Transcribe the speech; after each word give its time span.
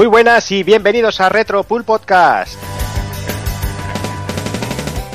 Muy 0.00 0.06
buenas 0.06 0.50
y 0.50 0.62
bienvenidos 0.62 1.20
a 1.20 1.28
Retro 1.28 1.62
Pool 1.62 1.84
Podcast. 1.84 2.54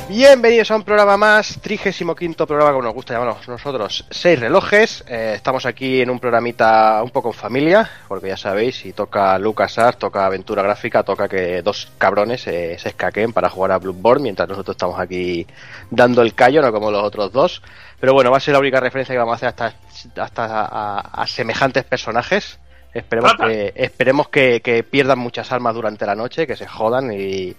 Bienvenidos 0.08 0.70
a 0.70 0.76
un 0.76 0.84
programa 0.84 1.16
más, 1.16 1.58
35 1.60 2.46
programa 2.46 2.70
como 2.70 2.84
nos 2.84 2.94
gusta 2.94 3.14
llamarnos 3.14 3.48
nosotros, 3.48 4.06
seis 4.08 4.38
relojes. 4.38 5.04
Eh, 5.08 5.32
estamos 5.34 5.66
aquí 5.66 6.02
en 6.02 6.08
un 6.08 6.20
programita 6.20 7.02
un 7.02 7.10
poco 7.10 7.30
en 7.30 7.34
familia, 7.34 7.90
porque 8.06 8.28
ya 8.28 8.36
sabéis, 8.36 8.76
si 8.76 8.92
toca 8.92 9.36
LucasArts, 9.40 9.98
toca 9.98 10.24
aventura 10.24 10.62
gráfica, 10.62 11.02
toca 11.02 11.28
que 11.28 11.62
dos 11.62 11.90
cabrones 11.98 12.46
eh, 12.46 12.76
se 12.78 12.90
escaquen 12.90 13.32
para 13.32 13.50
jugar 13.50 13.72
a 13.72 13.78
Bloodborne, 13.78 14.22
mientras 14.22 14.48
nosotros 14.48 14.76
estamos 14.76 15.00
aquí 15.00 15.48
dando 15.90 16.22
el 16.22 16.32
callo, 16.36 16.62
no 16.62 16.70
como 16.70 16.92
los 16.92 17.02
otros 17.02 17.32
dos. 17.32 17.60
Pero 17.98 18.14
bueno, 18.14 18.30
va 18.30 18.36
a 18.36 18.40
ser 18.40 18.52
la 18.52 18.60
única 18.60 18.78
referencia 18.78 19.12
que 19.12 19.18
vamos 19.18 19.42
a 19.42 19.48
hacer 19.48 19.48
hasta, 19.48 20.22
hasta 20.22 21.00
a 21.00 21.26
semejantes 21.26 21.82
personajes. 21.82 22.60
Esperemos 22.96 23.34
que, 23.34 23.72
esperemos 23.76 24.28
que, 24.28 24.60
que 24.60 24.82
pierdan 24.82 25.18
muchas 25.18 25.52
armas 25.52 25.74
durante 25.74 26.06
la 26.06 26.14
noche, 26.14 26.46
que 26.46 26.56
se 26.56 26.66
jodan 26.66 27.12
y, 27.12 27.54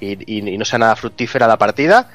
y, 0.00 0.38
y, 0.38 0.58
no 0.58 0.64
sea 0.64 0.80
nada 0.80 0.96
fructífera 0.96 1.46
la 1.46 1.56
partida. 1.56 2.10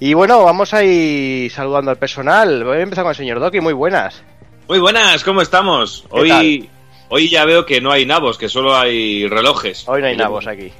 Y 0.00 0.14
bueno, 0.14 0.42
vamos 0.42 0.72
a 0.72 0.82
ir 0.82 1.50
saludando 1.50 1.90
al 1.90 1.98
personal. 1.98 2.64
Voy 2.64 2.78
a 2.78 2.80
empezar 2.80 3.04
con 3.04 3.10
el 3.10 3.16
señor 3.16 3.40
Doki, 3.40 3.60
muy 3.60 3.74
buenas. 3.74 4.22
Muy 4.68 4.78
buenas, 4.78 5.22
¿cómo 5.22 5.42
estamos? 5.42 6.06
Hoy, 6.10 6.68
hoy 7.10 7.28
ya 7.28 7.44
veo 7.44 7.66
que 7.66 7.80
no 7.80 7.92
hay 7.92 8.06
nabos, 8.06 8.38
que 8.38 8.48
solo 8.48 8.74
hay 8.74 9.26
relojes. 9.28 9.86
Hoy 9.86 10.00
no 10.00 10.06
hay 10.06 10.16
nabos 10.16 10.46
aquí. 10.46 10.72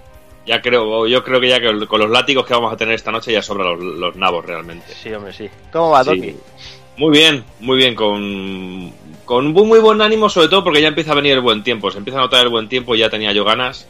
Ya 0.47 0.63
creo, 0.63 1.07
yo 1.07 1.23
creo 1.23 1.41
que 1.41 1.49
ya 1.49 1.61
que 1.61 1.87
con 1.87 2.01
los 2.01 2.11
látigos 2.11 2.47
que 2.47 2.55
vamos 2.55 2.73
a 2.73 2.77
tener 2.77 2.95
esta 2.95 3.13
noche 3.13 3.33
ya 3.33 3.43
sobran 3.43 3.69
los, 3.69 3.81
los 3.81 4.17
nabos 4.17 4.47
realmente. 4.47 4.95
Sí, 4.95 5.13
hombre, 5.13 5.35
sí. 5.35 5.51
¿Cómo 5.71 5.91
va, 5.91 6.03
Doki? 6.03 6.31
Sí. 6.31 6.37
Muy 6.99 7.17
bien, 7.17 7.45
muy 7.61 7.77
bien, 7.77 7.95
con, 7.95 8.93
con 9.29 9.47
un 9.47 9.53
muy 9.53 9.79
buen 9.79 10.01
ánimo, 10.01 10.31
sobre 10.31 10.49
todo 10.49 10.65
porque 10.65 10.81
ya 10.81 10.89
empieza 10.89 11.13
a 11.13 11.15
venir 11.15 11.35
el 11.35 11.43
buen 11.43 11.63
tiempo. 11.63 11.91
Se 11.91 11.99
empieza 11.99 12.19
a 12.19 12.23
notar 12.23 12.45
el 12.45 12.49
buen 12.49 12.67
tiempo 12.67 12.95
y 12.95 13.01
ya 13.01 13.11
tenía 13.11 13.31
yo 13.31 13.45
ganas. 13.45 13.87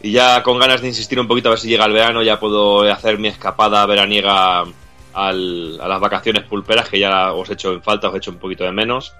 Y 0.00 0.12
ya 0.12 0.44
con 0.44 0.60
ganas 0.60 0.80
de 0.82 0.86
insistir 0.86 1.18
un 1.18 1.26
poquito 1.26 1.48
a 1.48 1.50
ver 1.50 1.58
si 1.58 1.68
llega 1.68 1.84
el 1.84 1.92
verano, 1.92 2.22
ya 2.22 2.38
puedo 2.38 2.82
hacer 2.82 3.18
mi 3.18 3.26
escapada 3.26 3.84
veraniega 3.86 4.62
al, 5.14 5.80
a 5.80 5.88
las 5.88 6.00
vacaciones 6.00 6.44
pulperas, 6.44 6.88
que 6.88 7.00
ya 7.00 7.32
os 7.32 7.50
he 7.50 7.54
hecho 7.54 7.72
en 7.72 7.82
falta, 7.82 8.06
os 8.06 8.14
he 8.14 8.18
hecho 8.18 8.30
un 8.30 8.38
poquito 8.38 8.62
de 8.62 8.70
menos. 8.70 9.16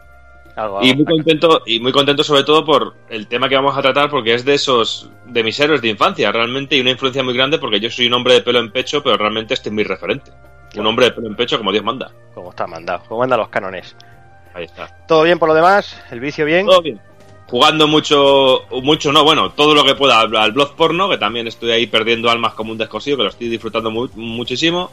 Algo, 0.55 0.78
Y 0.80 0.94
muy 0.94 1.05
contento, 1.05 1.62
y 1.66 1.80
muy 1.80 1.90
contento 1.90 2.22
sobre 2.22 2.44
todo 2.44 2.64
por 2.64 2.94
el 3.08 3.27
tema 3.27 3.48
que 3.48 3.56
vamos 3.56 3.77
a 3.77 3.83
tratar, 3.83 4.08
porque 4.08 4.33
es 4.33 4.44
de 4.44 4.55
esos, 4.55 5.11
de 5.27 5.42
mis 5.42 5.58
héroes 5.58 5.83
de 5.83 5.88
infancia, 5.88 6.30
realmente, 6.30 6.77
y 6.77 6.80
una 6.83 6.92
influencia 6.92 7.24
muy 7.24 7.34
grande, 7.34 7.58
porque 7.58 7.80
yo 7.80 7.90
soy 7.90 8.06
un 8.06 8.14
hombre 8.14 8.34
de 8.34 8.42
pelo 8.42 8.61
en 8.61 8.70
pecho, 8.70 9.02
pero 9.02 9.16
realmente 9.16 9.55
este 9.55 9.70
es 9.70 9.74
mi 9.74 9.83
referente. 9.83 10.30
Un 10.77 10.86
hombre 10.86 11.06
de 11.06 11.12
pelo 11.12 11.27
en 11.27 11.34
pecho 11.34 11.58
como 11.58 11.72
Dios 11.72 11.83
manda. 11.83 12.12
Como 12.33 12.50
está 12.50 12.68
mandado, 12.68 13.02
como 13.08 13.20
mandan 13.20 13.40
los 13.40 13.48
cánones. 13.48 13.96
Ahí 14.56 14.64
está. 14.64 14.88
¿Todo 15.06 15.22
bien 15.22 15.38
por 15.38 15.50
lo 15.50 15.54
demás? 15.54 16.00
¿El 16.10 16.18
vicio 16.20 16.46
bien? 16.46 16.64
Todo 16.64 16.80
bien. 16.80 16.98
Jugando 17.46 17.86
mucho, 17.86 18.62
mucho 18.82 19.12
no, 19.12 19.22
bueno, 19.22 19.50
todo 19.52 19.74
lo 19.74 19.84
que 19.84 19.94
pueda 19.94 20.18
al 20.20 20.34
al 20.34 20.52
blog 20.52 20.74
porno, 20.74 21.10
que 21.10 21.18
también 21.18 21.46
estoy 21.46 21.70
ahí 21.72 21.86
perdiendo 21.86 22.30
almas 22.30 22.54
como 22.54 22.72
un 22.72 22.78
descosido, 22.78 23.18
que 23.18 23.22
lo 23.24 23.28
estoy 23.28 23.48
disfrutando 23.50 23.90
mu- 23.90 24.08
muchísimo. 24.14 24.90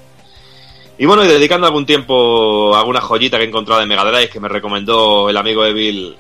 Y 0.97 1.05
bueno, 1.05 1.23
y 1.23 1.27
dedicando 1.29 1.65
algún 1.65 1.85
tiempo 1.85 2.75
a 2.75 2.79
alguna 2.81 2.99
joyita 2.99 3.37
que 3.37 3.45
he 3.45 3.47
encontrado 3.47 3.79
de 3.79 3.87
Mega 3.87 4.03
Drive, 4.03 4.29
que 4.29 4.39
me 4.41 4.49
recomendó 4.49 5.29
el 5.29 5.37
amigo 5.37 5.65
Evil, 5.65 6.15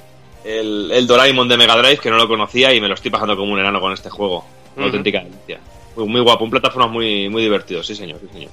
el, 0.45 0.89
el 0.91 1.05
Doraemon 1.05 1.47
de 1.49 1.57
Mega 1.57 1.75
Drive, 1.75 1.97
que 1.97 2.09
no 2.09 2.15
lo 2.17 2.27
conocía 2.29 2.73
y 2.73 2.79
me 2.81 2.87
lo 2.87 2.93
estoy 2.95 3.11
pasando 3.11 3.35
como 3.35 3.51
un 3.51 3.59
enano 3.59 3.81
con 3.81 3.91
este 3.91 4.09
juego. 4.09 4.45
Una 4.77 4.85
Ujú. 4.87 4.95
auténtica 4.95 5.19
delicia. 5.19 5.59
Muy, 5.97 6.07
muy 6.07 6.21
guapo, 6.21 6.45
un 6.45 6.49
plataforma 6.49 6.87
muy, 6.87 7.27
muy 7.29 7.43
divertido, 7.43 7.83
sí 7.83 7.93
señor, 7.93 8.19
sí 8.21 8.29
señor. 8.33 8.49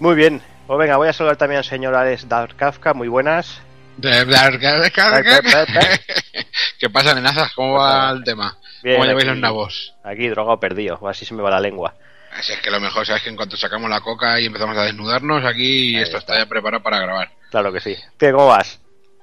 Muy 0.00 0.14
bien. 0.14 0.40
Pues 0.66 0.78
venga, 0.78 0.96
voy 0.96 1.08
a 1.08 1.12
saludar 1.12 1.36
también 1.36 1.58
al 1.58 1.64
señor 1.64 1.94
Alex 1.94 2.26
Dark 2.28 2.54
Kafka, 2.56 2.94
muy 2.94 3.08
buenas. 3.08 3.60
¿Qué 6.78 6.90
pasa, 6.90 7.12
amenazas? 7.12 7.52
¿Cómo 7.54 7.74
va 7.74 8.10
el 8.10 8.22
tema? 8.24 8.56
Bien, 8.82 8.96
¿Cómo 8.96 9.06
lleváis 9.06 9.24
aquí- 9.24 9.30
los 9.34 9.38
nabos? 9.38 9.94
Aquí 10.04 10.28
drogado 10.28 10.60
perdido, 10.60 11.00
así 11.08 11.24
se 11.24 11.34
me 11.34 11.42
va 11.42 11.50
la 11.50 11.60
lengua. 11.60 11.94
Así 12.38 12.52
es 12.52 12.60
que 12.60 12.70
lo 12.70 12.78
mejor 12.80 13.04
sabes 13.06 13.22
que 13.22 13.30
en 13.30 13.36
cuanto 13.36 13.56
sacamos 13.56 13.90
la 13.90 14.00
coca 14.00 14.38
y 14.40 14.46
empezamos 14.46 14.76
a 14.76 14.82
desnudarnos, 14.82 15.44
aquí 15.44 15.96
Ahí 15.96 16.02
esto 16.02 16.18
está. 16.18 16.34
está 16.34 16.44
ya 16.44 16.48
preparado 16.48 16.82
para 16.82 17.00
grabar. 17.00 17.30
Claro 17.50 17.72
que 17.72 17.80
sí. 17.80 17.96
¿Qué, 18.18 18.30
¿Cómo 18.30 18.46
vas? 18.46 18.80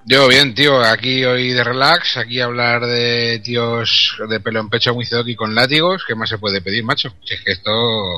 Yo 0.08 0.28
bien, 0.28 0.53
tío, 0.53 0.81
aquí 0.84 1.24
hoy 1.25 1.53
de 1.53 1.64
relax, 1.64 2.18
aquí 2.18 2.40
hablar 2.41 2.85
de 2.85 3.40
tíos 3.44 4.18
de 4.30 4.40
pelo 4.40 4.59
en 4.59 4.69
pecho 4.69 4.94
muy 4.94 5.06
y 5.25 5.35
con 5.35 5.56
látigos, 5.56 6.03
¿qué 6.08 6.14
más 6.14 6.30
se 6.30 6.38
puede 6.38 6.62
pedir, 6.62 6.84
macho? 6.84 7.09
Si 7.24 7.34
es 7.34 7.41
que 7.41 7.52
esto... 7.53 7.72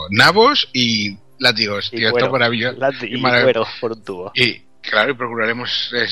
Nabos 0.09 0.67
y 0.73 1.17
látigos, 1.39 1.87
Y 1.93 1.97
tío, 1.97 2.11
cuero. 2.11 2.25
esto 2.25 2.25
es 2.25 2.31
maravilloso. 2.39 2.77
Y 3.03 3.21
cuero 3.21 3.65
por 3.79 3.91
un 3.93 4.03
tubo. 4.03 4.31
Y 4.35 4.63
claro, 4.89 5.11
y 5.11 5.15
procuraremos 5.15 5.91
eh, 5.93 6.07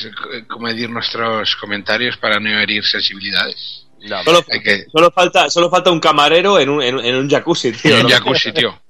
comedir 0.46 0.88
nuestros 0.90 1.56
comentarios 1.56 2.16
para 2.16 2.38
no 2.38 2.48
herir 2.60 2.84
sensibilidades. 2.84 3.86
No, 4.02 4.22
Solo, 4.22 4.44
Hay 4.50 4.60
que- 4.60 4.84
solo 4.92 5.10
falta, 5.10 5.50
solo 5.50 5.68
falta 5.70 5.90
un 5.90 5.98
camarero 6.00 6.58
en 6.60 6.68
un, 6.68 6.82
en, 6.82 6.94
un- 6.96 7.04
en 7.04 7.16
un 7.16 7.28
jacuzzi, 7.30 7.72
tío. 7.72 7.96
en 7.98 8.06
un 8.06 8.12
jacuzzi, 8.12 8.52
tío. 8.52 8.80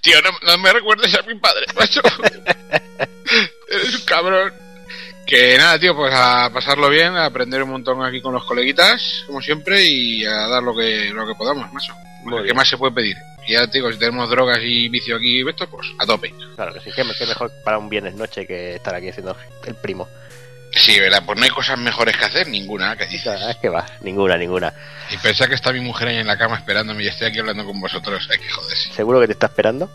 Tío, 0.00 0.16
no, 0.22 0.30
no 0.42 0.58
me 0.58 0.72
recuerdes 0.72 1.14
a 1.14 1.22
mi 1.22 1.34
padre, 1.38 1.66
macho. 1.78 2.00
Eres 3.68 3.94
un 3.94 4.04
cabrón. 4.06 4.52
Que 5.26 5.58
nada, 5.58 5.78
tío, 5.78 5.94
pues 5.96 6.12
a 6.14 6.50
pasarlo 6.52 6.88
bien, 6.88 7.16
a 7.16 7.26
aprender 7.26 7.60
un 7.62 7.70
montón 7.70 8.04
aquí 8.04 8.20
con 8.20 8.32
los 8.32 8.44
coleguitas, 8.44 9.24
como 9.26 9.42
siempre, 9.42 9.84
y 9.84 10.24
a 10.24 10.46
dar 10.46 10.62
lo 10.62 10.74
que, 10.74 11.10
lo 11.12 11.26
que 11.26 11.34
podamos, 11.34 11.72
macho. 11.72 11.92
Muy 12.30 12.38
¿Qué 12.40 12.44
bien. 12.44 12.56
más 12.56 12.68
se 12.68 12.76
puede 12.76 12.92
pedir? 12.92 13.16
Y 13.46 13.52
ya, 13.52 13.66
tío, 13.68 13.90
si 13.92 13.98
tenemos 13.98 14.28
drogas 14.28 14.58
y 14.62 14.88
vicio 14.88 15.16
aquí, 15.16 15.48
esto, 15.48 15.68
pues 15.68 15.86
a 15.98 16.06
tope. 16.06 16.34
Claro 16.56 16.72
que 16.74 16.80
sí. 16.80 16.90
Qué, 16.94 17.04
qué 17.18 17.26
mejor 17.26 17.50
para 17.64 17.78
un 17.78 17.88
viernes 17.88 18.14
noche 18.14 18.46
que 18.46 18.74
estar 18.74 18.94
aquí 18.94 19.08
haciendo 19.08 19.36
el 19.66 19.74
primo. 19.76 20.08
Sí, 20.72 20.98
¿verdad? 21.00 21.22
Pues 21.24 21.38
no 21.38 21.44
hay 21.44 21.50
cosas 21.50 21.78
mejores 21.78 22.16
que 22.16 22.24
hacer, 22.24 22.48
ninguna, 22.48 22.96
que 22.96 23.06
dices. 23.06 23.40
Es 23.48 23.56
que 23.56 23.68
va. 23.68 23.86
Ninguna, 24.02 24.36
ninguna. 24.36 24.74
Y 25.10 25.16
pensar 25.18 25.48
que 25.48 25.54
está 25.54 25.72
mi 25.72 25.80
mujer 25.80 26.08
ahí 26.08 26.16
en 26.16 26.26
la 26.26 26.36
cama 26.36 26.56
esperándome 26.56 27.04
y 27.04 27.06
estoy 27.06 27.28
aquí 27.28 27.38
hablando 27.38 27.64
con 27.64 27.80
vosotros. 27.80 28.28
Hay 28.30 28.38
que 28.38 28.50
joderse. 28.50 28.92
¿Seguro 28.92 29.20
que 29.20 29.26
te 29.28 29.32
está 29.34 29.46
esperando? 29.46 29.88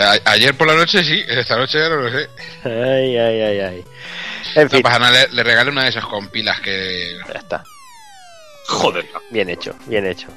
A- 0.00 0.30
ayer 0.32 0.54
por 0.54 0.66
la 0.68 0.74
noche 0.74 1.02
sí, 1.02 1.24
esta 1.26 1.56
noche 1.56 1.78
ya 1.78 1.88
no 1.88 1.96
lo 1.96 2.10
sé. 2.10 2.28
Ay, 2.64 3.16
ay, 3.16 3.40
ay, 3.40 3.58
ay. 3.60 3.84
En 4.54 4.64
No 4.64 4.70
fin, 4.70 4.82
pasa 4.82 4.98
nada, 5.00 5.26
le, 5.26 5.32
le 5.34 5.42
regalé 5.42 5.70
una 5.70 5.84
de 5.84 5.88
esas 5.88 6.04
compilas 6.04 6.60
que 6.60 7.16
ya 7.32 7.38
está. 7.40 7.64
Joder. 8.66 9.06
Bien 9.30 9.48
hecho, 9.48 9.74
bien 9.86 10.06
hecho. 10.06 10.28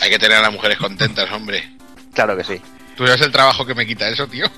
hay 0.00 0.10
que 0.10 0.18
tener 0.18 0.38
a 0.38 0.42
las 0.42 0.52
mujeres 0.52 0.78
contentas, 0.78 1.30
hombre. 1.32 1.62
Claro 2.12 2.36
que 2.36 2.44
sí. 2.44 2.60
¿Tú 2.96 3.06
sabes 3.06 3.22
el 3.22 3.32
trabajo 3.32 3.64
que 3.64 3.74
me 3.74 3.86
quita 3.86 4.08
eso, 4.08 4.26
tío? 4.26 4.46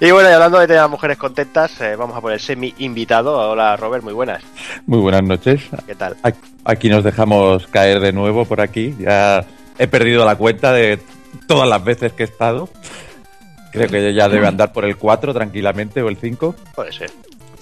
Y 0.00 0.10
bueno, 0.10 0.28
y 0.28 0.32
hablando 0.32 0.58
de 0.58 0.66
tener 0.66 0.82
a 0.82 0.88
mujeres 0.88 1.16
contentas, 1.16 1.80
eh, 1.80 1.96
vamos 1.96 2.16
a 2.16 2.20
por 2.20 2.32
el 2.32 2.40
semi-invitado. 2.40 3.50
Hola, 3.50 3.76
Robert, 3.76 4.02
muy 4.02 4.12
buenas. 4.12 4.42
Muy 4.86 4.98
buenas 4.98 5.22
noches. 5.22 5.62
¿Qué 5.86 5.94
tal? 5.94 6.16
Aquí 6.64 6.88
nos 6.88 7.04
dejamos 7.04 7.66
caer 7.68 8.00
de 8.00 8.12
nuevo 8.12 8.44
por 8.44 8.60
aquí. 8.60 8.94
Ya 8.98 9.44
he 9.78 9.86
perdido 9.86 10.24
la 10.24 10.36
cuenta 10.36 10.72
de 10.72 11.00
todas 11.46 11.68
las 11.68 11.82
veces 11.82 12.12
que 12.12 12.24
he 12.24 12.26
estado. 12.26 12.68
Creo 13.72 13.88
que 13.88 14.14
ya 14.14 14.28
debe 14.28 14.46
andar 14.46 14.72
por 14.72 14.84
el 14.84 14.96
4 14.96 15.32
tranquilamente 15.34 16.02
o 16.02 16.08
el 16.08 16.16
5. 16.16 16.54
Puede 16.74 16.92
ser, 16.92 17.10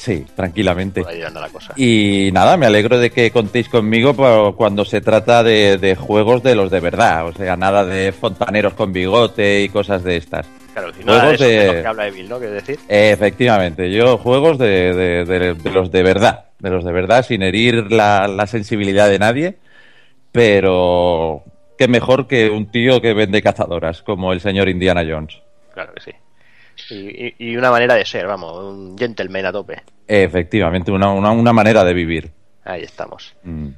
Sí, 0.05 0.27
tranquilamente. 0.37 1.01
por 1.01 1.11
ahí 1.11 1.23
anda 1.23 1.41
la 1.41 1.49
cosa. 1.49 1.73
Y 1.77 2.29
nada, 2.35 2.59
me 2.59 2.67
alegro 2.67 2.99
de 2.99 3.09
que 3.11 3.31
contéis 3.31 3.71
conmigo 3.71 4.13
cuando 4.55 4.85
se 4.85 5.01
trata 5.01 5.43
de, 5.43 5.79
de 5.79 5.97
juegos 5.97 6.43
de 6.43 6.55
los 6.55 6.71
de 6.71 6.81
verdad. 6.81 7.27
O 7.27 7.33
sea, 7.33 7.57
nada 7.57 7.87
de 7.87 8.13
fontaneros 8.13 8.75
con 8.75 8.93
bigote 8.93 9.63
y 9.63 9.71
cosas 9.71 10.05
de 10.05 10.19
estas. 10.19 10.47
Claro, 10.75 10.93
si 10.93 11.05
nada 11.05 11.21
de 11.21 11.25
Juegos 11.37 11.41
eso 11.41 11.45
de 11.49 11.75
de- 11.77 11.81
que 11.83 11.87
habla 11.89 12.07
Evil, 12.09 12.29
¿no? 12.29 12.39
Decir. 12.39 12.79
Efectivamente, 12.87 13.91
yo 13.91 14.19
juegos 14.19 14.59
de, 14.59 14.93
de- 14.93 15.25
de- 15.25 15.55
de 15.55 15.71
los 15.71 15.91
de 15.91 16.03
verdad, 16.03 16.45
de 16.59 16.69
los 16.69 16.85
de 16.85 16.93
verdad, 16.93 17.25
sin 17.25 17.43
herir 17.43 17.91
la, 17.91 18.29
la 18.29 18.47
sensibilidad 18.47 19.09
de 19.09 19.19
nadie, 19.19 19.57
pero 20.33 21.45
qué 21.79 21.89
mejor 21.89 22.27
que 22.27 22.51
un 22.51 22.67
tío 22.71 23.01
que 23.01 23.15
vende 23.15 23.41
cazadoras, 23.41 24.03
como 24.03 24.33
el 24.33 24.41
señor 24.41 24.69
Indiana 24.69 25.03
Jones. 25.09 25.39
Claro 25.73 25.95
que 25.95 26.01
sí. 26.03 26.11
Y, 26.91 27.35
y- 27.51 27.57
una 27.57 27.71
manera 27.71 27.95
de 27.95 28.05
ser, 28.05 28.27
vamos, 28.27 28.57
un 28.59 28.97
gentleman 28.99 29.47
a 29.47 29.53
tope. 29.53 29.83
Efectivamente, 30.07 30.91
una, 30.91 31.13
una, 31.13 31.31
una 31.31 31.53
manera 31.53 31.85
de 31.85 31.95
vivir. 31.95 32.31
Ahí 32.65 32.83
estamos. 32.83 33.35
Mm. 33.43 33.69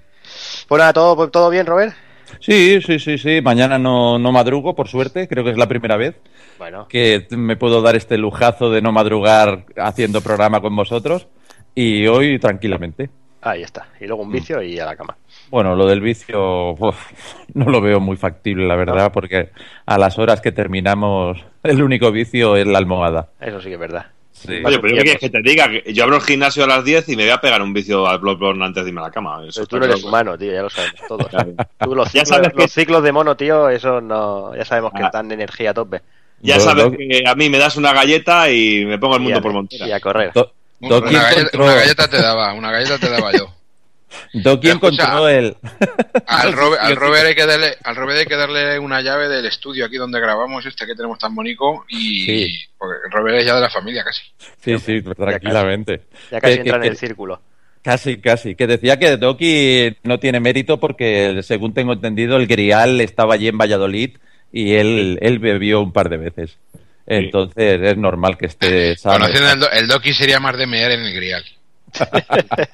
Pues 0.68 0.78
nada, 0.78 0.92
¿todo, 0.92 1.28
todo 1.30 1.50
bien, 1.50 1.66
Robert? 1.66 1.94
Sí, 2.40 2.80
sí, 2.82 2.98
sí, 2.98 3.18
sí. 3.18 3.40
Mañana 3.40 3.78
no, 3.78 4.18
no 4.18 4.32
madrugo, 4.32 4.74
por 4.74 4.88
suerte. 4.88 5.28
Creo 5.28 5.44
que 5.44 5.50
es 5.50 5.56
la 5.56 5.68
primera 5.68 5.96
vez 5.96 6.16
Bueno, 6.58 6.88
que 6.88 7.26
me 7.30 7.56
puedo 7.56 7.82
dar 7.82 7.94
este 7.96 8.18
lujazo 8.18 8.70
de 8.70 8.82
no 8.82 8.90
madrugar 8.92 9.64
haciendo 9.76 10.20
programa 10.20 10.60
con 10.60 10.74
vosotros. 10.74 11.28
Y 11.74 12.06
hoy 12.06 12.38
tranquilamente. 12.38 13.10
Ahí 13.50 13.62
está. 13.62 13.88
Y 14.00 14.06
luego 14.06 14.22
un 14.22 14.32
vicio 14.32 14.62
y 14.62 14.78
a 14.78 14.86
la 14.86 14.96
cama. 14.96 15.16
Bueno, 15.50 15.74
lo 15.76 15.86
del 15.86 16.00
vicio 16.00 16.70
uf, 16.72 17.12
no 17.54 17.66
lo 17.66 17.80
veo 17.80 18.00
muy 18.00 18.16
factible, 18.16 18.66
la 18.66 18.76
verdad, 18.76 19.12
porque 19.12 19.50
a 19.86 19.98
las 19.98 20.18
horas 20.18 20.40
que 20.40 20.52
terminamos, 20.52 21.38
el 21.62 21.82
único 21.82 22.10
vicio 22.12 22.56
es 22.56 22.66
la 22.66 22.78
almohada. 22.78 23.28
Eso 23.40 23.60
sí 23.60 23.68
que 23.68 23.74
es 23.74 23.80
verdad. 23.80 24.06
Sí. 24.32 24.52
Oye, 24.62 24.78
pero 24.80 24.94
yo 24.96 25.02
quieres 25.02 25.18
que 25.18 25.30
te 25.30 25.40
diga, 25.42 25.66
que 25.70 25.94
yo 25.94 26.04
abro 26.04 26.16
el 26.16 26.22
gimnasio 26.22 26.64
a 26.64 26.66
las 26.66 26.84
10 26.84 27.08
y 27.08 27.16
me 27.16 27.22
voy 27.22 27.32
a 27.32 27.40
pegar 27.40 27.62
un 27.62 27.72
vicio 27.72 28.06
al 28.06 28.18
Bloodborne 28.18 28.62
antes 28.66 28.84
de 28.84 28.90
irme 28.90 29.00
a 29.00 29.04
la 29.04 29.10
cama. 29.10 29.40
Eso 29.48 29.60
Pero 29.62 29.66
tú 29.66 29.78
no 29.78 29.84
eres 29.86 30.04
humano, 30.04 30.36
tío, 30.36 30.52
ya 30.52 30.60
lo 30.60 30.68
sabemos 30.68 31.00
todos. 31.08 31.26
Tú 31.80 31.94
los 31.94 32.12
Ya 32.12 32.20
ciclos, 32.20 32.28
sabes 32.28 32.48
que- 32.52 32.62
los 32.62 32.70
ciclos 32.70 33.02
de 33.02 33.12
mono, 33.12 33.34
tío, 33.34 33.70
eso 33.70 34.02
no. 34.02 34.54
Ya 34.54 34.66
sabemos 34.66 34.92
que 34.92 35.02
Ah. 35.02 35.10
dan 35.10 35.32
energía 35.32 35.70
a 35.70 35.74
tope. 35.74 36.02
Ya 36.42 36.60
sabes 36.60 36.90
que 36.98 37.22
a 37.26 37.34
mí 37.34 37.48
me 37.48 37.56
das 37.56 37.78
una 37.78 37.94
galleta 37.94 38.50
y 38.50 38.84
me 38.84 38.98
pongo 38.98 39.16
el 39.16 39.22
Y 39.22 39.24
mundo 39.24 39.38
a- 39.38 39.42
por 39.42 39.52
Y 39.52 39.54
montera. 39.54 39.96
a 39.96 40.00
correr. 40.00 40.32
Do- 40.34 40.52
Doki 40.80 41.08
Una 41.14 41.22
galleta, 41.22 41.40
encontró- 41.40 41.64
una 41.64 41.74
galleta 41.74 42.08
te 42.08 42.16
daba, 42.18 42.52
una 42.52 42.70
galleta 42.70 42.98
te 42.98 43.08
daba 43.10 43.32
yo. 43.32 43.52
Doki 44.32 44.68
Escucha, 44.68 45.02
encontró 45.04 45.28
el. 45.28 45.56
Al 46.26 46.52
Robert, 46.52 46.80
al, 46.84 46.96
Robert 46.96 47.26
hay 47.26 47.34
que 47.34 47.46
darle, 47.46 47.76
al 47.82 47.96
Robert 47.96 48.18
hay 48.20 48.26
que 48.26 48.36
darle 48.36 48.78
una 48.78 49.00
llave 49.02 49.28
del 49.28 49.46
estudio 49.46 49.84
aquí 49.86 49.96
donde 49.96 50.20
grabamos 50.20 50.64
este 50.66 50.86
que 50.86 50.94
tenemos 50.94 51.18
tan 51.18 51.34
bonito 51.34 51.84
y 51.88 52.24
Sí. 52.24 52.58
porque 52.78 52.96
Robert 53.10 53.38
es 53.38 53.46
ya 53.46 53.54
de 53.56 53.60
la 53.62 53.70
familia 53.70 54.04
casi. 54.04 54.22
Sí, 54.62 54.78
sí, 54.78 55.02
tranquilamente. 55.02 56.02
Ya 56.30 56.40
casi 56.40 56.54
Que- 56.54 56.60
entra 56.60 56.80
que- 56.80 56.86
en 56.86 56.92
el 56.92 56.98
círculo. 56.98 57.40
Casi, 57.82 58.16
casi. 58.20 58.54
Que 58.56 58.66
decía 58.66 58.98
que 58.98 59.16
Doki 59.16 59.96
no 60.02 60.18
tiene 60.18 60.40
mérito 60.40 60.80
porque, 60.80 61.40
según 61.44 61.72
tengo 61.72 61.92
entendido, 61.92 62.36
el 62.36 62.46
Grial 62.48 63.00
estaba 63.00 63.34
allí 63.34 63.46
en 63.48 63.58
Valladolid 63.58 64.16
y 64.52 64.74
él, 64.74 65.18
él 65.22 65.38
bebió 65.38 65.80
un 65.80 65.92
par 65.92 66.08
de 66.08 66.16
veces. 66.16 66.58
Entonces 67.06 67.80
es 67.82 67.96
normal 67.96 68.36
que 68.36 68.46
esté 68.46 68.96
sano. 68.96 69.26
Conociendo 69.26 69.50
el, 69.52 69.60
do- 69.60 69.70
el 69.70 69.86
Doki 69.88 70.12
sería 70.12 70.40
más 70.40 70.56
de 70.56 70.66
mear 70.66 70.90
en 70.90 71.00
el 71.00 71.14
grial. 71.14 71.44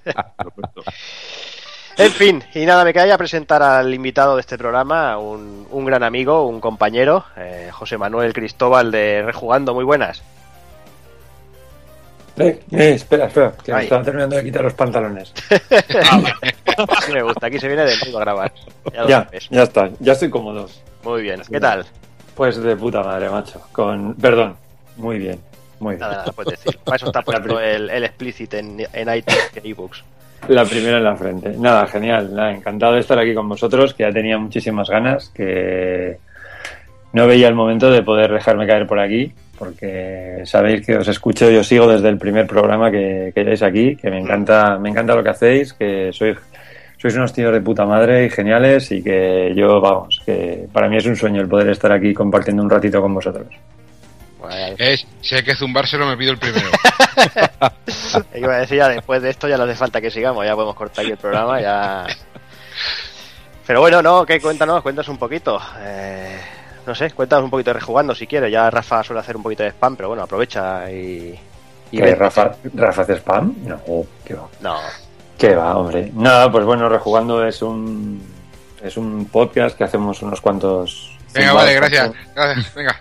En 1.99 2.11
fin, 2.11 2.43
y 2.55 2.65
nada, 2.65 2.85
me 2.85 2.93
queda 2.95 3.07
ya 3.07 3.19
presentar 3.19 3.63
al 3.63 3.93
invitado 3.93 4.37
de 4.37 4.41
este 4.41 4.57
programa, 4.57 5.19
un, 5.19 5.67
un 5.71 5.85
gran 5.85 6.03
amigo, 6.03 6.47
un 6.49 6.59
compañero, 6.59 7.27
eh, 7.37 7.69
José 7.71 7.99
Manuel 7.99 8.33
Cristóbal 8.33 8.91
de 8.91 9.21
Rejugando. 9.23 9.75
Muy 9.75 9.85
buenas. 9.85 10.23
Eh, 12.39 12.61
eh, 12.73 12.93
espera, 12.95 13.27
espera, 13.27 13.53
que 13.63 13.75
me 13.75 13.83
estaba 13.83 14.03
terminando 14.03 14.37
de 14.37 14.43
quitar 14.45 14.63
los 14.65 14.73
pantalones. 14.73 15.35
Me 17.13 17.23
gusta, 17.23 17.49
aquí 17.49 17.59
se 17.59 17.69
viene 17.69 17.85
de 17.85 17.95
nuevo 17.99 18.17
a 18.17 18.21
grabar. 18.23 18.53
Ya 19.07 19.29
ya 19.51 19.63
está, 19.63 19.91
ya 20.01 20.13
estoy 20.15 20.31
cómodo. 20.31 20.71
Muy 21.05 21.21
bien, 21.21 21.43
¿qué 21.51 21.61
tal? 21.61 21.85
Pues 22.35 22.57
de 22.57 22.77
puta 22.77 23.03
madre, 23.03 23.29
macho. 23.29 23.61
Con, 23.73 24.15
perdón, 24.15 24.55
muy 24.97 25.19
bien, 25.19 25.39
muy 25.81 25.97
bien. 25.97 26.01
Nada, 26.01 26.17
nada, 26.19 26.33
puedes 26.33 26.53
decir. 26.53 26.79
Para 26.83 26.97
eso 26.97 27.07
está 27.07 27.23
puesto 27.23 27.61
el, 27.61 27.91
el 27.91 28.05
explicit 28.05 28.55
en, 28.55 28.81
en 28.93 29.15
iTunes 29.15 29.51
y 29.55 29.59
en 29.59 29.67
ebooks. 29.67 30.05
La 30.49 30.65
primera 30.65 30.97
en 30.99 31.05
la 31.05 31.15
frente. 31.15 31.55
Nada, 31.57 31.87
genial, 31.87 32.35
nada, 32.35 32.51
encantado 32.53 32.95
de 32.95 33.01
estar 33.01 33.19
aquí 33.19 33.33
con 33.33 33.49
vosotros, 33.49 33.95
que 33.95 34.03
ya 34.03 34.11
tenía 34.11 34.39
muchísimas 34.39 34.91
ganas, 34.91 35.29
que 35.29 36.19
no 37.13 37.27
veía 37.27 37.47
el 37.47 37.55
momento 37.55 37.91
de 37.91 38.03
poder 38.03 38.33
dejarme 38.33 38.67
caer 38.67 38.87
por 38.87 38.99
aquí, 38.99 39.33
porque 39.57 40.43
sabéis 40.45 40.85
que 40.85 40.97
os 40.97 41.07
escucho 41.07 41.49
y 41.49 41.57
os 41.57 41.69
sigo 41.69 41.87
desde 41.87 42.09
el 42.09 42.19
primer 42.19 42.49
programa 42.49 42.91
que, 42.91 43.31
que 43.33 43.41
hayáis 43.43 43.63
aquí, 43.63 43.95
que 43.95 44.11
me 44.11 44.19
encanta, 44.19 44.79
me 44.79 44.89
encanta 44.89 45.15
lo 45.15 45.23
que 45.23 45.31
hacéis, 45.31 45.75
que 45.75 46.11
sois, 46.13 46.37
sois 47.03 47.17
unos 47.17 47.33
tíos 47.33 47.53
de 47.53 47.61
puta 47.61 47.85
madre 47.85 48.27
y 48.27 48.31
geniales 48.31 48.93
y 48.93 49.03
que 49.03 49.53
yo, 49.57 49.81
vamos, 49.81 50.21
que 50.25 50.69
para 50.73 50.89
mí 50.89 50.99
es 50.99 51.07
un 51.07 51.17
sueño 51.17 51.41
el 51.41 51.49
poder 51.49 51.69
estar 51.71 51.91
aquí 51.91 52.15
compartiendo 52.15 52.63
un 52.63 52.71
ratito 52.71 53.03
con 53.03 53.13
vosotros. 53.13 53.49
Bueno, 54.39 54.77
Es, 54.79 55.05
si 55.21 55.35
hay 55.35 55.43
que 55.43 55.57
zumbárselo 55.57 56.07
me 56.07 56.17
pido 56.17 56.31
el 56.31 56.39
primero. 56.39 56.69
iba 58.37 58.55
a 58.55 58.59
decir 58.59 58.77
ya 58.77 58.89
después 58.89 59.21
de 59.21 59.31
esto 59.31 59.49
ya 59.49 59.57
no 59.57 59.65
hace 59.65 59.75
falta 59.75 60.01
que 60.01 60.13
sigamos, 60.13 60.47
ya 60.47 60.55
podemos 60.55 60.77
cortar 60.77 61.05
aquí 61.05 61.11
el 61.11 61.19
programa, 61.19 61.61
ya. 61.61 62.07
Pero 63.67 63.81
bueno, 63.81 64.01
no, 64.01 64.25
¿qué? 64.25 64.41
Cuéntanos, 64.41 64.81
cuéntanos 64.81 65.09
un 65.09 65.19
poquito. 65.19 65.61
Eh, 65.81 66.39
no 66.87 66.95
sé, 66.95 67.11
cuéntanos 67.11 67.45
un 67.45 67.51
poquito 67.51 67.71
de 67.71 67.81
rejugando 67.81 68.15
si 68.15 68.29
quieres. 68.29 68.53
Ya 68.53 68.71
Rafa 68.71 69.03
suele 69.03 69.19
hacer 69.19 69.37
un 69.37 69.43
poquito 69.43 69.65
de 69.65 69.71
spam, 69.71 69.97
pero 69.97 70.09
bueno, 70.09 70.23
aprovecha 70.23 70.89
y. 70.89 71.37
¿Que. 71.91 72.15
Rafa, 72.15 72.53
¿Rafa 72.75 73.03
hace 73.03 73.17
spam? 73.17 73.55
No, 73.65 73.81
qué 74.25 74.35
va. 74.35 74.49
No, 74.61 74.79
¿Qué 75.43 75.57
va, 75.57 75.77
hombre? 75.77 76.09
Nada, 76.15 76.53
pues 76.53 76.65
bueno, 76.65 76.89
Rejugando 76.89 77.45
es 77.45 77.63
un, 77.63 78.23
es 78.81 78.97
un 78.97 79.25
podcast 79.25 79.77
que 79.77 79.83
hacemos 79.83 80.23
unos 80.23 80.41
cuantos... 80.41 81.19
Venga, 81.35 81.53
vale, 81.53 81.75
gracias. 81.75 82.13
gracias. 82.33 82.75
Venga. 82.77 82.97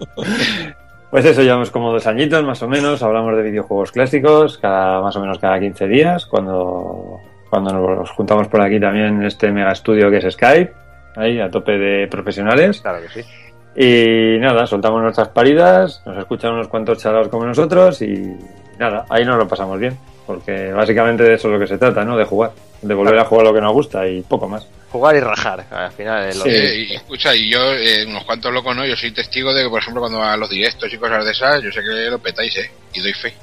Pues 1.08 1.24
eso, 1.24 1.40
llevamos 1.42 1.70
como 1.70 1.92
dos 1.92 2.06
añitos 2.08 2.44
más 2.44 2.60
o 2.64 2.68
menos, 2.68 3.00
hablamos 3.00 3.36
de 3.36 3.44
videojuegos 3.44 3.92
clásicos, 3.92 4.58
cada 4.58 5.00
más 5.00 5.14
o 5.14 5.20
menos 5.20 5.38
cada 5.38 5.58
15 5.60 5.86
días, 5.86 6.26
cuando, 6.26 7.20
cuando 7.48 7.72
nos 7.72 8.10
juntamos 8.10 8.48
por 8.48 8.60
aquí 8.60 8.80
también 8.80 9.06
en 9.06 9.24
este 9.24 9.52
mega 9.52 9.70
estudio 9.70 10.10
que 10.10 10.16
es 10.16 10.34
Skype, 10.34 10.74
ahí 11.14 11.38
a 11.38 11.48
tope 11.48 11.78
de 11.78 12.08
profesionales. 12.08 12.80
claro 12.82 12.98
que 13.02 13.22
sí. 13.22 13.28
Y 13.76 14.40
nada, 14.40 14.66
soltamos 14.66 15.00
nuestras 15.00 15.28
paridas, 15.28 16.02
nos 16.04 16.18
escuchan 16.18 16.54
unos 16.54 16.66
cuantos 16.66 16.98
chalados 16.98 17.28
como 17.28 17.46
nosotros 17.46 18.02
y 18.02 18.36
nada, 18.76 19.06
ahí 19.08 19.24
nos 19.24 19.38
lo 19.38 19.46
pasamos 19.46 19.78
bien. 19.78 19.96
Porque 20.26 20.72
básicamente 20.72 21.22
de 21.22 21.34
eso 21.34 21.48
es 21.48 21.52
lo 21.54 21.60
que 21.60 21.66
se 21.68 21.78
trata, 21.78 22.04
¿no? 22.04 22.16
De 22.16 22.24
jugar. 22.24 22.52
De 22.82 22.92
volver 22.94 23.18
a 23.18 23.24
jugar 23.24 23.46
lo 23.46 23.54
que 23.54 23.60
nos 23.60 23.72
gusta 23.72 24.06
y 24.08 24.22
poco 24.22 24.48
más. 24.48 24.66
Jugar 24.90 25.14
y 25.16 25.20
rajar, 25.20 25.64
al 25.70 25.92
final 25.92 26.28
es 26.28 26.36
lo 26.36 26.44
Sí. 26.44 26.50
que- 26.50 26.66
Eh, 26.66 26.74
y, 26.90 26.94
escucha, 26.94 27.34
y 27.34 27.50
yo, 27.50 27.72
eh, 27.74 28.04
unos 28.06 28.24
cuantos 28.24 28.52
locos, 28.52 28.74
¿no? 28.74 28.84
Yo 28.84 28.96
soy 28.96 29.12
testigo 29.12 29.52
de 29.54 29.62
que, 29.64 29.68
por 29.70 29.80
ejemplo, 29.80 30.00
cuando 30.00 30.22
a 30.22 30.36
los 30.36 30.48
directos 30.50 30.92
y 30.92 30.96
cosas 30.98 31.24
de 31.24 31.30
esas, 31.32 31.62
yo 31.62 31.70
sé 31.70 31.80
que 31.80 32.10
lo 32.10 32.18
petáis, 32.18 32.56
¿eh? 32.56 32.70
Y 32.94 33.00
doy 33.00 33.12
fe. 33.14 33.34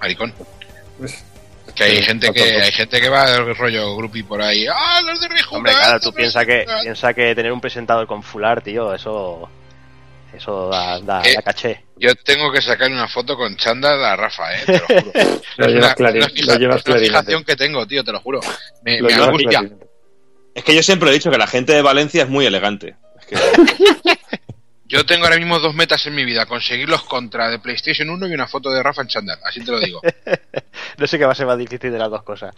Maricón. 0.00 0.32
Pues, 0.98 1.24
Que 1.74 1.84
hay 1.84 1.96
Sí, 1.98 2.02
gente 2.02 2.32
que 2.32 2.42
hay 2.42 2.72
gente 2.72 3.00
que 3.00 3.08
va 3.08 3.30
del 3.30 3.54
rollo 3.54 3.94
grupi 3.96 4.22
por 4.22 4.40
ahí. 4.42 4.66
¡Ah, 4.66 5.00
los 5.06 5.20
de 5.20 5.28
rejugar! 5.28 5.58
Hombre, 5.58 5.72
claro, 5.74 6.00
tú 6.00 6.12
piensas 6.12 6.44
que, 6.46 6.58
rejugar". 6.60 6.82
piensa 6.82 7.14
que 7.14 7.34
tener 7.34 7.52
un 7.52 7.60
presentador 7.60 8.06
con 8.06 8.22
fular, 8.22 8.62
tío, 8.62 8.92
eso. 8.94 9.48
Eso 10.32 10.68
da, 10.68 11.00
da, 11.00 11.22
Eh, 11.22 11.34
da 11.34 11.42
caché. 11.42 11.84
Yo 11.96 12.14
tengo 12.16 12.52
que 12.52 12.60
sacarle 12.62 12.94
una 12.94 13.08
foto 13.08 13.36
con 13.36 13.56
chándal 13.56 14.04
a 14.04 14.14
Rafa, 14.16 14.54
¿eh? 14.54 14.62
Te 14.66 14.72
lo 14.78 14.86
juro. 14.86 15.12
Lo 15.56 15.66
Es 15.66 15.72
llevas 15.72 15.94
una, 15.98 16.10
lo 16.10 16.58
llevas 16.58 16.82
fijación 16.84 17.44
que 17.44 17.56
tengo, 17.56 17.86
tío, 17.86 18.04
te 18.04 18.12
lo 18.12 18.20
juro. 18.20 18.40
Me, 18.82 19.00
lo 19.00 19.08
me 19.08 19.14
angustia. 19.14 19.68
Es 20.54 20.64
que 20.64 20.74
yo 20.74 20.82
siempre 20.82 21.10
he 21.10 21.12
dicho 21.12 21.30
que 21.30 21.38
la 21.38 21.46
gente 21.46 21.72
de 21.72 21.82
Valencia 21.82 22.22
es 22.24 22.28
muy 22.28 22.44
elegante. 22.46 22.96
Es 23.20 23.26
que- 23.26 23.36
Yo 24.90 25.04
tengo 25.04 25.24
ahora 25.24 25.36
mismo 25.36 25.58
dos 25.58 25.74
metas 25.74 26.06
en 26.06 26.14
mi 26.14 26.24
vida: 26.24 26.46
conseguirlos 26.46 27.02
contra 27.04 27.50
de 27.50 27.58
PlayStation 27.58 28.08
1 28.08 28.26
y 28.26 28.32
una 28.32 28.46
foto 28.48 28.70
de 28.70 28.82
Rafa 28.82 29.02
en 29.02 29.08
chándal. 29.08 29.38
Así 29.44 29.62
te 29.64 29.70
lo 29.70 29.80
digo. 29.80 30.00
No 30.96 31.06
sé 31.06 31.16
qué 31.18 31.24
va 31.26 31.32
a 31.32 31.34
ser 31.36 31.46
más 31.46 31.58
difícil 31.58 31.92
de 31.92 31.98
las 31.98 32.10
dos 32.10 32.22
cosas. 32.24 32.52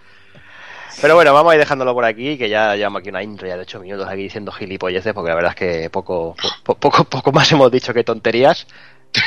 Pero 1.00 1.14
bueno, 1.14 1.32
vamos 1.32 1.52
a 1.52 1.55
ir 1.55 1.61
dejándolo 1.61 1.94
por 1.94 2.05
aquí, 2.05 2.37
que 2.37 2.49
ya 2.50 2.76
llevamos 2.76 3.00
aquí 3.00 3.08
una 3.08 3.23
intro 3.23 3.49
ya 3.49 3.56
de 3.56 3.62
8 3.62 3.81
minutos 3.81 4.06
aquí 4.06 4.23
diciendo 4.23 4.52
gilipolleces, 4.52 5.14
porque 5.14 5.31
la 5.31 5.35
verdad 5.37 5.52
es 5.52 5.56
que 5.56 5.91
poco, 5.91 6.37
po- 6.62 6.75
poco, 6.75 7.05
poco 7.05 7.32
más 7.32 7.50
hemos 7.52 7.70
dicho 7.70 7.94
que 7.94 8.05
tonterías. 8.05 8.67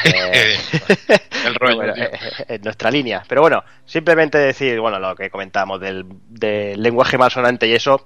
Eh, 0.06 0.56
El 1.10 1.20
pero 1.44 1.54
rollo, 1.60 1.76
bueno, 1.76 1.94
eh, 1.98 2.10
eh, 2.14 2.46
en 2.56 2.62
nuestra 2.62 2.90
línea. 2.90 3.22
Pero 3.28 3.42
bueno, 3.42 3.64
simplemente 3.86 4.38
decir, 4.38 4.80
bueno, 4.80 4.98
lo 4.98 5.14
que 5.14 5.30
comentamos 5.30 5.82
del, 5.82 6.06
del 6.30 6.82
lenguaje 6.82 7.18
malsonante 7.18 7.68
y 7.68 7.74
eso. 7.74 8.06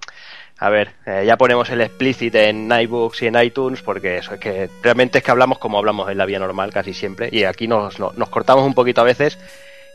A 0.58 0.70
ver, 0.72 0.94
eh, 1.06 1.24
ya 1.28 1.38
ponemos 1.38 1.70
el 1.70 1.82
explicit 1.82 2.34
en 2.34 2.72
iBooks 2.72 3.22
y 3.22 3.28
en 3.28 3.40
iTunes, 3.44 3.84
porque 3.84 4.18
eso 4.18 4.34
es 4.34 4.40
que 4.40 4.72
realmente 4.82 5.20
es 5.20 5.24
que 5.24 5.30
hablamos 5.30 5.60
como 5.60 5.78
hablamos 5.78 6.10
en 6.10 6.18
la 6.18 6.26
vida 6.26 6.40
normal 6.40 6.74
casi 6.74 6.96
siempre, 6.96 7.30
y 7.32 7.44
aquí 7.44 7.68
nos, 7.68 8.00
nos, 8.00 8.18
nos 8.18 8.30
cortamos 8.30 8.66
un 8.66 8.74
poquito 8.74 9.02
a 9.02 9.04
veces, 9.04 9.38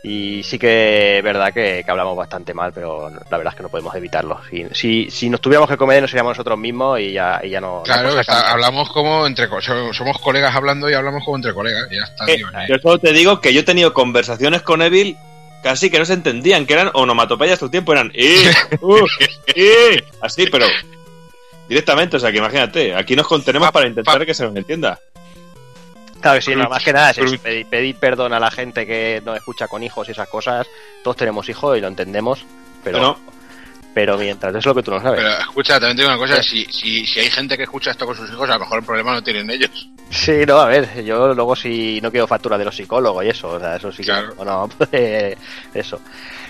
y 0.05 0.43
sí 0.43 0.59
que 0.59 1.19
es 1.19 1.23
verdad 1.25 1.53
que, 1.55 1.83
que 1.85 1.91
hablamos 1.91 2.17
bastante 2.17 2.53
mal, 2.55 2.73
pero 2.75 3.09
la 3.09 3.37
verdad 3.39 3.53
es 3.53 3.57
que 3.57 3.63
no 3.63 3.69
podemos 3.69 3.95
evitarlo. 3.95 4.41
Si, 4.51 4.67
si, 4.73 5.11
si 5.11 5.31
nos 5.31 5.41
tuviéramos 5.41 5.69
que 5.71 5.77
comer, 5.77 6.01
nos 6.03 6.11
seríamos 6.11 6.33
nosotros 6.33 6.59
mismos 6.59 6.99
y 6.99 7.13
ya, 7.13 7.41
y 7.43 7.51
ya 7.51 7.61
no. 7.61 7.83
la 7.87 7.95
Claro, 7.95 8.19
está- 8.21 8.51
hablamos 8.51 8.91
como 8.91 9.27
entre 9.27 9.47
somos 9.93 10.19
colegas 10.19 10.55
hablando 10.55 10.91
y 10.91 10.95
hablamos 10.95 11.25
como 11.25 11.37
entre 11.37 11.55
colegas. 11.55 11.87
y 11.91 11.97
Ya 11.97 12.03
está, 12.03 12.25
Eh, 12.29 12.37
tío. 12.37 12.49
eh. 12.49 12.67
yo 12.69 12.77
solo 12.83 12.99
te 12.99 13.13
digo 13.13 13.41
que 13.41 13.53
yo 13.55 13.61
he 13.61 13.65
tenido 13.65 13.93
conversaciones 13.95 14.63
con 14.63 14.83
Evil 14.83 15.17
casi 15.63 15.89
que 15.91 16.01
no 16.01 16.05
se 16.05 16.15
entendían, 16.15 16.67
que 16.67 16.73
eran 16.73 16.91
onomatopeyas 16.95 17.59
todo 17.61 17.67
el 17.67 17.71
tiempo, 17.71 17.93
eran 17.93 18.11
"Eh, 18.15 18.51
uh, 18.81 19.07
eh", 19.55 20.03
así, 20.21 20.47
pero 20.51 20.67
directamente, 21.69 22.17
o 22.17 22.21
sea 22.21 22.33
que 22.33 22.39
imagínate, 22.39 22.95
aquí 22.95 23.15
nos 23.17 23.27
contenemos 23.29 23.69
Pa- 23.69 23.73
para 23.73 23.87
intentar 23.87 24.19
pa- 24.19 24.27
que 24.27 24.35
se 24.35 24.45
nos 24.45 24.57
entienda. 24.57 24.99
Claro 26.23 26.39
que 26.39 26.43
sí, 26.43 26.55
no, 26.55 26.69
más 26.69 26.83
que 26.83 26.93
nada 26.93 27.11
es 27.11 27.19
eso, 27.19 27.37
pedir, 27.43 27.67
pedir 27.67 27.97
perdón 27.97 28.33
a 28.33 28.41
la 28.41 28.51
gente 28.51 28.87
que 28.87 29.21
nos 29.25 29.37
escucha 29.37 29.69
con 29.69 29.83
hijos 29.83 30.09
y 30.09 30.13
esas 30.13 30.29
cosas. 30.29 30.67
Todos 31.03 31.17
tenemos 31.17 31.49
hijos 31.49 31.77
y 31.77 31.81
lo 31.81 31.89
entendemos, 31.89 32.47
pero, 32.83 32.99
Pero- 32.99 33.19
pero 33.95 34.17
mientras 34.19 34.55
es 34.55 34.65
lo 34.67 34.75
que 34.75 34.83
tú 34.83 34.91
no 34.91 35.01
sabes. 35.01 35.21
Pero 35.21 35.39
escucha, 35.39 35.75
también 35.81 35.97
te 35.97 36.03
digo 36.03 36.15
una 36.15 36.19
cosa: 36.21 36.39
Eh. 36.39 36.43
si, 36.43 36.65
si, 36.67 37.07
si 37.07 37.21
hay 37.21 37.31
gente 37.31 37.57
que 37.57 37.65
escucha 37.65 37.91
esto 37.91 38.07
con 38.07 38.17
sus 38.17 38.31
hijos, 38.31 38.49
a 38.49 38.55
lo 38.55 38.61
mejor 38.61 38.79
el 38.79 38.85
problema 38.85 39.13
no 39.13 39.23
tienen 39.23 39.51
ellos. 39.51 39.89
Sí, 40.11 40.45
no, 40.47 40.59
a 40.61 40.67
ver, 40.67 41.03
yo 41.05 41.33
luego 41.35 41.57
si 41.57 42.01
no 42.03 42.11
quiero 42.11 42.27
factura 42.27 42.59
de 42.59 42.65
los 42.67 42.77
psicólogos 42.77 43.25
y 43.25 43.29
eso, 43.29 43.49
o 43.53 43.59
sea, 43.61 43.77
eso 43.77 43.91
sí 43.91 43.99
que 44.03 44.13
Claro. 44.13 44.35
no, 44.45 44.69
pues, 44.79 45.37
eso. 45.75 46.01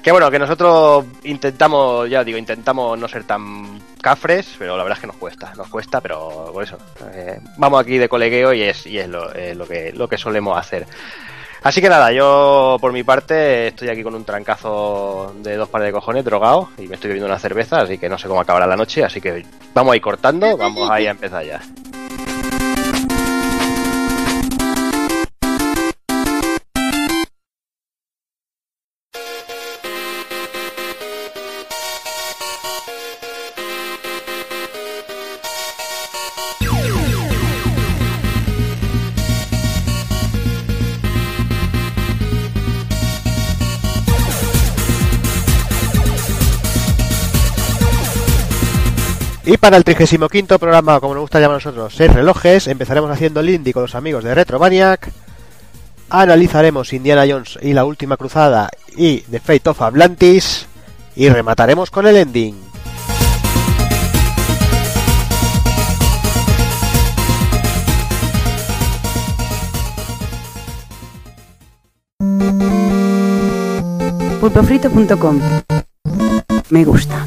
Que 0.03 0.11
bueno, 0.11 0.29
que 0.33 0.39
nosotros 0.41 1.05
intentamos, 1.23 2.11
ya 2.11 2.25
digo, 2.25 2.37
intentamos 2.37 2.99
no 2.99 3.07
ser 3.07 3.23
tan 3.23 3.81
cafres, 4.01 4.57
pero 4.59 4.77
la 4.77 4.83
verdad 4.83 4.99
es 4.99 5.01
que 5.03 5.07
nos 5.07 5.17
cuesta, 5.17 5.53
nos 5.57 5.69
cuesta, 5.69 6.01
pero 6.01 6.51
por 6.53 6.65
eso, 6.65 6.77
eh, 7.13 7.39
vamos 7.57 7.81
aquí 7.81 7.99
de 7.99 8.09
colegueo 8.09 8.53
y 8.53 8.63
es, 8.63 8.85
y 8.87 8.99
es 8.99 9.09
lo, 9.09 9.33
eh, 9.33 9.55
lo 9.55 9.65
que, 9.65 9.93
lo 9.93 10.09
que 10.09 10.19
solemos 10.19 10.59
hacer. 10.59 10.87
Así 11.63 11.81
que 11.81 11.89
nada, 11.89 12.11
yo 12.11 12.77
por 12.81 12.93
mi 12.93 13.05
parte 13.05 13.69
estoy 13.69 13.89
aquí 13.89 14.03
con 14.03 14.17
un 14.17 14.25
trancazo 14.25 15.33
de 15.43 15.57
dos 15.57 15.69
pares 15.69 15.87
de 15.87 15.93
cojones 15.93 16.25
drogado 16.25 16.69
y 16.77 16.89
me 16.89 16.97
estoy 16.97 17.09
bebiendo 17.09 17.29
una 17.29 17.39
cerveza, 17.39 17.83
así 17.83 17.99
que 17.99 18.09
no 18.09 18.19
sé 18.19 18.27
cómo 18.27 18.41
acabará 18.41 18.67
la 18.67 18.77
noche, 18.77 19.05
así 19.05 19.21
que 19.21 19.47
vamos 19.73 19.93
a 19.93 19.97
ir 19.97 20.03
cortando, 20.03 20.57
vamos 20.57 20.91
ahí 20.91 21.07
a 21.07 21.13
empezar 21.13 21.45
ya. 21.45 21.61
Y 49.53 49.59
para 49.59 49.77
el 49.77 49.85
35 49.85 50.59
programa, 50.59 50.99
como 50.99 51.13
nos 51.13 51.25
gusta 51.25 51.39
llamar 51.39 51.57
a 51.57 51.59
nosotros, 51.59 51.93
6 51.95 52.15
relojes, 52.15 52.69
empezaremos 52.69 53.11
haciendo 53.11 53.41
el 53.41 53.51
indie 53.51 53.75
con 53.75 53.83
los 53.83 53.95
amigos 53.95 54.25
de 54.25 54.35
Retromaniac. 54.35 55.13
Analizaremos 56.09 56.95
Indiana 56.95 57.27
Jones 57.29 57.59
y 57.61 57.75
la 57.75 57.85
última 57.85 58.17
cruzada 58.17 58.71
y 58.97 59.19
The 59.21 59.41
Fate 59.41 59.69
of 59.69 59.83
Atlantis. 59.83 60.67
Y 61.17 61.29
remataremos 61.29 61.91
con 61.91 62.07
el 62.07 62.17
ending. 62.17 62.57
pulpofrito.com 74.41 75.41
Me 76.71 76.85
gusta. 76.87 77.27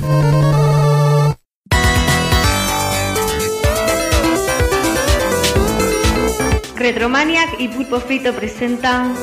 Retromaniac 6.85 7.59
y 7.59 7.67
Pulpo 7.67 7.99
Frito 7.99 8.31
presentan 8.31 9.15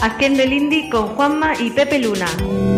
Haciendo 0.00 0.42
el 0.44 0.54
Indie 0.54 0.88
con 0.88 1.08
Juanma 1.08 1.52
y 1.60 1.70
Pepe 1.70 1.98
Luna. 1.98 2.77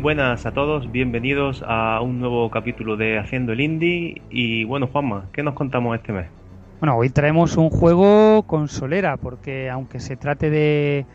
Buenas 0.00 0.46
a 0.46 0.52
todos, 0.52 0.90
bienvenidos 0.90 1.62
a 1.66 2.00
un 2.00 2.20
nuevo 2.20 2.50
capítulo 2.50 2.96
de 2.96 3.18
Haciendo 3.18 3.52
el 3.52 3.60
Indie. 3.60 4.22
Y 4.30 4.64
bueno, 4.64 4.86
Juanma, 4.86 5.28
¿qué 5.32 5.42
nos 5.42 5.54
contamos 5.54 5.94
este 5.94 6.12
mes? 6.12 6.26
Bueno, 6.80 6.96
hoy 6.96 7.10
traemos 7.10 7.58
un 7.58 7.68
juego 7.68 8.42
consolera, 8.46 9.18
porque 9.18 9.68
aunque 9.68 10.00
se 10.00 10.16
trate 10.16 10.48
de, 10.48 11.06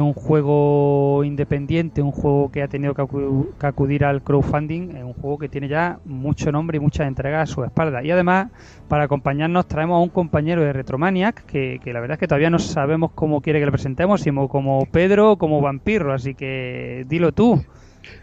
un 0.00 0.14
juego 0.14 1.22
independiente, 1.24 2.00
un 2.00 2.12
juego 2.12 2.50
que 2.50 2.62
ha 2.62 2.68
tenido 2.68 2.94
que, 2.94 3.02
acu- 3.02 3.46
que 3.58 3.66
acudir 3.66 4.06
al 4.06 4.22
crowdfunding, 4.22 4.96
es 4.96 5.04
un 5.04 5.12
juego 5.12 5.36
que 5.36 5.50
tiene 5.50 5.68
ya 5.68 5.98
mucho 6.06 6.50
nombre 6.50 6.78
y 6.78 6.80
muchas 6.80 7.06
entregas 7.06 7.50
a 7.50 7.52
su 7.54 7.62
espalda. 7.62 8.02
Y 8.02 8.10
además, 8.10 8.50
para 8.88 9.04
acompañarnos, 9.04 9.68
traemos 9.68 9.96
a 9.96 10.02
un 10.02 10.08
compañero 10.08 10.62
de 10.62 10.72
Retromaniac, 10.72 11.44
que, 11.44 11.78
que 11.84 11.92
la 11.92 12.00
verdad 12.00 12.14
es 12.14 12.20
que 12.20 12.28
todavía 12.28 12.48
no 12.48 12.58
sabemos 12.58 13.10
cómo 13.14 13.42
quiere 13.42 13.60
que 13.60 13.66
le 13.66 13.72
presentemos, 13.72 14.22
si 14.22 14.30
como 14.48 14.86
Pedro 14.90 15.32
o 15.32 15.36
como 15.36 15.60
Vampiro, 15.60 16.10
así 16.14 16.34
que 16.34 17.04
dilo 17.06 17.32
tú. 17.32 17.62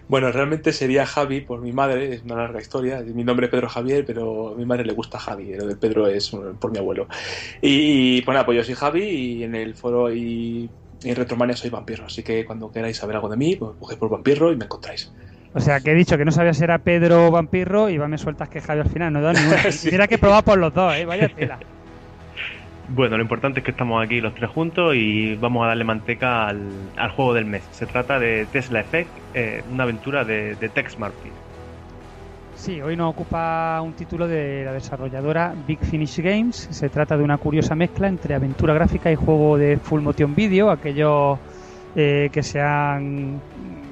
Bueno, 0.08 0.32
realmente 0.32 0.74
sería 0.74 1.06
Javi 1.06 1.42
por 1.42 1.62
mi 1.62 1.72
madre, 1.72 2.14
es 2.14 2.24
una 2.24 2.36
larga 2.36 2.60
historia. 2.60 3.02
Mi 3.02 3.24
nombre 3.24 3.46
es 3.46 3.52
Pedro 3.52 3.70
Javier, 3.70 4.06
pero 4.06 4.50
a 4.50 4.56
mi 4.56 4.66
madre 4.66 4.86
le 4.86 4.94
gusta 4.94 5.20
Javi, 5.20 5.56
lo 5.56 5.66
de 5.66 5.76
Pedro 5.76 6.08
es 6.08 6.32
por 6.60 6.72
mi 6.72 6.78
abuelo. 6.78 7.08
Y 7.62 8.22
pues 8.22 8.34
nada, 8.34 8.46
pues 8.46 8.58
yo 8.58 8.64
soy 8.64 8.76
Javi 8.76 9.04
y 9.04 9.44
en 9.44 9.56
el 9.56 9.76
foro 9.76 10.14
y, 10.14 10.70
en 11.04 11.16
Retromania 11.16 11.56
soy 11.56 11.70
vampiro, 11.70 12.06
así 12.06 12.24
que 12.24 12.46
cuando 12.46 12.72
queráis 12.72 12.98
saber 12.98 13.16
algo 13.16 13.30
de 13.30 13.38
mí, 13.38 13.56
pues 13.56 13.78
busquéis 13.80 14.00
por 14.00 14.10
vampiro 14.10 14.52
y 14.52 14.56
me 14.56 14.66
encontráis. 14.66 15.12
O 15.54 15.60
sea, 15.60 15.80
que 15.82 15.92
he 15.92 15.96
dicho 15.96 16.18
que 16.18 16.26
no 16.26 16.32
sabía 16.32 16.54
si 16.54 16.64
era 16.64 16.78
Pedro 16.78 17.28
o 17.28 17.32
Vampiro 17.32 17.90
y 17.90 17.98
va 17.98 18.08
me 18.08 18.18
sueltas 18.18 18.48
que 18.48 18.62
Javi 18.62 18.82
al 18.82 18.90
final, 18.90 19.12
no 19.12 19.22
da 19.22 19.34
ni 19.34 19.40
una. 19.48 19.72
Sí. 19.72 19.90
Mira 19.92 20.08
que 20.08 20.18
probar 20.18 20.44
por 20.44 20.58
los 20.58 20.74
dos, 20.74 20.94
¿eh? 20.96 21.06
Vaya 21.06 21.28
tela. 21.30 21.60
Bueno, 22.94 23.16
lo 23.16 23.24
importante 23.24 23.62
es 23.62 23.64
que 23.64 23.72
estamos 23.72 24.04
aquí 24.04 24.20
los 24.20 24.36
tres 24.36 24.50
juntos 24.50 24.96
y 24.96 25.36
vamos 25.36 25.64
a 25.64 25.68
darle 25.68 25.86
manteca 25.86 26.48
al, 26.48 26.70
al 26.98 27.12
juego 27.12 27.34
del 27.34 27.46
mes. 27.46 27.64
Se 27.72 27.86
trata 27.86 28.20
de 28.20 28.46
Tesla 28.52 28.82
Effect, 28.82 29.10
eh, 29.34 29.64
una 29.72 29.84
aventura 29.84 30.26
de, 30.26 30.56
de 30.56 30.68
Tex 30.68 31.00
Murphy. 31.00 31.30
Sí, 32.56 32.82
hoy 32.82 32.98
nos 32.98 33.12
ocupa 33.12 33.80
un 33.82 33.94
título 33.94 34.28
de 34.28 34.66
la 34.66 34.74
desarrolladora 34.74 35.54
Big 35.66 35.80
Finish 35.80 36.20
Games. 36.20 36.68
Se 36.70 36.90
trata 36.90 37.16
de 37.16 37.24
una 37.24 37.38
curiosa 37.38 37.76
mezcla 37.76 38.10
entre 38.10 38.36
aventura 38.36 38.74
gráfica 38.74 39.10
y 39.10 39.16
juego 39.16 39.58
de 39.58 39.78
full 39.78 40.02
motion 40.02 40.36
video. 40.36 40.70
Aquellos 40.70 41.40
eh, 41.96 42.30
que 42.30 42.44
sean 42.44 43.40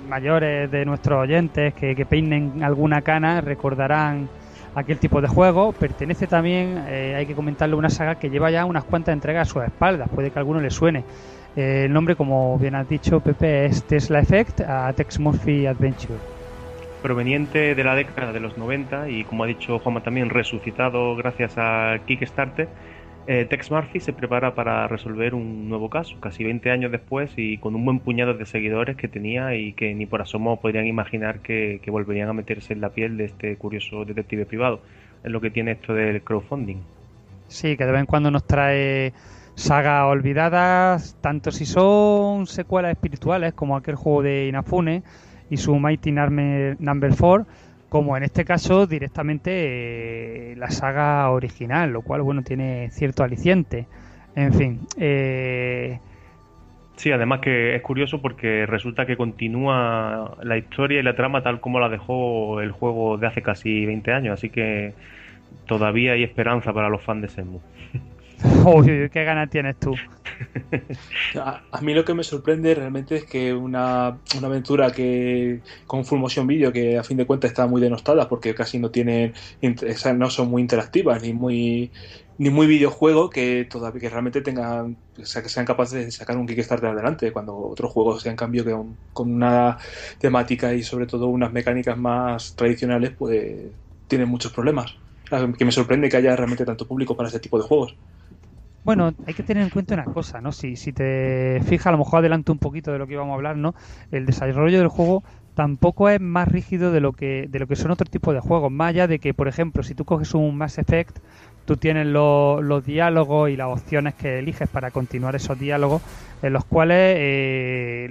mayores 0.09 0.69
de 0.69 0.83
nuestros 0.83 1.19
oyentes, 1.23 1.73
que, 1.73 1.95
que 1.95 2.05
peinen 2.05 2.63
alguna 2.63 3.01
cana, 3.01 3.39
recordarán 3.39 4.27
aquel 4.75 4.99
tipo 4.99 5.21
de 5.21 5.27
juego. 5.27 5.73
Pertenece 5.73 6.27
también, 6.27 6.85
eh, 6.87 7.15
hay 7.15 7.25
que 7.25 7.35
comentarle, 7.35 7.75
una 7.75 7.89
saga 7.89 8.15
que 8.15 8.29
lleva 8.29 8.51
ya 8.51 8.65
unas 8.65 8.83
cuantas 8.83 9.13
entregas 9.13 9.47
a 9.47 9.51
sus 9.51 9.63
espaldas. 9.63 10.09
Puede 10.09 10.31
que 10.31 10.39
a 10.39 10.41
alguno 10.41 10.59
le 10.59 10.69
suene. 10.69 11.03
Eh, 11.55 11.85
el 11.85 11.93
nombre, 11.93 12.15
como 12.15 12.57
bien 12.57 12.75
has 12.75 12.87
dicho, 12.87 13.19
Pepe, 13.19 13.65
es 13.65 13.83
Tesla 13.83 14.19
Effect 14.19 14.61
a 14.61 14.93
Tex 14.93 15.19
Murphy 15.19 15.65
Adventure. 15.65 16.19
Proveniente 17.01 17.75
de 17.75 17.83
la 17.83 17.95
década 17.95 18.33
de 18.33 18.41
los 18.41 18.57
90 18.57 19.09
y 19.09 19.23
como 19.23 19.45
ha 19.45 19.47
dicho 19.47 19.79
Juanma 19.79 20.01
también 20.01 20.29
resucitado 20.29 21.15
gracias 21.15 21.53
a 21.57 21.97
Kickstarter, 22.05 22.67
eh, 23.31 23.45
Tex 23.45 23.69
Murphy 23.69 23.99
se 23.99 24.11
prepara 24.11 24.55
para 24.55 24.87
resolver 24.87 25.35
un 25.35 25.69
nuevo 25.69 25.87
caso, 25.87 26.19
casi 26.19 26.43
20 26.43 26.71
años 26.71 26.91
después 26.91 27.29
y 27.37 27.59
con 27.59 27.75
un 27.75 27.85
buen 27.85 27.99
puñado 27.99 28.33
de 28.33 28.43
seguidores 28.47 28.97
que 28.97 29.07
tenía 29.07 29.53
y 29.53 29.73
que 29.73 29.93
ni 29.93 30.07
por 30.07 30.23
asomo 30.23 30.59
podrían 30.59 30.87
imaginar 30.87 31.41
que, 31.41 31.79
volverían 31.91 32.29
a 32.29 32.33
meterse 32.33 32.73
en 32.73 32.81
la 32.81 32.89
piel 32.89 33.17
de 33.17 33.25
este 33.25 33.55
curioso 33.55 34.03
detective 34.03 34.47
privado. 34.47 34.81
Es 35.23 35.31
lo 35.31 35.41
que 35.41 35.51
tiene 35.51 35.73
esto 35.73 35.93
del 35.93 36.23
crowdfunding. 36.23 36.77
Sí, 37.49 37.77
que 37.77 37.85
de 37.85 37.91
vez 37.91 37.99
en 37.99 38.07
cuando 38.07 38.31
nos 38.31 38.47
trae 38.47 39.13
sagas 39.53 40.05
olvidadas, 40.05 41.15
tanto 41.21 41.51
si 41.51 41.67
son 41.67 42.47
secuelas 42.47 42.93
espirituales 42.93 43.53
como 43.53 43.77
aquel 43.77 43.93
juego 43.93 44.23
de 44.23 44.47
Inafune 44.47 45.03
y 45.51 45.57
su 45.57 45.75
Mighty 45.75 46.11
Number 46.11 47.13
4, 47.15 47.45
como 47.89 48.15
en 48.15 48.23
este 48.23 48.45
caso 48.45 48.87
directamente 48.87 50.51
eh, 50.51 50.55
la 50.55 50.69
saga 50.69 51.29
original, 51.31 51.91
lo 51.91 52.01
cual 52.01 52.21
bueno 52.21 52.43
tiene 52.43 52.89
cierto 52.91 53.23
aliciente. 53.23 53.87
En 54.35 54.53
fin, 54.53 54.79
eh, 54.97 55.99
Sí, 56.99 57.13
además 57.13 57.39
que 57.39 57.77
es 57.77 57.81
curioso 57.81 58.21
porque 58.21 58.65
resulta 58.65 59.05
que 59.05 59.15
continúa 59.15 60.35
la 60.43 60.57
historia 60.57 60.99
y 60.99 61.03
la 61.03 61.15
trama 61.15 61.41
tal 61.41 61.61
como 61.61 61.79
la 61.79 61.87
dejó 61.87 62.59
el 62.59 62.73
juego 62.73 63.17
de 63.17 63.25
hace 63.25 63.41
casi 63.41 63.85
20 63.85 64.11
años, 64.11 64.33
así 64.33 64.49
que 64.49 64.93
todavía 65.65 66.11
hay 66.11 66.23
esperanza 66.23 66.73
para 66.73 66.89
los 66.89 67.01
fans 67.01 67.21
de 67.21 67.29
Senmu. 67.29 67.61
Qué 69.11 69.23
ganas 69.23 69.49
tienes 69.49 69.77
tú. 69.77 69.95
A, 71.35 71.63
a 71.71 71.81
mí 71.81 71.93
lo 71.93 72.05
que 72.05 72.13
me 72.13 72.23
sorprende 72.23 72.73
realmente 72.73 73.17
es 73.17 73.25
que 73.25 73.53
una, 73.53 74.19
una 74.37 74.47
aventura 74.47 74.91
que 74.91 75.61
con 75.85 76.05
Full 76.05 76.19
Motion 76.19 76.47
Video, 76.47 76.71
que 76.71 76.97
a 76.97 77.03
fin 77.03 77.17
de 77.17 77.25
cuentas 77.25 77.51
está 77.51 77.67
muy 77.67 77.81
denostada 77.81 78.29
porque 78.29 78.55
casi 78.55 78.79
no 78.79 78.89
tienen, 78.89 79.33
no 80.15 80.29
son 80.29 80.49
muy 80.49 80.61
interactivas 80.61 81.21
ni 81.21 81.33
muy 81.33 81.91
ni 82.39 82.49
muy 82.49 82.67
videojuego, 82.67 83.29
que 83.29 83.67
todavía 83.69 83.99
que 83.99 84.09
realmente 84.09 84.39
tengan, 84.41 84.95
o 85.21 85.25
sea, 85.25 85.43
que 85.43 85.49
sean 85.49 85.65
capaces 85.65 86.05
de 86.05 86.11
sacar 86.11 86.37
un 86.37 86.47
Kickstarter 86.47 86.89
adelante, 86.89 87.33
cuando 87.33 87.57
otros 87.57 87.91
juegos, 87.91 88.25
en 88.25 88.37
cambio, 88.37 88.63
que 88.63 88.71
con, 89.11 89.33
una 89.33 89.77
temática 90.19 90.73
y 90.73 90.81
sobre 90.81 91.05
todo 91.05 91.27
unas 91.27 91.51
mecánicas 91.51 91.97
más 91.97 92.55
tradicionales, 92.55 93.11
pues 93.17 93.65
tienen 94.07 94.29
muchos 94.29 94.53
problemas. 94.53 94.95
Que 95.57 95.65
me 95.65 95.71
sorprende 95.73 96.07
que 96.07 96.15
haya 96.15 96.33
realmente 96.33 96.63
tanto 96.63 96.87
público 96.87 97.15
para 97.15 97.27
este 97.27 97.41
tipo 97.41 97.57
de 97.57 97.67
juegos. 97.67 97.95
Bueno, 98.89 99.13
hay 99.27 99.35
que 99.35 99.43
tener 99.43 99.61
en 99.61 99.69
cuenta 99.69 99.93
una 99.93 100.05
cosa, 100.05 100.41
¿no? 100.41 100.51
Si, 100.51 100.75
si 100.75 100.91
te 100.91 101.61
fijas, 101.63 101.85
a 101.85 101.91
lo 101.91 101.99
mejor 101.99 102.21
adelanto 102.21 102.51
un 102.51 102.57
poquito 102.57 102.91
de 102.91 102.97
lo 102.97 103.05
que 103.05 103.13
íbamos 103.13 103.33
a 103.33 103.35
hablar, 103.35 103.55
¿no? 103.55 103.75
El 104.09 104.25
desarrollo 104.25 104.79
del 104.79 104.87
juego 104.87 105.23
tampoco 105.53 106.09
es 106.09 106.19
más 106.19 106.47
rígido 106.47 106.91
de 106.91 106.99
lo 106.99 107.13
que 107.13 107.45
de 107.47 107.59
lo 107.59 107.67
que 107.67 107.75
son 107.75 107.91
otros 107.91 108.09
tipos 108.09 108.33
de 108.33 108.39
juegos. 108.39 108.71
Más 108.71 108.89
allá 108.89 109.05
de 109.05 109.19
que, 109.19 109.35
por 109.35 109.47
ejemplo, 109.47 109.83
si 109.83 109.93
tú 109.93 110.05
coges 110.05 110.33
un 110.33 110.57
Mass 110.57 110.79
Effect, 110.79 111.19
tú 111.69 111.77
tienes 111.77 112.07
los, 112.07 112.83
diálogos 112.83 113.47
y 113.51 113.55
las 113.55 113.67
opciones 113.67 114.15
que 114.15 114.39
eliges 114.39 114.67
para 114.67 114.89
continuar 114.89 115.35
esos 115.35 115.59
diálogos, 115.59 116.01
en 116.41 116.51
los 116.51 116.65
cuales 116.65 117.15
eh, 117.15 118.09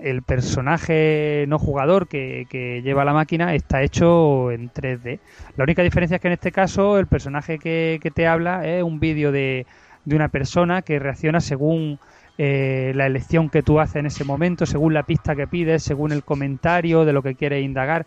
el 0.00 0.22
personaje 0.22 1.44
no 1.48 1.58
jugador 1.58 2.08
que, 2.08 2.46
que 2.48 2.80
lleva 2.80 3.04
la 3.04 3.12
máquina 3.12 3.54
está 3.54 3.82
hecho 3.82 4.50
en 4.50 4.70
3D. 4.70 5.18
La 5.58 5.64
única 5.64 5.82
diferencia 5.82 6.14
es 6.14 6.22
que 6.22 6.28
en 6.28 6.32
este 6.32 6.50
caso 6.50 6.98
el 6.98 7.06
personaje 7.06 7.58
que, 7.58 8.00
que 8.02 8.10
te 8.10 8.26
habla 8.26 8.66
es 8.66 8.82
un 8.82 9.00
vídeo 9.00 9.32
de, 9.32 9.66
de 10.06 10.16
una 10.16 10.28
persona 10.28 10.80
que 10.80 10.98
reacciona 10.98 11.42
según 11.42 11.98
eh, 12.38 12.92
la 12.94 13.04
elección 13.04 13.50
que 13.50 13.62
tú 13.62 13.80
haces 13.80 13.96
en 13.96 14.06
ese 14.06 14.24
momento, 14.24 14.64
según 14.64 14.94
la 14.94 15.02
pista 15.02 15.36
que 15.36 15.46
pides, 15.46 15.82
según 15.82 16.12
el 16.12 16.24
comentario 16.24 17.04
de 17.04 17.12
lo 17.12 17.22
que 17.22 17.34
quieres 17.34 17.62
indagar. 17.62 18.06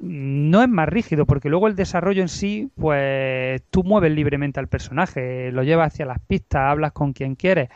No 0.00 0.62
es 0.62 0.68
más 0.68 0.88
rígido, 0.88 1.26
porque 1.26 1.48
luego 1.48 1.68
el 1.68 1.76
desarrollo 1.76 2.22
en 2.22 2.28
sí, 2.28 2.70
pues 2.74 3.62
tú 3.70 3.84
mueves 3.84 4.12
libremente 4.12 4.60
al 4.60 4.68
personaje, 4.68 5.50
lo 5.52 5.62
llevas 5.62 5.92
hacia 5.92 6.06
las 6.06 6.18
pistas, 6.20 6.62
hablas 6.62 6.92
con 6.92 7.12
quien 7.12 7.34
quieres. 7.34 7.68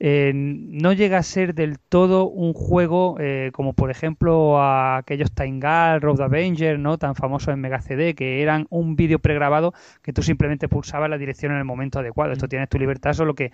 Eh, 0.00 0.32
no 0.34 0.92
llega 0.92 1.18
a 1.18 1.22
ser 1.24 1.54
del 1.54 1.80
todo 1.80 2.28
un 2.28 2.52
juego 2.52 3.16
eh, 3.18 3.50
como 3.52 3.72
por 3.72 3.90
ejemplo 3.90 4.60
a 4.60 4.98
aquellos 4.98 5.32
Taingal, 5.32 6.00
Road 6.00 6.20
Avenger, 6.20 6.78
¿no? 6.78 6.98
tan 6.98 7.16
famosos 7.16 7.52
en 7.52 7.60
Mega 7.60 7.80
CD, 7.80 8.14
que 8.14 8.40
eran 8.40 8.68
un 8.70 8.94
vídeo 8.94 9.18
pregrabado 9.18 9.74
que 10.02 10.12
tú 10.12 10.22
simplemente 10.22 10.68
pulsabas 10.68 11.10
la 11.10 11.18
dirección 11.18 11.50
en 11.50 11.58
el 11.58 11.64
momento 11.64 11.98
adecuado. 11.98 12.32
Esto 12.32 12.48
tienes 12.48 12.68
tu 12.68 12.78
libertad, 12.78 13.12
solo 13.12 13.34
que 13.34 13.50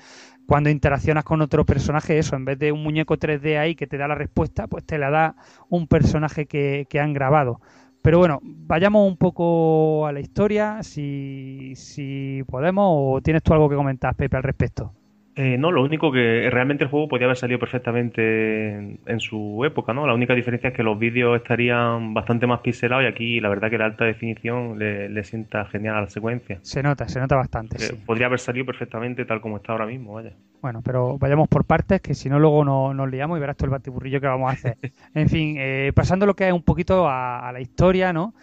cuando 0.47 0.69
interaccionas 0.69 1.25
con 1.25 1.41
otro 1.41 1.65
personaje, 1.65 2.19
eso, 2.19 2.37
en 2.37 2.45
vez 2.45 2.59
de 2.59 2.73
un 2.73 2.83
muñeco 2.83 3.17
3D 3.17 3.59
ahí 3.59 3.75
que 3.75 3.87
te 3.87 3.97
da 3.97 4.07
la 4.07 4.15
respuesta, 4.15 4.67
pues 4.67 4.85
te 4.85 4.99
la 4.99 5.09
da 5.11 5.37
un 5.71 5.87
personaje 5.87 6.45
que, 6.45 6.87
que 6.91 7.01
han 7.01 7.15
grabado. 7.15 7.61
Pero 8.05 8.19
bueno, 8.19 8.39
vayamos 8.43 9.09
un 9.09 9.17
poco 9.17 10.07
a 10.07 10.13
la 10.13 10.21
historia, 10.21 10.83
si, 10.83 11.73
si 11.75 12.43
podemos, 12.47 12.85
o 12.87 13.23
tienes 13.23 13.43
tú 13.43 13.55
algo 13.55 13.71
que 13.71 13.77
comentar, 13.77 14.15
Pepe, 14.15 14.37
al 14.37 14.43
respecto. 14.43 14.93
Eh, 15.37 15.59
no, 15.59 15.73
lo 15.73 15.83
único 15.83 16.13
que 16.13 16.49
realmente 16.51 16.85
el 16.85 16.91
juego 16.91 17.09
podía 17.09 17.25
haber 17.27 17.37
salido 17.37 17.59
perfectamente 17.59 18.71
en, 18.71 19.01
en 19.05 19.19
su 19.21 19.65
época, 19.65 19.93
¿no? 19.93 20.07
La 20.07 20.15
única 20.15 20.33
diferencia 20.35 20.69
es 20.69 20.77
que 20.77 20.85
los 20.85 20.97
vídeos 20.97 21.37
estarían 21.37 22.15
bastante 22.15 22.47
más 22.47 22.61
pixelados 22.61 23.05
y 23.05 23.09
aquí 23.09 23.41
la 23.41 23.49
verdad 23.49 23.69
que 23.69 23.79
la 23.79 23.87
alta 23.87 24.05
definición 24.05 24.79
le, 24.79 25.09
le 25.09 25.25
sienta 25.25 25.65
genial 25.67 25.97
a 25.97 26.01
la 26.03 26.09
secuencia. 26.09 26.61
Se 26.63 26.83
nota, 26.85 27.09
se 27.09 27.19
nota 27.19 27.35
bastante, 27.35 27.77
Eh, 27.79 27.89
sí. 27.89 27.97
Podría 28.07 28.27
haber 28.27 28.39
salido 28.39 28.65
perfectamente 28.65 29.25
tal 29.25 29.41
como 29.41 29.57
está 29.57 29.73
ahora 29.73 29.87
mismo, 29.87 30.13
vaya. 30.15 30.35
Bueno, 30.63 30.81
pero 30.83 31.19
vayamos 31.19 31.49
por 31.49 31.65
partes, 31.65 32.01
que 32.01 32.15
si 32.15 32.31
no 32.31 32.39
luego 32.39 32.65
no- 32.65 32.95
nos 32.95 33.11
liamos 33.11 33.37
y 33.37 33.41
verás 33.41 33.57
todo 33.57 33.67
el 33.67 33.71
batiburrillo 33.73 34.21
que 34.21 34.27
vamos 34.29 34.49
a 34.51 34.53
hacer. 34.53 34.79
En 35.15 35.29
fin, 35.29 35.57
eh, 35.59 35.93
pasando 35.95 36.27
lo 36.27 36.35
que 36.35 36.47
es 36.47 36.53
un 36.55 36.63
poquito 36.63 37.09
a, 37.09 37.47
a 37.49 37.53
la 37.53 37.61
historia, 37.61 38.13
¿no? 38.13 38.35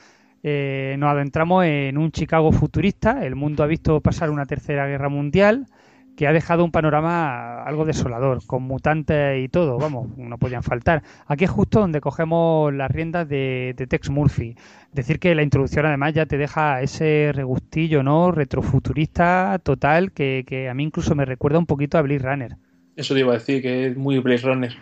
Eh, 0.44 0.96
nos 1.00 1.10
adentramos 1.12 1.66
en 1.66 1.98
un 1.98 2.12
Chicago 2.12 2.52
futurista. 2.52 3.26
El 3.26 3.36
mundo 3.36 3.64
ha 3.64 3.68
visto 3.68 4.02
pasar 4.02 4.30
una 4.30 4.46
tercera 4.46 4.88
guerra 4.88 5.10
mundial 5.10 5.68
que 6.16 6.28
ha 6.28 6.34
dejado 6.34 6.64
un 6.64 6.72
panorama 6.72 7.64
algo 7.64 7.86
desolador, 7.86 8.46
con 8.46 8.64
mutantes 8.64 9.44
y 9.44 9.50
todo, 9.50 9.78
vamos, 9.78 10.16
no 10.18 10.38
podían 10.38 10.62
faltar. 10.64 11.04
Aquí 11.26 11.46
es 11.46 11.50
justo 11.50 11.80
donde 11.80 12.02
cogemos 12.02 12.74
las 12.74 12.92
riendas 12.92 13.28
de, 13.28 13.74
de 13.76 13.88
Tex 13.88 14.10
Murphy. 14.10 14.56
Decir 14.92 15.20
que 15.20 15.34
la 15.36 15.44
introducción 15.44 15.86
además 15.86 16.14
ya 16.14 16.26
te 16.26 16.38
deja 16.38 16.82
ese 16.82 17.32
regustillo, 17.34 18.04
¿no? 18.04 18.32
Retrofuturista 18.32 19.60
total 19.64 20.12
que, 20.12 20.44
que 20.46 20.70
a 20.70 20.74
mí 20.74 20.84
incluso 20.84 21.16
me 21.16 21.26
recuerda 21.26 21.60
un 21.60 21.66
poquito 21.66 21.98
a 21.98 22.02
Blade 22.02 22.20
Runner. 22.20 22.56
Eso 22.96 23.14
te 23.14 23.22
iba 23.22 23.32
a 23.32 23.38
decir, 23.38 23.62
que 23.62 23.88
es 23.88 23.98
muy 23.98 24.20
Blade 24.20 24.42
Runner. 24.42 24.74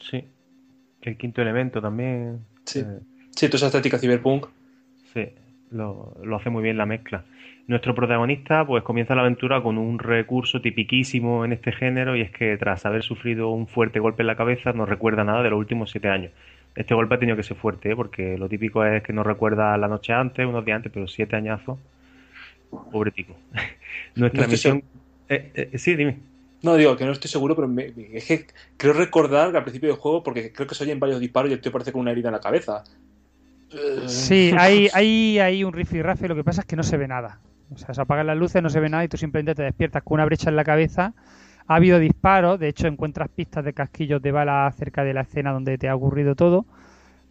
Sí. 0.00 0.24
El 1.02 1.16
quinto 1.18 1.42
elemento 1.42 1.80
también. 1.80 2.40
Sí. 2.64 2.80
eh, 2.80 3.00
Sí, 3.30 3.46
toda 3.48 3.56
esa 3.56 3.66
estética 3.66 3.98
cyberpunk. 3.98 4.46
Sí, 5.12 5.28
lo, 5.70 6.16
lo 6.22 6.36
hace 6.36 6.50
muy 6.50 6.62
bien 6.62 6.76
la 6.76 6.86
mezcla. 6.86 7.24
Nuestro 7.66 7.94
protagonista 7.94 8.66
pues 8.66 8.82
comienza 8.82 9.14
la 9.14 9.22
aventura 9.22 9.62
con 9.62 9.78
un 9.78 9.98
recurso 9.98 10.60
tipiquísimo 10.60 11.44
en 11.46 11.52
este 11.54 11.72
género 11.72 12.14
y 12.14 12.20
es 12.20 12.30
que 12.30 12.56
tras 12.58 12.84
haber 12.84 13.02
sufrido 13.02 13.48
un 13.50 13.66
fuerte 13.66 14.00
golpe 14.00 14.22
en 14.22 14.26
la 14.26 14.36
cabeza 14.36 14.72
no 14.74 14.84
recuerda 14.84 15.24
nada 15.24 15.42
de 15.42 15.48
los 15.50 15.58
últimos 15.58 15.90
siete 15.90 16.08
años. 16.08 16.30
Este 16.76 16.92
golpe 16.94 17.14
ha 17.14 17.18
tenido 17.18 17.36
que 17.36 17.42
ser 17.42 17.56
fuerte, 17.56 17.92
¿eh? 17.92 17.96
porque 17.96 18.36
lo 18.36 18.48
típico 18.48 18.84
es 18.84 19.02
que 19.02 19.12
no 19.14 19.22
recuerda 19.22 19.76
la 19.78 19.88
noche 19.88 20.12
antes, 20.12 20.44
unos 20.46 20.64
días 20.64 20.76
antes, 20.76 20.92
pero 20.92 21.06
siete 21.06 21.36
añazos. 21.36 21.78
Pobre 22.92 23.12
tico. 23.12 23.34
Nuestra 24.16 24.46
No 24.46 24.52
estoy 24.52 24.72
misión... 24.72 24.82
Eh, 25.30 25.70
eh, 25.72 25.78
sí, 25.78 25.94
dime. 25.94 26.18
No, 26.62 26.74
digo 26.76 26.96
que 26.96 27.04
no 27.06 27.12
estoy 27.12 27.30
seguro, 27.30 27.54
pero 27.54 27.68
me- 27.68 27.92
me- 27.96 28.16
es 28.16 28.24
que 28.26 28.46
creo 28.76 28.92
recordar 28.92 29.52
que 29.52 29.56
al 29.58 29.62
principio 29.64 29.88
del 29.90 29.98
juego, 29.98 30.22
porque 30.22 30.52
creo 30.52 30.66
que 30.66 30.74
se 30.74 30.84
oyen 30.84 31.00
varios 31.00 31.20
disparos 31.20 31.50
y 31.50 31.54
el 31.54 31.60
tío 31.60 31.72
parece 31.72 31.92
con 31.92 32.02
una 32.02 32.10
herida 32.10 32.28
en 32.28 32.32
la 32.34 32.40
cabeza. 32.40 32.84
Eh, 33.72 34.02
Sí, 34.06 34.50
hay, 34.58 34.88
hay, 34.94 35.38
hay 35.38 35.64
un 35.64 35.72
rifirrafe, 35.72 36.28
lo 36.28 36.34
que 36.34 36.44
pasa 36.44 36.60
es 36.62 36.66
que 36.66 36.76
no 36.76 36.82
se 36.82 36.96
ve 36.96 37.08
nada. 37.08 37.38
O 37.72 37.76
sea, 37.76 37.94
se 37.94 38.00
apagan 38.00 38.26
las 38.26 38.36
luces, 38.36 38.62
no 38.62 38.70
se 38.70 38.80
ve 38.80 38.88
nada 38.88 39.04
y 39.04 39.08
tú 39.08 39.16
simplemente 39.16 39.54
te 39.54 39.62
despiertas 39.62 40.02
con 40.02 40.16
una 40.16 40.24
brecha 40.24 40.50
en 40.50 40.56
la 40.56 40.64
cabeza. 40.64 41.14
Ha 41.66 41.76
habido 41.76 41.98
disparos, 41.98 42.60
de 42.60 42.68
hecho 42.68 42.86
encuentras 42.86 43.28
pistas 43.30 43.64
de 43.64 43.72
casquillos 43.72 44.20
de 44.20 44.32
bala 44.32 44.70
cerca 44.76 45.02
de 45.02 45.14
la 45.14 45.22
escena 45.22 45.52
donde 45.52 45.78
te 45.78 45.88
ha 45.88 45.94
ocurrido 45.94 46.34
todo, 46.34 46.66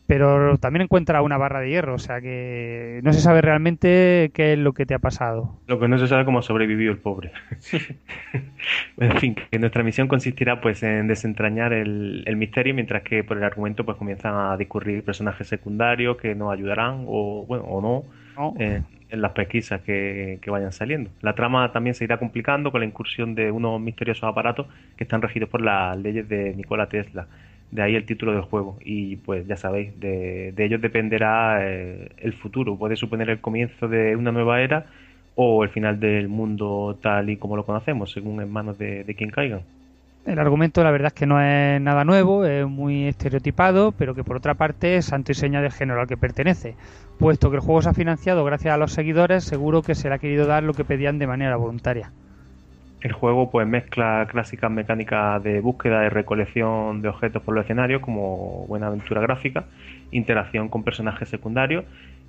pero 0.08 0.58
también 0.58 0.84
encuentras 0.84 1.24
una 1.24 1.38
barra 1.38 1.60
de 1.60 1.70
hierro, 1.70 1.94
o 1.94 2.00
sea 2.00 2.20
que 2.20 3.00
no 3.04 3.14
se 3.14 3.22
sabe 3.22 3.42
realmente 3.42 4.32
qué 4.34 4.54
es 4.54 4.60
lo 4.60 4.74
que 4.74 4.86
te 4.86 4.96
ha 4.96 5.00
pasado. 5.00 5.60
Lo 5.68 5.80
que 5.80 5.88
no 5.88 6.00
se 6.00 6.08
sabe 6.08 6.26
cómo 6.26 6.40
ha 6.40 6.42
sobrevivido 6.42 6.92
el 6.92 6.98
pobre. 6.98 7.32
en 8.98 9.18
fin, 9.18 9.36
que 9.36 9.60
nuestra 9.60 9.84
misión 9.84 10.08
consistirá 10.08 10.62
pues 10.62 10.82
en 10.82 11.08
desentrañar 11.08 11.72
el, 11.72 12.24
el 12.26 12.36
misterio, 12.36 12.74
mientras 12.74 13.04
que 13.04 13.24
por 13.24 13.38
el 13.38 13.44
argumento 13.44 13.86
pues 13.86 13.98
comienzan 13.98 14.34
a 14.36 14.58
discurrir 14.58 15.04
personajes 15.04 15.48
secundarios 15.48 16.18
que 16.18 16.34
nos 16.34 16.52
ayudarán 16.52 17.06
o 17.08 17.46
bueno 17.48 17.66
o 17.66 17.82
no 17.82 18.04
¿no? 18.36 18.56
eh, 18.60 18.82
en 19.14 19.22
las 19.22 19.32
pesquisas 19.34 19.82
que, 19.82 20.40
vayan 20.48 20.72
saliendo. 20.72 21.12
La 21.22 21.36
trama 21.36 21.72
también 21.72 21.94
se 21.94 22.04
irá 22.04 22.18
complicando 22.18 22.72
con 22.72 22.82
la 22.82 22.88
incursión 22.88 23.36
de 23.36 23.52
unos 23.52 23.80
misteriosos 23.80 24.24
aparatos 24.24 24.66
que 24.98 25.04
están 25.04 25.22
regidos 25.22 25.50
por 25.50 25.62
las 25.62 25.96
leyes 25.98 26.28
de 26.28 26.56
Nikola 26.56 26.90
Tesla. 26.90 27.28
De 27.70 27.84
ahí 27.84 27.96
el 27.96 28.06
título 28.06 28.34
del 28.34 28.42
juego. 28.42 28.78
Y 28.84 29.18
pues 29.18 29.46
ya 29.48 29.56
sabéis, 29.56 30.00
de, 30.00 30.52
de 30.52 30.66
ellos 30.66 30.82
dependerá 30.82 31.60
eh, 31.62 32.10
el 32.18 32.34
futuro. 32.34 32.76
Puede 32.76 32.96
suponer 32.96 33.30
el 33.30 33.40
comienzo 33.40 33.88
de 33.88 34.16
una 34.16 34.32
nueva 34.32 34.62
era 34.62 34.88
o 35.36 35.64
el 35.64 35.70
final 35.70 36.00
del 36.00 36.28
mundo 36.28 36.98
tal 37.02 37.30
y 37.30 37.38
como 37.38 37.56
lo 37.56 37.66
conocemos, 37.66 38.12
según 38.12 38.42
en 38.42 38.52
manos 38.52 38.80
de, 38.80 39.04
de 39.04 39.16
quien 39.16 39.30
caigan. 39.30 39.62
El 40.26 40.40
argumento 40.40 40.84
la 40.84 40.92
verdad 40.92 41.08
es 41.08 41.14
que 41.14 41.26
no 41.26 41.42
es 41.42 41.82
nada 41.82 42.06
nuevo, 42.06 42.46
es 42.46 42.66
muy 42.66 43.08
estereotipado, 43.08 43.92
pero 43.92 44.16
que 44.16 44.24
por 44.24 44.38
otra 44.38 44.54
parte 44.54 44.96
es 44.96 45.06
santo 45.06 45.34
y 45.34 45.36
seña 45.36 45.62
del 45.62 45.74
género 45.74 46.00
al 46.00 46.08
que 46.08 46.16
pertenece. 46.16 46.76
Puesto 47.20 47.50
que 47.50 47.58
el 47.58 47.62
juego 47.62 47.82
se 47.82 47.90
ha 47.90 47.94
financiado 47.94 48.46
gracias 48.46 48.74
a 48.74 48.78
los 48.78 48.94
seguidores, 48.94 49.44
seguro 49.44 49.82
que 49.82 49.96
se 49.96 50.08
le 50.08 50.16
ha 50.16 50.20
querido 50.20 50.46
dar 50.46 50.64
lo 50.64 50.74
que 50.74 50.86
pedían 50.86 51.20
de 51.20 51.28
manera 51.28 51.58
voluntaria. 51.58 52.12
El 53.02 53.12
juego 53.12 53.52
pues 53.52 53.68
mezcla 53.68 54.26
clásicas 54.32 54.72
mecánicas 54.72 55.44
de 55.44 55.60
búsqueda 55.60 56.06
y 56.06 56.10
recolección 56.10 57.02
de 57.02 57.10
objetos 57.10 57.44
por 57.44 57.54
los 57.54 57.66
escenarios 57.66 58.02
como 58.02 58.66
buena 58.68 58.88
aventura 58.88 59.20
gráfica, 59.20 59.66
interacción 60.12 60.70
con 60.70 60.84
personajes 60.84 61.28
secundarios 61.28 61.84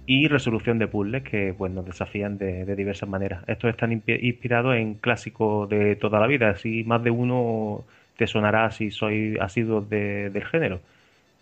y 0.06 0.28
resolución 0.28 0.78
de 0.78 0.86
puzzles 0.86 1.22
que 1.22 1.54
pues 1.56 1.72
nos 1.72 1.86
desafían 1.86 2.36
de, 2.38 2.64
diversas 2.76 3.08
maneras. 3.08 3.42
Estos 3.46 3.70
están 3.70 3.92
inspirados 3.92 4.76
en 4.76 4.94
clásicos 4.94 5.68
de 5.68 5.96
toda 5.96 6.20
la 6.20 6.26
vida, 6.26 6.50
así 6.50 6.84
más 6.84 7.02
de 7.02 7.10
uno 7.10 7.84
te 8.16 8.26
sonará 8.26 8.70
si 8.70 8.90
sois 8.90 9.40
asiduos 9.40 9.88
de- 9.88 10.30
del 10.30 10.44
género. 10.44 10.80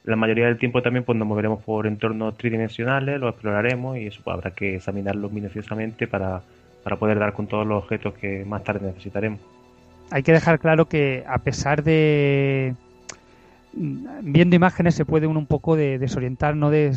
La 0.04 0.16
mayoría 0.16 0.46
del 0.46 0.58
tiempo 0.58 0.82
también 0.82 1.04
pues 1.04 1.16
nos 1.18 1.28
moveremos 1.28 1.62
por 1.62 1.86
entornos 1.86 2.36
tridimensionales, 2.36 3.20
los 3.20 3.32
exploraremos 3.32 3.98
y 3.98 4.06
eso 4.06 4.20
pues, 4.24 4.34
habrá 4.34 4.50
que 4.52 4.76
examinarlos 4.76 5.32
minuciosamente 5.32 6.06
para, 6.06 6.42
para 6.82 6.96
poder 6.96 7.18
dar 7.18 7.32
con 7.32 7.46
todos 7.46 7.66
los 7.66 7.82
objetos 7.82 8.14
que 8.14 8.44
más 8.44 8.64
tarde 8.64 8.86
necesitaremos. 8.86 9.40
Hay 10.10 10.22
que 10.22 10.32
dejar 10.32 10.58
claro 10.58 10.86
que 10.86 11.24
a 11.26 11.38
pesar 11.38 11.82
de 11.82 12.74
viendo 13.74 14.56
imágenes 14.56 14.94
se 14.94 15.04
puede 15.04 15.26
uno 15.26 15.38
un 15.38 15.46
poco 15.46 15.76
de 15.76 15.98
desorientar 15.98 16.56
no 16.56 16.70
de 16.70 16.92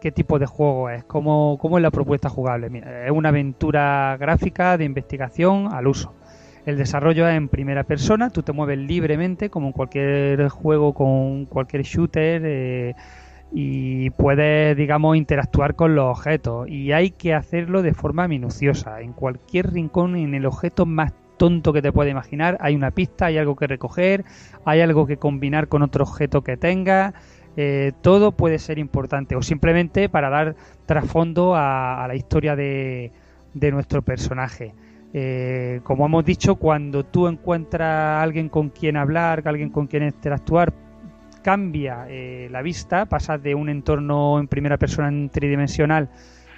qué 0.00 0.12
tipo 0.12 0.38
de 0.38 0.46
juego 0.46 0.90
es, 0.90 1.04
cómo, 1.04 1.58
cómo 1.60 1.78
es 1.78 1.82
la 1.82 1.90
propuesta 1.90 2.28
jugable. 2.28 2.70
Mira, 2.70 3.06
es 3.06 3.10
una 3.10 3.30
aventura 3.30 4.16
gráfica 4.18 4.78
de 4.78 4.84
investigación 4.84 5.72
al 5.72 5.86
uso. 5.86 6.14
El 6.66 6.76
desarrollo 6.76 7.26
es 7.26 7.36
en 7.36 7.48
primera 7.48 7.84
persona, 7.84 8.30
tú 8.30 8.42
te 8.42 8.52
mueves 8.52 8.78
libremente 8.78 9.48
como 9.48 9.68
en 9.68 9.72
cualquier 9.72 10.48
juego 10.48 10.92
con 10.92 11.46
cualquier 11.46 11.82
shooter 11.82 12.42
eh, 12.44 12.94
y 13.50 14.10
puedes, 14.10 14.76
digamos, 14.76 15.16
interactuar 15.16 15.74
con 15.74 15.94
los 15.94 16.18
objetos 16.18 16.68
y 16.68 16.92
hay 16.92 17.10
que 17.10 17.34
hacerlo 17.34 17.82
de 17.82 17.94
forma 17.94 18.28
minuciosa. 18.28 19.00
En 19.00 19.14
cualquier 19.14 19.72
rincón, 19.72 20.16
en 20.16 20.34
el 20.34 20.46
objeto 20.46 20.86
más 20.86 21.12
tonto 21.40 21.72
que 21.72 21.80
te 21.80 21.90
puedas 21.90 22.10
imaginar, 22.10 22.58
hay 22.60 22.74
una 22.74 22.90
pista, 22.90 23.24
hay 23.24 23.38
algo 23.38 23.56
que 23.56 23.66
recoger, 23.66 24.26
hay 24.66 24.82
algo 24.82 25.06
que 25.06 25.16
combinar 25.16 25.68
con 25.68 25.80
otro 25.80 26.04
objeto 26.04 26.42
que 26.42 26.58
tengas. 26.58 27.14
Eh, 27.56 27.92
todo 28.02 28.32
puede 28.32 28.58
ser 28.58 28.78
importante 28.78 29.36
o 29.36 29.42
simplemente 29.42 30.10
para 30.10 30.28
dar 30.28 30.54
trasfondo 30.84 31.54
a, 31.54 32.04
a 32.04 32.08
la 32.08 32.14
historia 32.14 32.56
de, 32.56 33.10
de 33.54 33.72
nuestro 33.72 34.02
personaje. 34.02 34.74
Eh, 35.14 35.80
como 35.82 36.04
hemos 36.04 36.26
dicho, 36.26 36.56
cuando 36.56 37.04
tú 37.04 37.26
encuentras 37.26 37.88
a 37.88 38.22
alguien 38.22 38.50
con 38.50 38.68
quien 38.68 38.98
hablar, 38.98 39.42
alguien 39.46 39.70
con 39.70 39.86
quien 39.86 40.02
interactuar, 40.02 40.74
cambia 41.42 42.04
eh, 42.10 42.48
la 42.50 42.60
vista, 42.60 43.06
pasas 43.06 43.42
de 43.42 43.54
un 43.54 43.70
entorno 43.70 44.38
en 44.38 44.46
primera 44.46 44.76
persona 44.76 45.08
en 45.08 45.30
tridimensional 45.30 46.10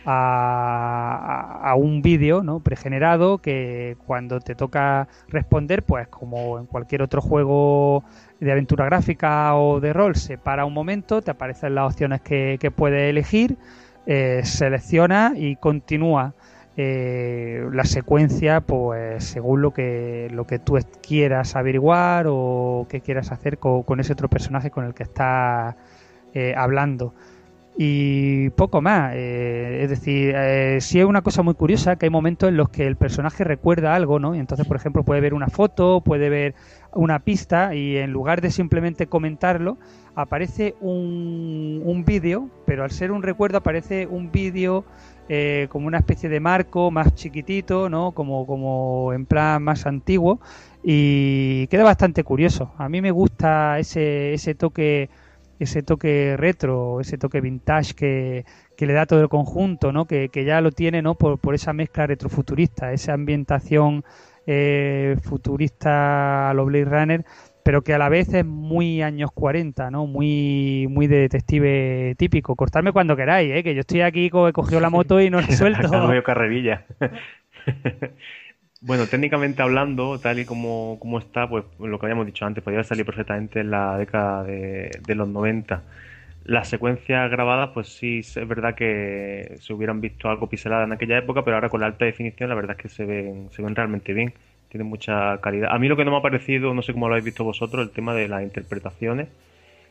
a, 0.04 1.60
a- 1.62 1.74
un 1.76 2.02
vídeo 2.02 2.42
¿no? 2.42 2.60
pregenerado 2.60 3.38
que 3.38 3.96
cuando 4.06 4.40
te 4.40 4.54
toca 4.54 5.08
responder, 5.28 5.82
pues 5.84 6.08
como 6.08 6.58
en 6.58 6.66
cualquier 6.66 7.02
otro 7.02 7.20
juego 7.22 8.04
de 8.40 8.52
aventura 8.52 8.84
gráfica 8.86 9.54
o 9.56 9.80
de 9.80 9.92
rol, 9.92 10.16
se 10.16 10.38
para 10.38 10.64
un 10.64 10.74
momento, 10.74 11.22
te 11.22 11.30
aparecen 11.30 11.74
las 11.74 11.86
opciones 11.92 12.20
que, 12.22 12.58
que 12.60 12.70
puedes 12.70 13.08
elegir, 13.10 13.56
eh, 14.06 14.42
selecciona 14.44 15.32
y 15.36 15.56
continúa 15.56 16.34
eh, 16.76 17.66
la 17.72 17.84
secuencia 17.84 18.62
pues 18.62 19.24
según 19.24 19.60
lo 19.62 19.72
que 19.72 20.28
lo 20.32 20.46
que 20.46 20.58
tú 20.58 20.78
quieras 21.06 21.54
averiguar 21.54 22.26
o 22.28 22.86
que 22.88 23.02
quieras 23.02 23.30
hacer 23.30 23.58
co- 23.58 23.84
con, 23.84 24.00
ese 24.00 24.14
otro 24.14 24.28
personaje 24.30 24.70
con 24.70 24.86
el 24.86 24.94
que 24.94 25.02
estás 25.02 25.76
eh, 26.34 26.54
hablando 26.56 27.14
y 27.76 28.50
poco 28.50 28.82
más 28.82 29.14
eh, 29.14 29.80
es 29.82 29.90
decir 29.90 30.34
eh, 30.36 30.78
sí 30.80 31.00
es 31.00 31.06
una 31.06 31.22
cosa 31.22 31.42
muy 31.42 31.54
curiosa 31.54 31.96
que 31.96 32.06
hay 32.06 32.10
momentos 32.10 32.48
en 32.48 32.56
los 32.56 32.68
que 32.68 32.86
el 32.86 32.96
personaje 32.96 33.44
recuerda 33.44 33.94
algo 33.94 34.18
no 34.18 34.34
y 34.34 34.38
entonces 34.38 34.66
por 34.66 34.76
ejemplo 34.76 35.04
puede 35.04 35.22
ver 35.22 35.32
una 35.32 35.48
foto 35.48 36.02
puede 36.02 36.28
ver 36.28 36.54
una 36.92 37.20
pista 37.20 37.74
y 37.74 37.96
en 37.96 38.12
lugar 38.12 38.42
de 38.42 38.50
simplemente 38.50 39.06
comentarlo 39.06 39.78
aparece 40.14 40.74
un, 40.80 41.80
un 41.84 42.04
vídeo 42.04 42.50
pero 42.66 42.84
al 42.84 42.90
ser 42.90 43.10
un 43.10 43.22
recuerdo 43.22 43.58
aparece 43.58 44.06
un 44.06 44.30
vídeo 44.30 44.84
eh, 45.28 45.68
como 45.70 45.86
una 45.86 45.98
especie 45.98 46.28
de 46.28 46.40
marco 46.40 46.90
más 46.90 47.14
chiquitito, 47.14 47.88
¿no? 47.88 48.12
Como, 48.12 48.44
como 48.46 49.12
en 49.12 49.24
plan 49.24 49.62
más 49.62 49.86
antiguo 49.86 50.40
y 50.82 51.68
queda 51.68 51.84
bastante 51.84 52.24
curioso. 52.24 52.72
A 52.76 52.88
mí 52.88 53.00
me 53.00 53.12
gusta 53.12 53.78
ese, 53.78 54.34
ese 54.34 54.54
toque 54.54 55.08
ese 55.62 55.82
toque 55.82 56.36
retro, 56.36 57.00
ese 57.00 57.18
toque 57.18 57.40
vintage 57.40 57.94
que, 57.94 58.44
que 58.76 58.86
le 58.86 58.92
da 58.92 59.06
todo 59.06 59.20
el 59.20 59.28
conjunto, 59.28 59.92
¿no? 59.92 60.06
Que, 60.06 60.28
que 60.28 60.44
ya 60.44 60.60
lo 60.60 60.70
tiene, 60.72 61.02
¿no? 61.02 61.14
Por, 61.14 61.38
por 61.38 61.54
esa 61.54 61.72
mezcla 61.72 62.06
retrofuturista, 62.06 62.92
esa 62.92 63.14
ambientación 63.14 64.04
eh, 64.46 65.16
futurista 65.22 66.50
a 66.50 66.54
lo 66.54 66.64
Blade 66.64 66.84
Runner, 66.84 67.24
pero 67.64 67.82
que 67.82 67.94
a 67.94 67.98
la 67.98 68.08
vez 68.08 68.34
es 68.34 68.44
muy 68.44 69.02
años 69.02 69.30
40, 69.32 69.90
¿no? 69.90 70.06
Muy, 70.06 70.86
muy 70.90 71.06
de 71.06 71.18
detective 71.18 72.14
típico. 72.18 72.56
Cortarme 72.56 72.92
cuando 72.92 73.16
queráis, 73.16 73.52
¿eh? 73.52 73.62
Que 73.62 73.74
yo 73.74 73.80
estoy 73.80 74.00
aquí, 74.00 74.26
he 74.26 74.52
cogido 74.52 74.80
la 74.80 74.90
moto 74.90 75.20
y 75.20 75.30
no 75.30 75.40
la 75.40 75.46
suelto. 75.50 75.86
Acá 75.86 76.06
medio 76.06 76.24
carrerilla. 76.24 76.86
bueno, 78.82 79.08
técnicamente 79.08 79.62
hablando, 79.62 80.18
tal 80.20 80.40
y 80.40 80.44
como, 80.44 80.98
como 81.00 81.18
está, 81.18 81.48
pues 81.48 81.64
lo 81.78 81.98
que 81.98 82.06
habíamos 82.06 82.26
dicho 82.26 82.44
antes, 82.46 82.64
podría 82.64 82.84
salir 82.84 83.06
perfectamente 83.06 83.60
en 83.60 83.70
la 83.70 83.96
década 83.96 84.42
de, 84.44 84.90
de 85.06 85.14
los 85.14 85.28
90. 85.28 85.82
Las 86.44 86.68
secuencias 86.68 87.30
grabadas, 87.30 87.70
pues 87.74 87.88
sí, 87.88 88.18
es 88.20 88.48
verdad 88.48 88.74
que 88.74 89.56
se 89.60 89.72
hubieran 89.72 90.00
visto 90.00 90.28
algo 90.28 90.48
pixeladas 90.48 90.86
en 90.86 90.92
aquella 90.92 91.18
época, 91.18 91.44
pero 91.44 91.56
ahora 91.56 91.68
con 91.70 91.80
la 91.80 91.86
alta 91.86 92.04
definición 92.04 92.48
la 92.48 92.56
verdad 92.56 92.76
es 92.76 92.82
que 92.82 92.88
se 92.88 93.04
ven, 93.06 93.50
se 93.52 93.62
ven 93.62 93.76
realmente 93.76 94.12
bien. 94.12 94.34
Tienen 94.68 94.88
mucha 94.88 95.38
calidad. 95.40 95.70
A 95.72 95.78
mí 95.78 95.86
lo 95.88 95.96
que 95.96 96.04
no 96.04 96.10
me 96.10 96.16
ha 96.18 96.22
parecido, 96.22 96.74
no 96.74 96.82
sé 96.82 96.92
cómo 96.92 97.08
lo 97.08 97.14
habéis 97.14 97.26
visto 97.26 97.44
vosotros, 97.44 97.86
el 97.86 97.92
tema 97.92 98.14
de 98.14 98.28
las 98.28 98.42
interpretaciones 98.42 99.28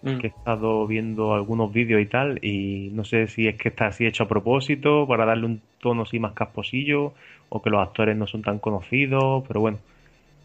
Mm. 0.03 0.19
que 0.19 0.27
he 0.27 0.29
estado 0.29 0.85
viendo 0.87 1.33
algunos 1.33 1.71
vídeos 1.73 2.01
y 2.01 2.05
tal, 2.05 2.39
y 2.43 2.89
no 2.93 3.03
sé 3.03 3.27
si 3.27 3.47
es 3.47 3.55
que 3.57 3.69
está 3.69 3.87
así 3.87 4.05
hecho 4.05 4.23
a 4.23 4.27
propósito 4.27 5.07
para 5.07 5.25
darle 5.25 5.45
un 5.45 5.61
tono 5.79 6.03
así 6.03 6.19
más 6.19 6.33
casposillo, 6.33 7.13
o 7.51 7.61
que 7.61 7.69
los 7.71 7.81
actores 7.87 8.17
no 8.17 8.27
son 8.27 8.43
tan 8.43 8.59
conocidos, 8.59 9.43
pero 9.47 9.61
bueno. 9.61 9.79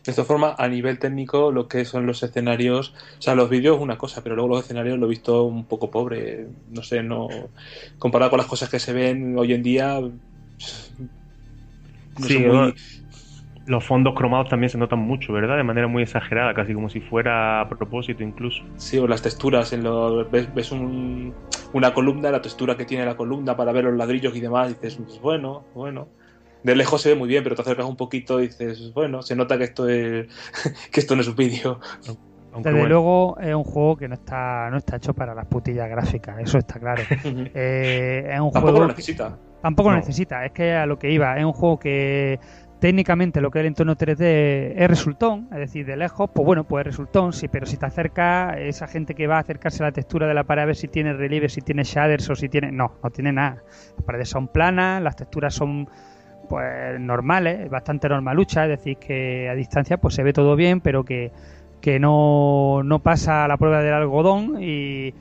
De 0.04 0.12
esta 0.12 0.24
forma, 0.24 0.54
a 0.56 0.68
nivel 0.68 1.00
técnico, 1.00 1.50
lo 1.50 1.66
que 1.68 1.84
son 1.84 2.06
los 2.06 2.22
escenarios, 2.22 2.90
o 3.18 3.22
sea, 3.22 3.34
los 3.34 3.50
vídeos 3.50 3.76
es 3.76 3.82
una 3.82 3.98
cosa, 3.98 4.22
pero 4.22 4.36
luego 4.36 4.50
los 4.54 4.64
escenarios 4.64 4.98
lo 5.00 5.06
he 5.06 5.08
visto 5.08 5.42
un 5.44 5.66
poco 5.66 5.90
pobre, 5.90 6.48
no 6.68 6.82
sé, 6.84 7.02
no 7.02 7.50
comparado 7.98 8.30
con 8.30 8.38
las 8.38 8.46
cosas 8.46 8.68
que 8.70 8.78
se 8.78 8.92
ven 8.92 9.36
hoy 9.36 9.52
en 9.52 9.62
día, 9.64 10.00
no 10.00 10.18
Sí, 12.14 12.44
los 13.66 13.84
fondos 13.84 14.14
cromados 14.14 14.48
también 14.48 14.70
se 14.70 14.78
notan 14.78 14.98
mucho, 15.00 15.32
¿verdad? 15.32 15.56
De 15.56 15.62
manera 15.64 15.88
muy 15.88 16.02
exagerada, 16.02 16.54
casi 16.54 16.74
como 16.74 16.88
si 16.90 17.00
fuera 17.00 17.60
a 17.60 17.68
propósito 17.68 18.22
incluso. 18.24 18.62
Sí, 18.76 18.98
o 18.98 19.06
las 19.08 19.22
texturas, 19.22 19.72
en 19.72 19.82
lo, 19.84 20.28
ves, 20.28 20.52
ves 20.52 20.70
un- 20.72 21.38
una 21.72 21.94
columna, 21.94 22.30
la 22.30 22.42
textura 22.42 22.76
que 22.76 22.84
tiene 22.84 23.04
la 23.06 23.16
columna 23.16 23.56
para 23.56 23.72
ver 23.72 23.84
los 23.84 23.96
ladrillos 23.96 24.36
y 24.36 24.40
demás, 24.40 24.70
y 24.70 24.74
dices, 24.74 24.96
pues 24.96 25.18
bueno, 25.20 25.68
bueno. 25.72 26.12
De 26.66 26.74
lejos 26.74 27.00
se 27.00 27.10
ve 27.10 27.14
muy 27.14 27.28
bien, 27.28 27.44
pero 27.44 27.54
te 27.54 27.62
acercas 27.62 27.86
un 27.86 27.96
poquito 27.96 28.40
y 28.40 28.48
dices, 28.48 28.92
bueno, 28.92 29.22
se 29.22 29.36
nota 29.36 29.56
que 29.56 29.62
esto 29.64 29.88
es, 29.88 30.26
que 30.90 30.98
esto 31.00 31.14
no 31.14 31.22
es 31.22 31.28
un 31.28 31.36
vídeo. 31.36 31.78
Aunque 32.52 32.70
Desde 32.70 32.80
bueno, 32.80 32.88
luego 32.88 33.38
es 33.40 33.54
un 33.54 33.62
juego 33.62 33.96
que 33.96 34.08
no 34.08 34.14
está, 34.14 34.68
no 34.70 34.78
está 34.78 34.96
hecho 34.96 35.14
para 35.14 35.32
las 35.32 35.46
putillas 35.46 35.88
gráficas, 35.88 36.38
eso 36.40 36.58
está 36.58 36.80
claro. 36.80 37.02
Eh, 37.54 38.24
es 38.32 38.40
un 38.40 38.50
Tampoco 38.50 38.60
juego 38.62 38.78
lo 38.80 38.86
que- 38.88 38.92
necesita. 38.94 39.38
Tampoco 39.62 39.90
lo 39.90 39.96
necesita, 39.96 40.44
es 40.44 40.50
que 40.52 40.72
a 40.74 40.86
lo 40.86 40.98
que 40.98 41.10
iba, 41.12 41.36
es 41.38 41.44
un 41.44 41.52
juego 41.52 41.78
que 41.78 42.38
técnicamente 42.80 43.40
lo 43.40 43.50
que 43.50 43.58
es 43.58 43.62
el 43.62 43.66
entorno 43.68 43.96
3D 43.96 44.72
es 44.76 44.88
resultón, 44.88 45.48
es 45.52 45.58
decir, 45.58 45.86
de 45.86 45.96
lejos, 45.96 46.30
pues 46.34 46.44
bueno, 46.44 46.64
pues 46.64 46.82
es 46.82 46.86
resultón, 46.92 47.32
sí, 47.32 47.46
pero 47.48 47.64
si 47.66 47.76
te 47.76 47.86
acercas, 47.86 48.56
esa 48.58 48.86
gente 48.88 49.14
que 49.14 49.26
va 49.28 49.36
a 49.36 49.40
acercarse 49.40 49.82
a 49.82 49.86
la 49.86 49.92
textura 49.92 50.26
de 50.26 50.34
la 50.34 50.44
pared 50.44 50.62
a 50.62 50.66
ver 50.66 50.76
si 50.76 50.88
tiene 50.88 51.12
relieve, 51.14 51.48
si 51.48 51.60
tiene 51.62 51.84
shaders 51.84 52.28
o 52.30 52.34
si 52.34 52.48
tiene... 52.48 52.70
No, 52.72 52.92
no 53.02 53.10
tiene 53.10 53.32
nada. 53.32 53.62
Las 53.96 54.04
paredes 54.04 54.28
son 54.28 54.48
planas, 54.48 55.00
las 55.02 55.16
texturas 55.16 55.54
son 55.54 55.88
pues 56.46 56.98
normales, 57.00 57.68
bastante 57.70 58.08
normaluchas, 58.08 58.64
es 58.64 58.78
decir, 58.78 58.96
que 58.98 59.48
a 59.48 59.54
distancia 59.54 59.98
pues 59.98 60.14
se 60.14 60.22
ve 60.22 60.32
todo 60.32 60.56
bien, 60.56 60.80
pero 60.80 61.04
que, 61.04 61.32
que 61.80 61.98
no, 62.00 62.82
no 62.84 63.00
pasa 63.02 63.46
la 63.48 63.56
prueba 63.58 63.82
del 63.82 63.94
algodón 63.94 64.56
y... 64.62 65.14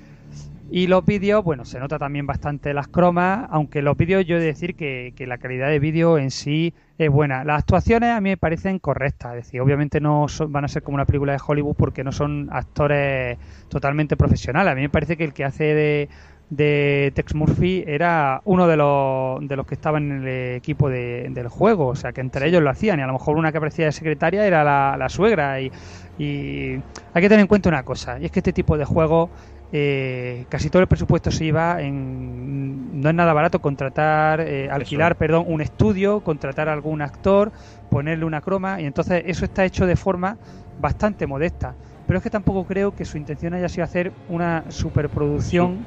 Y 0.67 0.87
los 0.87 1.05
vídeos, 1.05 1.43
bueno, 1.43 1.63
se 1.63 1.79
nota 1.79 1.99
también 1.99 2.25
bastante 2.25 2.73
las 2.73 2.87
cromas, 2.87 3.47
aunque 3.51 3.83
los 3.83 3.95
vídeos 3.95 4.25
yo 4.25 4.37
he 4.37 4.39
de 4.39 4.47
decir 4.47 4.75
que, 4.75 5.13
que 5.15 5.27
la 5.27 5.37
calidad 5.37 5.69
de 5.69 5.77
vídeo 5.79 6.17
en 6.17 6.31
sí 6.31 6.73
es 6.97 7.09
buena. 7.11 7.43
Las 7.43 7.59
actuaciones 7.59 8.09
a 8.09 8.19
mí 8.19 8.31
me 8.31 8.37
parecen 8.37 8.79
correctas, 8.79 9.35
es 9.35 9.45
decir, 9.45 9.61
obviamente 9.61 9.99
no 10.01 10.27
son- 10.27 10.51
van 10.51 10.65
a 10.65 10.67
ser 10.67 10.81
como 10.81 10.95
una 10.95 11.05
película 11.05 11.33
de 11.33 11.39
Hollywood 11.45 11.75
porque 11.75 12.03
no 12.03 12.11
son 12.11 12.49
actores 12.51 13.37
totalmente 13.69 14.17
profesionales. 14.17 14.71
A 14.71 14.75
mí 14.75 14.81
me 14.81 14.89
parece 14.89 15.17
que 15.17 15.23
el 15.25 15.33
que 15.33 15.45
hace 15.45 15.63
de, 15.65 16.09
de 16.49 17.11
Tex 17.15 17.33
Murphy 17.35 17.83
era 17.87 18.41
uno 18.45 18.67
de 18.67 18.77
los, 18.77 19.47
de 19.47 19.55
los 19.55 19.65
que 19.65 19.73
estaban 19.75 20.11
en 20.11 20.27
el 20.27 20.55
equipo 20.55 20.89
de- 20.89 21.27
del 21.31 21.47
juego, 21.49 21.87
o 21.87 21.95
sea 21.95 22.13
que 22.13 22.21
entre 22.21 22.47
ellos 22.47 22.61
lo 22.61 22.69
hacían 22.69 22.99
y 22.99 23.03
a 23.03 23.07
lo 23.07 23.13
mejor 23.13 23.37
una 23.37 23.51
que 23.51 23.57
aparecía 23.57 23.85
de 23.85 23.91
secretaria 23.91 24.45
era 24.45 24.63
la, 24.63 24.95
la 24.97 25.09
suegra 25.09 25.59
y, 25.61 25.71
y 26.17 26.73
hay 27.13 27.21
que 27.21 27.29
tener 27.29 27.39
en 27.41 27.47
cuenta 27.47 27.69
una 27.69 27.83
cosa, 27.83 28.19
y 28.19 28.25
es 28.25 28.31
que 28.31 28.39
este 28.39 28.53
tipo 28.53 28.77
de 28.77 28.85
juegos 28.85 29.31
eh, 29.71 30.45
casi 30.49 30.69
todo 30.69 30.81
el 30.83 30.87
presupuesto 30.87 31.31
se 31.31 31.45
iba 31.45 31.81
en 31.81 33.01
no 33.01 33.09
es 33.09 33.15
nada 33.15 33.33
barato 33.33 33.59
contratar 33.59 34.39
eh, 34.41 34.69
alquilar 34.69 35.17
perdón 35.17 35.43
un 35.47 35.59
estudio 35.61 36.21
contratar 36.21 36.69
a 36.69 36.73
algún 36.73 37.01
actor 37.01 37.51
ponerle 37.89 38.25
una 38.25 38.41
croma 38.41 38.79
y 38.79 38.85
entonces 38.85 39.23
eso 39.25 39.43
está 39.43 39.65
hecho 39.65 39.85
de 39.87 39.95
forma 39.95 40.37
bastante 40.77 41.25
modesta 41.27 41.77
pero 42.05 42.17
es 42.17 42.23
que 42.23 42.29
tampoco 42.29 42.65
creo 42.65 42.91
que 42.91 43.05
su 43.05 43.17
intención 43.17 43.53
haya 43.53 43.69
sido 43.69 43.83
hacer 43.83 44.11
una 44.27 44.63
superproducción 44.69 45.85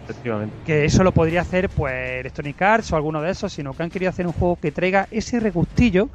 que 0.64 0.84
eso 0.84 1.04
lo 1.04 1.12
podría 1.12 1.42
hacer 1.42 1.68
pues 1.68 2.20
Electronic 2.20 2.60
Arts 2.60 2.92
o 2.92 2.96
alguno 2.96 3.22
de 3.22 3.30
esos, 3.30 3.52
sino 3.52 3.74
que 3.74 3.82
han 3.82 3.90
querido 3.90 4.10
hacer 4.10 4.26
un 4.26 4.32
juego 4.32 4.56
que 4.56 4.72
traiga 4.72 5.06
ese 5.10 5.40
regustillo 5.40 6.08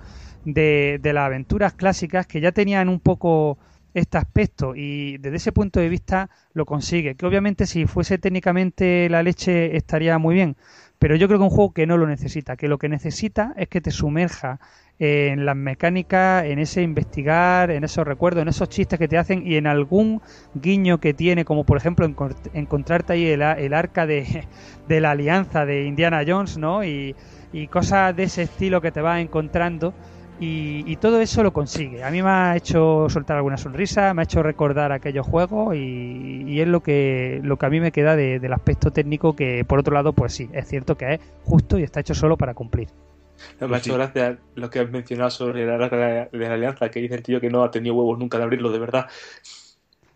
de, 0.45 0.99
de 1.01 1.13
las 1.13 1.25
aventuras 1.25 1.73
clásicas 1.73 2.27
que 2.27 2.41
ya 2.41 2.51
tenían 2.51 2.89
un 2.89 2.99
poco 2.99 3.57
este 3.93 4.17
aspecto 4.17 4.75
y 4.75 5.17
desde 5.19 5.37
ese 5.37 5.51
punto 5.51 5.79
de 5.79 5.89
vista 5.89 6.29
lo 6.53 6.65
consigue, 6.65 7.15
que 7.15 7.25
obviamente 7.25 7.65
si 7.67 7.85
fuese 7.85 8.17
técnicamente 8.17 9.07
la 9.09 9.23
leche 9.23 9.75
estaría 9.77 10.17
muy 10.17 10.35
bien, 10.35 10.57
pero 10.99 11.15
yo 11.15 11.27
creo 11.27 11.39
que 11.39 11.43
un 11.43 11.49
juego 11.49 11.73
que 11.73 11.85
no 11.85 11.97
lo 11.97 12.07
necesita, 12.07 12.55
que 12.55 12.67
lo 12.67 12.77
que 12.77 12.89
necesita 12.89 13.53
es 13.57 13.67
que 13.67 13.81
te 13.81 13.91
sumerja 13.91 14.59
en 15.03 15.45
las 15.45 15.55
mecánicas, 15.55 16.45
en 16.45 16.59
ese 16.59 16.81
investigar, 16.81 17.71
en 17.71 17.83
esos 17.83 18.05
recuerdos, 18.07 18.41
en 18.43 18.47
esos 18.49 18.69
chistes 18.69 18.99
que 18.99 19.07
te 19.07 19.17
hacen 19.17 19.45
y 19.45 19.55
en 19.57 19.67
algún 19.67 20.21
guiño 20.53 20.99
que 20.99 21.13
tiene, 21.13 21.45
como 21.45 21.65
por 21.65 21.77
ejemplo 21.77 22.07
encont- 22.07 22.49
encontrarte 22.53 23.13
ahí 23.13 23.25
el, 23.27 23.41
el 23.41 23.73
arca 23.73 24.05
de, 24.05 24.47
de 24.87 25.01
la 25.01 25.11
alianza 25.11 25.65
de 25.65 25.85
Indiana 25.85 26.21
Jones, 26.25 26.57
¿no? 26.57 26.83
Y, 26.83 27.15
cosas 27.69 28.15
de 28.15 28.23
ese 28.23 28.41
estilo 28.43 28.81
que 28.81 28.91
te 28.91 29.01
vas 29.01 29.19
encontrando 29.21 29.93
Y, 30.37 30.83
y 30.91 30.97
todo 30.97 31.21
eso 31.21 31.43
lo 31.43 31.53
consigue. 31.53 32.03
A 32.03 32.09
mí 32.11 32.21
me 32.23 32.29
ha 32.29 32.55
hecho 32.57 33.07
soltar 33.09 33.37
alguna 33.37 33.57
sonrisa, 33.57 34.13
me 34.13 34.23
ha 34.23 34.25
hecho 34.25 34.41
recordar 34.43 34.91
aquellos 34.91 35.25
juegos 35.27 35.75
y, 35.75 36.43
y 36.47 36.59
es 36.61 36.67
lo 36.67 36.81
que, 36.81 37.39
lo 37.43 37.57
que 37.57 37.65
a 37.67 37.69
mí 37.69 37.79
me 37.79 37.91
queda 37.91 38.15
de- 38.15 38.39
del 38.39 38.53
aspecto 38.53 38.91
técnico 38.91 39.35
que 39.35 39.63
por 39.65 39.79
otro 39.79 39.93
lado 39.93 40.13
pues 40.13 40.33
sí, 40.33 40.49
es 40.53 40.67
cierto 40.67 40.97
que 40.97 41.13
es 41.15 41.19
justo 41.43 41.77
y 41.77 41.83
está 41.83 41.99
hecho 41.99 42.15
solo 42.15 42.37
para 42.37 42.53
cumplir. 42.55 42.89
Me 43.59 43.75
ha 43.75 43.79
hecho 43.79 43.93
gracia 43.93 44.37
lo 44.55 44.69
que 44.69 44.79
has 44.79 44.89
mencionado 44.89 45.29
sobre 45.29 45.65
la 45.65 45.89
de 46.31 46.47
la 46.47 46.53
alianza, 46.53 46.89
que 46.89 46.99
dice 46.99 47.15
el 47.15 47.23
tío 47.23 47.39
que 47.41 47.49
no 47.49 47.63
ha 47.63 47.71
tenido 47.71 47.95
huevos 47.95 48.19
nunca 48.19 48.37
de 48.37 48.43
abrirlo, 48.43 48.71
de 48.71 48.79
verdad. 48.79 49.07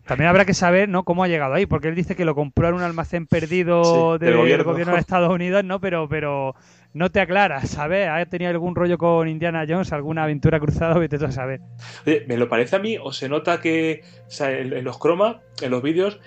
También 0.05 0.29
habrá 0.29 0.45
que 0.45 0.53
saber 0.53 0.87
¿no? 0.87 1.03
cómo 1.03 1.23
ha 1.23 1.27
llegado 1.27 1.53
ahí, 1.53 1.65
porque 1.65 1.89
él 1.89 1.95
dice 1.95 2.15
que 2.15 2.23
lo 2.23 2.33
compró 2.33 2.69
en 2.69 2.75
un 2.75 2.81
almacén 2.81 3.27
perdido 3.27 4.17
Sí, 4.17 4.25
del, 4.25 4.37
gobierno. 4.37 4.63
gobierno. 4.63 4.93
de 4.93 4.99
Estados 4.99 5.29
Unidos, 5.33 5.65
¿no? 5.65 5.81
Pero, 5.81 6.07
pero 6.07 6.55
no 6.93 7.11
te 7.11 7.19
aclaras, 7.19 7.69
¿sabes? 7.69 8.07
¿Ha 8.07 8.25
tenido 8.25 8.49
algún 8.51 8.73
rollo 8.73 8.97
con 8.97 9.27
Indiana 9.27 9.65
Jones, 9.67 9.91
alguna 9.91 10.23
aventura 10.23 10.61
cruzada? 10.61 10.97
Vete 10.97 11.17
tú 11.19 11.25
a 11.25 11.31
saber. 11.31 11.59
Oye, 12.05 12.23
¿me 12.25 12.37
lo 12.37 12.47
parece 12.47 12.77
a 12.77 12.79
mí 12.79 12.97
o 13.01 13.11
se 13.11 13.27
nota 13.27 13.59
que, 13.59 14.01
o 14.27 14.31
sea, 14.31 14.51
en, 14.57 14.71
en 14.71 14.85
los 14.85 14.97
croma, 14.97 15.41
en 15.61 15.71
los 15.71 15.83
vídeos, 15.83 16.21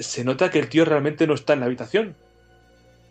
se 0.00 0.24
nota 0.24 0.50
que 0.50 0.58
el 0.58 0.68
tío 0.68 0.84
realmente 0.84 1.28
no 1.28 1.34
está 1.34 1.52
en 1.52 1.60
la 1.60 1.66
habitación? 1.66 2.16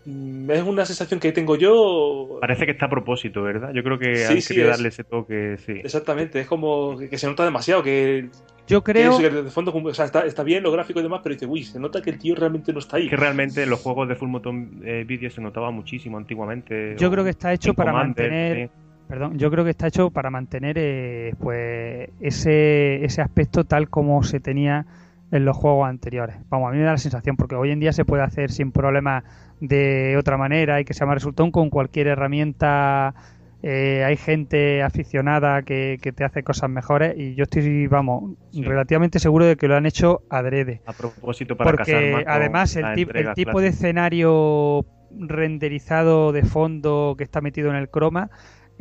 Mm, 0.09 0.49
Es 0.51 0.63
una 0.63 0.85
sensación 0.85 1.19
que 1.19 1.31
tengo 1.31 1.55
yo. 1.55 2.37
Parece 2.41 2.65
que 2.65 2.71
está 2.71 2.87
a 2.87 2.89
propósito, 2.89 3.43
¿verdad? 3.43 3.71
Yo 3.73 3.83
creo 3.83 3.99
que 3.99 4.15
Sí, 4.15 4.33
han 4.33 4.41
sí, 4.41 4.47
querido 4.49 4.69
es- 4.71 4.77
darle 4.77 4.89
ese 4.89 5.03
toque, 5.03 5.57
sí. 5.65 5.73
Exactamente, 5.83 6.39
es 6.41 6.47
como 6.47 6.97
que, 6.97 7.17
se 7.17 7.27
nota 7.27 7.43
demasiado, 7.45 7.83
que... 7.83 8.29
Yo 8.67 8.83
creo... 8.83 9.17
que 9.17 9.29
de 9.29 9.49
fondo, 9.49 9.71
o 9.73 9.93
sea, 9.93 10.05
está, 10.05 10.25
está 10.25 10.43
bien 10.43 10.61
lo 10.63 10.71
gráfico 10.71 10.99
y 10.99 11.03
demás, 11.03 11.21
pero 11.23 11.33
dice, 11.33 11.45
uy, 11.47 11.63
se 11.63 11.79
nota 11.79 12.01
que 12.01 12.11
el 12.11 12.19
tío 12.19 12.35
realmente 12.35 12.71
no 12.71 12.79
está 12.79 12.97
ahí. 12.97 13.09
Que 13.09 13.15
realmente 13.15 13.65
los 13.65 13.79
juegos 13.81 14.07
de 14.07 14.15
Full 14.15 14.29
Motor 14.29 14.53
eh, 14.83 15.03
Video 15.07 15.29
se 15.31 15.41
notaba 15.41 15.71
muchísimo 15.71 16.17
antiguamente. 16.17 16.95
Yo 16.97 17.09
creo 17.09 17.23
que 17.23 17.31
está 17.31 17.51
hecho 17.51 17.73
para 17.73 17.91
Commander, 17.91 18.29
mantener... 18.31 18.67
sí. 18.69 18.73
Perdón, 19.07 19.39
yo 19.39 19.49
creo 19.49 19.63
que 19.63 19.71
está 19.71 19.87
hecho 19.87 20.11
para 20.11 20.29
mantener 20.29 20.75
eh, 20.77 21.33
pues 21.39 22.09
ese, 22.19 23.03
ese 23.03 23.21
aspecto 23.23 23.63
tal 23.63 23.89
como 23.89 24.21
se 24.21 24.39
tenía 24.39 24.85
en 25.31 25.45
los 25.45 25.57
juegos 25.57 25.89
anteriores. 25.89 26.35
Vamos, 26.49 26.69
a 26.69 26.71
mí 26.73 26.77
me 26.77 26.83
da 26.83 26.91
la 26.91 26.97
sensación, 26.99 27.35
porque 27.35 27.55
hoy 27.55 27.71
en 27.71 27.79
día 27.79 27.91
se 27.91 28.05
puede 28.05 28.21
hacer 28.21 28.51
sin 28.51 28.71
problema 28.71 29.23
de 29.59 30.15
otra 30.17 30.37
manera 30.37 30.79
y 30.79 30.85
que 30.85 30.93
sea 30.93 31.05
más 31.07 31.15
resultón 31.15 31.51
con 31.51 31.69
cualquier 31.69 32.07
herramienta. 32.07 33.13
eh, 33.61 34.03
hay 34.05 34.15
gente 34.15 34.81
aficionada 34.83 35.63
que, 35.63 35.97
que 36.01 36.13
te 36.13 36.23
hace 36.23 36.43
cosas 36.43 36.69
mejores 36.69 37.13
y 37.17 37.35
yo 37.35 37.43
estoy, 37.43 37.87
vamos, 37.87 38.35
relativamente 38.53 39.19
seguro 39.19 39.45
de 39.45 39.57
que 39.57 39.67
lo 39.67 39.75
han 39.75 39.85
hecho 39.85 40.21
adrede. 40.29 40.81
A 40.85 40.93
propósito 40.93 41.57
para 41.57 41.71
Porque 41.71 42.23
además 42.25 42.75
el, 42.77 42.85
tip- 42.95 43.15
el 43.15 43.33
tipo 43.33 43.59
de 43.59 43.67
escenario 43.67 44.85
renderizado 45.11 46.31
de 46.31 46.43
fondo 46.43 47.15
que 47.17 47.23
está 47.25 47.41
metido 47.41 47.69
en 47.69 47.75
el 47.75 47.89
croma 47.89 48.29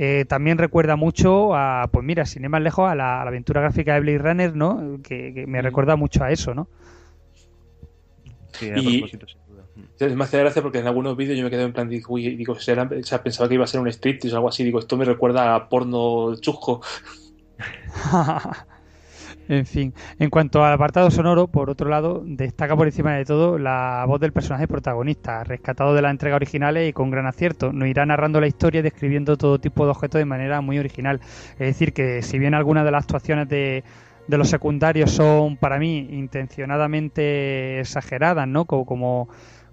eh, 0.01 0.27
también 0.29 0.59
recuerda 0.59 0.95
mucho 0.95 1.57
a, 1.57 1.89
pues 1.91 2.05
mira, 2.05 2.25
sin 2.25 2.45
ir 2.45 2.51
más 2.51 2.63
lejos, 2.63 2.89
a 2.89 2.95
la, 2.95 3.21
a 3.21 3.25
la 3.25 3.31
aventura 3.31 3.61
gráfica 3.63 3.95
de 3.95 4.01
Blade 4.01 4.19
Runner, 4.19 4.55
¿no? 4.55 4.99
Que, 5.03 5.35
que 5.35 5.47
me 5.49 5.61
recuerda 5.61 5.97
mucho 5.97 6.23
a 6.23 6.31
eso, 6.31 6.55
¿no? 6.55 6.69
Sí, 8.53 8.71
a 8.71 8.75
propósito, 8.75 9.27
sin 9.27 9.41
Me 10.01 10.25
hace 10.25 10.39
gracia 10.39 10.63
porque 10.63 10.79
en 10.79 10.87
algunos 10.87 11.17
vídeos 11.17 11.37
yo 11.37 11.45
me 11.45 11.51
quedé 11.51 11.63
en 11.65 11.73
plan, 11.73 11.89
digo, 11.89 12.15
uy, 12.15 12.37
digo, 12.37 12.55
será- 12.59 12.89
pensaba 12.89 13.49
que 13.49 13.55
iba 13.55 13.65
a 13.65 13.67
ser 13.67 13.81
un 13.81 13.89
striptease 13.89 14.33
o 14.35 14.37
algo 14.39 14.49
así, 14.49 14.63
digo, 14.65 14.79
esto 14.79 14.97
me 14.97 15.05
recuerda 15.05 15.55
a 15.57 15.69
porno 15.69 16.35
chusco. 16.37 16.81
En 19.49 19.67
fin, 19.67 19.95
en 20.19 20.31
cuanto 20.31 20.65
al 20.65 20.75
apartado 20.75 21.11
sonoro, 21.11 21.49
por 21.49 21.71
otro 21.71 21.89
lado, 21.89 22.23
destaca 22.27 22.77
por 22.77 22.87
encima 22.87 23.15
de 23.15 23.25
todo 23.25 23.59
la 23.59 24.05
voz 24.07 24.21
del 24.21 24.33
personaje 24.33 24.69
protagonista, 24.69 25.45
rescatado 25.45 25.95
de 25.95 26.03
las 26.03 26.11
entregas 26.13 26.37
originales 26.37 26.89
y 26.89 26.93
con 26.93 27.11
gran 27.11 27.27
acierto. 27.27 27.73
Nos 27.73 27.89
irá 27.89 28.07
narrando 28.07 28.41
la 28.41 28.47
historia 28.49 28.81
y 28.81 28.83
describiendo 28.83 29.37
todo 29.39 29.59
tipo 29.59 29.85
de 29.85 29.91
objetos 29.93 30.19
de 30.19 30.27
manera 30.27 30.61
muy 30.61 30.79
original. 30.79 31.21
Es 31.53 31.59
decir, 31.69 31.93
que 31.95 32.23
si 32.23 32.39
bien 32.39 32.55
algunas 32.55 32.85
de 32.85 32.91
las 32.93 33.05
actuaciones 33.05 33.49
de, 33.49 33.85
de 34.27 34.39
los 34.39 34.49
secundarios 34.51 35.11
son 35.13 35.57
para 35.57 35.79
mí 35.79 35.99
intencionadamente 36.13 37.81
exageradas, 37.81 38.47
¿no? 38.49 38.67
Como, 38.67 38.87
como 38.87 39.29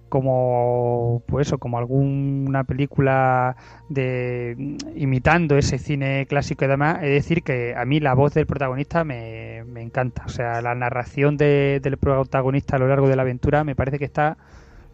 como 0.09 1.23
pues 1.25 1.47
eso, 1.47 1.57
como 1.57 1.77
alguna 1.77 2.63
película 2.63 3.55
de 3.89 4.55
imitando 4.95 5.57
ese 5.57 5.77
cine 5.77 6.25
clásico 6.27 6.65
y 6.65 6.67
demás, 6.67 6.97
es 7.03 7.09
decir 7.09 7.43
que 7.43 7.73
a 7.75 7.85
mí 7.85 7.99
la 7.99 8.13
voz 8.13 8.33
del 8.33 8.45
protagonista 8.45 9.03
me, 9.03 9.63
me 9.65 9.81
encanta, 9.81 10.23
o 10.25 10.29
sea, 10.29 10.61
la 10.61 10.75
narración 10.75 11.37
de- 11.37 11.79
del 11.81 11.97
protagonista 11.97 12.75
a 12.75 12.79
lo 12.79 12.87
largo 12.87 13.07
de 13.09 13.15
la 13.15 13.23
aventura 13.23 13.63
me 13.63 13.75
parece 13.75 13.99
que 13.99 14.05
está 14.05 14.37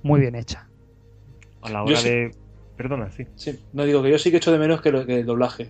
muy 0.02 0.19
bien 0.21 0.36
hecha. 0.36 0.67
A 1.62 1.69
la 1.69 1.80
Yo 1.80 1.86
hora 1.86 1.97
sí- 1.97 2.10
de. 2.10 2.32
Perdona, 2.76 3.12
sí. 3.12 3.26
Sí, 3.36 3.60
no 3.74 3.86
digo 3.86 4.02
que 4.02 4.10
yo 4.10 4.17
sí 4.17 4.32
que 4.32 4.38
echo 4.38 4.52
de 4.52 4.58
menos 4.58 4.82
que, 4.82 4.91
lo- 4.91 5.06
que 5.06 5.19
el 5.19 5.26
doblaje. 5.26 5.69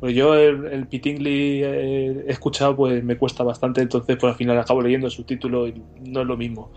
Porque 0.00 0.14
yo 0.14 0.34
el, 0.34 0.66
el 0.66 0.86
Pitingly 0.88 1.62
eh, 1.62 2.24
he 2.26 2.32
escuchado, 2.32 2.74
pues 2.74 3.02
me 3.04 3.16
cuesta 3.16 3.44
bastante, 3.44 3.80
entonces 3.80 4.16
pues 4.16 4.32
al 4.32 4.36
final 4.36 4.58
acabo 4.58 4.80
leyendo 4.82 5.06
el 5.06 5.12
subtítulo 5.12 5.68
y 5.68 5.84
no 6.00 6.22
es 6.22 6.26
lo 6.26 6.36
mismo. 6.36 6.72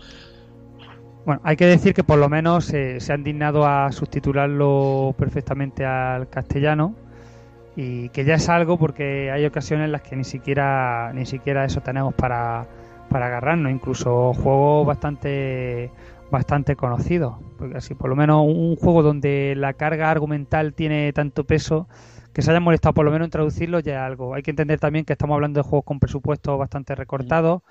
Bueno, 1.24 1.40
hay 1.44 1.54
que 1.56 1.66
decir 1.66 1.94
que 1.94 2.02
por 2.02 2.18
lo 2.18 2.28
menos 2.28 2.72
eh, 2.74 2.98
se 2.98 3.12
han 3.12 3.22
dignado 3.22 3.64
a 3.64 3.92
subtitularlo 3.92 5.14
perfectamente 5.16 5.84
al 5.84 6.28
castellano 6.28 6.96
y 7.76 8.08
que 8.08 8.24
ya 8.24 8.34
es 8.34 8.48
algo 8.48 8.76
porque 8.76 9.30
hay 9.30 9.46
ocasiones 9.46 9.86
en 9.86 9.92
las 9.92 10.02
que 10.02 10.16
ni 10.16 10.24
siquiera 10.24 11.12
ni 11.14 11.24
siquiera 11.24 11.64
eso 11.64 11.80
tenemos 11.80 12.12
para, 12.14 12.66
para 13.08 13.26
agarrarnos, 13.26 13.70
incluso 13.70 14.34
juegos 14.34 14.84
bastante 14.86 15.92
bastante 16.32 16.74
conocidos, 16.74 17.34
porque 17.56 17.76
así 17.76 17.94
por 17.94 18.10
lo 18.10 18.16
menos 18.16 18.44
un 18.44 18.74
juego 18.74 19.02
donde 19.02 19.54
la 19.56 19.74
carga 19.74 20.10
argumental 20.10 20.74
tiene 20.74 21.12
tanto 21.12 21.44
peso 21.44 21.86
que 22.32 22.42
se 22.42 22.50
hayan 22.50 22.62
molestado 22.62 22.94
por 22.94 23.04
lo 23.04 23.12
menos 23.12 23.26
en 23.26 23.30
traducirlo 23.30 23.78
ya 23.78 23.92
es 23.92 24.00
algo. 24.00 24.34
Hay 24.34 24.42
que 24.42 24.50
entender 24.50 24.80
también 24.80 25.04
que 25.04 25.12
estamos 25.12 25.34
hablando 25.34 25.62
de 25.62 25.68
juegos 25.68 25.84
con 25.84 26.00
presupuestos 26.00 26.58
bastante 26.58 26.94
recortados 26.94 27.62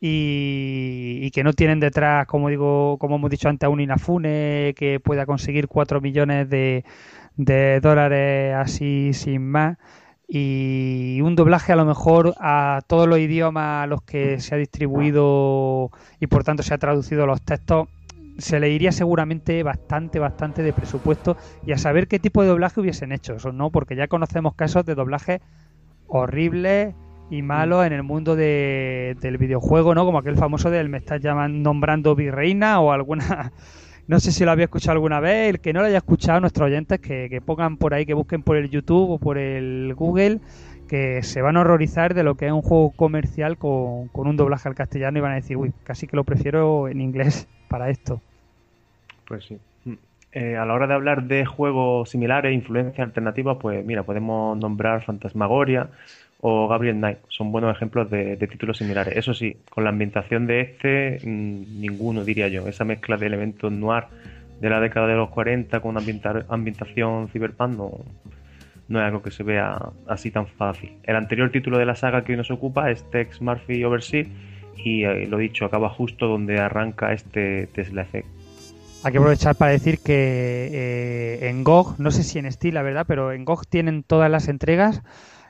y, 0.00 1.30
que 1.30 1.44
no 1.44 1.52
tienen 1.52 1.80
detrás, 1.80 2.26
como 2.26 2.48
digo, 2.48 2.98
como 2.98 3.16
hemos 3.16 3.30
dicho 3.30 3.48
antes, 3.48 3.66
a 3.66 3.70
un 3.70 3.80
Inafune 3.80 4.74
que 4.76 5.00
pueda 5.00 5.26
conseguir 5.26 5.68
4 5.68 6.00
millones 6.00 6.48
de, 6.50 6.84
de 7.36 7.80
dólares 7.80 8.54
así 8.54 9.12
sin 9.12 9.46
más 9.46 9.76
y 10.28 11.20
un 11.22 11.36
doblaje 11.36 11.72
a 11.72 11.76
lo 11.76 11.84
mejor 11.84 12.34
a 12.40 12.80
todos 12.88 13.06
los 13.06 13.18
idiomas 13.18 13.84
a 13.84 13.86
los 13.86 14.02
que 14.02 14.40
se 14.40 14.54
ha 14.54 14.58
distribuido 14.58 15.90
y 16.18 16.26
por 16.26 16.42
tanto 16.42 16.64
se 16.64 16.74
ha 16.74 16.78
traducido 16.78 17.26
los 17.26 17.42
textos 17.42 17.88
se 18.38 18.60
le 18.60 18.70
iría 18.70 18.92
seguramente 18.92 19.62
bastante, 19.62 20.18
bastante 20.18 20.62
de 20.62 20.72
presupuesto 20.72 21.36
y 21.64 21.72
a 21.72 21.78
saber 21.78 22.08
qué 22.08 22.18
tipo 22.18 22.42
de 22.42 22.48
doblaje 22.48 22.80
hubiesen 22.80 23.12
hecho 23.12 23.36
¿no? 23.52 23.70
Porque 23.70 23.94
ya 23.94 24.08
conocemos 24.08 24.54
casos 24.54 24.84
de 24.84 24.94
doblaje 24.94 25.40
horribles 26.08 26.94
y 27.30 27.42
malos 27.42 27.84
en 27.86 27.92
el 27.92 28.02
mundo 28.02 28.36
de- 28.36 29.16
del 29.20 29.38
videojuego, 29.38 29.94
¿no? 29.94 30.04
Como 30.04 30.18
aquel 30.18 30.36
famoso 30.36 30.70
del 30.70 30.88
me 30.88 30.98
estás 30.98 31.20
llamando, 31.20 31.58
nombrando 31.58 32.14
virreina 32.14 32.80
o 32.80 32.92
alguna... 32.92 33.52
No 34.08 34.20
sé 34.20 34.30
si 34.30 34.44
lo 34.44 34.52
había 34.52 34.66
escuchado 34.66 34.92
alguna 34.92 35.18
vez, 35.18 35.50
el 35.50 35.58
que 35.60 35.72
no 35.72 35.80
lo 35.80 35.86
haya 35.86 35.96
escuchado, 35.96 36.38
nuestros 36.38 36.66
oyentes 36.66 37.00
que, 37.00 37.28
que 37.28 37.40
pongan 37.40 37.76
por 37.76 37.92
ahí, 37.92 38.06
que 38.06 38.14
busquen 38.14 38.40
por 38.40 38.56
el 38.56 38.70
YouTube 38.70 39.10
o 39.10 39.18
por 39.18 39.36
el 39.36 39.94
Google, 39.96 40.38
que 40.88 41.24
se 41.24 41.42
van 41.42 41.56
a 41.56 41.62
horrorizar 41.62 42.14
de 42.14 42.22
lo 42.22 42.36
que 42.36 42.46
es 42.46 42.52
un 42.52 42.62
juego 42.62 42.90
comercial 42.92 43.58
con, 43.58 44.06
con 44.06 44.28
un 44.28 44.36
doblaje 44.36 44.68
al 44.68 44.76
castellano 44.76 45.18
y 45.18 45.22
van 45.22 45.32
a 45.32 45.34
decir, 45.34 45.56
uy, 45.56 45.72
casi 45.82 46.06
que 46.06 46.14
lo 46.14 46.22
prefiero 46.22 46.86
en 46.86 47.00
inglés 47.00 47.48
para 47.68 47.90
esto. 47.90 48.20
Pues 49.26 49.44
sí. 49.46 49.58
Mm. 49.84 49.94
Eh, 50.30 50.56
a 50.56 50.64
la 50.64 50.74
hora 50.74 50.86
de 50.86 50.94
hablar 50.94 51.24
de 51.24 51.44
juegos 51.44 52.08
similares, 52.08 52.54
influencias 52.54 53.04
alternativas, 53.08 53.56
pues 53.60 53.84
mira, 53.84 54.04
podemos 54.04 54.56
nombrar 54.56 55.02
Fantasmagoria 55.04 55.88
o 56.48 56.68
Gabriel 56.68 56.94
Knight. 56.96 57.18
Son 57.28 57.50
buenos 57.50 57.74
ejemplos 57.74 58.08
de, 58.08 58.36
de 58.36 58.46
títulos 58.46 58.78
similares. 58.78 59.16
Eso 59.16 59.34
sí, 59.34 59.56
con 59.68 59.82
la 59.82 59.90
ambientación 59.90 60.46
de 60.46 60.60
este, 60.60 61.18
mm, 61.26 61.80
ninguno 61.80 62.24
diría 62.24 62.46
yo. 62.46 62.68
Esa 62.68 62.84
mezcla 62.84 63.16
de 63.16 63.26
elementos 63.26 63.72
noir 63.72 64.04
de 64.60 64.70
la 64.70 64.78
década 64.78 65.08
de 65.08 65.16
los 65.16 65.28
40 65.30 65.80
con 65.80 65.90
una 65.90 66.00
ambienta- 66.00 66.46
ambientación 66.48 67.28
cyberpunk 67.30 67.76
no, 67.76 67.90
no 68.86 69.00
es 69.00 69.04
algo 69.04 69.22
que 69.22 69.32
se 69.32 69.42
vea 69.42 69.76
así 70.06 70.30
tan 70.30 70.46
fácil. 70.46 70.92
El 71.02 71.16
anterior 71.16 71.50
título 71.50 71.78
de 71.78 71.84
la 71.84 71.96
saga 71.96 72.22
que 72.22 72.32
hoy 72.32 72.38
nos 72.38 72.52
ocupa 72.52 72.92
es 72.92 73.02
Tex 73.10 73.42
Murphy 73.42 73.82
Oversea 73.82 74.24
y 74.76 75.02
eh, 75.02 75.26
lo 75.26 75.38
dicho, 75.38 75.64
acaba 75.64 75.88
justo 75.88 76.28
donde 76.28 76.60
arranca 76.60 77.12
este 77.12 77.66
Tesla 77.74 78.02
Effect. 78.02 78.28
Hay 79.02 79.10
que 79.12 79.18
aprovechar 79.18 79.56
para 79.56 79.72
decir 79.72 79.98
que 79.98 80.70
eh, 80.72 81.48
en 81.48 81.64
GOG, 81.64 81.98
no 81.98 82.12
sé 82.12 82.22
si 82.22 82.38
en 82.38 82.50
Steam, 82.52 82.74
la 82.74 82.82
verdad, 82.82 83.04
pero 83.08 83.32
en 83.32 83.44
GOG 83.44 83.66
tienen 83.66 84.04
todas 84.04 84.30
las 84.30 84.46
entregas 84.48 85.02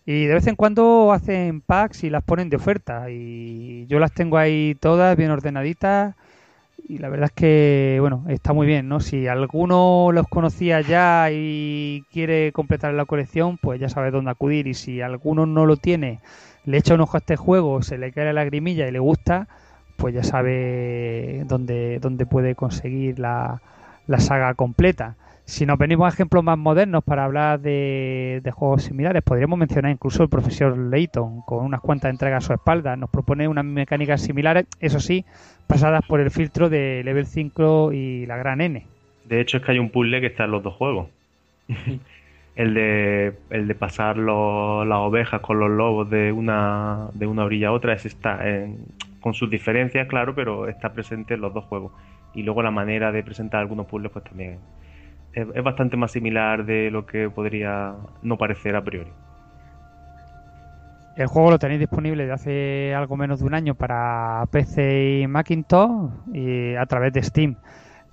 y 0.07 0.27
de 0.27 0.35
vez 0.35 0.47
en 0.47 0.55
cuando 0.55 1.13
hacen 1.13 1.61
packs 1.61 2.05
y 2.05 2.11
las 2.11 2.23
ponen 2.23 2.49
de 2.49 2.57
oferta. 2.57 3.11
Y 3.11 3.87
yo 3.89 3.99
las 3.99 4.13
tengo 4.13 4.39
ahí 4.39 4.77
todas 4.81 5.17
bien 5.17 5.33
ordenaditas 5.33 6.15
y 6.89 6.99
la 6.99 7.09
verdad 7.09 7.27
es 7.27 7.33
que, 7.33 7.99
bueno, 8.01 8.25
está 8.29 8.53
muy 8.53 8.67
bien, 8.69 8.89
¿no? 8.89 9.01
Si 9.01 9.27
alguno 9.27 10.11
los 10.13 10.29
conocía 10.29 10.81
ya 10.81 11.29
y 11.33 12.05
quiere 12.13 12.53
completar 12.53 12.95
la 12.95 13.05
colección, 13.05 13.59
pues 13.59 13.81
ya 13.81 13.89
sabe 13.89 14.13
dónde 14.13 14.31
acudir. 14.31 14.69
Y 14.69 14.75
si 14.75 15.01
alguno 15.01 15.47
no 15.47 15.67
lo 15.67 15.77
tiene, 15.77 16.21
le 16.65 16.79
echa 16.79 16.95
un 16.95 17.01
ojo 17.01 17.17
a 17.17 17.21
este 17.21 17.37
juego, 17.37 17.83
se 17.83 17.99
le 17.99 18.13
cae 18.13 18.27
la 18.27 18.33
lagrimilla 18.33 18.87
y 18.87 18.93
le 18.93 19.01
gusta, 19.01 19.49
pues 19.97 20.15
ya 20.15 20.23
sabe 20.23 21.43
dónde, 21.47 21.99
dónde 21.99 22.27
puede 22.27 22.55
conseguir 22.55 23.19
la, 23.19 23.61
la 24.07 24.21
saga 24.21 24.55
completa. 24.55 25.17
Si 25.47 25.65
nos 25.65 25.79
venimos 25.79 26.07
a 26.07 26.15
ejemplos 26.15 26.43
más 26.45 26.59
modernos 26.59 27.05
para 27.05 27.25
hablar 27.25 27.61
de, 27.61 28.41
de 28.43 28.51
juegos 28.51 28.83
similares, 28.85 29.23
podríamos 29.23 29.59
mencionar 29.59 29.93
incluso 29.93 30.23
el 30.25 30.29
profesor 30.29 30.77
Layton, 30.77 31.43
con 31.43 31.65
unas 31.65 31.81
cuantas 31.81 32.11
entregas 32.11 32.45
a 32.45 32.47
su 32.49 32.53
espalda. 32.53 32.97
Nos 32.97 33.11
propone 33.11 33.47
unas 33.49 33.65
mecánicas 33.65 34.23
similares, 34.23 34.67
eso 34.81 34.99
sí, 35.01 35.25
pasadas 35.69 36.03
por 36.05 36.21
el 36.21 36.31
filtro 36.33 36.69
de 36.69 37.03
Level 37.05 37.27
5 37.27 37.93
y 37.93 38.27
la 38.27 38.37
gran 38.37 38.61
N. 38.61 38.91
De 39.25 39.41
hecho, 39.41 39.57
es 39.59 39.63
que 39.65 39.73
hay 39.73 39.79
un 39.79 39.91
puzzle 39.91 40.21
que 40.21 40.29
está 40.29 40.45
en 40.45 40.53
los 40.53 40.63
dos 40.63 40.75
juegos. 40.75 41.11
el 42.57 42.75
de 42.75 43.41
el 43.51 43.69
de 43.69 43.75
pasar 43.77 44.19
los- 44.19 44.87
las 44.87 44.99
ovejas 44.99 45.41
con 45.43 45.59
los 45.61 45.71
lobos 45.71 46.11
de 46.11 46.33
una 46.33 47.09
de 47.15 47.27
una 47.27 47.45
orilla 47.45 47.69
a 47.69 47.73
otra 47.73 47.95
ese 47.95 48.09
está 48.09 48.49
en- 48.49 48.87
con 49.21 49.35
sus 49.35 49.51
diferencias 49.51 50.09
claro 50.09 50.35
pero 50.35 50.69
está 50.69 50.93
presente 50.95 51.35
en 51.35 51.43
los 51.43 51.55
dos 51.55 51.65
juegos 51.67 51.93
y 52.35 52.43
luego 52.45 52.63
la 52.63 52.71
manera 52.71 53.13
de 53.13 53.23
presentar 53.25 53.61
algunos 53.61 53.87
puzzles 53.87 54.13
pues 54.13 54.25
también 54.25 54.61
es, 55.37 55.63
bastante 55.63 55.97
más 55.97 56.13
similar 56.13 56.65
de 56.65 56.91
lo 56.91 57.07
que 57.07 57.29
podría 57.29 57.95
no 58.23 58.39
parecer 58.39 58.75
a 58.75 58.83
priori 58.83 59.13
El 61.15 61.27
juego 61.27 61.51
lo 61.51 61.59
tenéis 61.59 61.81
disponible 61.81 62.27
de 62.27 62.33
hace 62.33 62.95
algo 62.95 63.17
menos 63.17 63.41
de 63.41 63.47
un 63.47 63.55
año 63.55 63.75
para 63.75 64.45
PC 64.51 65.21
y 65.21 65.27
Macintosh 65.27 66.11
y 66.33 66.75
a 66.75 66.87
través 66.87 67.13
de 67.13 67.23
Steam. 67.23 67.57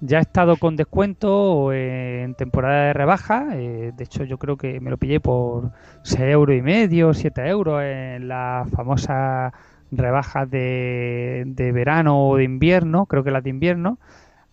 Ya 0.02 0.18
ha 0.18 0.22
estado 0.22 0.58
con 0.58 0.76
descuento 0.76 1.72
en 1.72 2.36
temporada 2.36 2.88
de 2.88 2.94
rebaja. 2.94 3.48
eh, 3.54 3.94
de 3.96 4.04
hecho, 4.04 4.26
yo 4.26 4.38
creo 4.38 4.58
que 4.58 4.82
me 4.82 4.90
lo 4.90 4.98
pillé 4.98 5.22
por 5.22 5.72
6 6.02 6.20
euros 6.24 6.58
y 6.58 6.62
medio, 6.62 7.14
7 7.14 7.48
euros 7.48 7.82
en 7.84 8.28
las 8.28 8.70
famosas 8.70 9.54
rebajas 9.92 10.50
de, 10.50 11.44
de 11.46 11.72
verano 11.72 12.28
o 12.28 12.36
de 12.36 12.44
invierno. 12.44 13.06
Creo 13.06 13.24
que 13.24 13.32
las 13.32 13.44
de 13.44 13.52
invierno. 13.52 13.98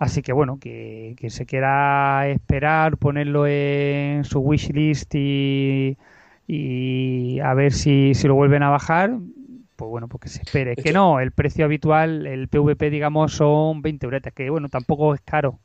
Así 0.01 0.23
que 0.23 0.33
bueno, 0.33 0.59
que, 0.59 1.15
que 1.19 1.29
se 1.29 1.45
quiera 1.45 2.27
esperar, 2.27 2.97
ponerlo 2.97 3.47
en 3.47 4.25
su 4.25 4.41
wishlist 4.41 5.15
y, 5.15 5.99
y 6.47 7.39
a 7.41 7.53
ver 7.53 7.73
si, 7.73 8.15
si 8.15 8.27
lo 8.27 8.35
vuelven 8.35 8.63
a 8.63 8.71
bajar, 8.71 9.19
pues 9.77 9.91
bueno, 9.91 10.09
pues 10.09 10.23
que 10.23 10.29
se 10.31 10.41
espere. 10.41 10.73
Es 10.73 10.79
que 10.79 10.95
no, 10.95 11.21
el 11.21 11.33
precio 11.33 11.67
habitual, 11.67 12.27
el 12.27 12.49
PVP, 12.49 12.89
digamos, 12.89 13.35
son 13.35 13.83
20 13.83 14.07
euretes, 14.07 14.33
que 14.33 14.49
bueno, 14.49 14.71
tampoco 14.71 15.15
es 15.15 15.21
caro. 15.21 15.61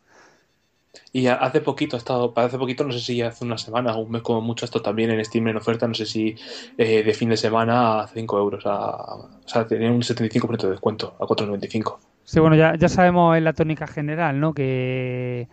Y 1.14 1.28
hace 1.28 1.62
poquito 1.62 1.96
ha 1.96 2.00
estado, 2.00 2.34
hace 2.36 2.58
poquito, 2.58 2.84
no 2.84 2.92
sé 2.92 3.00
si 3.00 3.22
hace 3.22 3.46
una 3.46 3.58
semana 3.58 3.96
o 3.96 4.02
un 4.02 4.12
mes 4.12 4.22
como 4.22 4.42
mucho, 4.42 4.66
esto 4.66 4.82
también 4.82 5.12
en 5.12 5.24
Steam 5.24 5.48
en 5.48 5.58
oferta, 5.58 5.88
no 5.88 5.94
sé 5.94 6.06
si 6.06 6.36
eh, 6.78 7.04
de 7.04 7.14
fin 7.14 7.30
de 7.30 7.38
semana 7.38 8.02
a 8.02 8.08
5 8.08 8.38
euros, 8.38 8.66
a, 8.66 9.16
o 9.16 9.48
sea, 9.48 9.66
tenía 9.66 9.92
un 9.92 10.04
75% 10.04 10.68
de 10.68 10.72
descuento, 10.74 11.16
a 11.20 11.26
4,95. 11.26 12.00
Sí, 12.26 12.40
bueno, 12.40 12.56
ya, 12.56 12.76
ya 12.76 12.90
sabemos 12.90 13.38
en 13.38 13.44
la 13.44 13.54
tónica 13.54 13.86
general, 13.86 14.40
¿no? 14.40 14.54
Que, 14.54 15.48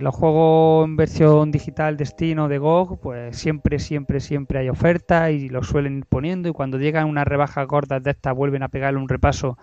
los 0.00 0.14
juegos 0.14 0.86
en 0.86 0.96
versión 0.96 1.50
digital 1.52 1.96
de 1.96 2.06
Steam 2.06 2.38
o 2.40 2.48
de 2.48 2.58
GOG, 2.58 3.00
pues 3.00 3.36
siempre, 3.36 3.78
siempre, 3.78 4.20
siempre 4.20 4.60
hay 4.60 4.68
ofertas 4.68 5.30
y 5.32 5.48
los 5.48 5.68
suelen 5.68 5.98
ir 5.98 6.06
poniendo 6.06 6.48
y 6.48 6.52
cuando 6.52 6.78
llegan 6.78 7.06
unas 7.08 7.26
rebajas 7.26 7.66
gordas 7.66 8.02
de 8.02 8.10
estas 8.12 8.34
vuelven 8.34 8.62
a 8.62 8.68
pegarle 8.68 9.00
un 9.00 9.08
repaso 9.08 9.58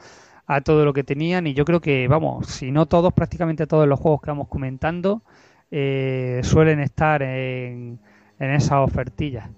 a 0.45 0.61
todo 0.61 0.85
lo 0.85 0.93
que 0.93 1.03
tenían 1.03 1.47
y 1.47 1.53
yo 1.53 1.65
creo 1.65 1.81
que, 1.81 2.07
vamos, 2.07 2.47
si 2.47 2.71
no 2.71 2.85
todos, 2.85 3.13
prácticamente 3.13 3.67
todos 3.67 3.87
los 3.87 3.99
juegos 3.99 4.21
que 4.21 4.31
vamos 4.31 4.47
comentando 4.49 5.23
eh, 5.71 6.41
suelen 6.43 6.79
estar 6.79 7.21
en, 7.23 7.99
en 8.39 8.51
esas 8.51 8.79
ofertillas. 8.79 9.49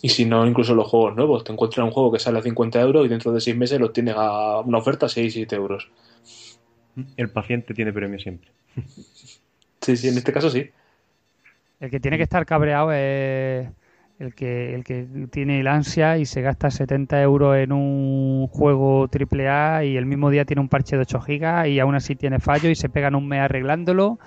Y 0.00 0.08
si 0.08 0.24
no, 0.24 0.46
incluso 0.46 0.74
los 0.74 0.88
juegos 0.88 1.14
nuevos, 1.14 1.44
te 1.44 1.52
encuentras 1.52 1.84
un 1.84 1.90
juego 1.90 2.10
que 2.10 2.18
sale 2.18 2.38
a 2.38 2.42
50 2.42 2.80
euros 2.80 3.04
y 3.04 3.08
dentro 3.08 3.30
de 3.32 3.40
6 3.40 3.56
meses 3.56 3.78
lo 3.78 3.90
tienes 3.90 4.14
a 4.16 4.60
una 4.60 4.78
oferta 4.78 5.06
a 5.06 5.08
6, 5.08 5.34
7 5.34 5.54
euros. 5.54 5.90
el 7.16 7.28
paciente 7.28 7.74
tiene 7.74 7.92
premio 7.92 8.18
siempre 8.18 8.50
Sí, 9.82 9.96
sí, 9.96 10.08
en 10.08 10.16
este 10.16 10.32
caso 10.32 10.48
sí. 10.50 10.70
El 11.78 11.90
que 11.90 12.00
tiene 12.00 12.16
que 12.16 12.22
estar 12.22 12.46
cabreado 12.46 12.90
es 12.90 13.68
el 14.18 14.34
que, 14.34 14.74
el 14.74 14.82
que 14.82 15.06
tiene 15.30 15.60
el 15.60 15.66
ansia 15.66 16.16
y 16.16 16.24
se 16.24 16.40
gasta 16.40 16.70
70 16.70 17.20
euros 17.22 17.56
en 17.56 17.72
un 17.72 18.46
juego 18.48 19.08
AAA 19.08 19.84
y 19.84 19.96
el 19.96 20.06
mismo 20.06 20.30
día 20.30 20.46
tiene 20.46 20.62
un 20.62 20.68
parche 20.68 20.96
de 20.96 21.02
8 21.02 21.20
gigas 21.20 21.68
y 21.68 21.78
aún 21.78 21.94
así 21.94 22.16
tiene 22.16 22.40
fallo 22.40 22.70
y 22.70 22.74
se 22.74 22.88
pegan 22.88 23.14
un 23.14 23.28
mes 23.28 23.40
arreglándolo 23.40 24.18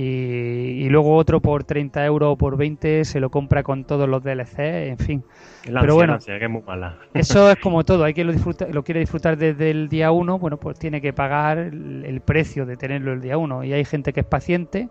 y, 0.00 0.84
y 0.84 0.88
luego 0.88 1.14
otro 1.16 1.40
por 1.40 1.64
30 1.64 2.04
euros 2.06 2.32
o 2.32 2.36
por 2.36 2.56
20 2.56 3.04
se 3.04 3.20
lo 3.20 3.30
compra 3.30 3.62
con 3.62 3.84
todos 3.84 4.08
los 4.08 4.22
DLC, 4.22 4.58
en 4.58 4.98
fin. 4.98 5.24
el 5.64 5.74
Pero 5.74 5.78
ansia, 5.78 5.94
bueno. 5.94 6.12
ansia, 6.14 6.38
que 6.38 6.44
es 6.44 6.50
muy 6.50 6.62
mala 6.62 6.98
Eso 7.12 7.50
es 7.50 7.58
como 7.58 7.84
todo, 7.84 8.04
hay 8.04 8.14
quien 8.14 8.26
lo, 8.26 8.32
disfruta, 8.32 8.66
lo 8.68 8.82
quiere 8.82 9.00
disfrutar 9.00 9.36
desde 9.36 9.70
el 9.70 9.88
día 9.88 10.10
1, 10.10 10.38
bueno, 10.38 10.58
pues 10.58 10.78
tiene 10.78 11.00
que 11.00 11.12
pagar 11.12 11.58
el, 11.58 12.04
el 12.06 12.20
precio 12.20 12.66
de 12.66 12.76
tenerlo 12.76 13.12
el 13.12 13.20
día 13.20 13.36
1 13.36 13.64
y 13.64 13.72
hay 13.72 13.84
gente 13.84 14.12
que 14.12 14.20
es 14.20 14.26
paciente 14.26 14.88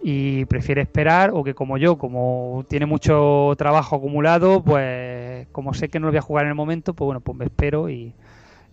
y 0.00 0.44
prefiere 0.44 0.80
esperar 0.82 1.30
o 1.34 1.42
que 1.42 1.54
como 1.54 1.76
yo, 1.76 1.98
como 1.98 2.64
tiene 2.68 2.86
mucho 2.86 3.52
trabajo 3.58 3.96
acumulado, 3.96 4.62
pues 4.62 5.48
como 5.52 5.74
sé 5.74 5.88
que 5.88 5.98
no 5.98 6.06
lo 6.06 6.12
voy 6.12 6.18
a 6.18 6.22
jugar 6.22 6.44
en 6.44 6.50
el 6.50 6.54
momento, 6.54 6.94
pues 6.94 7.06
bueno, 7.06 7.20
pues 7.20 7.36
me 7.36 7.44
espero 7.44 7.90
y, 7.90 8.14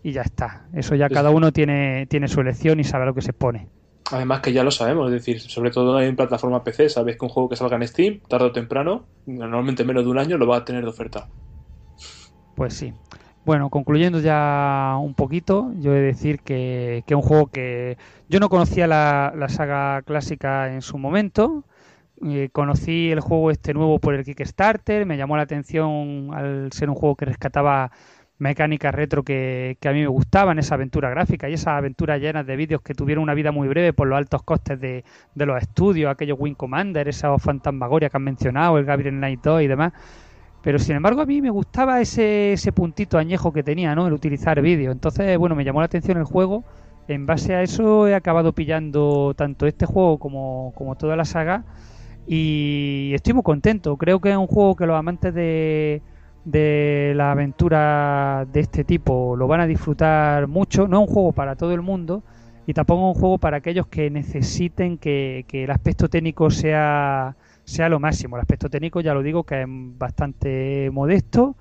y 0.03 0.11
ya 0.11 0.21
está. 0.21 0.67
Eso 0.73 0.95
ya 0.95 1.09
cada 1.09 1.31
uno 1.31 1.51
tiene, 1.51 2.05
tiene 2.05 2.27
su 2.27 2.41
elección 2.41 2.79
y 2.79 2.83
sabe 2.83 3.03
a 3.03 3.05
lo 3.07 3.15
que 3.15 3.21
se 3.21 3.33
pone. 3.33 3.67
Además 4.11 4.41
que 4.41 4.53
ya 4.53 4.63
lo 4.63 4.71
sabemos, 4.71 5.07
es 5.07 5.13
decir, 5.13 5.41
sobre 5.41 5.71
todo 5.71 5.99
en 5.99 6.15
plataforma 6.15 6.63
PC, 6.63 6.89
sabes 6.89 7.17
que 7.17 7.25
un 7.25 7.29
juego 7.29 7.49
que 7.49 7.55
salga 7.55 7.75
en 7.75 7.87
Steam, 7.87 8.19
tarde 8.27 8.45
o 8.45 8.51
temprano, 8.51 9.05
normalmente 9.25 9.83
menos 9.83 10.03
de 10.03 10.11
un 10.11 10.19
año, 10.19 10.37
lo 10.37 10.47
va 10.47 10.57
a 10.57 10.65
tener 10.65 10.83
de 10.83 10.89
oferta. 10.89 11.27
Pues 12.55 12.75
sí. 12.75 12.93
Bueno, 13.45 13.69
concluyendo 13.69 14.19
ya 14.19 14.95
un 14.99 15.13
poquito, 15.13 15.71
yo 15.79 15.93
he 15.93 15.99
de 15.99 16.01
decir 16.01 16.39
que, 16.39 17.03
que 17.05 17.15
un 17.15 17.21
juego 17.21 17.47
que 17.47 17.97
yo 18.27 18.39
no 18.39 18.49
conocía 18.49 18.87
la, 18.87 19.33
la 19.35 19.49
saga 19.49 20.01
clásica 20.03 20.73
en 20.73 20.81
su 20.81 20.97
momento. 20.97 21.63
Eh, 22.23 22.49
conocí 22.51 23.11
el 23.11 23.19
juego 23.19 23.51
este 23.51 23.73
nuevo 23.73 23.99
por 23.99 24.15
el 24.15 24.23
Kickstarter, 24.23 25.05
me 25.05 25.17
llamó 25.17 25.35
la 25.35 25.43
atención 25.43 26.29
al 26.33 26.71
ser 26.71 26.89
un 26.89 26.95
juego 26.95 27.15
que 27.15 27.25
rescataba 27.25 27.91
mecánicas 28.37 28.93
retro 28.93 29.23
que, 29.23 29.77
a 29.83 29.91
mí 29.91 30.01
me 30.01 30.07
gustaban, 30.07 30.59
esa 30.59 30.75
aventura 30.75 31.09
gráfica 31.09 31.49
y 31.49 31.53
esas 31.53 31.67
aventuras 31.67 32.19
llenas 32.19 32.45
de 32.45 32.55
vídeos 32.55 32.81
que 32.81 32.93
tuvieron 32.93 33.23
una 33.23 33.33
vida 33.33 33.51
muy 33.51 33.67
breve 33.67 33.93
por 33.93 34.07
los 34.07 34.17
altos 34.17 34.43
costes 34.43 34.79
de, 34.79 35.03
los 35.35 35.61
estudios, 35.61 36.11
aquellos 36.11 36.37
Wing 36.39 36.55
Commander, 36.55 37.07
esos 37.07 37.41
Fantasmagoria 37.41 38.09
que 38.09 38.17
han 38.17 38.23
mencionado, 38.23 38.77
el 38.77 38.85
Gabriel 38.85 39.15
Knight 39.15 39.41
2 39.41 39.61
y 39.61 39.67
demás. 39.67 39.93
Pero 40.61 40.79
sin 40.79 40.95
embargo 40.95 41.21
a 41.21 41.25
mí 41.25 41.41
me 41.41 41.51
gustaba 41.51 42.01
ese, 42.01 42.53
ese 42.53 42.71
puntito 42.71 43.17
añejo 43.17 43.53
que 43.53 43.61
tenía, 43.63 43.93
¿no? 43.93 44.07
El 44.07 44.13
utilizar 44.13 44.59
vídeo. 44.61 44.91
Entonces, 44.91 45.37
bueno, 45.37 45.55
me 45.55 45.63
llamó 45.63 45.79
la 45.79 45.85
atención 45.85 46.17
el 46.17 46.23
juego. 46.23 46.63
En 47.07 47.27
base 47.27 47.53
a 47.53 47.61
eso 47.61 48.07
he 48.07 48.15
acabado 48.15 48.51
pillando 48.53 49.35
tanto 49.37 49.67
este 49.67 49.85
juego 49.85 50.17
como, 50.17 50.73
como 50.75 50.95
toda 50.95 51.15
la 51.15 51.23
saga. 51.23 51.63
Y 52.25 53.11
estoy 53.13 53.33
muy 53.33 53.43
contento. 53.43 53.95
Creo 53.97 54.19
que 54.19 54.31
es 54.31 54.37
un 54.37 54.47
juego 54.47 54.75
que 54.75 54.87
los 54.87 54.97
amantes 54.97 55.35
de, 55.35 56.01
de 56.45 57.13
la 57.15 57.31
aventura 57.31 58.45
de 58.51 58.61
este 58.61 58.83
tipo 58.83 59.35
lo 59.35 59.47
van 59.47 59.61
a 59.61 59.67
disfrutar 59.67 60.47
mucho. 60.47 60.87
No 60.87 61.03
es 61.03 61.09
un 61.09 61.13
juego 61.13 61.31
para 61.33 61.55
todo 61.55 61.73
el 61.73 61.81
mundo. 61.81 62.23
Y 62.67 62.73
tampoco 62.73 63.11
es 63.11 63.15
un 63.15 63.21
juego 63.21 63.37
para 63.37 63.57
aquellos 63.57 63.87
que 63.87 64.09
necesiten 64.09 64.97
que, 64.97 65.45
que 65.47 65.65
el 65.65 65.71
aspecto 65.71 66.09
técnico 66.09 66.49
sea 66.49 67.35
sea 67.65 67.89
lo 67.89 67.99
máximo. 67.99 68.37
El 68.37 68.41
aspecto 68.41 68.69
técnico, 68.69 69.01
ya 69.01 69.13
lo 69.13 69.23
digo, 69.23 69.43
que 69.43 69.63
es 69.63 69.67
bastante 69.67 70.89
modesto, 70.91 71.57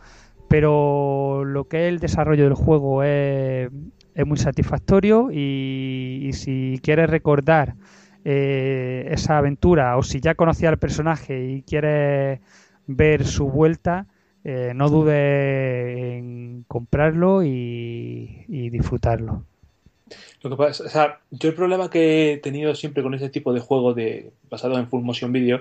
pero 0.49 1.45
lo 1.45 1.67
que 1.67 1.89
es 1.89 1.93
el 1.93 1.99
desarrollo 1.99 2.45
del 2.45 2.55
juego 2.55 3.03
es, 3.03 3.71
es 4.15 4.27
muy 4.27 4.37
satisfactorio 4.37 5.31
y, 5.33 6.31
si 6.35 6.79
quieres 6.83 7.11
recordar 7.11 7.75
eh, 8.25 9.09
esa 9.11 9.39
aventura 9.39 9.97
o 9.97 10.03
si 10.03 10.21
ya 10.21 10.35
conocías 10.35 10.73
al 10.73 10.79
personaje 10.79 11.45
y 11.47 11.63
quieres 11.63 12.41
ver 12.87 13.27
su 13.27 13.49
vuelta, 13.49 14.07
eh, 14.45 14.73
no 14.75 14.91
dudes 14.91 15.97
en 15.97 16.65
comprarlo 16.69 17.43
y, 17.43 18.45
disfrutarlo. 18.71 19.45
Lo 20.43 20.51
que 20.51 20.57
pasa, 20.57 20.85
o 20.85 20.89
sea, 20.89 21.21
yo 21.31 21.49
el 21.49 21.55
problema 21.55 21.89
que 21.89 22.35
he 22.35 22.37
tenido 22.37 22.75
siempre 22.75 23.03
con 23.03 23.15
este 23.15 23.31
tipo 23.31 23.55
de 23.55 23.61
juego 23.61 23.95
de 23.95 24.33
basado 24.51 24.79
en 24.79 24.89
full 24.89 25.03
motion 25.03 25.33
video 25.33 25.61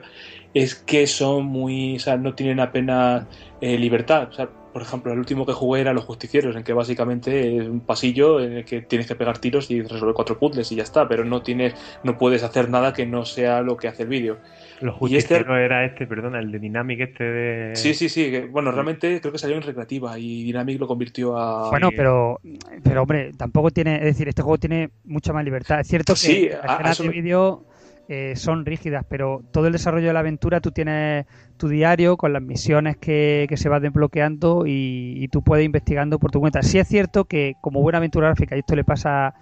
es 0.54 0.76
que 0.76 1.08
son 1.08 1.46
muy, 1.46 1.96
o 1.96 2.00
sea, 2.00 2.18
no 2.18 2.36
tienen 2.36 2.60
apenas 2.60 3.26
eh, 3.62 3.78
libertad. 3.78 4.28
O 4.30 4.34
sea, 4.34 4.50
por 4.74 4.82
ejemplo, 4.82 5.14
el 5.14 5.20
último 5.20 5.46
que 5.46 5.54
jugué 5.54 5.82
era 5.82 5.94
Los 5.94 6.04
Justicieros, 6.04 6.56
en 6.56 6.64
que 6.64 6.74
básicamente 6.74 7.58
es 7.58 7.68
un 7.68 7.80
pasillo 7.80 8.42
en 8.42 8.54
el 8.54 8.66
que 8.66 8.82
tienes 8.82 9.08
que 9.08 9.16
pegar 9.16 9.38
tiros 9.38 9.70
y 9.72 9.82
resolver 9.82 10.16
cuatro 10.16 10.40
puzzles 10.40 10.72
y 10.72 10.76
ya 10.76 10.84
está, 10.84 11.08
pero 11.08 11.24
no 11.24 11.44
tienes, 11.44 11.76
no 12.04 12.18
puedes 12.18 12.44
hacer 12.44 12.70
nada 12.70 12.92
que 12.92 13.06
no 13.06 13.24
sea 13.24 13.62
lo 13.62 13.78
que 13.78 13.88
hace 13.88 14.04
el 14.04 14.10
vídeo. 14.10 14.40
Los 14.82 14.96
Y 15.10 15.18
este- 15.18 15.36
justicieros 15.36 15.58
era 15.58 15.86
este, 15.86 16.08
perdona, 16.08 16.40
el 16.40 16.52
de 16.52 16.60
Dynamic 16.60 17.00
este 17.00 17.24
de... 17.24 17.76
Sí, 17.76 17.94
sí, 17.94 18.10
sí. 18.10 18.32
que- 18.32 18.46
bueno, 18.46 18.72
realmente 18.72 19.20
creo 19.22 19.32
que 19.32 19.38
salió 19.40 19.56
en 19.56 19.64
recreativa 19.64 20.18
y 20.20 20.44
Dynamic 20.44 20.80
lo 20.80 20.88
convirtió 20.88 21.38
a. 21.38 21.70
Bueno, 21.70 21.90
pero, 21.96 22.40
pero 22.84 23.02
hombre, 23.04 23.32
tampoco 23.38 23.72
tiene, 23.72 23.96
es 23.98 24.04
decir, 24.06 24.28
este 24.28 24.42
juego 24.42 24.58
tiene 24.58 24.90
mucha 25.06 25.32
más 25.34 25.46
libertad. 25.46 25.80
Es 25.80 25.88
cierto 25.88 26.14
que 26.14 26.20
Sí, 26.20 26.50
las 26.50 26.72
escenas 26.74 26.98
de 26.98 27.10
vídeo 27.10 27.66
eh, 28.10 28.34
son 28.36 28.66
rígidas, 28.66 29.06
pero 29.08 29.42
todo 29.52 29.68
el 29.68 29.74
desarrollo 29.74 30.08
de 30.08 30.14
la 30.14 30.20
aventura 30.20 30.60
tú 30.60 30.72
tienes 30.72 31.26
tu 31.58 31.70
diario 31.70 32.18
con 32.18 32.34
las 32.34 32.42
misiones 32.42 32.98
que, 32.98 33.46
que 33.48 33.56
se 33.56 33.70
van 33.70 33.82
desbloqueando 33.82 34.66
y, 34.68 35.14
y 35.24 35.28
tú 35.30 35.42
puedes 35.44 35.64
ir 35.64 35.68
investigando 35.68 36.20
por 36.20 36.30
tu 36.32 36.40
cuenta. 36.42 36.62
Sí 36.64 36.80
es 36.80 36.88
cierto 36.88 37.26
que 37.26 37.54
como 37.62 37.82
buena 37.82 38.00
aventura 38.00 38.28
gráfica, 38.28 38.56
y 38.56 38.60
esto 38.60 38.76
le 38.76 38.84
pasa 38.84 39.34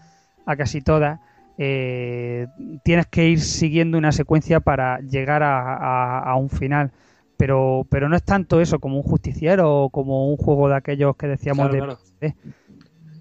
a 0.45 0.55
casi 0.55 0.82
todas, 0.82 1.19
eh, 1.64 2.47
tienes 2.84 3.05
que 3.07 3.30
ir 3.30 3.39
siguiendo 3.39 3.97
una 3.97 4.12
secuencia 4.12 4.59
para 4.62 4.99
llegar 5.01 5.43
a, 5.43 5.76
a- 5.76 6.20
a 6.32 6.36
un 6.36 6.49
final. 6.49 6.91
Pero, 7.38 7.86
pero 7.89 8.09
no 8.09 8.16
es 8.16 8.24
tanto 8.24 8.62
eso 8.62 8.80
como 8.80 8.97
un 8.97 9.03
justiciero 9.03 9.84
o 9.86 9.89
como 9.89 10.30
un 10.30 10.38
juego 10.38 10.70
de 10.70 10.76
aquellos 10.76 11.16
que 11.16 11.28
decíamos 11.28 11.70
Claro, 11.70 11.74
de 11.74 11.95
claro. 11.95 11.99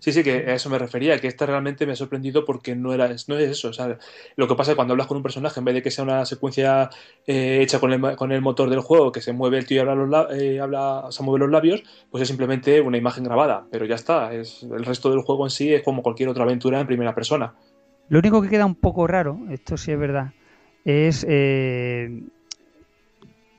Sí, 0.03 0.13
sí, 0.13 0.23
que 0.25 0.31
a 0.31 0.55
eso 0.55 0.71
me 0.71 0.79
refería, 0.79 1.19
que 1.21 1.27
esta 1.29 1.45
realmente 1.45 1.85
me 1.85 1.93
ha 1.93 1.97
sorprendido 1.97 2.47
porque 2.47 2.75
no 2.75 2.95
era, 2.95 3.07
no 3.09 3.37
es 3.37 3.51
eso. 3.51 3.69
O 3.69 3.73
sea, 3.75 3.99
lo 4.35 4.49
que 4.49 4.55
pasa 4.55 4.71
es 4.71 4.75
que 4.75 4.77
cuando 4.77 4.93
hablas 4.95 5.07
con 5.07 5.19
un 5.19 5.23
personaje, 5.23 5.61
en 5.61 5.65
vez 5.67 5.75
de 5.75 5.83
que 5.83 5.91
sea 5.91 6.05
una 6.05 6.25
secuencia 6.25 6.89
eh, 7.27 7.59
hecha 7.61 7.81
con 7.81 7.93
el, 7.93 8.17
con 8.17 8.33
el 8.33 8.41
motor 8.41 8.71
del 8.71 8.81
juego, 8.81 9.13
que 9.13 9.21
se 9.21 9.35
mueve 9.35 9.59
el 9.59 9.67
tío 9.67 9.77
y 9.77 9.81
habla, 9.81 9.95
los 9.95 10.33
eh, 10.41 10.59
habla, 10.59 11.07
se 11.11 11.23
mueve 11.23 11.41
los 11.41 11.51
labios, 11.51 11.83
pues 12.09 12.23
es 12.23 12.29
simplemente 12.29 12.81
una 12.81 12.97
imagen 12.97 13.25
grabada. 13.25 13.69
Pero 13.71 13.85
ya 13.85 13.95
está, 13.97 14.33
es, 14.33 14.63
el 14.63 14.87
resto 14.87 15.11
del 15.11 15.21
juego 15.21 15.45
en 15.45 15.51
sí 15.51 15.75
es 15.75 15.83
como 15.83 16.03
cualquier 16.03 16.31
otra 16.31 16.45
aventura 16.45 16.81
en 16.81 16.87
primera 16.87 17.15
persona. 17.15 17.55
Lo 18.11 18.19
único 18.19 18.43
que 18.43 18.49
queda 18.49 18.67
un 18.67 18.75
poco 18.75 19.07
raro, 19.07 19.39
esto 19.51 19.77
sí 19.77 19.93
es 19.93 19.99
verdad, 19.99 20.33
es 20.85 21.25
eh, 21.29 22.25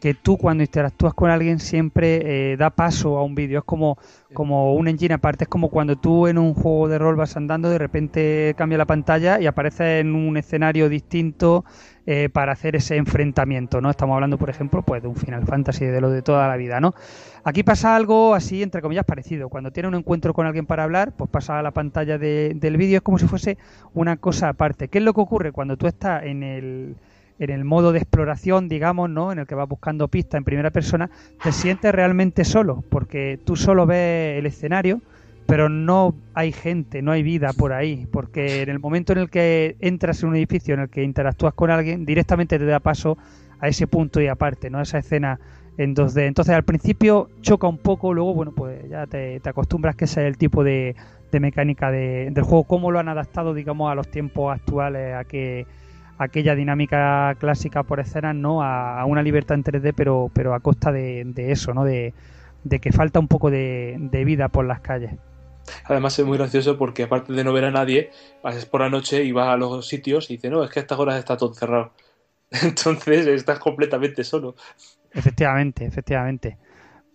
que 0.02 0.16
tú 0.16 0.36
cuando 0.38 0.64
interactúas 0.64 1.14
con 1.14 1.30
alguien 1.30 1.60
siempre 1.60 2.54
eh, 2.54 2.58
da 2.58 2.72
paso 2.72 3.18
a 3.20 3.24
un 3.24 3.36
vídeo. 3.36 3.60
Es 3.60 3.66
como, 3.66 3.98
como 4.34 4.74
un 4.74 4.88
engine 4.88 5.14
aparte. 5.14 5.44
Es 5.44 5.48
como 5.48 5.70
cuando 5.70 5.96
tú 5.96 6.26
en 6.28 6.40
un 6.40 6.56
juego 6.56 6.88
de 6.90 6.98
rol 6.98 7.16
vas 7.16 7.38
andando, 7.38 7.70
de 7.70 7.78
repente 7.78 8.56
cambia 8.58 8.80
la 8.80 8.86
pantalla 8.86 9.40
y 9.40 9.46
apareces 9.46 10.02
en 10.02 10.16
un 10.16 10.38
escenario 10.38 10.90
distinto 10.90 11.64
eh, 12.08 12.30
para 12.34 12.52
hacer 12.54 12.76
ese 12.76 12.96
enfrentamiento. 12.98 13.80
¿no? 13.80 13.92
Estamos 13.92 14.16
hablando, 14.16 14.40
por 14.40 14.50
ejemplo, 14.50 14.82
pues 14.82 15.04
de 15.04 15.08
un 15.08 15.16
Final 15.16 15.46
Fantasy, 15.46 15.86
de 15.86 16.02
lo 16.02 16.10
de 16.10 16.24
toda 16.24 16.48
la 16.48 16.58
vida. 16.58 16.80
¿no? 16.80 16.96
Aquí 17.44 17.62
pasa 17.62 17.96
algo 17.96 18.34
así, 18.34 18.64
entre 18.64 18.82
comillas, 18.82 19.06
parecido. 19.06 19.50
Cuando 19.50 19.70
tiene 19.72 19.88
un 19.88 19.96
encuentro 19.96 20.34
con 20.34 20.48
alguien 20.48 20.66
para 20.66 20.84
hablar, 20.84 21.12
pues 21.16 21.30
pasa 21.30 21.60
a 21.60 21.62
la 21.62 21.72
pantalla 21.72 22.18
de- 22.18 22.54
del 22.56 22.78
vídeo. 22.78 22.98
Es 22.98 23.04
como 23.04 23.20
si 23.20 23.28
fuese 23.28 23.60
una 23.94 24.18
cosa 24.18 24.50
aparte. 24.50 24.88
¿Qué 24.88 24.98
es 24.98 25.04
lo 25.04 25.14
que 25.14 25.22
ocurre 25.22 25.52
cuando 25.52 25.78
tú 25.78 25.86
estás 25.86 26.24
en 26.24 26.42
el, 26.42 26.96
en 27.42 27.50
el 27.50 27.66
modo 27.66 27.92
de 27.92 28.00
exploración, 28.00 28.70
digamos, 28.70 29.10
¿no? 29.10 29.32
En 29.32 29.40
el 29.40 29.48
que 29.48 29.56
vas 29.56 29.68
buscando 29.68 30.08
pistas 30.08 30.38
en 30.40 30.44
primera 30.46 30.72
persona, 30.72 31.10
te 31.42 31.52
sientes 31.52 31.92
realmente 31.94 32.46
solo, 32.46 32.86
porque 32.90 33.40
tú 33.44 33.56
solo 33.56 33.86
ves 33.86 34.38
el 34.40 34.46
escenario, 34.46 35.02
pero 35.46 35.68
no 35.70 36.22
hay 36.34 36.52
gente, 36.52 37.02
no 37.02 37.12
hay 37.12 37.24
vida 37.24 37.54
por 37.54 37.74
ahí, 37.74 38.08
porque 38.12 38.62
en 38.62 38.70
el 38.70 38.80
momento 38.80 39.12
en 39.14 39.20
el 39.20 39.30
que 39.30 39.76
entras 39.80 40.24
en 40.24 40.30
un 40.30 40.36
edificio 40.36 40.74
en 40.76 40.82
el 40.82 40.90
que 40.90 41.04
interactúas 41.04 41.54
con 41.54 41.72
alguien, 41.72 42.06
directamente 42.06 42.60
te 42.60 42.66
da 42.66 42.80
paso 42.80 43.18
a 43.60 43.68
ese 43.68 43.88
punto 43.88 44.22
y 44.22 44.28
aparte, 44.28 44.70
¿no? 44.70 44.82
Esa 44.82 45.00
escena 45.00 45.40
en 45.78 45.94
2D. 45.94 46.28
Entonces 46.28 46.54
al 46.56 46.64
principio 46.64 47.32
choca 47.42 47.68
un 47.68 47.80
poco, 47.80 48.14
luego, 48.14 48.34
bueno, 48.34 48.52
pues 48.54 48.88
ya 48.90 49.08
te, 49.08 49.40
te 49.40 49.50
acostumbras 49.50 49.96
que 49.96 50.06
ese 50.06 50.22
es 50.22 50.28
el 50.28 50.38
tipo 50.38 50.64
de, 50.64 50.96
de 51.32 51.40
mecánica 51.40 51.92
de- 51.92 52.30
del 52.32 52.44
juego, 52.44 52.66
cómo 52.66 52.92
lo 52.92 53.00
han 53.00 53.10
adaptado, 53.10 53.54
digamos, 53.54 53.92
a 53.92 53.96
los 53.96 54.10
tiempos 54.10 54.54
actuales, 54.56 55.16
a 55.16 55.26
que 55.26 55.68
aquella 56.24 56.56
dinámica 56.56 57.36
clásica 57.40 57.84
por 57.84 58.00
escenas, 58.00 58.36
¿no? 58.36 58.62
A, 58.62 59.02
a 59.02 59.06
una 59.06 59.24
libertad 59.24 59.56
en 59.56 59.64
3D, 59.64 59.94
pero, 59.96 60.30
pero 60.34 60.54
a 60.54 60.60
costa 60.60 60.92
de, 60.92 61.24
de 61.26 61.52
eso, 61.52 61.74
¿no? 61.74 61.84
De, 61.84 62.14
de 62.64 62.80
que 62.80 62.92
falta 62.92 63.20
un 63.20 63.28
poco 63.28 63.50
de, 63.50 63.98
de 64.00 64.26
vida 64.26 64.48
por 64.50 64.66
las 64.66 64.82
calles. 64.82 65.14
Además 65.86 66.18
es 66.18 66.26
muy 66.26 66.38
gracioso 66.38 66.78
porque 66.78 67.04
aparte 67.04 67.34
de 67.34 67.44
no 67.44 67.54
ver 67.54 67.66
a 67.66 67.72
nadie, 67.72 68.12
vas 68.44 68.66
por 68.66 68.82
la 68.82 68.90
noche 68.90 69.24
y 69.24 69.32
vas 69.32 69.50
a 69.50 69.58
los 69.58 69.88
sitios 69.88 70.30
y 70.30 70.36
dices, 70.36 70.52
no, 70.52 70.64
es 70.64 70.70
que 70.70 70.80
a 70.80 70.82
estas 70.82 71.00
horas 71.00 71.18
está 71.18 71.38
todo 71.38 71.54
cerrado. 71.54 71.92
Entonces 72.64 73.28
estás 73.28 73.60
completamente 73.60 74.24
solo. 74.24 74.56
Efectivamente, 75.12 75.86
efectivamente. 75.86 76.58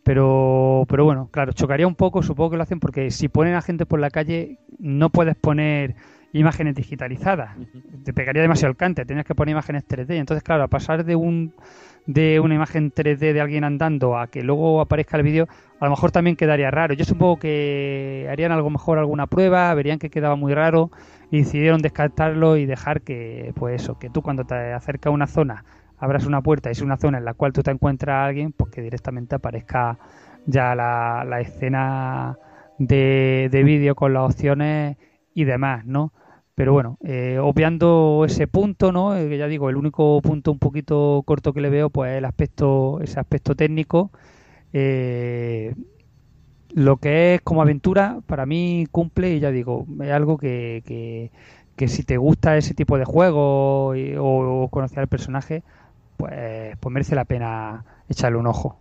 Pero, 0.02 0.84
pero 0.88 1.04
bueno, 1.04 1.28
claro, 1.32 1.52
chocaría 1.52 1.86
un 1.86 1.96
poco, 1.96 2.22
supongo 2.22 2.50
que 2.50 2.56
lo 2.56 2.62
hacen 2.62 2.78
porque 2.78 3.10
si 3.10 3.28
ponen 3.28 3.54
a 3.54 3.62
gente 3.62 3.86
por 3.86 3.98
la 3.98 4.10
calle, 4.10 4.60
no 4.78 5.10
puedes 5.10 5.34
poner 5.34 5.96
imágenes 6.32 6.74
digitalizadas. 6.74 7.56
Te 8.04 8.12
pegaría 8.12 8.42
demasiado 8.42 8.70
el 8.70 8.76
cante, 8.76 9.04
tienes 9.04 9.24
que 9.24 9.34
poner 9.34 9.52
imágenes 9.52 9.86
3D. 9.88 10.16
Entonces, 10.16 10.42
claro, 10.42 10.64
a 10.64 10.68
pasar 10.68 11.04
de 11.04 11.16
un 11.16 11.52
de 12.06 12.38
una 12.38 12.54
imagen 12.54 12.92
3D 12.92 13.32
de 13.32 13.40
alguien 13.40 13.64
andando 13.64 14.16
a 14.16 14.28
que 14.28 14.42
luego 14.42 14.80
aparezca 14.80 15.16
el 15.16 15.24
vídeo, 15.24 15.48
a 15.80 15.84
lo 15.86 15.90
mejor 15.90 16.12
también 16.12 16.36
quedaría 16.36 16.70
raro. 16.70 16.94
Yo 16.94 17.04
supongo 17.04 17.38
que 17.38 18.28
harían 18.30 18.52
algo 18.52 18.70
mejor 18.70 18.98
alguna 18.98 19.26
prueba, 19.26 19.74
verían 19.74 19.98
que 19.98 20.08
quedaba 20.08 20.36
muy 20.36 20.54
raro 20.54 20.90
y 21.30 21.38
decidieron 21.38 21.82
descartarlo 21.82 22.56
y 22.56 22.66
dejar 22.66 23.02
que, 23.02 23.52
pues 23.56 23.82
eso, 23.82 23.98
que 23.98 24.08
tú 24.08 24.22
cuando 24.22 24.44
te 24.44 24.72
acercas 24.72 25.10
a 25.10 25.14
una 25.14 25.26
zona 25.26 25.64
abras 25.98 26.26
una 26.26 26.42
puerta 26.42 26.68
y 26.68 26.72
es 26.72 26.82
una 26.82 26.96
zona 26.96 27.18
en 27.18 27.24
la 27.24 27.34
cual 27.34 27.52
tú 27.52 27.62
te 27.62 27.70
encuentras 27.70 28.14
a 28.14 28.26
alguien, 28.26 28.52
pues 28.52 28.70
que 28.70 28.82
directamente 28.82 29.34
aparezca 29.34 29.98
ya 30.46 30.74
la, 30.74 31.24
la 31.26 31.40
escena 31.40 32.38
de, 32.78 33.48
de 33.50 33.64
vídeo 33.64 33.94
con 33.94 34.12
las 34.12 34.24
opciones 34.24 34.96
y 35.36 35.44
demás, 35.44 35.84
¿no? 35.86 36.12
Pero 36.54 36.72
bueno, 36.72 36.98
eh, 37.04 37.38
obviando 37.40 38.24
ese 38.26 38.48
punto, 38.48 38.90
¿no? 38.90 39.16
Eh, 39.16 39.28
que 39.28 39.38
ya 39.38 39.46
digo, 39.48 39.68
el 39.70 39.76
único 39.76 40.20
punto 40.22 40.50
un 40.50 40.58
poquito 40.58 41.22
corto 41.26 41.52
que 41.52 41.60
le 41.60 41.68
veo, 41.70 41.90
pues 41.90 42.12
es 42.12 42.18
el 42.18 42.24
aspecto, 42.24 43.00
ese 43.02 43.20
aspecto 43.20 43.54
técnico. 43.54 44.10
Eh, 44.72 45.74
lo 46.74 46.98
que 46.98 47.34
es 47.36 47.40
como 47.42 47.62
aventura, 47.62 48.20
para 48.26 48.46
mí 48.46 48.86
cumple 48.90 49.34
y 49.34 49.40
ya 49.40 49.50
digo, 49.50 49.86
es 50.02 50.10
algo 50.10 50.38
que, 50.38 50.82
que, 50.86 51.30
que 51.76 51.88
si 51.88 52.02
te 52.04 52.16
gusta 52.18 52.56
ese 52.56 52.74
tipo 52.74 52.98
de 52.98 53.04
juego 53.04 53.90
o 54.18 54.68
conocer 54.70 55.00
al 55.00 55.08
personaje, 55.08 55.62
pues, 56.16 56.76
pues 56.80 56.92
merece 56.92 57.14
la 57.14 57.24
pena 57.26 57.84
echarle 58.08 58.38
un 58.38 58.46
ojo. 58.46 58.78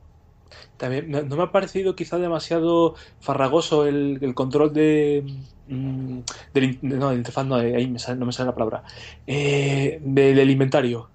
También 0.77 1.09
no 1.11 1.35
me 1.37 1.43
ha 1.43 1.51
parecido 1.51 1.95
quizá 1.95 2.17
demasiado 2.17 2.95
farragoso 3.19 3.85
el, 3.87 4.19
control 4.35 4.73
de, 4.73 5.23
mm, 5.67 6.19
del, 6.53 6.79
no, 6.81 7.09
de 7.09 7.15
interfaz, 7.15 7.45
no, 7.45 7.55
ahí 7.55 7.87
me 7.87 7.99
sale- 7.99 8.19
no 8.19 8.25
me 8.25 8.31
sale 8.33 8.47
la 8.47 8.53
palabra, 8.55 8.83
Eh, 9.27 9.99
del, 10.01 10.35
del 10.35 10.49
inventario. 10.51 11.11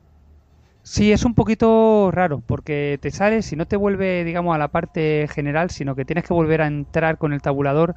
Sí, 0.83 1.13
es 1.13 1.25
un 1.25 1.35
poquito 1.35 2.11
raro, 2.11 2.41
porque 2.47 2.99
te 3.03 3.11
sales 3.11 3.53
y 3.53 3.57
no 3.57 3.67
te 3.67 3.77
vuelve, 3.77 4.25
digamos, 4.25 4.55
a 4.55 4.59
la 4.59 4.69
parte 4.69 5.29
general, 5.31 5.71
sino 5.71 5.95
que 5.95 6.05
tienes 6.07 6.25
que 6.25 6.33
volver 6.35 6.63
a 6.63 6.67
entrar 6.67 7.19
con 7.19 7.33
el 7.33 7.43
tabulador 7.43 7.95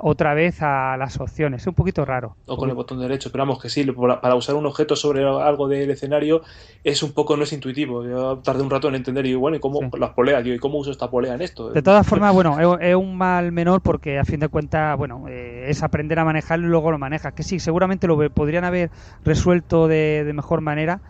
otra 0.00 0.34
vez 0.34 0.62
a 0.62 0.96
las 0.96 1.18
opciones. 1.20 1.62
Es 1.62 1.66
un 1.66 1.74
poquito 1.74 2.04
raro. 2.04 2.36
O 2.46 2.56
con 2.56 2.68
el 2.68 2.74
botón 2.74 3.00
derecho, 3.00 3.30
pero 3.30 3.42
vamos 3.42 3.60
que 3.60 3.68
sí, 3.68 3.84
para, 3.84 4.34
usar 4.34 4.54
un 4.54 4.66
objeto 4.66 4.96
sobre 4.96 5.24
algo 5.24 5.68
del 5.68 5.90
escenario 5.90 6.42
es 6.84 7.02
un 7.02 7.12
poco, 7.12 7.36
no 7.36 7.44
es 7.44 7.52
intuitivo. 7.52 8.04
Yo 8.04 8.38
tardé 8.38 8.62
un 8.62 8.70
rato 8.70 8.88
en 8.88 8.94
entender 8.94 9.26
y 9.26 9.34
bueno, 9.34 9.56
¿y 9.56 9.60
cómo 9.60 9.80
las 9.98 10.10
poleas? 10.10 10.42
Digo, 10.44 10.56
¿y 10.56 10.58
cómo 10.58 10.78
uso 10.78 10.90
esta 10.90 11.10
polea 11.10 11.34
en 11.34 11.42
esto? 11.42 11.70
De 11.70 11.82
todas 11.82 12.06
formas, 12.06 12.32
bueno, 12.32 12.58
es, 12.80 12.94
un 12.94 13.16
mal 13.16 13.52
menor 13.52 13.80
porque 13.80 14.18
a 14.18 14.24
fin 14.24 14.40
de 14.40 14.48
cuentas, 14.48 14.96
bueno, 14.96 15.26
eh, 15.28 15.66
es 15.68 15.82
aprender 15.82 16.18
a 16.18 16.24
manejarlo 16.24 16.66
y 16.66 16.70
luego 16.70 16.90
lo 16.90 16.98
manejas. 16.98 17.32
Que 17.32 17.42
sí, 17.42 17.60
seguramente 17.60 18.06
lo 18.06 18.30
podrían 18.30 18.64
haber 18.64 18.90
resuelto 19.24 19.88
de, 19.88 20.24
de 20.24 20.32
mejor 20.32 20.60
manera, 20.60 21.00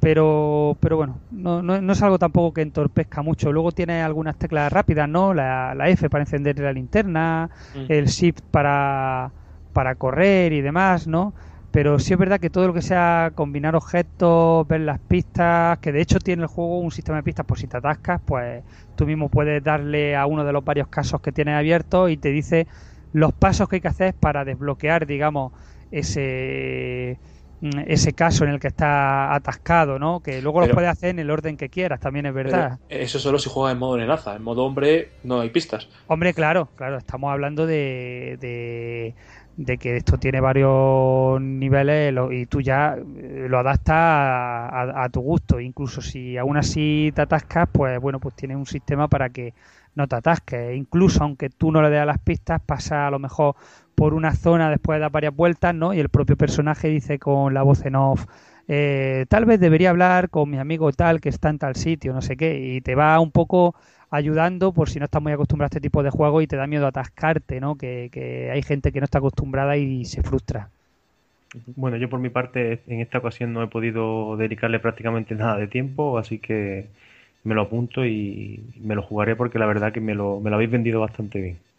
pero, 0.00 0.76
pero 0.80 0.96
bueno, 0.96 1.20
no, 1.30 1.62
no, 1.62 1.80
no 1.80 1.92
es 1.92 2.02
algo 2.02 2.18
tampoco 2.18 2.54
que 2.54 2.62
entorpezca 2.62 3.22
mucho. 3.22 3.52
Luego 3.52 3.72
tiene 3.72 4.02
algunas 4.02 4.36
teclas 4.38 4.72
rápidas, 4.72 5.08
¿no? 5.08 5.34
La, 5.34 5.74
la 5.74 5.88
F 5.90 6.08
para 6.10 6.22
encender 6.24 6.58
la 6.58 6.72
linterna, 6.72 7.50
Mm. 7.74 7.84
el 7.88 8.06
Shift 8.06 8.40
para, 8.50 9.32
para 9.72 9.94
correr 9.96 10.52
y 10.52 10.60
demás, 10.62 11.06
¿no? 11.06 11.34
Pero 11.70 11.98
sí 12.00 12.12
es 12.14 12.18
verdad 12.18 12.40
que 12.40 12.50
todo 12.50 12.66
lo 12.66 12.74
que 12.74 12.82
sea 12.82 13.30
combinar 13.34 13.76
objetos, 13.76 14.66
ver 14.66 14.80
las 14.80 14.98
pistas, 15.00 15.78
que 15.78 15.92
de 15.92 16.00
hecho 16.00 16.18
tiene 16.18 16.42
el 16.42 16.48
juego 16.48 16.80
un 16.80 16.90
sistema 16.90 17.18
de 17.18 17.22
pistas 17.22 17.46
por 17.46 17.58
si 17.58 17.68
te 17.68 17.76
atascas, 17.76 18.20
pues 18.24 18.64
tú 18.96 19.06
mismo 19.06 19.28
puedes 19.28 19.62
darle 19.62 20.16
a 20.16 20.26
uno 20.26 20.44
de 20.44 20.52
los 20.52 20.64
varios 20.64 20.88
casos 20.88 21.20
que 21.20 21.30
tienes 21.32 21.54
abiertos 21.56 22.10
y 22.10 22.16
te 22.16 22.30
dice 22.30 22.66
los 23.12 23.32
pasos 23.34 23.68
que 23.68 23.76
hay 23.76 23.80
que 23.82 23.88
hacer 23.88 24.14
para 24.14 24.44
desbloquear, 24.44 25.06
digamos, 25.06 25.52
ese 25.90 27.20
ese 27.86 28.12
caso 28.14 28.44
en 28.44 28.50
el 28.50 28.60
que 28.60 28.68
está 28.68 29.34
atascado, 29.34 29.98
¿no? 29.98 30.20
Que 30.20 30.40
luego 30.40 30.60
Pero- 30.60 30.68
los 30.68 30.74
puedes 30.74 30.90
hacer 30.90 31.10
en 31.10 31.18
el 31.18 31.30
orden 31.30 31.56
que 31.56 31.68
quieras, 31.68 32.00
también 32.00 32.26
es 32.26 32.32
verdad. 32.34 32.78
Eso 32.88 33.18
solo 33.18 33.38
si 33.38 33.50
juegas 33.50 33.74
en 33.74 33.78
modo 33.78 33.96
nenaza. 33.98 34.34
En 34.36 34.42
modo 34.42 34.64
hombre 34.64 35.10
no 35.24 35.40
hay 35.40 35.50
pistas. 35.50 35.88
Hombre, 36.06 36.32
claro, 36.32 36.68
claro, 36.76 36.96
estamos 36.98 37.30
hablando 37.30 37.66
de, 37.66 38.38
de, 38.40 39.14
de 39.56 39.76
que 39.78 39.96
esto 39.98 40.16
tiene 40.18 40.40
varios 40.40 41.40
niveles 41.40 42.12
lo- 42.14 42.32
y 42.32 42.46
tú 42.46 42.60
ya 42.62 42.96
eh, 42.96 43.46
lo 43.48 43.58
adaptas 43.58 43.94
a, 43.96 44.68
a- 44.68 45.04
a 45.04 45.08
tu 45.10 45.20
gusto. 45.20 45.60
Incluso 45.60 46.00
si 46.00 46.38
aún 46.38 46.56
así 46.56 47.12
te 47.14 47.22
atascas, 47.22 47.68
pues 47.70 48.00
bueno, 48.00 48.20
pues 48.20 48.34
tienes 48.36 48.56
un 48.56 48.66
sistema 48.66 49.06
para 49.08 49.28
que 49.30 49.52
no 49.94 50.06
te 50.06 50.16
atasques. 50.16 50.76
Incluso 50.76 51.22
aunque 51.24 51.50
tú 51.50 51.70
no 51.72 51.82
le 51.82 51.90
des 51.90 52.00
a 52.00 52.06
las 52.06 52.18
pistas, 52.20 52.60
pasa 52.64 53.06
a 53.06 53.10
lo 53.10 53.18
mejor 53.18 53.54
por 54.00 54.14
una 54.14 54.34
zona 54.34 54.70
después 54.70 54.96
de 54.96 55.00
dar 55.00 55.12
varias 55.12 55.36
vueltas, 55.36 55.74
¿no? 55.74 55.92
Y 55.92 56.00
el 56.00 56.08
propio 56.08 56.34
personaje 56.34 56.88
dice 56.88 57.18
con 57.18 57.52
la 57.52 57.62
voz 57.62 57.84
en 57.84 57.96
off, 57.96 58.24
eh, 58.66 59.26
tal 59.28 59.44
vez 59.44 59.60
debería 59.60 59.90
hablar 59.90 60.30
con 60.30 60.48
mi 60.48 60.56
amigo 60.56 60.90
tal 60.90 61.20
que 61.20 61.28
está 61.28 61.50
en 61.50 61.58
tal 61.58 61.76
sitio, 61.76 62.14
no 62.14 62.22
sé 62.22 62.34
qué, 62.38 62.58
y 62.58 62.80
te 62.80 62.94
va 62.94 63.20
un 63.20 63.30
poco 63.30 63.74
ayudando 64.08 64.72
por 64.72 64.88
si 64.88 64.98
no 64.98 65.04
estás 65.04 65.20
muy 65.20 65.32
acostumbrado 65.32 65.66
a 65.66 65.72
este 65.72 65.82
tipo 65.82 66.02
de 66.02 66.08
juegos 66.08 66.42
y 66.42 66.46
te 66.46 66.56
da 66.56 66.66
miedo 66.66 66.86
atascarte, 66.86 67.60
¿no? 67.60 67.76
Que, 67.76 68.08
que 68.10 68.50
hay 68.50 68.62
gente 68.62 68.90
que 68.90 69.00
no 69.00 69.04
está 69.04 69.18
acostumbrada 69.18 69.76
y 69.76 70.06
se 70.06 70.22
frustra. 70.22 70.70
Bueno, 71.76 71.98
yo 71.98 72.08
por 72.08 72.20
mi 72.20 72.30
parte 72.30 72.80
en 72.86 73.00
esta 73.00 73.18
ocasión 73.18 73.52
no 73.52 73.62
he 73.62 73.66
podido 73.66 74.38
dedicarle 74.38 74.80
prácticamente 74.80 75.34
nada 75.34 75.58
de 75.58 75.66
tiempo, 75.66 76.16
así 76.16 76.38
que 76.38 76.86
me 77.44 77.54
lo 77.54 77.60
apunto 77.60 78.06
y 78.06 78.64
me 78.80 78.94
lo 78.94 79.02
jugaré 79.02 79.36
porque 79.36 79.58
la 79.58 79.66
verdad 79.66 79.92
que 79.92 80.00
me 80.00 80.14
lo, 80.14 80.40
me 80.40 80.48
lo 80.48 80.56
habéis 80.56 80.70
vendido 80.70 81.00
bastante 81.00 81.38
bien. 81.38 81.69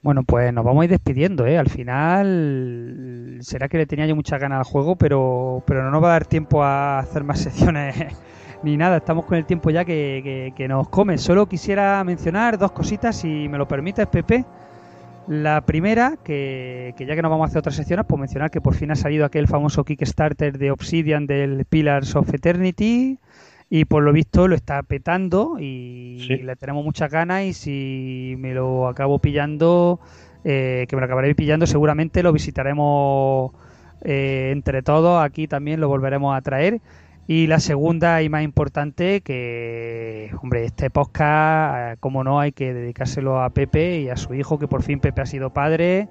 Bueno, 0.00 0.22
pues 0.22 0.52
nos 0.52 0.64
vamos 0.64 0.82
a 0.82 0.84
ir 0.84 0.90
despidiendo, 0.90 1.44
¿eh? 1.46 1.58
Al 1.58 1.68
final 1.68 3.38
será 3.40 3.68
que 3.68 3.78
le 3.78 3.86
tenía 3.86 4.06
yo 4.06 4.14
muchas 4.14 4.40
ganas 4.40 4.58
al 4.58 4.64
juego, 4.64 4.96
pero, 4.96 5.62
pero 5.66 5.82
no 5.82 5.90
nos 5.90 6.02
va 6.02 6.08
a 6.08 6.12
dar 6.12 6.26
tiempo 6.26 6.62
a 6.62 7.00
hacer 7.00 7.24
más 7.24 7.40
secciones 7.42 7.96
ni 8.62 8.76
nada. 8.76 8.98
Estamos 8.98 9.24
con 9.24 9.36
el 9.38 9.44
tiempo 9.44 9.70
ya 9.70 9.84
que, 9.84 10.20
que- 10.22 10.52
que 10.56 10.68
nos 10.68 10.88
come. 10.88 11.18
Solo 11.18 11.46
quisiera 11.48 12.02
mencionar 12.04 12.58
dos 12.58 12.72
cositas, 12.72 13.16
si 13.16 13.48
me 13.48 13.58
lo 13.58 13.66
permites, 13.66 14.06
Pepe. 14.06 14.44
La 15.26 15.60
primera, 15.62 16.14
que, 16.24 16.94
que 16.96 17.04
ya 17.04 17.14
que 17.14 17.20
no 17.22 17.28
vamos 17.28 17.44
a 17.44 17.48
hacer 17.48 17.58
otras 17.58 17.74
secciones, 17.76 18.06
pues 18.08 18.18
mencionar 18.18 18.50
que 18.50 18.62
por 18.62 18.74
fin 18.74 18.90
ha 18.92 18.96
salido 18.96 19.26
aquel 19.26 19.46
famoso 19.46 19.84
Kickstarter 19.84 20.56
de 20.58 20.70
Obsidian 20.70 21.26
del 21.26 21.66
Pillars 21.66 22.16
of 22.16 22.32
Eternity 22.32 23.18
y 23.70 23.84
por 23.84 24.02
lo 24.02 24.12
visto 24.12 24.48
lo 24.48 24.54
está 24.54 24.82
petando 24.82 25.56
y 25.60 26.24
Sí. 26.26 26.36
le 26.38 26.56
tenemos 26.56 26.84
muchas 26.84 27.10
ganas 27.10 27.44
y 27.44 27.52
si 27.52 28.34
me 28.38 28.54
lo 28.54 28.88
acabo 28.88 29.18
pillando, 29.18 30.00
eh, 30.44 30.86
que 30.88 30.96
me 30.96 31.00
lo 31.00 31.06
acabaré 31.06 31.34
pillando, 31.34 31.66
seguramente 31.66 32.22
lo 32.22 32.32
visitaremos 32.32 33.52
eh, 34.02 34.50
entre 34.52 34.82
todos, 34.82 35.22
aquí 35.22 35.48
también 35.48 35.80
lo 35.80 35.88
volveremos 35.88 36.36
a 36.36 36.40
traer. 36.40 36.80
Y 37.26 37.46
la 37.46 37.60
segunda 37.60 38.22
y 38.22 38.30
más 38.30 38.42
importante, 38.42 39.20
que, 39.20 40.30
hombre, 40.40 40.64
este 40.64 40.88
podcast, 40.88 41.76
eh, 41.76 41.96
como 42.00 42.24
no, 42.24 42.40
hay 42.40 42.52
que 42.52 42.72
dedicárselo 42.72 43.42
a 43.42 43.50
Pepe 43.50 44.00
y 44.00 44.08
a 44.08 44.16
su 44.16 44.32
hijo, 44.32 44.58
que 44.58 44.66
por 44.66 44.82
fin 44.82 44.98
Pepe 44.98 45.20
ha 45.20 45.26
sido 45.26 45.50
padre. 45.52 46.08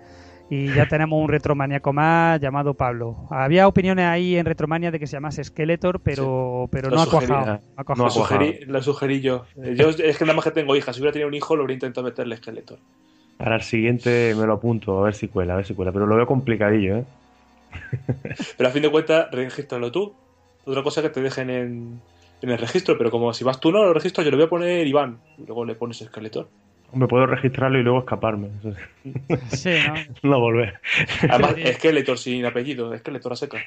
Y 0.49 0.73
ya 0.73 0.87
tenemos 0.87 1.21
un 1.21 1.27
retromaníaco 1.27 1.91
más 1.91 2.39
llamado 2.39 2.73
Pablo. 2.73 3.27
Había 3.29 3.67
opiniones 3.67 4.05
ahí 4.05 4.37
en 4.37 4.45
Retromania 4.45 4.91
de 4.91 4.99
que 4.99 5.05
se 5.07 5.17
llamase 5.17 5.43
Skeletor, 5.43 5.99
pero, 5.99 6.69
pero 6.71 6.89
no 6.89 7.01
ha 7.01 7.05
sugerí, 7.05 7.27
cuajado. 7.27 7.55
eh. 7.55 7.59
ha 7.75 7.83
cuajado. 7.83 8.05
Lo 8.05 8.11
sugerí, 8.11 8.59
lo 8.65 8.81
sugerí 8.81 9.19
yo. 9.21 9.45
Eh, 9.61 9.75
yo. 9.75 9.89
Es 9.89 10.17
que 10.17 10.23
nada 10.23 10.35
más 10.35 10.45
que 10.45 10.51
tengo 10.51 10.75
hijas. 10.75 10.95
Si 10.95 11.01
hubiera 11.01 11.11
tenido 11.11 11.27
un 11.27 11.33
hijo, 11.33 11.55
lo 11.55 11.63
habría 11.63 11.73
intentado 11.75 12.05
meterle 12.05 12.35
esqueleto. 12.35 12.77
Para 13.37 13.55
el 13.57 13.61
siguiente 13.61 14.33
me 14.37 14.45
lo 14.47 14.53
apunto, 14.53 14.97
a 14.99 15.03
ver 15.03 15.13
si 15.15 15.27
cuela, 15.27 15.53
a 15.53 15.57
ver 15.57 15.65
si 15.65 15.73
cuela. 15.73 15.91
Pero 15.91 16.05
lo 16.07 16.15
veo 16.15 16.25
complicadillo, 16.25 16.97
¿eh? 16.99 17.05
Pero 18.57 18.69
a 18.69 18.71
fin 18.71 18.81
de 18.81 18.89
cuentas, 18.89 19.27
regístralo 19.31 19.91
tú. 19.91 20.13
Otra 20.65 20.81
cosa 20.83 21.01
que 21.01 21.09
te 21.09 21.21
dejen 21.21 21.49
en, 21.49 22.01
en 22.41 22.49
el 22.49 22.57
registro, 22.57 22.97
pero 22.97 23.09
como 23.11 23.33
si 23.33 23.43
vas 23.43 23.59
tú 23.59 23.71
no 23.71 23.83
lo 23.85 23.93
registro, 23.93 24.23
yo 24.23 24.31
le 24.31 24.37
voy 24.37 24.45
a 24.45 24.49
poner 24.49 24.85
Iván. 24.87 25.19
Y 25.37 25.45
luego 25.45 25.65
le 25.65 25.75
pones 25.75 26.01
esqueleto. 26.01 26.49
Hombre, 26.91 27.07
puedo 27.07 27.25
registrarlo 27.25 27.79
y 27.79 27.83
luego 27.83 27.99
escaparme. 27.99 28.49
Sí, 29.49 29.71
¿no? 29.87 29.95
no 30.29 30.39
volver. 30.39 30.79
Además, 31.29 31.55
Skeletor 31.75 32.17
sin 32.17 32.45
apellido, 32.45 32.97
Skeletor 32.97 33.33
a 33.33 33.35
seca. 33.35 33.57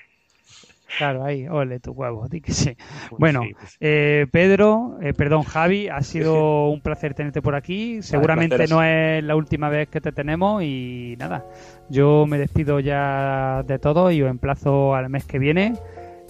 Claro, 0.99 1.25
ahí, 1.25 1.47
ole 1.49 1.81
tu 1.81 1.93
huevo, 1.93 2.29
di 2.29 2.41
que 2.41 2.53
sí. 2.53 2.77
Bueno, 3.13 3.43
Sí, 3.43 3.55
pues, 3.55 3.77
eh, 3.81 4.27
Pedro, 4.31 4.99
eh, 5.01 5.15
perdón, 5.15 5.45
Javi, 5.45 5.89
ha 5.89 6.03
sido 6.03 6.69
un 6.69 6.81
placer 6.81 7.15
tenerte 7.15 7.41
por 7.41 7.55
aquí. 7.55 8.03
Seguramente 8.03 8.67
no 8.67 8.83
es 8.83 9.23
la 9.23 9.37
última 9.37 9.69
vez 9.69 9.89
que 9.89 10.01
te 10.01 10.13
tenemos 10.13 10.63
y 10.63 11.15
nada, 11.19 11.45
yo 11.89 12.27
me 12.27 12.39
despido 12.39 12.81
ya 12.81 13.63
de 13.67 13.79
todo 13.79 14.11
y 14.11 14.23
os 14.23 14.31
emplazo 14.31 14.95
al 14.95 15.09
mes 15.11 15.25
que 15.25 15.39
viene 15.39 15.75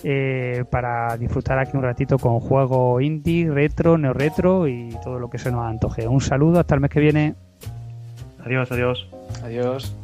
eh, 0.04 0.64
para 0.70 1.16
disfrutar 1.16 1.58
aquí 1.58 1.76
un 1.76 1.82
ratito 1.82 2.18
con 2.18 2.40
juegos 2.40 3.02
indie, 3.02 3.50
retro, 3.50 3.98
neo 3.98 4.12
retro 4.12 4.66
y 4.68 4.96
todo 5.02 5.18
lo 5.18 5.28
que 5.28 5.38
se 5.38 5.50
nos 5.50 5.66
antoje. 5.66 6.06
Un 6.06 6.20
saludo, 6.20 6.60
hasta 6.60 6.74
el 6.74 6.80
mes 6.80 6.90
que 6.90 7.00
viene. 7.00 7.34
Adiós, 8.44 8.72
adiós. 8.72 9.06
Adiós. 9.44 9.94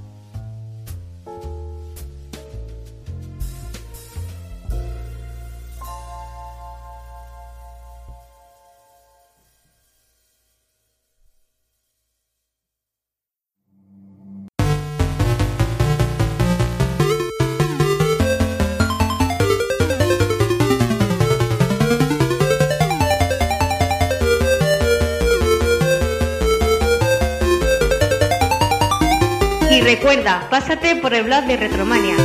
Pásate 30.51 30.97
por 30.97 31.15
el 31.15 31.25
blog 31.25 31.45
de 31.45 31.57
Retromania. 31.57 32.17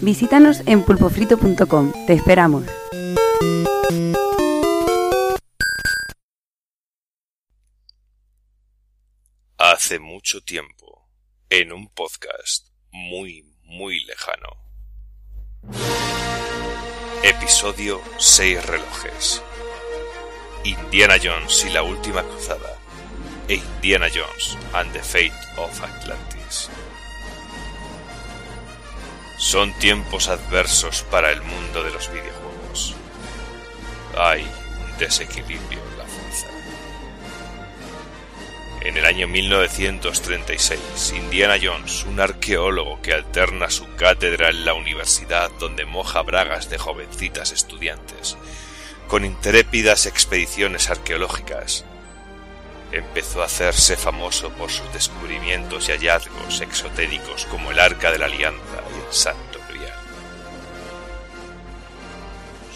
Visítanos 0.00 0.60
en 0.66 0.82
pulpofrito.com. 0.82 1.92
Te 2.06 2.12
esperamos. 2.12 2.64
Hace 9.56 9.98
mucho 9.98 10.42
tiempo, 10.42 11.08
en 11.48 11.72
un 11.72 11.88
podcast 11.88 12.68
muy, 12.90 13.42
muy 13.62 14.04
lejano. 14.04 14.48
Episodio 17.22 18.02
6 18.18 18.66
relojes. 18.66 19.42
Indiana 20.64 21.16
Jones 21.22 21.66
y 21.66 21.70
la 21.70 21.82
última 21.82 22.22
cruzada. 22.22 22.78
E 23.48 23.56
Indiana 23.56 24.06
Jones 24.08 24.56
and 24.72 24.90
the 24.92 25.02
Fate 25.02 25.32
of 25.58 25.82
Atlantis. 25.82 26.70
Son 29.36 29.74
tiempos 29.78 30.28
adversos 30.28 31.02
para 31.10 31.30
el 31.30 31.42
mundo 31.42 31.82
de 31.82 31.90
los 31.90 32.10
videojuegos. 32.10 32.94
Hay 34.16 34.40
un 34.40 34.98
desequilibrio 34.98 35.80
en 35.92 35.98
la 35.98 36.04
fuerza. 36.06 36.46
En 38.80 38.96
el 38.96 39.04
año 39.04 39.28
1936, 39.28 41.12
Indiana 41.14 41.56
Jones, 41.62 42.04
un 42.04 42.20
arqueólogo 42.20 43.02
que 43.02 43.12
alterna 43.12 43.68
su 43.68 43.94
cátedra 43.96 44.48
en 44.48 44.64
la 44.64 44.72
universidad 44.72 45.50
donde 45.60 45.84
moja 45.84 46.22
bragas 46.22 46.70
de 46.70 46.78
jovencitas 46.78 47.52
estudiantes, 47.52 48.38
con 49.08 49.24
intrépidas 49.24 50.06
expediciones 50.06 50.90
arqueológicas, 50.90 51.84
empezó 52.92 53.42
a 53.42 53.46
hacerse 53.46 53.96
famoso 53.96 54.50
por 54.50 54.70
sus 54.70 54.92
descubrimientos 54.92 55.88
y 55.88 55.92
hallazgos 55.92 56.60
exotéricos 56.60 57.44
como 57.46 57.72
el 57.72 57.78
Arca 57.78 58.10
de 58.10 58.18
la 58.18 58.26
Alianza 58.26 58.82
y 58.94 59.06
el 59.06 59.12
Santo 59.12 59.60
Grial. 59.68 59.92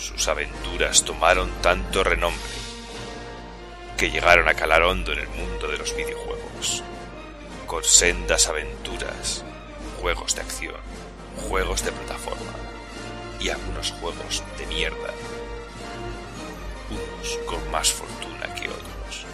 Sus 0.01 0.27
aventuras 0.29 1.05
tomaron 1.05 1.51
tanto 1.63 2.03
renombre 2.03 2.59
que 3.97 4.11
llegaron 4.11 4.49
a 4.49 4.55
calar 4.55 4.83
hondo 4.83 5.13
en 5.13 5.19
el 5.19 5.29
mundo 5.29 5.69
de 5.69 5.79
los 5.79 5.95
videojuegos, 5.97 6.85
con 7.67 7.83
sendas 7.83 8.47
aventuras, 8.49 9.45
juegos 10.01 10.37
de 10.37 10.43
acción, 10.43 10.81
juegos 11.49 11.85
de 11.85 11.93
plataforma 11.93 12.53
y 13.41 13.51
algunos 13.51 13.93
juegos 13.93 14.43
de 14.57 14.67
mierda, 14.67 15.13
con 17.47 17.71
más 17.71 17.93
fortuna 17.93 18.55
que 18.55 18.69
otros. 18.69 19.27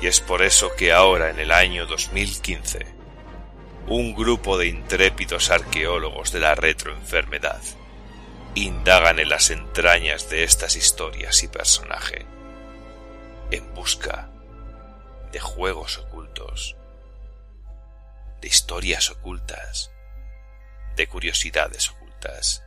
Y 0.00 0.06
es 0.06 0.20
por 0.20 0.42
eso 0.42 0.70
que 0.76 0.92
ahora, 0.92 1.30
en 1.30 1.38
el 1.40 1.52
año 1.52 1.86
2015, 1.86 2.86
un 3.88 4.14
grupo 4.14 4.58
de 4.58 4.66
intrépidos 4.66 5.50
arqueólogos 5.50 6.30
de 6.30 6.40
la 6.40 6.54
retroenfermedad 6.54 7.60
indagan 8.54 9.18
en 9.18 9.28
las 9.28 9.50
entrañas 9.50 10.28
de 10.28 10.44
estas 10.44 10.76
historias 10.76 11.42
y 11.42 11.48
personajes 11.48 12.24
en 13.50 13.74
busca 13.74 14.28
de 15.32 15.40
juegos 15.40 15.98
ocultos, 15.98 16.76
de 18.40 18.48
historias 18.48 19.10
ocultas, 19.10 19.90
de 20.96 21.06
curiosidades 21.06 21.90
ocultas. 21.90 22.62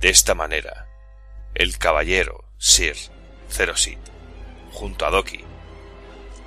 De 0.00 0.10
esta 0.10 0.34
manera, 0.34 0.86
el 1.54 1.78
caballero 1.78 2.44
Sir 2.58 2.96
Zerosit, 3.48 4.00
junto 4.72 5.06
a 5.06 5.10
Doki, 5.10 5.44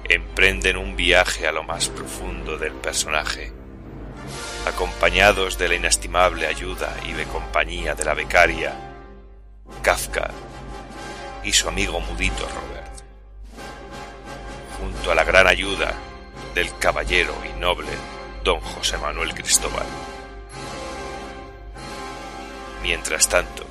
emprenden 0.10 0.76
un 0.76 0.97
viaje 0.97 1.47
a 1.47 1.53
lo 1.53 1.64
más 1.64 1.88
profundo 1.88 2.58
del 2.58 2.74
personaje, 2.74 3.53
acompañados 4.66 5.58
de 5.58 5.70
la 5.70 5.76
inestimable 5.76 6.45
ayuda 6.45 6.93
y 7.05 7.14
de 7.14 7.24
compañía 7.24 7.95
de 7.95 8.03
la 8.03 8.14
becaria, 8.14 8.76
Kafka 9.82 10.32
y 11.43 11.53
su 11.53 11.70
amigo 11.70 12.01
mudito 12.01 12.45
Robert, 12.45 13.03
junto 14.78 15.12
a 15.12 15.16
la 15.16 15.24
gran 15.24 15.47
ayuda 15.47 15.93
del 16.53 16.78
caballero 16.80 17.34
y 17.45 17.58
noble 17.60 17.91
don 18.43 18.60
José 18.60 18.97
Manuel 18.97 19.34
Cristóbal. 19.34 19.86
Mientras 22.84 23.30
tanto, 23.30 23.66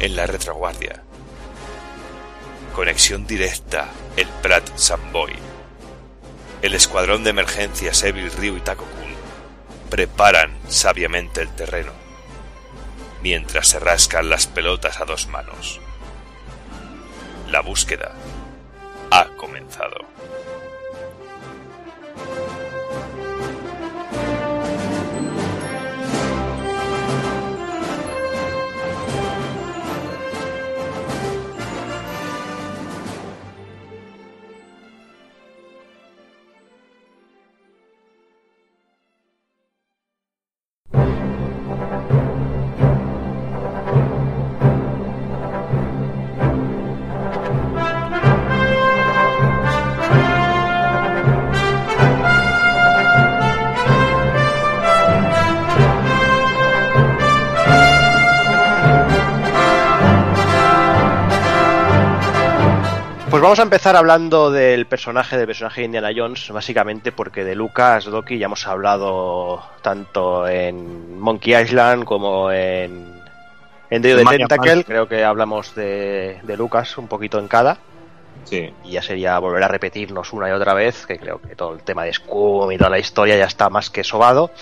en 0.00 0.16
la 0.16 0.26
retroguardia, 0.26 1.02
conexión 2.74 3.26
directa 3.26 3.88
el 4.16 4.26
Prat 4.42 4.66
Samboy, 4.76 5.34
el 6.62 6.74
escuadrón 6.74 7.22
de 7.22 7.30
emergencias 7.30 8.02
Evil 8.02 8.32
Ryu 8.32 8.56
y 8.56 8.60
Takokun 8.60 9.14
preparan 9.90 10.56
sabiamente 10.68 11.42
el 11.42 11.48
terreno, 11.50 11.92
mientras 13.22 13.68
se 13.68 13.78
rascan 13.78 14.30
las 14.30 14.46
pelotas 14.46 15.00
a 15.00 15.04
dos 15.04 15.26
manos. 15.26 15.80
La 17.48 17.60
búsqueda 17.60 18.12
ha 19.10 19.26
comenzado. 19.36 20.09
Vamos 63.50 63.58
a 63.58 63.62
empezar 63.64 63.96
hablando 63.96 64.52
del 64.52 64.86
personaje 64.86 65.36
del 65.36 65.48
personaje 65.48 65.80
de 65.80 65.86
Indiana 65.86 66.10
Jones, 66.14 66.52
básicamente 66.52 67.10
porque 67.10 67.42
de 67.42 67.56
Lucas 67.56 68.04
Doki 68.04 68.38
ya 68.38 68.46
hemos 68.46 68.64
hablado 68.64 69.60
tanto 69.82 70.46
en 70.46 71.18
Monkey 71.18 71.60
Island 71.60 72.04
como 72.04 72.52
en 72.52 73.12
en 73.90 74.02
the 74.02 74.22
Mania 74.22 74.46
Tentacle, 74.46 74.84
creo 74.84 75.08
que 75.08 75.24
hablamos 75.24 75.74
de, 75.74 76.38
de 76.44 76.56
Lucas 76.56 76.96
un 76.96 77.08
poquito 77.08 77.40
en 77.40 77.48
cada. 77.48 77.78
Sí. 78.44 78.72
Y 78.84 78.92
ya 78.92 79.02
sería 79.02 79.36
volver 79.40 79.64
a 79.64 79.68
repetirnos 79.68 80.32
una 80.32 80.48
y 80.48 80.52
otra 80.52 80.72
vez, 80.72 81.04
que 81.04 81.18
creo 81.18 81.40
que 81.40 81.56
todo 81.56 81.72
el 81.72 81.82
tema 81.82 82.04
de 82.04 82.12
Scum 82.12 82.70
y 82.70 82.78
toda 82.78 82.90
la 82.90 83.00
historia 83.00 83.36
ya 83.36 83.46
está 83.46 83.68
más 83.68 83.90
que 83.90 84.04
sobado. 84.04 84.52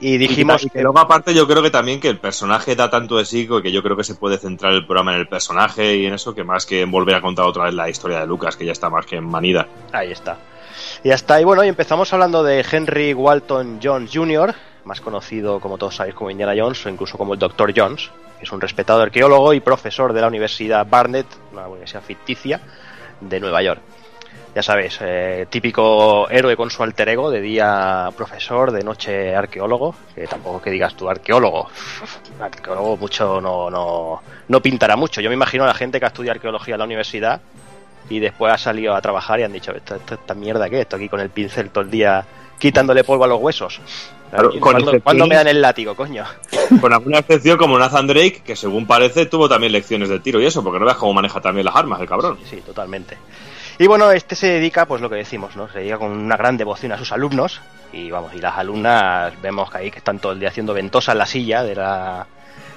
Y 0.00 0.16
dijimos 0.18 0.64
Y 0.64 0.70
que 0.70 0.82
luego 0.82 0.98
aparte 0.98 1.34
yo 1.34 1.46
creo 1.46 1.62
que 1.62 1.70
también 1.70 2.00
que 2.00 2.08
el 2.08 2.18
personaje 2.18 2.74
da 2.74 2.90
tanto 2.90 3.18
de 3.18 3.24
sí 3.24 3.48
que 3.62 3.72
yo 3.72 3.82
creo 3.82 3.96
que 3.96 4.04
se 4.04 4.14
puede 4.14 4.38
centrar 4.38 4.72
el 4.72 4.86
programa 4.86 5.14
en 5.14 5.20
el 5.20 5.28
personaje 5.28 5.96
y 5.96 6.06
en 6.06 6.14
eso 6.14 6.34
que 6.34 6.44
más 6.44 6.66
que 6.66 6.80
en 6.80 6.90
volver 6.90 7.14
a 7.14 7.20
contar 7.20 7.46
otra 7.46 7.64
vez 7.64 7.74
la 7.74 7.88
historia 7.88 8.20
de 8.20 8.26
Lucas, 8.26 8.56
que 8.56 8.64
ya 8.64 8.72
está 8.72 8.88
más 8.90 9.06
que 9.06 9.16
en 9.16 9.24
manida. 9.24 9.66
Ahí 9.92 10.12
está. 10.12 10.38
Y 11.04 11.10
hasta 11.10 11.34
ahí, 11.34 11.44
bueno, 11.44 11.64
y 11.64 11.68
empezamos 11.68 12.12
hablando 12.12 12.42
de 12.42 12.64
Henry 12.70 13.14
Walton 13.14 13.80
Jones 13.82 14.10
Jr., 14.12 14.54
más 14.84 15.00
conocido, 15.00 15.60
como 15.60 15.78
todos 15.78 15.96
sabéis, 15.96 16.14
como 16.14 16.30
Indiana 16.30 16.54
Jones 16.56 16.84
o 16.86 16.88
incluso 16.88 17.16
como 17.18 17.34
el 17.34 17.38
Dr. 17.38 17.72
Jones, 17.76 18.10
que 18.38 18.44
es 18.44 18.52
un 18.52 18.60
respetado 18.60 19.02
arqueólogo 19.02 19.52
y 19.54 19.60
profesor 19.60 20.12
de 20.12 20.20
la 20.20 20.28
Universidad 20.28 20.86
Barnett, 20.88 21.26
una 21.52 21.68
universidad 21.68 22.02
ficticia 22.02 22.60
de 23.20 23.40
Nueva 23.40 23.62
York. 23.62 23.80
Ya 24.54 24.62
sabéis, 24.62 24.98
eh, 25.00 25.46
típico 25.48 26.28
héroe 26.28 26.56
con 26.56 26.70
su 26.70 26.82
alter 26.82 27.08
ego, 27.08 27.30
de 27.30 27.40
día 27.40 28.10
profesor, 28.14 28.70
de 28.70 28.84
noche 28.84 29.34
arqueólogo, 29.34 29.94
que 30.14 30.26
tampoco 30.26 30.60
que 30.60 30.70
digas 30.70 30.94
tú 30.94 31.08
arqueólogo. 31.08 31.68
Arqueólogo 32.40 32.98
mucho 32.98 33.40
no, 33.40 33.70
no, 33.70 34.20
no 34.48 34.60
pintará 34.60 34.94
mucho. 34.96 35.22
Yo 35.22 35.30
me 35.30 35.34
imagino 35.36 35.64
a 35.64 35.68
la 35.68 35.74
gente 35.74 35.98
que 35.98 36.04
ha 36.04 36.08
estudiado 36.08 36.36
arqueología 36.36 36.74
en 36.74 36.80
la 36.80 36.84
universidad 36.84 37.40
y 38.10 38.18
después 38.18 38.52
ha 38.52 38.58
salido 38.58 38.94
a 38.94 39.00
trabajar 39.00 39.40
y 39.40 39.44
han 39.44 39.52
dicho, 39.52 39.72
esta, 39.72 39.96
esta- 39.96 40.16
esta 40.16 40.34
mierda 40.34 40.68
qué, 40.68 40.82
esto 40.82 40.96
aquí 40.96 41.08
con 41.08 41.20
el 41.20 41.30
pincel 41.30 41.70
todo 41.70 41.84
el 41.84 41.90
día 41.90 42.22
quitándole 42.58 43.04
polvo 43.04 43.24
a 43.24 43.28
los 43.28 43.40
huesos. 43.40 43.80
Claro, 44.30 44.50
con 44.50 44.60
¿Cuándo, 44.60 44.78
excepciones- 44.92 45.02
cuándo 45.02 45.26
me 45.28 45.34
dan 45.36 45.48
el 45.48 45.62
látigo, 45.62 45.94
coño? 45.94 46.24
Con 46.80 46.92
alguna 46.92 47.18
excepción 47.18 47.56
como 47.58 47.78
Nathan 47.78 48.06
Drake, 48.06 48.42
que 48.44 48.56
según 48.56 48.86
parece 48.86 49.26
tuvo 49.26 49.46
también 49.48 49.72
lecciones 49.72 50.08
de 50.08 50.20
tiro 50.20 50.40
y 50.40 50.46
eso, 50.46 50.62
porque 50.64 50.78
no 50.78 50.84
veas 50.86 50.96
cómo 50.96 51.12
maneja 51.14 51.40
también 51.40 51.66
las 51.66 51.76
armas 51.76 52.00
el 52.00 52.08
cabrón. 52.08 52.38
Sí, 52.48 52.56
totalmente. 52.64 53.16
Y 53.82 53.88
bueno, 53.88 54.12
este 54.12 54.36
se 54.36 54.46
dedica, 54.46 54.86
pues 54.86 55.00
lo 55.02 55.10
que 55.10 55.16
decimos, 55.16 55.56
¿no? 55.56 55.68
Se 55.68 55.80
dedica 55.80 55.98
con 55.98 56.12
una 56.12 56.36
gran 56.36 56.56
devoción 56.56 56.92
a 56.92 56.98
sus 56.98 57.10
alumnos. 57.10 57.60
Y 57.92 58.12
vamos, 58.12 58.32
y 58.32 58.38
las 58.38 58.56
alumnas 58.56 59.32
vemos 59.42 59.70
que 59.72 59.78
ahí 59.78 59.90
que 59.90 59.98
están 59.98 60.20
todo 60.20 60.30
el 60.32 60.38
día 60.38 60.50
haciendo 60.50 60.72
ventosa 60.72 61.10
en 61.12 61.18
la 61.18 61.26
silla 61.26 61.64
de 61.64 61.74
la, 61.74 62.24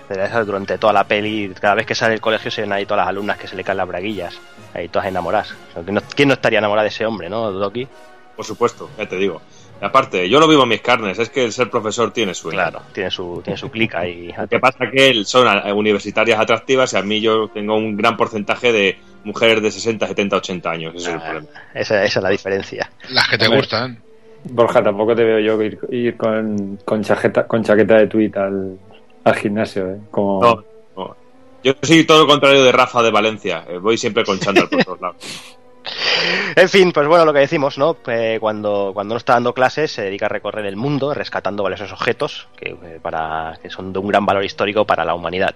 de 0.09 0.43
durante 0.45 0.79
toda 0.79 0.93
la 0.93 1.03
peli. 1.03 1.53
Cada 1.61 1.75
vez 1.75 1.85
que 1.85 1.93
sale 1.93 2.13
del 2.13 2.21
colegio 2.21 2.49
se 2.49 2.61
ven 2.61 2.73
ahí 2.73 2.87
todas 2.87 3.03
las 3.03 3.09
alumnas 3.09 3.37
que 3.37 3.47
se 3.47 3.55
le 3.55 3.63
caen 3.63 3.77
las 3.77 3.87
braguillas. 3.87 4.35
Ahí 4.73 4.87
todas 4.89 5.07
enamoradas. 5.07 5.53
¿quién 5.75 5.93
no- 5.93 6.01
¿Quién 6.15 6.27
no 6.29 6.33
estaría 6.33 6.57
enamorada 6.57 6.83
de 6.85 6.89
ese 6.89 7.05
hombre, 7.05 7.29
no, 7.29 7.51
Doki? 7.51 7.87
Por 8.35 8.43
supuesto, 8.43 8.89
ya 8.97 9.07
te 9.07 9.15
digo. 9.17 9.43
Aparte, 9.81 10.29
yo 10.29 10.39
lo 10.39 10.47
vivo 10.47 10.63
en 10.63 10.69
mis 10.69 10.81
carnes, 10.81 11.19
es 11.19 11.29
que 11.29 11.43
el 11.45 11.51
ser 11.51 11.69
profesor 11.69 12.11
tiene 12.11 12.33
su 12.33 12.49
Claro, 12.49 12.81
tiene 12.93 13.11
su, 13.11 13.41
tiene 13.43 13.57
su 13.57 13.69
clic 13.69 13.93
ahí. 13.95 14.33
Lo 14.37 14.47
que 14.47 14.59
pasa 14.59 14.89
que 14.91 15.23
son 15.25 15.47
universitarias 15.75 16.39
atractivas 16.39 16.93
y 16.93 16.97
a 16.97 17.01
mí 17.01 17.19
yo 17.21 17.49
tengo 17.49 17.75
un 17.75 17.95
gran 17.97 18.15
porcentaje 18.15 18.71
de 18.71 18.97
mujeres 19.25 19.61
de 19.61 19.71
60, 19.71 20.07
70, 20.07 20.37
80 20.37 20.69
años. 20.71 20.95
Ese 20.95 21.09
es 21.09 21.15
el 21.15 21.21
problema. 21.21 21.47
Esa, 21.73 22.03
esa 22.03 22.19
es 22.19 22.23
la 22.23 22.29
diferencia. 22.29 22.89
Las 23.09 23.27
que 23.27 23.37
te 23.37 23.47
gustan. 23.47 24.01
Borja, 24.45 24.81
tampoco 24.83 25.15
te 25.15 25.23
veo 25.23 25.39
yo 25.39 25.61
ir, 25.61 25.79
ir 25.89 26.15
con, 26.15 26.77
con, 26.85 27.03
chaqueta, 27.03 27.45
con 27.47 27.63
chaqueta 27.63 27.95
de 27.97 28.07
tweet 28.07 28.31
al, 28.35 28.77
al 29.23 29.35
gimnasio, 29.35 29.89
¿eh? 29.89 29.97
Como... 30.11 30.39
No, 30.41 30.63
no. 30.95 31.15
Yo 31.63 31.73
soy 31.81 32.03
todo 32.05 32.21
lo 32.21 32.27
contrario 32.27 32.63
de 32.63 32.71
Rafa 32.71 33.01
de 33.01 33.09
Valencia. 33.09 33.65
eh, 33.67 33.79
Voy 33.79 33.97
siempre 33.97 34.23
con 34.23 34.39
chándal 34.39 34.69
por 34.69 34.83
todos 34.83 35.01
lados. 35.01 35.17
En 36.55 36.69
fin, 36.69 36.91
pues 36.91 37.07
bueno, 37.07 37.25
lo 37.25 37.33
que 37.33 37.39
decimos, 37.39 37.77
¿no? 37.77 37.97
Cuando, 38.39 38.91
cuando 38.93 39.13
no 39.13 39.17
está 39.17 39.33
dando 39.33 39.53
clases 39.53 39.91
se 39.91 40.03
dedica 40.03 40.25
a 40.25 40.29
recorrer 40.29 40.65
el 40.65 40.75
mundo 40.75 41.13
rescatando 41.13 41.63
valiosos 41.63 41.91
objetos 41.91 42.47
que, 42.55 42.69
eh, 42.69 42.99
para, 43.01 43.57
que 43.61 43.69
son 43.69 43.93
de 43.93 43.99
un 43.99 44.07
gran 44.07 44.25
valor 44.25 44.43
histórico 44.43 44.85
para 44.85 45.05
la 45.05 45.15
humanidad. 45.15 45.55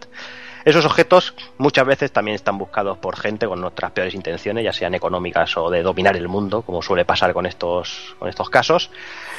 Esos 0.66 0.86
objetos 0.86 1.34
muchas 1.58 1.86
veces 1.86 2.12
también 2.12 2.36
están 2.36 2.58
buscados 2.58 2.98
por 2.98 3.18
gente 3.18 3.48
con 3.48 3.62
nuestras 3.62 3.92
peores 3.92 4.14
intenciones, 4.14 4.64
ya 4.64 4.74
sean 4.74 4.94
económicas 4.94 5.56
o 5.58 5.70
de 5.70 5.82
dominar 5.82 6.18
el 6.18 6.28
mundo, 6.28 6.64
como 6.64 6.82
suele 6.82 7.06
pasar 7.06 7.34
con 7.34 7.46
estos, 7.46 8.16
con 8.20 8.28
estos 8.28 8.50
casos. 8.50 8.92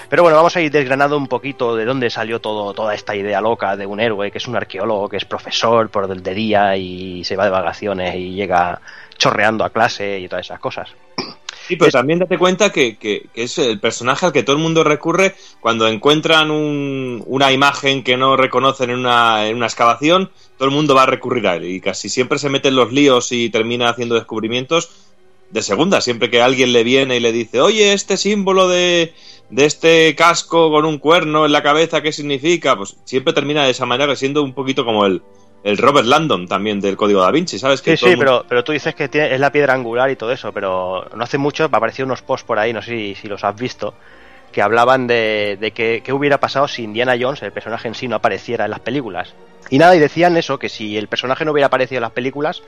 Pero 0.08 0.22
bueno, 0.22 0.38
vamos 0.38 0.56
a 0.56 0.60
ir 0.62 0.72
desgranando 0.72 1.18
un 1.18 1.28
poquito 1.28 1.76
de 1.76 1.84
dónde 1.84 2.08
salió 2.08 2.40
todo, 2.40 2.72
toda 2.72 2.94
esta 2.94 3.14
idea 3.14 3.40
loca 3.40 3.76
de 3.76 3.84
un 3.84 4.00
héroe 4.00 4.30
que 4.30 4.38
es 4.38 4.48
un 4.48 4.56
arqueólogo, 4.56 5.10
que 5.10 5.18
es 5.18 5.26
profesor 5.26 5.90
por 5.90 6.08
del 6.08 6.22
de 6.22 6.34
día 6.34 6.76
y 6.76 7.22
se 7.24 7.36
va 7.36 7.44
de 7.44 7.50
vacaciones 7.50 8.14
y 8.14 8.32
llega 8.32 8.80
chorreando 9.20 9.64
a 9.64 9.70
clase 9.70 10.18
y 10.18 10.28
todas 10.28 10.46
esas 10.46 10.58
cosas. 10.58 10.88
Sí, 11.68 11.76
pero 11.76 11.90
también 11.92 12.18
date 12.18 12.36
cuenta 12.38 12.72
que, 12.72 12.96
que- 12.96 13.26
que 13.32 13.42
es 13.44 13.56
el 13.58 13.78
personaje 13.78 14.26
al 14.26 14.32
que 14.32 14.42
todo 14.42 14.56
el 14.56 14.62
mundo 14.62 14.82
recurre 14.82 15.36
cuando 15.60 15.86
encuentran 15.86 16.50
un- 16.50 17.22
una 17.26 17.52
imagen 17.52 18.02
que 18.02 18.16
no 18.16 18.36
reconocen 18.36 18.90
en 18.90 18.98
una, 18.98 19.46
en 19.46 19.54
una 19.56 19.66
excavación, 19.66 20.30
todo 20.58 20.68
el 20.68 20.74
mundo 20.74 20.96
va 20.96 21.04
a 21.04 21.06
recurrir 21.06 21.46
a 21.46 21.54
él 21.56 21.66
y 21.66 21.80
casi 21.80 22.08
siempre 22.08 22.38
se 22.40 22.48
mete 22.48 22.68
en 22.68 22.76
los 22.76 22.90
líos 22.92 23.30
y 23.30 23.50
termina 23.50 23.88
haciendo 23.90 24.16
descubrimientos 24.16 24.90
de 25.50 25.62
segunda, 25.62 26.00
siempre 26.00 26.30
que 26.30 26.42
alguien 26.42 26.72
le 26.72 26.82
viene 26.82 27.16
y 27.16 27.20
le 27.20 27.30
dice, 27.30 27.60
oye, 27.60 27.92
este 27.92 28.16
símbolo 28.16 28.66
de, 28.68 29.12
de 29.50 29.64
este 29.64 30.14
casco 30.16 30.70
con 30.72 30.84
un 30.86 30.98
cuerno 30.98 31.44
en 31.46 31.52
la 31.52 31.62
cabeza, 31.62 32.02
¿qué 32.02 32.12
significa? 32.12 32.76
Pues 32.76 32.96
siempre 33.04 33.32
termina 33.32 33.64
de 33.64 33.70
esa 33.72 33.84
manera 33.86 34.16
siendo 34.16 34.42
un 34.42 34.54
poquito 34.54 34.84
como 34.84 35.06
el, 35.06 35.22
el 35.62 35.76
Robert 35.78 36.06
Landon 36.06 36.46
también 36.48 36.80
del 36.80 36.96
Código 36.96 37.20
da 37.20 37.30
Vinci, 37.30 37.58
¿sabes? 37.58 37.82
Que 37.82 37.96
Sí, 37.96 38.04
sí, 38.04 38.06
mundo- 38.16 38.18
pero, 38.20 38.44
pero 38.48 38.64
tú 38.64 38.72
dices 38.72 38.94
que 38.94 39.08
tiene- 39.08 39.34
es 39.34 39.40
la 39.40 39.52
piedra 39.52 39.74
angular 39.74 40.10
y 40.10 40.16
todo 40.16 40.32
eso, 40.32 40.52
pero 40.52 41.06
no 41.14 41.22
hace 41.24 41.38
mucho 41.38 41.68
me 41.68 41.76
aparecieron 41.76 42.10
unos 42.10 42.22
posts 42.22 42.46
por 42.46 42.58
ahí, 42.58 42.72
no 42.72 42.80
sé 42.82 42.90
si, 42.92 43.14
si 43.14 43.28
los 43.28 43.44
has 43.44 43.56
visto, 43.56 43.94
que 44.52 44.62
hablaban 44.62 45.06
de, 45.06 45.58
de 45.60 45.70
que, 45.72 46.02
qué 46.04 46.12
hubiera 46.12 46.38
pasado 46.40 46.66
si 46.66 46.82
Indiana 46.82 47.14
Jones, 47.20 47.42
el 47.42 47.52
personaje 47.52 47.88
en 47.88 47.94
sí, 47.94 48.08
no 48.08 48.16
apareciera 48.16 48.64
en 48.64 48.70
las 48.70 48.80
películas. 48.80 49.34
Y 49.68 49.78
nada, 49.78 49.94
y 49.94 49.98
decían 49.98 50.36
eso, 50.36 50.58
que 50.58 50.68
si 50.68 50.96
el 50.96 51.06
personaje 51.08 51.44
no 51.44 51.52
hubiera 51.52 51.66
aparecido 51.66 51.98
en 51.98 52.02
las 52.02 52.10
películas, 52.12 52.62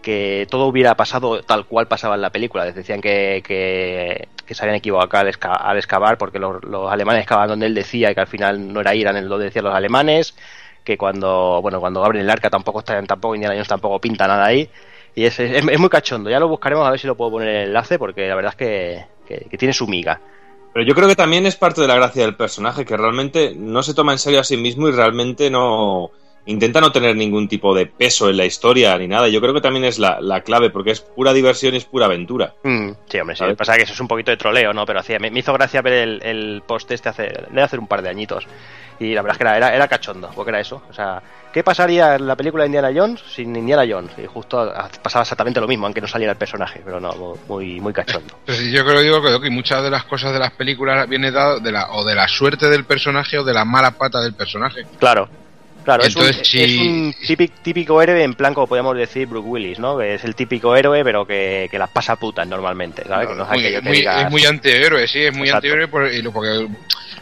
que 0.00 0.46
todo 0.48 0.66
hubiera 0.66 0.94
pasado 0.94 1.42
tal 1.42 1.66
cual 1.66 1.88
pasaba 1.88 2.14
en 2.14 2.20
la 2.22 2.30
película. 2.30 2.64
Les 2.64 2.74
decían 2.76 3.00
que, 3.00 3.42
que, 3.44 4.28
que 4.46 4.54
se 4.54 4.62
habían 4.62 4.76
equivocado 4.76 5.26
al, 5.26 5.34
esca- 5.34 5.58
al 5.60 5.76
excavar 5.78 6.16
porque 6.16 6.38
los, 6.38 6.62
los 6.64 6.90
alemanes 6.92 7.22
excavaban 7.22 7.48
donde 7.48 7.66
él 7.66 7.74
decía 7.74 8.10
y 8.12 8.14
que 8.14 8.20
al 8.20 8.26
final 8.28 8.72
no 8.72 8.80
era 8.80 8.94
ir, 8.94 9.06
eran 9.08 9.28
donde 9.28 9.46
decían 9.46 9.64
los 9.64 9.74
alemanes, 9.74 10.36
que 10.86 10.96
cuando 10.96 11.60
bueno 11.60 11.80
cuando 11.80 12.02
abren 12.04 12.22
el 12.22 12.30
arca 12.30 12.48
tampoco 12.48 12.78
está, 12.78 13.02
tampoco 13.02 13.34
Indiana 13.34 13.54
Jones 13.54 13.68
tampoco 13.68 13.98
pinta 14.00 14.26
nada 14.26 14.46
ahí. 14.46 14.70
Y 15.14 15.24
es, 15.24 15.38
es, 15.40 15.66
es 15.66 15.78
muy 15.80 15.88
cachondo, 15.88 16.30
ya 16.30 16.38
lo 16.38 16.46
buscaremos 16.48 16.86
a 16.86 16.90
ver 16.90 17.00
si 17.00 17.06
lo 17.06 17.16
puedo 17.16 17.32
poner 17.32 17.48
en 17.48 17.56
el 17.56 17.66
enlace 17.68 17.98
porque 17.98 18.28
la 18.28 18.34
verdad 18.34 18.52
es 18.52 18.56
que, 18.56 19.04
que- 19.26 19.46
que 19.50 19.58
tiene 19.58 19.74
su 19.74 19.86
miga. 19.86 20.20
Pero 20.72 20.86
yo 20.86 20.94
creo 20.94 21.08
que 21.08 21.16
también 21.16 21.46
es 21.46 21.56
parte 21.56 21.80
de 21.80 21.88
la 21.88 21.94
gracia 21.96 22.22
del 22.22 22.36
personaje, 22.36 22.84
que 22.84 22.96
realmente 22.98 23.54
no 23.56 23.82
se 23.82 23.94
toma 23.94 24.12
en 24.12 24.18
serio 24.18 24.40
a 24.40 24.44
sí 24.44 24.56
mismo 24.58 24.88
y 24.88 24.92
realmente 24.92 25.50
no 25.50 26.10
intenta 26.44 26.80
no 26.82 26.92
tener 26.92 27.16
ningún 27.16 27.48
tipo 27.48 27.74
de 27.74 27.86
peso 27.86 28.28
en 28.28 28.36
la 28.36 28.44
historia 28.44 28.96
ni 28.98 29.08
nada. 29.08 29.26
Yo 29.28 29.40
creo 29.40 29.54
que 29.54 29.62
también 29.62 29.84
es 29.86 29.98
la, 29.98 30.20
la 30.20 30.42
clave, 30.42 30.68
porque 30.70 30.90
es 30.90 31.00
pura 31.00 31.32
diversión 31.32 31.72
y 31.74 31.78
es 31.78 31.86
pura 31.86 32.04
aventura. 32.06 32.52
Mm, 32.62 32.90
sí, 33.08 33.18
hombre, 33.18 33.34
sí. 33.34 33.44
Pasa 33.56 33.74
que 33.76 33.82
eso 33.84 33.94
es 33.94 34.00
un 34.00 34.06
poquito 34.06 34.30
de 34.30 34.36
troleo, 34.36 34.72
¿no? 34.74 34.84
Pero 34.86 35.00
hacía, 35.00 35.18
me, 35.18 35.30
me 35.30 35.40
hizo 35.40 35.52
gracia 35.54 35.80
ver 35.82 35.94
el, 35.94 36.22
el 36.22 36.62
post 36.66 36.90
este 36.92 37.08
hace, 37.08 37.22
debe 37.48 37.62
hacer 37.62 37.80
un 37.80 37.86
par 37.88 38.02
de 38.02 38.10
añitos. 38.10 38.46
Y 38.98 39.14
la 39.14 39.22
verdad 39.22 39.34
es 39.34 39.38
que 39.38 39.44
era, 39.44 39.56
era, 39.56 39.74
era 39.74 39.88
cachondo, 39.88 40.30
porque 40.34 40.50
era 40.50 40.60
eso. 40.60 40.82
O 40.88 40.92
sea, 40.92 41.22
¿qué 41.52 41.62
pasaría 41.62 42.16
en 42.16 42.26
la 42.26 42.36
película 42.36 42.62
de 42.62 42.68
Indiana 42.68 42.90
Jones 42.94 43.20
sin 43.28 43.54
Indiana 43.54 43.84
Jones? 43.88 44.12
Y 44.18 44.26
justo 44.26 44.72
pasaba 45.02 45.22
exactamente 45.22 45.60
lo 45.60 45.68
mismo, 45.68 45.86
aunque 45.86 46.00
no 46.00 46.08
saliera 46.08 46.32
el 46.32 46.38
personaje, 46.38 46.80
pero 46.84 47.00
no, 47.00 47.36
muy, 47.48 47.80
muy 47.80 47.92
cachondo. 47.92 48.34
Pues 48.46 48.58
sí, 48.58 48.70
yo 48.70 48.84
creo 48.84 49.00
digo 49.00 49.22
que 49.22 49.40
que 49.40 49.50
muchas 49.50 49.82
de 49.82 49.90
las 49.90 50.04
cosas 50.04 50.32
de 50.32 50.38
las 50.38 50.52
películas 50.52 51.08
viene 51.08 51.30
dado 51.30 51.60
de 51.60 51.72
la 51.72 51.90
o 51.92 52.04
de 52.04 52.14
la 52.14 52.26
suerte 52.26 52.68
del 52.70 52.84
personaje 52.84 53.38
o 53.38 53.44
de 53.44 53.52
la 53.52 53.64
mala 53.64 53.90
pata 53.92 54.20
del 54.20 54.34
personaje. 54.34 54.86
Claro. 54.98 55.28
Claro, 55.86 56.02
es 56.02 56.14
un, 56.16 56.22
Entonces, 56.24 56.54
es 56.54 56.78
un 56.78 57.14
típico, 57.26 57.54
típico 57.62 58.02
héroe 58.02 58.22
en 58.22 58.34
plan, 58.34 58.52
como 58.52 58.66
podríamos 58.66 58.96
decir, 58.96 59.26
Brooke 59.28 59.46
Willis, 59.46 59.78
¿no? 59.78 59.96
Que 59.96 60.16
es 60.16 60.24
el 60.24 60.34
típico 60.34 60.76
héroe, 60.76 61.02
pero 61.04 61.24
que, 61.26 61.68
que 61.70 61.78
las 61.78 61.88
pasa 61.90 62.16
putas 62.16 62.46
normalmente, 62.46 63.04
¿sabes? 63.06 63.28
que 63.28 63.34
no 63.36 63.44
es 63.44 63.48
muy- 63.50 63.58
aquello 63.60 63.80
que 63.82 63.88
muy- 63.88 63.96
digas- 63.98 64.24
es 64.24 64.30
muy 64.32 64.44
antihéroe, 64.44 65.06
sí, 65.08 65.20
es 65.22 65.32
muy 65.32 65.46
Exacto. 65.48 65.56
antihéroe 65.68 65.88
por- 65.88 66.12
y 66.12 66.20
lo- 66.22 66.32
porque 66.32 66.66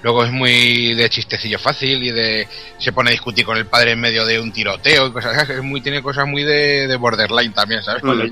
luego 0.03 0.25
es 0.25 0.33
muy 0.33 0.95
de 0.95 1.09
chistecillo 1.11 1.59
fácil 1.59 2.03
y 2.03 2.11
de 2.11 2.49
se 2.79 2.93
pone 2.93 3.11
a 3.11 3.13
discutir 3.13 3.45
con 3.45 3.57
el 3.59 3.67
padre 3.67 3.93
en 3.93 4.01
medio 4.01 4.25
de 4.25 4.41
un 4.41 4.51
tiroteo 4.51 5.07
y 5.09 5.13
cosas 5.13 5.37
así. 5.37 5.53
Es 5.53 5.63
muy, 5.63 5.81
tiene 5.83 6.03
cosas 6.03 6.27
muy 6.27 6.43
de, 6.43 6.87
de 6.89 6.97
borderline 6.97 7.53
también, 7.53 7.83
¿sabes? 7.83 8.03
Bueno, 8.03 8.25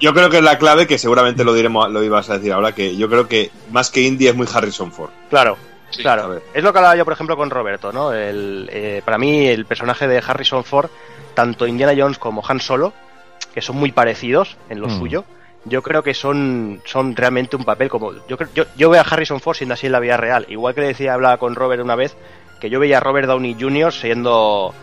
yo 0.00 0.12
creo 0.12 0.28
que 0.30 0.38
es 0.38 0.42
la 0.42 0.58
clave, 0.58 0.86
que 0.88 0.98
seguramente 0.98 1.44
lo 1.44 1.54
diremos, 1.54 1.88
lo 1.92 2.02
ibas 2.02 2.28
a 2.28 2.38
decir 2.38 2.52
ahora, 2.52 2.72
que 2.72 2.96
yo 2.96 3.08
creo 3.08 3.28
que 3.28 3.50
más 3.70 3.90
que 3.90 4.02
Indy 4.02 4.26
es 4.26 4.34
muy 4.34 4.48
Harrison 4.52 4.90
Ford. 4.92 5.10
Claro, 5.30 5.56
Sí. 5.90 6.02
Claro. 6.02 6.40
Es 6.52 6.62
lo 6.64 6.72
que 6.72 6.78
hablaba 6.78 6.96
yo, 6.96 7.04
por 7.04 7.12
ejemplo, 7.14 7.36
con 7.36 7.48
Roberto, 7.50 7.92
¿no? 7.92 8.12
El, 8.12 8.68
eh, 8.72 9.02
para 9.04 9.18
mí, 9.18 9.46
el 9.46 9.66
personaje 9.66 10.06
de 10.08 10.18
Harrison 10.26 10.64
Ford, 10.64 10.90
tanto 11.34 11.66
Indiana 11.66 11.94
Jones 11.96 12.18
como 12.18 12.42
Han 12.46 12.60
Solo, 12.60 12.92
que 13.54 13.62
son 13.62 13.76
muy 13.76 13.92
parecidos 13.92 14.56
en 14.68 14.80
lo 14.80 14.88
Mm. 14.88 14.98
suyo, 14.98 15.24
yo 15.64 15.82
creo 15.82 16.02
que 16.02 16.12
son, 16.14 16.80
son 16.84 17.16
realmente 17.16 17.56
un 17.56 17.64
papel 17.64 17.88
como... 17.88 18.12
Yo, 18.28 18.36
creo- 18.36 18.50
yo, 18.54 18.64
yo 18.76 18.90
veo 18.90 19.00
a 19.00 19.04
Harrison 19.04 19.40
Ford 19.40 19.56
siendo 19.56 19.74
así 19.74 19.86
en 19.86 19.92
la 19.92 20.00
vida 20.00 20.16
real. 20.16 20.44
Igual 20.48 20.74
que 20.74 20.80
le 20.82 20.86
decía, 20.88 21.14
hablaba 21.14 21.38
con 21.38 21.54
Robert 21.54 21.82
una 21.82 21.96
vez, 21.96 22.16
que 22.60 22.68
yo 22.70 22.78
veía 22.80 22.98
a 22.98 23.00
Robert 23.00 23.26
Downey 23.28 23.56
Jr. 23.58 23.92
siendo... 23.92 24.74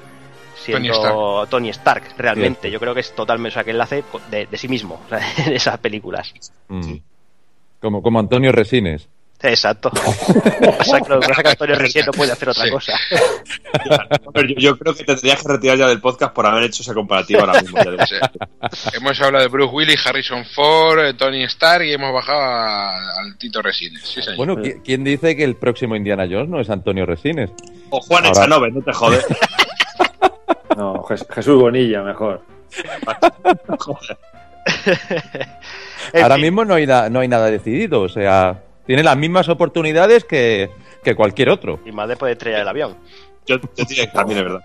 Siendo 0.55 1.45
Tony 1.49 1.69
Stark, 1.69 2.03
realmente. 2.17 2.69
Yo 2.71 2.79
creo 2.79 2.93
que 2.93 2.99
es 3.01 3.13
totalmente, 3.13 3.49
o 3.49 3.53
sea, 3.55 3.63
que 3.63 3.71
él 3.71 3.81
hace 3.81 4.03
de, 4.29 4.45
de 4.45 4.57
sí 4.57 4.67
mismo, 4.67 5.01
en 5.45 5.53
esas 5.53 5.77
películas. 5.79 6.33
Mm. 6.69 6.95
Como, 7.81 8.01
como 8.01 8.19
Antonio 8.19 8.51
Resines. 8.51 9.09
Exacto. 9.43 9.91
O 10.79 10.83
sea, 10.85 11.01
que 11.01 11.09
lo 11.09 11.19
que 11.19 11.27
pasa 11.27 11.41
es 11.41 11.43
que 11.43 11.49
Antonio 11.49 11.75
Recién 11.75 12.05
no 12.05 12.11
puede 12.13 12.31
hacer 12.31 12.49
otra 12.49 12.63
Sí. 12.65 12.71
cosa. 12.71 12.93
Pero 14.33 14.47
yo, 14.49 14.55
yo 14.57 14.77
creo 14.77 14.93
que 14.95 15.03
te 15.03 15.13
tendrías 15.13 15.41
que 15.43 15.47
retirar 15.49 15.77
ya 15.77 15.87
del 15.87 15.99
podcast 16.01 16.33
por 16.33 16.45
haber 16.45 16.63
hecho 16.63 16.81
esa 16.81 16.93
comparativa 16.93 17.41
ahora 17.41 17.61
mismo. 17.61 17.77
Sí. 18.07 18.15
hemos 18.93 19.19
hablado 19.21 19.43
de 19.43 19.49
Bruce 19.49 19.73
Willis, 19.73 20.05
Harrison 20.07 20.45
Ford, 20.45 20.99
eh, 21.05 21.13
Tony 21.13 21.43
Stark 21.43 21.85
y 21.85 21.93
hemos 21.93 22.13
bajado 22.13 22.39
a- 22.39 23.19
al 23.21 23.37
Tito 23.37 23.61
Resines. 23.61 24.01
Sí, 24.03 24.21
señor. 24.21 24.37
Bueno, 24.37 24.55
¿qui- 24.57 24.81
¿quién 24.83 25.03
dice 25.03 25.35
que 25.35 25.43
el 25.43 25.55
próximo 25.55 25.95
Indiana 25.95 26.25
Jones 26.29 26.49
no 26.49 26.59
es 26.59 26.69
Antonio 26.69 27.05
Resines? 27.05 27.49
O 27.89 27.99
Juan 28.01 28.25
Ahora- 28.25 28.39
Echanove, 28.39 28.71
no 28.71 28.81
te 28.81 28.93
jodes. 28.93 29.25
No, 30.77 31.03
Jes- 31.03 31.27
Jesús 31.31 31.59
Bonilla, 31.61 32.01
mejor. 32.01 32.41
Joder. 33.77 34.17
Ahora 36.13 36.35
fin, 36.35 36.41
mismo 36.41 36.65
no 36.65 36.73
hay, 36.75 36.87
na- 36.87 37.09
no 37.09 37.19
hay 37.19 37.27
nada 37.27 37.45
decidido, 37.51 38.01
o 38.01 38.09
sea, 38.09 38.59
tiene 38.85 39.03
las 39.03 39.17
mismas 39.17 39.49
oportunidades 39.49 40.23
que, 40.25 40.69
que 41.03 41.15
cualquier 41.15 41.49
otro. 41.49 41.79
Y 41.85 41.91
más 41.91 42.07
después 42.07 42.29
de 42.29 42.33
estrellar 42.33 42.61
el 42.61 42.67
avión. 42.67 42.97
Yo, 43.45 43.57
yo 43.59 43.85
diría 43.87 44.05
que 44.07 44.11
también 44.13 44.39
es 44.39 44.43
verdad. 44.45 44.61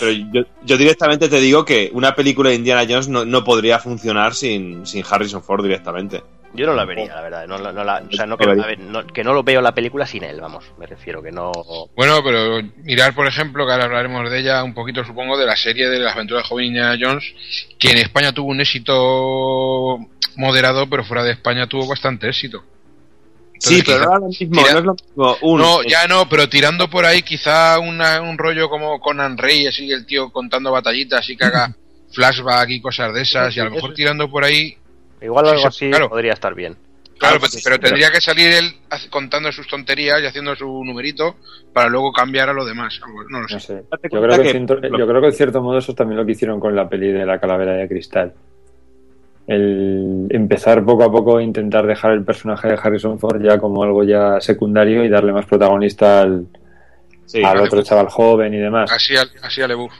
Pero 0.00 0.10
yo, 0.12 0.42
yo 0.64 0.76
directamente 0.76 1.28
te 1.28 1.40
digo 1.40 1.64
que 1.64 1.90
una 1.92 2.14
película 2.14 2.50
de 2.50 2.56
Indiana 2.56 2.84
Jones 2.88 3.08
no, 3.08 3.24
no 3.24 3.44
podría 3.44 3.78
funcionar 3.78 4.34
sin, 4.34 4.84
sin 4.86 5.04
Harrison 5.08 5.42
Ford 5.42 5.62
directamente. 5.62 6.22
Yo 6.54 6.66
no 6.66 6.72
la 6.74 6.84
vería, 6.86 7.14
la 7.14 7.20
verdad. 7.20 7.46
No, 7.46 7.58
la- 7.58 7.72
no 7.72 7.84
la- 7.84 8.02
o 8.10 8.12
sea, 8.12 8.24
no 8.24 8.30
No 8.30 8.38
que, 8.38 8.46
la 8.46 8.52
a 8.52 8.54
vería. 8.54 8.66
ver, 8.66 8.80
no- 8.80 9.06
que 9.06 9.22
no 9.22 9.34
lo 9.34 9.42
veo 9.44 9.60
la 9.60 9.74
película 9.74 10.06
sin 10.06 10.24
él, 10.24 10.40
vamos. 10.40 10.64
Me 10.78 10.86
refiero 10.86 11.22
que 11.22 11.30
no. 11.30 11.52
Bueno, 11.94 12.20
pero 12.24 12.60
mirar, 12.82 13.14
por 13.14 13.26
ejemplo, 13.26 13.66
que 13.66 13.72
ahora 13.72 13.84
hablaremos 13.84 14.30
de 14.30 14.40
ella 14.40 14.64
un 14.64 14.72
poquito, 14.74 15.04
supongo, 15.04 15.36
de 15.38 15.46
la 15.46 15.56
serie 15.56 15.88
de 15.88 15.98
las 15.98 16.14
aventuras 16.14 16.42
de 16.44 16.48
joven 16.48 16.66
Indiana 16.66 16.96
Jones, 17.00 17.24
que 17.78 17.90
en 17.92 17.98
España 17.98 18.32
tuvo 18.32 18.48
un 18.50 18.60
éxito 18.60 19.98
moderado, 20.38 20.88
pero 20.88 21.04
fuera 21.04 21.22
de 21.24 21.32
España 21.32 21.66
tuvo 21.66 21.86
bastante 21.86 22.28
éxito. 22.28 22.64
Sí, 23.60 23.80
Entonces, 23.80 23.84
pero 23.84 23.98
quizá- 23.98 24.06
no 24.08 24.14
es 24.14 24.20
lo 24.20 24.28
mismo, 24.28 24.62
tira- 24.62 24.72
no 24.72 24.78
es 24.78 24.84
lo 24.84 24.94
mismo. 24.94 25.36
Un, 25.42 25.60
No, 25.60 25.82
ya 25.82 26.06
no, 26.06 26.28
pero 26.28 26.48
tirando 26.48 26.88
por 26.88 27.04
ahí 27.04 27.22
quizá 27.22 27.78
una- 27.80 28.20
un 28.20 28.38
rollo 28.38 28.68
como 28.70 29.00
Conan 29.00 29.36
Rey, 29.36 29.66
así 29.66 29.90
el 29.90 30.06
tío 30.06 30.30
contando 30.30 30.70
batallitas 30.70 31.28
y 31.28 31.36
que 31.36 31.44
haga 31.44 31.74
flashback 32.12 32.70
y 32.70 32.80
cosas 32.80 33.12
de 33.12 33.22
esas, 33.22 33.54
y 33.56 33.60
a 33.60 33.64
lo 33.64 33.72
mejor 33.72 33.92
tirando 33.94 34.30
por 34.30 34.44
ahí, 34.44 34.76
Igual 35.20 35.46
Sí, 35.46 35.50
algo 35.50 35.60
sí, 35.62 35.66
así 35.66 35.90
claro. 35.90 36.08
podría 36.08 36.32
estar 36.32 36.54
bien. 36.54 36.76
claro, 37.18 37.38
pero, 37.40 37.48
sí, 37.50 37.58
pero 37.64 37.74
sí, 37.74 37.80
pero- 37.80 37.90
tendría 37.90 38.12
que 38.12 38.20
salir 38.20 38.52
él 38.52 38.72
contando 39.10 39.50
sus 39.50 39.66
tonterías 39.66 40.22
y 40.22 40.26
haciendo 40.26 40.54
su 40.54 40.84
numerito 40.84 41.34
para 41.72 41.88
luego 41.88 42.12
cambiar 42.12 42.48
a 42.50 42.52
lo 42.52 42.64
demás. 42.64 43.00
No 43.28 43.40
lo 43.40 43.48
sé. 43.48 43.54
No 43.54 43.60
sé. 43.60 43.74
Date 43.90 44.08
Yo 44.12 44.22
creo 44.22 44.40
que, 44.40 44.52
yo 44.96 45.06
creo 45.08 45.20
que 45.20 45.26
en 45.26 45.32
cierto 45.32 45.60
modo 45.60 45.78
eso 45.78 45.90
es 45.90 45.96
también 45.96 46.16
lo 46.18 46.24
que 46.24 46.30
hicieron 46.30 46.60
con 46.60 46.76
la 46.76 46.88
peli 46.88 47.10
de 47.10 47.26
la 47.26 47.40
calavera 47.40 47.72
de 47.72 47.88
cristal. 47.88 48.32
El 49.48 50.26
empezar 50.30 50.84
poco 50.84 51.02
a 51.04 51.10
poco 51.10 51.38
a 51.38 51.42
intentar 51.42 51.86
dejar 51.86 52.12
el 52.12 52.22
personaje 52.22 52.68
de 52.68 52.74
Harrison 52.80 53.18
Ford 53.18 53.42
ya 53.42 53.58
como 53.58 53.82
algo 53.82 54.04
ya 54.04 54.40
secundario 54.40 55.02
y 55.04 55.08
darle 55.08 55.32
más 55.32 55.46
protagonista 55.46 56.20
al, 56.20 56.46
Sí, 57.24 57.42
al 57.42 57.58
otro 57.60 57.82
chaval 57.82 58.08
joven 58.08 58.52
y 58.54 58.58
demás. 58.58 58.92
Así, 58.92 59.16
al- 59.16 59.30
así 59.42 59.60
a 59.62 59.66
Lebuff. 59.68 59.92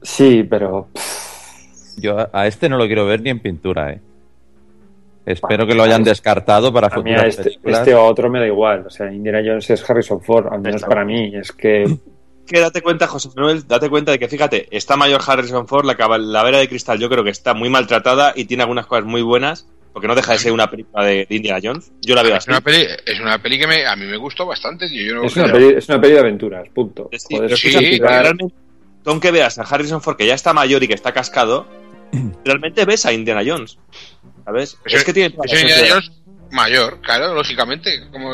Sí, 0.00 0.46
pero 0.48 0.88
pff, 0.92 1.98
Yo 1.98 2.18
a- 2.18 2.30
a 2.32 2.46
este 2.46 2.68
no 2.68 2.76
lo 2.78 2.86
quiero 2.86 3.04
ver 3.06 3.20
ni 3.20 3.30
en 3.30 3.40
pintura, 3.40 3.92
¿eh? 3.92 4.00
Espero 5.26 5.66
que 5.66 5.74
lo 5.74 5.82
hayan 5.84 6.04
descartado 6.04 6.72
para 6.72 6.88
a 6.88 6.90
mí 6.90 7.12
a 7.12 7.14
futuras 7.16 7.26
este, 7.26 7.42
películas. 7.44 7.78
este 7.80 7.94
o 7.94 8.04
otro 8.04 8.28
me 8.30 8.40
da 8.40 8.46
igual. 8.46 8.86
O 8.86 8.90
sea, 8.90 9.10
Indiana 9.12 9.40
Jones 9.44 9.70
es 9.70 9.88
Harrison 9.90 10.20
Ford, 10.20 10.46
al 10.52 10.60
menos 10.60 10.76
Está 10.76 10.88
para 10.88 11.04
mí. 11.04 11.34
Es 11.34 11.50
que 11.52 11.84
que 12.46 12.60
date 12.60 12.82
cuenta, 12.82 13.06
José 13.06 13.28
Manuel, 13.36 13.66
date 13.66 13.88
cuenta 13.88 14.12
de 14.12 14.18
que, 14.18 14.28
fíjate, 14.28 14.68
está 14.70 14.96
mayor 14.96 15.20
Harrison 15.26 15.66
Ford, 15.66 15.84
la 15.86 15.96
calavera 15.96 16.58
de 16.58 16.68
cristal 16.68 16.98
yo 16.98 17.08
creo 17.08 17.24
que 17.24 17.30
está 17.30 17.54
muy 17.54 17.68
maltratada 17.70 18.32
y 18.36 18.44
tiene 18.44 18.62
algunas 18.62 18.86
cosas 18.86 19.04
muy 19.04 19.22
buenas, 19.22 19.66
porque 19.92 20.08
no 20.08 20.14
deja 20.14 20.32
de 20.32 20.38
ser 20.38 20.52
una 20.52 20.68
película 20.70 21.04
de, 21.04 21.26
de 21.28 21.34
Indiana 21.36 21.60
Jones. 21.62 21.92
Yo 22.02 22.14
la 22.14 22.22
veo 22.22 22.32
Es 22.32 22.38
así. 22.38 22.50
una 22.50 22.60
peli, 22.60 22.86
es 23.06 23.20
una 23.20 23.38
peli 23.40 23.58
que 23.58 23.66
me, 23.66 23.86
a 23.86 23.94
mí 23.96 24.04
me 24.06 24.16
gustó 24.16 24.44
bastante, 24.46 24.88
tío. 24.88 25.06
Yo 25.08 25.14
no, 25.14 25.24
es 25.24 25.36
una, 25.36 25.52
peli, 25.52 25.74
es 25.76 25.88
una 25.88 26.00
peli 26.00 26.12
de 26.14 26.18
aventuras, 26.20 26.68
punto. 26.74 27.08
Sí, 27.12 27.36
Joder, 27.36 27.42
pero 27.46 27.56
sí, 27.56 27.68
explicar- 27.68 28.22
realmente, 28.22 28.54
aunque 29.06 29.30
veas 29.30 29.58
a 29.58 29.62
Harrison 29.62 30.02
Ford 30.02 30.16
que 30.16 30.26
ya 30.26 30.34
está 30.34 30.52
mayor 30.52 30.82
y 30.82 30.88
que 30.88 30.94
está 30.94 31.12
cascado, 31.12 31.66
realmente 32.44 32.84
ves 32.84 33.06
a 33.06 33.12
Indiana 33.12 33.42
Jones. 33.46 33.78
¿Sabes? 34.44 34.78
Ese- 34.84 34.96
es 34.96 35.04
que 35.04 35.12
tiene 35.12 35.34
ese 35.44 35.60
Indiana. 35.60 35.86
Jones 35.88 36.12
mayor, 36.50 37.00
claro, 37.00 37.32
lógicamente. 37.34 37.90
Como, 38.10 38.32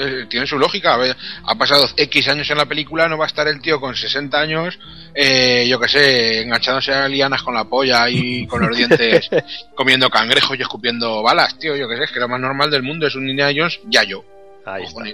eh, 0.00 0.26
tiene 0.28 0.46
su 0.46 0.58
lógica. 0.58 0.94
A 0.94 0.96
ver, 0.96 1.16
ha 1.44 1.54
pasado 1.56 1.86
X 1.96 2.28
años 2.28 2.50
en 2.50 2.56
la 2.56 2.66
película, 2.66 3.08
no 3.08 3.18
va 3.18 3.24
a 3.24 3.28
estar 3.28 3.46
el 3.46 3.60
tío 3.60 3.80
con 3.80 3.94
60 3.94 4.40
años, 4.40 4.78
eh, 5.14 5.66
yo 5.68 5.78
que 5.78 5.88
sé, 5.88 6.42
enganchándose 6.42 6.92
a 6.92 7.06
lianas 7.06 7.42
con 7.42 7.54
la 7.54 7.64
polla 7.64 8.08
y 8.08 8.46
con 8.46 8.66
los 8.66 8.76
dientes 8.76 9.28
comiendo 9.74 10.08
cangrejos 10.08 10.58
y 10.58 10.62
escupiendo 10.62 11.22
balas, 11.22 11.58
tío. 11.58 11.76
Yo 11.76 11.88
que 11.88 11.96
sé, 11.96 12.04
es 12.04 12.12
que 12.12 12.20
lo 12.20 12.28
más 12.28 12.40
normal 12.40 12.70
del 12.70 12.82
mundo 12.82 13.06
es 13.06 13.14
un 13.14 13.28
Indiana 13.28 13.52
Jones, 13.54 13.78
ya 13.88 14.02
yo. 14.04 14.24
Ahí 14.64 14.84
está. 14.84 15.04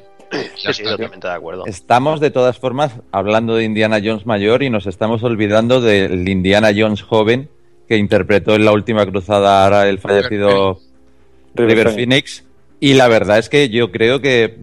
Sí, 0.72 0.82
totalmente 0.82 1.28
de 1.28 1.34
acuerdo. 1.34 1.66
Estamos 1.66 2.20
de 2.20 2.30
todas 2.30 2.59
formas 2.59 2.93
hablando 3.12 3.57
de 3.57 3.64
Indiana 3.64 4.01
Jones 4.03 4.26
mayor 4.26 4.62
y 4.62 4.70
nos 4.70 4.87
estamos 4.87 5.22
olvidando 5.22 5.80
del 5.80 6.28
Indiana 6.28 6.70
Jones 6.76 7.03
joven 7.03 7.49
que 7.89 7.97
interpretó 7.97 8.55
en 8.55 8.64
la 8.64 8.72
última 8.72 9.07
cruzada 9.07 9.64
ahora 9.64 9.89
el 9.89 9.99
fallecido 9.99 10.80
River 11.55 11.76
River 11.76 11.87
Phoenix. 11.95 12.39
Phoenix. 12.39 12.45
Y 12.80 12.95
la 12.95 13.09
verdad 13.09 13.39
es 13.39 13.49
que 13.49 13.68
yo 13.68 13.91
creo 13.91 14.20
que 14.20 14.59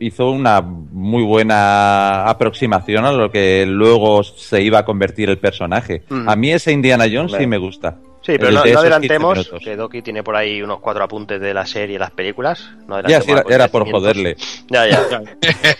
hizo 0.00 0.30
una 0.30 0.60
muy 0.60 1.22
buena 1.22 2.28
aproximación 2.28 3.04
a 3.04 3.12
lo 3.12 3.30
que 3.30 3.66
luego 3.66 4.22
se 4.22 4.62
iba 4.62 4.80
a 4.80 4.84
convertir 4.84 5.28
el 5.30 5.38
personaje. 5.38 6.02
Mm. 6.08 6.28
A 6.28 6.36
mí 6.36 6.52
ese 6.52 6.72
Indiana 6.72 7.06
Jones 7.10 7.32
sí 7.38 7.46
me 7.46 7.58
gusta. 7.58 7.96
Sí, 8.22 8.36
pero 8.36 8.50
no, 8.50 8.62
de 8.62 8.72
no 8.72 8.80
esos 8.82 8.98
15 9.00 9.14
adelantemos, 9.14 9.50
que 9.62 9.76
Doki 9.76 10.02
tiene 10.02 10.22
por 10.22 10.36
ahí 10.36 10.60
unos 10.60 10.80
cuatro 10.80 11.02
apuntes 11.02 11.40
de 11.40 11.54
la 11.54 11.64
serie 11.64 11.96
y 11.96 11.98
las 11.98 12.10
películas. 12.10 12.70
No 12.86 13.00
Ya, 13.02 13.22
sí, 13.22 13.30
era, 13.30 13.44
era 13.48 13.68
por 13.68 13.90
joderle. 13.90 14.36
Ya, 14.68 14.86
ya. 14.86 15.02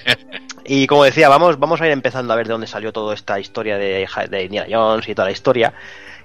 y 0.64 0.86
como 0.86 1.04
decía, 1.04 1.28
vamos, 1.28 1.58
vamos 1.58 1.80
a 1.80 1.86
ir 1.86 1.92
empezando 1.92 2.32
a 2.32 2.36
ver 2.36 2.46
de 2.46 2.52
dónde 2.52 2.66
salió 2.66 2.92
toda 2.92 3.14
esta 3.14 3.38
historia 3.38 3.76
de, 3.76 4.08
de 4.30 4.44
Indiana 4.44 4.66
Jones 4.70 5.08
y 5.08 5.14
toda 5.14 5.26
la 5.26 5.32
historia. 5.32 5.74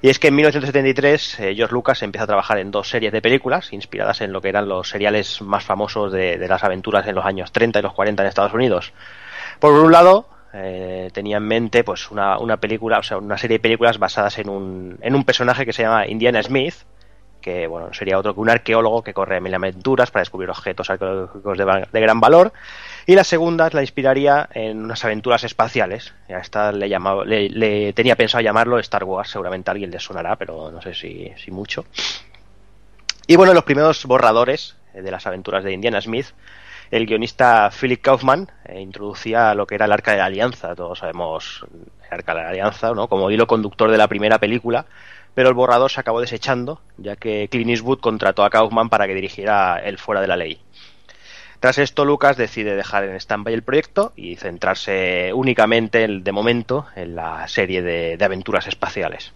Y 0.03 0.09
es 0.09 0.19
que 0.19 0.27
en 0.27 0.35
1973 0.35 1.39
eh, 1.39 1.55
George 1.55 1.73
Lucas 1.73 2.03
empieza 2.03 2.25
a 2.25 2.27
trabajar 2.27 2.57
en 2.57 2.71
dos 2.71 2.89
series 2.89 3.13
de 3.13 3.21
películas 3.21 3.71
inspiradas 3.71 4.19
en 4.19 4.33
lo 4.33 4.41
que 4.41 4.49
eran 4.49 4.67
los 4.67 4.89
seriales 4.89 5.41
más 5.41 5.63
famosos 5.63 6.11
de, 6.11 6.37
las 6.45 6.61
aventuras 6.65 7.07
en 7.07 7.15
los 7.15 7.25
años 7.25 7.53
30 7.53 7.79
y 7.79 7.81
los 7.81 7.93
40 7.93 8.21
en 8.21 8.27
Estados 8.27 8.53
Unidos. 8.53 8.91
Por 9.61 9.71
un 9.71 9.93
lado, 9.93 10.27
eh, 10.51 11.09
tenía 11.13 11.37
en 11.37 11.47
mente 11.47 11.85
pues 11.85 12.11
una, 12.11 12.37
una 12.37 12.57
película, 12.57 12.99
o 12.99 13.03
sea, 13.03 13.17
una 13.17 13.37
serie 13.37 13.59
de 13.59 13.61
películas 13.61 13.97
basadas 13.97 14.37
en 14.39 14.49
un, 14.49 14.97
en 14.99 15.15
un 15.15 15.23
personaje 15.23 15.65
que 15.65 15.71
se 15.71 15.83
llama 15.83 16.05
Indiana 16.05 16.43
Smith, 16.43 16.75
que 17.39 17.67
bueno, 17.67 17.93
sería 17.93 18.19
otro 18.19 18.33
que 18.33 18.41
un 18.41 18.49
arqueólogo 18.49 19.03
que 19.03 19.13
corre 19.13 19.39
mil 19.39 19.53
aventuras 19.53 20.11
para 20.11 20.23
descubrir 20.23 20.49
objetos 20.49 20.89
arqueológicos 20.89 21.57
de 21.57 22.01
gran 22.01 22.19
valor. 22.19 22.51
Y 23.05 23.15
la 23.15 23.23
segunda 23.23 23.69
la 23.71 23.81
inspiraría 23.81 24.47
en 24.53 24.83
unas 24.83 25.03
aventuras 25.03 25.43
espaciales. 25.43 26.13
A 26.29 26.39
esta 26.39 26.71
le, 26.71 26.87
llamaba, 26.87 27.25
le, 27.25 27.91
tenía 27.93 28.15
pensado 28.15 28.41
llamarlo 28.41 28.79
Star 28.79 29.03
Wars, 29.03 29.29
seguramente 29.29 29.69
a 29.69 29.73
alguien 29.73 29.91
le 29.91 29.99
sonará, 29.99 30.37
pero 30.37 30.71
no 30.71 30.81
sé 30.81 30.93
si, 30.93 31.31
si 31.35 31.51
mucho. 31.51 31.85
Y 33.27 33.35
bueno, 33.35 33.53
los 33.53 33.63
primeros 33.63 34.05
borradores 34.05 34.75
eh, 34.93 35.01
de 35.01 35.11
las 35.11 35.27
aventuras 35.27 35.63
de 35.63 35.73
Indiana 35.73 36.01
Smith, 36.01 36.27
el 36.91 37.05
guionista 37.05 37.71
Philip 37.71 38.01
Kaufman 38.01 38.49
eh, 38.65 38.79
introducía 38.79 39.53
lo 39.53 39.65
que 39.67 39.75
era 39.75 39.85
el 39.85 39.91
Arca 39.91 40.11
de 40.11 40.17
la 40.17 40.25
Alianza, 40.25 40.75
todos 40.75 40.99
sabemos 40.99 41.65
el 41.73 42.13
Arca 42.13 42.35
de 42.35 42.41
la 42.41 42.49
Alianza, 42.49 42.93
¿no? 42.93 43.07
como 43.07 43.31
hilo 43.31 43.47
conductor 43.47 43.91
de 43.91 43.97
la 43.97 44.07
primera 44.07 44.39
película, 44.39 44.85
pero 45.33 45.49
el 45.49 45.55
borrador 45.55 45.91
se 45.91 45.99
acabó 45.99 46.21
desechando, 46.21 46.81
ya 46.97 47.15
que 47.15 47.47
Clint 47.49 47.71
Eastwood 47.71 47.99
contrató 47.99 48.43
a 48.43 48.49
Kaufman 48.49 48.89
para 48.89 49.07
que 49.07 49.15
dirigiera 49.15 49.79
El 49.83 49.97
Fuera 49.97 50.21
de 50.21 50.27
la 50.27 50.37
Ley. 50.37 50.59
Tras 51.64 51.78
esto, 51.78 52.03
Lucas 52.03 52.36
decide 52.36 52.76
dejar 52.76 53.05
en 53.05 53.16
stand-by 53.16 53.53
el 53.53 53.64
proyecto 53.64 54.11
y 54.18 54.36
centrarse 54.36 55.32
únicamente, 55.34 56.05
de 56.09 56.32
momento, 56.34 56.88
en 56.93 57.16
la 57.16 57.47
serie 57.47 57.82
de, 57.82 58.18
de 58.18 58.26
aventuras 58.26 58.68
espaciales. 58.68 59.32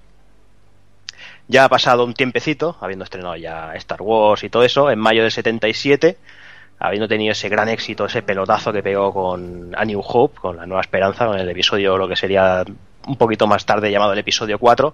Ya 1.48 1.64
ha 1.64 1.70
pasado 1.70 2.04
un 2.04 2.14
tiempecito, 2.14 2.76
habiendo 2.82 3.06
estrenado 3.06 3.38
ya 3.38 3.74
Star 3.76 4.02
Wars 4.02 4.44
y 4.44 4.50
todo 4.50 4.64
eso, 4.64 4.92
en 4.92 5.00
mayo 5.00 5.22
del 5.22 5.32
77, 5.32 6.18
habiendo 6.80 7.08
tenido 7.08 7.32
ese 7.32 7.48
gran 7.48 7.70
éxito, 7.70 8.04
ese 8.04 8.22
pelotazo 8.24 8.74
que 8.74 8.84
pegó 8.84 9.14
con 9.14 9.74
A 9.78 9.86
New 9.86 10.02
Hope, 10.04 10.38
con 10.42 10.58
la 10.58 10.66
Nueva 10.66 10.82
Esperanza, 10.82 11.28
con 11.28 11.40
el 11.40 11.48
episodio, 11.48 11.98
lo 11.98 12.10
que 12.10 12.18
sería 12.18 12.66
un 13.08 13.16
poquito 13.16 13.48
más 13.48 13.66
tarde 13.66 13.90
llamado 13.90 14.12
el 14.12 14.20
episodio 14.20 14.60
4, 14.60 14.94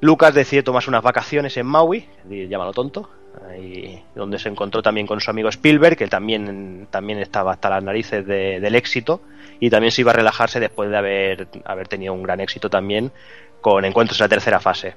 Lucas 0.00 0.34
decide 0.34 0.64
tomarse 0.64 0.90
unas 0.90 1.04
vacaciones 1.04 1.56
en 1.58 1.66
Maui, 1.66 2.08
llámalo 2.28 2.72
tonto, 2.72 3.08
ahí 3.48 4.02
donde 4.14 4.38
se 4.38 4.48
encontró 4.48 4.82
también 4.82 5.06
con 5.06 5.20
su 5.20 5.30
amigo 5.30 5.48
Spielberg, 5.48 5.96
que 5.96 6.08
también, 6.08 6.88
también 6.90 7.18
estaba 7.18 7.52
hasta 7.52 7.70
las 7.70 7.82
narices 7.82 8.26
de- 8.26 8.60
del 8.60 8.74
éxito, 8.74 9.20
y 9.60 9.70
también 9.70 9.90
se 9.90 10.02
iba 10.02 10.12
a 10.12 10.14
relajarse 10.14 10.60
después 10.60 10.90
de 10.90 10.96
haber, 10.96 11.48
haber 11.64 11.88
tenido 11.88 12.12
un 12.12 12.22
gran 12.22 12.40
éxito 12.40 12.68
también 12.70 13.12
con 13.60 13.84
encuentros 13.84 14.20
en 14.20 14.24
la 14.24 14.28
tercera 14.28 14.60
fase. 14.60 14.94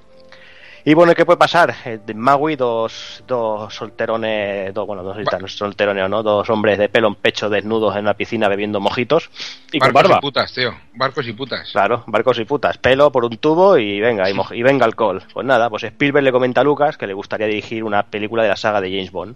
Y 0.85 0.93
bueno, 0.93 1.13
¿qué 1.13 1.25
puede 1.25 1.37
pasar? 1.37 1.75
Eh, 1.85 1.99
De 2.05 2.13
Maui, 2.13 2.55
dos, 2.55 3.23
dos 3.27 3.73
solterones, 3.73 4.73
dos, 4.73 4.87
bueno, 4.87 5.03
dos 5.03 5.17
solterones, 5.51 6.09
no, 6.09 6.23
dos 6.23 6.49
hombres 6.49 6.77
de 6.77 6.89
pelo 6.89 7.09
en 7.09 7.15
pecho 7.15 7.49
desnudos 7.49 7.95
en 7.95 8.01
una 8.01 8.13
piscina 8.13 8.47
bebiendo 8.47 8.79
mojitos 8.79 9.29
y 9.71 9.79
con 9.79 9.91
Barcos 9.91 10.03
barba. 10.11 10.17
y 10.17 10.21
putas, 10.21 10.53
tío. 10.53 10.73
Barcos 10.93 11.27
y 11.27 11.33
putas. 11.33 11.71
Claro, 11.71 12.03
barcos 12.07 12.39
y 12.39 12.45
putas, 12.45 12.77
pelo 12.77 13.11
por 13.11 13.25
un 13.25 13.37
tubo 13.37 13.77
y 13.77 13.99
venga, 13.99 14.29
y, 14.29 14.35
y 14.53 14.63
venga 14.63 14.85
alcohol. 14.85 15.21
Pues 15.33 15.45
nada, 15.45 15.69
pues 15.69 15.83
Spielberg 15.83 16.23
le 16.23 16.31
comenta 16.31 16.61
a 16.61 16.63
Lucas 16.63 16.97
que 16.97 17.07
le 17.07 17.13
gustaría 17.13 17.47
dirigir 17.47 17.83
una 17.83 18.03
película 18.03 18.43
de 18.43 18.49
la 18.49 18.55
saga 18.55 18.79
de 18.81 18.89
James 18.89 19.11
Bond. 19.11 19.35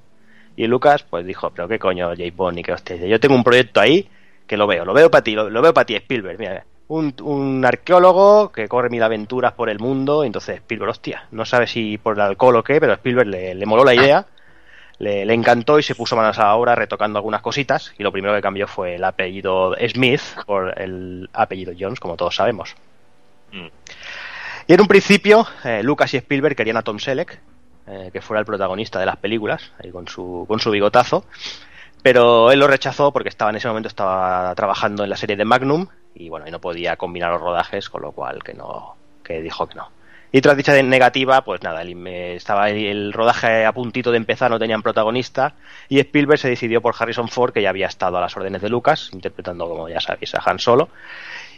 Y 0.55 0.67
Lucas 0.67 1.03
pues 1.03 1.25
dijo, 1.25 1.49
pero 1.51 1.67
qué 1.67 1.79
coño 1.79 2.09
James 2.15 2.35
Bond 2.35 2.59
y 2.59 2.63
que 2.63 2.73
hostia, 2.73 2.95
yo 2.95 3.19
tengo 3.19 3.35
un 3.35 3.43
proyecto 3.43 3.81
ahí 3.81 4.07
que 4.47 4.55
lo 4.57 4.67
veo, 4.67 4.85
lo 4.85 4.93
veo 4.93 5.09
para 5.09 5.23
ti, 5.23 5.33
lo, 5.33 5.49
lo 5.49 5.61
veo 5.61 5.73
para 5.73 5.85
ti 5.85 5.95
Spielberg, 5.95 6.37
mira, 6.37 6.65
un, 6.87 7.13
un 7.21 7.65
arqueólogo 7.65 8.51
que 8.51 8.67
corre 8.67 8.89
mil 8.89 9.03
aventuras 9.03 9.53
por 9.53 9.69
el 9.69 9.79
mundo, 9.79 10.23
entonces 10.23 10.57
Spielberg, 10.57 10.91
hostia, 10.91 11.27
no 11.31 11.45
sabe 11.45 11.67
si 11.67 11.97
por 11.97 12.15
el 12.15 12.21
alcohol 12.21 12.57
o 12.57 12.63
qué, 12.63 12.79
pero 12.79 12.93
a 12.93 12.95
Spielberg 12.95 13.27
le, 13.27 13.55
le 13.55 13.65
moló 13.65 13.83
la 13.83 13.93
idea. 13.93 14.25
Le, 14.99 15.25
le 15.25 15.33
encantó 15.33 15.79
y 15.79 15.83
se 15.83 15.95
puso 15.95 16.15
manos 16.15 16.37
a 16.37 16.43
la 16.43 16.55
obra 16.55 16.75
retocando 16.75 17.17
algunas 17.17 17.41
cositas 17.41 17.93
y 17.97 18.03
lo 18.03 18.11
primero 18.11 18.35
que 18.35 18.41
cambió 18.41 18.67
fue 18.67 18.95
el 18.95 19.03
apellido 19.03 19.75
Smith 19.89 20.21
por 20.45 20.79
el 20.79 21.29
apellido 21.33 21.73
Jones, 21.77 21.99
como 21.99 22.15
todos 22.15 22.35
sabemos. 22.35 22.75
Y 24.67 24.73
en 24.73 24.81
un 24.81 24.87
principio, 24.87 25.45
eh, 25.63 25.81
Lucas 25.83 26.13
y 26.13 26.17
Spielberg 26.17 26.55
querían 26.55 26.77
a 26.77 26.83
Tom 26.83 26.99
Selleck, 26.99 27.39
eh, 27.87 28.11
que 28.13 28.21
fuera 28.21 28.39
el 28.39 28.45
protagonista 28.45 28.99
de 28.99 29.05
las 29.05 29.17
películas, 29.17 29.73
ahí 29.83 29.91
con 29.91 30.07
su, 30.07 30.45
con 30.47 30.59
su 30.59 30.71
bigotazo, 30.71 31.25
pero 32.01 32.51
él 32.51 32.59
lo 32.59 32.67
rechazó 32.67 33.11
porque 33.11 33.29
estaba 33.29 33.49
en 33.49 33.57
ese 33.57 33.67
momento 33.67 33.87
estaba 33.89 34.53
trabajando 34.55 35.03
en 35.03 35.09
la 35.09 35.17
serie 35.17 35.35
de 35.35 35.43
Magnum 35.43 35.87
y 36.15 36.29
bueno, 36.29 36.47
y 36.47 36.51
no 36.51 36.59
podía 36.59 36.95
combinar 36.95 37.31
los 37.31 37.41
rodajes, 37.41 37.89
con 37.89 38.01
lo 38.01 38.11
cual 38.11 38.43
que 38.43 38.53
no, 38.53 38.95
que 39.23 39.41
dijo 39.41 39.67
que 39.67 39.75
no. 39.75 39.89
Y 40.31 40.41
tras 40.41 40.57
dicha 40.57 40.73
negativa, 40.81 41.43
pues 41.43 41.61
nada, 41.61 41.83
el, 41.83 42.07
estaba 42.07 42.69
el, 42.69 42.85
el 42.85 43.13
rodaje 43.13 43.65
a 43.65 43.71
puntito 43.71 44.09
de 44.09 44.17
empezar, 44.17 44.49
no 44.49 44.57
tenían 44.57 44.81
protagonista, 44.81 45.53
y 45.89 45.99
Spielberg 45.99 46.39
se 46.39 46.49
decidió 46.49 46.81
por 46.81 46.95
Harrison 46.97 47.27
Ford, 47.27 47.53
que 47.53 47.61
ya 47.61 47.69
había 47.69 47.85
estado 47.85 48.17
a 48.17 48.21
las 48.21 48.35
órdenes 48.35 48.61
de 48.61 48.69
Lucas, 48.69 49.11
interpretando, 49.13 49.69
como 49.69 49.89
ya 49.89 49.99
sabéis, 49.99 50.33
a 50.33 50.41
Han 50.43 50.57
Solo, 50.57 50.89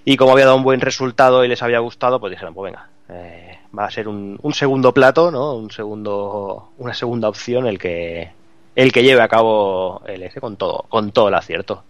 y 0.04 0.18
como 0.18 0.34
había 0.34 0.46
dado 0.46 0.58
un 0.58 0.64
buen 0.64 0.82
resultado 0.82 1.46
y 1.46 1.48
les 1.48 1.64
había 1.64 1.80
gustado, 1.80 2.20
pues 2.20 2.32
dijeron, 2.32 2.54
pues 2.54 2.72
venga, 2.72 2.90
eh, 3.10 3.60
va 3.78 3.86
a 3.86 3.92
ser 3.92 4.08
un, 4.08 4.38
un 4.42 4.54
segundo 4.54 4.94
plato, 4.94 5.32
¿no? 5.32 5.56
Un 5.56 5.72
segundo, 5.72 6.72
una 6.78 6.94
segunda 6.94 7.30
opción 7.30 7.66
el 7.68 7.80
que, 7.80 8.32
el 8.76 8.92
que 8.92 9.04
lleve 9.04 9.22
a 9.22 9.28
cabo 9.28 10.04
el 10.06 10.22
eje 10.22 10.42
con 10.42 10.58
todo, 10.58 10.86
con 10.90 11.12
todo 11.12 11.30
el 11.30 11.34
acierto. 11.34 11.84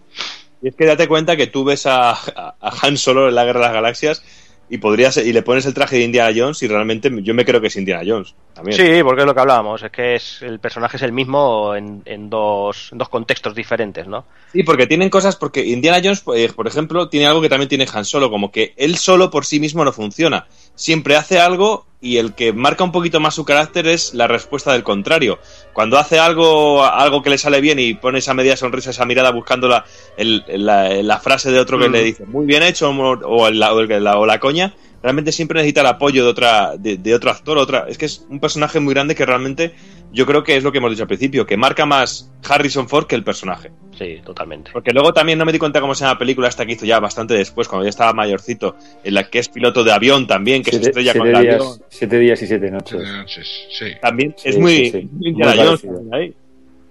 Y 0.66 0.70
es 0.70 0.76
que 0.76 0.86
date 0.86 1.08
cuenta 1.08 1.38
que 1.38 1.46
tú 1.46 1.64
ves 1.64 1.86
a, 1.86 2.10
a- 2.10 2.56
a 2.60 2.72
Han 2.82 2.98
Solo 2.98 3.30
en 3.30 3.36
la 3.36 3.46
Guerra 3.46 3.60
de 3.60 3.66
las 3.68 3.74
Galaxias 3.74 4.24
y 4.68 4.80
podrías 4.80 5.16
y 5.18 5.32
le 5.32 5.44
pones 5.44 5.68
el 5.68 5.76
traje 5.76 5.98
de 5.98 6.02
Indiana 6.06 6.34
Jones 6.36 6.64
y 6.64 6.68
realmente 6.68 7.12
yo 7.22 7.36
me 7.36 7.46
creo 7.46 7.62
que 7.62 7.68
es 7.68 7.76
Indiana 7.76 8.02
Jones 8.04 8.34
también. 8.56 8.76
Sí, 8.76 9.04
porque 9.04 9.22
es 9.22 9.28
lo 9.28 9.36
que 9.36 9.42
hablábamos, 9.42 9.84
es 9.84 9.92
que 9.92 10.16
es 10.16 10.42
el 10.42 10.58
personaje 10.60 10.98
es 10.98 11.04
el 11.04 11.12
mismo 11.12 11.76
en, 11.76 12.02
en 12.06 12.32
dos, 12.32 12.90
en 12.92 12.98
dos 12.98 13.10
contextos 13.10 13.54
diferentes, 13.54 14.08
¿no? 14.08 14.26
Sí, 14.54 14.64
porque 14.64 14.88
tienen 14.88 15.12
cosas, 15.12 15.36
porque 15.36 15.64
Indiana 15.64 16.02
Jones, 16.04 16.24
eh, 16.36 16.52
por 16.56 16.66
ejemplo, 16.66 17.10
tiene 17.10 17.28
algo 17.28 17.42
que 17.42 17.50
también 17.50 17.70
tiene 17.70 17.86
Han 17.94 18.06
Solo, 18.06 18.32
como 18.32 18.52
que 18.52 18.74
él 18.76 18.98
solo 18.98 19.30
por 19.30 19.46
sí 19.46 19.60
mismo 19.60 19.86
no 19.86 19.94
funciona. 19.94 20.48
Siempre 20.76 21.16
hace 21.16 21.40
algo 21.40 21.86
y 22.02 22.18
el 22.18 22.34
que 22.36 22.54
marca 22.54 22.84
un 22.84 22.92
poquito 22.92 23.20
más 23.20 23.34
su 23.34 23.46
carácter 23.46 23.88
es 23.88 24.14
la 24.14 24.28
respuesta 24.28 24.74
del 24.74 24.84
contrario. 24.84 25.40
Cuando 25.74 25.98
hace 25.98 26.20
algo, 26.20 26.84
algo 26.84 27.24
que 27.24 27.30
le 27.32 27.38
sale 27.38 27.62
bien 27.62 27.80
y 27.80 27.94
pone 27.96 28.20
esa 28.20 28.34
media 28.36 28.56
sonrisa, 28.58 28.92
esa 28.92 29.06
mirada 29.06 29.32
buscando 29.32 29.68
la, 29.68 29.86
el- 30.18 30.44
la, 30.48 30.90
la 31.02 31.20
frase 31.20 31.50
de 31.52 31.60
otro 31.60 31.80
que 31.80 31.90
Mm. 31.90 31.92
le 31.94 32.04
dice 32.04 32.26
muy 32.26 32.46
bien 32.46 32.62
hecho 32.62 32.90
o, 32.90 33.20
o 33.26 33.50
la, 33.50 33.74
o 33.74 33.82
la- 33.84 34.18
o 34.20 34.26
la 34.26 34.40
coña, 34.40 34.74
realmente 35.06 35.32
siempre 35.32 35.58
necesita 35.60 35.82
el 35.82 35.88
apoyo 35.88 36.24
de 36.24 36.30
otra 36.32 36.76
de, 36.78 36.98
de 36.98 37.14
otro 37.14 37.30
actor 37.30 37.58
otra 37.60 37.86
es 37.88 37.98
que 37.98 38.06
es 38.08 38.26
un 38.28 38.40
personaje 38.40 38.80
muy 38.80 38.92
grande 38.96 39.14
que 39.14 39.24
realmente 39.24 39.74
yo 40.12 40.26
creo 40.26 40.44
que 40.44 40.58
es 40.58 40.64
lo 40.64 40.72
que 40.72 40.80
hemos 40.80 40.90
dicho 40.90 41.04
al 41.04 41.08
principio 41.08 41.46
que 41.46 41.58
marca 41.58 41.86
más 41.86 42.32
Harrison 42.50 42.90
Ford 42.90 43.06
que 43.06 43.14
el 43.16 43.24
personaje 43.24 43.72
Sí, 43.98 44.20
totalmente. 44.26 44.72
porque 44.74 44.92
luego 44.92 45.14
también 45.14 45.38
no 45.40 45.46
me 45.46 45.52
di 45.54 45.60
cuenta 45.60 45.80
cómo 45.80 45.94
se 45.94 46.02
llama 46.04 46.14
la 46.16 46.20
película 46.20 46.48
esta 46.50 46.66
que 46.66 46.74
hizo 46.74 46.86
ya 46.86 47.00
bastante 47.00 47.34
después 47.36 47.68
cuando 47.68 47.84
ya 47.86 47.90
estaba 47.92 48.12
mayorcito 48.14 48.76
en 49.04 49.14
la 49.14 49.30
que 49.30 49.40
es 49.40 49.48
piloto 49.48 49.84
de 49.84 49.92
avión 49.94 50.26
también 50.28 50.64
que 50.64 50.72
se 50.72 50.78
Siete, 50.78 50.90
estrella 50.90 51.14
con 51.14 51.22
siete 51.28 51.30
el 51.30 51.54
avión 51.54 51.78
siete 51.90 52.20
días 52.20 52.42
y 52.42 52.48
siete 52.48 52.72
noches. 52.72 52.98
Siete 53.00 53.18
noches, 53.18 53.48
sí. 53.78 53.86
también 54.02 54.34
Sí, 54.38 54.50
es 54.50 54.58
muy, 54.58 54.76
sí, 54.78 54.92
sí. 54.92 55.10
muy 55.14 55.30
Indiana 55.30 55.52
Muy 55.56 55.60
Jones 55.66 55.82
parecido. 55.82 55.94
también 55.96 56.14
ahí. 56.16 56.34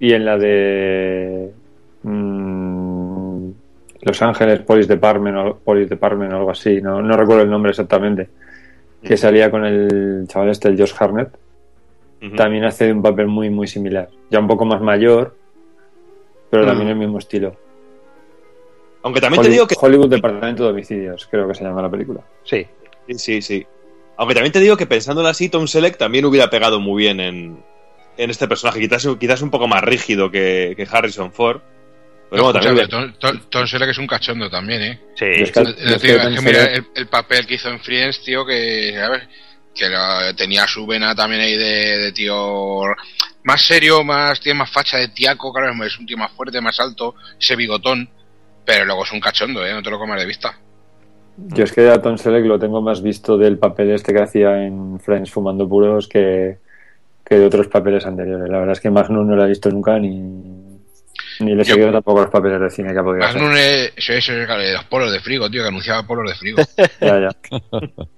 Y 0.00 0.12
en 0.12 0.24
la 0.24 0.38
de 0.38 1.50
mm, 2.04 2.73
Los 4.04 4.20
Ángeles 4.22 4.60
Police 4.60 4.88
Department, 4.88 5.36
o, 5.36 5.56
Police 5.56 5.88
Department 5.88 6.32
o 6.32 6.36
algo 6.36 6.50
así, 6.50 6.80
no, 6.80 7.00
no 7.02 7.16
recuerdo 7.16 7.42
el 7.42 7.50
nombre 7.50 7.70
exactamente, 7.70 8.28
que 9.02 9.16
salía 9.16 9.50
con 9.50 9.64
el 9.64 10.26
chaval 10.28 10.50
este, 10.50 10.68
el 10.68 10.78
Josh 10.78 10.92
Harnett, 10.98 11.30
también 12.36 12.64
hace 12.64 12.90
un 12.90 13.02
papel 13.02 13.26
muy, 13.26 13.50
muy 13.50 13.66
similar. 13.66 14.08
Ya 14.30 14.38
un 14.38 14.48
poco 14.48 14.64
más 14.64 14.80
mayor, 14.80 15.36
pero 16.48 16.64
también 16.64 16.88
el 16.88 16.96
mismo 16.96 17.18
estilo. 17.18 17.54
aunque 19.02 19.20
también 19.20 19.42
te 19.42 19.48
Hollywood, 19.48 19.52
digo 19.52 19.66
que 19.66 19.76
Hollywood 19.78 20.08
Departamento 20.08 20.64
de 20.64 20.70
Homicidios, 20.70 21.28
creo 21.30 21.46
que 21.46 21.54
se 21.54 21.64
llama 21.64 21.82
la 21.82 21.90
película. 21.90 22.20
Sí, 22.42 22.66
sí 23.06 23.18
sí 23.18 23.42
sí 23.42 23.66
aunque 24.16 24.34
también 24.34 24.52
te 24.52 24.60
digo 24.60 24.76
que 24.76 24.86
pensándolo 24.86 25.28
así 25.28 25.48
Tom 25.48 25.66
Selleck 25.66 25.96
también 25.96 26.24
hubiera 26.24 26.50
pegado 26.50 26.80
muy 26.80 27.02
bien 27.02 27.20
en, 27.20 27.58
en 28.16 28.30
este 28.30 28.46
personaje 28.46 28.80
quizás, 28.80 29.06
quizás 29.18 29.42
un 29.42 29.50
poco 29.50 29.66
más 29.66 29.82
rígido 29.82 30.30
que, 30.30 30.74
que 30.76 30.86
Harrison 30.90 31.32
Ford 31.32 31.60
pero 32.34 32.46
No, 32.46 32.52
bueno, 32.52 32.60
también 32.66 32.88
Tom, 32.88 33.12
Tom- 33.18 33.40
Tom 33.50 33.66
Selleck 33.66 33.90
es 33.90 33.98
un 33.98 34.06
cachondo 34.06 34.50
también, 34.50 34.82
¿eh? 34.82 35.00
sí. 35.14 35.24
Es 35.26 35.52
que- 35.52 35.60
es 35.60 35.74
que 36.02 36.10
es 36.16 36.22
Tom 36.22 36.34
que 36.34 36.40
mira 36.42 36.64
el, 36.64 36.84
el 36.94 37.06
papel 37.06 37.46
que 37.46 37.54
hizo 37.54 37.68
en 37.70 37.80
Friends, 37.80 38.22
tío, 38.22 38.44
que, 38.44 38.94
¿sabes? 38.96 39.22
Que 39.74 39.88
lo- 39.88 40.34
tenía 40.36 40.66
su 40.66 40.86
vena 40.86 41.14
también 41.14 41.40
ahí 41.42 41.56
de, 41.56 41.98
de 41.98 42.12
tío 42.12 42.82
más 43.44 43.62
serio, 43.62 44.02
más 44.04 44.40
tiene 44.40 44.58
más 44.60 44.70
facha 44.70 44.98
de 44.98 45.08
tiaco, 45.08 45.52
claro, 45.52 45.72
es 45.84 45.98
un 45.98 46.06
tío 46.06 46.16
más 46.16 46.32
fuerte, 46.32 46.60
más 46.60 46.78
alto, 46.80 47.14
ese 47.38 47.56
bigotón, 47.56 48.08
pero 48.64 48.84
luego 48.84 49.04
es 49.04 49.12
un 49.12 49.20
cachondo, 49.20 49.64
¿eh? 49.66 49.72
No 49.72 49.82
te 49.82 49.90
lo 49.90 49.98
comas 49.98 50.20
de 50.20 50.26
vista. 50.26 50.58
Yo 51.36 51.64
es 51.64 51.72
que 51.72 51.88
a 51.90 52.00
Tom 52.00 52.16
Selleck 52.16 52.44
lo 52.46 52.58
tengo 52.60 52.80
más 52.80 53.02
visto 53.02 53.36
del 53.36 53.58
papel 53.58 53.90
este 53.90 54.12
que 54.14 54.22
hacía 54.22 54.64
en 54.64 55.00
Friends 55.00 55.30
fumando 55.32 55.68
puros 55.68 56.06
que, 56.06 56.58
que 57.24 57.34
de 57.34 57.46
otros 57.46 57.66
papeles 57.66 58.06
anteriores. 58.06 58.48
La 58.48 58.58
verdad 58.58 58.72
es 58.74 58.80
que 58.80 58.88
Magnum 58.90 59.26
no 59.26 59.34
lo 59.34 59.44
he 59.44 59.48
visto 59.48 59.68
nunca 59.70 59.98
ni, 59.98 60.10
ni 61.40 61.54
le 61.54 61.64
seguido 61.64 61.92
tampoco 61.92 62.20
los 62.22 62.30
papeles 62.30 62.60
de 62.60 62.70
cine 62.70 62.92
que 62.92 62.98
ha 62.98 63.02
podido 63.02 63.24
hacer. 63.24 63.40
Magnum 63.40 63.56
es, 63.56 63.92
eso 63.96 64.12
es 64.12 64.28
eso 64.28 64.32
los 64.34 64.84
polos 64.84 65.12
de 65.12 65.20
frigo, 65.20 65.50
tío, 65.50 65.62
que 65.62 65.68
anunciaba 65.68 66.06
polos 66.06 66.30
de 66.30 66.36
frigo. 66.36 66.58
Ya, 67.00 67.20
ya. 67.20 67.28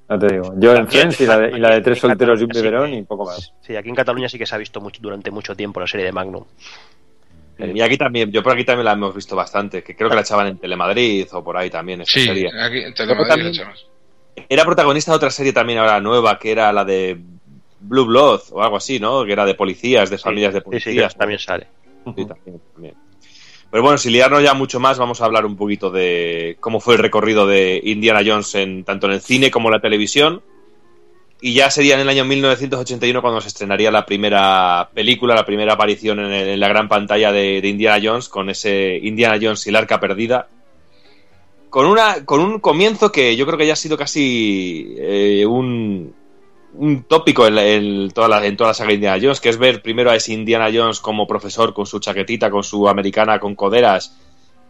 Ya 0.09 0.19
te 0.19 0.27
digo. 0.35 0.55
Yo 0.59 0.75
en 0.75 0.87
Friends 0.89 1.21
y 1.21 1.27
la 1.27 1.39
de, 1.39 1.57
y 1.57 1.61
la 1.61 1.71
de 1.75 1.81
tres 1.81 1.99
solteros 1.99 2.41
y 2.41 2.45
un 2.45 2.49
biberón 2.51 2.95
y 2.95 3.03
poco 3.03 3.25
más. 3.25 3.53
Sí, 3.61 3.75
aquí 3.75 3.89
en 3.89 3.95
Cataluña 3.95 4.29
sí 4.29 4.39
que 4.39 4.47
se 4.47 4.55
ha 4.55 4.59
visto 4.59 4.81
mucho, 4.81 5.01
durante 5.03 5.31
mucho 5.31 5.55
tiempo 5.57 5.81
la 5.81 5.87
serie 5.87 6.07
de 6.07 6.13
Magnum. 6.13 6.45
y 7.59 7.81
aquí 7.81 7.97
también 7.97 8.31
yo 8.31 8.43
por 8.43 8.53
aquí 8.53 8.65
también 8.65 8.85
la 8.85 8.93
hemos 8.93 9.15
visto 9.15 9.35
bastante 9.35 9.83
que 9.83 9.97
creo 9.97 10.09
que 10.11 10.15
la 10.15 10.21
echaban 10.21 10.47
en 10.47 10.59
Telemadrid 10.59 11.27
o 11.33 11.43
por 11.43 11.57
ahí 11.57 11.71
también 11.71 12.03
esa 12.03 12.13
Sí, 12.13 12.27
serie 12.27 12.51
aquí 12.61 12.83
te 12.95 13.07
Luego 13.07 13.23
lo 13.23 13.29
también- 13.29 13.53
Era 14.49 14.65
protagonista 14.65 15.11
de 15.13 15.17
otra 15.17 15.31
serie 15.31 15.53
también 15.55 15.79
ahora 15.79 15.99
nueva, 16.01 16.39
que 16.39 16.53
era 16.53 16.71
la 16.73 16.85
de 16.85 17.19
Blue 17.81 18.05
Blood 18.05 18.41
o 18.53 18.63
algo 18.63 18.77
así, 18.77 19.01
¿no? 19.01 19.25
Que 19.25 19.33
era 19.33 19.45
de 19.47 19.55
policías, 19.55 20.11
de 20.11 20.19
familias 20.19 20.53
de 20.55 20.61
Sí, 20.61 20.65
sí, 20.65 20.71
policías. 20.71 21.13
que 21.15 21.19
también 21.19 21.39
sale. 21.41 21.67
Sí, 22.15 22.25
también, 22.27 22.61
también. 22.75 22.95
Pero 23.77 23.83
bueno, 23.83 23.99
sin 23.99 24.13
liarnos 24.13 24.43
ya 24.43 24.55
mucho 24.55 24.81
más, 24.81 24.97
vamos 24.97 25.21
a 25.21 25.27
hablar 25.27 25.45
un 25.45 25.55
poquito 25.55 25.91
de 25.91 26.57
cómo 26.61 26.81
fue 26.81 26.95
el 26.95 27.01
recorrido 27.03 27.47
de 27.47 27.79
Indiana 27.85 28.23
Jones 28.25 28.55
en, 28.55 28.85
tanto 28.85 29.07
en 29.07 29.13
el 29.13 29.21
cine 29.21 29.51
como 29.51 29.69
en 29.69 29.75
la 29.75 29.83
televisión. 29.83 30.41
Y 31.43 31.53
ya 31.53 31.71
sería 31.71 31.97
en 31.97 32.01
el 32.01 32.09
año 32.09 32.25
1981 32.25 33.21
cuando 33.21 33.43
se 33.43 33.49
estrenaría 33.49 33.91
la 33.91 34.07
primera 34.07 34.89
película, 34.95 35.35
la 35.35 35.45
primera 35.45 35.75
aparición 35.75 36.21
en, 36.21 36.59
la 36.59 36.69
gran 36.69 36.89
pantalla 36.89 37.33
de, 37.33 37.61
de 37.61 37.69
Indiana 37.69 38.01
Jones, 38.03 38.31
con 38.31 38.49
ese 38.49 38.99
Indiana 39.03 39.39
Jones 39.39 39.67
y 39.67 39.69
el 39.69 39.77
arca 39.77 40.01
perdida. 40.01 40.49
Con, 41.69 41.85
una, 41.85 42.25
con 42.25 42.41
un 42.41 42.61
comienzo 42.61 43.13
que 43.13 43.37
yo 43.37 43.45
creo 43.45 43.59
que 43.59 43.67
ya 43.67 43.75
ha 43.75 43.77
sido 43.77 43.99
casi 43.99 44.95
eh, 44.97 45.45
un, 45.45 46.15
un 46.79 47.05
tópico 47.05 47.47
en, 47.47 47.59
en 47.59 48.11
toda 48.11 48.29
la, 48.29 48.47
en 48.47 48.57
toda 48.57 48.71
la 48.71 48.75
saga 48.75 48.93
Indiana 48.93 49.19
Jones, 49.21 49.41
que 49.41 49.49
es 49.49 49.59
ver 49.59 49.83
primero 49.83 50.11
a 50.11 50.17
ese 50.17 50.33
Indiana 50.33 50.69
Jones 50.73 51.01
como 51.01 51.27
profesor 51.27 51.73
con 51.75 51.87
su 51.87 51.99
chaquetita, 52.01 52.51
con 52.51 52.63
su 52.65 52.89
americana 52.89 53.39
con 53.39 53.55
coderas 53.55 54.17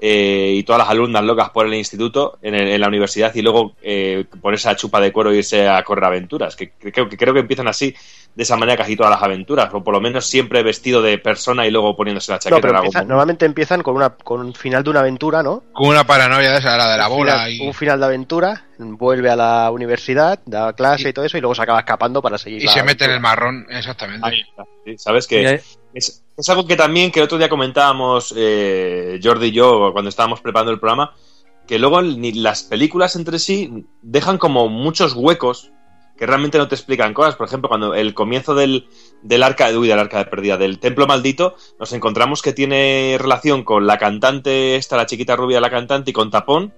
eh, 0.01 0.53
y 0.57 0.63
todas 0.63 0.81
las 0.81 0.91
alumnas 0.91 1.25
locas 1.25 1.51
por 1.51 1.67
el 1.67 1.75
instituto, 1.75 2.39
en, 2.43 2.55
el- 2.55 2.69
en 2.69 2.81
la 2.81 2.89
universidad, 2.89 3.35
y 3.35 3.41
luego 3.43 3.73
eh, 3.83 4.25
ponerse 4.43 4.69
a 4.69 4.77
chupa 4.77 5.01
de 5.01 5.11
cuero 5.11 5.31
e 5.33 5.37
irse 5.39 5.67
a 5.69 5.83
correr 5.83 6.05
aventuras. 6.05 6.55
Que, 6.55 6.71
que 6.73 6.93
que 6.93 7.17
creo 7.17 7.33
que 7.33 7.41
empiezan 7.41 7.67
así, 7.69 7.95
de 8.37 8.43
esa 8.43 8.57
manera 8.57 8.77
casi 8.77 8.95
todas 8.97 9.11
las 9.11 9.23
aventuras, 9.23 9.73
o 9.73 9.83
por 9.83 9.95
lo 9.95 10.01
menos 10.01 10.27
siempre 10.27 10.63
vestido 10.63 11.01
de 11.01 11.17
persona 11.17 11.67
y 11.67 11.71
luego 11.71 11.97
poniéndose 11.97 12.33
la 12.33 12.39
chaqueta 12.39 12.57
No, 12.57 12.61
pero 12.61 12.77
empiezan- 12.77 13.09
normalmente 13.09 13.47
empiezan 13.47 13.83
con, 13.83 13.97
una, 13.97 14.11
con 14.11 14.41
un 14.41 14.55
final 14.55 14.85
de 14.85 14.91
una 14.91 15.01
aventura, 15.01 15.43
¿no? 15.43 15.65
Con 15.73 15.89
una 15.89 16.07
paranoia 16.07 16.53
de 16.53 16.59
esa, 16.59 16.77
la 16.77 16.93
de 16.93 16.99
la 16.99 17.09
un 17.09 17.17
bola 17.17 17.33
final, 17.33 17.53
y, 17.53 17.67
un 17.67 17.73
final 17.73 17.99
de 17.99 18.07
aventura, 18.07 18.65
vuelve 18.79 19.31
a 19.31 19.37
la 19.37 19.71
universidad, 19.71 20.39
da 20.45 20.75
clase 20.75 21.09
y, 21.09 21.13
todo 21.15 21.25
eso, 21.25 21.39
y 21.39 21.41
luego 21.41 21.55
se 21.55 21.63
acaba 21.63 21.79
escapando 21.79 22.21
para 22.21 22.37
seguir. 22.37 22.61
y 22.61 22.67
la 22.67 22.73
se 22.73 22.83
mete 22.83 23.07
en 23.07 23.13
el 23.13 23.21
marrón, 23.21 23.67
exactamente. 23.71 24.29
Ahí 24.29 24.43
está, 24.43 24.65
sí, 24.85 24.99
Sabes 24.99 25.27
que 25.27 25.63
es 25.95 26.49
algo 26.51 26.67
que 26.67 26.77
también 26.77 27.11
que 27.11 27.21
el 27.21 27.25
otro 27.25 27.39
día 27.39 27.49
comentábamos 27.49 28.35
eh, 28.37 29.19
Jordi 29.23 29.47
y 29.47 29.53
yo 29.53 29.93
cuando 29.95 30.11
estábamos 30.11 30.43
preparando 30.43 30.73
el 30.73 30.79
programa, 30.79 31.15
que 31.67 31.79
luego 31.79 32.03
ni 32.03 32.33
las 32.33 32.65
películas 32.65 33.17
entre 33.17 33.39
sí 33.39 33.87
dejan 34.03 34.37
como 34.37 34.69
muchos 34.69 35.15
huecos 35.15 35.73
que 36.17 36.27
realmente 36.27 36.59
no 36.59 36.69
te 36.69 36.75
explican 36.75 37.15
cosas. 37.15 37.37
Por 37.37 37.47
ejemplo, 37.47 37.69
cuando 37.69 37.95
el 37.95 38.15
comienzo 38.15 38.55
del, 38.55 38.89
del 39.23 39.43
arca 39.43 39.71
de 39.71 39.79
uy, 39.79 39.89
del 39.89 39.99
arca 39.99 40.19
de 40.19 40.27
pérdida, 40.27 40.57
del 40.57 40.79
templo 40.79 41.07
maldito, 41.07 41.57
nos 41.79 41.93
encontramos 41.93 42.43
que 42.43 42.53
tiene 42.53 43.17
relación 43.19 43.65
con 43.65 43.87
la 43.87 43.99
cantante, 43.99 44.77
esta, 44.77 44.97
la 44.97 45.07
chiquita 45.07 45.37
rubia, 45.37 45.61
la 45.61 45.71
cantante, 45.71 46.11
y 46.11 46.15
con 46.15 46.31
Tapón, 46.31 46.73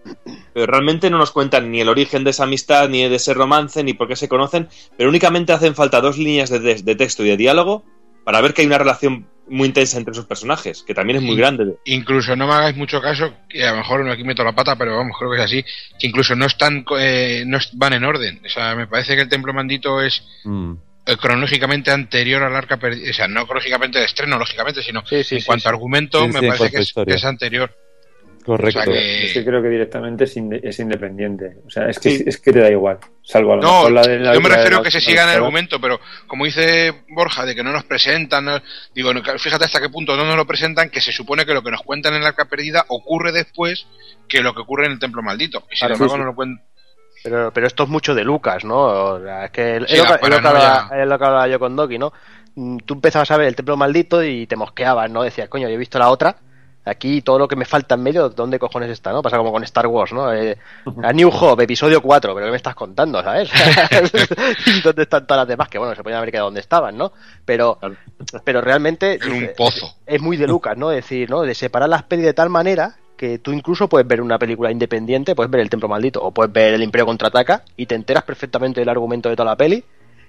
pero 0.53 0.67
realmente 0.67 1.11
no 1.11 1.19
nos 1.19 1.31
cuentan 1.31 1.71
ni 1.71 1.81
el 1.81 1.89
origen 1.89 2.25
de 2.25 2.31
esa 2.31 2.45
amistad, 2.45 2.89
ni 2.89 3.09
de 3.09 3.17
ese 3.17 3.35
romance, 3.35 3.85
ni 3.85 3.95
por 3.95 4.09
qué 4.09 4.17
se 4.17 4.29
conocen, 4.29 4.69
pero 4.97 5.09
únicamente 5.09 5.53
hacen 5.53 5.75
falta 5.75 6.01
dos 6.01 6.19
líneas 6.19 6.51
de 6.51 6.95
texto 6.97 7.25
y 7.25 7.29
de 7.29 7.37
diálogo 7.37 7.85
para 8.25 8.41
ver 8.41 8.53
que 8.53 8.61
hay 8.61 8.67
una 8.67 8.79
relación 8.79 9.27
muy 9.51 9.69
intensa 9.69 9.99
entre 9.99 10.15
sus 10.15 10.27
personajes, 10.27 10.83
que 10.87 10.95
también 10.95 11.17
es 11.19 11.23
muy 11.23 11.37
grande. 11.37 11.77
Incluso 11.85 12.35
no 12.37 12.47
me 12.47 12.55
hagáis 12.55 12.77
mucho 12.77 13.01
caso, 13.01 13.33
que 13.49 13.65
a 13.65 13.71
lo 13.73 13.79
mejor 13.79 14.09
aquí 14.11 14.25
meto 14.25 14.45
la 14.45 14.55
pata, 14.55 14.77
pero 14.77 14.97
vamos, 14.97 15.17
creo 15.19 15.31
que 15.31 15.37
es 15.39 15.43
así, 15.45 15.63
que 15.99 16.07
incluso 16.07 16.35
no 16.35 16.47
están, 16.47 16.85
eh, 16.99 17.45
no 17.47 17.59
van 17.73 17.93
en 17.95 18.05
orden. 18.05 18.41
O 18.45 18.49
sea, 18.49 18.75
me 18.75 18.87
parece 18.87 19.15
que 19.17 19.23
el 19.23 19.29
Templo 19.29 19.53
Maldito 19.53 20.01
es 20.03 20.23
Mm. 20.45 20.73
eh, 21.07 21.17
cronológicamente 21.17 21.91
anterior 21.91 22.43
al 22.43 22.55
arca 22.55 22.77
perdida, 22.77 23.11
o 23.11 23.15
sea, 23.15 23.29
no 23.29 23.45
cronológicamente 23.47 23.99
de 23.99 24.05
estreno, 24.05 24.39
lógicamente, 24.39 24.83
sino 24.83 25.01
Sí, 25.07 25.25
sí, 25.25 25.37
en 25.37 25.41
sí, 25.41 25.47
cuanto 25.47 25.63
sí. 25.63 25.69
a 25.69 25.71
argumento, 25.71 26.21
Sí, 26.21 26.29
me 26.29 26.43
parece 26.49 26.81
es, 26.81 26.93
que 26.93 27.15
es 27.15 27.25
anterior. 27.25 27.75
Correcto. 28.49 28.81
O 28.81 28.83
sea 28.85 28.93
que- 28.93 29.27
Es 29.27 29.33
que 29.35 29.45
creo 29.45 29.63
que 29.63 29.69
directamente 29.69 30.25
es, 30.25 30.37
inde- 30.37 30.61
es 30.63 30.79
independiente. 30.81 31.59
O 31.67 31.71
sea, 31.71 31.89
es 31.89 31.99
que, 31.99 32.11
Sí. 32.11 32.25
es 32.27 32.39
que 32.39 32.53
te 32.53 32.61
da 32.61 32.71
igual. 32.71 32.99
Salvo 33.23 33.53
a 33.53 33.57
lo 33.57 33.63
No, 33.63 33.73
mejor 33.89 33.93
la 33.93 34.03
de 34.03 34.19
la 34.19 34.35
yo 34.35 34.41
me 34.41 34.49
refiero 34.49 34.79
a 34.79 34.83
que 34.83 34.91
se 34.91 35.01
siga 35.01 35.23
en 35.25 35.29
el 35.31 35.37
argumento, 35.37 35.81
pero 35.81 36.01
como 36.27 36.47
dice 36.47 36.93
Borja, 37.11 37.45
de 37.45 37.55
que 37.55 37.63
no 37.63 37.71
nos 37.73 37.85
presentan, 37.85 38.47
no- 38.47 38.61
digo, 38.95 39.13
no, 39.15 39.23
fíjate 39.39 39.65
hasta 39.67 39.81
qué 39.81 39.89
punto 39.91 40.17
no 40.17 40.25
nos 40.25 40.37
lo 40.37 40.47
presentan, 40.47 40.91
que 40.91 41.01
se 41.01 41.13
supone 41.13 41.45
que 41.47 41.53
lo 41.55 41.63
que 41.63 41.71
nos 41.71 41.83
cuentan 41.83 42.15
en 42.15 42.23
la 42.23 42.29
arca 42.29 42.47
perdida 42.47 42.85
ocurre 42.89 43.31
después 43.33 43.87
que 44.27 44.41
lo 44.43 44.55
que 44.55 44.61
ocurre 44.63 44.87
en 44.87 44.93
el 44.93 44.99
templo 44.99 45.23
maldito. 45.23 45.65
Y 45.71 45.77
sin 45.77 45.89
Claro, 45.89 45.95
embargo 45.95 46.15
sí, 46.15 46.17
sí. 46.17 46.21
no 46.21 46.27
lo 46.27 46.35
cuentan. 46.35 46.65
Pero, 47.25 47.51
pero 47.53 47.67
esto 47.67 47.83
es 47.83 47.89
mucho 47.89 48.15
de 48.15 48.25
Lucas, 48.25 48.65
¿no? 48.65 48.79
O 48.79 49.21
sea, 49.23 49.45
es 49.47 49.51
que 49.51 49.81
lo 49.81 49.87
hablaba- 49.87 50.91
es 51.03 51.07
lo 51.09 51.19
que 51.19 51.25
hablaba 51.25 51.49
yo 51.49 51.59
con 51.59 51.75
Doki, 51.77 51.99
¿no? 51.99 52.13
Mm, 52.55 52.79
Tú 52.87 52.95
empezabas 52.95 53.31
a 53.31 53.37
ver 53.37 53.49
el 53.49 53.57
templo 53.57 53.77
maldito 53.77 54.23
y 54.23 54.47
te 54.47 54.57
mosqueabas, 54.57 55.11
¿no? 55.11 55.23
Decías, 55.23 55.49
coño, 55.49 55.69
yo 55.69 55.75
he 55.75 55.79
visto 55.79 55.99
la 55.99 56.11
otra. 56.11 56.37
Aquí 56.89 57.23
todo 57.23 57.39
lo 57.39 57.47
que 57.49 57.57
me 57.57 57.65
falta 57.65 57.95
en 57.95 58.03
medio, 58.03 58.29
¿dónde 58.31 58.59
cojones 58.59 58.91
está, 58.91 59.13
no? 59.13 59.23
Pasa 59.23 59.37
como 59.37 59.53
con 59.53 59.63
Star 59.65 59.87
Wars, 59.87 60.13
¿no? 60.13 60.33
Eh, 60.33 60.57
a 61.03 61.13
New 61.13 61.29
Hope, 61.33 61.65
episodio 61.65 62.01
4, 62.01 62.35
pero 62.35 62.47
¿qué 62.47 62.51
me 62.51 62.57
estás 62.57 62.75
contando, 62.75 63.23
sabes? 63.23 63.51
¿Y 64.67 64.81
¿Dónde 64.83 65.03
están 65.03 65.27
todas 65.27 65.43
las 65.43 65.49
demás? 65.49 65.69
Que 65.69 65.79
bueno, 65.79 65.95
se 65.95 66.03
podían 66.03 66.19
haber 66.19 66.31
quedado 66.31 66.47
donde 66.47 66.61
estaban, 66.61 66.97
¿no? 66.97 67.13
Pero, 67.45 67.79
pero 68.45 68.61
realmente 68.61 69.19
En 69.23 69.33
un 69.33 69.51
pozo. 69.57 69.95
es 70.07 70.21
muy 70.21 70.37
de 70.37 70.47
Lucas, 70.47 70.77
¿no? 70.77 70.89
Decir, 70.89 71.29
¿no? 71.31 71.43
De 71.43 71.55
separar 71.55 71.89
las 71.89 72.03
pelis 72.05 72.25
de 72.25 72.35
tal 72.35 72.51
manera 72.51 72.97
que 73.17 73.39
tú 73.39 73.53
incluso 73.53 73.89
puedes 73.89 74.07
ver 74.07 74.21
una 74.21 74.39
película 74.39 74.71
independiente, 74.71 75.35
puedes 75.35 75.51
ver 75.51 75.61
El 75.61 75.69
Templo 75.71 75.89
Maldito 75.89 76.23
o 76.23 76.31
puedes 76.31 76.53
ver 76.53 76.75
El 76.75 76.83
Imperio 76.85 77.05
Contraataca 77.07 77.65
y 77.77 77.87
te 77.87 77.97
enteras 77.97 78.23
perfectamente 78.23 78.81
del 78.81 78.89
argumento 78.89 79.29
de 79.29 79.35
toda 79.37 79.51
la 79.51 79.57
peli 79.57 79.83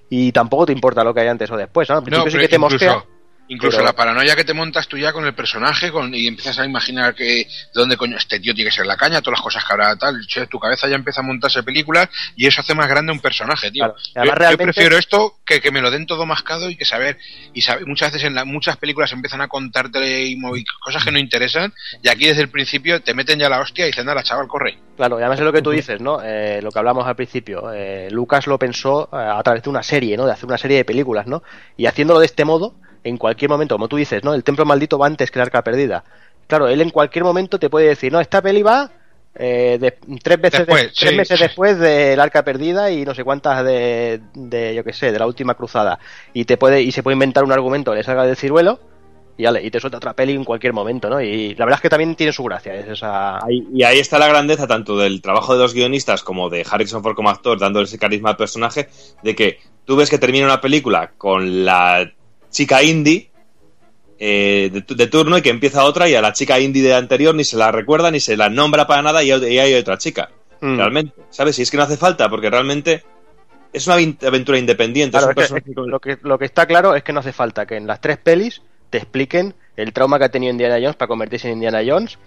y 0.10 0.32
tampoco 0.32 0.66
te 0.66 0.74
importa 0.74 1.03
lo 1.03 1.14
que 1.14 1.20
hay 1.22 1.28
antes 1.28 1.51
o 1.51 1.55
después, 1.55 1.88
¿no? 1.88 1.95
Al 1.97 2.01
No, 2.01 2.05
principio 2.05 2.32
sí 2.32 2.38
que 2.39 2.47
te 2.47 2.55
incluso, 2.55 2.74
mosquea. 2.86 3.05
Incluso 3.50 3.78
pero- 3.78 3.86
la 3.88 3.93
paranoia 3.93 4.36
que 4.36 4.43
te 4.45 4.54
montas 4.54 4.88
tú 4.88 4.97
ya 4.97 5.12
con 5.12 5.26
el 5.26 5.34
personaje 5.34 5.91
con, 5.91 6.14
y 6.16 6.28
empiezas 6.28 6.58
a 6.60 6.66
imaginar 6.66 7.14
que 7.14 7.24
de 7.24 7.45
dónde 7.74 7.97
coño 7.97 8.16
este 8.18 8.39
tío 8.39 8.54
tiene 8.56 8.70
que 8.70 8.76
ser 8.76 8.86
la 8.86 8.95
caña, 8.97 9.22
todas 9.22 9.38
las 9.39 9.43
cosas 9.43 9.64
que 9.66 9.74
habrá 9.74 9.95
tal, 9.97 10.26
che, 10.28 10.47
tu 10.47 10.60
cabeza 10.60 10.88
ya 10.88 10.95
empieza 10.95 11.20
a 11.22 11.24
montarse 11.24 11.62
películas 11.64 12.08
y 12.36 12.47
eso 12.47 12.62
hace 12.62 12.74
más 12.74 12.88
grande 12.88 13.12
un 13.12 13.20
personaje, 13.20 13.70
tío. 13.72 13.93
Claro. 14.14 14.50
Yo, 14.52 14.58
prefiero 14.58 14.97
esto 14.97 15.39
que 15.45 15.60
que 15.62 15.72
me 15.72 15.82
lo 15.82 15.91
den 15.91 16.06
todo 16.06 16.26
mascado 16.26 16.70
y 16.70 16.76
que 16.78 16.86
saber 16.86 17.18
y 17.54 17.62
saber, 17.62 17.86
muchas 17.86 18.12
veces 18.14 18.28
en 18.28 18.36
la- 18.36 18.45
muchas 18.45 18.78
películas 18.78 19.12
empiezan 19.12 19.41
a 19.41 19.47
contarte 19.47 20.26
y 20.26 20.36
movi- 20.38 20.64
cosas 20.82 21.04
que 21.04 21.12
no 21.12 21.20
interesan 21.20 21.74
y 22.02 22.08
aquí 22.10 22.26
desde 22.28 22.41
el 22.43 22.50
principio 22.50 23.02
te 23.02 23.14
meten 23.14 23.39
ya 23.39 23.50
la 23.50 23.60
hostia 23.60 23.86
y 23.86 23.89
dicen, 23.89 24.06
nada, 24.06 24.24
chaval, 24.24 24.47
corre. 24.47 24.78
Claro, 24.95 25.18
y 25.18 25.22
además 25.22 25.39
es 25.39 25.45
lo 25.45 25.54
que 25.54 25.62
tú 25.62 25.72
dices, 25.72 26.02
¿no? 26.02 26.20
Eh, 26.24 26.60
lo 26.62 26.72
que 26.72 26.80
hablamos 26.80 27.08
al 27.08 27.16
principio. 27.16 27.72
eh, 27.74 28.10
Lucas 28.12 28.47
lo 28.47 28.60
pensó 28.60 29.10
eh, 29.14 29.16
a 29.18 29.41
través 29.43 29.64
de 29.64 29.70
una 29.70 29.82
serie, 29.82 30.18
¿no? 30.18 30.26
De 30.26 30.34
hacer 30.34 30.45
una 30.45 30.58
serie 30.58 30.78
de 30.78 30.86
películas, 30.86 31.26
¿no? 31.26 31.41
Y 31.78 31.86
haciéndolo 31.86 32.20
de 32.20 32.26
este 32.26 32.43
modo, 32.45 32.76
en 33.04 33.18
cualquier 33.18 33.50
momento, 33.50 33.76
como 33.76 33.88
tú 33.88 33.97
dices, 33.97 34.24
¿no? 34.24 34.34
El 34.34 34.43
templo 34.43 34.66
maldito 34.66 34.97
va 34.97 35.08
antes 35.08 35.32
que 35.32 35.39
el 35.39 35.43
arca 35.43 35.64
perdida. 35.64 36.04
Claro, 36.47 36.68
él 36.68 36.82
en 36.82 36.89
cualquier 36.89 37.24
momento 37.24 37.60
te 37.60 37.70
puede 37.70 37.88
decir, 37.88 38.12
no, 38.12 38.20
esta 38.20 38.41
peli 38.41 38.62
va 38.64 38.91
eh, 39.36 39.78
de- 39.80 39.97
tres 40.22 40.41
veces 40.41 40.66
de- 40.66 40.74
tres 40.74 41.12
sí. 41.12 41.16
meses 41.16 41.39
después 41.39 41.80
del 41.80 42.20
arca 42.20 42.43
perdida 42.43 42.89
y 42.91 43.06
no 43.06 43.14
sé 43.14 43.24
cuántas 43.24 43.64
de, 43.64 44.20
de 44.34 44.74
yo 44.76 44.84
qué 44.84 44.91
sé, 44.91 45.12
de 45.12 45.20
la 45.20 45.28
última 45.28 45.54
cruzada. 45.54 46.00
Y 46.34 46.45
te 46.45 46.58
puede 46.58 46.82
y 46.82 46.91
se 46.91 47.04
puede 47.04 47.14
inventar 47.14 47.43
un 47.43 47.52
argumento 47.52 47.91
que 47.91 47.97
le 47.97 48.04
salga 48.04 48.26
del 48.26 48.36
ciruelo 48.36 48.80
y, 49.38 49.45
ale, 49.45 49.64
y 49.64 49.72
te 49.72 49.80
suelta 49.80 49.97
otra 49.97 50.14
peli 50.14 50.34
en 50.34 50.43
cualquier 50.43 50.74
momento, 50.74 51.10
¿no? 51.10 51.22
Y 51.22 51.56
la 51.56 51.64
verdad 51.64 51.78
es 51.78 51.82
que 51.84 51.89
también 51.89 52.16
tiene 52.16 52.34
su 52.34 52.43
gracia, 52.43 52.74
es 52.76 52.88
esa... 52.88 53.38
Ahí- 53.38 53.66
y 53.74 53.84
ahí 53.84 54.00
está 54.00 54.20
la 54.20 54.28
grandeza 54.28 54.68
tanto 54.68 54.97
del 54.97 55.22
trabajo 55.22 55.54
de 55.54 55.60
los 55.62 55.74
guionistas 55.74 56.24
como 56.24 56.50
de 56.50 56.66
Harrison 56.70 57.02
Ford 57.04 57.16
como 57.16 57.30
actor, 57.30 57.58
dándole 57.58 57.86
ese 57.86 57.97
carisma 58.00 58.32
al 58.32 58.36
personaje, 58.38 58.89
de 59.24 59.36
que 59.36 59.60
tú 59.86 59.95
ves 59.95 60.10
que 60.10 60.18
termina 60.18 60.45
una 60.45 60.60
película 60.60 61.12
con 61.18 61.64
la 61.64 62.12
chica 62.52 62.82
indie 62.84 63.30
eh, 64.20 64.70
de, 64.72 64.82
tu- 64.82 64.95
de 64.95 65.08
turno 65.08 65.38
y 65.38 65.41
que 65.41 65.50
empieza 65.50 65.84
otra 65.86 66.10
y 66.10 66.16
a 66.16 66.22
la 66.22 66.34
chica 66.34 66.60
indie 66.60 66.84
de 66.84 66.93
anterior 66.93 67.34
ni 67.34 67.43
se 67.43 67.56
la 67.58 67.72
recuerda 67.72 68.12
ni 68.12 68.20
se 68.20 68.36
la 68.36 68.50
nombra 68.50 68.86
para 68.86 69.02
nada 69.02 69.24
y, 69.24 69.30
y 69.32 69.60
hay 69.60 69.74
otra 69.76 69.97
chica. 69.97 70.30
Mm. 70.62 70.76
Realmente, 70.78 71.14
¿sabes? 71.30 71.58
Y 71.60 71.62
es 71.62 71.72
que 71.72 71.78
no 71.78 71.84
hace 71.84 71.95
falta 71.97 72.28
porque 72.30 72.50
realmente 72.50 73.04
es 73.72 73.88
una 73.88 73.95
aventura 73.95 74.58
independiente. 74.58 75.18
Claro, 75.18 75.32
es 75.32 75.36
un 75.38 75.41
es 75.41 75.47
que- 75.47 75.54
personaje 75.54 75.74
con- 75.74 75.89
lo, 75.89 76.00
que, 76.00 76.18
lo 76.24 76.38
que 76.38 76.45
está 76.45 76.66
claro 76.66 76.95
es 76.95 77.04
que 77.04 77.14
no 77.14 77.22
hace 77.22 77.32
falta 77.32 77.66
que 77.66 77.78
en 77.78 77.88
las 77.88 78.02
tres 78.02 78.18
pelis 78.18 78.62
te 78.89 78.97
expliquen 78.97 79.54
el 79.78 79.93
trauma 79.93 80.18
que 80.20 80.26
ha 80.26 80.30
tenido 80.30 80.52
Indiana 80.52 80.76
Jones 80.82 80.95
para 80.97 81.08
convertirse 81.08 81.47
en 81.47 81.54
Indiana 81.54 81.82
Jones, 81.88 82.18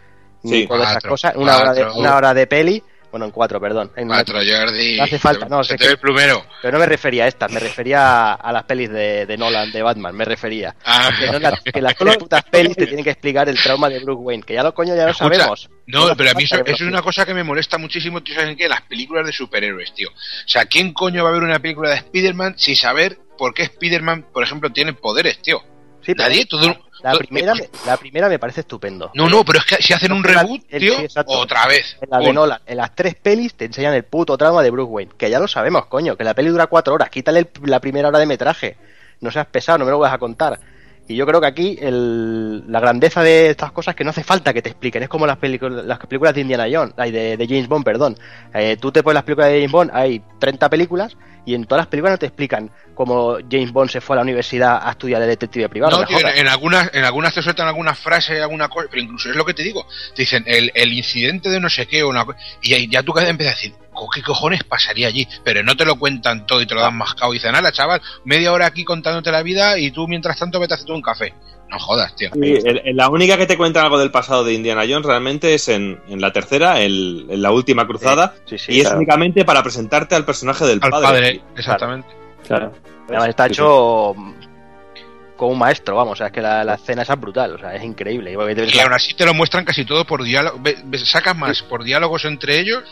ni 0.45 0.66
todas 0.66 0.91
esas 0.93 1.03
cosas, 1.05 1.35
una 1.37 1.59
hora, 1.59 1.75
de, 1.75 1.85
una 1.91 2.16
hora 2.16 2.33
de 2.33 2.47
peli, 2.47 2.83
bueno, 3.12 3.26
en 3.26 3.30
cuatro, 3.30 3.60
perdón. 3.60 3.92
En 3.94 4.08
Cuatro, 4.08 4.38
Jordi. 4.38 4.96
No 4.96 5.04
hace 5.04 5.18
falta, 5.20 5.46
no, 5.48 5.62
se 5.62 5.74
sé 5.74 5.76
te 5.76 5.82
que- 5.82 5.86
ve 5.88 5.92
el 5.92 5.98
plumero. 6.00 6.44
Pero 6.60 6.72
no 6.72 6.78
me 6.80 6.86
refería 6.86 7.24
a 7.24 7.28
estas, 7.28 7.52
me 7.52 7.60
refería 7.60 8.32
a, 8.32 8.52
las 8.52 8.64
pelis 8.64 8.90
de, 8.90 9.26
de 9.26 9.36
Nolan, 9.36 9.70
de 9.70 9.82
Batman, 9.82 10.16
me 10.16 10.24
refería. 10.24 10.74
Ah, 10.84 11.10
Que, 11.20 11.26
no 11.30 11.38
las, 11.38 11.60
que 11.60 11.80
las 11.80 11.94
tres 11.94 12.16
putas 12.16 12.42
pelis 12.44 12.74
te 12.76 12.86
tienen 12.86 13.04
que 13.04 13.10
explicar 13.10 13.48
el 13.48 13.62
trauma 13.62 13.88
de 13.88 14.00
Bruce 14.00 14.20
Wayne, 14.20 14.42
que 14.42 14.54
ya 14.54 14.62
lo 14.62 14.74
coño 14.74 14.96
ya 14.96 15.04
lo 15.04 15.10
Escucha, 15.12 15.34
sabemos. 15.36 15.70
No, 15.86 16.16
pero 16.16 16.30
a 16.30 16.34
mí 16.34 16.44
eso, 16.44 16.64
que 16.64 16.72
es 16.72 16.80
una 16.80 17.02
cosa 17.02 17.24
que 17.26 17.34
me 17.34 17.44
molesta 17.44 17.76
muchísimo, 17.78 18.22
tío, 18.22 18.34
¿saben 18.34 18.56
qué? 18.56 18.68
Las 18.68 18.82
películas 18.82 19.26
de 19.26 19.32
superhéroes, 19.32 19.92
tío. 19.94 20.08
O 20.08 20.48
sea, 20.48 20.64
¿quién 20.64 20.92
coño 20.92 21.22
va 21.22 21.28
a 21.30 21.32
ver 21.32 21.42
una 21.42 21.58
película 21.58 21.90
de 21.90 21.96
Spider-Man 21.96 22.54
sin 22.56 22.76
saber 22.76 23.18
por 23.36 23.52
qué 23.52 23.64
Spider-Man, 23.64 24.26
por 24.32 24.42
ejemplo, 24.42 24.70
tiene 24.72 24.94
poderes, 24.94 25.38
tío? 25.42 25.62
Sí, 26.04 26.12
Nadie, 26.16 26.46
todo... 26.46 26.62
la, 27.03 27.11
todo- 27.12 27.18
primera, 27.20 27.55
me- 27.55 27.68
la 27.86 27.96
primera 27.96 28.28
me 28.28 28.38
parece 28.38 28.61
estupendo. 28.61 29.11
No, 29.14 29.28
no, 29.28 29.44
pero 29.44 29.59
es 29.59 29.64
que 29.64 29.76
si 29.82 29.92
hacen 29.92 30.12
un 30.12 30.22
reboot, 30.24 30.62
el- 30.70 30.80
tío, 30.80 30.94
sí, 30.98 31.07
otra 31.26 31.66
vez. 31.66 31.96
En 32.00 32.11
la 32.11 32.18
de. 32.18 32.32
Nolan, 32.32 32.61
en 32.66 32.76
las 32.76 32.94
tres 32.94 33.14
pelis 33.14 33.55
te 33.55 33.64
enseñan 33.64 33.94
el 33.94 34.05
puto 34.05 34.36
trauma 34.38 34.62
de 34.62 34.70
Bruce 34.70 34.90
Wayne, 34.90 35.12
que 35.16 35.28
ya 35.30 35.38
lo 35.40 35.48
sabemos, 35.48 35.86
coño, 35.86 36.16
que 36.16 36.24
la 36.24 36.34
peli 36.34 36.48
dura 36.50 36.66
cuatro 36.68 36.94
horas, 36.94 37.11
quítale 37.11 37.40
el- 37.40 37.48
la 37.64 37.80
primera 37.80 38.09
hora 38.09 38.18
de 38.18 38.26
metraje, 38.26 38.76
no 39.20 39.30
seas 39.30 39.46
pesado, 39.46 39.78
no 39.78 39.84
me 39.84 39.90
lo 39.90 39.98
vas 39.98 40.12
a 40.12 40.18
contar. 40.18 40.59
Y 41.09 41.16
yo 41.16 41.26
creo 41.26 41.40
que 41.40 41.46
aquí 41.48 41.76
el- 41.80 42.70
la 42.70 42.80
grandeza 42.80 43.22
de 43.22 43.50
estas 43.50 43.72
cosas 43.72 43.92
es 43.92 43.96
que 43.96 44.05
no 44.05 44.11
hace 44.11 44.22
falta 44.24 44.55
que 44.55 44.62
te 44.62 44.70
expliquen, 44.70 45.03
es 45.03 45.09
como 45.09 45.26
las, 45.26 45.36
películas 45.38 45.84
las 45.84 45.98
películas 45.98 46.34
de 46.34 46.42
Indiana 46.42 46.66
Jones, 46.72 46.94
de, 46.96 47.36
de 47.36 47.46
James 47.46 47.68
Bond, 47.68 47.84
perdón. 47.84 48.16
Eh, 48.55 48.76
tú 48.80 48.92
te 48.92 49.03
pones 49.03 49.14
las 49.14 49.24
películas 49.24 49.48
de 49.50 49.57
James 49.59 49.72
Bond, 49.72 49.90
hay 49.92 50.22
30 50.38 50.70
películas, 50.70 51.16
y 51.44 51.55
en 51.55 51.64
todas 51.64 51.80
las 51.82 51.86
películas 51.88 52.12
no 52.12 52.18
te 52.18 52.26
explican 52.26 52.70
cómo 52.94 53.38
James 53.50 53.72
Bond 53.72 53.90
se 53.90 54.00
fue 54.00 54.14
a 54.14 54.18
la 54.18 54.22
universidad 54.22 54.80
a 54.80 54.90
estudiar 54.92 55.20
de 55.20 55.26
detective 55.26 55.68
privado. 55.68 55.90
No, 56.00 56.07
tío, 56.07 56.18
en, 56.36 56.46
algunas, 56.48 56.88
en 56.94 57.05
algunas 57.05 57.34
te 57.34 57.42
sueltan 57.42 57.66
alguna 57.66 57.96
frase, 57.96 58.40
alguna 58.40 58.68
cosa, 58.68 58.86
pero 58.88 59.03
incluso 59.03 59.28
es 59.28 59.34
lo 59.36 59.44
que 59.44 59.55
te 59.55 59.64
digo. 59.64 59.84
Te 60.14 60.22
dicen 60.22 60.44
el, 60.46 60.70
el 60.72 60.92
incidente 60.92 61.50
de 61.50 61.59
no 61.59 61.68
sé 61.68 61.86
qué, 61.86 62.05
o 62.05 62.11
una, 62.11 62.24
y 62.62 62.74
ahí 62.74 62.88
ya 62.88 63.03
tú 63.03 63.12
empiezas 63.18 63.55
a 63.55 63.57
decir, 63.57 63.72
"Co- 63.72 63.82
¿qué 64.14 64.22
cojones 64.22 64.64
pasaría 64.64 65.09
allí? 65.09 65.26
Pero 65.45 65.62
no 65.62 65.76
te 65.76 65.84
lo 65.84 65.97
cuentan 65.99 66.47
todo 66.47 66.61
y 66.62 66.66
te 66.66 66.74
lo 66.74 66.80
dan 66.80 66.97
mascado. 66.97 67.32
Y 67.32 67.36
dicen, 67.36 67.53
nada, 67.53 67.72
chaval, 67.72 68.01
media 68.24 68.53
hora 68.53 68.66
aquí 68.66 68.84
contándote 68.84 69.30
la 69.30 69.43
vida 69.43 69.78
y 69.78 69.90
tú 69.90 70.07
mientras 70.09 70.38
tanto 70.38 70.59
vete 70.61 70.74
a 70.74 70.76
hacer 70.76 70.86
tú 70.86 70.95
un 70.95 71.03
café. 71.03 71.34
No 71.68 71.78
jodas, 71.78 72.14
tío. 72.16 72.28
Sí, 72.34 72.59
el- 72.64 72.82
el- 72.84 72.97
la 72.97 73.09
única 73.09 73.38
que 73.38 73.47
te 73.47 73.57
cuenta 73.57 73.82
algo 73.82 73.99
del 73.99 74.11
pasado 74.11 74.45
de 74.45 74.53
Indiana 74.53 74.82
Jones 74.86 75.07
realmente 75.07 75.55
es 75.55 75.68
en, 75.68 76.03
en 76.09 76.20
la 76.20 76.30
tercera, 76.30 76.80
el- 76.82 77.26
en 77.30 77.40
la 77.40 77.51
última 77.51 77.86
cruzada, 77.86 78.34
Sí, 78.45 78.59
sí, 78.59 78.72
y 78.72 78.80
es 78.80 78.90
únicamente 78.93 79.45
para 79.47 79.62
presentarte 79.62 80.14
al 80.14 80.26
personaje 80.26 80.66
del 80.66 80.80
Al 80.82 80.90
padre. 80.90 81.07
padre, 81.07 81.40
exactamente. 81.57 82.09
Claro. 82.47 82.72
Está 83.26 83.47
hecho 83.47 84.14
con 85.36 85.51
un 85.51 85.59
maestro, 85.59 85.97
vamos, 85.97 86.12
o 86.12 86.16
sea, 86.16 86.26
es 86.26 86.32
que 86.32 86.40
la, 86.43 86.62
la 86.62 86.74
escena 86.74 87.03
es 87.03 87.09
brutal, 87.20 87.55
o 87.55 87.59
sea, 87.59 87.74
es 87.74 87.82
increíble. 87.82 88.32
Y 88.32 88.74
la- 88.76 88.82
aún 88.84 88.93
así 88.93 89.14
te 89.14 89.24
lo 89.24 89.32
muestran 89.34 89.64
casi 89.64 89.84
todo 89.84 90.05
por 90.05 90.22
diálogo. 90.22 90.61
Sacas 91.05 91.36
más 91.36 91.62
por 91.62 91.84
diálogos 91.84 92.24
entre 92.26 92.61
ellos 92.61 92.82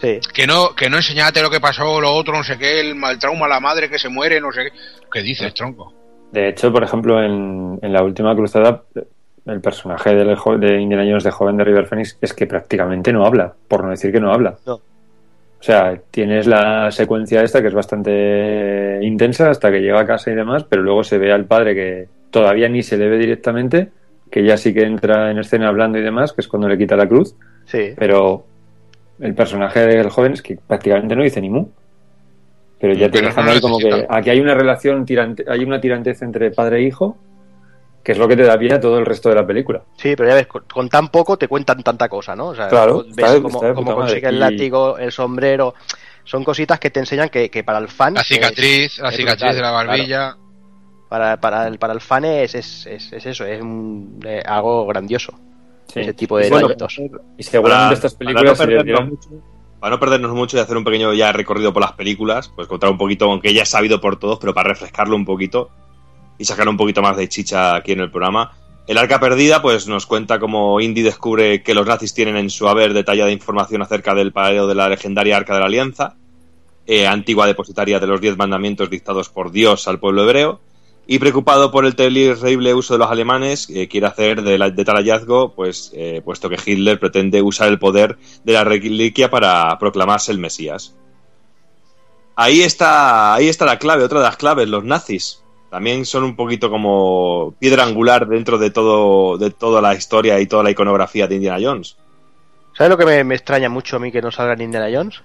Sí. 0.00 0.18
que 0.34 0.46
no 0.46 0.74
que 0.74 0.90
no 0.90 0.96
enseñate 0.98 1.40
lo 1.42 1.50
que 1.50 1.60
pasó, 1.60 2.00
lo 2.00 2.12
otro, 2.12 2.34
no 2.34 2.42
sé 2.44 2.58
qué, 2.58 2.80
el 2.80 2.94
mal 2.94 3.18
trauma, 3.18 3.48
la 3.48 3.60
madre 3.60 3.88
que 3.88 3.98
se 3.98 4.08
muere, 4.08 4.40
no 4.40 4.52
sé 4.52 4.64
qué. 4.64 4.70
¿Qué 5.12 5.22
dices, 5.22 5.54
tronco? 5.54 5.92
De 6.32 6.48
hecho, 6.48 6.72
por 6.72 6.82
ejemplo, 6.82 7.22
en, 7.22 7.78
en 7.80 7.92
la 7.92 8.02
última 8.02 8.34
cruzada, 8.34 8.82
el 9.46 9.60
personaje 9.60 10.14
del 10.14 10.34
jo- 10.36 10.58
de 10.58 10.80
Indiana 10.80 11.04
Jones 11.04 11.24
de 11.24 11.30
joven 11.30 11.56
de 11.56 11.64
River 11.64 11.86
Phoenix 11.86 12.18
es 12.20 12.34
que 12.34 12.46
prácticamente 12.46 13.12
no 13.12 13.24
habla, 13.24 13.54
por 13.68 13.84
no 13.84 13.90
decir 13.90 14.12
que 14.12 14.20
no 14.20 14.32
habla. 14.32 14.56
No. 14.66 14.74
O 14.74 15.62
sea, 15.62 15.98
tienes 16.10 16.46
la 16.46 16.90
secuencia 16.90 17.42
esta 17.42 17.62
que 17.62 17.68
es 17.68 17.74
bastante 17.74 18.98
intensa 19.02 19.48
hasta 19.50 19.70
que 19.70 19.80
llega 19.80 20.00
a 20.00 20.06
casa 20.06 20.30
y 20.30 20.34
demás, 20.34 20.64
pero 20.64 20.82
luego 20.82 21.02
se 21.04 21.18
ve 21.18 21.32
al 21.32 21.46
padre 21.46 21.74
que 21.74 22.08
todavía 22.30 22.68
ni 22.68 22.82
se 22.82 22.96
le 22.98 23.08
ve 23.08 23.18
directamente, 23.18 23.88
que 24.30 24.44
ya 24.44 24.56
sí 24.56 24.74
que 24.74 24.82
entra 24.82 25.30
en 25.30 25.38
escena 25.38 25.68
hablando 25.68 25.98
y 25.98 26.02
demás, 26.02 26.32
que 26.32 26.40
es 26.42 26.48
cuando 26.48 26.68
le 26.68 26.76
quita 26.76 26.96
la 26.96 27.08
cruz, 27.08 27.34
Sí. 27.64 27.94
pero 27.96 28.44
el 29.20 29.34
personaje 29.34 29.80
del 29.86 30.10
joven 30.10 30.32
es 30.32 30.42
que 30.42 30.56
prácticamente 30.66 31.16
no 31.16 31.22
dice 31.22 31.40
ni 31.40 31.50
mu. 31.50 31.68
Pero 32.78 32.92
ya 32.92 33.06
te 33.06 33.12
Pero 33.18 33.28
dejan 33.28 33.46
no 33.46 33.50
ahí 33.52 33.60
como 33.60 33.78
que 33.78 34.06
aquí 34.08 34.30
hay 34.30 34.40
una 34.40 34.54
relación 34.54 35.06
tirante, 35.06 35.44
hay 35.48 35.64
una 35.64 35.80
tirantez 35.80 36.20
entre 36.22 36.50
padre 36.50 36.78
e 36.78 36.82
hijo, 36.82 37.16
que 38.04 38.12
es 38.12 38.18
lo 38.18 38.28
que 38.28 38.36
te 38.36 38.42
da 38.42 38.58
pie 38.58 38.74
a 38.74 38.80
todo 38.80 38.98
el 38.98 39.06
resto 39.06 39.30
de 39.30 39.34
la 39.34 39.46
película. 39.46 39.82
Sí, 39.96 40.14
pero 40.14 40.28
ya 40.28 40.34
ves, 40.34 40.46
con, 40.46 40.64
con 40.64 40.88
tan 40.88 41.08
poco 41.08 41.38
te 41.38 41.48
cuentan 41.48 41.82
tanta 41.82 42.08
cosa, 42.08 42.36
¿no? 42.36 42.48
O 42.48 42.54
sea, 42.54 42.68
Claro, 42.68 42.98
ves 43.04 43.16
está 43.16 43.34
cómo, 43.42 43.48
está 43.48 43.66
de 43.68 43.74
cómo 43.74 43.84
puta 43.86 43.96
madre. 43.96 44.10
consigue 44.12 44.28
el 44.28 44.38
látigo, 44.40 44.98
el 44.98 45.10
sombrero. 45.10 45.74
Son 46.24 46.44
cositas 46.44 46.78
que 46.78 46.90
te 46.90 47.00
enseñan 47.00 47.28
que, 47.30 47.48
que 47.50 47.64
para 47.64 47.78
el 47.78 47.88
fan. 47.88 48.14
La 48.14 48.20
es- 48.20 48.26
cicatriz, 48.28 48.98
la 48.98 49.08
es 49.08 49.16
cicatriz 49.16 49.40
brutal, 49.40 49.56
de 49.56 49.62
la 49.62 49.70
claro. 49.70 49.88
barbilla. 49.88 50.36
Para, 51.08 51.40
para, 51.40 51.66
el, 51.68 51.78
para 51.78 51.92
el 51.94 52.00
fan 52.00 52.24
es, 52.26 52.54
es, 52.56 52.84
es, 52.86 53.12
es 53.12 53.24
eso, 53.26 53.46
es 53.46 53.62
un- 53.62 54.20
eh, 54.26 54.42
algo 54.44 54.84
grandioso. 54.86 55.32
Sí. 55.92 56.00
Ese 56.00 56.14
tipo 56.14 56.36
de 56.38 56.46
Y 56.48 56.50
bueno, 56.50 56.68
detallitos. 56.68 57.20
Y 57.38 57.42
seguramente 57.42 57.84
Para- 57.84 57.94
estas 57.94 58.14
para 58.14 58.18
películas 58.30 58.58
no 58.58 58.64
perdernos 58.66 58.84
dieron- 58.84 59.08
mucho, 59.10 59.28
para 59.80 59.90
no 59.94 60.00
perdernos 60.00 60.32
mucho 60.32 60.56
y 60.56 60.60
hacer 60.60 60.76
un 60.76 60.84
pequeño 60.84 61.12
ya 61.14 61.32
recorrido 61.32 61.72
por 61.72 61.82
las 61.82 61.92
películas, 61.92 62.50
pues 62.54 62.66
contar 62.66 62.90
un 62.90 62.98
poquito, 62.98 63.30
aunque 63.30 63.54
ya 63.54 63.62
es 63.62 63.68
sabido 63.68 64.00
por 64.00 64.18
todos, 64.18 64.38
pero 64.38 64.52
para 64.54 64.70
refrescarlo 64.70 65.14
un 65.16 65.24
poquito 65.24 65.70
y 66.38 66.44
sacar 66.44 66.68
un 66.68 66.76
poquito 66.76 67.02
más 67.02 67.16
de 67.16 67.28
chicha 67.28 67.74
aquí 67.76 67.92
en 67.92 68.00
el 68.00 68.10
programa. 68.10 68.52
El 68.88 68.98
Arca 68.98 69.18
Perdida, 69.18 69.62
pues 69.62 69.88
nos 69.88 70.06
cuenta 70.06 70.38
cómo 70.38 70.80
Indy 70.80 71.02
descubre 71.02 71.62
que 71.62 71.74
los 71.74 71.86
nazis 71.86 72.14
tienen 72.14 72.36
en 72.36 72.50
su 72.50 72.68
haber 72.68 72.92
detallada 72.94 73.30
información 73.32 73.82
acerca 73.82 74.14
del 74.14 74.32
paradero 74.32 74.66
de 74.68 74.74
la 74.76 74.88
legendaria 74.88 75.36
Arca 75.36 75.54
de 75.54 75.60
la 75.60 75.66
Alianza, 75.66 76.14
eh, 76.86 77.06
antigua 77.06 77.46
depositaria 77.46 77.98
de 77.98 78.06
los 78.06 78.20
diez 78.20 78.36
mandamientos 78.36 78.88
dictados 78.90 79.28
por 79.28 79.50
Dios 79.50 79.88
al 79.88 79.98
pueblo 79.98 80.22
hebreo, 80.22 80.60
y 81.06 81.18
preocupado 81.18 81.70
por 81.70 81.84
el 81.86 81.94
terrible 81.96 82.74
uso 82.74 82.94
de 82.94 82.98
los 82.98 83.10
alemanes, 83.10 83.68
eh, 83.70 83.88
quiere 83.88 84.06
hacer 84.08 84.42
de, 84.42 84.58
la- 84.58 84.70
de 84.70 84.84
tal 84.84 84.96
hallazgo, 84.96 85.54
pues, 85.54 85.90
eh, 85.94 86.20
puesto 86.24 86.48
que 86.48 86.58
Hitler 86.64 86.98
pretende 86.98 87.42
usar 87.42 87.68
el 87.68 87.78
poder 87.78 88.18
de 88.44 88.52
la 88.52 88.64
reliquia 88.64 89.30
para 89.30 89.78
proclamarse 89.78 90.32
el 90.32 90.38
Mesías. 90.38 90.94
Ahí 92.34 92.60
está, 92.62 93.34
ahí 93.34 93.48
está 93.48 93.64
la 93.64 93.78
clave, 93.78 94.04
otra 94.04 94.18
de 94.20 94.26
las 94.26 94.36
claves, 94.36 94.68
los 94.68 94.84
nazis. 94.84 95.42
También 95.70 96.04
son 96.04 96.24
un 96.24 96.36
poquito 96.36 96.70
como 96.70 97.54
piedra 97.58 97.84
angular 97.84 98.26
dentro 98.28 98.58
de 98.58 98.70
todo, 98.70 99.38
de 99.38 99.50
toda 99.50 99.80
la 99.80 99.94
historia 99.94 100.38
y 100.40 100.46
toda 100.46 100.62
la 100.62 100.70
iconografía 100.70 101.26
de 101.26 101.36
Indiana 101.36 101.58
Jones. 101.60 101.96
¿Sabes 102.76 102.90
lo 102.90 102.98
que 102.98 103.06
me, 103.06 103.24
me 103.24 103.34
extraña 103.34 103.68
mucho 103.68 103.96
a 103.96 103.98
mí 103.98 104.12
que 104.12 104.22
no 104.22 104.30
salga 104.30 104.52
en 104.52 104.60
Indiana 104.62 104.88
Jones? 104.92 105.22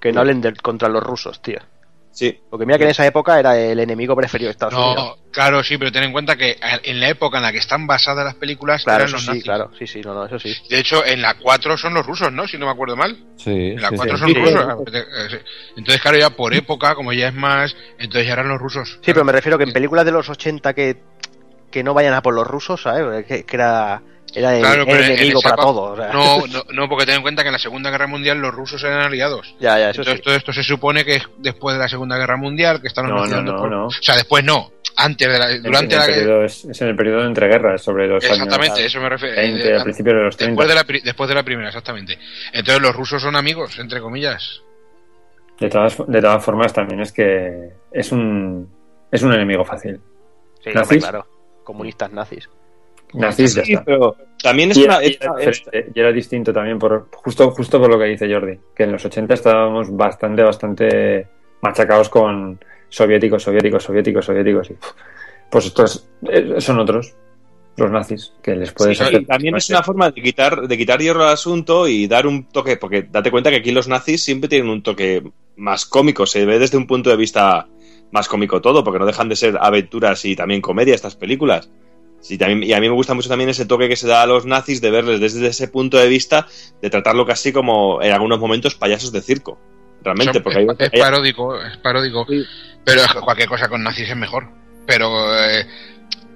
Que 0.00 0.12
no 0.12 0.20
hablen 0.20 0.42
contra 0.62 0.88
los 0.88 1.02
rusos, 1.02 1.42
tío. 1.42 1.58
Sí. 2.12 2.38
Porque 2.50 2.66
mira 2.66 2.76
que 2.76 2.84
en 2.84 2.90
esa 2.90 3.06
época 3.06 3.38
era 3.38 3.56
el 3.56 3.78
enemigo 3.78 4.16
preferido 4.16 4.48
de 4.48 4.52
Estados 4.52 4.74
Unidos. 4.74 4.94
No, 4.96 5.16
claro, 5.30 5.62
sí, 5.62 5.78
pero 5.78 5.92
ten 5.92 6.02
en 6.02 6.12
cuenta 6.12 6.36
que 6.36 6.56
en 6.82 6.98
la 7.00 7.08
época 7.08 7.36
en 7.38 7.44
la 7.44 7.52
que 7.52 7.58
están 7.58 7.86
basadas 7.86 8.24
las 8.24 8.34
películas 8.34 8.82
Claro, 8.82 9.04
eran 9.04 9.06
eso 9.08 9.16
los 9.16 9.22
sí, 9.22 9.28
nazis. 9.28 9.44
claro, 9.44 9.70
sí, 9.78 9.86
sí, 9.86 10.00
no, 10.00 10.14
no, 10.14 10.26
eso 10.26 10.38
sí. 10.38 10.54
De 10.68 10.78
hecho, 10.80 11.04
en 11.06 11.22
la 11.22 11.34
4 11.38 11.76
son 11.76 11.94
los 11.94 12.04
rusos, 12.04 12.32
¿no? 12.32 12.46
Si 12.48 12.58
no 12.58 12.66
me 12.66 12.72
acuerdo 12.72 12.96
mal. 12.96 13.16
Sí, 13.36 13.50
En 13.50 13.80
la 13.80 13.90
sí, 13.90 13.96
4 13.96 14.16
sí. 14.16 14.20
son 14.20 14.28
Sí, 14.28 14.34
rusos. 14.34 14.64
sí. 14.90 14.96
Eh, 14.98 15.02
sí. 15.30 15.36
Entonces, 15.76 16.02
claro, 16.02 16.18
ya 16.18 16.30
por 16.30 16.52
época, 16.52 16.94
como 16.96 17.12
ya 17.12 17.28
es 17.28 17.34
más, 17.34 17.76
entonces 17.98 18.26
ya 18.26 18.32
eran 18.32 18.48
los 18.48 18.58
rusos. 18.58 18.90
Sí, 19.02 19.12
pero 19.12 19.24
me 19.24 19.32
refiero 19.32 19.56
que 19.56 19.64
en 19.64 19.72
películas 19.72 20.04
de 20.04 20.12
los 20.12 20.28
80 20.28 20.74
que, 20.74 20.96
que 21.70 21.82
no 21.84 21.94
vayan 21.94 22.14
a 22.14 22.22
por 22.22 22.34
los 22.34 22.46
rusos, 22.46 22.82
¿sabes? 22.82 23.24
Que, 23.24 23.44
que 23.44 23.56
era, 23.56 24.02
era 24.34 24.54
el, 24.56 24.60
Claro, 24.62 24.82
el 24.84 25.04
enemigo 25.12 25.40
para 25.40 25.54
época- 25.54 25.66
todo. 25.66 25.82
o 25.92 25.96
sea. 25.96 26.12
No, 26.12 26.46
no, 26.46 26.64
no, 26.72 26.88
porque 26.88 27.06
ten 27.06 27.16
en 27.16 27.22
cuenta 27.22 27.42
que 27.42 27.48
en 27.48 27.52
la 27.54 27.58
Segunda 27.58 27.90
Guerra 27.90 28.06
Mundial 28.06 28.38
los 28.38 28.54
rusos 28.54 28.82
eran 28.84 29.00
aliados. 29.00 29.54
Ya, 29.60 29.78
ya, 29.78 29.90
eso 29.90 30.00
Entonces 30.02 30.16
sí. 30.16 30.22
todo 30.22 30.34
esto 30.34 30.52
se 30.52 30.62
supone 30.62 31.04
que 31.04 31.16
es 31.16 31.22
después 31.38 31.74
de 31.74 31.80
la 31.80 31.88
Segunda 31.88 32.16
Guerra 32.18 32.36
Mundial, 32.36 32.80
que 32.80 32.88
están 32.88 33.08
No, 33.08 33.24
no, 33.26 33.56
por- 33.56 33.70
no. 33.70 33.86
O 33.86 33.90
sea, 33.90 34.14
después 34.16 34.44
no, 34.44 34.70
antes 34.96 35.28
de 35.28 35.38
la, 35.38 35.58
durante 35.58 35.94
en 35.94 36.00
la 36.00 36.06
periodo, 36.06 36.44
es, 36.44 36.64
es 36.64 36.80
en 36.82 36.88
el 36.88 36.96
periodo 36.96 37.20
de 37.22 37.26
entreguerras, 37.26 37.82
sobre 37.82 38.06
los 38.06 38.22
Exactamente, 38.24 38.74
años 38.80 38.86
eso 38.86 39.00
me 39.00 39.08
refiero. 39.08 39.36
20, 39.36 39.68
Eh, 39.68 39.78
a 39.78 39.82
principios 39.82 40.16
de 40.16 40.22
los 40.22 40.36
30. 40.36 40.50
Después 40.50 40.68
de, 40.68 40.74
la, 40.74 40.84
pri- 40.84 41.00
después 41.02 41.28
de 41.28 41.34
la 41.34 41.42
primera, 41.42 41.68
exactamente. 41.68 42.18
Entonces 42.52 42.82
los 42.82 42.94
rusos 42.94 43.20
son 43.22 43.36
amigos, 43.36 43.78
entre 43.78 44.00
comillas. 44.00 44.62
De 45.58 45.68
todas, 45.68 45.96
de 46.06 46.20
todas 46.22 46.42
formas, 46.44 46.72
también 46.72 47.00
es 47.00 47.12
que 47.12 47.70
es 47.92 48.12
un, 48.12 48.66
es 49.12 49.22
un 49.22 49.32
enemigo 49.34 49.64
fácil. 49.64 50.00
Sí, 50.64 50.70
¿Nazis? 50.74 50.82
hombre, 50.82 50.98
claro. 51.00 51.26
Comunistas 51.64 52.10
nazis. 52.12 52.48
Nazis, 53.14 53.54
ya 53.54 53.64
Sí, 53.64 53.72
está. 53.72 53.84
pero 53.84 54.16
también 54.42 54.70
es 54.70 54.76
Y 54.78 54.84
una... 54.84 54.98
era, 54.98 55.06
y 55.06 55.16
era 55.20 55.34
diferente, 55.36 55.92
y 55.94 56.00
era 56.00 56.12
distinto 56.12 56.52
también, 56.52 56.78
por, 56.78 57.08
justo, 57.12 57.50
justo 57.50 57.78
por 57.80 57.90
lo 57.90 57.98
que 57.98 58.04
dice 58.06 58.32
Jordi, 58.32 58.58
que 58.74 58.84
en 58.84 58.92
los 58.92 59.04
80 59.04 59.34
estábamos 59.34 59.94
bastante, 59.96 60.42
bastante 60.42 61.28
machacados 61.62 62.08
con 62.08 62.58
soviéticos, 62.88 63.42
soviéticos, 63.42 63.82
soviéticos, 63.84 64.24
soviéticos. 64.24 64.70
Y, 64.70 64.76
pues 65.50 65.66
estos 65.66 66.08
eh, 66.28 66.54
son 66.58 66.78
otros, 66.80 67.14
los 67.76 67.90
nazis, 67.90 68.32
que 68.42 68.54
les 68.56 68.72
puedes 68.72 68.98
Sí, 68.98 69.04
hacer. 69.04 69.22
y 69.22 69.24
también 69.26 69.56
es 69.56 69.68
una 69.70 69.82
forma 69.82 70.10
de 70.10 70.22
quitar, 70.22 70.62
de 70.68 70.78
quitar 70.78 71.00
hierro 71.00 71.22
al 71.24 71.32
asunto 71.32 71.88
y 71.88 72.06
dar 72.06 72.26
un 72.26 72.44
toque, 72.48 72.76
porque 72.76 73.02
date 73.02 73.30
cuenta 73.30 73.50
que 73.50 73.56
aquí 73.56 73.72
los 73.72 73.88
nazis 73.88 74.22
siempre 74.22 74.48
tienen 74.48 74.68
un 74.68 74.82
toque 74.82 75.22
más 75.56 75.84
cómico, 75.86 76.26
se 76.26 76.44
ve 76.46 76.58
desde 76.58 76.76
un 76.78 76.86
punto 76.86 77.10
de 77.10 77.16
vista 77.16 77.66
más 78.12 78.28
cómico 78.28 78.60
todo, 78.60 78.82
porque 78.84 78.98
no 78.98 79.06
dejan 79.06 79.28
de 79.28 79.36
ser 79.36 79.56
aventuras 79.60 80.24
y 80.24 80.34
también 80.36 80.60
comedia 80.60 80.94
estas 80.94 81.16
películas. 81.16 81.70
Sí, 82.20 82.36
también, 82.36 82.62
y 82.62 82.72
a 82.74 82.80
mí 82.80 82.88
me 82.88 82.94
gusta 82.94 83.14
mucho 83.14 83.28
también 83.28 83.48
ese 83.50 83.64
toque 83.64 83.88
que 83.88 83.96
se 83.96 84.06
da 84.06 84.22
a 84.22 84.26
los 84.26 84.44
nazis 84.44 84.80
de 84.80 84.90
verles 84.90 85.20
desde 85.20 85.46
ese 85.46 85.68
punto 85.68 85.96
de 85.96 86.06
vista, 86.08 86.46
de 86.82 86.90
tratarlo 86.90 87.24
casi 87.26 87.52
como 87.52 88.02
en 88.02 88.12
algunos 88.12 88.38
momentos 88.38 88.74
payasos 88.74 89.10
de 89.12 89.22
circo. 89.22 89.58
Realmente, 90.02 90.40
porque 90.40 90.58
hay, 90.60 90.66
es, 90.78 90.90
hay- 90.92 91.00
paródico, 91.00 91.60
es 91.62 91.76
paródico. 91.78 92.26
Pero 92.84 93.02
cualquier 93.22 93.48
cosa 93.48 93.68
con 93.68 93.82
nazis 93.82 94.08
es 94.08 94.16
mejor. 94.16 94.48
Pero 94.86 95.10
eh, 95.38 95.66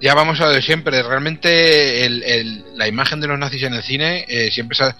ya 0.01 0.13
vamos 0.13 0.39
a 0.41 0.45
lo 0.45 0.51
de 0.51 0.61
siempre. 0.61 1.01
Realmente 1.01 2.05
el- 2.05 2.23
el- 2.23 2.77
la 2.77 2.87
imagen 2.87 3.19
de 3.21 3.27
los 3.27 3.39
nazis 3.39 3.63
en 3.63 3.73
el 3.73 3.83
cine 3.83 4.25
eh, 4.27 4.51
siempre 4.51 4.75
se 4.77 4.93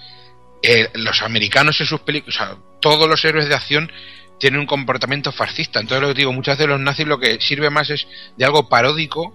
eh, 0.63 0.89
los 0.95 1.21
americanos 1.21 1.79
en 1.79 1.85
sus 1.85 1.99
películas, 2.01 2.35
o 2.35 2.37
sea, 2.45 2.55
todos 2.79 3.07
los 3.07 3.23
héroes 3.23 3.47
de 3.47 3.53
acción 3.53 3.91
tienen 4.39 4.59
un 4.61 4.65
comportamiento 4.65 5.31
fascista. 5.31 5.79
Entonces 5.79 6.01
lo 6.01 6.07
que 6.13 6.19
digo, 6.19 6.33
muchas 6.33 6.57
veces 6.57 6.69
los 6.69 6.79
nazis 6.79 7.05
lo 7.05 7.19
que 7.19 7.39
sirve 7.39 7.69
más 7.69 7.89
es 7.91 8.07
de 8.35 8.45
algo 8.45 8.67
paródico, 8.67 9.33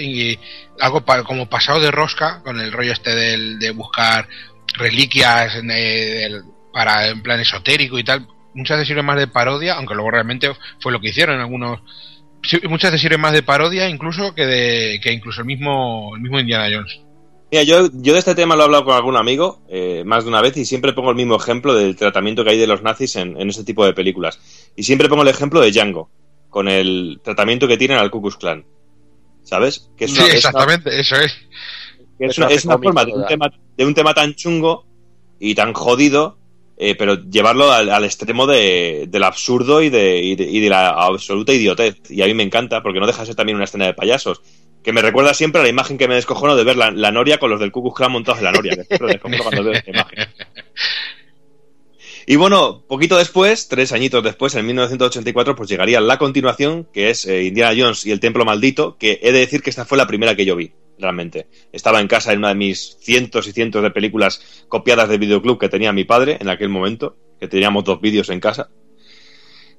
Y 0.00 0.38
algo 0.80 1.04
como 1.24 1.48
pasado 1.48 1.80
de 1.80 1.90
rosca 1.90 2.42
con 2.42 2.60
el 2.60 2.72
rollo 2.72 2.92
este 2.92 3.14
del, 3.14 3.58
de 3.58 3.70
buscar 3.70 4.26
reliquias 4.78 5.56
en, 5.56 5.70
eh, 5.70 5.74
del- 5.74 6.42
para 6.72 7.08
en 7.08 7.22
plan 7.22 7.40
esotérico 7.40 7.98
y 7.98 8.04
tal. 8.04 8.26
Muchas 8.54 8.76
veces 8.76 8.88
sirve 8.88 9.02
más 9.02 9.18
de 9.18 9.26
parodia, 9.28 9.74
aunque 9.74 9.94
luego 9.94 10.10
realmente 10.10 10.50
fue 10.80 10.92
lo 10.92 11.00
que 11.00 11.08
hicieron 11.08 11.40
algunos. 11.40 11.80
Muchas 12.68 12.90
veces 12.90 13.00
sirve 13.00 13.18
más 13.18 13.32
de 13.32 13.42
parodia 13.42 13.88
incluso 13.88 14.34
que 14.34 14.46
de 14.46 15.00
que 15.02 15.12
incluso 15.12 15.40
el 15.40 15.46
mismo 15.46 16.12
el 16.14 16.22
mismo 16.22 16.38
Indiana 16.38 16.68
Jones. 16.70 17.00
Mira, 17.50 17.62
yo, 17.62 17.88
yo 17.92 18.12
de 18.12 18.18
este 18.18 18.34
tema 18.34 18.56
lo 18.56 18.62
he 18.62 18.64
hablado 18.64 18.84
con 18.84 18.94
algún 18.94 19.16
amigo 19.16 19.62
eh, 19.68 20.02
más 20.04 20.24
de 20.24 20.30
una 20.30 20.40
vez 20.40 20.56
y 20.56 20.64
siempre 20.64 20.92
pongo 20.92 21.10
el 21.10 21.16
mismo 21.16 21.36
ejemplo 21.36 21.74
del 21.74 21.94
tratamiento 21.96 22.44
que 22.44 22.50
hay 22.50 22.58
de 22.58 22.66
los 22.66 22.82
nazis 22.82 23.16
en, 23.16 23.40
en 23.40 23.48
este 23.48 23.64
tipo 23.64 23.84
de 23.86 23.94
películas. 23.94 24.38
Y 24.74 24.82
siempre 24.82 25.08
pongo 25.08 25.22
el 25.22 25.28
ejemplo 25.28 25.60
de 25.60 25.70
Django, 25.70 26.10
con 26.50 26.68
el 26.68 27.20
tratamiento 27.22 27.68
que 27.68 27.76
tienen 27.76 27.98
al 27.98 28.10
Ku 28.10 28.20
Klux 28.20 28.36
Klan. 28.36 28.64
¿Sabes? 29.46 29.88
Que 29.96 30.04
es 30.06 30.10
Sí, 30.12 30.18
una- 30.18 30.26
es 30.26 30.30
una- 30.30 30.36
exactamente, 30.38 31.00
eso 31.00 31.16
es. 31.16 31.32
que 32.18 32.26
es 32.26 32.36
una, 32.38 32.48
es 32.48 32.62
forma 32.64 33.04
de 33.04 33.12
un, 33.12 33.26
tema, 33.26 33.48
de 33.76 33.84
un 33.86 33.94
tema 33.94 34.12
tan 34.12 34.34
chungo 34.34 34.84
y 35.38 35.54
tan 35.54 35.72
jodido, 35.72 36.36
eh, 36.76 36.94
pero 36.96 37.14
llevarlo 37.30 37.70
al, 37.72 37.88
al 37.90 38.04
extremo 38.04 38.46
de, 38.46 39.06
del 39.08 39.22
absurdo 39.22 39.82
y 39.82 39.88
de, 39.88 40.18
y, 40.20 40.34
de, 40.34 40.44
y 40.44 40.58
de 40.60 40.68
la 40.68 40.88
absoluta 40.88 41.52
idiotez. 41.52 41.96
Y 42.10 42.22
a 42.22 42.26
mí 42.26 42.34
me 42.34 42.42
encanta, 42.42 42.82
porque 42.82 42.98
no 43.00 43.06
deja 43.06 43.20
de 43.20 43.26
ser 43.26 43.34
también 43.36 43.54
una 43.56 43.64
escena 43.66 43.86
de 43.86 43.94
payasos. 43.94 44.42
Que 44.82 44.92
me 44.92 45.00
recuerda 45.02 45.32
siempre 45.34 45.60
a 45.60 45.64
la 45.64 45.70
imagen 45.70 45.96
que 45.98 46.08
me 46.08 46.14
descojono 46.16 46.54
de 46.56 46.64
ver 46.64 46.76
la, 46.76 46.90
la 46.90 47.10
Noria 47.12 47.38
con 47.38 47.50
los 47.50 47.60
del 47.60 47.70
Ku 47.72 47.82
Klux 47.82 47.96
Klan 47.96 48.12
montados 48.12 48.38
en 48.40 48.44
la 48.46 48.52
Noria. 48.52 48.72
Que 48.76 48.84
siempre 48.84 49.06
me 49.06 49.12
descojono 49.12 49.42
cuando 49.44 49.62
veo 49.64 49.72
esta 49.74 49.90
imagen. 49.90 50.18
Y 52.28 52.34
bueno, 52.34 52.82
poquito 52.88 53.16
después, 53.16 53.68
tres 53.68 53.92
añitos 53.92 54.24
después, 54.24 54.52
en 54.56 54.66
1984, 54.66 55.54
pues 55.54 55.68
llegaría 55.68 56.00
la 56.00 56.18
continuación, 56.18 56.88
que 56.92 57.10
es 57.10 57.24
eh, 57.24 57.44
Indiana 57.44 57.72
Jones 57.78 58.04
y 58.04 58.10
el 58.10 58.18
Templo 58.18 58.44
Maldito, 58.44 58.96
que 58.98 59.20
he 59.22 59.30
de 59.30 59.38
decir 59.38 59.62
que 59.62 59.70
esta 59.70 59.84
fue 59.84 59.96
la 59.96 60.08
primera 60.08 60.34
que 60.34 60.44
yo 60.44 60.56
vi, 60.56 60.72
realmente. 60.98 61.46
Estaba 61.70 62.00
en 62.00 62.08
casa 62.08 62.32
en 62.32 62.40
una 62.40 62.48
de 62.48 62.56
mis 62.56 62.96
cientos 63.00 63.46
y 63.46 63.52
cientos 63.52 63.80
de 63.80 63.92
películas 63.92 64.66
copiadas 64.66 65.08
de 65.08 65.18
videoclub 65.18 65.56
que 65.60 65.68
tenía 65.68 65.92
mi 65.92 66.02
padre 66.02 66.36
en 66.40 66.48
aquel 66.48 66.68
momento, 66.68 67.16
que 67.38 67.46
teníamos 67.46 67.84
dos 67.84 68.00
vídeos 68.00 68.28
en 68.30 68.40
casa. 68.40 68.70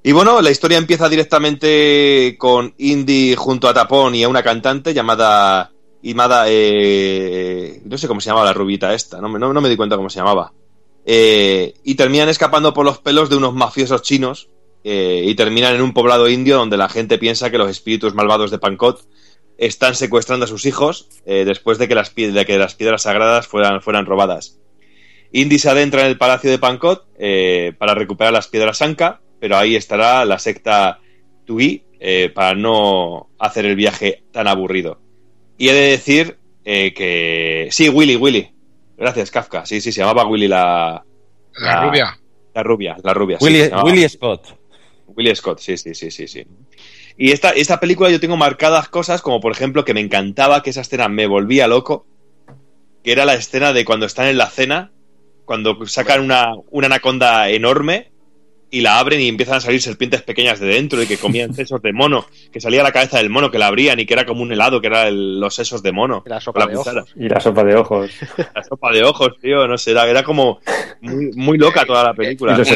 Y 0.02 0.12
bueno, 0.12 0.40
la 0.40 0.50
historia 0.50 0.78
empieza 0.78 1.06
directamente 1.10 2.36
con 2.38 2.72
Indy 2.78 3.34
junto 3.36 3.68
a 3.68 3.74
Tapón 3.74 4.14
y 4.14 4.22
a 4.22 4.28
una 4.28 4.42
cantante 4.42 4.94
llamada 4.94 5.70
Imada, 6.00 6.44
eh, 6.48 7.82
no 7.84 7.98
sé 7.98 8.08
cómo 8.08 8.22
se 8.22 8.30
llamaba 8.30 8.46
la 8.46 8.52
rubita 8.54 8.94
esta, 8.94 9.20
no, 9.20 9.28
no, 9.28 9.52
no 9.52 9.60
me 9.60 9.68
di 9.68 9.76
cuenta 9.76 9.96
cómo 9.96 10.08
se 10.08 10.20
llamaba. 10.20 10.52
Eh, 11.10 11.72
y 11.84 11.94
terminan 11.94 12.28
escapando 12.28 12.74
por 12.74 12.84
los 12.84 12.98
pelos 12.98 13.30
de 13.30 13.36
unos 13.36 13.54
mafiosos 13.54 14.02
chinos 14.02 14.50
eh, 14.84 15.22
y 15.24 15.34
terminan 15.36 15.74
en 15.74 15.80
un 15.80 15.94
poblado 15.94 16.28
indio 16.28 16.58
donde 16.58 16.76
la 16.76 16.90
gente 16.90 17.16
piensa 17.16 17.50
que 17.50 17.56
los 17.56 17.70
espíritus 17.70 18.14
malvados 18.14 18.50
de 18.50 18.58
Pankot 18.58 19.08
están 19.56 19.94
secuestrando 19.94 20.44
a 20.44 20.48
sus 20.48 20.66
hijos 20.66 21.08
eh, 21.24 21.46
después 21.46 21.78
de 21.78 21.88
que, 21.88 21.94
las, 21.94 22.10
piedras 22.10 23.02
sagradas 23.02 23.46
fueran, 23.46 23.80
fueran 23.80 24.04
robadas. 24.04 24.58
Indy 25.32 25.58
se 25.58 25.70
adentra 25.70 26.02
en 26.02 26.08
el 26.08 26.18
palacio 26.18 26.50
de 26.50 26.58
Pankot 26.58 27.06
para 27.78 27.94
recuperar 27.94 28.34
las 28.34 28.48
piedras 28.48 28.82
Anka, 28.82 29.22
pero 29.40 29.56
ahí 29.56 29.76
estará 29.76 30.26
la 30.26 30.38
secta 30.38 31.00
Tui 31.46 31.84
para 32.34 32.54
no 32.54 33.30
hacer 33.38 33.64
el 33.64 33.76
viaje 33.76 34.24
tan 34.30 34.46
aburrido. 34.46 35.00
Y 35.56 35.70
he 35.70 35.72
de 35.72 35.90
decir 35.90 36.36
que... 36.64 37.68
Sí, 37.70 37.88
Willy, 37.88 38.16
Willy. 38.16 38.57
Gracias, 38.98 39.30
Kafka. 39.30 39.64
Sí, 39.64 39.80
sí, 39.80 39.92
se 39.92 40.00
llamaba 40.00 40.26
Willy 40.26 40.48
la... 40.48 41.04
La 41.60 41.86
rubia. 41.86 42.18
La 42.54 42.62
rubia, 42.62 42.96
la 43.02 43.14
rubia. 43.14 43.38
sí, 43.38 43.44
Willy, 43.44 43.68
llamaba. 43.68 43.84
Willy 43.84 44.08
Scott. 44.08 44.58
Willy 45.06 45.34
Scott, 45.34 45.60
sí, 45.60 45.76
sí, 45.76 45.94
sí, 45.94 46.10
sí, 46.10 46.26
sí. 46.26 46.46
Y 47.16 47.32
esta, 47.32 47.50
esta 47.50 47.80
película 47.80 48.10
yo 48.10 48.20
tengo 48.20 48.36
marcadas 48.36 48.88
cosas 48.88 49.22
como 49.22 49.40
por 49.40 49.52
ejemplo 49.52 49.84
que 49.84 49.94
me 49.94 50.00
encantaba 50.00 50.62
que 50.62 50.70
esa 50.70 50.82
escena 50.82 51.08
me 51.08 51.26
volvía 51.26 51.66
loco, 51.66 52.06
que 53.02 53.12
era 53.12 53.24
la 53.24 53.34
escena 53.34 53.72
de 53.72 53.84
cuando 53.84 54.06
están 54.06 54.26
en 54.26 54.38
la 54.38 54.50
cena, 54.50 54.92
cuando 55.44 55.86
sacan 55.86 56.20
una, 56.20 56.52
una 56.70 56.86
anaconda 56.86 57.48
enorme 57.50 58.12
y 58.70 58.82
la 58.82 58.98
abren 58.98 59.20
y 59.20 59.28
empiezan 59.28 59.56
a 59.56 59.60
salir 59.60 59.80
serpientes 59.80 60.20
pequeñas 60.22 60.60
de 60.60 60.66
dentro 60.66 61.02
y 61.02 61.06
que 61.06 61.16
comían 61.16 61.54
sesos 61.54 61.80
de 61.80 61.92
mono, 61.92 62.26
que 62.52 62.60
salía 62.60 62.82
la 62.82 62.92
cabeza 62.92 63.16
del 63.18 63.30
mono, 63.30 63.50
que 63.50 63.58
la 63.58 63.66
abrían 63.68 63.98
y 64.00 64.04
que 64.06 64.12
era 64.14 64.26
como 64.26 64.42
un 64.42 64.52
helado, 64.52 64.80
que 64.80 64.88
era 64.88 65.08
el- 65.08 65.40
los 65.40 65.54
sesos 65.54 65.82
de 65.82 65.92
mono. 65.92 66.22
La 66.26 66.36
con 66.36 66.42
sopa 66.42 66.66
de 66.66 66.74
cuchara. 66.74 67.00
ojos. 67.02 67.12
Y 67.16 67.28
la 67.28 67.40
sopa 67.40 67.64
de 67.64 67.74
ojos. 67.76 68.10
La 68.54 68.62
sopa 68.64 68.92
de 68.92 69.02
ojos, 69.04 69.30
tío, 69.40 69.66
no 69.66 69.78
sé, 69.78 69.92
era, 69.92 70.06
era 70.06 70.22
como 70.22 70.60
muy, 71.00 71.30
muy 71.34 71.56
loca 71.58 71.84
toda 71.86 72.04
la 72.04 72.14
película. 72.14 72.54
Y 72.54 72.58
los, 72.58 72.68
que- 72.68 72.74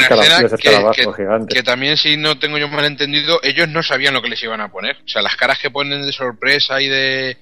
gigantes. 1.17 1.55
Que 1.55 1.63
también, 1.63 1.97
si 1.97 2.17
no 2.17 2.39
tengo 2.39 2.57
yo 2.59 2.69
mal 2.69 2.85
entendido, 2.85 3.41
ellos 3.43 3.69
no 3.69 3.83
sabían 3.83 4.15
lo 4.15 4.23
que 4.23 4.29
les 4.29 4.43
iban 4.43 4.61
a 4.61 4.71
poner. 4.71 4.97
O 5.05 5.09
sea, 5.09 5.23
las 5.23 5.37
caras 5.37 5.59
que 5.59 5.71
ponen 5.71 6.07
de 6.07 6.13
sorpresa 6.13 6.81
y 6.81 6.89
de, 6.89 7.37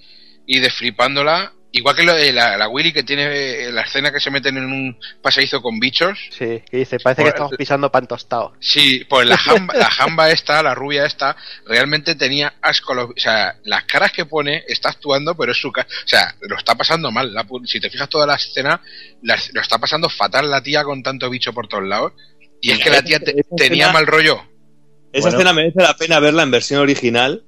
y 0.47 0.59
de 0.61 0.71
flipándola. 0.71 1.53
Igual 1.73 1.95
que 1.95 2.03
lo 2.03 2.15
de 2.15 2.33
la, 2.33 2.57
la 2.57 2.69
Willy 2.69 2.93
que 2.93 3.05
tiene 3.05 3.27
eh, 3.67 3.71
la 3.73 3.83
escena 3.83 4.11
que 4.11 4.19
se 4.19 4.31
meten 4.31 4.57
en 4.57 4.65
un 4.65 4.99
pasadizo 5.23 5.63
con 5.63 5.79
bichos. 5.79 6.19
Sí, 6.31 6.63
que 6.69 6.79
dice, 6.79 6.99
parece 6.99 7.23
que 7.23 7.29
estamos 7.29 7.53
pisando 7.57 7.93
pan 7.93 8.09
tostado. 8.09 8.55
Sí, 8.59 9.05
pues 9.09 9.25
la 9.29 9.37
jamba, 9.39 9.75
la 9.79 9.89
jamba 9.91 10.31
esta, 10.31 10.63
la 10.65 10.75
rubia 10.75 11.07
esta, 11.07 11.37
realmente 11.67 12.17
tenía 12.17 12.55
asco. 12.61 12.93
lo- 12.93 13.05
o 13.11 13.15
sea, 13.17 13.55
las 13.63 13.85
caras 13.85 14.11
que 14.11 14.27
pone 14.27 14.65
está 14.67 14.89
actuando, 14.89 15.37
pero 15.37 15.53
es 15.53 15.59
su 15.61 15.71
cara. 15.71 15.87
O 16.05 16.09
sea, 16.09 16.35
lo 16.41 16.57
está 16.57 16.75
pasando 16.75 17.13
mal. 17.13 17.33
la 17.33 17.47
pu- 17.47 17.65
si 17.67 17.79
te 17.79 17.89
fijas 17.89 18.09
toda 18.09 18.27
la 18.27 18.35
escena, 18.35 18.81
la- 19.23 19.39
lo 19.53 19.61
está 19.61 19.79
pasando 19.79 20.09
fatal 20.09 20.51
la 20.51 20.61
tía 20.63 20.83
con 20.83 21.05
tanto 21.05 21.31
bicho 21.31 21.53
por 21.53 21.69
todos 21.69 21.85
lados. 21.85 22.13
Y 22.61 22.73
es 22.73 22.81
que 22.81 22.91
la 22.91 23.03
tía 23.03 23.21
te- 23.21 23.45
tenía 23.57 23.93
mal 23.93 24.07
rollo. 24.09 24.43
Esa 25.13 25.23
Bueno. 25.29 25.39
escena 25.39 25.53
merece 25.53 25.83
la 25.83 25.97
pena 25.97 26.19
verla 26.21 26.43
en 26.43 26.51
versión 26.51 26.81
original 26.81 27.45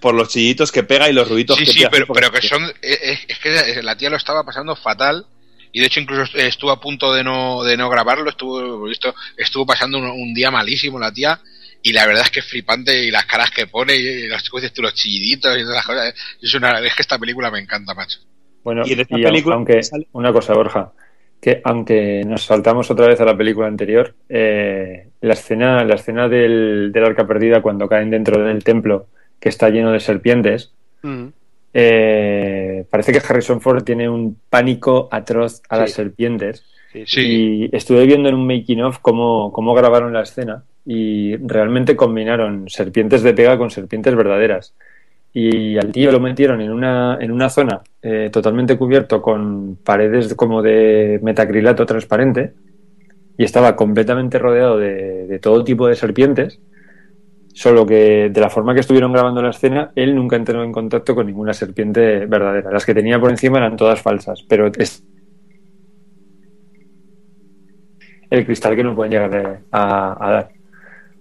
por 0.00 0.14
los 0.14 0.28
chillitos 0.28 0.70
que 0.72 0.82
pega 0.82 1.08
y 1.08 1.12
los 1.12 1.28
ruiditos 1.28 1.56
Sí, 1.56 1.64
que 1.64 1.72
sí, 1.72 1.84
pero, 1.90 2.06
pero 2.06 2.30
que 2.30 2.42
son. 2.42 2.64
Es, 2.82 3.18
es 3.28 3.38
que 3.38 3.82
la 3.82 3.96
tía 3.96 4.10
lo 4.10 4.16
estaba 4.16 4.44
pasando 4.44 4.76
fatal. 4.76 5.26
Y 5.72 5.80
de 5.80 5.86
hecho, 5.86 6.00
incluso 6.00 6.22
est- 6.22 6.34
estuvo 6.36 6.70
a 6.70 6.80
punto 6.80 7.12
de 7.14 7.22
no, 7.24 7.62
de 7.62 7.76
no 7.76 7.88
grabarlo. 7.88 8.28
Estuvo, 8.28 8.88
esto, 8.90 9.14
estuvo 9.36 9.64
pasando 9.64 9.98
un, 9.98 10.04
un 10.04 10.34
día 10.34 10.50
malísimo 10.50 10.98
la 10.98 11.12
tía. 11.12 11.40
Y 11.82 11.92
la 11.92 12.06
verdad 12.06 12.24
es 12.24 12.30
que 12.30 12.40
es 12.40 12.46
flipante. 12.46 13.04
Y 13.04 13.10
las 13.10 13.24
caras 13.26 13.50
que 13.50 13.66
pone, 13.66 13.96
y 13.96 14.28
tú, 14.74 14.82
los 14.82 14.94
chilliditos 14.94 15.56
y 15.56 15.62
todas 15.62 15.76
las 15.76 15.86
cosas. 15.86 16.14
Es, 16.42 16.54
una, 16.54 16.78
es 16.80 16.94
que 16.94 17.02
esta 17.02 17.18
película 17.18 17.50
me 17.50 17.60
encanta, 17.60 17.94
macho. 17.94 18.18
Bueno, 18.62 18.82
Y 18.84 18.92
en 18.92 19.00
esta 19.00 19.18
y 19.18 19.22
película 19.22 19.54
aunque, 19.54 19.82
sale- 19.82 20.08
una 20.12 20.32
cosa, 20.32 20.52
Borja, 20.52 20.92
que 21.40 21.62
aunque 21.64 22.22
nos 22.26 22.42
saltamos 22.42 22.90
otra 22.90 23.06
vez 23.06 23.18
a 23.20 23.24
la 23.24 23.36
película 23.36 23.68
anterior, 23.68 24.14
eh, 24.28 25.08
la 25.22 25.32
escena, 25.32 25.84
la 25.84 25.94
escena 25.94 26.28
del, 26.28 26.90
del 26.92 27.04
arca 27.04 27.26
perdida 27.26 27.62
cuando 27.62 27.88
caen 27.88 28.10
dentro 28.10 28.44
del 28.44 28.62
templo 28.62 29.06
que 29.40 29.48
está 29.48 29.68
lleno 29.70 29.90
de 29.92 30.00
serpientes, 30.00 30.72
Mm. 31.02 31.26
eh, 31.72 32.84
parece 32.90 33.12
que 33.12 33.22
Harrison 33.26 33.60
Ford 33.60 33.82
tiene 33.84 34.08
un 34.08 34.36
pánico 34.48 35.08
atroz 35.10 35.62
a 35.68 35.76
Sí. 35.76 35.80
las 35.82 35.92
serpientes. 35.92 36.64
Sí, 36.92 37.04
sí. 37.06 37.20
Sí. 37.22 37.68
Y 37.72 37.76
estuve 37.76 38.04
viendo 38.06 38.28
en 38.28 38.34
un 38.34 38.46
making 38.46 38.82
of 38.82 38.98
cómo, 39.00 39.52
cómo 39.52 39.74
grabaron 39.74 40.12
la 40.12 40.22
escena 40.22 40.64
y 40.84 41.36
realmente 41.36 41.94
combinaron 41.96 42.68
serpientes 42.68 43.22
de 43.22 43.32
pega 43.32 43.56
con 43.56 43.70
serpientes 43.70 44.14
verdaderas. 44.14 44.74
Y 45.32 45.78
al 45.78 45.92
tío 45.92 46.10
lo 46.10 46.18
metieron 46.18 46.60
en 46.60 46.72
una, 46.72 47.16
en 47.20 47.30
una 47.30 47.48
zona 47.50 47.82
eh, 48.02 48.30
totalmente 48.32 48.76
cubierto 48.76 49.22
con 49.22 49.76
paredes 49.84 50.34
como 50.34 50.60
de 50.60 51.20
metacrilato 51.22 51.86
transparente 51.86 52.52
y 53.38 53.44
estaba 53.44 53.76
completamente 53.76 54.40
rodeado 54.40 54.76
de, 54.78 55.28
de 55.28 55.38
todo 55.38 55.62
tipo 55.62 55.86
de 55.86 55.94
serpientes. 55.94 56.58
Solo 57.52 57.84
que 57.84 58.30
de 58.30 58.40
la 58.40 58.48
forma 58.48 58.74
que 58.74 58.80
estuvieron 58.80 59.12
grabando 59.12 59.42
la 59.42 59.50
escena, 59.50 59.90
él 59.94 60.14
nunca 60.14 60.36
entró 60.36 60.62
en 60.62 60.72
contacto 60.72 61.14
con 61.14 61.26
ninguna 61.26 61.52
serpiente 61.52 62.26
verdadera. 62.26 62.70
Las 62.70 62.86
que 62.86 62.94
tenía 62.94 63.18
por 63.18 63.30
encima 63.30 63.58
eran 63.58 63.76
todas 63.76 64.00
falsas, 64.00 64.44
pero 64.48 64.70
es 64.78 65.04
el 68.30 68.46
cristal 68.46 68.76
que 68.76 68.84
no 68.84 68.94
pueden 68.94 69.12
llegar 69.12 69.62
a, 69.72 70.26
a 70.26 70.30
dar. 70.30 70.60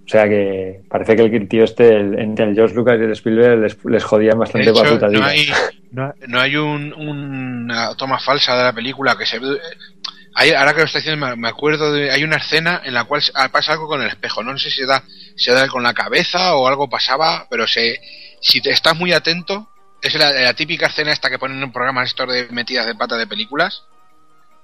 O 0.10 0.12
sea 0.12 0.28
que 0.28 0.82
parece 0.90 1.16
que 1.16 1.24
el 1.24 1.48
tío 1.48 1.64
este, 1.64 1.96
el, 1.96 2.18
entre 2.18 2.46
el 2.46 2.56
George 2.56 2.74
Lucas 2.74 2.98
y 3.00 3.04
el 3.04 3.12
Spielberg, 3.12 3.60
les, 3.60 3.86
les 3.86 4.04
jodían 4.04 4.40
bastante 4.40 4.72
hecho, 4.72 5.00
para 5.00 5.08
no 5.08 5.24
hay, 5.24 5.48
no, 5.92 6.12
no 6.28 6.40
hay 6.40 6.56
un, 6.56 6.92
una 6.94 7.96
toma 7.96 8.18
falsa 8.18 8.58
de 8.58 8.64
la 8.64 8.74
película 8.74 9.16
que 9.16 9.28
se 9.28 9.38
ve. 9.38 9.60
Hay, 10.36 10.52
ahora 10.52 10.74
que 10.74 10.80
lo 10.80 10.86
estoy 10.86 11.02
diciendo, 11.02 11.36
me, 11.36 11.48
acuerdo 11.48 11.92
de. 11.92 12.12
Hay 12.12 12.24
una 12.24 12.38
escena 12.38 12.82
en 12.84 12.94
la 12.94 13.04
cual 13.06 13.22
se- 13.22 13.34
pasa 13.52 13.74
algo 13.74 13.88
con 13.88 14.02
el 14.02 14.08
espejo. 14.08 14.44
No 14.44 14.58
sé 14.58 14.70
si 14.70 14.86
da, 14.86 15.04
se 15.36 15.52
da 15.52 15.68
con 15.68 15.84
la 15.84 15.94
cabeza 15.94 16.56
o 16.56 16.68
algo 16.68 16.90
pasaba, 16.90 17.48
pero 17.50 17.68
se, 17.68 18.00
si 18.42 18.62
te 18.62 18.70
estás 18.72 18.96
muy 18.96 19.12
atento, 19.12 19.70
es 20.02 20.16
la, 20.16 20.54
típica 20.54 20.88
escena 20.88 21.12
esta 21.12 21.30
que 21.30 21.40
ponen 21.40 21.58
en 21.58 21.64
un 21.64 21.72
programa 21.72 22.04
estos 22.04 22.32
de 22.32 22.48
metidas 22.52 22.86
de 22.86 22.96
pata 22.96 23.18
de 23.18 23.28
películas. 23.28 23.84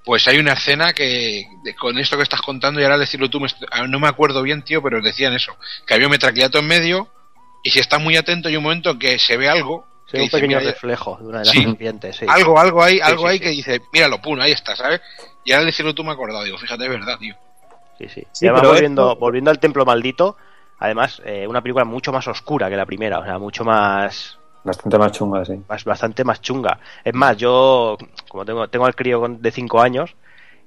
Pues 0.04 0.28
hay 0.28 0.38
una 0.38 0.54
escena 0.54 0.94
que, 0.94 1.46
con 1.80 1.98
esto 1.98 2.16
que 2.16 2.24
estás 2.24 2.42
contando, 2.42 2.80
y 2.80 2.84
ahora 2.84 3.00
decirlo 3.00 3.30
tú, 3.30 3.40
me 3.40 3.48
ah, 3.72 3.88
no 3.88 4.00
me 4.00 4.08
acuerdo 4.08 4.44
bien, 4.44 4.62
tío, 4.62 4.82
pero 4.84 5.02
decían 5.02 5.34
eso: 5.34 5.58
que 5.88 5.96
había 5.96 6.06
un 6.08 6.12
metraquilato 6.12 6.60
en 6.60 6.68
medio, 6.68 7.10
y 7.64 7.72
si 7.72 7.80
estás 7.80 8.00
muy 8.00 8.16
atento, 8.16 8.48
hay 8.48 8.56
un 8.56 8.64
momento 8.64 9.00
que 9.00 9.18
se 9.18 9.36
ve 9.36 9.50
algo. 9.50 9.88
Un 10.20 10.26
dice, 10.26 10.38
pequeño 10.38 10.58
"Mira, 10.60 10.72
reflejo 10.72 11.18
de 11.20 11.28
una 11.28 11.40
de 11.40 11.46
las 11.46 11.54
Sí. 11.54 11.64
serpientes, 11.64 12.16
sí. 12.16 12.26
algo, 12.28 12.60
algo 12.60 12.84
ahí, 12.84 13.00
algo 13.00 13.24
sí, 13.24 13.28
ahí 13.28 13.38
sí. 13.38 13.44
que 13.44 13.50
dice, 13.50 13.82
míralo, 13.94 14.22
pum, 14.22 14.40
ahí 14.40 14.52
está, 14.52 14.76
¿sabes? 14.76 15.02
Y 15.44 15.52
ahora 15.52 15.62
al 15.62 15.66
decirlo 15.68 15.94
tú 15.94 16.04
me 16.04 16.10
he 16.12 16.14
acordado, 16.14 16.44
digo, 16.44 16.58
fíjate, 16.58 16.84
es 16.84 16.90
verdad, 16.90 17.18
tío. 17.20 17.36
Sí, 17.98 18.10
sí. 18.10 18.24
Sí, 18.32 18.46
y 18.46 18.48
además, 18.50 18.68
volviendo, 18.68 19.08
esto- 19.12 19.20
volviendo 19.20 19.52
al 19.52 19.60
Templo 19.60 19.86
Maldito, 19.86 20.36
además, 20.80 21.22
eh, 21.26 21.46
una 21.48 21.62
película 21.62 21.86
mucho 21.86 22.12
más 22.12 22.28
oscura 22.28 22.70
que 22.70 22.76
la 22.76 22.86
primera, 22.86 23.20
o 23.20 23.24
sea, 23.24 23.38
mucho 23.38 23.64
más, 23.64 24.38
bastante 24.64 24.98
más 24.98 25.12
chunga, 25.12 25.46
sí. 25.46 25.54
más 25.70 25.84
bastante 25.84 26.24
más 26.24 26.42
chunga. 26.42 26.80
Es 27.04 27.14
más, 27.14 27.38
yo, 27.38 27.98
como 28.28 28.44
tengo, 28.46 28.68
tengo 28.68 28.86
al 28.86 28.96
crío 28.96 29.26
de 29.30 29.52
5 29.52 29.82
años, 29.82 30.16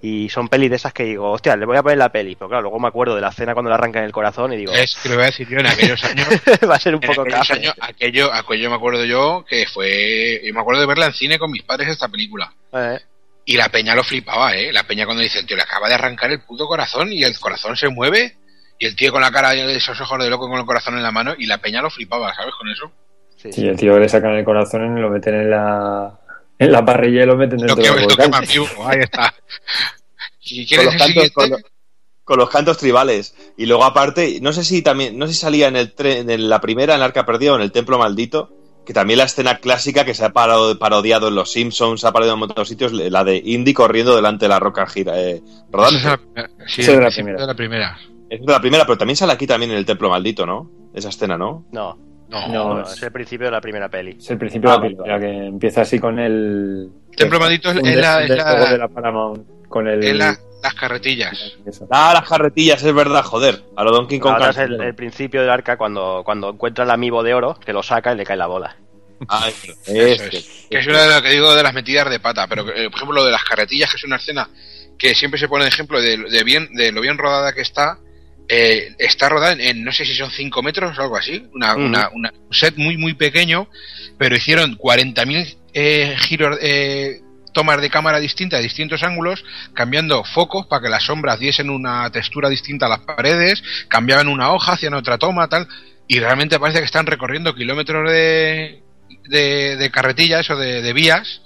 y 0.00 0.28
son 0.28 0.48
pelis 0.48 0.70
de 0.70 0.76
esas 0.76 0.92
que 0.92 1.04
digo, 1.04 1.30
hostia, 1.30 1.56
le 1.56 1.66
voy 1.66 1.76
a 1.76 1.82
poner 1.82 1.98
la 1.98 2.12
peli, 2.12 2.36
pero 2.36 2.48
claro, 2.48 2.62
luego 2.62 2.78
me 2.78 2.86
acuerdo 2.88 3.16
de 3.16 3.20
la 3.20 3.30
escena 3.30 3.52
cuando 3.52 3.68
le 3.68 3.74
arrancan 3.74 4.04
el 4.04 4.12
corazón 4.12 4.52
y 4.52 4.56
digo, 4.56 4.72
Es 4.72 4.96
que 5.02 5.08
lo 5.08 5.16
voy 5.16 5.24
a 5.24 5.26
decir 5.26 5.48
yo 5.48 5.58
en 5.58 5.66
aquellos 5.66 6.02
años. 6.04 6.28
va 6.70 6.76
a 6.76 6.80
ser 6.80 6.94
un 6.94 7.00
poco 7.00 7.22
años, 7.22 7.74
aquello, 7.80 8.32
aquello 8.32 8.70
me 8.70 8.76
acuerdo 8.76 9.04
yo 9.04 9.44
que 9.48 9.66
fue. 9.66 10.40
Yo 10.44 10.54
me 10.54 10.60
acuerdo 10.60 10.80
de 10.80 10.86
verla 10.86 11.06
en 11.06 11.14
cine 11.14 11.38
con 11.38 11.50
mis 11.50 11.62
padres 11.64 11.88
esta 11.88 12.08
película. 12.08 12.52
Eh, 12.72 12.98
Y 13.44 13.56
la 13.56 13.70
peña 13.70 13.96
lo 13.96 14.04
flipaba, 14.04 14.54
¿eh? 14.54 14.72
La 14.72 14.84
peña 14.84 15.04
cuando 15.04 15.22
dice, 15.22 15.42
tío, 15.42 15.56
le 15.56 15.62
acaba 15.64 15.88
de 15.88 15.94
arrancar 15.94 16.30
el 16.30 16.40
puto 16.42 16.66
corazón 16.68 17.12
y 17.12 17.24
el 17.24 17.36
corazón 17.38 17.76
se 17.76 17.88
mueve. 17.88 18.36
Y 18.78 18.86
el 18.86 18.94
tío 18.94 19.10
con 19.10 19.20
la 19.20 19.32
cara 19.32 19.50
de 19.50 19.74
esos 19.74 20.00
ojos 20.00 20.22
de 20.22 20.30
loco 20.30 20.48
con 20.48 20.60
el 20.60 20.64
corazón 20.66 20.94
en 20.94 21.02
la 21.02 21.10
mano 21.10 21.34
y 21.36 21.46
la 21.46 21.58
peña 21.58 21.82
lo 21.82 21.90
flipaba, 21.90 22.32
¿sabes? 22.34 22.54
Con 22.54 22.68
eso. 22.68 22.92
sí, 23.36 23.52
Sí, 23.52 23.66
el 23.66 23.76
tío 23.76 23.94
que 23.94 24.00
le 24.00 24.08
sacan 24.08 24.34
el 24.34 24.44
corazón 24.44 24.96
y 24.96 25.00
lo 25.00 25.10
meten 25.10 25.34
en 25.34 25.50
la, 25.50 26.16
en 26.59 26.72
la 26.72 26.85
parrilla 26.85 27.22
y 27.22 27.26
lo 27.26 27.36
meten 27.36 27.60
Lo 27.60 27.74
dentro 27.74 27.76
que 27.76 28.01
del 28.01 28.09
lo 28.30 28.40
vivo, 28.40 28.66
ahí 28.89 28.98
está. 29.01 29.35
Si 30.40 30.66
con 30.66 30.85
los, 30.85 30.94
el 30.94 30.98
cantos, 30.98 31.06
siguiente, 31.06 31.32
con, 31.35 31.51
lo- 31.51 31.56
con 32.24 32.39
los 32.39 32.48
cantos 32.51 32.78
tribales. 32.78 33.35
Y 33.59 33.66
luego 33.66 33.85
aparte, 33.85 34.39
no 34.40 34.52
sé 34.52 34.64
si 34.64 34.80
también, 34.82 35.18
no 35.18 35.26
sé 35.26 35.35
si 35.35 35.40
salía 35.40 35.68
en 35.68 35.76
el 35.76 35.93
tren, 35.93 36.30
en 36.30 36.48
la 36.48 36.60
primera, 36.60 36.94
en 36.94 37.01
el 37.01 37.05
Arca 37.05 37.26
Perdido, 37.26 37.52
o 37.55 37.56
en 37.56 37.62
el 37.62 37.72
Templo 37.72 37.98
Maldito, 37.98 38.51
que 38.86 38.94
también 38.94 39.18
la 39.18 39.24
escena 39.24 39.59
clásica 39.59 40.06
que 40.06 40.14
se 40.14 40.24
ha 40.24 40.32
parado- 40.32 40.78
parodiado 40.78 41.28
en 41.28 41.35
Los 41.35 41.52
Simpsons, 41.52 42.01
se 42.01 42.06
ha 42.06 42.12
parodiado 42.12 42.35
en 42.36 42.43
un 42.43 42.48
montón 42.48 42.64
de 42.64 42.68
sitios, 42.68 42.93
la 42.93 43.24
de 43.24 43.43
Indy 43.44 43.74
corriendo 43.74 44.16
delante 44.16 44.47
de 44.47 44.48
la 44.48 44.59
roca 44.59 44.86
gira, 44.86 45.20
eh, 45.20 45.43
rodando. 45.70 45.98
Esa 45.98 46.14
es 46.14 46.20
la- 46.35 46.48
sí, 46.66 46.80
Esa 46.80 46.93
es 46.93 46.97
de 46.97 47.02
la 47.02 47.09
el 47.09 47.12
principio 47.12 47.24
primera. 47.24 47.40
de 47.40 47.47
la 47.47 47.55
primera. 47.55 47.98
Es 48.30 48.40
de 48.40 48.52
la 48.52 48.60
primera, 48.60 48.86
pero 48.86 48.97
también 48.98 49.16
sale 49.16 49.32
aquí 49.35 49.47
también 49.47 49.70
en 49.72 49.76
el 49.78 49.85
Templo 49.86 50.09
Maldito, 50.09 50.47
¿no? 50.47 50.70
Esa 50.94 51.10
escena, 51.10 51.36
¿no? 51.36 51.66
No, 51.72 51.98
No, 52.28 52.48
No, 52.48 52.82
es 52.82 53.02
el 53.02 53.10
principio 53.12 53.46
de 53.46 53.52
la 53.52 53.60
primera 53.60 53.88
peli. 53.88 54.16
Es 54.18 54.30
el 54.30 54.38
principio 54.38 54.68
Ah, 54.70 54.72
de 54.74 54.78
la 54.78 54.82
película, 54.82 55.20
que 55.20 55.46
empieza 55.46 55.80
así 55.82 55.98
con 55.98 56.18
el... 56.18 56.88
Templo 57.16 57.40
Maldito 57.40 57.70
es- 57.70 57.76
la- 57.96 58.22
es 58.22 58.28
la- 58.30 58.70
de 58.72 58.78
la 58.78 58.88
Paramount 58.88 59.68
con 59.68 59.88
el... 59.88 60.02
Es 60.05 60.14
la, 60.16 60.36
las 60.62 60.74
carretillas. 60.74 61.56
Ah, 61.90 62.12
las 62.14 62.28
carretillas, 62.28 62.82
es 62.82 62.94
verdad, 62.94 63.22
joder. 63.22 63.62
A 63.76 63.84
lo 63.84 63.92
Donkey 63.92 64.18
Kong. 64.18 64.32
Ahora 64.34 64.50
es 64.50 64.59
el, 64.59 64.80
el 64.80 64.94
principio 64.94 65.40
del 65.40 65.50
arca 65.50 65.76
cuando, 65.76 66.22
cuando 66.24 66.50
encuentra 66.50 66.84
el 66.84 66.90
amiibo 66.90 67.22
de 67.22 67.34
oro, 67.34 67.55
que 67.64 67.72
lo 67.72 67.82
saca 67.82 68.12
y 68.12 68.16
le 68.16 68.24
cae 68.24 68.36
la 68.36 68.46
bola. 68.46 68.76
Ah, 69.28 69.48
Eso 69.86 69.92
este. 69.92 70.36
es. 70.36 70.66
Que 70.70 70.78
es 70.78 70.86
una 70.86 71.02
de 71.02 71.14
lo 71.14 71.22
que 71.22 71.30
digo 71.30 71.55
de 71.55 71.62
las 71.62 71.74
metidas 71.74 72.09
de 72.10 72.20
pata, 72.20 72.46
pero 72.46 72.62
eh, 72.68 72.88
por 72.90 72.96
ejemplo 72.96 73.14
lo 73.16 73.24
de 73.24 73.32
las 73.32 73.42
carretillas, 73.44 73.90
que 73.90 73.96
es 73.96 74.05
una 74.05 74.16
escena 74.16 74.48
que 74.98 75.14
siempre 75.14 75.38
se 75.40 75.48
pone 75.48 75.64
de 75.64 75.70
ejemplo 75.70 76.00
de, 76.00 76.16
de 76.18 76.44
bien, 76.44 76.68
de 76.74 76.92
lo 76.92 77.00
bien 77.00 77.18
rodada 77.18 77.52
que 77.52 77.62
está. 77.62 77.98
Eh, 78.48 78.94
está 78.98 79.28
rodada 79.28 79.52
en, 79.52 79.60
en 79.60 79.84
no 79.84 79.92
sé 79.92 80.04
si 80.04 80.14
son 80.14 80.30
5 80.30 80.62
metros 80.62 80.96
o 80.98 81.02
algo 81.02 81.16
así, 81.16 81.46
una, 81.54 81.72
Ujú. 81.74 81.82
una- 81.84 82.08
una- 82.12 82.32
un 82.48 82.54
set 82.54 82.76
muy 82.76 82.96
muy 82.96 83.14
pequeño, 83.14 83.68
pero 84.18 84.36
hicieron 84.36 84.76
40.000 84.76 85.56
eh, 85.74 86.16
giros, 86.18 86.58
eh, 86.62 87.20
tomas 87.52 87.80
de 87.80 87.90
cámara 87.90 88.20
distintas, 88.20 88.60
de 88.60 88.64
distintos 88.64 89.02
ángulos, 89.02 89.44
cambiando 89.74 90.22
focos 90.24 90.66
para 90.66 90.82
que 90.82 90.88
las 90.88 91.04
sombras 91.04 91.38
diesen 91.40 91.70
una 91.70 92.10
textura 92.10 92.48
distinta 92.48 92.86
a 92.86 92.90
las 92.90 93.00
paredes, 93.00 93.62
cambiaban 93.88 94.28
una 94.28 94.52
hoja, 94.52 94.72
hacían 94.72 94.94
otra 94.94 95.18
toma, 95.18 95.48
tal, 95.48 95.66
y 96.06 96.18
realmente 96.20 96.58
parece 96.58 96.78
que 96.78 96.84
están 96.86 97.06
recorriendo 97.06 97.54
kilómetros 97.54 98.10
de, 98.10 98.82
de, 99.28 99.76
de 99.76 99.90
carretillas 99.90 100.48
o 100.50 100.56
de, 100.56 100.82
de 100.82 100.92
vías 100.92 101.42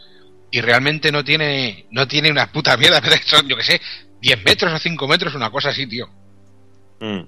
y 0.50 0.60
realmente 0.60 1.10
no 1.10 1.24
tiene 1.24 1.86
no 1.90 2.06
tiene 2.06 2.30
una 2.30 2.52
puta 2.52 2.76
mierda, 2.76 3.00
pero 3.02 3.16
son, 3.24 3.48
yo 3.48 3.56
que 3.56 3.62
sé, 3.64 3.80
10 4.20 4.44
metros 4.44 4.72
o 4.72 4.78
5 4.78 5.08
metros, 5.08 5.34
una 5.34 5.50
cosa 5.50 5.70
así, 5.70 5.86
tío. 5.86 6.08
Mm. 7.02 7.26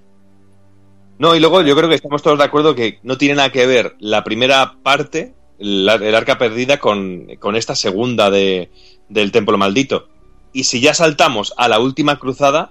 No, 1.18 1.34
y 1.34 1.40
luego 1.40 1.62
yo 1.62 1.74
creo 1.76 1.88
que 1.88 1.96
estamos 1.96 2.22
todos 2.22 2.38
de 2.38 2.44
acuerdo 2.44 2.74
que 2.74 3.00
no 3.02 3.18
tiene 3.18 3.34
nada 3.34 3.50
que 3.50 3.66
ver 3.66 3.96
la 3.98 4.22
primera 4.22 4.76
parte, 4.82 5.34
el 5.58 5.88
arca 5.88 6.38
perdida, 6.38 6.78
con, 6.78 7.26
con 7.40 7.56
esta 7.56 7.74
segunda 7.74 8.30
de, 8.30 8.70
del 9.08 9.32
templo 9.32 9.58
maldito. 9.58 10.08
Y 10.52 10.64
si 10.64 10.80
ya 10.80 10.94
saltamos 10.94 11.54
a 11.56 11.68
la 11.68 11.80
última 11.80 12.18
cruzada, 12.20 12.70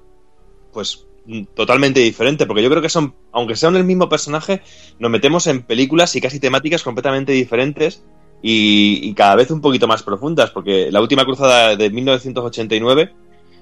pues 0.72 1.06
mm, 1.26 1.44
totalmente 1.56 2.00
diferente, 2.00 2.46
porque 2.46 2.64
yo 2.64 2.70
creo 2.70 2.82
que 2.82 2.90
son, 2.90 3.16
aunque 3.34 3.58
sean 3.58 3.76
el 3.76 3.84
mismo 3.84 4.08
personaje, 4.08 4.62
nos 5.00 5.12
metemos 5.12 5.48
en 5.48 5.64
películas 5.64 6.16
y 6.16 6.22
casi 6.22 6.40
temáticas 6.40 6.84
completamente 6.84 7.34
diferentes 7.34 8.04
y, 8.42 9.00
y 9.04 9.14
cada 9.14 9.36
vez 9.36 9.52
un 9.52 9.62
poquito 9.62 9.88
más 9.88 10.04
profundas, 10.04 10.52
porque 10.52 10.90
la 10.90 11.02
última 11.02 11.26
cruzada 11.26 11.76
de 11.76 11.90
1989 11.90 13.14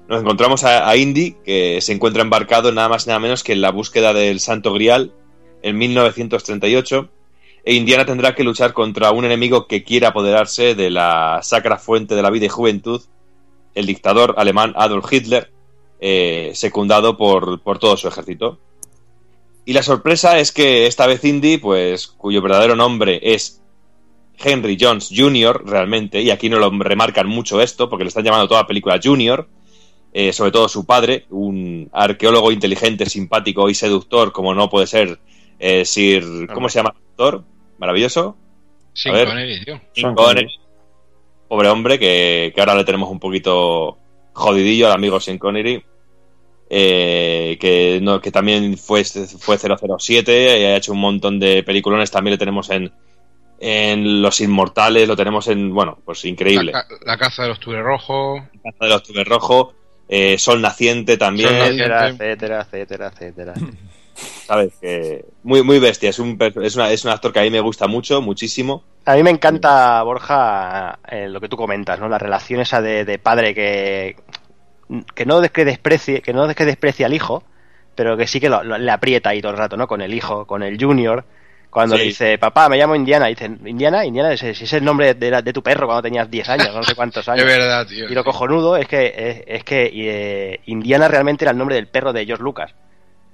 nos 0.08 0.20
encontramos 0.20 0.64
a, 0.64 0.94
Indy, 0.96 1.36
que 1.44 1.80
se 1.80 1.92
encuentra 1.92 2.22
embarcado 2.22 2.72
nada 2.72 2.88
más 2.88 3.06
y 3.06 3.08
nada 3.08 3.20
menos 3.20 3.42
que 3.42 3.52
en 3.52 3.60
la 3.60 3.70
búsqueda 3.70 4.12
del 4.12 4.40
Santo 4.40 4.72
Grial 4.72 5.12
en 5.62 5.78
1938, 5.78 7.08
e 7.64 7.74
Indiana 7.74 8.04
tendrá 8.04 8.34
que 8.34 8.44
luchar 8.44 8.72
contra 8.72 9.12
un 9.12 9.24
enemigo 9.24 9.66
que 9.66 9.84
quiere 9.84 10.06
apoderarse 10.06 10.74
de 10.74 10.90
la 10.90 11.40
sacra 11.42 11.78
fuente 11.78 12.14
de 12.14 12.22
la 12.22 12.30
vida 12.30 12.46
y 12.46 12.48
juventud, 12.48 13.02
el 13.74 13.86
dictador 13.86 14.34
alemán 14.36 14.74
Adolf 14.76 15.10
Hitler, 15.10 15.50
eh, 16.00 16.50
secundado 16.54 17.16
por, 17.16 17.62
por 17.62 17.78
todo 17.78 17.96
su 17.96 18.08
ejército. 18.08 18.58
Y 19.64 19.72
la 19.72 19.84
sorpresa 19.84 20.38
es 20.38 20.50
que 20.50 20.86
esta 20.86 21.06
vez 21.06 21.24
Indy, 21.24 21.58
pues, 21.58 22.08
cuyo 22.08 22.42
verdadero 22.42 22.74
nombre 22.74 23.20
es 23.22 23.62
Henry 24.36 24.76
Jones 24.78 25.10
Jr., 25.14 25.62
realmente, 25.64 26.20
y 26.20 26.30
aquí 26.30 26.48
no 26.48 26.58
lo 26.58 26.70
remarcan 26.70 27.28
mucho 27.28 27.60
esto, 27.60 27.88
porque 27.88 28.04
le 28.04 28.08
están 28.08 28.24
llamando 28.24 28.48
toda 28.48 28.62
la 28.62 28.66
película 28.66 28.98
Junior, 29.02 29.48
eh, 30.12 30.32
sobre 30.32 30.50
todo 30.50 30.68
su 30.68 30.84
padre, 30.84 31.26
un 31.30 31.88
arqueólogo 31.92 32.52
inteligente, 32.52 33.06
simpático 33.06 33.68
y 33.70 33.74
seductor, 33.74 34.32
como 34.32 34.54
no 34.54 34.68
puede 34.68 34.86
ser 34.86 35.18
eh, 35.58 35.84
Sir. 35.84 36.48
¿Cómo 36.52 36.68
se 36.68 36.78
llama 36.80 36.94
el 36.94 37.02
actor? 37.10 37.44
Maravilloso. 37.78 38.36
Sí, 38.92 39.10
ver. 39.10 39.28
Connery, 39.28 39.64
tío. 39.64 39.80
Sean 39.94 40.14
Connery. 40.14 40.48
Pobre 41.48 41.68
hombre, 41.68 41.98
que, 41.98 42.52
que 42.54 42.60
ahora 42.60 42.74
le 42.74 42.84
tenemos 42.84 43.10
un 43.10 43.18
poquito 43.20 43.98
jodidillo 44.32 44.86
al 44.86 44.92
amigo 44.94 45.18
Sean 45.20 45.38
Connery. 45.38 45.82
eh, 46.70 47.56
que, 47.60 47.98
no, 48.02 48.20
que 48.20 48.30
también 48.30 48.76
fue, 48.78 49.04
fue 49.04 49.58
007 49.58 50.60
y 50.60 50.64
ha 50.64 50.76
hecho 50.76 50.92
un 50.92 51.00
montón 51.00 51.38
de 51.38 51.62
peliculones. 51.62 52.10
También 52.10 52.32
le 52.32 52.38
tenemos 52.38 52.70
en, 52.70 52.92
en 53.60 54.22
Los 54.22 54.40
Inmortales, 54.40 55.06
lo 55.08 55.16
tenemos 55.16 55.48
en. 55.48 55.72
Bueno, 55.74 55.98
pues 56.04 56.24
increíble. 56.24 56.72
La, 56.72 56.86
ca- 56.86 56.94
la 57.04 57.18
caza 57.18 57.42
de 57.42 57.48
los 57.50 57.60
tubes 57.60 57.82
rojos. 57.82 58.40
Caza 58.62 58.84
de 58.84 58.88
los 58.90 59.02
Tubes 59.02 59.26
Rojo, 59.26 59.74
eh, 60.14 60.36
Sol 60.38 60.60
Naciente 60.60 61.16
también. 61.16 61.48
Sol 61.48 61.58
Etcétera, 61.58 62.00
Naciente. 62.00 62.24
etcétera, 62.26 62.60
etcétera, 62.70 63.06
etcétera. 63.14 63.54
¿Sabes? 64.46 64.74
Que 64.80 65.24
muy, 65.42 65.62
muy 65.62 65.78
bestia. 65.78 66.10
Es 66.10 66.18
un, 66.18 66.36
es, 66.62 66.76
una, 66.76 66.90
es 66.90 67.04
un 67.04 67.10
actor 67.12 67.32
que 67.32 67.38
a 67.40 67.42
mí 67.42 67.50
me 67.50 67.60
gusta 67.60 67.86
mucho, 67.86 68.20
muchísimo. 68.20 68.84
A 69.06 69.14
mí 69.14 69.22
me 69.22 69.30
encanta, 69.30 70.02
Borja, 70.02 70.98
eh, 71.10 71.28
lo 71.28 71.40
que 71.40 71.48
tú 71.48 71.56
comentas, 71.56 71.98
¿no? 71.98 72.08
La 72.08 72.18
relación 72.18 72.60
esa 72.60 72.82
de, 72.82 73.04
de 73.06 73.18
padre 73.18 73.54
que, 73.54 74.16
que 75.14 75.24
no 75.24 75.42
es 75.42 75.50
que 75.50 75.64
desprecie, 75.64 76.20
que 76.20 76.32
no 76.34 76.44
es 76.48 76.54
que 76.54 76.66
desprecie 76.66 77.06
al 77.06 77.14
hijo, 77.14 77.42
pero 77.94 78.16
que 78.16 78.26
sí 78.26 78.38
que 78.38 78.50
lo- 78.50 78.62
lo- 78.62 78.78
le 78.78 78.90
aprieta 78.90 79.30
ahí 79.30 79.40
todo 79.40 79.52
el 79.52 79.58
rato, 79.58 79.76
¿no? 79.76 79.86
Con 79.88 80.02
el 80.02 80.12
hijo, 80.12 80.46
con 80.46 80.62
el 80.62 80.78
junior. 80.78 81.24
Cuando 81.72 81.96
Sí. 81.96 82.02
le 82.02 82.08
dice, 82.08 82.36
papá, 82.36 82.68
me 82.68 82.76
llamo 82.76 82.94
Indiana, 82.94 83.30
y 83.30 83.34
dice, 83.34 83.46
Indiana, 83.64 84.04
Indiana, 84.04 84.30
ese, 84.34 84.50
ese 84.50 84.64
es 84.64 84.72
el 84.74 84.84
nombre 84.84 85.14
de, 85.14 85.30
la- 85.30 85.40
de 85.40 85.54
tu 85.54 85.62
perro 85.62 85.86
cuando 85.86 86.02
tenías 86.02 86.30
10 86.30 86.46
años, 86.50 86.68
no 86.74 86.82
sé 86.82 86.94
cuántos 86.94 87.26
años. 87.30 87.46
Es 87.46 87.46
verdad, 87.58 87.86
tío. 87.86 88.10
Y 88.10 88.14
lo 88.14 88.22
cojonudo 88.22 88.76
es 88.76 88.86
que, 88.86 89.06
es, 89.16 89.42
es 89.46 89.64
que 89.64 89.90
eh, 89.94 90.60
Indiana 90.66 91.08
realmente 91.08 91.44
era 91.46 91.52
el 91.52 91.56
nombre 91.56 91.76
del 91.76 91.86
perro 91.88 92.12
de 92.12 92.26
George 92.26 92.44
Lucas. 92.44 92.74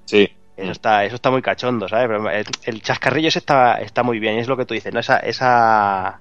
Sí. 0.05 0.31
Eso 0.57 0.71
está, 0.71 1.05
eso 1.05 1.17
está 1.17 1.31
muy 1.33 1.43
cachondo, 1.43 1.89
¿sabes? 1.89 2.07
Pero 2.07 2.31
el, 2.31 2.45
el 2.65 2.83
chascarrillo 2.83 3.27
ese 3.29 3.41
está, 3.41 3.81
está 3.81 4.03
muy 4.05 4.21
bien, 4.21 4.37
y 4.37 4.39
es 4.39 4.47
lo 4.49 4.57
que 4.57 4.65
tú 4.65 4.73
dices, 4.75 4.95
¿no? 4.95 5.01
Esa, 5.01 5.19
esa, 5.19 6.21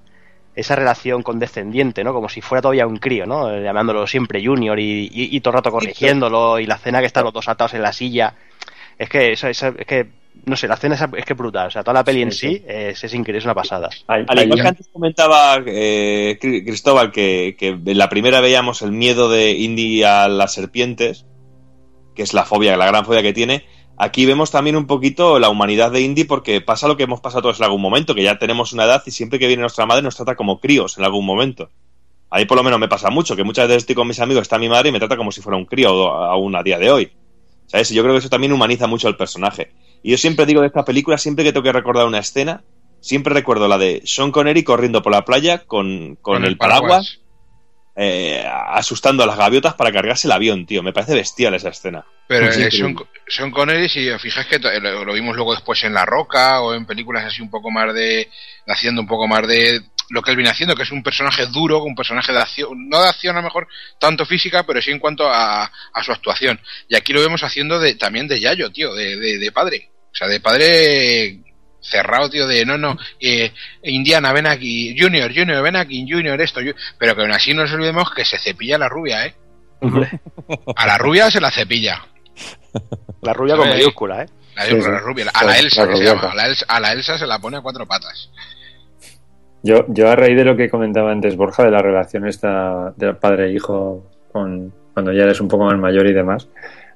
esa 0.56 0.76
relación 0.76 1.22
condescendiente, 1.24 2.04
¿no? 2.04 2.14
Como 2.14 2.30
si 2.30 2.42
fuera 2.42 2.64
todavía 2.64 2.88
un 2.88 2.98
crío, 2.98 3.28
¿no? 3.28 3.56
Llamándolo 3.60 4.08
siempre 4.08 4.44
Junior 4.44 4.80
y, 4.80 5.06
y, 5.12 5.36
y 5.36 5.40
todo 5.42 5.52
el 5.52 5.56
rato 5.58 5.72
corrigiéndolo, 5.72 6.60
y 6.60 6.66
la 6.66 6.78
cena 6.80 7.00
que 7.00 7.06
están 7.06 7.24
los 7.26 7.34
dos 7.34 7.48
atados 7.48 7.76
en 7.76 7.82
la 7.84 7.94
silla. 7.94 8.34
Es 8.98 9.08
que, 9.10 9.34
eso, 9.34 9.48
eso- 9.48 9.74
es 9.78 9.86
que, 9.86 10.08
no 10.46 10.56
sé, 10.56 10.68
la 10.68 10.76
escena 10.76 10.96
es, 10.96 11.02
es 11.02 11.26
que 11.26 11.34
es 11.34 11.38
brutal, 11.38 11.68
o 11.68 11.72
sea, 11.72 11.84
toda 11.84 11.96
la 11.96 12.04
peli 12.04 12.22
en 12.22 12.32
sí 12.32 12.64
es, 12.68 13.04
es 13.04 13.14
increíble, 13.14 13.40
es 13.40 13.46
una 13.46 13.54
pasada. 13.54 13.90
Al 14.08 14.22
igual 14.44 14.62
que 14.62 14.68
antes 14.68 14.90
comentaba 14.92 15.62
eh, 15.66 16.38
Cri- 16.42 16.64
Cristóbal 16.66 17.12
que, 17.12 17.56
que 17.58 17.70
en 17.70 17.98
la 17.98 18.10
primera 18.10 18.42
veíamos 18.42 18.82
el 18.82 18.92
miedo 18.92 19.30
de 19.30 19.52
Indy 19.52 20.04
a 20.04 20.28
las 20.28 20.54
serpientes, 20.54 21.26
que 22.16 22.24
es 22.24 22.34
la 22.34 22.46
fobia, 22.46 22.78
la 22.78 22.88
gran 22.88 23.06
fobia 23.06 23.22
que 23.22 23.34
tiene. 23.34 23.66
Aquí 23.98 24.26
vemos 24.26 24.52
también 24.52 24.76
un 24.76 24.86
poquito 24.86 25.40
la 25.40 25.50
humanidad 25.50 25.92
de 25.92 26.02
Indy 26.02 26.24
porque 26.24 26.62
pasa 26.62 26.88
lo 26.88 26.98
que 26.98 27.04
hemos 27.04 27.20
pasado 27.22 27.42
todos 27.42 27.60
en 27.60 27.66
algún 27.66 27.82
momento, 27.82 28.14
que 28.14 28.24
ya 28.24 28.38
tenemos 28.38 28.74
una 28.74 28.86
edad 28.86 29.02
y 29.06 29.12
siempre 29.12 29.40
que 29.40 29.48
viene 29.48 29.62
nuestra 29.62 29.86
madre 29.86 30.04
nos 30.04 30.16
trata 30.16 30.36
como 30.36 30.60
críos 30.60 30.98
en 30.98 31.04
algún 31.04 31.26
momento. 31.26 31.70
A 32.30 32.38
mí 32.38 32.46
por 32.46 32.58
lo 32.58 32.64
menos 32.64 32.80
me 32.80 32.88
pasa 32.88 33.10
mucho, 33.10 33.36
que 33.36 33.44
muchas 33.44 33.68
veces 33.68 33.84
estoy 33.84 33.96
con 33.96 34.08
mis 34.08 34.20
amigos, 34.20 34.44
está 34.44 34.60
mi 34.60 34.70
madre 34.70 34.90
y 34.90 34.92
me 34.92 35.00
trata 35.00 35.18
como 35.18 35.32
si 35.32 35.42
fuera 35.42 35.58
un 35.58 35.66
crío 35.66 35.90
aún 36.14 36.56
a 36.56 36.62
día 36.62 36.78
de 36.78 36.92
hoy. 36.92 37.12
¿Sabes? 37.66 37.92
Y 37.92 37.96
yo 37.96 38.04
creo 38.04 38.14
que 38.14 38.20
eso 38.20 38.30
también 38.30 38.54
humaniza 38.54 38.88
mucho 38.88 39.08
al 39.08 39.18
personaje. 39.18 39.72
Y 40.04 40.12
yo 40.12 40.18
siempre 40.18 40.46
digo 40.46 40.62
de 40.62 40.68
esta 40.68 40.86
película, 40.86 41.18
siempre 41.18 41.44
que 41.44 41.52
tengo 41.52 41.64
que 41.64 41.72
recordar 41.72 42.06
una 42.06 42.20
escena, 42.20 42.64
siempre 43.00 43.34
recuerdo 43.34 43.68
la 43.68 43.78
de 43.78 44.02
Sean 44.06 44.32
Connery 44.32 44.64
corriendo 44.64 45.02
por 45.02 45.12
la 45.12 45.26
playa 45.26 45.66
con, 45.66 46.16
con, 46.18 46.46
el, 46.46 46.58
paraguas, 46.58 47.20
eh, 47.96 48.46
asustando 48.48 49.24
a 49.24 49.26
las 49.26 49.38
gaviotas 49.38 49.74
para 49.74 49.92
cargarse 49.92 50.28
el 50.28 50.32
avión, 50.32 50.66
tío. 50.66 50.84
Me 50.84 50.94
parece 50.94 51.16
bestial 51.16 51.56
esa 51.56 51.70
escena. 51.70 52.06
Pero 52.28 52.52
Sí, 52.52 52.64
eh. 52.64 52.72
Sean, 52.72 52.96
Sean 53.28 53.52
Connery, 53.52 53.90
si 53.90 54.10
os 54.10 54.22
fijáis 54.22 54.48
que 54.48 54.56
eh, 54.56 54.80
lo, 54.80 55.06
lo 55.06 55.14
vimos 55.14 55.36
luego 55.36 55.54
después 55.54 55.84
en 55.84 55.94
La 55.94 56.06
Roca 56.06 56.62
o 56.62 56.74
en 56.74 56.86
películas 56.86 57.26
así 57.26 57.42
un 57.42 57.50
poco 57.50 57.72
más 57.72 57.94
de. 57.94 58.30
haciendo 58.68 59.02
un 59.02 59.08
poco 59.08 59.28
más 59.28 59.48
de 59.48 59.82
lo 60.10 60.22
que 60.22 60.32
él 60.32 60.38
viene 60.38 60.50
haciendo, 60.52 60.76
que 60.76 60.84
es 60.84 60.92
un 60.92 61.04
personaje 61.04 61.46
duro, 61.48 61.84
un 61.84 61.96
personaje 61.96 62.32
de 62.32 62.40
acción, 62.40 62.88
no 62.90 63.02
de 63.02 63.10
acción 63.10 63.36
a 63.36 63.40
lo 63.42 63.46
mejor 63.46 63.68
tanto 64.00 64.26
física, 64.26 64.64
pero 64.64 64.82
sí 64.82 64.92
en 64.92 65.00
cuanto 65.00 65.28
a, 65.30 65.64
a 65.66 66.04
su 66.04 66.12
actuación. 66.12 66.60
Y 66.88 66.96
aquí 66.96 67.12
lo 67.14 67.22
vemos 67.22 67.44
haciendo 67.44 67.80
de, 67.80 67.96
también 67.96 68.28
de 68.28 68.40
Yayo, 68.40 68.72
tío, 68.72 68.94
de, 68.94 69.16
de, 69.18 69.38
de 69.38 69.52
padre. 69.52 69.90
O 70.12 70.16
sea, 70.16 70.28
de 70.28 70.40
padre 70.40 71.40
cerrado, 71.82 72.30
tío, 72.30 72.48
de 72.48 72.66
no, 72.66 72.78
no, 72.78 72.98
eh, 73.20 73.52
Indiana, 73.84 74.34
ven 74.34 74.48
aquí, 74.48 74.96
Junior, 75.00 75.32
Junior, 75.34 75.62
ven 75.64 75.76
aquí, 75.76 76.06
Junior, 76.10 76.40
esto, 76.42 76.60
yo- 76.62 76.74
pero 76.98 77.16
que 77.16 77.22
aún 77.22 77.32
así 77.32 77.54
no 77.54 77.64
nos 77.64 77.72
olvidemos 77.74 78.12
que 78.14 78.26
se 78.26 78.38
cepilla 78.40 78.78
la 78.78 78.90
rubia, 78.90 79.26
¿eh? 79.26 79.36
A 80.76 80.88
la 80.88 80.98
rubia 80.98 81.30
se 81.30 81.40
la 81.40 81.52
cepilla. 81.52 82.04
La 83.22 83.34
rubia 83.34 83.56
con 83.56 83.70
mayúscula, 83.70 84.24
¿eh? 84.24 84.30
La, 84.56 84.66
Sí, 84.66 84.72
sí. 84.82 84.90
la 84.90 85.00
rubia, 85.00 85.26
a 85.34 85.44
la 85.46 85.54
Sí, 85.54 85.60
Elsa, 85.66 85.86
la 85.86 85.92
que 85.92 85.98
se 85.98 86.04
llama. 86.04 86.32
A 86.32 86.36
la, 86.36 86.46
Elsa, 86.48 86.66
a 86.68 86.80
la 86.80 86.92
Elsa 86.94 87.18
se 87.20 87.28
la 87.28 87.40
pone 87.40 87.58
a 87.58 87.62
cuatro 87.62 87.86
patas. 87.88 88.30
Yo, 89.68 89.86
yo 89.90 90.10
a 90.10 90.16
raíz 90.16 90.38
de 90.38 90.46
lo 90.46 90.56
que 90.56 90.70
comentaba 90.70 91.12
antes 91.12 91.36
Borja, 91.36 91.64
de 91.66 91.72
la 91.72 91.82
relación 91.82 92.26
esta 92.26 92.94
de 92.96 93.14
padre 93.16 93.48
e 93.48 93.52
hijo 93.52 94.04
con, 94.32 94.72
cuando 94.94 95.12
ya 95.12 95.24
eres 95.24 95.42
un 95.42 95.48
poco 95.50 95.66
más 95.66 95.78
mayor 95.78 96.08
y 96.08 96.14
demás, 96.14 96.48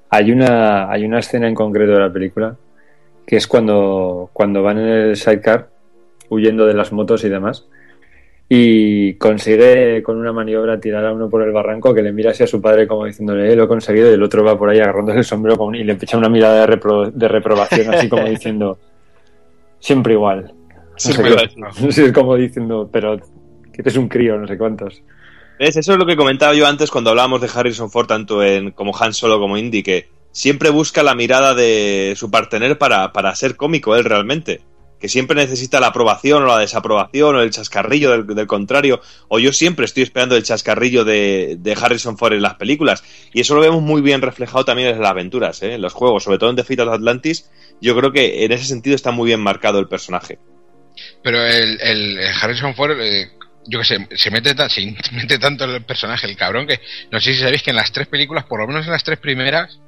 hay 0.09 0.31
una, 0.31 0.89
hay 0.89 1.03
una 1.03 1.19
escena 1.19 1.47
en 1.47 1.55
concreto 1.55 1.91
de 1.91 1.99
la 1.99 2.11
película 2.13 2.55
que 3.27 3.35
es 3.35 3.45
cuando, 3.47 4.29
cuando 4.33 4.63
van 4.63 4.77
en 4.79 4.87
el 4.87 5.15
sidecar 5.17 5.67
huyendo 6.29 6.65
de 6.65 6.73
las 6.73 6.91
motos 6.93 7.23
y 7.25 7.29
demás 7.29 7.67
y 8.47 9.13
consigue 9.15 10.01
con 10.03 10.17
una 10.17 10.33
maniobra 10.33 10.79
tirar 10.79 11.05
a 11.05 11.13
uno 11.13 11.29
por 11.29 11.41
el 11.43 11.51
barranco 11.51 11.93
que 11.93 12.01
le 12.01 12.11
mira 12.13 12.31
así 12.31 12.43
a 12.43 12.47
su 12.47 12.61
padre 12.61 12.87
como 12.87 13.05
diciéndole 13.05 13.51
"Eh, 13.51 13.55
lo 13.55 13.63
he 13.63 13.67
conseguido 13.67 14.09
y 14.11 14.13
el 14.15 14.23
otro 14.23 14.43
va 14.43 14.57
por 14.57 14.69
ahí 14.69 14.79
agarrándose 14.79 15.19
el 15.19 15.23
sombrero 15.25 15.57
con- 15.57 15.75
y 15.75 15.83
le 15.83 15.93
echa 15.93 16.17
una 16.17 16.29
mirada 16.29 16.65
de, 16.65 16.77
repro- 16.77 17.11
de 17.11 17.27
reprobación 17.27 17.93
así 17.93 18.07
como 18.09 18.25
diciendo 18.35 18.77
siempre 19.79 20.13
igual 20.13 20.53
no 21.09 21.13
sé 21.15 21.23
qué. 21.23 21.91
Sí, 21.91 22.01
es 22.03 22.11
como 22.11 22.35
diciendo, 22.37 22.89
pero 22.91 23.17
que 23.71 23.81
eres 23.81 23.97
un 23.97 24.07
crío, 24.07 24.37
no 24.37 24.47
sé 24.47 24.57
cuántos. 24.57 25.01
¿Ves? 25.59 25.77
Eso 25.77 25.93
es 25.93 25.99
lo 25.99 26.05
que 26.05 26.15
comentaba 26.15 26.53
yo 26.53 26.67
antes 26.67 26.89
cuando 26.89 27.11
hablábamos 27.11 27.41
de 27.41 27.49
Harrison 27.53 27.91
Ford, 27.91 28.07
tanto 28.07 28.43
en 28.43 28.71
como 28.71 28.97
Han 28.97 29.13
Solo 29.13 29.39
como 29.39 29.57
Indy, 29.57 29.83
que 29.83 30.09
siempre 30.31 30.69
busca 30.69 31.03
la 31.03 31.15
mirada 31.15 31.53
de 31.53 32.13
su 32.17 32.31
partener 32.31 32.77
para, 32.77 33.13
para 33.13 33.35
ser 33.35 33.55
cómico 33.55 33.95
él 33.95 34.03
realmente. 34.03 34.61
Que 34.99 35.09
siempre 35.09 35.35
necesita 35.35 35.79
la 35.79 35.87
aprobación 35.87 36.43
o 36.43 36.45
la 36.45 36.59
desaprobación 36.59 37.35
o 37.35 37.41
el 37.41 37.49
chascarrillo 37.49 38.11
del, 38.11 38.27
del 38.27 38.45
contrario. 38.45 39.01
O 39.29 39.39
yo 39.39 39.51
siempre 39.51 39.85
estoy 39.85 40.03
esperando 40.03 40.35
el 40.35 40.43
chascarrillo 40.43 41.03
de, 41.03 41.57
de 41.59 41.73
Harrison 41.73 42.19
Ford 42.19 42.33
en 42.33 42.43
las 42.43 42.55
películas. 42.55 43.03
Y 43.33 43.41
eso 43.41 43.55
lo 43.55 43.61
vemos 43.61 43.81
muy 43.81 44.01
bien 44.01 44.21
reflejado 44.21 44.63
también 44.63 44.89
en 44.89 45.01
las 45.01 45.09
aventuras, 45.09 45.63
¿eh? 45.63 45.73
en 45.73 45.81
los 45.81 45.93
juegos, 45.93 46.23
sobre 46.23 46.37
todo 46.37 46.51
en 46.51 46.55
The 46.55 46.63
Fate 46.63 46.83
of 46.83 46.93
Atlantis. 46.93 47.49
Yo 47.81 47.95
creo 47.95 48.11
que 48.11 48.45
en 48.45 48.51
ese 48.51 48.65
sentido 48.65 48.95
está 48.95 49.09
muy 49.09 49.25
bien 49.25 49.41
marcado 49.41 49.79
el 49.79 49.87
personaje. 49.87 50.37
Pero 51.23 51.45
el, 51.45 51.79
el, 51.81 52.17
el 52.19 52.33
Harrison 52.41 52.75
Ford, 52.75 52.99
eh, 52.99 53.31
yo 53.67 53.79
que 53.79 53.85
sé, 53.85 54.07
se 54.15 54.31
mete, 54.31 54.55
se 54.69 54.95
mete 55.11 55.37
tanto 55.39 55.63
en 55.65 55.71
el 55.71 55.83
personaje, 55.85 56.27
el 56.27 56.35
cabrón, 56.37 56.67
que 56.67 56.79
no 57.11 57.19
sé 57.19 57.33
si 57.33 57.39
sabéis 57.41 57.63
que 57.63 57.69
en 57.71 57.75
las 57.77 57.91
tres 57.91 58.07
películas, 58.07 58.45
por 58.45 58.59
lo 58.59 58.67
menos 58.67 58.85
en 58.85 58.91
las 58.91 59.03
tres 59.03 59.19
primeras, 59.19 59.79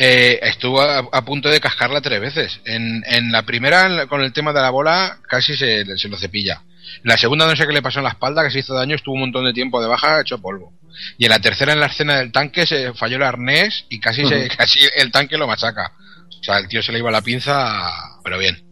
eh, 0.00 0.38
estuvo 0.42 0.80
a, 0.80 0.98
a 0.98 1.24
punto 1.24 1.48
de 1.48 1.60
cascarla 1.60 2.00
tres 2.00 2.20
veces. 2.20 2.60
En, 2.64 3.02
en 3.06 3.32
la 3.32 3.42
primera, 3.42 3.86
en 3.86 3.96
la- 3.96 4.06
con 4.06 4.22
el 4.22 4.32
tema 4.32 4.52
de 4.52 4.60
la 4.60 4.70
bola, 4.70 5.18
casi 5.28 5.56
se, 5.56 5.84
se 5.98 6.08
lo 6.08 6.16
cepilla. 6.16 6.62
En 7.02 7.08
la 7.10 7.18
segunda, 7.18 7.46
no 7.46 7.54
sé 7.56 7.66
qué 7.66 7.72
le 7.72 7.82
pasó 7.82 7.98
en 7.98 8.04
la 8.04 8.10
espalda, 8.10 8.44
que 8.44 8.50
se 8.50 8.60
hizo 8.60 8.74
daño, 8.74 8.94
estuvo 8.96 9.14
un 9.14 9.20
montón 9.22 9.44
de 9.44 9.52
tiempo 9.52 9.80
de 9.82 9.88
baja, 9.88 10.20
hecho 10.20 10.40
polvo. 10.40 10.72
Y 11.18 11.24
en 11.26 11.30
la 11.30 11.38
tercera, 11.40 11.72
en 11.72 11.80
la 11.80 11.86
escena 11.86 12.16
del 12.16 12.32
tanque, 12.32 12.64
se 12.66 12.92
falló 12.94 13.16
el 13.16 13.22
arnés 13.24 13.84
y 13.88 13.98
casi, 14.00 14.22
se, 14.28 14.48
casi 14.56 14.80
el 14.96 15.10
tanque 15.10 15.36
lo 15.36 15.46
machaca. 15.48 15.92
O 16.40 16.42
sea, 16.44 16.58
el 16.58 16.68
tío 16.68 16.80
se 16.82 16.92
le 16.92 16.98
iba 17.00 17.10
la 17.10 17.20
pinza, 17.20 17.90
pero 18.22 18.38
bien. 18.38 18.62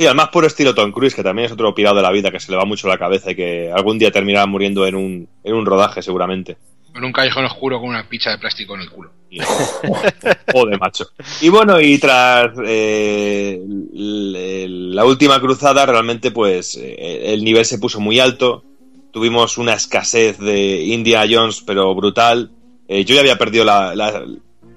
Sí, 0.00 0.06
al 0.06 0.14
más 0.14 0.30
puro 0.30 0.46
estilo 0.46 0.74
Tom 0.74 0.92
Cruise, 0.92 1.14
que 1.14 1.22
también 1.22 1.44
es 1.44 1.52
otro 1.52 1.74
pirado 1.74 1.96
de 1.96 2.00
la 2.00 2.10
vida, 2.10 2.30
que 2.30 2.40
se 2.40 2.50
le 2.50 2.56
va 2.56 2.64
mucho 2.64 2.88
la 2.88 2.96
cabeza 2.96 3.32
y 3.32 3.36
que 3.36 3.70
algún 3.70 3.98
día 3.98 4.10
terminará 4.10 4.46
muriendo 4.46 4.86
en 4.86 4.94
un, 4.94 5.28
en 5.44 5.54
un 5.54 5.66
rodaje, 5.66 6.00
seguramente. 6.00 6.56
En 6.94 7.04
un 7.04 7.12
callejón 7.12 7.44
oscuro 7.44 7.78
con 7.78 7.90
una 7.90 8.08
picha 8.08 8.30
de 8.30 8.38
plástico 8.38 8.74
en 8.76 8.80
el 8.80 8.88
culo. 8.90 9.10
Joder, 10.52 10.78
macho. 10.80 11.04
Y 11.42 11.50
bueno, 11.50 11.78
y 11.82 11.98
tras 11.98 12.52
eh, 12.64 13.60
la 13.92 15.04
última 15.04 15.38
cruzada, 15.38 15.84
realmente, 15.84 16.30
pues 16.30 16.76
eh, 16.80 17.34
el 17.34 17.44
nivel 17.44 17.66
se 17.66 17.78
puso 17.78 18.00
muy 18.00 18.18
alto. 18.20 18.64
Tuvimos 19.12 19.58
una 19.58 19.74
escasez 19.74 20.38
de 20.38 20.80
Indiana 20.82 21.26
Jones, 21.30 21.62
pero 21.66 21.94
brutal. 21.94 22.50
Eh, 22.88 23.04
yo 23.04 23.14
ya 23.14 23.20
había 23.20 23.36
perdido 23.36 23.66
la, 23.66 23.94
la- 23.94 24.24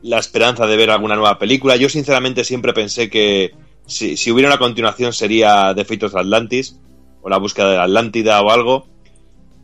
la 0.02 0.20
esperanza 0.20 0.68
de 0.68 0.76
ver 0.76 0.90
alguna 0.92 1.16
nueva 1.16 1.40
película. 1.40 1.78
Yo, 1.78 1.88
sinceramente, 1.88 2.44
siempre 2.44 2.74
pensé 2.74 3.10
que 3.10 3.54
si, 3.86 4.18
si 4.18 4.32
hubiera 4.32 4.50
una 4.50 4.58
continuación 4.60 5.14
sería 5.14 5.72
of 5.72 6.16
Atlantis, 6.16 6.80
o 7.22 7.30
la 7.30 7.38
búsqueda 7.38 7.72
de 7.72 7.78
la 7.78 7.84
Atlántida 7.84 8.42
o 8.42 8.50
algo. 8.52 8.88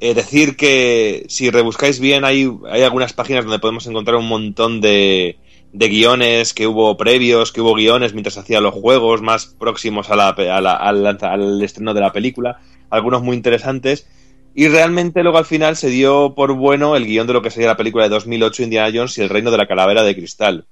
Eh, 0.02 0.14
decir 0.14 0.56
que 0.56 1.26
si 1.28 1.50
rebuscáis 1.50 2.00
bien 2.00 2.24
hay, 2.24 2.50
hay 2.72 2.84
algunas 2.84 3.12
páginas 3.14 3.44
donde 3.46 3.60
podemos 3.60 3.86
encontrar 3.88 4.16
un 4.18 4.28
montón 4.30 4.80
de, 4.80 5.38
de 5.74 5.90
guiones 5.90 6.54
que 6.54 6.68
hubo 6.68 6.96
previos, 6.96 7.52
que 7.52 7.60
hubo 7.62 7.74
guiones 7.76 8.14
mientras 8.14 8.38
hacía 8.38 8.62
los 8.62 8.74
juegos 8.74 9.22
más 9.22 9.48
próximos 9.48 10.10
a 10.10 10.16
la, 10.16 10.30
a 10.30 10.62
la- 10.62 10.74
al, 10.76 11.06
al 11.06 11.62
estreno 11.62 11.94
de 11.94 12.02
la 12.02 12.14
película, 12.14 12.60
algunos 12.90 13.22
muy 13.24 13.36
interesantes. 13.36 14.08
Y 14.56 14.68
realmente 14.70 15.22
luego 15.24 15.38
al 15.38 15.46
final 15.46 15.76
se 15.76 15.90
dio 15.90 16.34
por 16.36 16.54
bueno 16.54 16.96
el 16.96 17.06
guion 17.06 17.28
de 17.28 17.34
lo 17.34 17.42
que 17.42 17.52
sería 17.52 17.68
la 17.70 17.78
película 17.78 18.06
de 18.06 18.10
2008 18.10 18.64
Indiana 18.64 18.92
Jones 18.94 19.18
y 19.18 19.22
el 19.22 19.30
reino 19.30 19.52
de 19.52 19.58
la 19.58 19.68
calavera 19.68 20.04
de 20.04 20.16
cristal. 20.16 20.66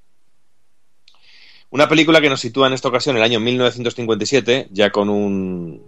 Una 1.70 1.90
película 1.90 2.22
que 2.22 2.30
nos 2.30 2.40
sitúa 2.40 2.68
en 2.68 2.74
esta 2.74 2.88
ocasión 2.88 3.16
en 3.16 3.22
el 3.22 3.30
año 3.30 3.40
1957, 3.40 4.68
ya 4.72 4.90
con 4.90 5.10
un, 5.10 5.82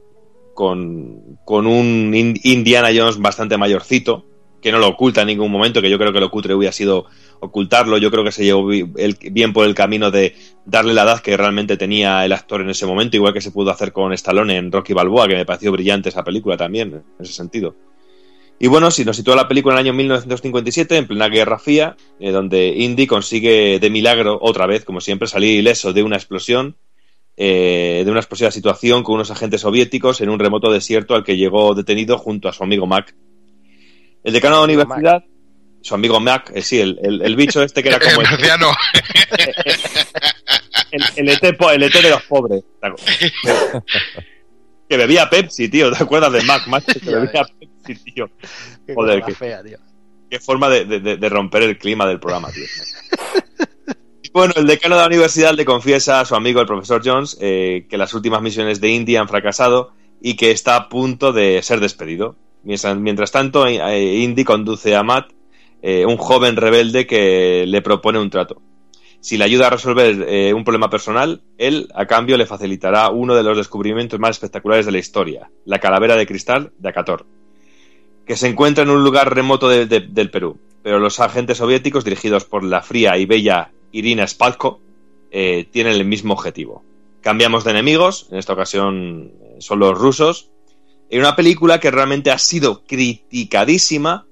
con, 0.54 1.38
con 1.46 1.68
un 1.68 2.14
In- 2.14 2.40
Indiana 2.44 2.90
Jones 2.94 3.18
bastante 3.18 3.58
mayorcito, 3.58 4.26
que 4.62 4.74
no 4.74 4.78
lo 4.80 4.90
oculta 4.90 5.22
en 5.22 5.28
ningún 5.28 5.50
momento, 5.50 5.82
que 5.82 5.90
yo 5.90 5.98
creo 5.98 6.12
que 6.12 6.20
lo 6.20 6.30
cutre 6.30 6.54
hubiera 6.54 6.74
sido 6.74 7.06
ocultarlo, 7.40 7.98
yo 7.98 8.12
creo 8.12 8.26
que 8.26 8.34
se 8.34 8.44
llevó 8.44 8.68
bien 8.68 9.54
por 9.54 9.66
el 9.66 9.74
camino 9.74 10.12
de 10.12 10.36
darle 10.66 10.94
la 10.94 11.04
edad 11.04 11.22
que 11.22 11.38
realmente 11.38 11.78
tenía 11.78 12.26
el 12.26 12.34
actor 12.34 12.60
en 12.60 12.70
ese 12.70 12.86
momento, 12.86 13.16
igual 13.16 13.34
que 13.34 13.40
se 13.40 13.52
pudo 13.52 13.72
hacer 13.72 13.94
con 13.94 14.12
Stallone 14.12 14.58
en 14.58 14.74
Rocky 14.74 14.92
Balboa, 14.92 15.30
que 15.30 15.36
me 15.36 15.46
pareció 15.46 15.72
brillante 15.72 16.10
esa 16.10 16.26
película 16.26 16.58
también, 16.58 16.94
en 16.94 17.04
ese 17.20 17.32
sentido. 17.32 17.74
Y 18.62 18.68
bueno, 18.68 18.92
si 18.92 19.06
nos 19.06 19.16
sitúa 19.16 19.38
la 19.38 19.48
película 19.48 19.76
en 19.76 19.80
el 19.80 19.86
año 19.88 19.94
1957, 19.94 20.98
en 20.98 21.08
plena 21.08 21.30
Guerra 21.30 21.60
Fría, 21.60 21.96
eh, 22.20 22.32
donde 22.32 22.68
Indy 22.68 23.08
consigue 23.08 23.80
de 23.80 23.90
milagro, 23.90 24.38
otra 24.42 24.68
vez, 24.68 24.84
como 24.84 25.00
siempre, 25.00 25.30
salir 25.30 25.58
ileso 25.58 25.94
de 25.94 26.04
una 26.04 26.18
explosión, 26.18 26.76
eh, 27.38 28.02
de 28.04 28.12
una 28.12 28.20
explosiva 28.20 28.52
situación 28.52 29.02
con 29.04 29.16
unos 29.16 29.32
agentes 29.32 29.62
soviéticos 29.62 30.20
en 30.20 30.28
un 30.30 30.40
remoto 30.40 30.70
desierto 30.74 31.16
al 31.16 31.24
que 31.24 31.38
llegó 31.38 31.74
detenido 31.74 32.18
junto 32.18 32.50
a 32.50 32.54
su 32.54 32.62
amigo 32.64 32.86
Mac. 32.86 33.16
El 34.26 34.34
decano 34.34 34.56
de 34.56 34.60
la 34.60 34.64
universidad, 34.84 35.24
su 35.82 35.96
amigo 35.96 36.20
Mac, 36.20 36.52
eh, 36.54 36.62
sí, 36.62 36.82
el, 36.82 37.00
el- 37.02 37.22
el 37.22 37.36
bicho 37.38 37.64
este 37.64 37.82
que 37.82 37.88
era 37.88 38.00
como 38.16 38.20
El 38.20 38.28
el, 40.92 41.04
el, 41.16 41.30
ET, 41.30 41.44
el 41.74 41.84
ET 41.84 41.94
de 41.94 42.10
los 42.10 42.24
pobres. 42.24 42.62
Que 44.90 44.98
bebía 44.98 45.30
Pepsi, 45.30 45.70
tío, 45.70 45.92
¿te 45.92 46.04
acuerdas 46.04 46.34
de 46.34 46.42
Mac? 46.42 46.66
Mac 46.68 46.84
que 46.84 47.00
bebía 47.12 47.44
Pepsi, 47.44 47.69
tío. 47.96 48.30
Qué 48.86 48.94
Joder, 48.94 49.20
cosa 49.22 49.28
qué, 49.28 49.36
fea, 49.36 49.64
tío. 49.64 49.78
qué 50.30 50.40
forma 50.40 50.70
de, 50.70 50.86
de- 50.86 51.18
de 51.18 51.30
romper 51.30 51.64
el 51.64 51.78
clima 51.78 52.08
del 52.08 52.20
programa, 52.20 52.50
tío. 52.52 52.64
Bueno, 54.32 54.54
el 54.58 54.68
decano 54.68 54.96
de 54.96 55.02
la 55.02 55.08
universidad 55.08 55.56
le 55.56 55.66
confiesa 55.66 56.20
a 56.20 56.26
su 56.26 56.36
amigo 56.36 56.62
el 56.62 56.68
profesor 56.68 57.02
Jones 57.04 57.36
eh, 57.42 57.88
que 57.90 57.98
las 57.98 58.14
últimas 58.14 58.42
misiones 58.44 58.80
de 58.80 58.90
Indy 58.90 59.16
han 59.16 59.28
fracasado 59.28 59.92
y 60.22 60.36
que 60.36 60.52
está 60.52 60.76
a 60.76 60.88
punto 60.88 61.34
de 61.34 61.60
ser 61.64 61.80
despedido. 61.80 62.36
Mientras, 62.64 62.96
mientras 62.98 63.32
tanto, 63.32 63.66
eh, 63.66 64.16
Indy 64.18 64.44
conduce 64.44 64.96
a 64.96 65.02
Matt, 65.02 65.32
eh, 65.82 66.06
un 66.06 66.18
joven 66.18 66.58
rebelde 66.58 67.08
que 67.08 67.66
le 67.68 67.82
propone 67.82 68.20
un 68.20 68.30
trato. 68.30 68.62
Si 69.20 69.36
le 69.38 69.46
ayuda 69.46 69.68
a 69.68 69.72
resolver 69.72 70.24
eh, 70.30 70.54
un 70.54 70.64
problema 70.64 70.92
personal, 70.92 71.42
él, 71.58 71.90
a 71.96 72.06
cambio, 72.06 72.38
le 72.38 72.46
facilitará 72.46 73.10
uno 73.10 73.34
de 73.34 73.42
los 73.44 73.58
descubrimientos 73.58 74.20
más 74.20 74.32
espectaculares 74.32 74.86
de 74.86 74.92
la 74.92 75.00
historia, 75.00 75.50
la 75.66 75.80
calavera 75.80 76.16
de 76.16 76.28
cristal 76.28 76.72
de 76.78 76.90
Acator, 76.90 77.26
que 78.30 78.36
se 78.38 78.46
encuentra 78.48 78.84
en 78.84 78.92
un 78.92 79.04
lugar 79.04 79.34
remoto 79.34 79.68
de- 79.70 79.88
de- 79.88 80.02
del 80.02 80.30
Perú. 80.30 80.60
Pero 80.84 81.00
los 81.00 81.20
agentes 81.20 81.58
soviéticos, 81.58 82.04
dirigidos 82.04 82.46
por 82.46 82.64
la 82.64 82.84
fría 82.84 83.18
y 83.18 83.26
bella 83.26 83.72
Irina 83.92 84.28
Spalko, 84.28 84.80
eh, 85.32 85.66
tienen 85.72 85.94
el 85.94 86.06
mismo 86.06 86.36
objetivo. 86.36 86.84
Cambiamos 87.22 87.64
de 87.64 87.72
enemigos, 87.72 88.28
en 88.30 88.38
esta 88.38 88.54
ocasión 88.54 89.32
eh, 89.42 89.56
son 89.62 89.80
los 89.80 89.98
rusos, 89.98 90.52
en 91.10 91.22
una 91.22 91.36
película 91.36 91.80
que 91.80 91.90
realmente 91.90 92.30
ha 92.30 92.38
sido 92.38 92.84
criticadísima, 92.86 94.28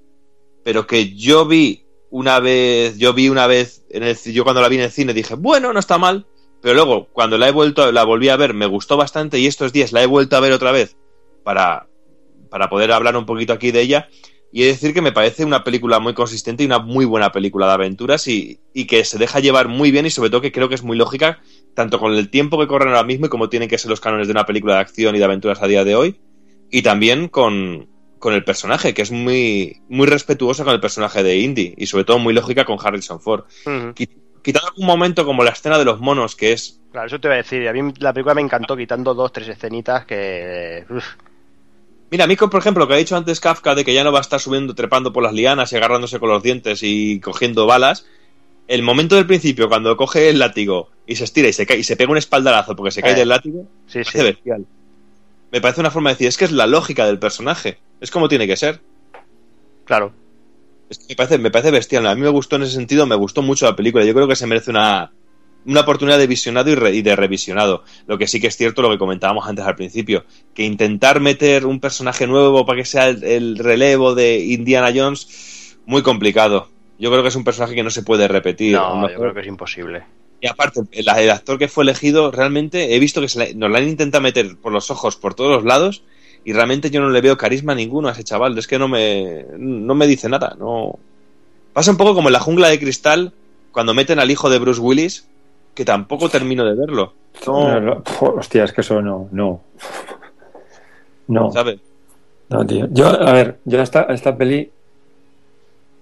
pero 0.64 0.86
que 0.86 1.16
yo 1.16 1.48
vi 1.48 1.84
una 2.12 2.40
vez, 2.40 3.00
yo 3.00 3.16
vi 3.16 3.30
una 3.30 3.48
vez, 3.48 3.84
yo 4.26 4.44
cuando 4.44 4.62
la 4.62 4.70
vi 4.70 4.76
en 4.76 4.84
el 4.84 4.92
cine 4.92 5.16
dije, 5.16 5.34
bueno, 5.34 5.74
no 5.74 5.80
está 5.80 5.98
mal, 5.98 6.28
pero 6.62 6.76
luego 6.76 7.08
cuando 7.14 7.40
la 7.40 7.48
he 7.50 7.52
vuelto, 7.52 7.92
la 7.92 8.04
volví 8.04 8.30
a 8.30 8.38
ver, 8.38 8.54
me 8.54 8.68
gustó 8.68 8.96
bastante 8.96 9.40
y 9.40 9.48
estos 9.48 9.74
días 9.74 9.92
la 9.92 10.04
he 10.04 10.06
vuelto 10.06 10.38
a 10.38 10.40
ver 10.40 10.54
otra 10.54 10.72
vez 10.72 10.96
para, 11.44 11.88
para 12.50 12.70
poder 12.70 12.92
hablar 12.92 13.16
un 13.18 13.26
poquito 13.26 13.54
aquí 13.54 13.72
de 13.72 13.82
ella 13.82 14.08
y 14.52 14.62
he 14.62 14.66
de 14.66 14.72
decir 14.72 14.94
que 14.94 15.02
me 15.02 15.12
parece 15.12 15.44
una 15.44 15.64
película 15.64 16.00
muy 16.00 16.14
consistente 16.14 16.64
y 16.64 16.66
una 16.68 16.80
muy 16.80 17.04
buena 17.06 17.32
película 17.32 17.68
de 17.68 17.74
aventuras 17.74 18.28
y, 18.28 18.60
y 18.74 18.88
que 18.88 19.04
se 19.04 19.18
deja 19.18 19.40
llevar 19.42 19.68
muy 19.68 19.92
bien 19.92 20.06
y 20.06 20.10
sobre 20.10 20.30
todo 20.30 20.42
que 20.42 20.52
creo 20.54 20.70
que 20.70 20.76
es 20.76 20.84
muy 20.84 20.96
lógica 20.98 21.40
tanto 21.74 22.00
con 22.00 22.14
el 22.14 22.30
tiempo 22.30 22.58
que 22.58 22.68
corren 22.68 22.90
ahora 22.90 23.04
mismo 23.04 23.26
y 23.26 23.30
como 23.30 23.50
tienen 23.50 23.68
que 23.70 23.78
ser 23.78 23.90
los 23.92 24.00
cánones 24.00 24.28
de 24.28 24.32
una 24.32 24.46
película 24.46 24.76
de 24.76 24.80
acción 24.82 25.16
y 25.16 25.20
de 25.20 25.26
aventuras 25.26 25.62
a 25.62 25.68
día 25.68 25.84
de 25.84 25.96
hoy 25.96 26.20
y 26.72 26.82
también 26.82 27.28
con, 27.28 27.88
con 28.20 28.34
el 28.34 28.44
personaje 28.44 28.94
que 28.94 29.02
es 29.02 29.12
muy, 29.12 29.78
muy 29.90 30.08
respetuosa 30.08 30.64
con 30.64 30.74
el 30.74 30.80
personaje 30.80 31.24
de 31.24 31.38
Indy 31.40 31.74
y 31.78 31.86
sobre 31.88 32.06
todo 32.06 32.18
muy 32.20 32.34
lógica 32.34 32.66
con 32.66 32.78
Harrison 32.82 33.20
Ford. 33.20 33.44
Qui- 33.66 34.08
Quitando 34.44 34.70
algún 34.70 34.86
momento 34.86 35.26
como 35.26 35.44
la 35.44 35.52
escena 35.52 35.78
de 35.78 35.84
los 35.84 36.00
monos 36.00 36.36
que 36.38 36.54
es 36.54 36.80
Claro, 36.92 37.08
eso 37.08 37.20
te 37.20 37.28
iba 37.28 37.34
a 37.34 37.38
decir. 37.38 37.68
A 37.68 37.74
mí 37.74 37.94
la 38.00 38.14
película 38.14 38.34
me 38.34 38.42
encantó 38.42 38.78
quitando 38.78 39.14
dos, 39.14 39.32
tres 39.34 39.50
escenitas 39.50 40.06
que. 40.06 40.86
uf, 40.90 41.06
Mira, 42.10 42.24
a 42.24 42.28
mí, 42.28 42.36
por 42.38 42.56
ejemplo, 42.60 42.84
lo 42.84 42.88
que 42.88 42.94
ha 42.94 42.98
dicho 42.98 43.18
antes 43.18 43.40
Kafka 43.40 43.76
de 43.76 43.84
que 43.84 43.94
ya 43.94 44.04
no 44.04 44.12
va 44.14 44.20
a 44.20 44.22
estar 44.22 44.40
subiendo, 44.40 44.74
trepando 44.76 45.12
por 45.12 45.24
las 45.24 45.34
lianas 45.34 45.74
y 45.74 45.76
agarrándose 45.76 46.20
con 46.20 46.30
los 46.30 46.42
dientes 46.42 46.82
y 46.84 47.20
cogiendo 47.20 47.66
balas, 47.66 48.06
el 48.68 48.82
momento 48.84 49.16
del 49.16 49.26
principio, 49.28 49.68
cuando 49.70 49.96
coge 49.98 50.30
el 50.30 50.40
látigo 50.40 50.90
y 51.06 51.16
se 51.18 51.24
estira 51.26 51.50
y 51.50 51.54
se 51.54 51.66
cae 51.66 51.80
y 51.80 51.84
se 51.84 51.96
pega 51.98 52.12
un 52.12 52.18
espaldarazo 52.18 52.76
porque 52.76 52.92
se 52.92 53.02
cae 53.02 53.12
Eh, 53.14 53.16
del 53.16 53.30
látigo, 53.30 53.66
sí, 53.88 54.00
me 54.00 54.04
sí. 54.06 54.12
parece 54.12 54.32
bestial. 54.32 54.66
Me 55.52 55.62
parece 55.62 55.80
una 55.82 55.92
forma 55.92 56.10
de 56.10 56.16
decir, 56.16 56.28
es 56.28 56.38
que 56.38 56.46
es 56.46 56.52
la 56.52 56.68
lógica 56.68 57.06
del 57.06 57.20
personaje, 57.20 57.78
es 58.02 58.12
como 58.12 58.28
tiene 58.30 58.48
que 58.48 58.58
ser. 58.58 58.82
Claro. 59.86 60.14
Es 60.90 61.00
que 61.00 61.06
me 61.10 61.16
parece, 61.16 61.38
me 61.38 61.52
parece 61.52 61.72
bestial. 61.72 62.08
A 62.08 62.16
mí 62.16 62.22
me 62.22 62.30
gustó 62.30 62.56
en 62.58 62.64
ese 62.64 62.74
sentido, 62.74 63.06
me 63.06 63.16
gustó 63.16 63.42
mucho 63.42 63.66
la 63.66 63.76
película. 63.76 64.06
Yo 64.06 64.14
creo 64.14 64.28
que 64.28 64.36
se 64.36 64.48
merece 64.48 64.72
una, 64.72 65.12
una 65.68 65.82
oportunidad 65.82 66.18
de 66.18 66.28
visionado 66.28 66.70
y, 66.72 66.76
re- 66.76 66.96
y 66.96 67.02
de 67.02 67.16
revisionado. 67.16 67.84
Lo 68.08 68.18
que 68.18 68.28
sí 68.28 68.40
que 68.40 68.48
es 68.48 68.58
cierto, 68.58 68.82
lo 68.82 68.90
que 68.90 68.98
comentábamos 68.98 69.48
antes 69.48 69.66
al 69.66 69.76
principio, 69.76 70.26
que 70.54 70.64
intentar 70.64 71.20
meter 71.20 71.66
un 71.66 71.80
personaje 71.80 72.26
nuevo 72.26 72.66
para 72.66 72.80
que 72.80 72.86
sea 72.86 73.10
el, 73.10 73.24
el 73.24 73.58
relevo 73.58 74.16
de 74.16 74.40
Indiana 74.40 74.92
Jones, 74.96 75.78
muy 75.86 76.02
complicado. 76.02 76.70
Yo 77.00 77.12
creo 77.12 77.22
que 77.22 77.30
es 77.30 77.36
un 77.36 77.44
personaje 77.44 77.76
que 77.76 77.84
no 77.84 77.90
se 77.92 78.02
puede 78.04 78.28
repetir. 78.28 78.74
No, 78.74 79.10
yo 79.10 79.20
creo 79.20 79.34
que 79.34 79.42
es 79.42 79.48
imposible. 79.48 80.04
y 80.42 80.48
aparte, 80.48 80.82
el, 80.92 81.08
el 81.08 81.30
actor 81.32 81.58
que 81.60 81.68
fue 81.68 81.84
elegido, 81.84 82.32
realmente 82.32 82.96
he 82.96 83.00
visto 83.00 83.22
que 83.22 83.30
se 83.30 83.40
la- 83.40 83.54
nos 83.56 83.70
la 83.72 83.78
han 83.80 83.88
intentado 83.88 84.22
meter 84.22 84.56
por 84.58 84.72
los 84.72 84.90
ojos 84.92 85.16
por 85.16 85.34
todos 85.36 85.52
los 85.52 85.64
lados 85.64 86.04
y 86.46 86.54
realmente 86.54 86.90
yo 86.90 87.02
no 87.02 87.10
le 87.10 87.22
veo 87.22 87.38
carisma 87.38 87.76
ninguno 87.76 88.08
a 88.08 88.14
ese 88.14 88.24
chaval. 88.24 88.58
Es 88.58 88.68
que 88.68 88.80
no 88.80 88.88
me, 88.88 89.46
no 89.58 89.96
me 89.96 90.08
dice 90.08 90.30
nada. 90.30 90.56
No 90.58 90.98
Pasa 91.74 91.92
un 91.92 91.98
poco 91.98 92.16
como 92.16 92.30
en 92.30 92.34
la 92.34 92.40
jungla 92.40 92.70
de 92.70 92.80
cristal 92.80 93.34
cuando 93.72 93.94
meten 93.94 94.20
al 94.20 94.32
hijo 94.32 94.50
de 94.50 94.58
Bruce 94.58 94.82
Willis, 94.82 95.28
que 95.78 95.86
tampoco 95.86 96.28
termino 96.28 96.66
de 96.66 96.74
verlo. 96.74 97.14
No, 97.46 97.80
no, 97.80 98.04
hostia, 98.22 98.64
es 98.64 98.74
que 98.74 98.82
eso 98.82 99.00
no, 99.00 99.30
no. 99.32 99.62
No. 101.28 101.52
¿Sabes? 101.52 101.80
No, 102.50 102.66
tío. 102.66 102.88
Yo, 102.90 103.06
a 103.10 103.32
ver, 103.32 103.60
yo 103.64 103.80
esta, 103.80 104.02
esta 104.06 104.36
peli, 104.36 104.72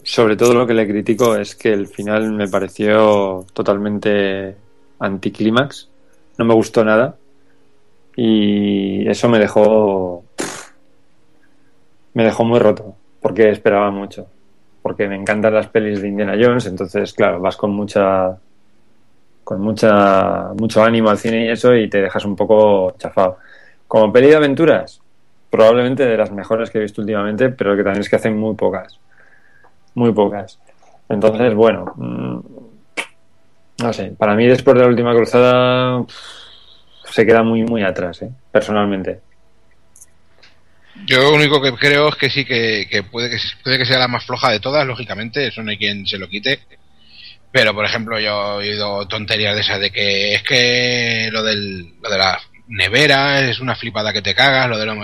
sobre 0.02 0.38
todo 0.38 0.54
lo 0.54 0.66
que 0.66 0.74
le 0.74 0.88
critico 0.88 1.36
es 1.36 1.56
que 1.56 1.74
el 1.74 1.88
final 1.88 2.32
me 2.32 2.48
pareció 2.48 3.46
totalmente 3.52 4.56
anticlímax. 5.00 5.90
No 6.38 6.46
me 6.46 6.54
gustó 6.54 6.86
nada. 6.86 7.18
Y 8.16 9.06
eso 9.10 9.28
me 9.28 9.40
dejó. 9.40 10.24
Me 12.14 12.24
dejó 12.24 12.46
muy 12.46 12.60
roto. 12.60 12.96
Porque 13.20 13.50
esperaba 13.50 13.92
mucho. 13.92 14.26
Porque 14.82 15.10
me 15.10 15.18
encantan 15.18 15.54
las 15.54 15.68
pelis 15.68 16.02
de 16.02 16.08
Indiana 16.08 16.38
Jones. 16.42 16.66
Entonces, 16.66 17.12
claro, 17.12 17.42
vas 17.42 17.58
con 17.58 17.72
mucha. 17.72 18.40
Con 19.46 19.62
mucha, 19.62 20.50
mucho 20.60 20.84
ánimo 20.84 21.10
al 21.10 21.18
cine 21.18 21.46
y 21.46 21.50
eso, 21.50 21.74
y 21.74 21.90
te 21.90 22.02
dejas 22.02 22.26
un 22.26 22.36
poco 22.36 22.94
chafado. 22.98 23.38
Como 23.88 24.12
peli 24.12 24.28
de 24.28 24.36
aventuras, 24.36 25.00
probablemente 25.50 26.06
de 26.06 26.18
las 26.18 26.32
mejores 26.32 26.70
que 26.70 26.80
he 26.80 26.82
visto 26.82 27.00
últimamente, 27.00 27.48
pero 27.50 27.78
que 27.78 27.84
también 27.84 28.02
es 28.02 28.10
que 28.10 28.18
hacen 28.18 28.38
muy 28.38 28.56
pocas. 28.56 29.00
Muy 29.94 30.12
pocas. 30.12 30.60
Entonces, 31.08 31.54
bueno, 31.54 31.94
mm, 31.96 32.40
no 33.84 33.94
sé, 33.94 34.14
para 34.18 34.36
mí 34.36 34.48
después 34.48 34.76
de 34.76 34.82
la 34.82 34.90
última 34.90 35.14
cruzada 35.14 36.04
se 37.10 37.26
queda 37.26 37.44
muy, 37.44 37.64
muy 37.64 37.84
atrás, 37.84 38.22
¿eh? 38.24 38.32
personalmente. 38.52 39.22
Yo 41.06 41.20
lo 41.20 41.36
único 41.36 41.62
que 41.62 41.74
creo 41.74 42.10
es 42.10 42.16
que 42.16 42.30
sí, 42.30 42.46
que, 42.46 42.88
que, 42.90 43.04
puede 43.04 43.30
que 43.30 43.38
puede 43.64 43.78
que 43.78 43.86
sea 43.86 44.00
la 44.00 44.08
más 44.08 44.26
floja 44.26 44.50
de 44.50 44.60
todas, 44.60 44.88
lógicamente, 44.88 45.48
eso 45.48 45.62
no 45.62 45.70
hay 45.70 45.78
quien 45.78 46.08
se 46.08 46.18
lo 46.18 46.28
quite. 46.28 46.60
Pero, 47.56 47.74
por 47.74 47.86
ejemplo, 47.86 48.20
yo 48.20 48.60
he 48.60 48.68
oído 48.68 49.08
tonterías 49.08 49.56
de 49.56 49.62
esas 49.62 49.80
de 49.80 49.90
que 49.90 50.34
es 50.36 50.44
que 50.44 51.30
lo, 51.32 51.42
del, 51.42 51.94
lo 52.02 52.10
de 52.10 52.18
la 52.18 52.38
nevera 52.68 53.40
es 53.50 53.62
una 53.62 53.78
flipada 53.78 54.12
que 54.12 54.22
te 54.22 54.36
cagas, 54.36 54.68
lo 54.68 54.78
de 54.78 54.86
los, 54.86 54.98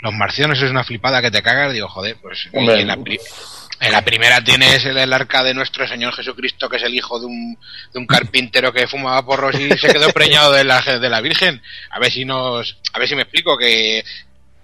los 0.00 0.14
marcianos 0.14 0.56
es 0.62 0.70
una 0.70 0.84
flipada 0.84 1.20
que 1.20 1.30
te 1.30 1.42
cagas. 1.42 1.70
Digo, 1.74 1.86
joder, 1.86 2.16
pues 2.22 2.48
en, 2.50 2.66
la, 2.66 2.94
en 2.94 3.92
la 3.92 4.00
primera 4.00 4.42
tienes 4.42 4.86
el, 4.86 4.96
el 4.96 5.12
arca 5.12 5.42
de 5.42 5.52
nuestro 5.52 5.86
Señor 5.86 6.14
Jesucristo, 6.14 6.70
que 6.70 6.78
es 6.78 6.82
el 6.82 6.94
hijo 6.94 7.20
de 7.20 7.26
un, 7.26 7.58
de 7.92 7.98
un 7.98 8.06
carpintero 8.06 8.72
que 8.72 8.88
fumaba 8.88 9.26
porros 9.26 9.60
y 9.60 9.68
se 9.76 9.92
quedó 9.92 10.08
preñado 10.08 10.52
de 10.52 10.64
la, 10.64 10.80
de 10.80 11.10
la 11.10 11.20
Virgen. 11.20 11.60
A 11.90 11.98
ver 11.98 12.10
si 12.10 12.24
nos, 12.24 12.78
a 12.94 12.98
ver 13.00 13.06
si 13.06 13.16
me 13.16 13.22
explico 13.24 13.58
que 13.58 14.02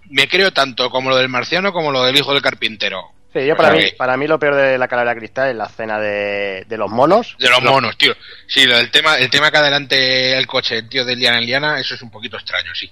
me 0.09 0.29
creo 0.29 0.51
tanto 0.51 0.89
como 0.89 1.11
lo 1.11 1.17
del 1.17 1.29
marciano 1.29 1.75
como 1.75 1.93
lo 1.93 2.05
del 2.05 2.17
hijo 2.17 2.33
del 2.33 2.41
carpintero. 2.41 3.13
Sí, 3.35 3.45
yo 3.47 3.57
para, 3.57 3.71
mí, 3.73 3.91
para 3.99 4.17
mí 4.17 4.27
lo 4.29 4.39
peor 4.39 4.55
de 4.55 4.79
la 4.79 4.87
calavera 4.89 5.19
cristal 5.19 5.51
es 5.51 5.57
la 5.57 5.65
escena 5.67 5.99
de, 5.99 6.65
de 6.69 6.77
los 6.79 6.89
monos. 6.91 7.35
De 7.39 7.51
los 7.51 7.63
monos, 7.63 7.99
tío. 7.99 8.15
Sí, 8.47 8.65
del 8.65 8.91
tema, 8.93 9.17
el 9.19 9.29
tema 9.29 9.51
que 9.51 9.57
adelante 9.59 10.39
el 10.39 10.47
coche, 10.47 10.79
el 10.79 10.89
tío 10.89 11.05
de 11.05 11.17
Liana 11.17 11.39
en 11.39 11.47
Liana, 11.47 11.81
eso 11.81 11.95
es 11.97 12.03
un 12.03 12.11
poquito 12.13 12.37
extraño, 12.37 12.73
sí. 12.75 12.89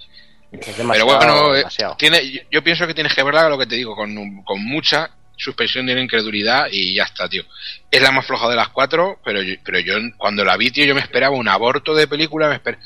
Es 0.51 0.74
Pero 0.77 1.06
bueno, 1.06 1.55
eh, 1.55 1.59
demasiado. 1.59 1.97
tiene, 1.97 2.28
yo- 2.31 2.40
yo 2.51 2.62
pienso 2.64 2.86
que 2.86 2.93
tienes 2.93 3.14
que 3.14 3.23
verla, 3.23 3.48
lo 3.48 3.56
que 3.56 3.66
te 3.66 3.77
digo, 3.77 3.94
con, 3.97 4.43
con 4.43 4.62
mucha 4.64 5.10
suspensión 5.36 5.86
de 5.86 5.94
la 5.94 6.01
incredulidad 6.02 6.66
y 6.70 6.94
ya 6.97 7.05
está, 7.05 7.28
tío. 7.28 7.44
Es 7.90 8.02
la 8.02 8.10
más 8.10 8.27
floja 8.27 8.48
de 8.48 8.56
las 8.56 8.69
cuatro, 8.69 9.20
pero 9.24 9.40
yo, 9.43 9.55
pero 9.64 9.78
yo 9.78 9.94
cuando 10.19 10.44
la 10.44 10.56
vi, 10.56 10.70
tío, 10.70 10.85
yo 10.85 10.94
me 10.94 11.01
esperaba 11.01 11.35
un 11.36 11.48
aborto 11.48 11.94
de 11.94 12.06
película, 12.09 12.48
me 12.48 12.60
esper- 12.62 12.78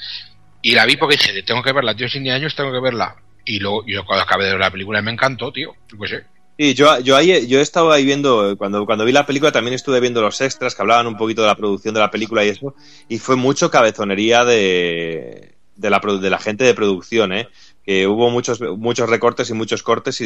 y 0.62 0.72
la 0.72 0.84
vi 0.84 0.96
porque 0.96 1.16
dije, 1.16 1.42
tengo 1.42 1.62
que 1.62 1.72
verla, 1.72 1.94
tío, 1.94 2.08
sin 2.08 2.28
años 2.30 2.54
tengo 2.54 2.70
que 2.70 2.80
verla. 2.80 3.16
Y 3.44 3.60
luego, 3.60 3.84
yo 3.86 4.04
cuando 4.04 4.24
acabé 4.24 4.44
de 4.44 4.50
ver 4.52 4.60
la 4.60 4.70
película 4.70 5.00
me 5.02 5.10
encantó, 5.12 5.50
tío. 5.52 5.74
Yo 5.90 5.98
qué 5.98 6.08
sé. 6.08 6.24
Sí, 6.58 6.72
yo, 6.72 6.98
yo, 7.00 7.16
ahí, 7.16 7.46
yo 7.46 7.58
he 7.58 7.62
estado 7.62 7.92
ahí 7.92 8.04
viendo, 8.04 8.56
cuando, 8.56 8.86
cuando 8.86 9.04
vi 9.04 9.12
la 9.12 9.26
película 9.26 9.52
también 9.52 9.74
estuve 9.74 10.00
viendo 10.00 10.22
los 10.22 10.40
extras 10.40 10.74
que 10.74 10.80
hablaban 10.80 11.06
un 11.06 11.18
poquito 11.18 11.42
de 11.42 11.48
la 11.48 11.54
producción 11.54 11.92
de 11.92 12.00
la 12.00 12.10
película 12.10 12.44
y 12.44 12.48
eso, 12.48 12.74
y 13.08 13.18
fue 13.18 13.36
mucho 13.36 13.70
cabezonería 13.70 14.42
de, 14.46 15.54
de, 15.74 15.90
la, 15.90 16.00
de 16.00 16.30
la 16.30 16.38
gente 16.38 16.64
de 16.64 16.72
producción, 16.72 17.34
¿eh? 17.34 17.48
que 17.84 18.06
hubo 18.06 18.30
muchos, 18.30 18.60
muchos 18.78 19.10
recortes 19.10 19.50
y 19.50 19.52
muchos 19.52 19.82
cortes 19.82 20.22
y, 20.22 20.24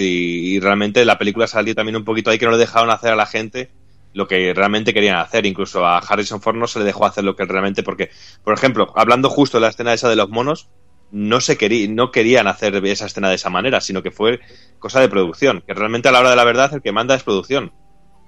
y 0.55 0.61
realmente 0.61 1.05
la 1.05 1.19
película 1.19 1.49
salió 1.49 1.75
también 1.75 1.97
un 1.97 2.05
poquito 2.05 2.31
ahí 2.31 2.39
que 2.39 2.47
no 2.47 2.53
le 2.53 2.59
dejaron 2.59 2.91
hacer 2.91 3.13
a 3.13 3.17
la 3.17 3.27
gente 3.27 3.71
lo 4.13 4.27
que 4.27 4.55
realmente 4.55 4.95
querían 4.95 5.17
hacer, 5.17 5.47
incluso 5.47 5.85
a 5.85 5.99
Harrison 5.99 6.41
Ford 6.41 6.57
no 6.57 6.67
se 6.67 6.79
le 6.79 6.85
dejó 6.85 7.07
hacer 7.07 7.25
lo 7.25 7.37
que 7.37 7.45
realmente, 7.45 7.83
porque, 7.83 8.11
por 8.45 8.55
ejemplo, 8.55 8.93
hablando 8.97 9.29
justo 9.31 9.59
de 9.59 9.63
la 9.63 9.69
escena 9.69 9.93
esa 9.93 10.09
de 10.09 10.17
los 10.17 10.29
monos, 10.29 10.69
no 11.13 11.41
se 11.41 11.57
quería, 11.57 11.89
no 11.91 12.11
querían 12.11 12.47
hacer 12.47 12.75
esa 12.87 13.07
escena 13.07 13.29
de 13.29 13.35
esa 13.37 13.51
manera, 13.51 13.81
sino 13.81 14.03
que 14.03 14.11
fue 14.11 14.41
cosa 14.79 15.01
de 15.01 15.09
producción, 15.09 15.63
que 15.67 15.75
realmente 15.75 16.09
a 16.09 16.13
la 16.13 16.21
hora 16.21 16.31
de 16.31 16.37
la 16.37 16.45
verdad 16.45 16.73
el 16.75 16.83
que 16.83 16.93
manda 16.93 17.15
es 17.15 17.23
producción. 17.23 17.73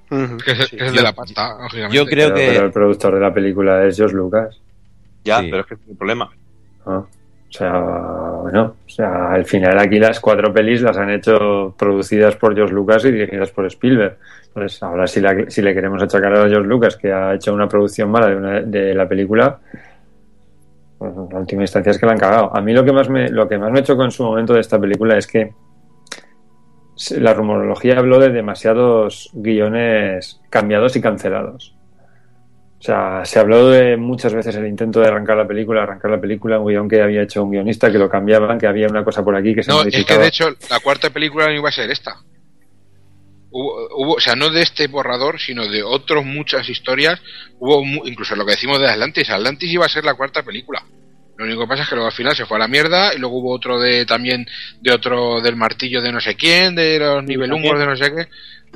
Que 0.09 0.53
es, 0.53 0.69
que 0.69 0.77
es 0.77 0.83
el 0.83 0.95
de 0.97 1.03
la 1.03 1.13
pasta. 1.15 1.57
Yo 1.91 2.05
creo 2.05 2.29
pero, 2.29 2.35
que- 2.35 2.49
pero 2.53 2.67
el 2.67 2.73
productor 2.73 3.15
de 3.15 3.21
la 3.21 3.33
película 3.33 3.85
es 3.87 3.97
George 3.97 4.15
Lucas. 4.15 4.61
Ya, 5.25 5.41
Sí. 5.41 5.47
pero 5.51 5.61
es 5.63 5.67
que 5.69 5.75
es 5.75 5.81
el 5.89 5.97
problema. 5.97 6.31
Ah, 6.85 7.03
O 7.49 7.55
sea, 7.55 7.71
bueno, 8.43 8.77
o 8.87 8.89
sea, 8.91 9.31
al 9.33 9.45
final 9.45 9.79
aquí 9.79 9.99
las 9.99 10.19
cuatro 10.21 10.53
pelis 10.55 10.81
las 10.81 10.97
han 10.97 11.11
hecho 11.11 11.75
producidas 11.79 12.35
por 12.37 12.55
George 12.55 12.73
Lucas 12.75 13.05
y 13.05 13.13
dirigidas 13.13 13.51
por 13.51 13.67
Spielberg. 13.67 14.17
Entonces, 14.49 14.83
ahora 14.83 15.07
si, 15.07 15.21
la- 15.21 15.51
si 15.51 15.61
le 15.63 15.75
queremos 15.75 16.03
achacar 16.03 16.33
a 16.35 16.49
George 16.49 16.67
Lucas 16.69 16.97
que 16.97 17.13
ha 17.13 17.35
hecho 17.35 17.53
una 17.55 17.69
producción 17.69 18.11
mala 18.11 18.29
de, 18.29 18.37
una- 18.37 18.61
de 18.63 18.95
la 18.95 19.07
película, 19.09 19.59
en 21.07 21.37
última 21.37 21.62
instancia 21.62 21.91
es 21.91 21.99
que 21.99 22.07
la 22.07 22.12
han 22.12 22.19
cagado. 22.19 22.57
A 22.57 22.61
mí 22.61 22.73
lo 22.73 22.85
que 22.85 22.93
más 22.93 23.09
me, 23.09 23.29
lo 23.29 23.49
que 23.49 23.59
más 23.59 23.70
me 23.70 23.83
chocó 23.83 24.05
en 24.05 24.11
su 24.11 24.23
momento 24.23 24.55
de 24.55 24.61
esta 24.61 24.79
película 24.79 25.16
es 25.16 25.27
que 25.27 25.55
la 27.16 27.35
rumorología 27.35 27.99
habló 27.99 28.19
de 28.19 28.31
demasiados 28.31 29.31
guiones 29.33 30.41
cambiados 30.51 30.97
y 30.97 31.01
cancelados. 31.01 31.74
O 32.79 32.85
sea, 32.85 33.24
se 33.24 33.39
habló 33.39 33.69
de 33.70 33.97
muchas 33.97 34.35
veces 34.35 34.57
el 34.57 34.66
intento 34.66 35.01
de 35.01 35.07
arrancar 35.07 35.37
la 35.37 35.47
película, 35.47 35.85
arrancar 35.85 36.11
la 36.11 36.20
película, 36.20 36.59
un 36.59 36.66
guion 36.66 36.89
que 36.89 37.01
había 37.01 37.23
hecho 37.23 37.45
un 37.45 37.53
guionista, 37.53 37.93
que 37.93 37.99
lo 37.99 38.09
cambiaban, 38.09 38.59
que 38.59 38.66
había 38.66 38.89
una 38.89 39.05
cosa 39.05 39.24
por 39.24 39.37
aquí 39.37 39.55
que 39.55 39.62
se 39.62 39.70
No, 39.70 39.79
es 39.79 39.85
que 39.85 39.91
modificaba. 39.91 40.23
de 40.23 40.29
hecho 40.29 40.51
la 40.69 40.81
cuarta 40.81 41.11
película 41.11 41.47
no 41.47 41.53
iba 41.53 41.69
a 41.69 41.73
ser 41.73 41.91
esta. 41.91 42.16
Hubo, 43.53 43.87
hubo- 43.97 44.15
o 44.15 44.20
sea, 44.20 44.35
no 44.35 44.49
de 44.51 44.62
este 44.62 44.87
borrador, 44.87 45.39
sino 45.41 45.66
de 45.69 45.83
otras 45.83 46.24
muchas 46.24 46.69
historias. 46.69 47.20
Hubo 47.59 47.85
mu- 47.85 48.07
incluso 48.07 48.35
lo 48.35 48.45
que 48.47 48.53
decimos 48.53 48.79
de 48.81 48.89
Atlantis. 48.89 49.29
Atlantis 49.31 49.70
iba 49.70 49.85
a 49.87 49.91
ser 49.91 50.05
la 50.05 50.15
cuarta 50.15 50.43
película. 50.43 50.83
Lo 51.37 51.45
único 51.47 51.62
que 51.62 51.69
pasa 51.69 51.83
es 51.83 51.89
que 51.89 51.95
luego 51.95 52.09
al 52.09 52.15
final 52.15 52.37
se 52.37 52.47
fue 52.47 52.57
a 52.57 52.61
la 52.61 52.69
mierda 52.69 53.15
y 53.15 53.19
luego 53.19 53.39
hubo 53.39 53.53
otro 53.53 53.79
de 53.81 54.05
también 54.07 54.47
de 54.81 54.93
otro 54.93 55.41
del 55.41 55.57
martillo 55.57 56.01
de 56.03 56.12
no 56.12 56.20
sé 56.20 56.35
quién, 56.37 56.74
de 56.74 56.99
los 56.99 57.24
nivelungos 57.24 57.79
de 57.79 57.87
no 57.87 57.97
sé 57.97 58.12
qué. 58.15 58.29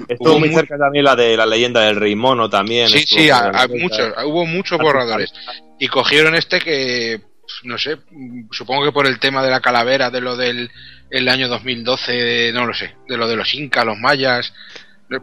Estuvo 0.09 0.32
Hubo 0.32 0.39
muy 0.40 0.51
mu- 0.51 0.59
cerca 0.59 0.77
también 0.77 1.05
la 1.05 1.16
de 1.16 1.36
la 1.36 1.47
leyenda 1.47 1.81
del 1.82 1.97
rey 1.97 2.15
mono 2.15 2.51
también. 2.51 2.89
Sí, 2.89 3.05
sí, 3.07 3.31
a- 3.31 3.48
a 3.48 3.69
muchos, 3.69 4.12
hubo 4.27 4.44
muchos 4.47 4.78
borradores. 4.78 5.32
Y 5.78 5.89
cogieron 5.89 6.35
este 6.35 6.61
que, 6.61 7.20
no 7.65 7.78
sé, 7.78 7.97
mm, 8.11 8.48
supongo 8.51 8.85
que 8.85 8.93
por 8.93 9.07
el 9.07 9.19
tema 9.20 9.43
de 9.43 9.51
la 9.51 9.61
calavera, 9.61 10.11
de 10.11 10.20
lo 10.20 10.36
del 10.36 10.70
el 11.11 11.28
año 11.28 11.49
2012, 11.49 12.53
no 12.53 12.66
lo 12.66 12.74
sé, 12.74 12.95
de 13.09 13.16
lo 13.16 13.28
de 13.28 13.37
los 13.37 13.55
incas, 13.55 13.85
los 13.85 13.99
mayas, 13.99 14.53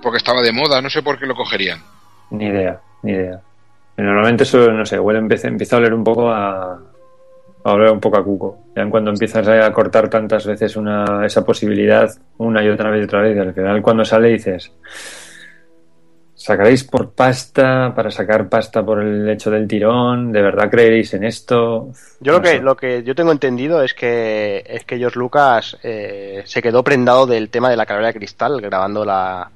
porque 0.02 0.18
estaba 0.18 0.42
de 0.42 0.52
moda, 0.52 0.82
no 0.82 0.90
sé 0.90 1.02
por 1.02 1.20
qué 1.20 1.26
lo 1.26 1.36
cogerían. 1.36 1.80
Ni 2.32 2.46
idea, 2.46 2.80
ni 3.04 3.12
idea. 3.12 3.40
Normalmente 3.98 4.44
eso, 4.44 4.72
no 4.72 4.86
sé, 4.86 5.00
huele, 5.00 5.20
empieza, 5.20 5.48
empieza 5.48 5.76
a 5.76 5.80
oler 5.80 5.94
un 5.94 6.04
poco 6.04 6.32
a, 6.32 6.80
a 7.64 7.72
oler 7.72 7.92
un 7.92 8.00
poco 8.00 8.18
a 8.18 8.24
cuco. 8.24 8.60
Ya 8.76 8.90
cuando 8.90 9.12
empiezas 9.12 9.48
a 9.48 9.72
cortar 9.72 10.10
tantas 10.10 10.46
veces 10.46 10.76
una, 10.76 11.26
esa 11.26 11.46
posibilidad, 11.46 12.10
una 12.38 12.64
y 12.64 12.70
otra 12.70 12.90
vez 12.90 13.02
y 13.02 13.06
otra 13.06 13.22
vez, 13.22 13.36
y 13.36 13.40
al 13.40 13.54
final 13.54 13.82
cuando 13.82 14.04
sale 14.04 14.30
dices, 14.30 14.72
¿sacaréis 16.46 16.84
por 16.84 17.12
pasta, 17.12 17.94
para 17.96 18.12
sacar 18.12 18.50
pasta 18.50 18.84
por 18.86 19.02
el 19.02 19.30
hecho 19.30 19.50
del 19.50 19.68
tirón? 19.68 20.32
¿De 20.32 20.42
verdad 20.42 20.70
creeréis 20.70 21.14
en 21.14 21.24
esto? 21.24 21.90
Yo 22.20 22.34
lo 22.34 22.42
que, 22.42 22.48
sé. 22.50 22.60
lo 22.62 22.76
que 22.76 23.04
yo 23.04 23.16
tengo 23.16 23.32
entendido 23.32 23.82
es 23.82 23.94
que 23.94 24.64
es 24.68 24.84
que 24.84 24.98
George 24.98 25.18
Lucas 25.18 25.78
eh, 25.84 26.44
se 26.46 26.62
quedó 26.62 26.84
prendado 26.84 27.26
del 27.26 27.50
tema 27.50 27.70
de 27.70 27.78
la 27.78 27.86
calavera 27.86 28.10
de 28.10 28.20
cristal 28.20 28.60
grabando 28.62 29.06
la, 29.06 29.50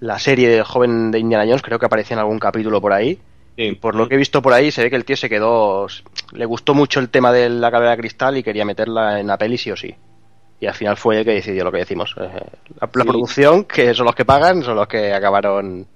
la 0.00 0.18
serie 0.18 0.48
del 0.48 0.62
joven 0.62 1.10
de 1.10 1.18
Indiana 1.18 1.44
Jones, 1.44 1.62
creo 1.62 1.78
que 1.78 1.86
aparecía 1.86 2.14
en 2.14 2.20
algún 2.20 2.38
capítulo 2.38 2.80
por 2.80 2.92
ahí. 2.92 3.18
Sí. 3.56 3.72
Por 3.72 3.94
lo 3.96 4.08
que 4.08 4.14
he 4.14 4.18
visto 4.18 4.40
por 4.40 4.52
ahí, 4.52 4.70
se 4.70 4.82
ve 4.82 4.90
que 4.90 4.96
el 4.96 5.04
tío 5.04 5.16
se 5.16 5.28
quedó. 5.28 5.86
Le 6.32 6.44
gustó 6.46 6.72
mucho 6.72 7.00
el 7.00 7.10
tema 7.10 7.32
de 7.32 7.50
la 7.50 7.70
calavera 7.70 7.92
de 7.96 7.98
cristal 7.98 8.36
y 8.38 8.42
quería 8.42 8.64
meterla 8.64 9.20
en 9.20 9.26
la 9.26 9.36
peli 9.36 9.58
sí 9.58 9.70
o 9.70 9.76
sí. 9.76 9.94
Y 10.60 10.66
al 10.66 10.74
final 10.74 10.96
fue 10.96 11.18
el 11.18 11.24
que 11.24 11.32
decidió 11.32 11.64
lo 11.64 11.72
que 11.72 11.78
decimos. 11.78 12.14
Eh, 12.18 12.28
La, 12.80 12.88
la 12.94 13.02
Sí. 13.02 13.08
producción, 13.08 13.64
que 13.64 13.92
son 13.92 14.06
los 14.06 14.14
que 14.14 14.24
pagan, 14.24 14.62
son 14.62 14.76
los 14.76 14.86
que 14.86 15.12
acabaron. 15.12 15.86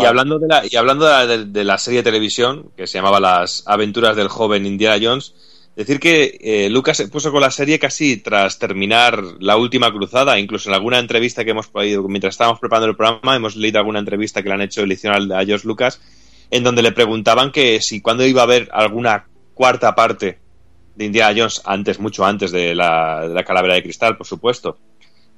Y 0.00 0.04
hablando, 0.06 0.38
de 0.38 0.48
la, 0.48 0.62
y 0.68 0.76
hablando 0.76 1.04
de, 1.06 1.10
la, 1.12 1.44
de- 1.44 1.64
la 1.64 1.78
serie 1.78 2.00
de 2.00 2.04
televisión, 2.10 2.70
que 2.76 2.86
se 2.86 2.98
llamaba 2.98 3.20
Las 3.20 3.62
aventuras 3.66 4.16
del 4.16 4.28
joven 4.28 4.64
Indiana 4.66 4.98
Jones, 5.02 5.34
decir 5.76 6.00
que 6.00 6.38
eh, 6.40 6.70
Lucas 6.70 6.96
se 6.96 7.08
puso 7.08 7.30
con 7.30 7.42
la 7.42 7.50
serie 7.50 7.78
casi 7.78 8.16
tras 8.16 8.58
terminar 8.58 9.22
la 9.40 9.58
última 9.58 9.92
cruzada, 9.92 10.38
incluso 10.38 10.70
en 10.70 10.74
alguna 10.74 10.98
entrevista 10.98 11.44
que 11.44 11.50
hemos 11.50 11.66
podido, 11.68 12.02
mientras 12.08 12.34
estábamos 12.34 12.58
preparando 12.60 12.88
el 12.88 12.96
programa, 12.96 13.36
hemos 13.36 13.56
leído 13.56 13.78
alguna 13.78 13.98
entrevista 13.98 14.42
que 14.42 14.48
le 14.48 14.54
han 14.54 14.62
hecho, 14.62 14.86
hicieron 14.86 15.30
a 15.32 15.44
George 15.44 15.66
Lucas, 15.68 16.00
en 16.50 16.64
donde 16.64 16.80
le 16.82 16.92
preguntaban 16.92 17.52
que 17.52 17.80
si 17.82 18.00
cuándo 18.00 18.24
iba 18.24 18.40
a 18.40 18.44
haber 18.44 18.68
alguna 18.72 19.26
cuarta 19.52 19.94
parte 19.94 20.38
de 20.94 21.04
Indiana 21.04 21.34
Jones 21.36 21.60
antes, 21.66 21.98
mucho 22.00 22.24
antes 22.24 22.50
de 22.52 22.74
la, 22.74 23.28
de 23.28 23.34
la 23.34 23.44
Calavera 23.44 23.74
de 23.74 23.82
Cristal, 23.82 24.16
por 24.16 24.26
supuesto. 24.26 24.78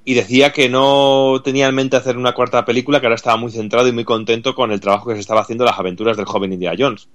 Y 0.05 0.13
decía 0.13 0.51
que 0.51 0.69
no 0.69 1.41
tenía 1.43 1.67
en 1.67 1.75
mente 1.75 1.97
hacer 1.97 2.17
una 2.17 2.33
cuarta 2.33 2.65
película, 2.65 2.99
que 2.99 3.05
ahora 3.05 3.15
estaba 3.15 3.37
muy 3.37 3.51
centrado 3.51 3.87
y 3.87 3.91
muy 3.91 4.05
contento 4.05 4.55
con 4.55 4.71
el 4.71 4.79
trabajo 4.79 5.09
que 5.09 5.15
se 5.15 5.21
estaba 5.21 5.41
haciendo 5.41 5.63
en 5.63 5.69
las 5.69 5.79
aventuras 5.79 6.17
del 6.17 6.25
joven 6.25 6.53
Indiana 6.53 6.75
Jones. 6.79 7.07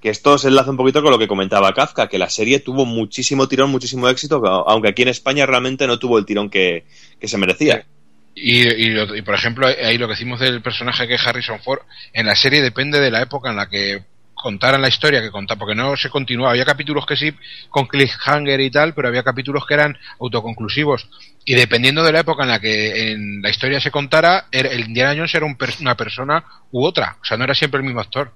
Que 0.00 0.10
esto 0.10 0.38
se 0.38 0.48
enlaza 0.48 0.70
un 0.70 0.76
poquito 0.76 1.02
con 1.02 1.10
lo 1.10 1.18
que 1.18 1.26
comentaba 1.26 1.72
Kafka, 1.72 2.08
que 2.08 2.18
la 2.18 2.28
serie 2.28 2.60
tuvo 2.60 2.84
muchísimo 2.84 3.48
tirón, 3.48 3.70
muchísimo 3.70 4.08
éxito, 4.08 4.46
aunque 4.46 4.88
aquí 4.88 5.02
en 5.02 5.08
España 5.08 5.46
realmente 5.46 5.86
no 5.86 5.98
tuvo 5.98 6.18
el 6.18 6.26
tirón 6.26 6.50
que, 6.50 6.84
que 7.18 7.28
se 7.28 7.38
merecía. 7.38 7.86
Y, 8.34 8.68
y, 8.68 9.00
y, 9.16 9.22
por 9.22 9.34
ejemplo, 9.34 9.66
ahí 9.66 9.96
lo 9.96 10.06
que 10.06 10.12
decimos 10.12 10.38
del 10.38 10.60
personaje 10.60 11.08
que 11.08 11.14
es 11.14 11.26
Harrison 11.26 11.58
Ford, 11.60 11.80
en 12.12 12.26
la 12.26 12.36
serie 12.36 12.60
depende 12.60 13.00
de 13.00 13.10
la 13.10 13.22
época 13.22 13.48
en 13.48 13.56
la 13.56 13.68
que 13.68 14.04
contaran 14.46 14.80
la 14.80 14.86
historia 14.86 15.20
que 15.20 15.32
contaba, 15.32 15.58
porque 15.58 15.74
no 15.74 15.96
se 15.96 16.08
continuaba. 16.08 16.52
Había 16.52 16.64
capítulos 16.64 17.04
que 17.04 17.16
sí, 17.16 17.32
con 17.68 17.88
cliffhanger 17.88 18.60
y 18.60 18.70
tal, 18.70 18.94
pero 18.94 19.08
había 19.08 19.24
capítulos 19.24 19.66
que 19.66 19.74
eran 19.74 19.98
autoconclusivos. 20.20 21.08
Y 21.44 21.54
dependiendo 21.54 22.04
de 22.04 22.12
la 22.12 22.20
época 22.20 22.44
en 22.44 22.48
la 22.50 22.60
que 22.60 23.10
en 23.10 23.42
la 23.42 23.50
historia 23.50 23.80
se 23.80 23.90
contara, 23.90 24.46
era- 24.52 24.68
el 24.70 24.84
Indiana 24.84 25.14
Jones 25.16 25.34
era 25.34 25.44
un 25.44 25.56
per- 25.56 25.74
una 25.80 25.96
persona 25.96 26.44
u 26.70 26.84
otra. 26.84 27.16
O 27.20 27.24
sea, 27.24 27.36
no 27.36 27.42
era 27.42 27.54
siempre 27.54 27.78
el 27.80 27.86
mismo 27.86 28.00
actor. 28.00 28.30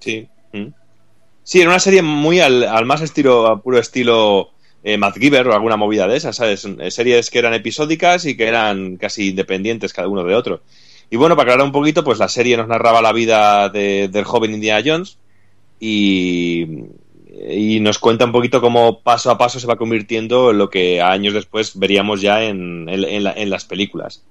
Sí. 0.00 0.28
Mm. 0.52 0.66
Sí, 1.42 1.60
era 1.62 1.70
una 1.70 1.80
serie 1.80 2.02
muy 2.02 2.40
al, 2.40 2.64
al 2.64 2.84
más 2.84 3.00
estilo, 3.00 3.46
a 3.46 3.62
puro 3.62 3.78
estilo 3.78 4.50
eh, 4.84 5.00
o 5.00 5.52
alguna 5.54 5.76
movida 5.76 6.06
de 6.06 6.16
esas, 6.18 6.36
¿sabes? 6.36 6.66
Eh, 6.66 6.90
Series 6.90 7.30
que 7.30 7.38
eran 7.38 7.54
episódicas 7.54 8.26
y 8.26 8.36
que 8.36 8.46
eran 8.48 8.98
casi 8.98 9.30
independientes 9.30 9.94
cada 9.94 10.08
uno 10.08 10.24
de 10.24 10.34
otro. 10.34 10.62
Y 11.10 11.16
bueno, 11.16 11.36
para 11.36 11.44
aclarar 11.52 11.64
un 11.64 11.72
poquito, 11.72 12.04
pues 12.04 12.18
la 12.18 12.28
serie 12.28 12.58
nos 12.58 12.68
narraba 12.68 13.00
la 13.00 13.12
vida 13.14 13.70
de- 13.70 14.08
del 14.08 14.24
joven 14.24 14.52
Indiana 14.52 14.82
Jones 14.84 15.16
y, 15.80 16.66
nos 17.80 17.98
cuenta 17.98 18.24
un 18.24 18.32
poquito 18.32 18.60
cómo 18.60 19.00
paso 19.00 19.30
a 19.30 19.38
paso 19.38 19.60
se 19.60 19.66
va 19.66 19.76
convirtiendo 19.76 20.50
en 20.50 20.58
lo 20.58 20.68
que 20.70 21.00
años 21.00 21.34
después 21.34 21.78
veríamos 21.78 22.20
ya 22.20 22.44
en, 22.44 22.88
en- 22.88 23.04
en 23.04 23.24
la- 23.24 23.32
en 23.34 23.50
las 23.50 23.64
películas. 23.64 24.24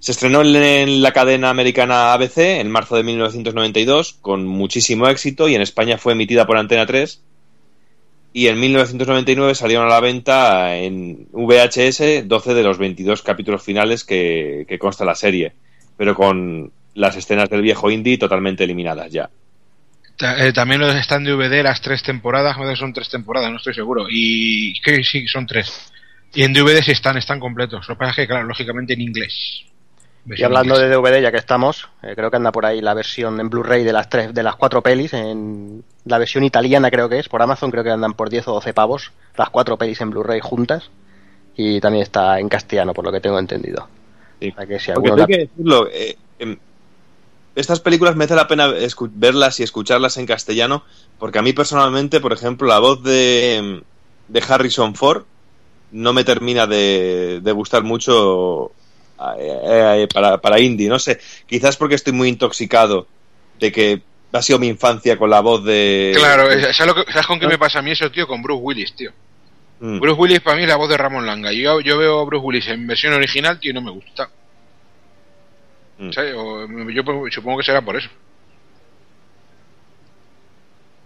Se 0.00 0.12
estrenó 0.12 0.42
en, 0.42 0.54
en 0.56 1.02
la 1.02 1.12
cadena 1.12 1.48
americana 1.50 2.12
ABC 2.12 2.38
en 2.60 2.70
marzo 2.70 2.96
de 2.96 3.04
1992 3.04 4.14
con 4.20 4.46
muchísimo 4.46 5.08
éxito 5.08 5.48
y 5.48 5.54
en 5.54 5.62
España 5.62 5.96
fue 5.96 6.12
emitida 6.12 6.46
por 6.46 6.58
Antena 6.58 6.84
3 6.86 7.22
y 8.32 8.48
en 8.48 8.58
1999 8.60 9.54
salieron 9.54 9.86
a 9.86 9.90
la 9.90 10.00
venta 10.00 10.76
en 10.76 11.28
VHS 11.32 12.26
12 12.26 12.52
de 12.54 12.62
los 12.64 12.78
22 12.78 13.22
capítulos 13.22 13.62
finales 13.62 14.02
que, 14.04 14.66
que 14.68 14.78
consta 14.78 15.04
la 15.04 15.14
serie, 15.14 15.52
pero 15.96 16.14
con 16.16 16.72
las 16.94 17.16
escenas 17.16 17.48
del 17.48 17.62
viejo 17.62 17.90
indie 17.90 18.18
totalmente 18.18 18.64
eliminadas 18.64 19.10
ya. 19.12 19.30
Eh, 20.20 20.52
también 20.52 20.80
los 20.80 20.94
están 20.94 21.24
de 21.24 21.32
DVD 21.32 21.62
las 21.62 21.80
tres 21.80 22.02
temporadas, 22.02 22.56
que 22.56 22.76
son 22.76 22.92
tres 22.92 23.08
temporadas, 23.08 23.50
no 23.50 23.56
estoy 23.56 23.74
seguro. 23.74 24.06
Y 24.08 24.80
que 24.80 25.02
sí, 25.02 25.26
son 25.26 25.46
tres. 25.46 25.92
Y 26.34 26.42
en 26.42 26.52
DVD 26.52 26.82
sí 26.82 26.92
están, 26.92 27.16
están 27.16 27.40
completos. 27.40 27.88
Lo 27.88 27.94
que 27.94 27.98
pasa 27.98 28.10
es 28.10 28.16
que, 28.16 28.26
claro, 28.26 28.44
lógicamente 28.44 28.94
en 28.94 29.00
inglés. 29.00 29.64
Y 30.26 30.42
hablando 30.42 30.78
de 30.78 30.88
DVD, 30.88 31.20
ya 31.20 31.30
que 31.30 31.36
estamos, 31.36 31.88
eh, 32.02 32.14
creo 32.16 32.30
que 32.30 32.38
anda 32.38 32.50
por 32.50 32.64
ahí 32.64 32.80
la 32.80 32.94
versión 32.94 33.38
en 33.40 33.50
Blu-ray 33.50 33.84
de 33.84 33.92
las 33.92 34.08
tres, 34.08 34.32
de 34.32 34.42
las 34.42 34.56
cuatro 34.56 34.82
pelis, 34.82 35.12
en 35.12 35.84
la 36.06 36.16
versión 36.16 36.44
italiana 36.44 36.90
creo 36.90 37.10
que 37.10 37.18
es, 37.18 37.28
por 37.28 37.42
Amazon 37.42 37.70
creo 37.70 37.84
que 37.84 37.90
andan 37.90 38.14
por 38.14 38.30
10 38.30 38.48
o 38.48 38.54
12 38.54 38.72
pavos, 38.72 39.12
las 39.36 39.50
cuatro 39.50 39.76
pelis 39.76 40.00
en 40.00 40.10
Blu-ray 40.10 40.40
juntas, 40.40 40.90
y 41.56 41.78
también 41.78 42.04
está 42.04 42.40
en 42.40 42.48
castellano, 42.48 42.94
por 42.94 43.04
lo 43.04 43.12
que 43.12 43.20
tengo 43.20 43.38
entendido. 43.38 43.86
Sí. 44.40 44.48
O 44.48 44.54
sea 44.54 44.66
que 44.66 44.80
si 44.80 44.92
Porque 44.92 45.08
alguno 45.10 45.22
hay 45.24 45.28
que 45.28 45.38
decirlo, 45.38 45.88
eh, 45.92 46.16
em, 46.38 46.56
estas 47.54 47.80
películas 47.80 48.16
merece 48.16 48.34
la 48.34 48.48
pena 48.48 48.72
verlas 49.12 49.60
y 49.60 49.62
escucharlas 49.62 50.16
en 50.16 50.26
castellano, 50.26 50.84
porque 51.18 51.38
a 51.38 51.42
mí 51.42 51.52
personalmente, 51.52 52.20
por 52.20 52.32
ejemplo, 52.32 52.66
la 52.68 52.78
voz 52.78 53.02
de, 53.02 53.82
de 54.28 54.42
Harrison 54.48 54.94
Ford 54.94 55.22
no 55.92 56.12
me 56.12 56.24
termina 56.24 56.66
de, 56.66 57.40
de 57.42 57.52
gustar 57.52 57.82
mucho 57.84 58.72
para, 60.12 60.38
para 60.40 60.60
indie, 60.60 60.88
no 60.88 60.98
sé, 60.98 61.20
quizás 61.46 61.76
porque 61.76 61.94
estoy 61.94 62.12
muy 62.12 62.28
intoxicado 62.28 63.06
de 63.60 63.70
que 63.72 64.02
ha 64.32 64.42
sido 64.42 64.58
mi 64.58 64.66
infancia 64.66 65.16
con 65.16 65.30
la 65.30 65.40
voz 65.40 65.64
de... 65.64 66.12
Claro, 66.16 66.50
es- 66.50 66.76
¿sabes, 66.76 66.94
lo 66.94 67.04
que- 67.04 67.12
¿sabes 67.12 67.26
con 67.26 67.38
qué 67.38 67.46
me 67.46 67.58
pasa 67.58 67.78
a 67.78 67.82
mí 67.82 67.92
eso, 67.92 68.10
tío? 68.10 68.26
Con 68.26 68.42
Bruce 68.42 68.60
Willis, 68.62 68.96
tío. 68.96 69.12
Mm. 69.78 70.00
Bruce 70.00 70.20
Willis 70.20 70.40
para 70.40 70.56
mí 70.56 70.62
es 70.64 70.68
la 70.68 70.76
voz 70.76 70.88
de 70.88 70.96
Ramón 70.96 71.24
Langa. 71.26 71.52
Yo, 71.52 71.80
yo 71.80 71.96
veo 71.98 72.20
a 72.20 72.24
Bruce 72.24 72.44
Willis 72.44 72.66
en 72.68 72.86
versión 72.86 73.12
original, 73.12 73.60
tío, 73.60 73.70
y 73.70 73.74
no 73.74 73.80
me 73.82 73.92
gusta. 73.92 74.28
Mm. 75.98 76.10
¿Sabes? 76.12 76.34
O- 76.36 76.66
yo 76.90 77.04
pues, 77.04 77.34
supongo 77.34 77.58
que 77.58 77.64
será 77.64 77.82
por 77.82 77.96
eso. 77.96 78.08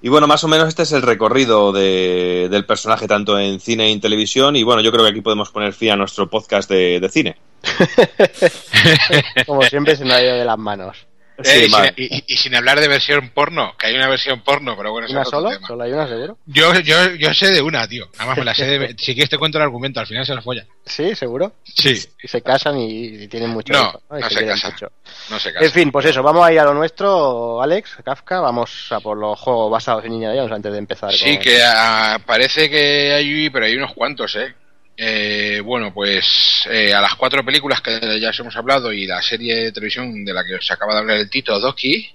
Y 0.00 0.08
bueno, 0.10 0.28
más 0.28 0.44
o 0.44 0.48
menos 0.48 0.68
este 0.68 0.82
es 0.84 0.92
el 0.92 1.02
recorrido 1.02 1.72
de- 1.72 2.48
del 2.50 2.64
personaje 2.64 3.08
tanto 3.08 3.36
en 3.38 3.58
cine 3.58 3.88
y 3.88 3.92
en 3.92 4.00
televisión. 4.00 4.54
Y 4.54 4.62
bueno, 4.62 4.80
yo 4.80 4.92
creo 4.92 5.04
que 5.04 5.10
aquí 5.10 5.20
podemos 5.20 5.50
poner 5.50 5.72
fin 5.72 5.90
a 5.90 5.96
nuestro 5.96 6.30
podcast 6.30 6.70
de, 6.70 7.00
de 7.00 7.08
cine. 7.08 7.36
Como 9.46 9.62
siempre 9.62 9.96
se 9.96 10.04
me 10.04 10.12
ha 10.14 10.22
ido 10.22 10.36
de 10.36 10.44
las 10.44 10.58
manos. 10.58 10.96
Sí, 11.42 11.50
Eh, 11.50 11.66
y, 11.66 11.70
sin, 11.70 11.84
y- 11.96 12.24
y 12.26 12.36
sin 12.36 12.54
hablar 12.56 12.80
de 12.80 12.88
versión 12.88 13.28
porno, 13.30 13.74
que 13.78 13.86
hay 13.86 13.94
una 13.94 14.08
versión 14.08 14.40
porno, 14.42 14.76
pero 14.76 14.90
bueno, 14.90 15.06
¿Una 15.08 15.24
solo? 15.24 15.50
tema. 15.50 15.66
¿Solo 15.68 15.84
hay 15.84 15.92
una, 15.92 16.08
seguro? 16.08 16.38
Yo, 16.46 16.74
yo, 16.80 17.14
yo 17.14 17.32
sé 17.32 17.52
de 17.52 17.62
una, 17.62 17.86
tío. 17.86 18.08
Nada 18.14 18.26
más 18.26 18.38
me 18.38 18.44
la 18.44 18.54
sé 18.54 18.66
de... 18.66 18.94
Si 18.98 19.14
quieres 19.14 19.30
te 19.30 19.38
cuento 19.38 19.58
el 19.58 19.62
argumento, 19.62 20.00
al 20.00 20.06
final 20.08 20.26
se 20.26 20.34
la 20.34 20.42
folla. 20.42 20.66
Sí, 20.84 21.14
seguro. 21.14 21.52
Sí. 21.64 21.96
Y 22.22 22.26
se 22.28 22.42
casan 22.42 22.78
y, 22.78 23.04
y 23.24 23.28
tienen 23.28 23.50
mucho 23.50 23.72
No, 23.72 23.92
no 24.10 24.20
se 24.20 24.28
quieren 24.28 24.48
casan. 24.48 24.72
mucho. 24.72 24.92
No 25.30 25.38
se 25.38 25.52
casa. 25.52 25.64
En 25.64 25.70
fin, 25.70 25.92
pues 25.92 26.06
eso, 26.06 26.22
vamos 26.22 26.44
a 26.44 26.52
ir 26.52 26.58
a 26.58 26.64
lo 26.64 26.74
nuestro, 26.74 27.62
Alex, 27.62 27.98
Kafka, 28.04 28.40
vamos 28.40 28.90
a 28.90 28.98
por 29.00 29.16
los 29.16 29.38
juegos 29.38 29.70
basados 29.70 30.04
en 30.04 30.14
Indiana 30.14 30.34
Jones 30.36 30.52
antes 30.52 30.72
de 30.72 30.78
empezar. 30.78 31.12
Sí, 31.12 31.34
con- 31.36 31.42
que 31.44 31.60
ah, 31.64 32.18
parece 32.26 32.68
que 32.68 33.12
hay, 33.12 33.48
pero 33.50 33.66
hay 33.66 33.76
unos 33.76 33.92
cuantos, 33.94 34.34
¿eh? 34.34 34.54
Eh, 35.00 35.60
bueno, 35.64 35.94
pues 35.94 36.66
eh, 36.68 36.92
a 36.92 37.00
las 37.00 37.14
cuatro 37.14 37.44
películas 37.44 37.80
que 37.80 38.18
ya 38.20 38.30
os 38.30 38.40
hemos 38.40 38.56
hablado 38.56 38.92
y 38.92 39.06
la 39.06 39.22
serie 39.22 39.54
de 39.54 39.72
televisión 39.72 40.24
de 40.24 40.32
la 40.32 40.44
que 40.44 40.56
os 40.56 40.70
acaba 40.72 40.92
de 40.94 40.98
hablar 41.00 41.16
el 41.18 41.30
Tito, 41.30 41.58
Doki, 41.60 42.10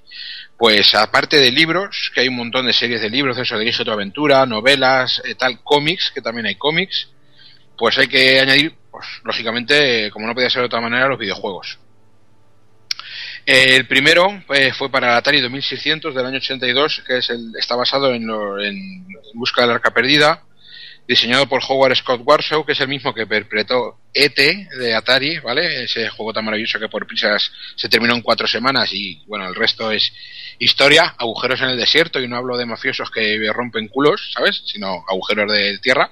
pues 0.57 0.93
aparte 0.93 1.37
de 1.37 1.49
libros, 1.51 2.11
que 2.13 2.21
hay 2.21 2.27
un 2.27 2.35
montón 2.35 2.65
de 2.65 2.73
series 2.73 3.01
de 3.01 3.09
libros, 3.09 3.37
eso, 3.37 3.57
Dirige 3.57 3.85
tu 3.85 3.91
aventura, 3.91 4.45
novelas, 4.45 5.21
eh, 5.25 5.35
tal, 5.35 5.61
cómics, 5.63 6.11
que 6.13 6.21
también 6.21 6.45
hay 6.47 6.55
cómics, 6.55 7.07
pues 7.77 7.97
hay 7.97 8.07
que 8.07 8.39
añadir, 8.41 8.75
pues 8.91 9.07
lógicamente, 9.23 10.11
como 10.11 10.27
no 10.27 10.33
podía 10.33 10.49
ser 10.49 10.61
de 10.63 10.67
otra 10.67 10.81
manera, 10.81 11.07
los 11.07 11.19
videojuegos. 11.19 11.79
El 13.45 13.87
primero 13.87 14.41
eh, 14.53 14.71
fue 14.73 14.89
para 14.89 15.17
Atari 15.17 15.41
2600 15.41 16.15
del 16.15 16.25
año 16.25 16.37
82, 16.37 17.03
que 17.05 17.17
es 17.17 17.29
el, 17.29 17.51
está 17.57 17.75
basado 17.75 18.13
en, 18.13 18.25
lo- 18.25 18.61
en 18.61 19.05
Busca 19.33 19.61
del 19.61 19.71
Arca 19.71 19.91
Perdida, 19.93 20.43
diseñado 21.07 21.47
por 21.47 21.61
Howard 21.67 21.95
Scott 21.95 22.21
Warshaw, 22.23 22.65
que 22.65 22.71
es 22.71 22.79
el 22.79 22.87
mismo 22.87 23.13
que 23.13 23.23
interpretó 23.23 23.97
E.T. 24.13 24.69
de 24.77 24.95
Atari, 24.95 25.39
¿vale? 25.39 25.83
Ese 25.83 26.09
juego 26.09 26.33
tan 26.33 26.45
maravilloso 26.45 26.79
que 26.79 26.87
por 26.87 27.05
prisas 27.05 27.51
se 27.75 27.89
terminó 27.89 28.13
en 28.15 28.21
cuatro 28.21 28.47
semanas 28.47 28.89
y, 28.93 29.21
bueno, 29.27 29.47
el 29.47 29.55
resto 29.55 29.91
es 29.91 30.13
historia, 30.59 31.15
agujeros 31.17 31.61
en 31.61 31.69
el 31.69 31.77
desierto, 31.77 32.21
y 32.21 32.27
no 32.27 32.37
hablo 32.37 32.57
de 32.57 32.65
mafiosos 32.65 33.11
que 33.11 33.51
rompen 33.51 33.89
culos, 33.89 34.31
¿sabes? 34.33 34.63
Sino 34.65 35.03
agujeros 35.09 35.51
de 35.51 35.77
tierra. 35.79 36.11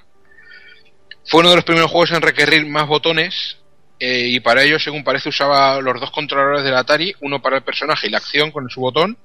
Fue 1.24 1.40
uno 1.40 1.50
de 1.50 1.56
los 1.56 1.64
primeros 1.64 1.90
juegos 1.90 2.10
en 2.10 2.20
requerir 2.20 2.66
más 2.66 2.86
botones 2.86 3.56
eh, 4.04 4.26
y 4.26 4.40
para 4.40 4.64
ello, 4.64 4.80
según 4.80 5.04
parece, 5.04 5.28
usaba 5.28 5.80
los 5.80 6.00
dos 6.00 6.10
controladores 6.10 6.64
del 6.64 6.74
Atari, 6.74 7.14
uno 7.20 7.40
para 7.40 7.58
el 7.58 7.62
personaje 7.62 8.08
y 8.08 8.10
la 8.10 8.18
acción 8.18 8.50
con 8.50 8.68
su 8.68 8.80
botón 8.80 9.16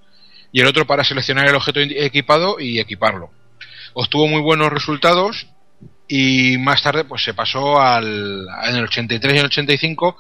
y 0.52 0.62
el 0.62 0.68
otro 0.68 0.86
para 0.86 1.04
seleccionar 1.04 1.48
el 1.48 1.56
objeto 1.56 1.80
equipado 1.80 2.60
y 2.60 2.80
equiparlo. 2.80 3.32
Obtuvo 3.94 4.28
muy 4.28 4.40
buenos 4.40 4.72
resultados 4.72 5.48
y 6.08 6.58
más 6.58 6.82
tarde 6.82 7.04
pues 7.04 7.24
se 7.24 7.34
pasó 7.34 7.80
al, 7.82 8.48
en 8.66 8.76
el 8.76 8.84
83 8.86 9.34
y 9.34 9.38
el 9.38 9.46
85 9.46 10.18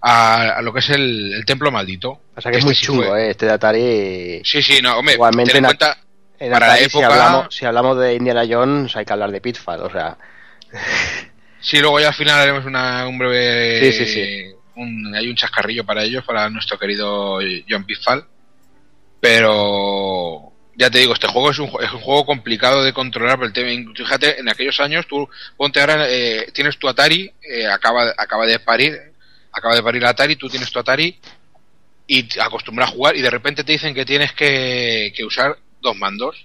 a, 0.00 0.42
a 0.58 0.62
lo 0.62 0.72
que 0.72 0.78
es 0.80 0.90
el, 0.90 1.32
el 1.34 1.44
Templo 1.44 1.70
Maldito. 1.70 2.20
O 2.34 2.40
sea 2.40 2.50
que 2.52 2.58
es 2.58 2.64
muy 2.64 2.72
Este 2.72 2.80
sí 2.80 2.86
chungo, 2.86 3.04
fue- 3.04 3.26
eh, 3.26 3.30
este 3.30 3.46
de 3.46 3.52
Atari. 3.52 4.40
Sí, 4.44 4.62
sí, 4.62 4.80
no, 4.82 4.98
hombre, 4.98 5.14
Igualmente 5.14 5.52
ten 5.52 5.64
en 5.64 5.70
en, 5.70 5.76
cuenta, 5.76 5.98
en 6.38 6.52
para 6.52 6.66
la 6.68 6.78
época- 6.78 6.98
si, 6.98 7.02
hablamos, 7.02 7.54
si 7.54 7.64
hablamos 7.66 7.98
de 7.98 8.14
Indiana 8.14 8.44
Jones, 8.48 8.94
hay 8.96 9.04
que 9.04 9.12
hablar 9.12 9.30
de 9.30 9.40
Pitfall, 9.40 9.80
o 9.82 9.90
sea. 9.90 10.16
Sí, 11.58 11.80
luego 11.80 11.98
ya 11.98 12.08
al 12.08 12.14
final 12.14 12.38
haremos 12.38 12.64
una, 12.64 13.08
un 13.08 13.18
breve. 13.18 13.80
Sí, 13.92 14.04
sí, 14.04 14.06
sí. 14.06 14.54
un- 14.76 15.12
hay 15.16 15.28
un 15.28 15.34
chascarrillo 15.34 15.84
para 15.84 16.04
ellos, 16.04 16.22
para 16.24 16.48
nuestro 16.48 16.78
querido 16.78 17.38
John 17.68 17.82
Pitfall. 17.84 18.24
Pero. 19.20 20.52
Ya 20.76 20.90
te 20.90 20.98
digo, 20.98 21.14
este 21.14 21.26
juego 21.26 21.50
es 21.50 21.58
un, 21.58 21.70
es 21.80 21.92
un 21.92 22.00
juego 22.00 22.26
complicado 22.26 22.84
de 22.84 22.92
controlar. 22.92 23.38
Pero 23.38 23.46
el 23.46 23.52
tema, 23.52 23.92
fíjate, 23.94 24.40
en 24.40 24.48
aquellos 24.48 24.78
años, 24.80 25.06
tú 25.06 25.28
ponte 25.56 25.80
ahora, 25.80 26.06
eh, 26.08 26.50
tienes 26.52 26.78
tu 26.78 26.88
Atari, 26.88 27.32
eh, 27.42 27.66
acaba, 27.66 28.12
acaba 28.16 28.46
de 28.46 28.58
parir, 28.58 28.94
acaba 29.52 29.74
de 29.74 29.82
parir 29.82 30.04
Atari, 30.04 30.36
tú 30.36 30.48
tienes 30.48 30.70
tu 30.70 30.78
Atari 30.78 31.18
y 32.06 32.38
acostumbras 32.38 32.90
a 32.90 32.92
jugar 32.92 33.16
y 33.16 33.22
de 33.22 33.30
repente 33.30 33.64
te 33.64 33.72
dicen 33.72 33.94
que 33.94 34.04
tienes 34.04 34.32
que, 34.32 35.12
que 35.16 35.24
usar 35.24 35.56
dos 35.80 35.96
mandos. 35.96 36.44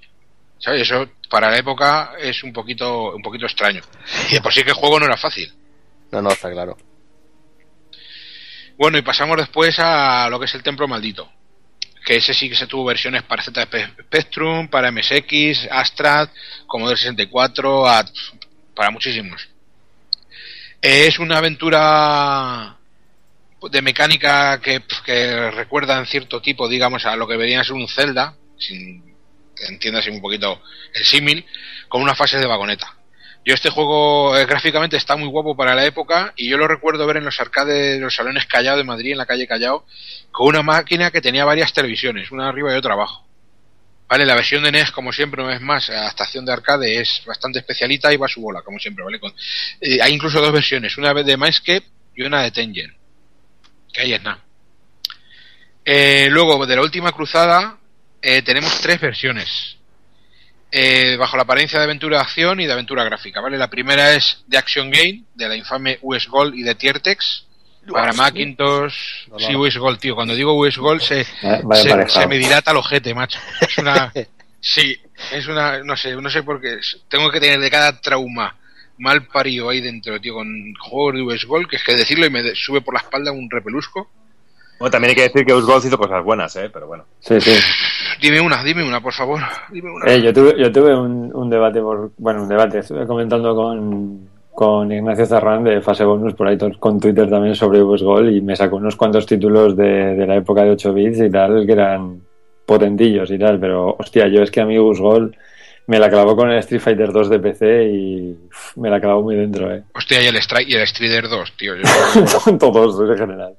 ¿Sabes? 0.59 0.83
Eso 0.83 1.09
para 1.29 1.49
la 1.49 1.57
época 1.57 2.13
es 2.19 2.43
un 2.43 2.53
poquito, 2.53 3.15
un 3.15 3.21
poquito 3.21 3.45
extraño. 3.45 3.81
Y 4.29 4.35
de 4.35 4.41
por 4.41 4.53
sí 4.53 4.63
que 4.63 4.69
el 4.69 4.75
juego 4.75 4.99
no 4.99 5.05
era 5.07 5.17
fácil. 5.17 5.51
No, 6.11 6.21
no, 6.21 6.29
está 6.29 6.51
claro. 6.51 6.77
Bueno, 8.77 8.97
y 8.97 9.01
pasamos 9.01 9.37
después 9.37 9.77
a 9.79 10.29
lo 10.29 10.39
que 10.39 10.45
es 10.45 10.55
el 10.55 10.63
Templo 10.63 10.87
Maldito. 10.87 11.31
Que 12.05 12.15
ese 12.15 12.33
sí 12.33 12.49
que 12.49 12.55
se 12.55 12.67
tuvo 12.67 12.85
versiones 12.85 13.23
para 13.23 13.43
Z 13.43 13.67
Spectrum, 14.01 14.67
para 14.67 14.91
MSX, 14.91 15.67
Astrad, 15.69 16.29
Commodore 16.67 16.97
64, 16.97 17.87
a- 17.87 18.05
para 18.75 18.89
muchísimos. 18.91 19.47
Es 20.81 21.19
una 21.19 21.37
aventura 21.37 22.75
de 23.69 23.81
mecánica 23.83 24.59
que, 24.59 24.81
recuerda 25.51 25.99
en 25.99 26.07
cierto 26.07 26.41
tipo, 26.41 26.67
digamos, 26.67 27.05
a 27.05 27.15
lo 27.15 27.27
que 27.27 27.37
venía 27.37 27.61
a 27.61 27.63
ser 27.63 27.73
un 27.73 27.87
Zelda, 27.87 28.33
sin 28.57 29.03
que 29.55 29.65
entiendas 29.65 30.07
un 30.07 30.21
poquito 30.21 30.61
el 30.93 31.05
símil, 31.05 31.45
con 31.87 32.01
unas 32.01 32.17
fases 32.17 32.39
de 32.41 32.47
vagoneta. 32.47 32.95
Yo 33.43 33.55
este 33.55 33.71
juego 33.71 34.37
eh, 34.37 34.45
gráficamente 34.45 34.97
está 34.97 35.15
muy 35.15 35.27
guapo 35.27 35.55
para 35.55 35.73
la 35.73 35.85
época 35.85 36.33
y 36.35 36.47
yo 36.47 36.57
lo 36.57 36.67
recuerdo 36.67 37.07
ver 37.07 37.17
en 37.17 37.25
los 37.25 37.39
arcades 37.39 37.95
de 37.95 37.99
los 37.99 38.13
salones 38.13 38.45
Callao 38.45 38.77
de 38.77 38.83
Madrid, 38.83 39.13
en 39.13 39.17
la 39.17 39.25
calle 39.25 39.47
Callao, 39.47 39.85
con 40.31 40.47
una 40.47 40.61
máquina 40.61 41.09
que 41.09 41.21
tenía 41.21 41.43
varias 41.43 41.73
televisiones, 41.73 42.31
una 42.31 42.49
arriba 42.49 42.73
y 42.73 42.77
otra 42.77 42.93
abajo. 42.93 43.25
Vale, 44.11 44.25
la 44.25 44.35
versión 44.35 44.61
de 44.61 44.73
NES, 44.73 44.91
como 44.91 45.13
siempre, 45.13 45.41
una 45.41 45.53
vez 45.53 45.61
más, 45.61 45.89
adaptación 45.89 46.43
de 46.43 46.51
arcade, 46.51 46.99
es 46.99 47.23
bastante 47.25 47.59
especialita 47.59 48.11
y 48.11 48.17
va 48.17 48.25
a 48.25 48.29
su 48.29 48.41
bola, 48.41 48.61
como 48.61 48.77
siempre, 48.77 49.05
¿vale? 49.05 49.21
Eh, 49.79 49.99
hay 50.01 50.13
incluso 50.13 50.41
dos 50.41 50.51
versiones, 50.51 50.97
una 50.97 51.13
de 51.13 51.37
Mindscape 51.37 51.85
y 52.13 52.23
una 52.23 52.43
de 52.43 52.51
Tengen. 52.51 52.93
Que 53.93 54.01
ahí 54.01 54.13
es 54.13 54.21
nada. 54.21 54.43
Eh, 55.85 56.27
luego, 56.29 56.65
de 56.65 56.75
la 56.75 56.81
última 56.81 57.13
cruzada, 57.13 57.77
eh, 58.21 58.41
tenemos 58.41 58.81
tres 58.81 58.99
versiones. 58.99 59.77
Eh, 60.73 61.17
bajo 61.17 61.35
la 61.35 61.43
apariencia 61.43 61.79
de 61.79 61.85
aventura 61.85 62.17
de 62.17 62.23
acción 62.23 62.61
y 62.61 62.65
de 62.65 62.71
aventura 62.71 63.03
gráfica, 63.03 63.41
¿vale? 63.41 63.57
La 63.57 63.69
primera 63.69 64.13
es 64.13 64.43
de 64.47 64.57
Action 64.57 64.89
Game, 64.89 65.23
de 65.35 65.49
la 65.49 65.57
infame 65.57 65.99
US 66.01 66.27
Gold 66.27 66.55
y 66.55 66.63
de 66.63 66.75
Tiertex, 66.75 67.45
para 67.91 68.13
Macintosh. 68.13 69.27
Sí, 69.37 69.55
US 69.55 69.77
Gold, 69.77 69.99
tío. 69.99 70.15
Cuando 70.15 70.35
digo 70.35 70.53
US 70.53 70.77
Gold 70.77 71.01
se, 71.01 71.25
vaya 71.63 72.07
se, 72.07 72.27
me 72.27 72.37
dilata 72.37 72.71
el 72.71 72.77
ojete, 72.77 73.13
macho. 73.13 73.39
Es 73.59 73.77
una. 73.77 74.11
Sí, 74.63 74.95
es 75.31 75.47
una. 75.47 75.79
No 75.79 75.97
sé, 75.97 76.15
no 76.15 76.29
sé 76.29 76.43
por 76.43 76.61
qué. 76.61 76.77
Tengo 77.09 77.31
que 77.31 77.39
tener 77.39 77.59
de 77.59 77.71
cada 77.71 77.99
trauma 77.99 78.55
mal 78.99 79.25
parido 79.25 79.69
ahí 79.69 79.81
dentro, 79.81 80.21
tío, 80.21 80.35
con 80.35 80.75
juegos 80.75 81.15
de 81.15 81.21
US 81.23 81.45
Gold, 81.45 81.67
que 81.67 81.77
es 81.77 81.83
que 81.83 81.95
decirlo 81.95 82.27
y 82.27 82.29
me 82.29 82.53
sube 82.53 82.81
por 82.81 82.93
la 82.93 82.99
espalda 82.99 83.31
un 83.31 83.49
repelusco. 83.49 84.11
Bueno, 84.81 84.93
también 84.93 85.09
hay 85.09 85.15
que 85.15 85.21
decir 85.21 85.45
que 85.45 85.53
Usgold 85.53 85.85
hizo 85.85 85.95
cosas 85.95 86.23
buenas, 86.23 86.55
¿eh? 86.55 86.67
Pero 86.73 86.87
bueno. 86.87 87.03
Sí, 87.19 87.39
sí. 87.39 87.51
Dime 88.19 88.41
una, 88.41 88.63
dime 88.63 88.83
una, 88.83 88.99
por 88.99 89.13
favor. 89.13 89.39
Dime 89.71 89.91
una. 89.91 90.11
Eh, 90.11 90.19
yo 90.23 90.33
tuve, 90.33 90.55
yo 90.57 90.71
tuve 90.71 90.97
un, 90.97 91.31
un 91.35 91.49
debate 91.51 91.79
por, 91.79 92.09
bueno, 92.17 92.41
un 92.41 92.49
debate, 92.49 92.79
estuve 92.79 93.05
comentando 93.05 93.55
con, 93.55 94.27
con 94.51 94.91
Ignacio 94.91 95.27
Zarrán 95.27 95.63
de 95.65 95.81
Fase 95.81 96.03
Bonus 96.03 96.33
por 96.33 96.47
ahí 96.47 96.57
con 96.79 96.99
Twitter 96.99 97.29
también 97.29 97.53
sobre 97.53 97.79
Gol 97.83 98.35
y 98.35 98.41
me 98.41 98.55
sacó 98.55 98.77
unos 98.77 98.95
cuantos 98.95 99.27
títulos 99.27 99.77
de, 99.77 100.15
de 100.15 100.25
la 100.25 100.37
época 100.37 100.63
de 100.63 100.71
8 100.71 100.93
bits 100.93 101.19
y 101.19 101.29
tal 101.29 101.63
que 101.63 101.73
eran 101.73 102.19
potentillos 102.65 103.29
y 103.29 103.37
tal, 103.37 103.59
pero 103.59 103.95
hostia, 103.99 104.29
yo 104.29 104.41
es 104.41 104.49
que 104.49 104.61
a 104.61 104.65
mí 104.65 104.77
Gol 104.79 105.37
me 105.87 105.99
la 105.99 106.09
clavó 106.09 106.35
con 106.35 106.49
el 106.51 106.59
Street 106.59 106.79
Fighter 106.81 107.11
2 107.11 107.29
de 107.29 107.39
PC 107.39 107.83
y 107.91 108.31
uf, 108.31 108.77
me 108.77 108.89
la 108.89 109.01
clavó 109.01 109.23
muy 109.23 109.35
dentro, 109.35 109.73
eh. 109.73 109.83
Hostia, 109.93 110.21
y 110.21 110.27
el, 110.27 110.37
Strike, 110.37 110.69
y 110.69 110.75
el 110.75 110.87
Strider 110.87 111.27
2, 111.27 111.53
tío. 111.57 111.75
Yo, 111.75 111.83
Todos 112.59 113.09
en 113.09 113.17
general. 113.17 113.57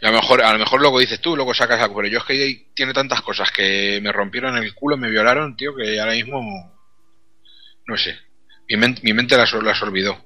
y 0.00 0.06
a 0.06 0.10
lo 0.10 0.16
mejor, 0.16 0.42
a 0.42 0.52
lo 0.52 0.58
mejor 0.58 0.80
luego 0.80 0.98
dices 1.00 1.20
tú, 1.20 1.36
luego 1.36 1.52
sacas 1.54 1.80
algo, 1.80 1.96
pero 1.96 2.08
yo 2.08 2.18
es 2.18 2.24
que 2.24 2.66
tiene 2.74 2.92
tantas 2.94 3.20
cosas 3.22 3.50
que 3.50 4.00
me 4.02 4.12
rompieron 4.12 4.56
el 4.56 4.74
culo, 4.74 4.96
me 4.96 5.10
violaron, 5.10 5.56
tío, 5.56 5.74
que 5.76 5.98
ahora 6.00 6.12
mismo. 6.12 6.40
No 7.86 7.96
sé. 7.96 8.16
Mi, 8.68 8.76
men- 8.76 8.98
mi 9.02 9.12
mente 9.12 9.36
las, 9.36 9.52
las 9.52 9.82
olvidó. 9.82 10.16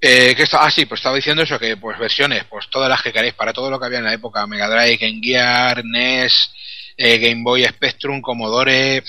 Eh, 0.00 0.34
¿qué 0.36 0.42
está? 0.42 0.64
Ah, 0.64 0.70
sí, 0.70 0.84
pues 0.86 0.98
estaba 1.00 1.14
diciendo 1.14 1.42
eso, 1.44 1.58
que 1.60 1.76
pues 1.76 1.96
versiones, 1.98 2.44
pues 2.50 2.68
todas 2.68 2.88
las 2.88 3.00
que 3.02 3.12
queréis, 3.12 3.34
para 3.34 3.52
todo 3.52 3.70
lo 3.70 3.78
que 3.78 3.86
había 3.86 3.98
en 3.98 4.04
la 4.04 4.12
época, 4.14 4.44
Mega 4.48 4.68
Drive, 4.68 4.96
Game 4.96 5.20
Gear, 5.22 5.84
NES, 5.84 6.52
eh, 6.96 7.18
Game 7.18 7.42
Boy 7.42 7.64
Spectrum, 7.64 8.20
Commodore, 8.20 9.02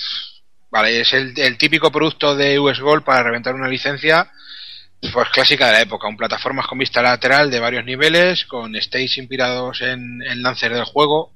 vale, 0.70 1.00
es 1.00 1.12
el, 1.12 1.38
el 1.38 1.58
típico 1.58 1.90
producto 1.90 2.34
de 2.36 2.58
US 2.58 2.80
Gold 2.80 3.04
para 3.04 3.22
reventar 3.22 3.54
una 3.54 3.68
licencia, 3.68 4.30
pues 5.12 5.28
clásica 5.30 5.66
de 5.66 5.72
la 5.72 5.80
época, 5.82 6.08
un 6.08 6.16
plataformas 6.16 6.66
con 6.66 6.78
vista 6.78 7.02
lateral 7.02 7.50
de 7.50 7.60
varios 7.60 7.84
niveles, 7.84 8.44
con 8.46 8.74
stage 8.76 9.20
inspirados 9.20 9.82
en, 9.82 10.22
en 10.22 10.42
Lancer 10.42 10.72
del 10.72 10.84
juego, 10.84 11.32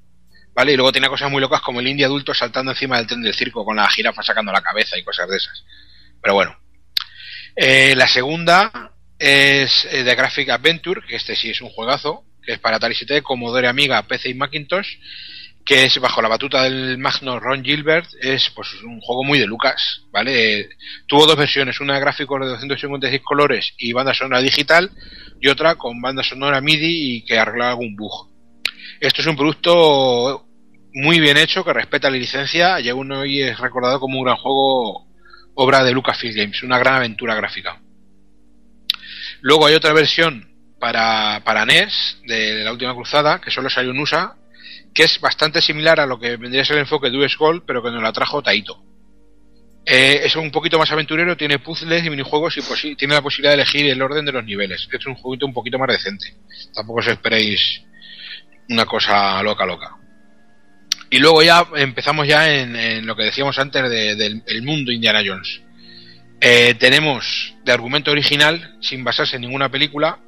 ¿vale? 0.54 0.72
Y 0.72 0.76
luego 0.76 0.92
tiene 0.92 1.08
cosas 1.08 1.30
muy 1.30 1.40
locas 1.40 1.60
como 1.60 1.80
el 1.80 1.88
indie 1.88 2.06
adulto 2.06 2.34
saltando 2.34 2.72
encima 2.72 2.96
del 2.96 3.06
tren 3.06 3.22
del 3.22 3.34
circo 3.34 3.64
con 3.64 3.76
la 3.76 3.88
jirafa 3.88 4.22
sacando 4.22 4.52
la 4.52 4.62
cabeza 4.62 4.98
y 4.98 5.04
cosas 5.04 5.28
de 5.28 5.36
esas. 5.36 5.64
Pero 6.22 6.34
bueno. 6.34 6.56
Eh, 7.60 7.94
la 7.96 8.06
segunda 8.06 8.92
es 9.18 9.84
eh, 9.90 10.04
de 10.04 10.14
Graphic 10.14 10.48
Adventure, 10.48 11.02
que 11.06 11.16
este 11.16 11.34
sí 11.34 11.50
es 11.50 11.60
un 11.60 11.70
juegazo, 11.70 12.24
que 12.42 12.52
es 12.52 12.58
para 12.60 12.76
Atari 12.76 12.94
ST, 12.94 13.22
Commodore 13.22 13.66
Amiga, 13.66 14.02
PC 14.02 14.30
y 14.30 14.34
Macintosh, 14.34 14.96
que 15.68 15.84
es 15.84 16.00
bajo 16.00 16.22
la 16.22 16.28
batuta 16.28 16.62
del 16.62 16.96
magno 16.96 17.38
Ron 17.38 17.62
Gilbert, 17.62 18.08
es 18.22 18.50
pues 18.56 18.82
un 18.82 19.02
juego 19.02 19.22
muy 19.22 19.38
de 19.38 19.46
Lucas, 19.46 20.00
¿vale? 20.10 20.70
Tuvo 21.06 21.26
dos 21.26 21.36
versiones, 21.36 21.78
una 21.80 21.92
de 21.92 22.00
gráficos 22.00 22.40
de 22.40 22.46
256 22.46 23.20
colores 23.22 23.74
y 23.76 23.92
banda 23.92 24.14
sonora 24.14 24.40
digital, 24.40 24.90
y 25.38 25.46
otra 25.48 25.74
con 25.74 26.00
banda 26.00 26.22
sonora 26.22 26.62
MIDI 26.62 27.16
y 27.16 27.22
que 27.22 27.38
arreglaba 27.38 27.72
algún 27.72 27.94
bug. 27.96 28.30
Esto 28.98 29.20
es 29.20 29.26
un 29.26 29.36
producto 29.36 30.46
muy 30.94 31.20
bien 31.20 31.36
hecho, 31.36 31.62
que 31.62 31.74
respeta 31.74 32.08
la 32.08 32.16
licencia, 32.16 32.80
y 32.80 32.88
aún 32.88 33.12
hoy 33.12 33.42
es 33.42 33.58
recordado 33.58 34.00
como 34.00 34.20
un 34.20 34.24
gran 34.24 34.38
juego, 34.38 35.06
obra 35.52 35.84
de 35.84 35.92
Lucasfilm 35.92 36.34
Games, 36.34 36.62
una 36.62 36.78
gran 36.78 36.94
aventura 36.94 37.34
gráfica. 37.34 37.78
Luego 39.42 39.66
hay 39.66 39.74
otra 39.74 39.92
versión 39.92 40.48
para, 40.80 41.42
para 41.44 41.66
NES 41.66 42.22
de 42.26 42.64
la 42.64 42.72
última 42.72 42.94
cruzada, 42.94 43.38
que 43.38 43.50
solo 43.50 43.68
salió 43.68 43.90
en 43.90 43.98
USA, 43.98 44.37
que 44.98 45.04
es 45.04 45.20
bastante 45.20 45.60
similar 45.60 46.00
a 46.00 46.06
lo 46.06 46.18
que 46.18 46.36
vendría 46.36 46.62
a 46.62 46.64
ser 46.64 46.74
el 46.74 46.80
enfoque 46.80 47.08
de 47.08 47.16
US 47.18 47.36
Gold, 47.38 47.62
pero 47.64 47.80
que 47.80 47.88
nos 47.92 48.02
la 48.02 48.12
trajo 48.12 48.42
Taito. 48.42 48.82
Eh, 49.86 50.22
es 50.24 50.34
un 50.34 50.50
poquito 50.50 50.76
más 50.76 50.90
aventurero, 50.90 51.36
tiene 51.36 51.60
puzzles 51.60 52.04
y 52.04 52.10
minijuegos 52.10 52.56
y 52.82 52.96
tiene 52.96 53.14
la 53.14 53.22
posibilidad 53.22 53.52
de 53.52 53.62
elegir 53.62 53.86
el 53.88 54.02
orden 54.02 54.24
de 54.24 54.32
los 54.32 54.44
niveles. 54.44 54.88
Es 54.90 55.06
un 55.06 55.14
jueguito 55.14 55.46
un 55.46 55.54
poquito 55.54 55.78
más 55.78 55.86
decente. 55.86 56.34
Tampoco 56.74 56.98
os 56.98 57.06
esperéis 57.06 57.80
una 58.70 58.86
cosa 58.86 59.40
loca, 59.44 59.64
loca. 59.64 59.96
Y 61.10 61.20
luego 61.20 61.44
ya 61.44 61.64
empezamos 61.76 62.26
ya 62.26 62.52
en, 62.52 63.06
lo 63.06 63.14
que 63.14 63.22
decíamos 63.22 63.56
antes 63.60 63.88
de- 63.88 64.16
del 64.16 64.42
el 64.48 64.62
mundo 64.62 64.90
Indiana 64.90 65.22
Jones. 65.24 65.60
Eh, 66.40 66.74
tenemos 66.74 67.54
de 67.64 67.70
argumento 67.70 68.10
original, 68.10 68.76
sin 68.80 69.04
basarse 69.04 69.36
en 69.36 69.42
ninguna 69.42 69.68
película, 69.68 70.18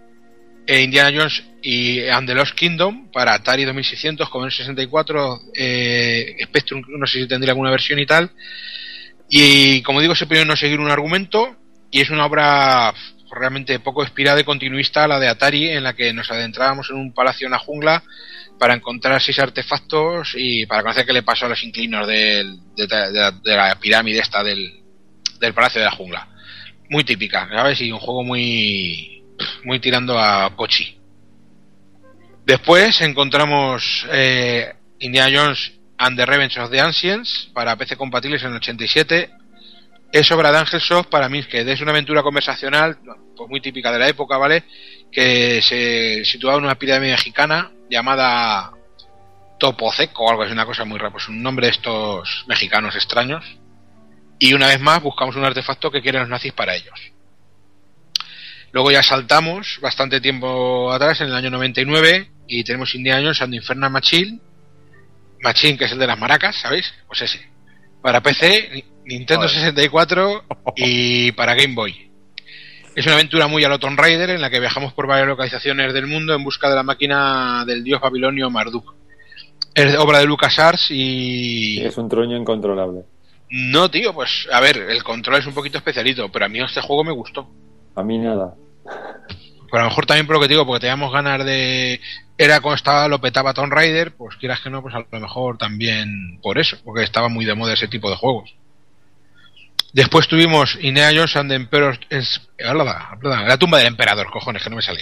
Indiana 0.78 1.10
Jones 1.12 1.42
y 1.62 2.06
And 2.08 2.28
the 2.28 2.34
Lost 2.34 2.54
Kingdom 2.54 3.10
para 3.10 3.34
Atari 3.34 3.64
2600, 3.64 4.28
Commodore 4.28 4.54
64, 4.54 5.40
eh, 5.54 6.36
Spectrum, 6.44 6.82
no 6.88 7.06
sé 7.06 7.22
si 7.22 7.28
tendría 7.28 7.52
alguna 7.52 7.70
versión 7.70 7.98
y 7.98 8.06
tal. 8.06 8.30
Y 9.28 9.82
como 9.82 10.00
digo, 10.00 10.14
se 10.14 10.26
pidió 10.26 10.44
no 10.44 10.56
seguir 10.56 10.80
un 10.80 10.90
argumento 10.90 11.56
y 11.90 12.00
es 12.00 12.10
una 12.10 12.26
obra 12.26 12.92
realmente 13.32 13.78
poco 13.78 14.02
inspirada 14.02 14.40
y 14.40 14.44
continuista 14.44 15.06
la 15.06 15.18
de 15.18 15.28
Atari, 15.28 15.68
en 15.68 15.84
la 15.84 15.94
que 15.94 16.12
nos 16.12 16.30
adentrábamos 16.30 16.90
en 16.90 16.96
un 16.96 17.12
palacio 17.12 17.46
en 17.46 17.52
la 17.52 17.58
jungla 17.58 18.02
para 18.58 18.74
encontrar 18.74 19.20
seis 19.20 19.38
artefactos 19.38 20.34
y 20.36 20.66
para 20.66 20.82
conocer 20.82 21.06
qué 21.06 21.12
le 21.12 21.22
pasó 21.22 21.46
a 21.46 21.50
los 21.50 21.62
inclinos 21.62 22.06
de 22.06 22.44
la 23.44 23.78
pirámide 23.80 24.18
esta 24.18 24.42
del, 24.42 24.80
del 25.40 25.54
palacio 25.54 25.80
de 25.80 25.86
la 25.86 25.96
jungla. 25.96 26.28
Muy 26.90 27.04
típica, 27.04 27.48
¿sabes? 27.48 27.80
Y 27.80 27.90
un 27.90 27.98
juego 27.98 28.22
muy, 28.22 29.19
muy 29.64 29.80
tirando 29.80 30.18
a 30.18 30.54
Pochi. 30.56 30.98
Después 32.44 33.00
encontramos 33.00 34.06
eh, 34.10 34.74
Indiana 34.98 35.30
Jones 35.32 35.72
and 35.98 36.16
the 36.16 36.26
Revenge 36.26 36.58
of 36.58 36.70
the 36.70 36.80
Ancients 36.80 37.50
para 37.54 37.76
PC 37.76 37.96
compatibles 37.96 38.42
en 38.42 38.50
el 38.50 38.56
87. 38.56 39.30
Es 40.12 40.30
obra 40.32 40.50
de 40.50 40.58
Angel 40.58 40.80
Soft 40.80 41.08
para 41.08 41.28
que 41.28 41.60
es 41.60 41.80
una 41.80 41.92
aventura 41.92 42.22
conversacional, 42.22 42.98
pues 43.36 43.48
muy 43.48 43.60
típica 43.60 43.92
de 43.92 43.98
la 43.98 44.08
época, 44.08 44.36
¿vale? 44.36 44.64
Que 45.12 45.62
se 45.62 46.24
situaba 46.24 46.58
en 46.58 46.64
una 46.64 46.74
pirámide 46.74 47.12
mexicana 47.12 47.70
llamada 47.88 48.72
Topoceco 49.58 50.24
o 50.24 50.30
algo 50.30 50.42
así, 50.42 50.52
una 50.52 50.66
cosa 50.66 50.84
muy 50.84 50.98
rara, 50.98 51.12
pues 51.12 51.28
un 51.28 51.42
nombre 51.42 51.66
de 51.66 51.72
estos 51.72 52.44
mexicanos 52.48 52.96
extraños. 52.96 53.44
Y 54.38 54.54
una 54.54 54.66
vez 54.66 54.80
más 54.80 55.02
buscamos 55.02 55.36
un 55.36 55.44
artefacto 55.44 55.90
que 55.90 56.00
quieren 56.00 56.22
los 56.22 56.30
nazis 56.30 56.52
para 56.52 56.74
ellos. 56.74 57.09
Luego 58.72 58.90
ya 58.90 59.02
saltamos 59.02 59.78
bastante 59.82 60.20
tiempo 60.20 60.92
atrás, 60.92 61.20
en 61.20 61.28
el 61.28 61.34
año 61.34 61.50
99, 61.50 62.30
y 62.46 62.62
tenemos 62.64 62.94
Indiana 62.94 63.20
Jones 63.22 63.42
and 63.42 63.52
the 63.52 63.56
Infernal 63.56 63.90
Machine. 63.90 64.38
Machine, 65.42 65.76
que 65.78 65.86
es 65.86 65.92
el 65.92 65.98
de 65.98 66.06
las 66.06 66.18
maracas, 66.18 66.56
¿sabéis? 66.56 66.92
Pues 67.06 67.22
ese. 67.22 67.40
Para 68.02 68.22
PC, 68.22 68.70
Ni- 68.72 68.84
Nintendo 69.16 69.48
64 69.48 70.44
y 70.76 71.32
para 71.36 71.54
Game 71.54 71.74
Boy. 71.74 72.10
Es 72.94 73.06
una 73.06 73.14
aventura 73.14 73.46
muy 73.46 73.64
a 73.64 73.68
lo 73.68 73.78
Tomb 73.78 73.98
Raider 73.98 74.30
en 74.30 74.40
la 74.40 74.50
que 74.50 74.60
viajamos 74.60 74.92
por 74.92 75.06
varias 75.06 75.28
localizaciones 75.28 75.92
del 75.94 76.06
mundo 76.06 76.34
en 76.34 76.42
busca 76.44 76.68
de 76.68 76.74
la 76.76 76.82
máquina 76.82 77.64
del 77.64 77.82
dios 77.84 78.00
babilonio 78.00 78.50
Marduk. 78.50 78.94
Es 79.74 79.96
obra 79.96 80.18
de 80.18 80.26
LucasArts 80.26 80.90
y... 80.90 81.80
Es 81.80 81.96
un 81.96 82.08
truño 82.08 82.36
incontrolable. 82.36 83.02
No, 83.50 83.90
tío, 83.90 84.12
pues 84.12 84.48
a 84.52 84.60
ver, 84.60 84.76
el 84.76 85.02
control 85.04 85.38
es 85.38 85.46
un 85.46 85.54
poquito 85.54 85.78
especialito, 85.78 86.30
pero 86.30 86.44
a 86.46 86.48
mí 86.48 86.60
este 86.60 86.80
juego 86.80 87.04
me 87.04 87.12
gustó. 87.12 87.48
A 87.94 88.02
mí 88.02 88.18
nada. 88.18 88.54
Pero 88.84 89.82
a 89.82 89.84
lo 89.84 89.90
mejor 89.90 90.06
también 90.06 90.26
por 90.26 90.36
lo 90.36 90.42
que 90.42 90.48
digo, 90.48 90.66
porque 90.66 90.80
teníamos 90.80 91.12
ganas 91.12 91.44
de 91.44 92.00
era 92.36 92.60
cuando 92.60 92.76
estaba 92.76 93.06
lo 93.06 93.20
petaba 93.20 93.52
Tomb 93.52 93.70
Raider, 93.72 94.12
pues 94.16 94.36
quieras 94.36 94.60
que 94.60 94.70
no, 94.70 94.80
pues 94.80 94.94
a 94.94 95.00
lo 95.00 95.20
mejor 95.20 95.58
también 95.58 96.38
por 96.42 96.58
eso, 96.58 96.78
porque 96.84 97.02
estaba 97.02 97.28
muy 97.28 97.44
de 97.44 97.54
moda 97.54 97.74
ese 97.74 97.86
tipo 97.86 98.08
de 98.08 98.16
juegos. 98.16 98.54
Después 99.92 100.26
tuvimos 100.26 100.78
Indiana 100.80 101.12
Jones 101.14 101.36
and 101.36 101.50
the 101.50 101.56
Emperor, 101.56 101.98
la 102.58 103.58
tumba 103.58 103.78
del 103.78 103.88
emperador, 103.88 104.30
cojones, 104.30 104.62
que 104.62 104.70
no 104.70 104.76
me 104.76 104.82
sale. 104.82 105.00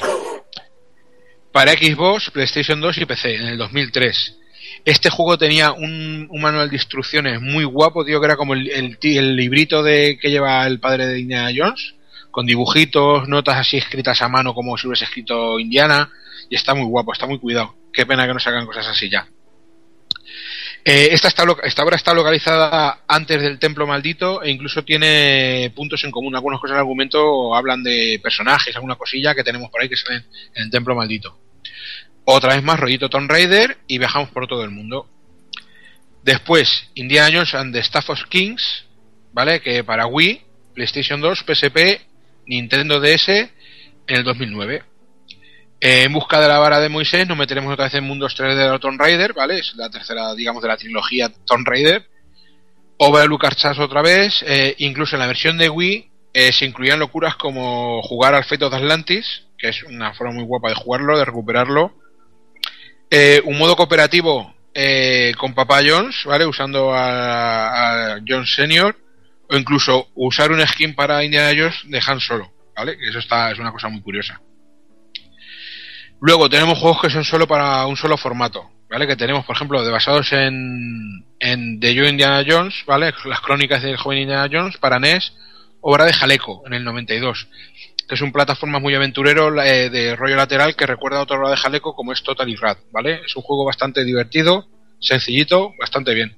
Para 1.52 1.72
Xbox, 1.72 2.30
PlayStation 2.30 2.80
2 2.80 2.98
y 2.98 3.06
PC 3.06 3.36
en 3.36 3.46
el 3.46 3.58
2003. 3.58 4.36
Este 4.84 5.10
juego 5.10 5.38
tenía 5.38 5.72
un, 5.72 6.26
un 6.30 6.40
manual 6.40 6.70
de 6.70 6.76
instrucciones 6.76 7.40
muy 7.40 7.64
guapo, 7.64 8.04
tío, 8.04 8.20
que 8.20 8.26
era 8.26 8.36
como 8.36 8.54
el, 8.54 8.68
el, 8.70 8.98
el 9.00 9.36
librito 9.36 9.82
de 9.82 10.18
que 10.20 10.30
lleva 10.30 10.66
el 10.66 10.80
padre 10.80 11.06
de 11.06 11.20
Indiana 11.20 11.52
Jones, 11.54 11.94
con 12.30 12.46
dibujitos, 12.46 13.28
notas 13.28 13.56
así 13.56 13.76
escritas 13.76 14.20
a 14.22 14.28
mano 14.28 14.54
como 14.54 14.76
si 14.76 14.86
hubiese 14.86 15.04
escrito 15.04 15.58
Indiana, 15.58 16.10
y 16.48 16.54
está 16.54 16.74
muy 16.74 16.86
guapo, 16.86 17.12
está 17.12 17.26
muy 17.26 17.38
cuidado. 17.38 17.74
Qué 17.92 18.06
pena 18.06 18.26
que 18.26 18.34
no 18.34 18.40
sacan 18.40 18.66
cosas 18.66 18.86
así 18.86 19.08
ya. 19.08 19.26
Eh, 20.84 21.08
esta, 21.12 21.28
está, 21.28 21.42
obra 21.42 21.96
está 21.96 22.14
localizada 22.14 23.02
antes 23.06 23.42
del 23.42 23.58
Templo 23.58 23.86
Maldito 23.86 24.42
e 24.42 24.50
incluso 24.50 24.84
tiene 24.84 25.70
puntos 25.74 26.02
en 26.04 26.10
común. 26.10 26.34
Algunas 26.34 26.60
cosas 26.60 26.76
del 26.76 26.80
argumento 26.80 27.54
hablan 27.54 27.82
de 27.82 28.20
personajes, 28.22 28.74
alguna 28.74 28.94
cosilla 28.94 29.34
que 29.34 29.44
tenemos 29.44 29.70
por 29.70 29.82
ahí 29.82 29.88
que 29.88 29.96
salen 29.96 30.24
en 30.54 30.64
el 30.64 30.70
Templo 30.70 30.94
Maldito. 30.94 31.38
Otra 32.24 32.54
vez 32.54 32.62
más, 32.62 32.78
rollito 32.78 33.08
Tomb 33.08 33.30
Raider 33.30 33.78
y 33.86 33.98
viajamos 33.98 34.30
por 34.30 34.46
todo 34.46 34.64
el 34.64 34.70
mundo. 34.70 35.08
Después, 36.22 36.90
Indiana 36.94 37.30
Jones 37.32 37.54
and 37.54 37.74
the 37.74 37.80
Staff 37.80 38.10
of 38.10 38.24
Kings, 38.28 38.84
¿vale? 39.32 39.60
Que 39.60 39.82
para 39.82 40.06
Wii, 40.06 40.42
PlayStation 40.74 41.20
2, 41.20 41.44
PSP, 41.46 42.00
Nintendo 42.48 43.00
DS 43.00 43.28
en 43.28 43.50
el 44.16 44.24
2009. 44.24 44.82
Eh, 45.80 46.02
en 46.04 46.12
busca 46.12 46.40
de 46.40 46.48
la 46.48 46.58
vara 46.58 46.80
de 46.80 46.88
Moisés 46.88 47.28
nos 47.28 47.38
meteremos 47.38 47.72
otra 47.72 47.84
vez 47.84 47.94
en 47.94 48.04
Mundos 48.04 48.34
3 48.34 48.56
de 48.56 48.78
Tomb 48.80 49.00
Raider, 49.00 49.32
¿vale? 49.32 49.58
Es 49.60 49.74
la 49.76 49.88
tercera, 49.88 50.34
digamos, 50.34 50.60
de 50.62 50.68
la 50.68 50.76
trilogía 50.76 51.30
Tomb 51.46 51.66
Raider. 51.68 52.04
Overlook 52.98 53.44
Archers 53.44 53.78
otra 53.78 54.02
vez. 54.02 54.42
eh, 54.46 54.74
incluso 54.78 55.14
en 55.14 55.20
la 55.20 55.28
versión 55.28 55.56
de 55.56 55.68
Wii 55.68 56.10
eh, 56.32 56.52
se 56.52 56.64
incluían 56.64 56.98
locuras 56.98 57.36
como 57.36 58.02
jugar 58.02 58.34
al 58.34 58.44
Fate 58.44 58.64
of 58.64 58.74
Atlantis, 58.74 59.44
que 59.56 59.68
es 59.68 59.82
una 59.84 60.12
forma 60.14 60.34
muy 60.34 60.44
guapa 60.44 60.68
de 60.70 60.74
jugarlo, 60.74 61.16
de 61.16 61.24
recuperarlo. 61.24 61.94
Un 63.44 63.58
modo 63.58 63.76
cooperativo 63.76 64.54
con 65.38 65.54
Papá 65.54 65.80
Jones, 65.86 66.16
¿vale? 66.24 66.44
Usando 66.44 66.92
a, 66.92 68.14
a 68.14 68.20
Jones 68.26 68.54
Senior. 68.54 68.96
O 69.50 69.56
incluso 69.56 70.08
usar 70.14 70.52
un 70.52 70.66
skin 70.66 70.94
para 70.94 71.24
Indiana 71.24 71.50
Jones 71.56 71.82
de 71.84 72.02
Han 72.06 72.20
Solo, 72.20 72.52
¿vale? 72.76 72.96
Eso 73.08 73.18
está, 73.18 73.50
es 73.50 73.58
una 73.58 73.72
cosa 73.72 73.88
muy 73.88 74.02
curiosa. 74.02 74.40
Luego 76.20 76.48
tenemos 76.48 76.78
juegos 76.78 77.00
que 77.00 77.10
son 77.10 77.24
solo 77.24 77.46
para 77.46 77.86
un 77.86 77.96
solo 77.96 78.16
formato, 78.16 78.70
¿vale? 78.90 79.06
Que 79.06 79.16
tenemos, 79.16 79.44
por 79.44 79.54
ejemplo, 79.54 79.84
de 79.84 79.90
basados 79.90 80.32
en, 80.32 81.24
en 81.38 81.78
The 81.78 81.94
Yo 81.94 82.04
Indiana 82.06 82.44
Jones, 82.46 82.74
¿vale? 82.86 83.12
Las 83.24 83.40
crónicas 83.40 83.82
del 83.82 83.96
joven 83.96 84.20
Indiana 84.20 84.48
Jones 84.50 84.76
para 84.78 84.98
NES, 84.98 85.32
obra 85.80 86.04
de 86.04 86.12
Jaleco 86.12 86.62
en 86.66 86.74
el 86.74 86.84
92. 86.84 87.48
Que 88.08 88.14
es 88.14 88.20
un 88.20 88.32
plataforma 88.32 88.80
muy 88.80 88.94
aventurero 88.94 89.62
eh, 89.62 89.90
de 89.90 90.16
rollo 90.16 90.34
lateral 90.34 90.74
que 90.74 90.86
recuerda 90.86 91.18
a 91.18 91.22
otra 91.22 91.36
obra 91.36 91.50
de 91.50 91.56
Jaleco 91.56 91.94
como 91.94 92.12
es 92.12 92.22
Total 92.22 92.52
Rad, 92.60 92.78
¿vale? 92.90 93.20
Es 93.24 93.36
un 93.36 93.42
juego 93.42 93.64
bastante 93.64 94.02
divertido, 94.02 94.66
sencillito, 95.00 95.72
bastante 95.78 96.14
bien. 96.14 96.36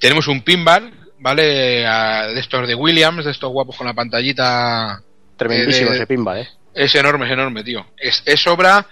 Tenemos 0.00 0.26
un 0.26 0.42
pinball, 0.42 0.90
¿vale? 1.24 1.86
A- 1.86 2.26
de 2.28 2.38
estos 2.38 2.68
de 2.68 2.74
Williams, 2.74 3.24
de 3.24 3.30
estos 3.30 3.50
guapos 3.50 3.76
con 3.76 3.86
la 3.86 3.94
pantallita. 3.94 5.00
Tremendísimo 5.38 5.88
eh, 5.88 5.90
de- 5.92 5.96
ese 5.96 6.06
pinball, 6.06 6.38
¿eh? 6.40 6.48
es 6.74 6.94
enorme, 6.94 7.24
es 7.26 7.32
enorme, 7.32 7.64
tío. 7.64 7.86
Es, 7.96 8.22
es 8.26 8.46
obra 8.46 8.86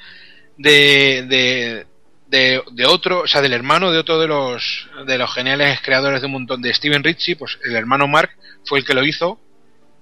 de, 0.56 1.26
de, 1.28 1.86
de, 2.28 2.62
de 2.72 2.86
otro, 2.86 3.20
o 3.20 3.26
sea, 3.26 3.42
del 3.42 3.52
hermano 3.52 3.92
de 3.92 3.98
otro 3.98 4.18
de 4.18 4.28
los, 4.28 4.88
de 5.06 5.18
los 5.18 5.32
geniales 5.34 5.80
creadores 5.82 6.20
de 6.22 6.26
un 6.26 6.32
montón 6.32 6.62
de 6.62 6.72
Steven 6.72 7.04
Ritchie, 7.04 7.36
pues 7.36 7.58
el 7.64 7.76
hermano 7.76 8.08
Mark 8.08 8.30
fue 8.64 8.78
el 8.78 8.84
que 8.86 8.94
lo 8.94 9.04
hizo. 9.04 9.38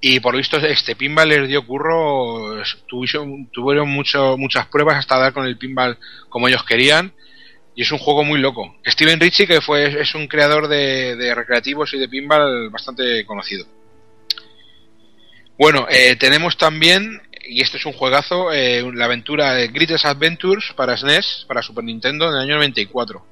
Y 0.02 0.20
por 0.20 0.32
lo 0.32 0.38
visto 0.38 0.56
este 0.58 0.94
pinball 0.96 1.28
les 1.28 1.48
dio 1.48 1.66
curro, 1.66 2.62
tuvieron, 2.86 3.48
tuvieron 3.52 3.88
mucho, 3.90 4.36
muchas 4.38 4.66
pruebas 4.68 4.96
hasta 4.96 5.18
dar 5.18 5.32
con 5.34 5.44
el 5.44 5.58
pinball 5.58 5.98
como 6.30 6.46
ellos 6.48 6.64
querían. 6.64 7.12
Y 7.74 7.82
es 7.82 7.92
un 7.92 7.98
juego 7.98 8.24
muy 8.24 8.40
loco. 8.40 8.76
Steven 8.86 9.20
Ritchie, 9.20 9.46
que 9.46 9.60
fue, 9.60 10.00
es 10.00 10.14
un 10.14 10.26
creador 10.26 10.68
de, 10.68 11.32
recreativos 11.34 11.94
y 11.94 11.98
de 11.98 12.08
pinball 12.08 12.70
bastante 12.70 13.24
conocido. 13.24 13.66
Bueno, 15.58 15.86
eh, 15.90 16.16
tenemos 16.16 16.56
también, 16.56 17.20
y 17.46 17.60
este 17.60 17.76
es 17.76 17.86
un 17.86 17.92
juegazo, 17.92 18.52
eh, 18.52 18.82
la 18.94 19.04
aventura 19.04 19.54
de 19.54 19.68
Greatest 19.68 20.06
Adventures 20.06 20.72
para 20.74 20.96
SNES, 20.96 21.44
para 21.46 21.62
Super 21.62 21.84
Nintendo, 21.84 22.28
en 22.28 22.34
el 22.34 22.40
año 22.40 22.54
94. 22.56 23.24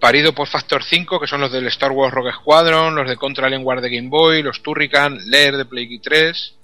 Parido 0.00 0.32
por 0.32 0.46
Factor 0.46 0.84
5, 0.84 1.18
que 1.18 1.26
son 1.26 1.40
los 1.40 1.50
del 1.50 1.66
Star 1.66 1.90
Wars 1.90 2.14
Rogue 2.14 2.32
Squadron, 2.32 2.94
los 2.94 3.08
de 3.08 3.16
Contra 3.16 3.46
Alien 3.46 3.64
War 3.64 3.80
de 3.80 3.90
Game 3.90 4.08
Boy, 4.08 4.42
los 4.42 4.62
Turrican, 4.62 5.18
Lair 5.26 5.56
de 5.56 5.64
Play 5.64 5.98
3, 5.98 6.54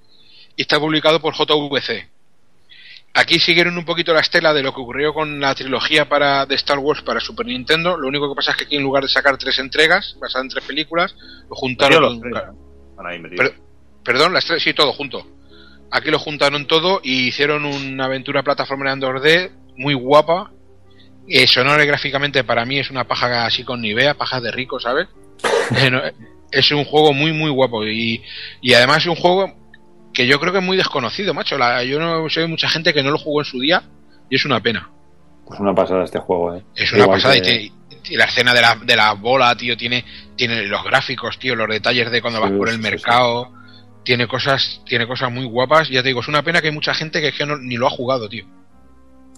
y 0.57 0.62
está 0.62 0.79
publicado 0.79 1.21
por 1.21 1.35
JVC. 1.35 2.14
Aquí 3.16 3.39
siguieron 3.39 3.78
un 3.78 3.85
poquito 3.85 4.12
la 4.12 4.20
estela 4.20 4.53
de 4.53 4.62
lo 4.62 4.74
que 4.74 4.81
ocurrió 4.81 5.15
con 5.15 5.39
la 5.39 5.55
trilogía 5.55 6.09
para, 6.09 6.47
de 6.47 6.57
Star 6.57 6.81
Wars 6.81 7.03
para 7.03 7.20
Super 7.20 7.47
Nintendo. 7.47 7.97
Lo 7.97 8.09
único 8.09 8.28
que 8.28 8.35
pasa 8.35 8.51
es 8.51 8.57
que 8.57 8.65
aquí 8.65 8.77
en 8.77 8.82
lugar 8.82 9.05
de 9.05 9.09
sacar 9.09 9.39
tres 9.39 9.57
entregas, 9.61 10.16
basadas 10.20 10.47
en 10.47 10.49
tres 10.49 10.65
películas, 10.65 11.15
lo 11.49 11.55
juntaron 11.55 12.03
Los 12.03 12.19
perdón, 14.03 14.32
las 14.32 14.45
tres, 14.45 14.65
sí, 14.65 14.74
todo 14.74 14.93
junto. 14.93 15.24
Aquí 15.93 16.11
lo 16.11 16.19
juntaron 16.19 16.66
todo 16.66 17.01
y 17.05 17.28
hicieron 17.28 17.65
una 17.65 18.07
aventura 18.07 18.43
plataformera 18.43 18.93
en 18.93 19.01
2D 19.01 19.51
muy 19.77 19.95
guapa. 19.95 20.51
Eh, 21.28 21.47
sonora 21.47 21.85
y 21.85 21.86
gráficamente 21.86 22.43
para 22.43 22.65
mí 22.65 22.81
es 22.81 22.91
una 22.91 23.05
paja 23.05 23.47
así 23.47 23.62
con 23.62 23.81
Nivea, 23.81 24.15
paja 24.15 24.41
de 24.41 24.51
rico, 24.51 24.81
¿sabes? 24.81 25.09
Es 26.51 26.70
un 26.70 26.85
juego 26.85 27.12
muy, 27.12 27.32
muy 27.32 27.51
guapo. 27.51 27.85
Y, 27.85 28.23
y 28.61 28.74
además 28.74 28.99
es 28.99 29.07
un 29.07 29.16
juego 29.16 29.64
que 30.15 30.27
yo 30.27 30.41
creo 30.41 30.53
que 30.53 30.61
es 30.61 30.65
muy 30.65 30.77
desconocido, 30.77 31.35
macho. 31.35 31.59
La- 31.59 31.82
yo 31.85 31.99
no 32.01 32.28
sé 32.31 32.47
mucha 32.47 32.69
gente 32.69 32.95
que 32.95 33.03
no 33.03 33.11
lo 33.11 33.19
jugó 33.19 33.41
en 33.41 33.45
su 33.45 33.61
día 33.61 33.82
y 34.31 34.36
es 34.36 34.45
una 34.45 34.61
pena. 34.61 34.89
Pues 35.47 35.61
una 35.61 35.74
pasada 35.74 36.05
este 36.05 36.19
juego, 36.20 36.55
¿eh? 36.55 36.62
Es 36.74 36.93
una 36.93 37.03
Igual 37.03 37.16
pasada 37.19 37.35
que- 37.35 37.41
y, 37.41 37.43
tiene- 37.43 37.73
y 38.09 38.16
la 38.16 38.24
escena 38.24 38.55
de 38.55 38.61
la, 38.62 38.77
de 38.77 38.97
la 38.97 39.12
bola, 39.12 39.55
tío, 39.57 39.77
tiene, 39.77 40.05
tiene 40.36 40.62
los 40.62 40.82
gráficos, 40.85 41.39
tío, 41.39 41.55
los 41.55 41.69
detalles 41.69 42.11
de 42.11 42.23
cuando 42.23 42.39
Sí, 42.39 42.45
vas 42.45 42.53
por 42.57 42.69
el 42.69 42.77
sí, 42.77 42.82
sí. 42.82 42.91
mercado, 42.91 43.53
tiene 44.05 44.27
cosas, 44.27 44.81
tiene 44.86 45.07
cosas 45.07 45.31
muy 45.32 45.45
guapas. 45.45 45.89
Ya 45.89 46.03
te 46.03 46.09
digo, 46.09 46.20
es 46.20 46.28
una 46.28 46.43
pena 46.43 46.61
que 46.61 46.69
hay 46.69 46.74
mucha 46.74 46.95
gente 46.95 47.20
que, 47.20 47.28
es 47.28 47.35
que 47.35 47.45
no- 47.47 47.59
ni 47.59 47.77
lo 47.77 47.86
ha 47.86 47.91
jugado, 47.91 48.28
tío. 48.28 48.45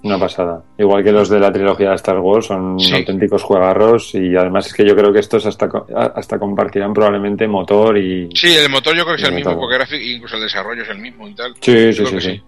Una 0.07 0.19
pasada. 0.19 0.62
Igual 0.78 1.03
que 1.05 1.12
los 1.12 1.28
de 1.28 1.39
la 1.41 1.53
trilogía 1.53 1.91
de 1.91 1.97
Star 1.97 2.19
Wars, 2.19 2.47
son 2.47 2.78
Sí. 2.78 2.93
auténticos 2.95 3.43
juegarros 3.43 4.15
y 4.15 4.37
además 4.37 4.66
es 4.66 4.74
que 4.74 4.87
yo 4.87 4.95
creo 4.97 5.12
que 5.12 5.19
estos 5.20 5.45
hasta, 5.47 5.69
hasta 6.15 6.39
compartirán 6.39 6.93
probablemente 6.95 7.47
motor 7.49 7.99
y... 7.99 8.28
Sí, 8.35 8.55
el 8.55 8.69
motor 8.70 8.97
yo 8.97 9.05
creo 9.05 9.16
que 9.16 9.23
es 9.23 9.28
el 9.28 9.35
mismo, 9.35 9.59
porque 9.59 9.74
gráfico, 9.77 10.03
incluso 10.03 10.37
el 10.37 10.43
desarrollo 10.43 10.83
es 10.83 10.89
el 10.89 10.99
mismo 10.99 11.28
y 11.28 11.35
tal. 11.35 11.55
Sí, 11.61 11.93
sí, 11.93 12.07
sí, 12.07 12.20
sí. 12.20 12.43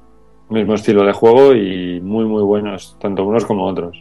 Mismo 0.51 0.75
estilo 0.75 1.05
de 1.05 1.13
juego 1.13 1.55
y 1.55 2.01
muy, 2.01 2.25
muy 2.25 2.43
buenos, 2.43 2.97
tanto 3.01 3.25
unos 3.25 3.45
como 3.45 3.67
otros. 3.67 3.97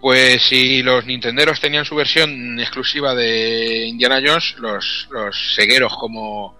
Pues 0.00 0.42
si 0.42 0.82
los 0.82 1.06
nintenderos 1.06 1.60
tenían 1.60 1.84
su 1.84 1.94
versión 1.94 2.58
exclusiva 2.58 3.14
de 3.14 3.86
Indiana 3.86 4.20
Jones, 4.24 4.56
los, 4.58 5.08
los 5.12 5.54
segueros 5.54 5.96
como 5.96 6.56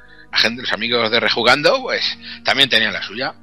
los 0.57 0.73
amigos 0.73 1.11
de 1.11 1.19
Rejugando, 1.19 1.83
pues 1.83 2.17
también 2.45 2.69
tenían 2.69 2.93
la 2.93 3.03
suya. 3.03 3.35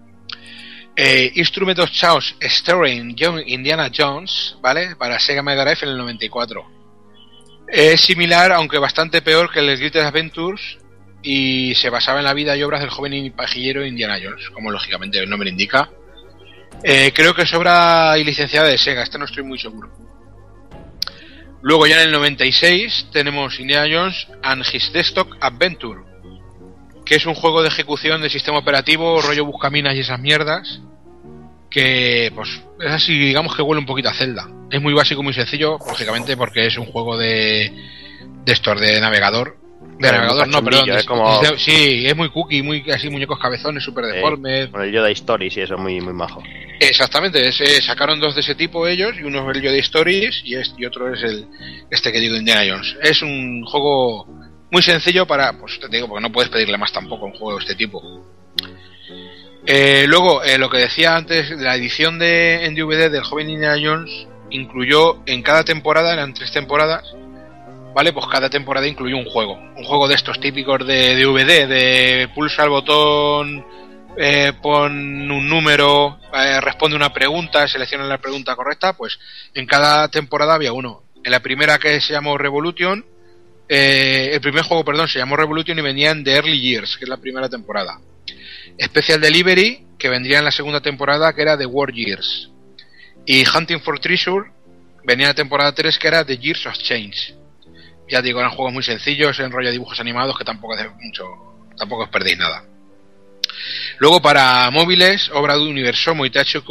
Eh, 0.96 1.32
Instrument 1.36 1.80
of 1.80 1.92
Chaos 1.92 2.36
Starring 2.42 3.16
John 3.18 3.42
Indiana 3.46 3.90
Jones, 3.96 4.58
¿vale? 4.62 4.96
Para 4.96 5.20
Sega 5.20 5.42
Mega 5.42 5.64
Drive 5.64 5.80
en 5.84 5.90
el 5.90 5.98
94. 5.98 6.66
Es 7.68 8.02
similar, 8.02 8.52
aunque 8.52 8.80
bastante 8.80 9.22
peor 9.22 9.52
que 9.52 9.60
el 9.60 9.78
Greatest 9.78 10.06
Adventures 10.06 10.78
y 11.22 11.76
se 11.76 11.90
basaba 11.90 12.20
en 12.20 12.26
la 12.26 12.34
vida 12.34 12.56
y 12.56 12.64
obras 12.64 12.82
del 12.82 12.90
joven 12.90 13.32
pajillero 13.34 13.86
Indiana 13.86 14.20
Jones, 14.22 14.50
como 14.50 14.72
lógicamente 14.72 15.20
el 15.20 15.30
nombre 15.30 15.50
indica. 15.50 15.90
Eh, 16.84 17.12
creo 17.14 17.34
que 17.34 17.44
es 17.44 17.54
obra 17.54 18.18
y 18.18 18.24
licenciada 18.24 18.68
de 18.68 18.78
Sega, 18.78 19.04
este 19.04 19.18
no 19.18 19.26
estoy 19.26 19.44
muy 19.44 19.60
seguro. 19.60 19.90
Luego 21.62 21.88
ya 21.88 22.02
en 22.02 22.08
el 22.08 22.12
96 22.14 23.08
tenemos 23.12 23.60
Indiana 23.60 23.88
Jones 23.92 24.28
and 24.42 24.64
His 24.72 24.92
Desktop 24.94 25.30
Adventure, 25.42 26.02
que 27.10 27.16
es 27.16 27.26
un 27.26 27.34
juego 27.34 27.64
de 27.64 27.70
ejecución 27.70 28.22
de 28.22 28.30
sistema 28.30 28.60
operativo, 28.60 29.20
rollo 29.20 29.44
buscaminas 29.44 29.96
y 29.96 30.02
esas 30.02 30.20
mierdas, 30.20 30.80
que 31.72 32.32
pues 32.36 32.62
es 32.80 32.92
así, 32.92 33.18
digamos 33.18 33.56
que 33.56 33.64
huele 33.64 33.80
un 33.80 33.88
poquito 33.88 34.10
a 34.10 34.14
Zelda. 34.14 34.48
Es 34.70 34.80
muy 34.80 34.94
básico, 34.94 35.24
muy 35.24 35.34
sencillo, 35.34 35.80
lógicamente 35.88 36.38
porque 36.38 36.68
es 36.68 36.78
un 36.78 36.86
juego 36.86 37.18
de, 37.18 37.72
de 38.46 38.54
estos 38.54 38.80
de 38.80 39.02
navegador. 39.02 39.58
De 39.98 40.12
navegador, 40.12 40.48
no, 40.50 40.64
perdón. 40.64 40.90
es 40.92 41.04
como- 41.06 41.42
es 41.42 41.50
de- 41.52 41.58
sí, 41.58 42.06
es 42.06 42.16
muy 42.16 42.30
cookie, 42.30 42.62
muy 42.62 42.84
así 42.92 43.10
muñecos 43.10 43.40
cabezones, 43.40 43.84
súper 43.84 44.06
Eh, 44.06 44.08
deformes. 44.14 44.68
con 44.68 44.84
el 44.84 44.92
Yoda 44.92 45.10
Stories 45.10 45.58
y 45.58 45.62
eso, 45.62 45.78
muy, 45.80 46.00
muy 46.02 46.14
majo. 46.14 46.44
Exactamente, 46.80 47.48
ese, 47.48 47.82
sacaron 47.82 48.20
dos 48.20 48.36
de 48.36 48.42
ese 48.42 48.54
tipo 48.56 48.88
ellos, 48.88 49.14
y 49.20 49.24
uno 49.24 49.50
es 49.50 49.58
el 49.58 49.64
Yoda 49.64 49.78
Stories 49.78 50.42
y, 50.46 50.56
este, 50.56 50.82
y 50.82 50.86
otro 50.86 51.12
es 51.14 51.24
el 51.24 51.48
este 51.90 52.12
que 52.12 52.20
digo 52.20 52.36
Indiana 52.36 52.62
Jones. 52.70 52.96
Es 53.02 53.22
un 53.24 53.64
juego 53.66 54.28
muy 54.72 54.82
sencillo 54.82 55.26
para, 55.26 55.54
pues 55.54 55.80
te 55.80 55.88
digo, 55.88 56.08
porque 56.08 56.22
no 56.22 56.32
puedes 56.32 56.52
pedirle 56.52 56.78
más 56.78 56.92
tampoco 56.92 57.26
un 57.26 57.34
juego 57.34 57.58
de 57.58 57.64
este 57.64 57.76
tipo. 57.76 58.02
Eh, 59.66 60.06
luego, 60.08 60.44
eh, 60.44 60.58
lo 60.58 60.70
que 60.70 60.78
decía 60.78 61.16
antes, 61.16 61.52
la 61.52 61.76
edición 61.76 62.18
de, 62.20 62.66
en 62.66 62.76
DVD 62.76 63.12
del 63.12 63.24
joven 63.24 63.50
Indiana 63.50 63.78
Jones 63.82 64.28
incluyó 64.52 65.22
en 65.26 65.42
cada 65.44 65.64
temporada, 65.64 66.14
eran 66.14 66.34
tres 66.34 66.52
temporadas, 66.52 67.04
¿vale? 67.94 68.14
Pues 68.14 68.26
cada 68.28 68.50
temporada 68.50 68.88
incluyó 68.88 69.18
un 69.18 69.26
juego. 69.26 69.54
Un 69.54 69.84
juego 69.84 70.08
de 70.08 70.16
estos 70.16 70.40
típicos 70.40 70.86
de 70.86 71.16
DVD, 71.16 71.68
de 71.68 72.30
pulsa 72.34 72.64
el 72.64 72.70
botón, 72.70 73.66
eh, 74.18 74.54
pon 74.62 74.92
un 75.32 75.48
número, 75.48 76.20
eh, 76.34 76.60
responde 76.62 76.96
una 76.96 77.14
pregunta, 77.14 77.68
selecciona 77.68 78.06
la 78.06 78.18
pregunta 78.18 78.56
correcta, 78.56 78.94
pues 78.94 79.20
en 79.54 79.66
cada 79.66 80.08
temporada 80.10 80.56
había 80.56 80.74
uno. 80.74 81.04
En 81.24 81.32
la 81.32 81.42
primera 81.42 81.78
que 81.78 82.02
se 82.02 82.14
llamó 82.14 82.38
Revolution, 82.38 83.06
eh, 83.70 84.32
el 84.34 84.42
primer 84.42 84.64
juego, 84.64 84.84
perdón, 84.84 85.08
se 85.08 85.20
llamó 85.20 85.38
Revolution 85.38 85.78
y 85.78 85.82
venía 85.84 86.10
en 86.10 86.24
The 86.24 86.34
Early 86.34 86.60
Years, 86.60 86.98
que 86.98 87.06
es 87.06 87.10
la 87.10 87.18
primera 87.18 87.48
temporada. 87.48 88.00
Special 88.82 89.22
Delivery, 89.22 89.86
que 90.00 90.10
vendría 90.10 90.40
en 90.40 90.46
la 90.46 90.52
segunda 90.52 90.82
temporada, 90.82 91.32
que 91.34 91.44
era 91.44 91.56
The 91.56 91.68
War 91.68 91.94
Years. 91.94 92.50
Y 93.28 93.44
Hunting 93.48 93.80
for 93.82 94.00
Treasure 94.00 94.50
venía 95.04 95.26
en 95.26 95.30
la 95.30 95.36
temporada 95.36 95.72
3, 95.72 96.00
que 96.00 96.08
era 96.08 96.26
The 96.26 96.38
Years 96.38 96.66
of 96.66 96.78
Change. 96.80 97.36
Ya 98.10 98.24
digo, 98.24 98.40
eran 98.40 98.52
juegos 98.52 98.74
muy 98.74 98.82
sencillos, 98.82 99.40
en 99.40 99.52
rollo 99.52 99.68
de 99.68 99.74
dibujos 99.74 100.00
animados, 100.00 100.36
que 100.36 100.44
tampoco 100.44 100.74
hace 100.74 100.90
mucho, 100.90 101.26
tampoco 101.78 102.06
os 102.06 102.10
perdéis 102.10 102.40
nada. 102.40 102.64
Luego 104.00 104.20
para 104.20 104.72
móviles, 104.72 105.30
obra 105.32 105.56
de 105.56 105.62
Universomo 105.62 106.26
y 106.26 106.32
THQ, 106.32 106.70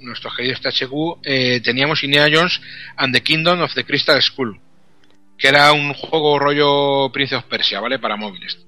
nuestros 0.00 0.34
queridos 0.34 0.60
THQ, 0.60 1.20
eh, 1.22 1.60
teníamos 1.62 2.02
Indiana 2.02 2.28
Jones 2.32 2.60
and 2.96 3.14
the 3.14 3.22
Kingdom 3.22 3.60
of 3.60 3.72
the 3.74 3.84
Crystal 3.84 4.20
Skull, 4.20 4.58
que 5.40 5.48
era 5.48 5.72
un 5.72 5.94
juego 5.94 6.38
rollo 6.38 7.10
Prince 7.10 7.40
Persia, 7.48 7.80
¿vale? 7.80 7.98
Para 7.98 8.16
móviles. 8.16 8.58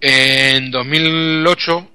En 0.00 0.70
2008 0.70 1.90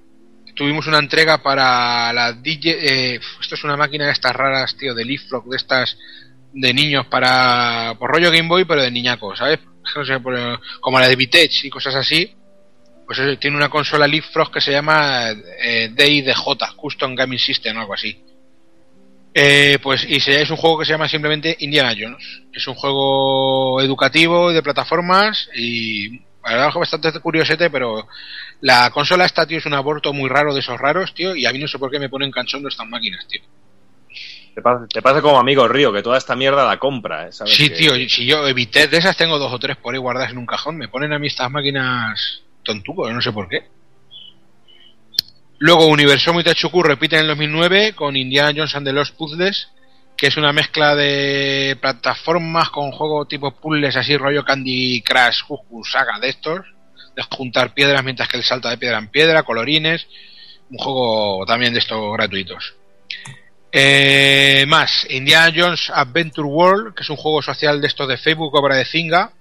tuvimos 0.56 0.88
una 0.88 0.99
entrega 0.99 1.41
para 1.41 2.11
la 2.11 2.34
DJ. 2.34 2.72
Eh, 2.72 3.20
esto 3.40 3.56
es 3.56 3.64
una 3.64 3.78
máquina 3.78 4.06
de 4.06 4.11
estas 4.11 4.36
raras, 4.36 4.76
tío, 4.76 4.94
de 4.94 5.06
Leaflock, 5.06 5.48
de 5.48 5.56
estas 5.56 5.98
de 6.52 6.74
niños 6.74 7.06
para. 7.07 7.95
por 7.98 8.11
rollo 8.11 8.30
Game 8.30 8.49
Boy, 8.49 8.66
pero 8.66 8.82
de 8.82 8.91
niñacos, 8.91 9.40
¿sabes? 9.40 9.60
Como 10.82 10.99
la 10.99 11.07
de 11.07 11.16
Vitech 11.16 11.64
y 11.64 11.70
cosas 11.70 11.95
así. 11.95 12.36
Pues 13.06 13.40
tiene 13.40 13.57
una 13.57 13.70
consola 13.70 14.06
Leapfrog 14.06 14.52
que 14.52 14.61
se 14.61 14.72
llama 14.72 15.32
eh, 15.64 15.90
DIDJ, 15.94 16.76
Custom 16.76 17.16
Gaming 17.16 17.40
System 17.40 17.78
o 17.78 17.80
algo 17.80 17.94
así. 17.94 18.22
Eh, 19.34 19.77
pues 19.81 20.03
y 20.10 20.15
es 20.18 20.49
un 20.49 20.57
juego 20.57 20.80
que 20.80 20.85
se 20.85 20.91
llama 20.91 21.07
simplemente 21.07 21.56
Indiana 21.60 21.93
Jones. 21.97 22.41
Es 22.53 22.68
un 22.68 22.73
juego 22.76 23.81
educativo 23.81 24.51
de 24.51 24.64
plataformas 24.64 25.49
y 25.56 26.10
la 26.43 26.51
verdad 26.51 26.69
es 26.69 26.76
bastante 26.76 27.19
curiosete, 27.19 27.69
pero 27.69 28.07
la 28.61 28.89
consola 28.91 29.26
esta, 29.26 29.45
tío, 29.45 29.60
es 29.60 29.65
un 29.65 29.73
aborto 29.76 30.14
muy 30.14 30.30
raro 30.30 30.53
de 30.53 30.61
esos 30.61 30.80
raros, 30.80 31.14
tío, 31.14 31.35
y 31.35 31.45
a 31.45 31.51
mí 31.51 31.60
no 31.60 31.68
sé 31.68 31.77
por 31.77 31.91
qué 31.91 31.99
me 31.99 32.10
ponen 32.10 32.31
canchondo 32.31 32.69
estas 32.69 32.88
máquinas, 32.88 33.27
tío. 33.27 33.41
Te 34.56 34.61
pasa, 34.61 34.88
te 34.91 35.01
pasa 35.01 35.22
como 35.22 35.39
amigo 35.39 35.68
Río, 35.68 35.93
que 35.93 36.01
toda 36.01 36.18
esta 36.18 36.35
mierda 36.35 36.65
la 36.65 36.77
compra, 36.80 37.27
¿eh? 37.27 37.31
¿Sabes? 37.31 37.53
Sí, 37.56 37.69
Que- 37.69 37.76
tío, 37.76 37.95
si 38.10 38.26
yo 38.26 38.45
evité 38.47 38.88
de 38.88 38.97
esas 38.97 39.15
tengo 39.15 39.38
dos 39.38 39.53
o 39.53 39.60
tres 39.60 39.77
por 39.77 39.93
ahí 39.93 39.99
guardadas 39.99 40.31
en 40.31 40.38
un 40.39 40.45
cajón, 40.45 40.76
me 40.76 40.88
ponen 40.88 41.14
a 41.14 41.19
mí 41.19 41.27
estas 41.27 41.51
máquinas 41.51 42.41
tontucos, 42.64 43.11
no 43.14 43.22
sé 43.22 43.31
por 43.31 43.47
qué. 43.47 43.68
Luego 45.61 45.88
Universo 45.88 46.31
y 46.40 46.44
THQ 46.44 46.73
repiten 46.84 47.19
en 47.19 47.26
el 47.26 47.31
2009 47.31 47.94
con 47.94 48.15
Indiana 48.15 48.53
Jones 48.56 48.76
and 48.76 48.88
the 48.88 48.94
Lost 48.94 49.15
Puzzles, 49.18 49.68
que 50.15 50.27
es 50.27 50.38
una 50.38 50.53
mezcla 50.53 50.95
de 50.95 51.77
plataformas 51.81 52.69
con 52.69 52.91
juego 52.91 53.26
tipo 53.26 53.52
puzzles 53.52 53.98
así 53.98 54.15
rollo 54.15 54.45
Candy 54.45 55.02
Crush, 55.02 55.44
Juju, 55.44 55.84
Saga 55.84 56.18
de 56.19 56.30
estos, 56.30 56.61
de 57.14 57.23
juntar 57.30 57.73
piedras 57.73 58.02
mientras 58.06 58.30
que 58.30 58.38
él 58.38 58.44
salta 58.44 58.69
de 58.69 58.77
piedra 58.77 58.99
en 58.99 59.10
piedra, 59.10 59.44
colorines, 59.44 60.07
un 60.69 60.77
juego 60.77 61.45
también 61.45 61.73
de 61.73 61.80
estos 61.80 62.14
gratuitos. 62.14 62.76
Eh, 63.69 64.64
más, 64.65 65.06
Indiana 65.10 65.53
Jones 65.53 65.91
Adventure 65.94 66.48
World, 66.48 66.95
que 66.95 67.03
es 67.03 67.10
un 67.10 67.18
juego 67.18 67.41
social 67.41 67.81
de 67.81 67.88
estos 67.88 68.07
de 68.07 68.18
Facebook, 68.18 68.56
obra 68.56 68.77
de 68.77 68.86
Zinga. 68.86 69.34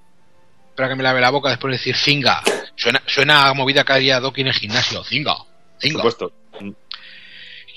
Espera 0.70 0.88
que 0.88 0.96
me 0.96 1.04
lave 1.04 1.20
la 1.20 1.30
boca 1.30 1.48
después 1.48 1.70
de 1.70 1.78
decir 1.78 1.96
Zinga. 1.96 2.42
Suena, 2.74 3.02
suena 3.06 3.48
a 3.48 3.54
movida 3.54 3.84
que 3.84 3.92
haría 3.92 4.18
Doki 4.18 4.40
en 4.40 4.48
el 4.48 4.54
gimnasio. 4.54 5.04
Zinga. 5.04 5.47
Zinga. 5.80 6.02
Por 6.02 6.12
supuesto. 6.12 6.32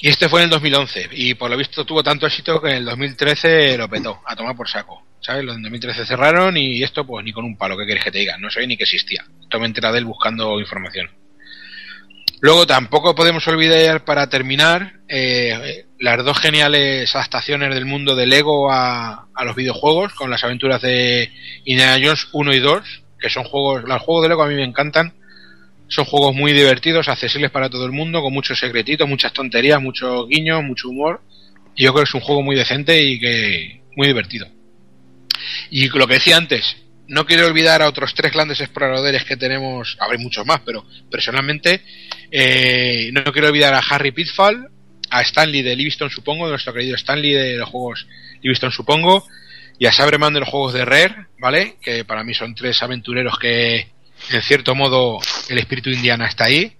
Y 0.01 0.09
este 0.09 0.27
fue 0.29 0.41
en 0.41 0.45
el 0.45 0.49
2011. 0.49 1.09
Y 1.11 1.35
por 1.35 1.49
lo 1.51 1.57
visto 1.57 1.85
tuvo 1.85 2.03
tanto 2.03 2.25
éxito 2.25 2.59
que 2.59 2.69
en 2.69 2.77
el 2.77 2.85
2013 2.85 3.77
lo 3.77 3.87
petó. 3.87 4.21
A 4.25 4.35
tomar 4.35 4.55
por 4.55 4.67
saco. 4.67 5.03
¿Sabes? 5.19 5.45
Los 5.45 5.55
en 5.55 5.61
2013 5.61 6.05
cerraron 6.05 6.57
y 6.57 6.81
esto 6.81 7.05
pues 7.05 7.23
ni 7.23 7.31
con 7.31 7.45
un 7.45 7.55
palo. 7.55 7.77
¿Qué 7.77 7.85
quieres 7.85 8.03
que 8.03 8.11
te 8.11 8.17
diga? 8.17 8.37
No 8.39 8.49
sabía 8.49 8.67
ni 8.67 8.77
que 8.77 8.83
existía. 8.83 9.23
Esto 9.41 9.59
me 9.59 9.67
entera 9.67 9.91
de 9.91 9.99
él 9.99 10.05
buscando 10.05 10.59
información. 10.59 11.09
Luego 12.41 12.65
tampoco 12.65 13.13
podemos 13.13 13.47
olvidar, 13.47 14.03
para 14.03 14.27
terminar, 14.27 14.93
eh, 15.07 15.85
las 15.99 16.25
dos 16.25 16.39
geniales 16.39 17.15
adaptaciones 17.15 17.71
del 17.75 17.85
mundo 17.85 18.15
de 18.15 18.25
Lego 18.25 18.71
a, 18.71 19.27
a 19.35 19.45
los 19.45 19.55
videojuegos, 19.55 20.15
con 20.15 20.31
las 20.31 20.43
aventuras 20.43 20.81
de 20.81 21.31
Indiana 21.65 22.03
Jones 22.03 22.29
1 22.31 22.53
y 22.53 22.59
2, 22.59 23.03
que 23.19 23.29
son 23.29 23.43
juegos, 23.43 23.83
los 23.83 24.01
juegos 24.01 24.23
de 24.23 24.29
Lego 24.29 24.41
a 24.41 24.47
mí 24.47 24.55
me 24.55 24.63
encantan, 24.63 25.13
son 25.91 26.05
juegos 26.05 26.33
muy 26.33 26.53
divertidos, 26.53 27.09
accesibles 27.09 27.51
para 27.51 27.69
todo 27.69 27.85
el 27.85 27.91
mundo, 27.91 28.21
con 28.21 28.31
muchos 28.31 28.57
secretitos, 28.57 29.09
muchas 29.09 29.33
tonterías, 29.33 29.81
muchos 29.81 30.25
guiños, 30.29 30.63
mucho 30.63 30.87
humor, 30.87 31.21
y 31.75 31.83
yo 31.83 31.91
creo 31.91 32.05
que 32.05 32.09
es 32.09 32.13
un 32.15 32.21
juego 32.21 32.41
muy 32.41 32.55
decente 32.55 33.03
y 33.03 33.19
que 33.19 33.81
muy 33.97 34.07
divertido. 34.07 34.47
Y 35.69 35.89
lo 35.89 36.07
que 36.07 36.13
decía 36.13 36.37
antes, 36.37 36.77
no 37.09 37.25
quiero 37.25 37.45
olvidar 37.45 37.81
a 37.81 37.89
otros 37.89 38.13
tres 38.13 38.31
grandes 38.31 38.61
exploradores 38.61 39.25
que 39.25 39.35
tenemos, 39.35 39.97
habrá 39.99 40.17
muchos 40.17 40.45
más, 40.45 40.61
pero 40.65 40.85
personalmente 41.09 41.81
eh, 42.31 43.09
no 43.11 43.23
quiero 43.33 43.49
olvidar 43.49 43.73
a 43.73 43.79
Harry 43.79 44.13
Pitfall, 44.13 44.69
a 45.09 45.21
Stanley 45.23 45.61
de 45.61 45.75
Livingston, 45.75 46.09
supongo, 46.09 46.47
nuestro 46.47 46.73
querido 46.73 46.95
Stanley 46.95 47.33
de 47.33 47.57
los 47.57 47.67
juegos 47.67 48.07
Livingston, 48.41 48.71
supongo, 48.71 49.27
y 49.77 49.87
a 49.87 49.91
Sabreman 49.91 50.33
de 50.33 50.39
los 50.39 50.47
juegos 50.47 50.71
de 50.71 50.85
Rare, 50.85 51.27
¿vale? 51.37 51.75
Que 51.81 52.05
para 52.05 52.23
mí 52.23 52.33
son 52.33 52.55
tres 52.55 52.81
aventureros 52.81 53.37
que, 53.37 53.91
en 54.29 54.41
cierto 54.41 54.75
modo, 54.75 55.19
el 55.49 55.57
espíritu 55.57 55.89
indiana 55.89 56.27
está 56.27 56.45
ahí. 56.45 56.75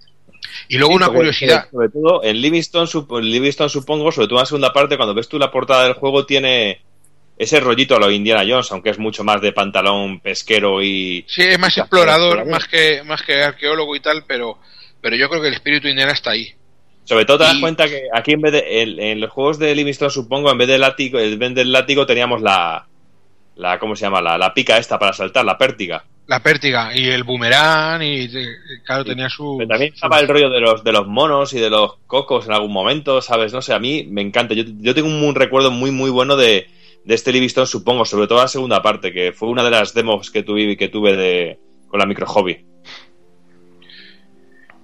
Y 0.68 0.76
luego 0.76 0.92
Sí, 0.92 0.96
una 0.96 1.08
curiosidad. 1.08 1.68
Sobre 1.70 1.88
todo 1.88 2.22
en 2.24 2.40
Livingston, 2.40 2.88
en 3.10 3.24
Livingston, 3.30 3.70
supongo, 3.70 4.12
sobre 4.12 4.28
todo 4.28 4.38
en 4.38 4.42
la 4.42 4.46
segunda 4.46 4.72
parte, 4.72 4.96
cuando 4.96 5.14
ves 5.14 5.28
tú 5.28 5.38
la 5.38 5.50
portada 5.50 5.84
del 5.84 5.94
juego, 5.94 6.26
tiene 6.26 6.80
ese 7.38 7.60
rollito 7.60 7.96
a 7.96 7.98
lo 7.98 8.10
Indiana 8.10 8.44
Jones, 8.46 8.70
aunque 8.72 8.90
es 8.90 8.98
mucho 8.98 9.24
más 9.24 9.40
de 9.40 9.52
pantalón 9.52 10.20
pesquero 10.20 10.82
y. 10.82 11.24
Sí, 11.26 11.42
es 11.42 11.58
más 11.58 11.76
explorador, 11.76 12.46
más 12.46 12.66
que, 12.68 13.02
más 13.04 13.22
que 13.22 13.42
arqueólogo 13.42 13.96
y 13.96 14.00
tal, 14.00 14.24
pero, 14.26 14.58
pero 15.00 15.16
yo 15.16 15.28
creo 15.28 15.42
que 15.42 15.48
el 15.48 15.54
espíritu 15.54 15.88
indiana 15.88 16.12
está 16.12 16.30
ahí. 16.32 16.52
Sobre 17.04 17.24
todo 17.24 17.38
te 17.38 17.44
das 17.44 17.56
Y- 17.56 17.60
cuenta 17.60 17.88
que 17.88 18.02
aquí 18.14 18.32
en 18.32 18.40
vez 18.42 18.52
de. 18.52 18.82
En, 18.82 19.00
en 19.00 19.20
los 19.20 19.30
juegos 19.30 19.58
de 19.58 19.74
Livingston, 19.74 20.10
supongo, 20.10 20.50
en 20.52 20.58
vez 20.58 20.68
del 20.68 20.80
látigo, 20.82 21.18
en 21.18 21.38
vez 21.38 21.54
del 21.54 21.72
látigo 21.72 22.06
teníamos 22.06 22.40
la. 22.42 22.86
la 23.56 23.78
¿Cómo 23.78 23.96
se 23.96 24.02
llama? 24.04 24.20
La, 24.20 24.38
la 24.38 24.54
pica 24.54 24.78
esta 24.78 24.98
para 24.98 25.12
saltar, 25.12 25.44
la 25.44 25.58
pértiga. 25.58 26.04
La 26.26 26.40
pértiga 26.40 26.96
y 26.96 27.08
el 27.08 27.24
boomerang 27.24 28.02
y, 28.02 28.22
y, 28.22 28.48
claro, 28.84 29.04
tenía 29.04 29.28
su... 29.28 29.56
Pero 29.58 29.68
también 29.68 29.92
estaba 29.92 30.20
el 30.20 30.28
rollo 30.28 30.48
de 30.50 30.60
los, 30.60 30.84
de 30.84 30.92
los 30.92 31.06
monos 31.06 31.52
y 31.52 31.58
de 31.58 31.68
los 31.68 31.96
cocos 32.06 32.46
en 32.46 32.52
algún 32.52 32.72
momento, 32.72 33.20
¿sabes? 33.20 33.52
No 33.52 33.60
sé, 33.60 33.74
a 33.74 33.78
mí 33.78 34.06
me 34.08 34.22
encanta. 34.22 34.54
Yo, 34.54 34.64
yo 34.66 34.94
tengo 34.94 35.08
un, 35.08 35.22
un 35.22 35.34
recuerdo 35.34 35.70
muy, 35.70 35.90
muy 35.90 36.10
bueno 36.10 36.36
de, 36.36 36.68
de 37.04 37.14
este 37.14 37.32
Livingston, 37.32 37.66
supongo, 37.66 38.04
sobre 38.04 38.28
todo 38.28 38.38
la 38.38 38.48
segunda 38.48 38.82
parte, 38.82 39.12
que 39.12 39.32
fue 39.32 39.48
una 39.48 39.64
de 39.64 39.70
las 39.70 39.94
demos 39.94 40.30
que 40.30 40.42
tuve, 40.42 40.76
que 40.76 40.88
tuve 40.88 41.16
de, 41.16 41.58
con 41.88 41.98
la 41.98 42.06
micro 42.06 42.26
hobby. 42.26 42.64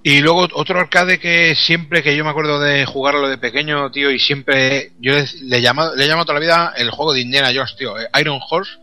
Y 0.03 0.21
luego 0.21 0.47
otro 0.53 0.79
arcade 0.79 1.19
que 1.19 1.55
siempre 1.55 2.01
que 2.01 2.15
yo 2.15 2.23
me 2.23 2.29
acuerdo 2.29 2.59
de 2.59 2.85
jugarlo 2.85 3.27
de 3.27 3.37
pequeño, 3.37 3.91
tío, 3.91 4.11
y 4.11 4.19
siempre 4.19 4.91
yo 4.99 5.13
le 5.13 5.57
he 5.57 5.61
llamado, 5.61 5.95
le 5.95 6.05
he 6.05 6.07
llamado 6.07 6.25
toda 6.25 6.39
la 6.39 6.45
vida 6.45 6.73
el 6.77 6.89
juego 6.89 7.13
de 7.13 7.21
Indiana 7.21 7.51
Jones, 7.53 7.75
tío, 7.77 7.99
eh, 7.99 8.07
Iron 8.19 8.39
Horse 8.49 8.77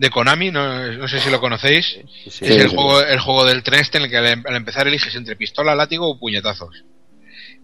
de 0.00 0.08
Konami, 0.08 0.50
no, 0.50 0.92
no 0.92 1.06
sé 1.08 1.20
si 1.20 1.28
lo 1.28 1.40
conocéis, 1.40 1.98
sí, 2.24 2.46
es 2.46 2.56
el 2.56 2.70
sí. 2.70 2.74
juego 2.74 3.02
el 3.02 3.20
juego 3.20 3.44
del 3.44 3.62
tren 3.62 3.80
este 3.80 3.98
en 3.98 4.04
el 4.04 4.10
que 4.10 4.16
al, 4.16 4.26
al 4.26 4.56
empezar 4.56 4.88
eliges 4.88 5.14
entre 5.14 5.36
pistola, 5.36 5.74
látigo 5.74 6.08
o 6.08 6.18
puñetazos. 6.18 6.84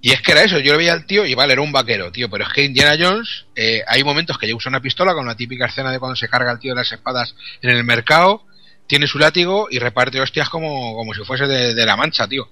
Y 0.02 0.12
es 0.12 0.20
que 0.20 0.32
era 0.32 0.42
eso, 0.42 0.58
yo 0.58 0.72
lo 0.72 0.78
veía 0.78 0.92
al 0.92 1.06
tío 1.06 1.24
y 1.24 1.34
vale, 1.34 1.54
era 1.54 1.62
un 1.62 1.72
vaquero, 1.72 2.12
tío, 2.12 2.28
pero 2.28 2.44
es 2.44 2.52
que 2.52 2.62
Indiana 2.62 2.94
Jones, 3.00 3.46
eh, 3.56 3.82
hay 3.88 4.04
momentos 4.04 4.36
que 4.36 4.46
ya 4.46 4.54
usa 4.54 4.68
una 4.68 4.82
pistola 4.82 5.14
con 5.14 5.24
la 5.24 5.34
típica 5.34 5.64
escena 5.64 5.90
de 5.90 5.98
cuando 5.98 6.14
se 6.14 6.28
carga 6.28 6.52
el 6.52 6.58
tío 6.58 6.72
de 6.72 6.80
las 6.80 6.92
espadas 6.92 7.34
en 7.62 7.70
el 7.70 7.82
mercado, 7.84 8.44
tiene 8.86 9.06
su 9.06 9.18
látigo 9.18 9.68
y 9.70 9.78
reparte 9.78 10.20
hostias 10.20 10.50
como, 10.50 10.94
como 10.94 11.14
si 11.14 11.24
fuese 11.24 11.46
de, 11.46 11.72
de 11.72 11.86
la 11.86 11.96
mancha, 11.96 12.28
tío. 12.28 12.50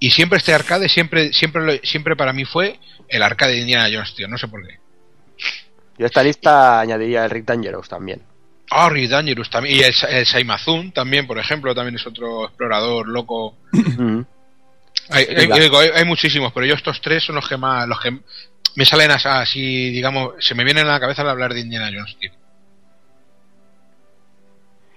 Y 0.00 0.10
siempre 0.10 0.38
este 0.38 0.52
arcade, 0.52 0.88
siempre, 0.88 1.32
siempre, 1.32 1.80
siempre 1.84 2.16
para 2.16 2.32
mí 2.32 2.44
fue 2.44 2.80
el 3.08 3.22
arcade 3.22 3.52
de 3.52 3.60
Indiana 3.60 3.88
Jones, 3.92 4.12
tío, 4.16 4.26
no 4.26 4.36
sé 4.36 4.48
por 4.48 4.66
qué. 4.66 4.80
Yo 5.98 6.04
a 6.04 6.08
esta 6.08 6.24
lista 6.24 6.80
añadiría 6.80 7.24
el 7.24 7.30
Rick 7.30 7.44
Dangerous 7.44 7.88
también. 7.88 8.22
Ah, 8.70 8.88
Dangerous 9.08 9.50
también, 9.50 9.76
y 9.76 9.80
el, 9.80 9.92
el 10.10 10.26
Saimazun 10.26 10.92
también, 10.92 11.26
por 11.26 11.38
ejemplo, 11.38 11.74
también 11.74 11.96
es 11.96 12.06
otro 12.06 12.44
explorador 12.46 13.08
loco. 13.08 13.56
Hay, 15.10 15.24
hay- 15.24 15.34
Venga. 15.34 15.56
digo, 15.56 15.78
hay- 15.78 15.90
hay 15.94 16.04
muchísimos, 16.04 16.52
pero 16.52 16.66
yo 16.66 16.74
estos 16.74 17.00
tres 17.00 17.24
son 17.24 17.34
los 17.34 17.48
que 17.48 17.56
más, 17.56 17.88
los 17.88 18.00
que 18.00 18.16
me 18.76 18.84
salen 18.84 19.10
as- 19.10 19.26
así, 19.26 19.90
digamos, 19.90 20.34
se 20.38 20.54
me 20.54 20.62
vienen 20.62 20.86
a 20.86 20.92
la 20.92 21.00
cabeza 21.00 21.22
al 21.22 21.30
hablar 21.30 21.52
de 21.52 21.60
Indiana 21.60 21.90
Jones, 21.92 22.16
tío. 22.20 22.30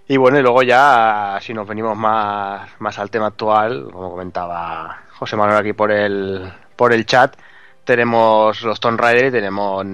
Y 0.07 0.17
bueno, 0.17 0.37
y 0.37 0.41
luego 0.43 0.61
ya, 0.63 1.39
si 1.41 1.53
nos 1.53 1.67
venimos 1.67 1.97
más, 1.97 2.69
más 2.79 2.99
al 2.99 3.09
tema 3.09 3.27
actual, 3.27 3.87
como 3.91 4.11
comentaba 4.11 5.03
José 5.17 5.35
Manuel 5.35 5.57
aquí 5.57 5.73
por 5.73 5.91
el, 5.91 6.51
por 6.75 6.93
el 6.93 7.05
chat, 7.05 7.35
tenemos 7.83 8.61
los 8.61 8.79
Tomb 8.79 8.99
Raider 8.99 9.25
y 9.25 9.31
tenemos 9.31 9.85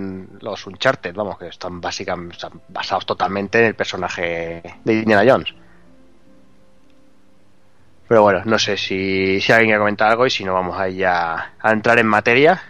los 0.41 0.68
Uncharted, 0.68 1.14
vamos, 1.14 1.38
que 1.38 1.48
están 1.48 1.82
básicamente 1.82 2.38
basados 2.68 3.06
totalmente 3.06 3.60
en 3.60 3.66
el 3.66 3.76
personaje 3.76 4.61
de 4.84 4.94
Indiana 4.94 5.30
Jones. 5.30 5.53
Pero 8.07 8.24
bueno, 8.24 8.41
no 8.45 8.57
sé 8.57 8.76
si, 8.76 9.40
si 9.40 9.52
alguien 9.52 9.70
quiere 9.70 9.80
comentar 9.80 10.10
algo 10.10 10.26
y 10.26 10.32
si 10.32 10.44
no 10.44 10.53
vamos 10.53 10.80
a 10.80 10.90
ya 10.90 11.53
a 11.60 11.72
entrar 11.72 11.99
en 11.99 12.07
materia. 12.07 12.61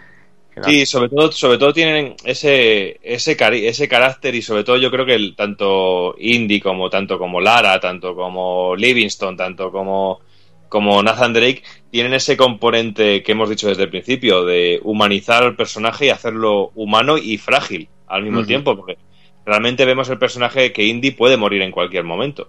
Sí, 0.62 0.84
sobre 0.84 1.08
todo, 1.08 1.32
sobre 1.32 1.56
todo 1.56 1.72
tienen 1.72 2.16
ese, 2.24 3.00
ese, 3.02 3.36
ese 3.66 3.88
carácter 3.88 4.34
y 4.34 4.42
sobre 4.42 4.64
todo 4.64 4.76
yo 4.76 4.90
creo 4.90 5.06
que 5.06 5.14
el, 5.14 5.34
tanto 5.34 6.14
Indy 6.18 6.60
como 6.60 6.90
tanto 6.90 7.18
como 7.18 7.40
Lara, 7.40 7.80
tanto 7.80 8.14
como 8.14 8.76
Livingston, 8.76 9.36
tanto 9.36 9.72
como, 9.72 10.20
como 10.68 11.02
Nathan 11.02 11.32
Drake 11.32 11.62
tienen 11.90 12.14
ese 12.14 12.36
componente 12.36 13.22
que 13.22 13.32
hemos 13.32 13.48
dicho 13.48 13.68
desde 13.68 13.84
el 13.84 13.90
principio 13.90 14.44
de 14.44 14.80
humanizar 14.82 15.42
al 15.42 15.56
personaje 15.56 16.06
y 16.06 16.10
hacerlo 16.10 16.70
humano 16.74 17.18
y 17.18 17.36
frágil 17.38 17.88
al 18.06 18.22
mismo 18.22 18.44
tiempo, 18.44 18.76
porque 18.76 18.96
realmente 19.44 19.84
vemos 19.84 20.08
el 20.08 20.18
personaje 20.18 20.72
que 20.72 20.84
Indy 20.84 21.10
puede 21.10 21.36
morir 21.36 21.62
en 21.62 21.72
cualquier 21.72 22.04
momento. 22.04 22.48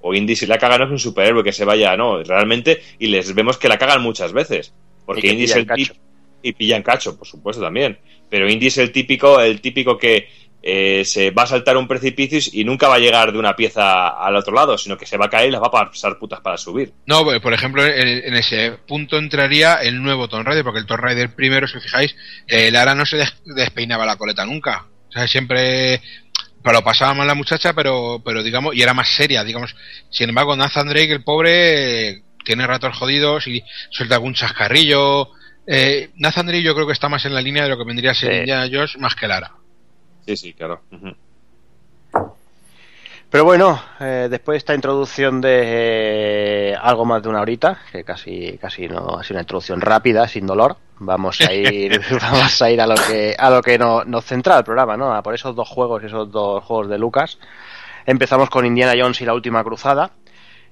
O 0.00 0.14
Indy 0.14 0.36
si 0.36 0.46
la 0.46 0.58
cagan 0.58 0.80
no 0.80 0.86
es 0.86 0.92
un 0.92 0.98
superhéroe 0.98 1.42
que 1.42 1.52
se 1.52 1.64
vaya, 1.64 1.96
no, 1.96 2.22
realmente, 2.22 2.80
y 2.98 3.08
les 3.08 3.34
vemos 3.34 3.58
que 3.58 3.68
la 3.68 3.78
cagan 3.78 4.02
muchas 4.02 4.32
veces. 4.32 4.72
Porque 5.04 5.28
Indy 5.28 5.44
es 5.44 5.56
el 5.56 5.66
tipo 5.66 5.94
y 6.42 6.52
pillan 6.52 6.82
cacho, 6.82 7.18
por 7.18 7.26
supuesto 7.26 7.62
también. 7.62 7.98
Pero 8.28 8.48
Indy 8.48 8.66
es 8.66 8.78
el 8.78 8.92
típico, 8.92 9.40
el 9.40 9.60
típico 9.60 9.98
que 9.98 10.28
eh, 10.68 11.04
se 11.04 11.30
va 11.30 11.44
a 11.44 11.46
saltar 11.46 11.76
un 11.76 11.86
precipicio 11.86 12.40
y 12.52 12.64
nunca 12.64 12.88
va 12.88 12.96
a 12.96 12.98
llegar 12.98 13.30
de 13.30 13.38
una 13.38 13.54
pieza 13.54 14.08
al 14.08 14.34
otro 14.34 14.52
lado, 14.52 14.76
sino 14.76 14.98
que 14.98 15.06
se 15.06 15.16
va 15.16 15.26
a 15.26 15.30
caer 15.30 15.48
y 15.48 15.52
las 15.52 15.62
va 15.62 15.68
a 15.68 15.90
pasar 15.90 16.18
putas 16.18 16.40
para 16.40 16.56
subir. 16.56 16.92
No, 17.06 17.22
pues, 17.22 17.40
por 17.40 17.52
ejemplo, 17.52 17.86
en, 17.86 18.34
ese 18.34 18.72
punto 18.72 19.16
entraría 19.16 19.76
el 19.76 20.02
nuevo 20.02 20.26
Tomb 20.26 20.44
Raider, 20.44 20.64
porque 20.64 20.80
el 20.80 20.86
Tomb 20.86 21.02
Raider 21.02 21.32
primero, 21.36 21.68
si 21.68 21.76
os 21.76 21.84
fijáis, 21.84 22.16
eh, 22.48 22.72
Lara 22.72 22.96
no 22.96 23.06
se 23.06 23.16
despeinaba 23.44 24.04
la 24.04 24.16
coleta 24.16 24.44
nunca. 24.44 24.86
O 25.08 25.12
sea, 25.12 25.28
siempre 25.28 26.00
pero 26.64 26.78
lo 26.78 26.84
pasaba 26.84 27.14
mal 27.14 27.28
la 27.28 27.36
muchacha, 27.36 27.74
pero, 27.74 28.20
pero 28.24 28.42
digamos, 28.42 28.74
y 28.74 28.82
era 28.82 28.92
más 28.92 29.08
seria, 29.08 29.44
digamos. 29.44 29.76
Sin 30.10 30.30
embargo, 30.30 30.56
Nathan 30.56 30.88
Drake, 30.88 31.12
el 31.12 31.22
pobre, 31.22 32.24
tiene 32.44 32.66
ratos 32.66 32.98
jodidos 32.98 33.46
y 33.46 33.62
suelta 33.90 34.16
algún 34.16 34.34
chascarrillo, 34.34 35.30
eh, 35.64 36.10
Nathan 36.16 36.46
Drake 36.46 36.64
yo 36.64 36.74
creo 36.74 36.88
que 36.88 36.92
está 36.92 37.08
más 37.08 37.24
en 37.24 37.34
la 37.34 37.40
línea 37.40 37.62
de 37.62 37.68
lo 37.68 37.78
que 37.78 37.84
vendría 37.84 38.10
a 38.10 38.14
ser 38.14 38.32
Indiana 38.32 38.68
Jones 38.68 38.98
más 38.98 39.14
que 39.14 39.28
Lara. 39.28 39.52
Sí, 40.26 40.36
sí, 40.36 40.52
claro. 40.52 40.80
Pero 43.30 43.44
bueno, 43.44 43.80
eh, 44.00 44.28
después 44.30 44.54
de 44.54 44.58
esta 44.58 44.74
introducción 44.74 45.40
de 45.40 46.70
eh, 46.70 46.76
algo 46.80 47.04
más 47.04 47.22
de 47.22 47.28
una 47.28 47.40
horita, 47.40 47.78
que 47.90 48.04
casi, 48.04 48.56
casi 48.58 48.88
no 48.88 49.18
ha 49.18 49.22
sido 49.22 49.34
una 49.34 49.42
introducción 49.42 49.80
rápida, 49.80 50.26
sin 50.28 50.46
dolor, 50.46 50.76
vamos 50.98 51.40
a 51.40 51.52
ir, 51.52 52.00
vamos 52.20 52.62
a 52.62 52.70
ir 52.70 52.80
a 52.80 52.86
lo 52.86 52.94
que, 52.94 53.34
a 53.38 53.50
lo 53.50 53.62
que 53.62 53.78
nos 53.78 54.24
centra 54.24 54.58
el 54.58 54.64
programa, 54.64 54.96
¿no? 54.96 55.12
A 55.12 55.22
por 55.22 55.34
esos 55.34 55.54
dos 55.54 55.68
juegos, 55.68 56.02
esos 56.04 56.30
dos 56.30 56.64
juegos 56.64 56.88
de 56.88 56.98
Lucas. 56.98 57.38
Empezamos 58.06 58.48
con 58.48 58.64
Indiana 58.64 58.94
Jones 58.96 59.20
y 59.20 59.24
la 59.24 59.34
última 59.34 59.62
cruzada. 59.64 60.12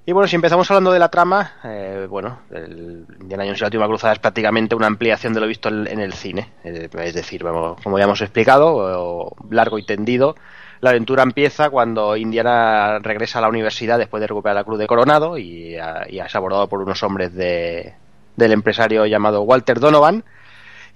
Y 0.07 0.13
bueno, 0.13 0.29
si 0.29 0.37
empezamos 0.37 0.71
hablando 0.71 0.93
de 0.93 0.99
la 0.99 1.09
trama, 1.09 1.53
eh, 1.65 2.07
bueno, 2.11 2.41
el 2.51 3.07
Indiana 3.21 3.45
Jones 3.45 3.59
y 3.59 3.61
la 3.63 3.67
última 3.69 3.87
cruzada 3.87 4.13
es 4.13 4.19
prácticamente 4.19 4.75
una 4.75 4.87
ampliación 4.87 5.33
de 5.33 5.41
lo 5.41 5.47
visto 5.47 5.71
en, 5.71 5.99
el 5.99 6.13
cine. 6.13 6.53
Eh, 6.63 6.91
es 6.99 7.15
decir, 7.15 7.43
como 7.43 7.99
ya 7.99 8.05
hemos 8.05 8.21
explicado, 8.21 9.35
largo 9.49 9.79
y 9.79 9.87
tendido, 9.87 10.37
la 10.83 10.91
aventura 10.91 11.23
empieza 11.23 11.71
cuando 11.71 12.19
Indiana 12.19 12.99
regresa 12.99 13.39
a 13.39 13.43
la 13.43 13.49
universidad 13.49 13.99
después 13.99 14.21
de 14.21 14.27
recuperar 14.27 14.57
la 14.57 14.65
Cruz 14.65 14.79
de 14.79 14.87
Coronado 14.87 15.39
y, 15.39 15.75
es 15.77 16.35
abordado 16.35 16.69
por 16.69 16.83
unos 16.83 17.03
hombres 17.03 17.33
de, 17.35 17.95
del 18.37 18.53
empresario 18.53 19.07
llamado 19.07 19.41
Walter 19.41 19.81
Donovan 19.81 20.23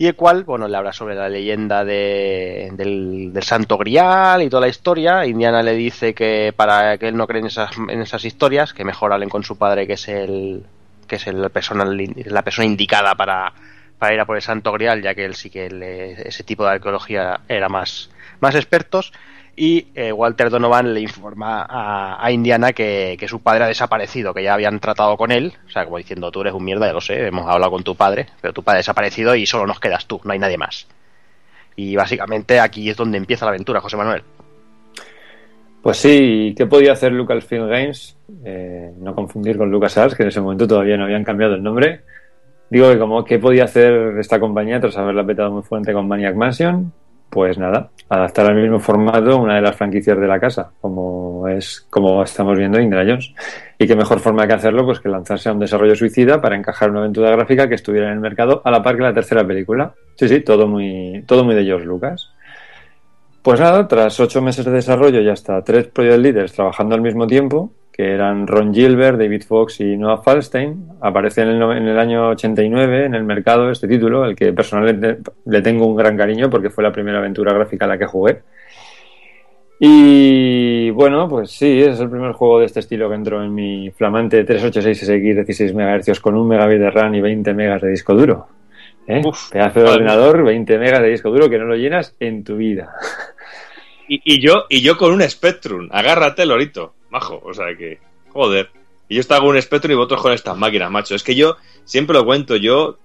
y 0.01 0.07
el 0.07 0.15
cual, 0.15 0.45
bueno, 0.45 0.69
le 0.69 0.77
habla 0.77 0.93
sobre 0.93 1.17
la 1.17 1.29
leyenda 1.29 1.85
de, 1.85 2.71
del, 2.73 3.33
Santo 3.43 3.77
Grial 3.77 4.43
y 4.43 4.49
toda 4.49 4.61
la 4.61 4.69
historia. 4.69 5.27
Indiana 5.27 5.61
le 5.61 5.75
dice 5.75 6.15
que 6.15 6.55
para 6.55 6.97
que 6.99 7.09
él 7.09 7.17
no 7.17 7.27
cree 7.27 7.41
en 7.41 7.49
esas, 7.49 7.73
en 7.77 8.01
esas 8.01 8.25
historias, 8.25 8.73
que 8.73 8.85
mejor 8.85 9.13
hablen 9.13 9.29
con 9.29 9.43
su 9.43 9.59
padre, 9.59 9.89
que 9.89 9.95
es 9.95 10.07
el 10.09 10.63
que 11.09 11.17
es 11.17 11.27
el 11.27 11.51
persona, 11.51 11.85
la 11.85 12.43
persona 12.43 12.67
indicada 12.67 13.15
para, 13.17 13.53
para 13.99 14.15
ir 14.15 14.21
a 14.21 14.27
por 14.27 14.37
el 14.37 14.43
Santo 14.43 14.71
Grial, 14.73 15.03
ya 15.03 15.15
que 15.15 15.25
él 15.25 15.35
sí 15.35 15.51
que 15.51 16.15
ese 16.25 16.45
tipo 16.45 16.65
de 16.65 16.73
arqueología 16.73 17.41
era 17.49 17.69
más, 17.69 18.11
más 18.41 18.55
expertos 18.55 19.13
y 19.59 19.89
eh, 19.97 20.13
Walter 20.13 20.51
Donovan 20.51 20.95
le 20.95 21.01
informa 21.01 21.67
a, 21.69 22.31
Indiana 22.31 22.73
que, 22.73 23.19
su 23.27 23.41
padre 23.41 23.65
ha 23.65 23.67
desaparecido, 23.67 24.33
que 24.33 24.45
ya 24.45 24.55
habían 24.55 24.79
tratado 24.79 25.17
con 25.17 25.33
él, 25.33 25.53
o 25.67 25.71
sea, 25.71 25.85
como 25.85 25.99
diciendo, 25.99 26.31
tú 26.31 26.43
eres 26.43 26.55
un 26.55 26.65
mierda, 26.65 26.87
ya 26.87 26.93
lo 26.93 27.01
sé, 27.01 27.27
hemos 27.27 27.45
hablado 27.47 27.73
con 27.73 27.83
tu 27.83 27.97
padre, 27.97 28.27
pero 28.41 28.55
tu 28.55 28.63
padre 28.63 28.77
ha 28.77 28.81
desaparecido 28.81 29.35
y 29.35 29.47
solo 29.47 29.67
nos 29.67 29.81
quedas 29.81 30.07
tú, 30.07 30.21
no 30.23 30.33
hay 30.33 30.39
nadie 30.39 30.57
más. 30.57 30.87
Y 31.75 31.97
básicamente 31.97 32.61
aquí 32.61 32.89
es 32.89 32.97
donde 32.97 33.19
empieza 33.19 33.45
la 33.45 33.51
aventura, 33.51 33.81
José 33.81 33.97
Manuel. 33.97 34.23
Pues 35.83 35.97
sí, 35.97 36.55
¿qué 36.57 36.67
podía 36.67 36.93
hacer 36.93 37.13
Lucasfilm 37.13 37.69
Games? 37.69 38.17
Eh, 38.45 38.93
no 38.99 39.15
confundir 39.15 39.57
con 39.57 39.71
LucasArts, 39.71 40.15
que 40.15 40.23
en 40.23 40.29
ese 40.29 40.41
momento 40.41 40.69
todavía 40.69 40.97
no 40.97 41.05
habían 41.05 41.25
cambiado 41.25 41.55
el 41.55 41.63
nombre. 41.63 42.03
Digo 42.71 42.91
que 42.91 42.99
como, 42.99 43.25
¿qué 43.25 43.39
podía 43.39 43.65
hacer 43.65 44.19
esta 44.19 44.39
compañía 44.39 44.81
tras 44.81 44.97
haberla 44.97 45.25
petado 45.25 45.51
muy 45.51 45.63
fuerte 45.63 45.93
con 45.93 46.07
Maniac 46.07 46.35
Mansion? 46.35 46.93
Pues 47.31 47.59
nada, 47.59 47.91
adaptar 48.09 48.47
al 48.47 48.57
mismo 48.57 48.81
formato 48.81 49.37
una 49.37 49.57
de 49.57 49.61
las 49.61 49.77
franquicias 49.77 50.19
de 50.19 50.27
la 50.27 50.41
casa, 50.41 50.71
como 50.81 51.47
es 51.47 51.87
como 51.91 52.23
estamos 52.23 52.57
viendo 52.57 52.81
Indra 52.81 53.05
Jones. 53.05 53.35
Y 53.79 53.87
qué 53.87 53.95
mejor 53.95 54.21
forma 54.21 54.47
que 54.47 54.55
hacerlo 54.55 54.85
pues 54.85 55.01
que 55.01 55.09
lanzarse 55.09 55.49
a 55.49 55.53
un 55.53 55.61
desarrollo 55.61 55.95
suicida 55.95 56.41
para 56.41 56.57
encajar 56.57 56.91
una 56.91 57.01
aventura 57.01 57.31
gráfica 57.31 57.69
que 57.69 57.75
estuviera 57.75 58.07
en 58.09 58.15
el 58.15 58.21
mercado 58.21 58.63
a 58.65 58.71
la 58.71 58.83
par 58.83 58.97
que 58.97 59.03
la 59.03 59.15
tercera 59.15 59.47
película. 59.47 59.95
Sí, 60.17 60.29
sí, 60.29 60.41
todo 60.41 60.67
muy, 60.67 61.23
todo 61.27 61.45
muy 61.45 61.55
de 61.55 61.65
George 61.65 61.87
Lucas. 61.87 62.31
Pues 63.43 63.61
nada, 63.61 63.87
tras 63.87 64.19
ocho 64.21 64.43
meses 64.43 64.65
de 64.65 64.73
desarrollo 64.73 65.21
y 65.21 65.29
hasta 65.29 65.63
tres 65.63 65.87
project 65.87 66.19
leaders 66.19 66.53
trabajando 66.53 66.95
al 66.95 67.03
mismo 67.03 67.27
tiempo, 67.27 67.73
que 67.99 68.15
eran 68.15 68.47
Ron 68.47 68.73
Gilbert, 68.73 69.19
David 69.19 69.43
Fox 69.43 69.81
y 69.81 69.97
Noah 69.97 70.19
Falstein. 70.19 70.87
Aparece 71.01 71.43
en 71.43 71.49
el, 71.49 71.63
en 71.63 71.89
el 71.89 71.99
año 71.99 72.29
89 72.29 73.07
en 73.07 73.17
el 73.17 73.25
mercado 73.25 73.73
este 73.73 73.89
título, 73.89 74.25
el 74.25 74.37
que 74.37 74.53
personalmente 74.53 75.19
le 75.47 75.63
tengo 75.63 75.85
un 75.85 75.97
gran 75.97 76.17
cariño 76.17 76.49
porque 76.49 76.71
fue 76.71 76.85
la 76.85 76.93
primera 76.93 77.19
aventura 77.19 77.53
gráfica 77.53 77.87
a 77.87 77.89
la 77.89 77.99
que 77.99 78.07
jugué. 78.07 78.39
Y 79.81 80.91
bueno, 80.91 81.29
pues 81.29 81.51
sí, 81.51 81.83
es 81.83 81.99
el 81.99 82.09
primer 82.09 82.35
juego 82.35 82.61
de 82.61 82.67
este 82.67 82.79
estilo 82.79 83.09
que 83.09 83.17
entró 83.17 83.43
en 83.43 83.53
mi 83.53 83.91
flamante 83.91 84.45
386 84.45 84.97
SX 84.97 85.47
16 85.47 85.75
MHz 85.75 86.21
con 86.21 86.37
un 86.37 86.47
megabit 86.47 86.79
de 86.79 86.91
RAM 86.93 87.17
y 87.17 87.21
20 87.21 87.53
megas 87.53 87.83
de 87.83 87.91
disco 87.91 88.15
duro. 88.15 88.47
¿Eh? 89.09 89.23
Pedazo 89.51 89.81
de 89.81 89.91
ordenador, 89.91 90.45
20 90.45 90.79
megas 90.79 91.03
de 91.03 91.09
disco 91.09 91.31
duro 91.31 91.51
que 91.51 91.59
no 91.59 91.65
lo 91.65 91.75
llenas 91.75 92.15
en 92.21 92.45
tu 92.45 92.57
vida. 92.57 92.93
Y, 94.11 94.41
yo, 94.41 94.65
y 94.71 94.81
yo 94.81 94.97
con 94.97 95.13
un 95.13 95.21
Spectrum, 95.21 95.89
agárrate, 95.91 96.47
Lorito 96.47 96.95
majo. 97.11 97.41
O 97.45 97.55
sea 97.55 97.77
que, 97.77 97.99
joder. 98.31 98.71
Y 99.09 99.15
yo 99.15 99.21
estaba 99.21 99.41
con 99.41 99.51
un 99.51 99.63
Spectrum 99.63 99.93
y 99.93 99.97
vosotros 99.97 100.23
con 100.23 100.33
estas 100.33 100.57
máquinas, 100.57 100.91
macho. 100.91 101.15
Es 101.15 101.23
que 101.23 101.35
yo 101.35 101.57
siempre 101.85 102.15
lo 102.15 102.25
cuento, 102.25 102.57
yo, 102.57 102.99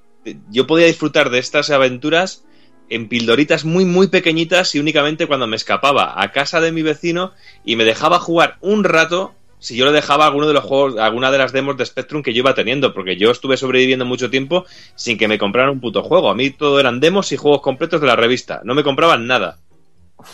yo 0.49 0.67
podía 0.67 0.87
disfrutar 0.87 1.29
de 1.29 1.39
estas 1.39 1.69
aventuras 1.69 2.43
en 2.89 3.07
pildoritas 3.07 3.63
muy, 3.63 3.85
muy 3.85 4.07
pequeñitas 4.07 4.75
y 4.75 4.79
únicamente 4.79 5.27
cuando 5.27 5.47
me 5.47 5.55
escapaba 5.55 6.21
a 6.21 6.31
casa 6.31 6.59
de 6.59 6.73
mi 6.73 6.81
vecino 6.81 7.31
y 7.63 7.77
me 7.77 7.85
dejaba 7.85 8.19
jugar 8.19 8.57
un 8.59 8.83
rato 8.83 9.33
si 9.63 9.77
yo 9.77 9.85
le 9.85 9.93
dejaba 9.93 10.25
alguno 10.25 10.45
de 10.45 10.53
los 10.53 10.65
juegos, 10.65 10.97
alguna 10.97 11.31
de 11.31 11.37
las 11.37 11.53
demos 11.53 11.77
de 11.77 11.85
Spectrum 11.85 12.21
que 12.21 12.33
yo 12.33 12.39
iba 12.39 12.53
teniendo, 12.53 12.93
porque 12.93 13.15
yo 13.15 13.31
estuve 13.31 13.55
sobreviviendo 13.55 14.03
mucho 14.03 14.29
tiempo 14.29 14.65
sin 14.95 15.17
que 15.17 15.29
me 15.29 15.37
compraran 15.37 15.71
un 15.71 15.79
puto 15.79 16.03
juego. 16.03 16.29
A 16.29 16.35
mí 16.35 16.49
todo 16.49 16.81
eran 16.81 16.99
demos 16.99 17.31
y 17.31 17.37
juegos 17.37 17.61
completos 17.61 18.01
de 18.01 18.07
la 18.07 18.17
revista. 18.17 18.59
No 18.65 18.75
me 18.75 18.83
compraban 18.83 19.25
nada. 19.25 19.59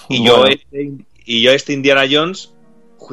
Y 0.09 0.25
yo 0.25 0.47
este, 0.47 0.93
y 1.25 1.43
yo 1.43 1.51
este 1.51 1.73
Indiana 1.73 2.07
Jones 2.09 2.53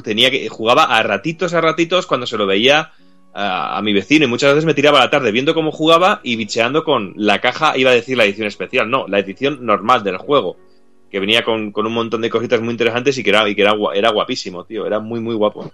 tenía 0.03 0.31
que 0.31 0.49
jugaba 0.49 0.85
a 0.85 1.03
ratitos 1.03 1.55
a 1.55 1.61
ratitos 1.61 2.07
cuando 2.07 2.27
se 2.27 2.37
lo 2.37 2.47
veía 2.47 2.93
a, 3.39 3.81
mi 3.83 3.93
vecino 3.93 4.25
y 4.25 4.29
muchas 4.29 4.51
veces 4.51 4.65
me 4.65 4.73
tiraba 4.73 4.99
la 4.99 5.11
tarde 5.11 5.31
viendo 5.31 5.53
cómo 5.53 5.71
jugaba 5.71 6.21
y 6.23 6.37
bicheando 6.37 6.85
con 6.85 7.13
la 7.17 7.41
caja, 7.41 7.77
iba 7.77 7.91
a 7.91 7.95
decir 7.95 8.17
la 8.17 8.25
edición 8.25 8.47
especial, 8.47 8.89
no, 8.89 9.07
la 9.09 9.19
edición 9.19 9.59
normal 9.67 10.03
del 10.03 10.17
juego, 10.17 10.57
que 11.11 11.21
venía 11.21 11.45
con, 11.45 11.73
un 11.75 11.93
montón 11.93 12.23
de 12.23 12.31
cositas 12.31 12.63
muy 12.63 12.71
interesantes 12.71 13.19
y 13.19 13.23
que 13.23 13.31
era, 13.31 13.47
y 13.47 13.55
que 13.55 13.63
era, 13.63 13.75
era 13.95 14.11
guapísimo, 14.11 14.65
tío, 14.65 14.87
era 14.87 15.01
muy, 15.01 15.21
muy 15.21 15.35
guapo. 15.35 15.71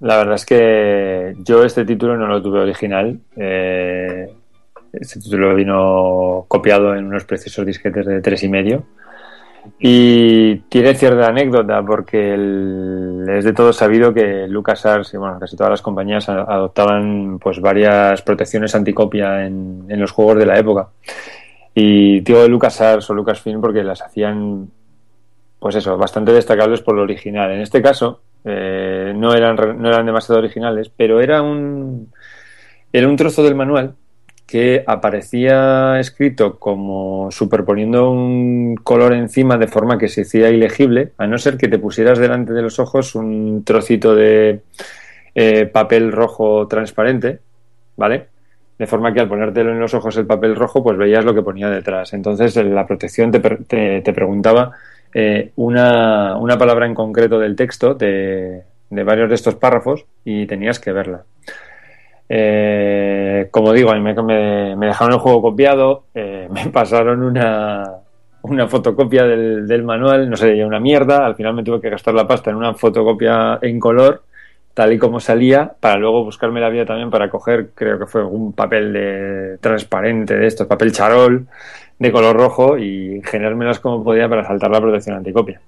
La 0.00 0.18
verdad 0.18 0.34
es 0.36 0.46
que 0.46 1.34
yo 1.38 1.64
este 1.64 1.84
título 1.84 2.16
no 2.16 2.26
lo 2.26 2.42
tuve 2.42 2.60
original. 2.60 3.18
Eh, 3.36 4.28
este 4.92 5.18
título 5.20 5.54
vino 5.54 6.44
copiado 6.46 6.94
en 6.94 7.06
unos 7.06 7.24
preciosos 7.24 7.66
disquetes 7.66 8.06
de 8.06 8.20
tres 8.20 8.42
y 8.42 8.48
medio. 8.48 8.84
Y 9.78 10.56
tiene 10.68 10.94
cierta 10.94 11.28
anécdota 11.28 11.82
porque 11.82 12.34
es 12.34 13.44
de 13.44 13.52
todo 13.52 13.72
sabido 13.72 14.12
que 14.12 14.46
LucasArts 14.46 15.14
y 15.14 15.16
bueno, 15.16 15.38
casi 15.38 15.56
todas 15.56 15.70
las 15.70 15.82
compañías 15.82 16.28
adoptaban 16.28 17.38
pues 17.38 17.60
varias 17.60 18.22
protecciones 18.22 18.74
anticopia 18.74 19.46
en, 19.46 19.86
los 19.88 20.10
juegos 20.10 20.38
de 20.38 20.46
la 20.46 20.58
época. 20.58 20.88
Y 21.74 22.20
digo 22.20 22.42
de 22.42 22.48
LucasArts 22.48 23.08
o 23.10 23.14
Lucasfilm 23.14 23.60
porque 23.60 23.82
las 23.82 24.02
hacían 24.02 24.70
pues 25.58 25.76
eso, 25.76 25.96
bastante 25.96 26.32
destacables 26.32 26.82
por 26.82 26.94
lo 26.94 27.02
original. 27.02 27.50
En 27.50 27.60
este 27.62 27.80
caso, 27.80 28.20
eh, 28.44 29.12
no, 29.16 29.32
eran, 29.34 29.56
no 29.56 29.88
eran 29.88 30.04
demasiado 30.04 30.38
originales, 30.38 30.90
pero 30.94 31.20
era 31.20 31.40
un, 31.40 32.12
era 32.92 33.08
un 33.08 33.16
trozo 33.16 33.42
del 33.42 33.54
manual 33.54 33.94
que 34.46 34.84
aparecía 34.86 35.98
escrito 35.98 36.58
como 36.58 37.30
superponiendo 37.30 38.10
un 38.10 38.76
color 38.76 39.14
encima 39.14 39.56
de 39.56 39.68
forma 39.68 39.98
que 39.98 40.08
se 40.08 40.22
hacía 40.22 40.50
ilegible, 40.50 41.12
a 41.18 41.26
no 41.26 41.38
ser 41.38 41.56
que 41.56 41.68
te 41.68 41.78
pusieras 41.78 42.18
delante 42.18 42.52
de 42.52 42.62
los 42.62 42.78
ojos 42.78 43.14
un 43.14 43.64
trocito 43.64 44.14
de 44.14 44.60
eh, 45.34 45.66
papel 45.66 46.12
rojo 46.12 46.68
transparente, 46.68 47.40
¿vale? 47.96 48.28
De 48.78 48.86
forma 48.86 49.12
que 49.12 49.20
al 49.20 49.28
ponértelo 49.28 49.70
en 49.70 49.80
los 49.80 49.94
ojos 49.94 50.16
el 50.16 50.26
papel 50.26 50.56
rojo, 50.56 50.82
pues 50.82 50.98
veías 50.98 51.24
lo 51.24 51.34
que 51.34 51.42
ponía 51.42 51.70
detrás. 51.70 52.12
Entonces 52.12 52.54
la 52.56 52.86
protección 52.86 53.30
te, 53.30 53.40
te, 53.40 54.02
te 54.02 54.12
preguntaba 54.12 54.72
eh, 55.12 55.52
una, 55.56 56.36
una, 56.36 56.58
palabra 56.58 56.86
en 56.86 56.94
concreto 56.94 57.38
del 57.38 57.54
texto 57.56 57.94
de, 57.94 58.62
de, 58.90 59.04
varios 59.04 59.28
de 59.28 59.36
estos 59.36 59.54
párrafos 59.54 60.04
y 60.24 60.46
tenías 60.46 60.80
que 60.80 60.92
verla. 60.92 61.24
Eh, 62.28 63.48
como 63.50 63.72
digo, 63.72 63.90
a 63.90 63.94
mí 63.94 64.00
me, 64.00 64.86
dejaron 64.86 65.14
el 65.14 65.18
juego 65.18 65.42
copiado, 65.42 66.04
eh, 66.14 66.48
me 66.52 66.66
pasaron 66.70 67.22
una, 67.22 67.84
una 68.42 68.68
fotocopia 68.68 69.24
del, 69.24 69.66
del, 69.66 69.82
manual, 69.82 70.30
no 70.30 70.36
sé, 70.36 70.64
una 70.64 70.80
mierda, 70.80 71.26
al 71.26 71.34
final 71.34 71.54
me 71.54 71.62
tuve 71.62 71.80
que 71.80 71.90
gastar 71.90 72.14
la 72.14 72.26
pasta 72.26 72.50
en 72.50 72.56
una 72.56 72.74
fotocopia 72.74 73.58
en 73.60 73.78
color, 73.78 74.22
tal 74.72 74.92
y 74.92 74.98
como 74.98 75.20
salía, 75.20 75.72
para 75.78 75.96
luego 75.96 76.24
buscarme 76.24 76.60
la 76.60 76.68
vida 76.68 76.84
también 76.84 77.10
para 77.10 77.30
coger, 77.30 77.70
creo 77.74 77.98
que 77.98 78.06
fue 78.06 78.24
un 78.24 78.52
papel 78.52 78.92
de 78.92 79.58
transparente 79.60 80.36
de 80.36 80.46
estos, 80.46 80.66
papel 80.66 80.92
charol, 80.92 81.46
de 81.98 82.10
color 82.12 82.36
rojo 82.36 82.76
y 82.76 83.22
generármelas 83.24 83.78
como 83.78 84.02
podía 84.02 84.28
para 84.28 84.44
saltar 84.44 84.70
la 84.70 84.80
protección 84.80 85.16
anticopia. 85.16 85.60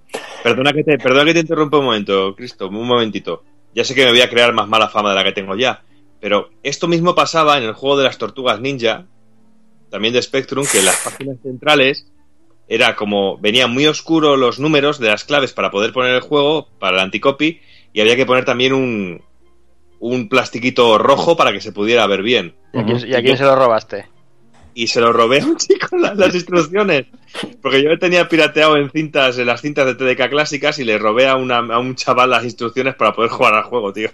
Perdona 0.42 0.72
que 0.72 0.82
te, 0.82 0.98
perdona 0.98 1.24
que 1.24 1.34
te 1.34 1.40
interrumpa 1.40 1.78
un 1.78 1.84
momento, 1.84 2.34
Cristo, 2.34 2.68
un 2.68 2.86
momentito. 2.86 3.42
Ya 3.74 3.84
sé 3.84 3.94
que 3.94 4.04
me 4.04 4.10
voy 4.10 4.22
a 4.22 4.28
crear 4.28 4.52
más 4.52 4.68
mala 4.68 4.88
fama 4.88 5.10
de 5.10 5.16
la 5.16 5.24
que 5.24 5.32
tengo 5.32 5.54
ya, 5.54 5.80
pero 6.26 6.50
esto 6.64 6.88
mismo 6.88 7.14
pasaba 7.14 7.56
en 7.56 7.62
el 7.62 7.72
juego 7.72 7.98
de 7.98 8.02
las 8.02 8.18
tortugas 8.18 8.60
ninja, 8.60 9.06
también 9.90 10.12
de 10.12 10.20
Spectrum, 10.20 10.66
que 10.66 10.80
en 10.80 10.86
las 10.86 10.96
páginas 11.04 11.36
centrales 11.40 12.08
era 12.66 12.96
como 12.96 13.38
venían 13.38 13.70
muy 13.70 13.86
oscuros 13.86 14.36
los 14.36 14.58
números 14.58 14.98
de 14.98 15.06
las 15.06 15.22
claves 15.22 15.52
para 15.52 15.70
poder 15.70 15.92
poner 15.92 16.16
el 16.16 16.22
juego 16.22 16.66
para 16.80 16.96
el 16.96 17.04
anticopy 17.04 17.60
y 17.92 18.00
había 18.00 18.16
que 18.16 18.26
poner 18.26 18.44
también 18.44 18.72
un, 18.72 19.22
un 20.00 20.28
plastiquito 20.28 20.98
rojo 20.98 21.36
para 21.36 21.52
que 21.52 21.60
se 21.60 21.70
pudiera 21.70 22.04
ver 22.08 22.22
bien. 22.22 22.56
¿Y 22.74 22.78
a 22.80 22.84
quién, 22.84 22.98
¿y 23.06 23.14
a 23.14 23.22
quién 23.22 23.36
se 23.36 23.44
lo 23.44 23.54
robaste? 23.54 24.06
y 24.74 24.88
se 24.88 25.00
lo 25.00 25.12
robé 25.12 25.42
a 25.42 25.46
un 25.46 25.56
chico 25.56 25.96
las, 25.96 26.16
las, 26.16 26.34
instrucciones. 26.34 27.06
Porque 27.62 27.84
yo 27.84 27.96
tenía 28.00 28.28
pirateado 28.28 28.76
en 28.78 28.90
cintas, 28.90 29.38
en 29.38 29.46
las 29.46 29.60
cintas 29.60 29.86
de 29.86 29.94
TDK 29.94 30.28
clásicas 30.28 30.80
y 30.80 30.84
le 30.84 30.98
robé 30.98 31.28
a, 31.28 31.36
una, 31.36 31.58
a 31.58 31.78
un 31.78 31.94
chaval 31.94 32.30
las 32.30 32.42
instrucciones 32.42 32.96
para 32.96 33.12
poder 33.12 33.30
jugar 33.30 33.54
al 33.54 33.62
juego, 33.62 33.92
tío. 33.92 34.10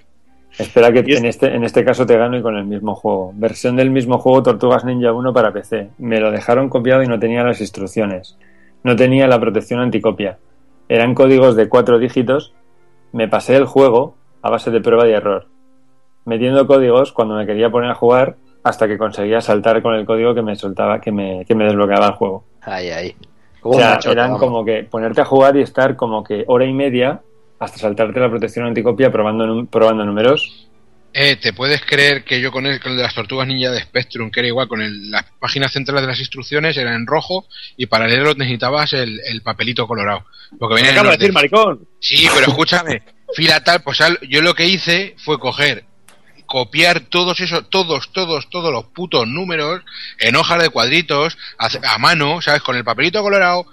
Espera 0.59 0.93
que 0.93 1.01
en 1.01 1.24
este, 1.24 1.55
en 1.55 1.65
este 1.65 1.85
caso 1.85 2.05
te 2.05 2.16
gano 2.16 2.37
y 2.37 2.43
con 2.43 2.57
el 2.57 2.65
mismo 2.65 2.95
juego. 2.95 3.33
Versión 3.35 3.77
del 3.77 3.91
mismo 3.91 4.19
juego 4.19 4.43
Tortugas 4.43 4.85
Ninja 4.85 5.12
1 5.12 5.33
para 5.33 5.53
PC. 5.53 5.91
Me 5.99 6.20
lo 6.20 6.31
dejaron 6.31 6.69
copiado 6.69 7.03
y 7.03 7.07
no 7.07 7.19
tenía 7.19 7.43
las 7.43 7.61
instrucciones. 7.61 8.37
No 8.83 8.95
tenía 8.95 9.27
la 9.27 9.41
protección 9.41 9.81
anticopia. 9.81 10.39
Eran 10.89 11.15
códigos 11.15 11.57
de 11.57 11.69
cuatro 11.69 11.99
dígitos. 11.99 12.53
Me 13.12 13.29
pasé 13.29 13.57
el 13.57 13.65
juego 13.65 14.15
a 14.43 14.51
base 14.51 14.70
de 14.70 14.81
prueba 14.81 15.09
y 15.09 15.12
error. 15.12 15.47
Metiendo 16.24 16.66
códigos 16.66 17.12
cuando 17.12 17.35
me 17.35 17.47
quería 17.47 17.70
poner 17.70 17.91
a 17.91 17.95
jugar 17.95 18.37
hasta 18.62 18.87
que 18.87 18.99
conseguía 18.99 19.41
saltar 19.41 19.83
con 19.83 19.95
el 19.95 20.05
código 20.05 20.35
que 20.35 20.43
me 20.43 20.55
soltaba, 20.55 21.01
que 21.01 21.11
me, 21.11 21.45
que 21.47 21.55
me 21.55 21.65
desbloqueaba 21.65 22.09
el 22.09 22.12
juego. 22.12 22.45
Ay, 22.61 22.91
ay. 22.91 23.16
O 23.62 23.74
sea, 23.74 23.99
eran 24.11 24.37
como 24.39 24.65
que 24.65 24.85
ponerte 24.85 25.20
a 25.20 25.24
jugar 25.24 25.57
y 25.57 25.62
estar 25.62 25.97
como 25.97 26.23
que 26.24 26.45
hora 26.47 26.65
y 26.65 26.73
media 26.73 27.23
hasta 27.62 27.78
saltarte 27.78 28.18
la 28.18 28.28
protección 28.28 28.66
anticopia 28.66 29.10
probando, 29.12 29.64
probando 29.66 30.05
números. 30.05 30.66
Eh, 31.14 31.36
¿te 31.36 31.52
puedes 31.52 31.80
creer 31.84 32.24
que 32.24 32.40
yo 32.40 32.51
con 32.51 32.66
el, 32.66 32.80
con 32.80 32.93
el 32.93 32.97
de 32.97 33.05
las 33.05 33.14
tortugas 33.14 33.47
ninja 33.47 33.70
de 33.70 33.82
Spectrum, 33.82 34.30
que 34.30 34.40
era 34.40 34.48
igual, 34.48 34.66
con 34.66 34.80
el, 34.80 35.10
las 35.10 35.24
páginas 35.39 35.70
centrales 35.70 36.02
de 36.02 36.09
las 36.09 36.18
instrucciones 36.18 36.76
eran 36.76 36.94
en 36.94 37.06
rojo 37.06 37.47
y 37.76 37.86
para 37.86 38.09
leerlo 38.09 38.34
necesitabas 38.34 38.94
el, 38.94 39.20
el 39.26 39.43
papelito 39.43 39.86
colorado? 39.86 40.24
Porque 40.59 40.76
venía 40.76 40.90
acaba 40.90 41.10
de 41.10 41.18
decir, 41.18 41.32
maricón! 41.32 41.86
Sí, 42.01 42.26
pero 42.34 42.51
escúchame, 42.51 43.02
fila 43.34 43.62
tal, 43.62 43.82
pues 43.82 43.98
yo 44.28 44.43
lo 44.43 44.55
que 44.55 44.66
hice 44.66 45.14
fue 45.18 45.39
coger 45.39 45.84
copiar 46.47 47.01
todos 47.01 47.40
esos, 47.40 47.70
todos, 47.70 48.12
todos, 48.12 48.51
todos 48.51 48.72
los 48.72 48.84
putos 48.86 49.26
números 49.26 49.82
en 50.18 50.36
hojas 50.36 50.60
de 50.60 50.68
cuadritos 50.68 51.39
a, 51.59 51.68
a 51.94 51.98
mano, 51.98 52.43
¿sabes? 52.43 52.60
Con 52.62 52.76
el 52.76 52.84
papelito 52.84 53.22
colorado, 53.22 53.66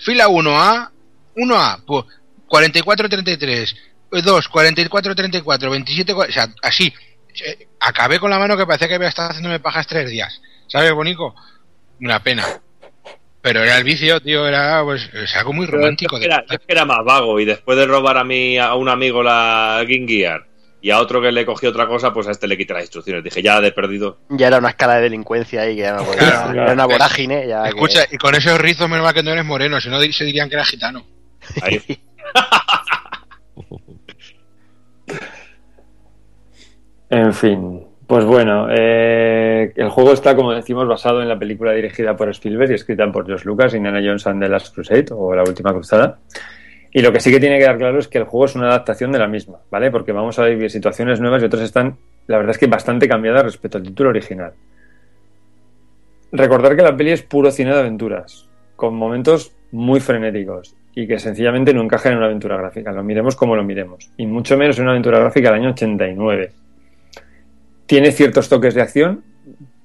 fila 0.00 0.26
1A, 0.28 0.90
1A, 1.36 1.84
pues 1.86 2.04
4433, 2.46 3.76
2, 4.10 4.48
4434, 4.48 5.70
27, 5.70 6.12
o 6.12 6.32
sea, 6.32 6.48
así. 6.62 6.92
Acabé 7.80 8.20
con 8.20 8.30
la 8.30 8.38
mano 8.38 8.56
que 8.56 8.66
parecía 8.66 8.88
que 8.88 8.94
había 8.94 9.08
estado 9.08 9.30
haciéndome 9.30 9.58
pajas 9.58 9.86
tres 9.86 10.08
días. 10.08 10.40
¿Sabes, 10.68 10.92
Bonico? 10.92 11.34
Una 12.00 12.22
pena. 12.22 12.44
Pero 13.42 13.62
era 13.62 13.76
el 13.76 13.84
vicio, 13.84 14.20
tío, 14.20 14.46
era 14.46 14.82
pues 14.84 15.10
es 15.12 15.36
algo 15.36 15.52
muy 15.52 15.66
romántico. 15.66 16.18
Yo, 16.18 16.24
era, 16.24 16.44
yo 16.48 16.56
era 16.66 16.84
más 16.84 17.04
vago 17.04 17.38
y 17.40 17.44
después 17.44 17.76
de 17.76 17.86
robar 17.86 18.16
a 18.16 18.24
mí 18.24 18.56
a 18.56 18.74
un 18.74 18.88
amigo 18.88 19.22
la 19.22 19.84
Game 19.86 20.06
Gear 20.08 20.46
y 20.84 20.90
a 20.90 20.98
otro 20.98 21.22
que 21.22 21.32
le 21.32 21.46
cogió 21.46 21.70
otra 21.70 21.86
cosa, 21.86 22.12
pues 22.12 22.26
a 22.26 22.30
este 22.30 22.46
le 22.46 22.58
quité 22.58 22.74
las 22.74 22.82
instrucciones. 22.82 23.24
Dije, 23.24 23.42
ya 23.42 23.58
de 23.58 23.72
perdido. 23.72 24.18
Ya 24.28 24.48
era 24.48 24.58
una 24.58 24.68
escala 24.68 24.96
de 24.96 25.02
delincuencia 25.04 25.62
ahí, 25.62 25.76
que 25.76 25.80
ya 25.80 25.94
no 25.94 26.04
podía, 26.04 26.18
claro, 26.18 26.62
era 26.62 26.72
una 26.74 26.84
vorágine. 26.84 27.48
Ya 27.48 27.64
Escucha, 27.64 28.06
que... 28.06 28.16
y 28.16 28.18
con 28.18 28.34
esos 28.34 28.58
rizos, 28.60 28.86
menos 28.86 29.02
mal 29.02 29.14
que 29.14 29.22
no 29.22 29.30
eres 29.30 29.46
moreno, 29.46 29.80
si 29.80 29.88
no 29.88 29.98
se 29.98 30.24
dirían 30.24 30.50
que 30.50 30.56
era 30.56 30.64
gitano. 30.66 31.06
Ahí. 31.62 31.82
en 37.10 37.32
fin, 37.32 37.86
pues 38.06 38.24
bueno, 38.24 38.68
eh, 38.70 39.72
el 39.74 39.88
juego 39.88 40.12
está, 40.12 40.36
como 40.36 40.52
decimos, 40.52 40.86
basado 40.86 41.22
en 41.22 41.28
la 41.28 41.38
película 41.38 41.72
dirigida 41.72 42.14
por 42.16 42.28
Spielberg 42.28 42.70
y 42.70 42.74
escrita 42.74 43.10
por 43.10 43.26
George 43.26 43.46
Lucas, 43.46 43.74
Indiana 43.74 44.00
Jones 44.04 44.26
and 44.26 44.42
the 44.42 44.48
Last 44.48 44.74
Crusade, 44.74 45.06
o 45.10 45.34
La 45.34 45.42
Última 45.42 45.72
Cruzada. 45.72 46.18
Y 46.92 47.00
lo 47.00 47.12
que 47.12 47.20
sí 47.20 47.30
que 47.30 47.40
tiene 47.40 47.58
que 47.58 47.64
dar 47.64 47.78
claro 47.78 47.98
es 47.98 48.08
que 48.08 48.18
el 48.18 48.24
juego 48.24 48.44
es 48.44 48.54
una 48.54 48.68
adaptación 48.68 49.10
de 49.10 49.18
la 49.18 49.26
misma, 49.26 49.58
¿vale? 49.70 49.90
Porque 49.90 50.12
vamos 50.12 50.38
a 50.38 50.44
vivir 50.44 50.70
situaciones 50.70 51.18
nuevas 51.18 51.42
y 51.42 51.46
otras 51.46 51.62
están, 51.62 51.96
la 52.26 52.36
verdad 52.36 52.52
es 52.52 52.58
que 52.58 52.66
bastante 52.66 53.08
cambiadas 53.08 53.44
respecto 53.44 53.78
al 53.78 53.84
título 53.84 54.10
original. 54.10 54.52
Recordar 56.30 56.76
que 56.76 56.82
la 56.82 56.96
peli 56.96 57.12
es 57.12 57.22
puro 57.22 57.50
cine 57.50 57.72
de 57.72 57.80
aventuras, 57.80 58.48
con 58.76 58.94
momentos 58.94 59.52
muy 59.72 60.00
frenéticos 60.00 60.76
y 60.94 61.06
que 61.06 61.18
sencillamente 61.18 61.74
no 61.74 61.82
encajan 61.82 62.12
en 62.12 62.18
una 62.18 62.26
aventura 62.26 62.56
gráfica, 62.56 62.92
lo 62.92 63.02
miremos 63.02 63.34
como 63.34 63.56
lo 63.56 63.64
miremos, 63.64 64.10
y 64.16 64.26
mucho 64.26 64.56
menos 64.56 64.78
en 64.78 64.84
una 64.84 64.92
aventura 64.92 65.18
gráfica 65.18 65.50
del 65.50 65.60
año 65.60 65.70
89. 65.70 66.50
Tiene 67.86 68.12
ciertos 68.12 68.48
toques 68.48 68.74
de 68.74 68.82
acción, 68.82 69.22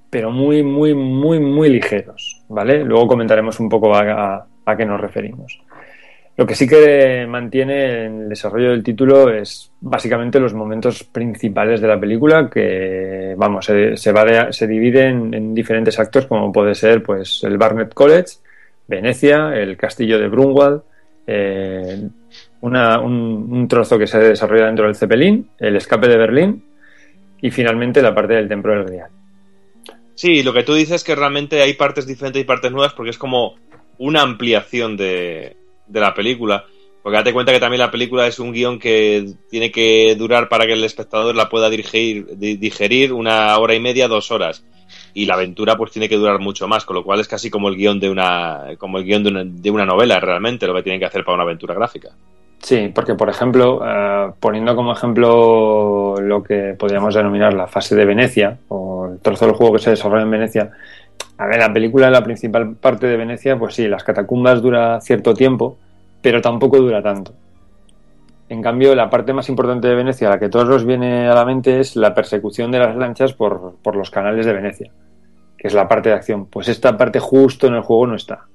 pero 0.10 0.31
muy, 0.31 0.64
muy, 0.64 0.94
muy, 0.94 1.40
muy 1.40 1.69
ligeros, 1.69 2.44
¿vale? 2.48 2.84
Luego 2.84 3.07
comentaremos 3.07 3.60
un 3.60 3.69
poco 3.69 3.95
a, 3.95 4.45
qué 4.77 4.86
nos 4.86 5.02
referimos. 5.02 5.60
Lo 6.38 6.45
que 6.45 6.56
sí 6.56 6.68
que 6.68 7.26
mantiene 7.27 8.06
en 8.06 8.22
el 8.22 8.30
desarrollo 8.30 8.69
del 8.69 8.84
título 8.84 9.30
es 9.30 9.72
básicamente 9.81 10.40
los 10.40 10.53
momentos 10.53 11.03
principales 11.03 11.81
de 11.81 11.88
la 11.88 11.99
película 11.99 12.49
que, 12.49 13.34
vamos, 13.36 13.65
se, 13.65 13.98
se, 13.98 14.11
va 14.14 14.23
de, 14.23 14.53
se 14.53 14.65
dividen 14.65 15.34
en 15.34 15.53
diferentes 15.53 15.99
actos 15.99 16.27
como 16.27 16.52
puede 16.53 16.76
ser 16.76 17.03
pues 17.03 17.44
el 17.44 17.57
Barnett 17.57 17.94
College, 17.94 18.38
Venecia, 18.88 19.53
el 19.53 19.76
castillo 19.76 20.18
de 20.18 20.30
Brunwald, 20.30 20.84
eh, 21.31 22.10
una, 22.61 22.99
un, 22.99 23.68
trozo 23.68 23.99
que 23.99 24.07
se 24.07 24.18
desarrolla 24.18 24.65
dentro 24.65 24.85
del 24.85 24.95
Zeppelin, 24.95 25.47
el 25.60 25.76
escape 25.76 26.07
de 26.07 26.18
Berlín 26.18 26.64
y 27.39 27.51
finalmente 27.51 28.01
la 28.01 28.15
parte 28.15 28.34
del 28.34 28.47
templo 28.47 28.73
del 28.73 28.85
Grial. 28.85 29.10
Sí, 30.15 30.41
lo 30.41 30.51
que 30.51 30.64
tú 30.64 30.73
dices 30.73 30.95
es 30.95 31.03
que 31.03 31.15
realmente 31.15 31.61
hay 31.61 31.73
partes 31.73 32.07
diferentes 32.07 32.41
y 32.41 32.45
partes 32.45 32.72
nuevas 32.72 32.93
porque 32.93 33.11
es 33.11 33.19
como 33.19 33.56
una 33.99 34.22
ampliación 34.23 34.97
de, 34.97 35.56
de 35.88 35.99
la 35.99 36.15
película. 36.15 36.65
Porque 37.03 37.18
date 37.18 37.31
cuenta 37.31 37.53
que 37.53 37.60
también 37.60 37.80
la 37.80 37.91
película 37.91 38.26
es 38.26 38.39
un 38.39 38.51
guion 38.51 38.80
que 38.80 39.34
tiene 39.51 39.72
que 39.72 40.15
durar 40.15 40.49
para 40.49 40.65
que 40.65 40.73
el 40.73 40.84
espectador 40.84 41.35
la 41.35 41.47
pueda 41.47 41.69
digerir, 41.69 42.26
digerir 42.38 43.14
una 43.14 43.56
hora 43.60 43.76
y 43.76 43.80
media, 43.80 44.07
dos 44.07 44.31
horas. 44.31 44.65
Y 45.14 45.26
la 45.26 45.36
aventura 45.36 45.76
pues 45.76 45.91
tiene 45.91 46.07
que 46.07 46.18
durar 46.18 46.40
mucho 46.40 46.68
más, 46.68 46.86
con 46.86 46.95
lo 46.95 47.03
cual 47.03 47.19
es 47.19 47.27
casi 47.27 47.49
como 47.49 47.69
el 47.69 47.76
guion 47.76 47.99
de 47.99 48.10
una, 48.10 48.64
como 48.77 48.98
el 48.98 49.06
guion 49.06 49.23
de 49.23 49.30
una, 49.30 49.44
de 49.44 49.72
una 49.72 49.86
novela 49.86 50.19
realmente, 50.19 50.68
lo 50.68 50.73
que 50.76 50.84
tienen 50.84 50.99
que 50.99 51.06
hacer 51.06 51.23
para 51.23 51.36
una 51.36 51.44
aventura 51.44 51.73
gráfica. 51.73 52.10
Sí, 52.61 52.91
porque 52.94 53.15
por 53.15 53.30
ejemplo, 53.30 53.77
uh, 53.77 54.34
poniendo 54.40 54.76
como 54.76 54.91
ejemplo 54.91 56.15
lo 56.19 56.44
que 56.44 56.76
podríamos 56.77 57.15
denominar 57.15 57.53
la 57.53 57.68
fase 57.68 57.95
de 57.95 58.06
Venecia, 58.06 58.57
o 58.68 59.10
el 59.14 59.19
trozo 59.19 59.45
del 59.45 59.56
juego 59.56 59.73
que 59.73 59.80
se 59.80 59.91
desarrolla 59.91 60.23
en 60.23 60.31
Venecia, 60.31 60.72
a 61.38 61.48
ver, 61.48 61.60
la 61.60 61.72
película, 61.72 62.10
la 62.10 62.23
principal 62.23 62.76
parte 62.76 63.07
de 63.07 63.15
Venecia, 63.15 63.57
pues 63.57 63.76
sí, 63.76 63.88
las 63.88 64.03
catacumbas 64.03 64.61
dura 64.61 64.99
cierto 64.99 65.34
tiempo, 65.34 65.77
pero 66.22 66.41
tampoco 66.41 66.77
dura 66.77 67.02
tanto. 67.02 67.34
En 68.49 68.61
cambio, 68.61 68.94
la 68.94 69.10
parte 69.10 69.31
más 69.31 69.48
importante 69.48 69.88
de 69.88 69.95
Venecia, 69.95 70.27
la 70.27 70.40
que 70.40 70.49
todos 70.49 70.68
nos 70.68 70.86
viene 70.86 71.30
a 71.30 71.36
la 71.36 71.45
mente, 71.45 71.80
es 71.80 71.95
la 71.95 72.14
persecución 72.14 72.72
de 72.72 72.80
las 72.80 72.95
lanchas 72.95 73.34
por, 73.34 73.76
por 73.81 73.95
los 73.95 74.10
canales 74.10 74.45
de 74.45 74.53
Venecia, 74.53 74.91
que 75.60 75.68
es 75.68 75.73
la 75.73 75.88
parte 75.88 76.10
de 76.10 76.15
acción. 76.15 76.45
Pues 76.45 76.69
esta 76.69 76.98
parte 76.98 77.19
justo 77.19 77.68
en 77.68 77.76
el 77.76 77.81
juego 77.81 78.07
no 78.07 78.15
está. 78.15 78.45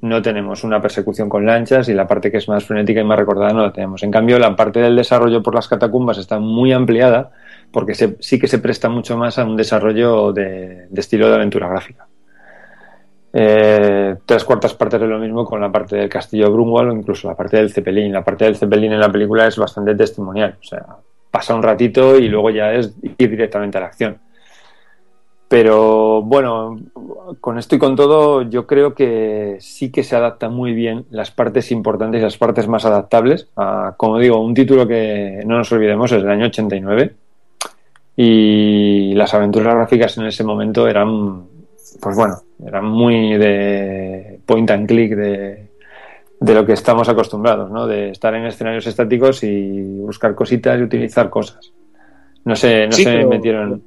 no 0.00 0.22
tenemos 0.22 0.62
una 0.62 0.80
persecución 0.80 1.28
con 1.28 1.44
lanchas 1.44 1.88
y 1.88 1.92
la 1.92 2.06
parte 2.06 2.30
que 2.30 2.36
es 2.38 2.48
más 2.48 2.64
frenética 2.64 3.00
y 3.00 3.04
más 3.04 3.18
recordada 3.18 3.52
no 3.52 3.62
la 3.62 3.72
tenemos. 3.72 4.02
En 4.02 4.10
cambio, 4.10 4.38
la 4.38 4.54
parte 4.56 4.80
del 4.80 4.96
desarrollo 4.96 5.42
por 5.42 5.54
las 5.54 5.68
catacumbas 5.68 6.18
está 6.18 6.38
muy 6.38 6.72
ampliada 6.72 7.30
porque 7.72 7.94
sí 7.94 8.38
que 8.38 8.46
se 8.46 8.60
presta 8.60 8.88
mucho 8.88 9.16
más 9.16 9.38
a 9.38 9.44
un 9.44 9.56
desarrollo 9.56 10.32
de, 10.32 10.86
estilo 10.94 11.28
de 11.28 11.34
aventura 11.34 11.68
gráfica. 11.68 12.06
Eh, 13.32 14.16
tres 14.24 14.44
cuartas 14.44 14.72
partes 14.74 15.00
de 15.00 15.06
lo 15.06 15.18
mismo 15.18 15.44
con 15.44 15.60
la 15.60 15.70
parte 15.70 15.96
del 15.96 16.08
castillo 16.08 16.50
Brunwald 16.50 16.90
o 16.90 16.92
incluso 16.92 17.28
la 17.28 17.34
parte 17.34 17.58
del 17.58 17.70
Zeppelin. 17.70 18.12
La 18.12 18.24
parte 18.24 18.44
del 18.44 18.56
Zeppelin 18.56 18.92
en 18.92 19.00
la 19.00 19.12
película 19.12 19.46
es 19.46 19.56
bastante 19.58 19.94
testimonial, 19.94 20.56
o 20.58 20.64
sea, 20.64 20.86
pasa 21.30 21.54
un 21.54 21.62
ratito 21.62 22.16
y 22.18 22.28
luego 22.28 22.50
ya 22.50 22.72
es 22.72 22.94
ir 23.02 23.30
directamente 23.30 23.76
a 23.76 23.80
la 23.82 23.86
acción. 23.88 24.18
Pero 25.48 26.20
bueno, 26.22 26.78
con 27.40 27.58
esto 27.58 27.74
y 27.74 27.78
con 27.78 27.96
todo, 27.96 28.42
yo 28.42 28.66
creo 28.66 28.94
que 28.94 29.56
sí 29.60 29.90
que 29.90 30.02
se 30.02 30.14
adapta 30.14 30.50
muy 30.50 30.74
bien 30.74 31.06
las 31.10 31.30
partes 31.30 31.72
importantes 31.72 32.20
y 32.20 32.24
las 32.24 32.36
partes 32.36 32.68
más 32.68 32.84
adaptables. 32.84 33.48
como 33.96 34.18
digo, 34.18 34.42
un 34.44 34.52
título 34.52 34.86
que 34.86 35.42
no 35.46 35.56
nos 35.56 35.72
olvidemos 35.72 36.12
es 36.12 36.22
del 36.22 36.30
año 36.30 36.46
89 36.46 37.14
y 38.16 39.14
las 39.14 39.32
aventuras 39.32 39.74
gráficas 39.74 40.18
en 40.18 40.26
ese 40.26 40.44
momento 40.44 40.86
eran, 40.86 41.44
pues 42.00 42.16
bueno, 42.16 42.42
eran 42.66 42.84
muy 42.84 43.38
de 43.38 44.40
point 44.44 44.70
and 44.70 44.86
click, 44.86 45.14
de, 45.14 45.68
de 46.40 46.54
lo 46.54 46.66
que 46.66 46.74
estamos 46.74 47.08
acostumbrados, 47.08 47.70
¿no? 47.70 47.86
De 47.86 48.10
estar 48.10 48.34
en 48.34 48.44
escenarios 48.44 48.86
estáticos 48.86 49.42
y 49.44 49.80
buscar 49.80 50.34
cositas 50.34 50.78
y 50.78 50.82
utilizar 50.82 51.30
cosas. 51.30 51.72
No 52.44 52.54
sé, 52.54 52.86
no 52.86 52.92
se 52.92 53.24
metieron 53.24 53.82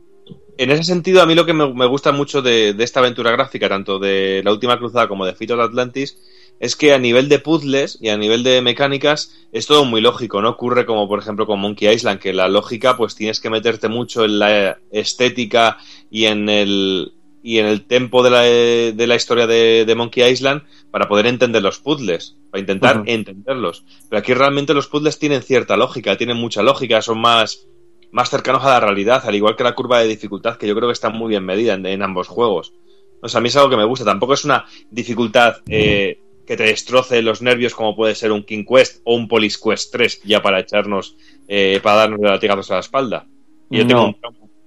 en 0.57 0.71
ese 0.71 0.83
sentido, 0.83 1.21
a 1.21 1.25
mí 1.25 1.35
lo 1.35 1.45
que 1.45 1.53
me, 1.53 1.85
gusta 1.85 2.11
mucho 2.11 2.41
de, 2.41 2.75
esta 2.79 2.99
aventura 2.99 3.31
gráfica, 3.31 3.69
tanto 3.69 3.99
de 3.99 4.41
La 4.43 4.51
Última 4.51 4.77
Cruzada 4.77 5.07
como 5.07 5.25
de 5.25 5.33
Fito 5.33 5.59
Atlantis, 5.61 6.17
es 6.59 6.75
que 6.75 6.93
a 6.93 6.99
nivel 6.99 7.27
de 7.27 7.39
puzzles 7.39 7.97
y 8.01 8.09
a 8.09 8.17
nivel 8.17 8.43
de 8.43 8.61
mecánicas 8.61 9.33
es 9.51 9.65
todo 9.65 9.83
muy 9.83 9.99
lógico, 9.99 10.41
no 10.41 10.49
ocurre 10.49 10.85
como 10.85 11.07
por 11.07 11.19
ejemplo 11.19 11.47
con 11.47 11.59
Monkey 11.59 11.89
Island, 11.91 12.19
que 12.19 12.33
la 12.33 12.47
lógica 12.47 12.95
pues 12.95 13.15
tienes 13.15 13.39
que 13.39 13.49
meterte 13.49 13.87
mucho 13.87 14.23
en 14.25 14.37
la 14.37 14.77
estética 14.91 15.77
y 16.11 16.25
en 16.25 16.49
el 16.49 17.13
y 17.43 17.57
en 17.57 17.65
el 17.65 17.85
tempo 17.85 18.23
de 18.23 18.29
la, 18.29 18.41
de 18.41 19.07
la 19.07 19.15
historia 19.15 19.47
de, 19.47 19.91
Monkey 19.97 20.23
Island 20.23 20.61
para 20.91 21.07
poder 21.07 21.25
entender 21.25 21.63
los 21.63 21.79
puzzles, 21.79 22.37
para 22.51 22.59
intentar 22.59 23.03
entenderlos. 23.07 23.83
Pero 24.09 24.19
aquí 24.19 24.33
realmente 24.35 24.75
los 24.75 24.87
puzzles 24.87 25.17
tienen 25.17 25.41
cierta 25.41 25.75
lógica, 25.75 26.17
tienen 26.17 26.37
mucha 26.37 26.61
lógica, 26.61 27.01
son 27.01 27.19
más 27.19 27.67
más 28.11 28.29
cercanos 28.29 28.63
a 28.63 28.69
la 28.69 28.79
realidad, 28.79 29.23
al 29.25 29.35
igual 29.35 29.55
que 29.55 29.63
la 29.63 29.75
curva 29.75 29.99
de 29.99 30.07
dificultad, 30.07 30.57
que 30.57 30.67
yo 30.67 30.75
creo 30.75 30.89
que 30.89 30.93
está 30.93 31.09
muy 31.09 31.29
bien 31.29 31.45
medida 31.45 31.73
en, 31.73 32.01
ambos 32.01 32.27
juegos. 32.27 32.73
O 33.21 33.29
sea, 33.29 33.39
a 33.39 33.41
mí 33.41 33.47
es 33.47 33.55
algo 33.55 33.69
que 33.69 33.77
me 33.77 33.85
gusta. 33.85 34.05
Tampoco 34.05 34.33
es 34.33 34.45
una 34.45 34.65
dificultad 34.89 35.57
eh, 35.67 36.19
que 36.45 36.57
te 36.57 36.63
destroce 36.63 37.21
los 37.21 37.41
nervios 37.41 37.73
como 37.73 37.95
puede 37.95 38.15
ser 38.15 38.31
un 38.31 38.43
King 38.43 38.65
Quest 38.65 39.01
o 39.05 39.15
un 39.15 39.27
Police 39.27 39.59
Quest 39.63 39.91
3, 39.91 40.23
ya 40.23 40.41
para 40.41 40.59
echarnos, 40.59 41.15
eh, 41.47 41.79
para 41.81 41.97
darnos 41.97 42.19
latigazos 42.19 42.71
a 42.71 42.75
la 42.75 42.79
espalda. 42.79 43.25
Y 43.69 43.77
yo 43.77 43.87
tengo 43.87 44.05
un 44.05 44.15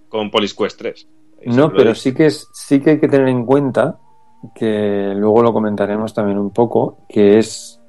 con 0.09 0.31
Police 0.31 0.55
Quest 0.57 0.79
3. 0.79 1.09
No, 1.47 1.73
pero 1.73 1.95
sí 1.95 2.15
que, 2.15 2.27
es, 2.27 2.49
sí 2.53 2.81
que 2.81 2.91
hay 2.91 3.01
que 3.01 3.09
tener 3.09 3.29
en 3.29 3.45
cuenta, 3.45 3.99
que 4.55 5.13
luego 5.17 5.43
lo 5.43 5.53
comentaremos 5.53 6.15
también 6.15 6.39
un 6.39 6.53
poco, 6.53 6.99
que 7.09 7.39
es 7.39 7.81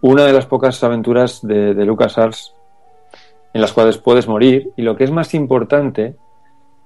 una 0.00 0.24
de 0.24 0.32
las 0.32 0.46
pocas 0.46 0.82
aventuras 0.82 1.40
de, 1.42 1.74
de 1.74 1.84
LucasArts 1.84 2.54
en 3.54 3.60
las 3.60 3.72
cuales 3.72 3.98
puedes 3.98 4.28
morir 4.28 4.70
y 4.76 4.82
lo 4.82 4.96
que 4.96 5.04
es 5.04 5.10
más 5.10 5.34
importante 5.34 6.16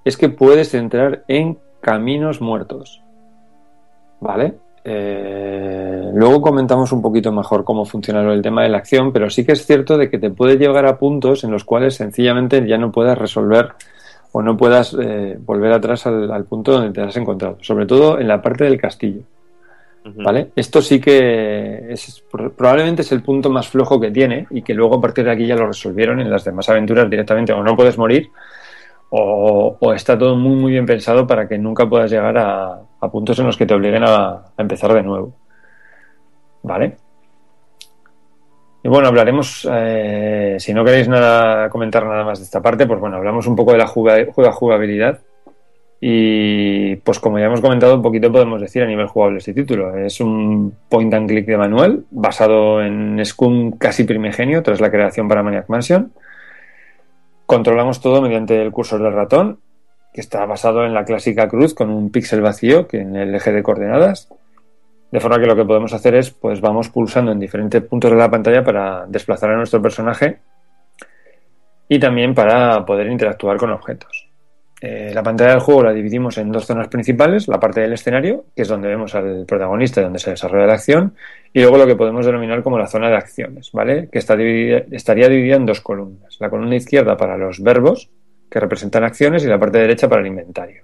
es 0.03 0.17
que 0.17 0.29
puedes 0.29 0.73
entrar 0.73 1.23
en 1.27 1.57
caminos 1.81 2.41
muertos. 2.41 3.01
¿Vale? 4.19 4.55
Eh, 4.89 6.11
luego 6.13 6.41
comentamos 6.41 6.93
un 6.93 7.01
poquito 7.01 7.31
mejor 7.31 7.65
cómo 7.65 7.83
funciona 7.83 8.21
el 8.31 8.41
tema 8.41 8.63
de 8.63 8.69
la 8.69 8.77
acción, 8.77 9.11
pero 9.11 9.29
sí 9.29 9.45
que 9.45 9.51
es 9.51 9.65
cierto 9.65 9.97
de 9.97 10.09
que 10.09 10.17
te 10.17 10.29
puede 10.29 10.57
llegar 10.57 10.85
a 10.85 10.97
puntos 10.97 11.43
en 11.43 11.51
los 11.51 11.65
cuales 11.65 11.95
sencillamente 11.95 12.65
ya 12.65 12.77
no 12.77 12.91
puedas 12.91 13.17
resolver 13.17 13.73
o 14.31 14.41
no 14.41 14.55
puedas 14.55 14.95
eh, 14.99 15.37
volver 15.45 15.73
atrás 15.73 16.05
al, 16.07 16.45
punto 16.45 16.71
donde 16.71 16.91
te 16.91 17.01
has 17.01 17.17
encontrado, 17.17 17.57
sobre 17.61 17.85
todo 17.85 18.19
en 18.19 18.27
la 18.27 18.41
parte 18.41 18.63
del 18.63 18.79
castillo. 18.79 19.23
¿Vale? 20.15 20.51
Esto 20.55 20.81
sí 20.81 20.99
que 20.99 21.91
es, 21.91 22.23
probablemente 22.55 23.01
es 23.01 23.11
el 23.11 23.21
punto 23.21 23.49
más 23.49 23.67
flojo 23.67 23.99
que 23.99 24.11
tiene 24.11 24.47
y 24.51 24.61
que 24.61 24.73
luego 24.73 24.95
a 24.95 25.01
partir 25.01 25.25
de 25.25 25.31
aquí 25.31 25.45
ya 25.45 25.55
lo 25.55 25.67
resolvieron 25.67 26.19
en 26.19 26.29
las 26.29 26.43
demás 26.43 26.69
aventuras 26.69 27.09
directamente 27.09 27.53
o 27.53 27.63
no 27.63 27.75
puedes 27.75 27.97
morir 27.97 28.29
o, 29.09 29.93
está 29.95 30.17
todo 30.17 30.35
muy 30.35 30.55
muy 30.55 30.71
bien 30.73 30.85
pensado 30.85 31.25
para 31.25 31.47
que 31.47 31.57
nunca 31.57 31.87
puedas 31.87 32.11
llegar 32.11 32.37
a, 32.37 32.81
puntos 33.11 33.39
en 33.39 33.45
los 33.45 33.57
que 33.57 33.65
te 33.65 33.73
obliguen 33.73 34.03
a, 34.03 34.45
empezar 34.57 34.93
de 34.93 35.03
nuevo. 35.03 35.33
¿Vale? 36.63 36.97
Y 38.83 38.89
bueno, 38.89 39.07
hablaremos, 39.07 39.67
eh, 39.71 40.57
si 40.59 40.73
no 40.73 40.83
queréis 40.83 41.07
nada 41.07 41.69
comentar 41.69 42.05
nada 42.05 42.23
más 42.23 42.39
de 42.39 42.45
esta 42.45 42.61
parte, 42.61 42.85
pues 42.85 42.99
bueno, 42.99 43.17
hablamos 43.17 43.47
un 43.47 43.55
poco 43.55 43.71
de 43.71 43.77
la 43.77 43.87
jugabilidad 43.87 45.21
y 45.99 46.95
pues 46.97 47.19
como 47.19 47.39
ya 47.39 47.45
hemos 47.45 47.61
comentado 47.61 47.95
un 47.95 48.03
poquito 48.03 48.31
podemos 48.31 48.61
decir 48.61 48.83
a 48.83 48.87
nivel 48.87 49.07
jugable 49.07 49.39
este 49.39 49.53
título. 49.53 49.97
Es 49.97 50.19
un 50.21 50.75
point 50.89 51.13
and 51.13 51.27
click 51.27 51.45
de 51.47 51.57
manual 51.57 52.05
basado 52.11 52.83
en 52.83 53.23
Scum 53.25 53.71
casi 53.77 54.03
primigenio 54.03 54.61
tras 54.61 54.79
la 54.79 54.91
creación 54.91 55.27
para 55.27 55.41
Maniac 55.41 55.69
Mansion. 55.69 56.11
Controlamos 57.47 58.01
todo 58.01 58.21
mediante 58.21 58.61
el 58.61 58.71
cursor 58.71 59.01
del 59.01 59.13
ratón, 59.13 59.59
que 60.13 60.21
está 60.21 60.45
basado 60.45 60.85
en 60.85 60.93
la 60.93 61.05
clásica 61.05 61.47
cruz 61.47 61.73
con 61.73 61.89
un 61.89 62.11
píxel 62.11 62.41
vacío 62.41 62.87
que 62.87 62.99
en 62.99 63.15
el 63.15 63.33
eje 63.33 63.51
de 63.51 63.63
coordenadas. 63.63 64.29
De 65.11 65.19
forma 65.19 65.39
que 65.39 65.45
lo 65.45 65.55
que 65.55 65.63
podemos 65.63 65.93
hacer 65.93 66.15
es, 66.15 66.31
pues 66.31 66.59
vamos 66.59 66.89
pulsando 66.89 67.31
en 67.31 67.39
diferentes 67.39 67.81
puntos 67.81 68.11
de 68.11 68.17
la 68.17 68.29
pantalla 68.29 68.63
para 68.63 69.05
desplazar 69.07 69.51
a 69.51 69.55
nuestro 69.55 69.81
personaje 69.81 70.39
y 71.87 71.97
también 71.97 72.35
para 72.35 72.85
poder 72.85 73.07
interactuar 73.07 73.57
con 73.57 73.71
objetos. 73.71 74.26
Eh, 74.79 75.11
la 75.13 75.23
pantalla 75.23 75.51
del 75.51 75.59
juego 75.59 75.83
la 75.83 75.91
dividimos 75.91 76.37
en 76.37 76.51
dos 76.51 76.67
zonas 76.67 76.87
principales, 76.87 77.47
la 77.47 77.59
parte 77.59 77.81
del 77.81 77.93
escenario, 77.93 78.45
que 78.55 78.61
es 78.61 78.67
donde 78.67 78.87
vemos 78.87 79.15
al 79.15 79.45
protagonista 79.47 80.01
y 80.01 80.03
donde 80.03 80.19
se 80.19 80.31
desarrolla 80.31 80.67
la 80.67 80.73
acción, 80.73 81.15
y 81.51 81.61
luego 81.61 81.77
lo 81.77 81.87
que 81.87 81.95
podemos 81.95 82.25
denominar 82.25 82.61
como 82.61 82.77
la 82.77 82.85
zona 82.85 83.09
de 83.09 83.15
acciones, 83.15 83.71
¿vale? 83.71 84.07
Que 84.11 84.19
está 84.19 84.35
estaría 84.35 85.29
dividida 85.29 85.55
en 85.55 85.65
dos 85.65 85.81
columnas. 85.81 86.37
La 86.39 86.49
columna 86.49 86.75
izquierda 86.75 87.17
para 87.17 87.37
los 87.37 87.61
verbos, 87.63 88.11
que 88.51 88.59
representan 88.59 89.03
acciones, 89.03 89.43
y 89.43 89.47
la 89.47 89.59
parte 89.59 89.79
derecha 89.79 90.07
para 90.07 90.21
el 90.21 90.27
inventario. 90.27 90.83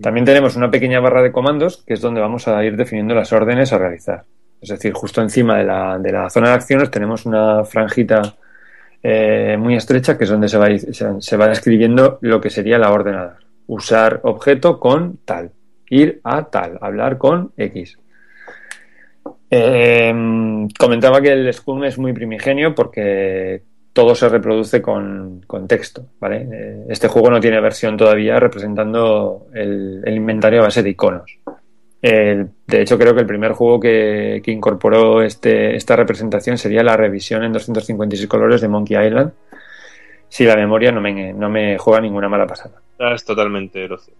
También 0.00 0.24
tenemos 0.24 0.54
una 0.54 0.70
pequeña 0.70 1.00
barra 1.00 1.22
de 1.22 1.32
comandos, 1.32 1.82
que 1.84 1.94
es 1.94 2.00
donde 2.00 2.20
vamos 2.20 2.46
a 2.46 2.62
ir 2.64 2.76
definiendo 2.76 3.14
las 3.14 3.32
órdenes 3.32 3.72
a 3.72 3.78
realizar. 3.78 4.24
Es 4.60 4.68
decir, 4.68 4.92
justo 4.92 5.22
encima 5.22 5.58
de 5.58 5.64
la, 5.64 5.98
de 5.98 6.12
la 6.12 6.30
zona 6.30 6.50
de 6.50 6.54
acciones 6.54 6.90
tenemos 6.90 7.26
una 7.26 7.64
franjita 7.64 8.36
eh, 9.02 9.56
muy 9.58 9.76
estrecha, 9.76 10.18
que 10.18 10.24
es 10.24 10.30
donde 10.30 10.48
se 10.48 10.58
va, 10.58 10.68
se 11.20 11.36
va 11.36 11.48
describiendo 11.48 12.18
lo 12.20 12.40
que 12.40 12.50
sería 12.50 12.78
la 12.78 12.92
orden 12.92 13.14
a 13.14 13.24
dar. 13.24 13.36
Usar 13.66 14.20
objeto 14.24 14.78
con 14.78 15.18
tal, 15.24 15.52
ir 15.88 16.20
a 16.24 16.44
tal, 16.44 16.78
hablar 16.80 17.18
con 17.18 17.52
X. 17.56 17.98
Eh, 19.50 20.12
comentaba 20.78 21.20
que 21.20 21.32
el 21.32 21.52
Scum 21.52 21.84
es 21.84 21.98
muy 21.98 22.12
primigenio 22.12 22.74
porque 22.74 23.62
todo 23.92 24.14
se 24.14 24.28
reproduce 24.28 24.82
con, 24.82 25.42
texto. 25.66 26.04
¿vale? 26.20 26.48
Eh, 26.52 26.84
este 26.88 27.08
juego 27.08 27.30
no 27.30 27.40
tiene 27.40 27.60
versión 27.60 27.96
todavía 27.96 28.38
representando 28.38 29.46
el 29.54 30.14
inventario 30.14 30.60
a 30.60 30.64
base 30.64 30.82
de 30.82 30.90
iconos 30.90 31.38
de 32.02 32.80
hecho, 32.80 32.98
creo 32.98 33.14
que 33.14 33.20
el 33.20 33.26
primer 33.26 33.52
juego 33.52 33.78
que, 33.78 34.42
incorporó 34.46 35.22
este, 35.22 35.76
esta 35.76 35.96
representación 35.96 36.56
sería 36.56 36.82
la 36.82 36.96
revisión 36.96 37.44
en 37.44 37.52
256 37.52 38.28
colores 38.28 38.60
de 38.60 38.68
Monkey 38.68 39.06
Island. 39.06 39.32
Si 40.28 40.44
la 40.44 40.56
memoria 40.56 40.92
no 40.92 41.00
me, 41.00 41.32
no 41.32 41.50
me 41.50 41.76
juega 41.76 42.00
ninguna 42.00 42.28
mala 42.28 42.46
pasada. 42.46 42.80
Es 42.98 43.24
totalmente 43.24 43.86
lógico. 43.88 44.16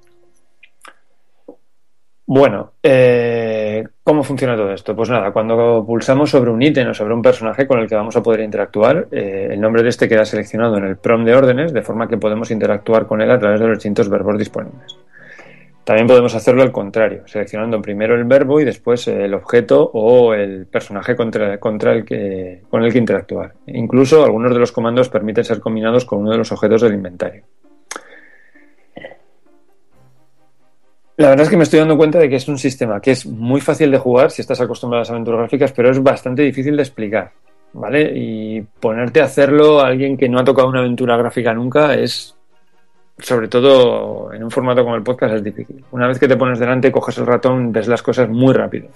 Bueno, 2.33 2.75
eh, 2.81 3.83
¿cómo 4.05 4.23
funciona 4.23 4.55
todo 4.55 4.73
esto? 4.73 4.95
Pues 4.95 5.11
nada, 5.11 5.33
cuando 5.33 5.85
pulsamos 5.85 6.31
sobre 6.31 6.53
un 6.53 6.63
ítem 6.63 6.89
o 6.89 6.95
sobre 6.95 7.13
un 7.13 7.23
personaje 7.23 7.67
con 7.67 7.81
el 7.81 7.89
que 7.89 7.97
vamos 7.97 8.15
a 8.15 8.23
poder 8.23 8.43
interactuar, 8.43 9.09
eh, 9.11 9.49
el 9.51 9.61
nombre 9.61 9.83
de 9.83 9.89
este 9.89 10.09
queda 10.09 10.25
seleccionado 10.25 10.77
en 10.77 10.85
el 10.85 10.97
prom 10.97 11.25
de 11.25 11.35
órdenes, 11.35 11.73
de 11.73 11.83
forma 11.83 12.07
que 12.07 12.19
podemos 12.19 12.53
interactuar 12.53 13.09
con 13.09 13.21
él 13.21 13.33
a 13.33 13.39
través 13.41 13.59
de 13.59 13.67
los 13.67 13.79
distintos 13.79 14.09
verbos 14.09 14.39
disponibles. 14.39 14.97
También 15.91 16.07
podemos 16.07 16.33
hacerlo 16.37 16.63
al 16.63 16.71
contrario, 16.71 17.27
seleccionando 17.27 17.83
primero 17.83 18.15
el 18.15 18.23
verbo 18.23 18.61
y 18.61 18.65
después 18.65 19.09
el 19.09 19.35
objeto 19.35 19.91
o 19.93 20.35
el 20.35 20.67
personaje 20.67 21.17
contra, 21.17 21.53
el 21.93 22.05
que, 22.05 22.63
con 22.71 22.85
el 22.85 22.93
que 22.93 22.99
interactuar. 22.99 23.55
Incluso 23.67 24.25
algunos 24.25 24.55
de 24.55 24.61
los 24.61 24.71
comandos 24.71 25.09
permiten 25.09 25.43
ser 25.43 25.59
combinados 25.59 26.05
con 26.05 26.21
uno 26.21 26.31
de 26.31 26.39
los 26.39 26.53
objetos 26.53 26.83
del 26.83 26.95
inventario. 26.95 27.43
La 31.17 31.31
verdad 31.31 31.43
es 31.47 31.51
que 31.51 31.57
me 31.57 31.65
estoy 31.65 31.81
dando 31.81 31.97
cuenta 31.97 32.21
de 32.21 32.29
que 32.29 32.37
es 32.37 32.47
un 32.47 32.59
sistema 32.59 33.01
que 33.01 33.11
es 33.11 33.27
muy 33.27 33.61
fácil 33.61 33.91
de 33.91 33.99
jugar 33.99 34.31
si 34.31 34.43
estás 34.43 34.61
acostumbrado 34.61 35.01
a 35.01 35.03
las 35.03 35.11
aventuras 35.11 35.41
gráficas, 35.41 35.73
pero 35.73 35.91
es 35.91 36.01
bastante 36.01 36.43
difícil 36.43 36.77
de 36.77 36.83
explicar. 36.83 37.33
¿Vale? 37.73 38.13
Y 38.15 38.61
ponerte 38.61 39.23
a 39.23 39.25
hacerlo 39.25 39.81
a 39.81 39.89
alguien 39.89 40.17
que 40.17 40.29
no 40.29 40.39
ha 40.39 40.45
tocado 40.45 40.69
una 40.69 40.79
aventura 40.79 41.17
gráfica 41.17 41.53
nunca 41.53 41.95
es 41.95 42.37
sobre 43.23 43.49
todo 43.49 44.33
en 44.33 44.43
un 44.43 44.51
formato 44.51 44.83
como 44.83 44.97
el 44.97 45.03
podcast 45.03 45.35
es 45.35 45.45
difícil. 45.45 45.85
Una 45.93 46.09
vez 46.09 46.19
que 46.19 46.29
te 46.29 46.37
pones 46.37 46.59
delante, 46.59 46.93
coges 46.93 47.19
el 47.19 47.27
ratón, 47.27 47.73
ves 47.73 47.89
las 47.89 48.03
cosas 48.03 48.29
muy 48.29 48.53
rápido. 48.55 48.89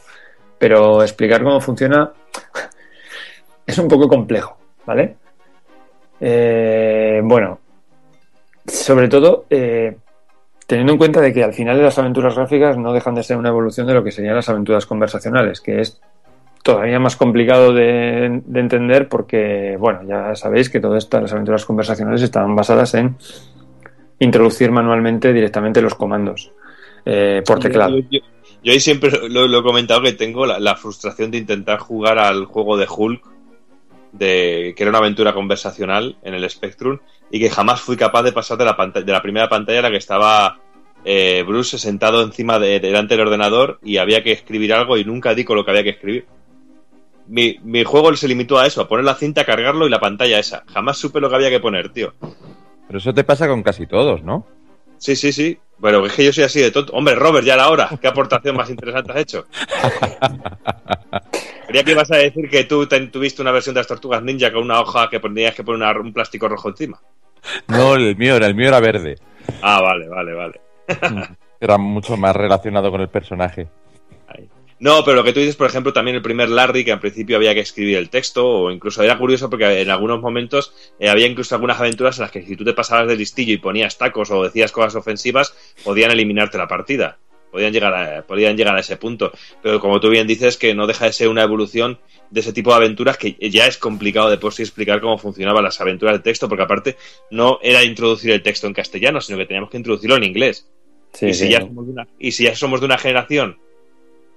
pero 0.59 1.03
explicar 1.03 1.43
cómo 1.43 1.61
funciona 1.61 2.11
es 3.67 3.79
un 3.79 3.89
poco 3.89 4.09
complejo, 4.09 4.57
¿vale? 4.87 5.17
Eh, 6.21 7.21
bueno, 7.23 7.59
sobre 8.67 9.09
todo 9.09 9.45
eh, 9.51 9.97
teniendo 10.67 10.93
en 10.93 10.99
cuenta 10.99 11.21
de 11.21 11.33
que 11.33 11.45
al 11.45 11.53
final 11.53 11.83
las 11.83 11.99
aventuras 11.99 12.35
gráficas 12.35 12.79
no 12.79 12.93
dejan 12.93 13.15
de 13.15 13.23
ser 13.23 13.37
una 13.37 13.51
evolución 13.51 13.87
de 13.87 13.95
lo 13.95 14.05
que 14.05 14.13
serían 14.13 14.37
las 14.37 14.49
aventuras 14.49 14.87
conversacionales, 14.87 15.61
que 15.61 15.81
es 15.81 16.01
todavía 16.63 16.99
más 16.99 17.17
complicado 17.17 17.75
de, 17.75 18.41
de 18.47 18.61
entender 18.61 19.09
porque, 19.09 19.77
bueno, 19.79 20.03
ya 20.05 20.35
sabéis 20.35 20.71
que 20.71 20.81
todas 20.81 21.05
estas 21.05 21.31
aventuras 21.33 21.65
conversacionales 21.67 22.23
estaban 22.23 22.57
basadas 22.57 22.95
en 22.95 23.17
introducir 24.19 24.71
manualmente 24.71 25.33
directamente 25.33 25.83
los 25.83 25.95
comandos 25.95 26.53
eh, 27.05 27.43
por 27.47 27.59
teclado. 27.61 27.99
Yo, 27.99 28.05
yo- 28.11 28.21
yo 28.63 28.73
ahí 28.73 28.81
siempre 28.81 29.11
lo, 29.29 29.47
lo 29.47 29.59
he 29.59 29.63
comentado 29.63 30.01
que 30.03 30.13
tengo 30.13 30.47
la, 30.47 30.59
la 30.59 30.75
frustración 30.75 31.31
de 31.31 31.37
intentar 31.39 31.79
jugar 31.79 32.19
al 32.19 32.47
juego 32.47 32.79
de 32.79 32.87
Hulk, 32.89 33.23
de, 34.13 34.73
que 34.77 34.83
era 34.83 34.91
una 34.91 34.99
aventura 35.01 35.35
conversacional 35.35 36.17
en 36.23 36.35
el 36.35 36.49
Spectrum, 36.49 36.99
y 37.31 37.41
que 37.41 37.51
jamás 37.51 37.81
fui 37.83 37.97
capaz 37.97 38.23
de 38.23 38.33
pasar 38.33 38.57
de 38.57 38.65
la, 38.65 38.77
pantalla, 38.77 39.05
de 39.05 39.13
la 39.13 39.21
primera 39.23 39.49
pantalla 39.51 39.81
a 39.81 39.83
la 39.83 39.91
que 39.91 39.99
estaba 39.99 40.61
eh, 41.05 41.45
Bruce 41.47 41.79
sentado 41.79 42.23
encima 42.23 42.59
de, 42.59 42.81
delante 42.81 43.17
del 43.17 43.27
ordenador 43.27 43.79
y 43.83 43.99
había 43.99 44.23
que 44.23 44.33
escribir 44.33 44.73
algo 44.73 44.97
y 44.97 45.05
nunca 45.05 45.35
di 45.35 45.45
con 45.45 45.57
lo 45.57 45.65
que 45.65 45.71
había 45.71 45.83
que 45.85 45.91
escribir. 45.91 46.27
Mi, 47.27 47.59
mi 47.65 47.85
juego 47.85 48.15
se 48.17 48.29
limitó 48.29 48.59
a 48.59 48.67
eso, 48.67 48.81
a 48.81 48.89
poner 48.89 49.05
la 49.05 49.15
cinta, 49.15 49.45
cargarlo 49.45 49.87
y 49.87 49.91
la 49.91 50.01
pantalla 50.01 50.39
esa. 50.39 50.65
Jamás 50.73 50.97
supe 50.99 51.21
lo 51.21 51.29
que 51.29 51.37
había 51.37 51.51
que 51.51 51.61
poner, 51.61 51.91
tío. 51.91 52.15
Pero 52.87 52.99
eso 52.99 53.15
te 53.15 53.25
pasa 53.25 53.49
con 53.49 53.63
casi 53.63 53.87
todos, 53.87 54.23
¿no? 54.23 54.47
Sí, 54.99 55.17
sí, 55.17 55.33
sí. 55.33 55.59
Bueno, 55.79 56.05
es 56.07 56.13
que 56.13 56.25
yo 56.25 56.33
soy 56.33 56.45
así 56.45 56.61
de 56.61 56.71
tonto. 56.71 56.93
Hombre, 56.93 57.15
Robert, 57.15 57.45
ya 57.45 57.57
la 57.57 57.69
hora. 57.69 57.89
¿Qué 58.01 58.07
aportación 58.07 58.57
más 58.57 58.71
interesante 58.71 59.13
has 59.13 59.19
hecho? 59.19 59.47
Creía 61.67 61.85
que 61.85 61.93
ibas 61.93 62.11
a 62.13 62.17
decir 62.17 62.49
que 62.49 62.65
tú 62.65 62.87
ten- 62.87 63.11
tuviste 63.11 63.43
una 63.43 63.51
versión 63.51 63.75
de 63.75 63.81
las 63.81 63.87
tortugas 63.87 64.23
ninja 64.23 64.53
con 64.53 64.63
una 64.63 64.81
hoja 64.81 65.09
que 65.11 65.19
tenías 65.21 65.55
que 65.55 65.65
poner 65.65 65.89
una- 65.97 66.01
un 66.01 66.13
plástico 66.13 66.49
rojo 66.49 66.69
encima. 66.69 67.01
No, 67.69 67.95
el 67.95 68.17
mío 68.17 68.37
era, 68.37 68.47
el 68.47 68.55
mío 68.55 68.69
era 68.69 68.81
verde. 68.81 69.17
Ah, 69.63 69.81
vale, 69.83 70.09
vale, 70.09 70.33
vale. 70.35 70.61
Era 71.61 71.79
mucho 71.79 72.17
más 72.19 72.37
relacionado 72.37 72.91
con 72.91 73.01
el 73.01 73.09
personaje. 73.09 73.69
No, 74.85 75.03
pero 75.03 75.17
lo 75.17 75.25
que 75.25 75.33
tú 75.33 75.41
dices, 75.41 75.57
por 75.57 75.67
ejemplo, 75.67 75.95
también 75.95 76.15
el 76.15 76.21
primer 76.21 76.51
Larry, 76.51 76.85
que 76.85 76.93
al 76.93 77.01
principio 77.01 77.37
había 77.37 77.55
que 77.55 77.61
escribir 77.61 77.97
el 77.97 78.11
texto, 78.11 78.47
o 78.47 78.71
incluso 78.71 79.03
era 79.03 79.17
curioso 79.17 79.49
porque 79.49 79.81
en 79.81 79.89
algunos 79.89 80.21
momentos 80.21 80.75
eh, 81.01 81.09
había 81.09 81.27
incluso 81.27 81.55
algunas 81.55 81.81
aventuras 81.81 82.19
en 82.19 82.25
las 82.25 82.31
que 82.31 82.43
si 82.43 82.55
tú 82.55 82.67
te 82.67 82.75
pasabas 82.75 83.09
de 83.09 83.17
listillo 83.17 83.55
y 83.55 83.57
ponías 83.57 83.97
tacos 83.97 84.31
o 84.31 84.43
decías 84.43 84.73
cosas 84.73 84.95
ofensivas, 84.97 85.57
podían 85.85 86.11
eliminarte 86.11 86.59
la 86.59 86.69
partida. 86.69 87.17
Podían 87.51 87.73
llegar, 87.73 87.95
a, 87.95 88.27
podían 88.27 88.59
llegar 88.59 88.77
a 88.77 88.81
ese 88.81 88.99
punto. 88.99 89.33
Pero 89.63 89.81
como 89.81 90.01
tú 90.01 90.11
bien 90.11 90.27
dices, 90.27 90.59
que 90.59 90.75
no 90.75 90.87
deja 90.87 91.07
de 91.07 91.15
ser 91.15 91.29
una 91.29 91.45
evolución 91.45 91.99
de 92.29 92.41
ese 92.41 92.53
tipo 92.53 92.69
de 92.69 92.77
aventuras 92.77 93.17
que 93.17 93.37
ya 93.49 93.67
es 93.67 93.79
complicado 93.79 94.29
de 94.29 94.37
por 94.37 94.53
sí 94.53 94.65
explicar 94.65 95.01
cómo 95.01 95.17
funcionaban 95.17 95.65
las 95.65 95.81
aventuras 95.81 96.17
de 96.17 96.23
texto, 96.23 96.47
porque 96.47 96.65
aparte 96.65 96.97
no 97.31 97.59
era 97.63 97.83
introducir 97.85 98.33
el 98.33 98.43
texto 98.43 98.67
en 98.67 98.75
castellano, 98.75 99.23
sino 99.23 99.39
que 99.39 99.47
teníamos 99.47 99.71
que 99.71 99.79
introducirlo 99.79 100.17
en 100.17 100.25
inglés. 100.25 100.69
Sí, 101.15 101.29
y, 101.29 101.33
si 101.33 101.47
sí. 101.47 101.51
ya 101.53 101.61
somos 101.61 101.87
de 101.87 101.93
una, 101.93 102.07
y 102.19 102.33
si 102.33 102.45
ya 102.45 102.55
somos 102.55 102.81
de 102.81 102.87
una 102.87 102.99
generación, 102.99 103.57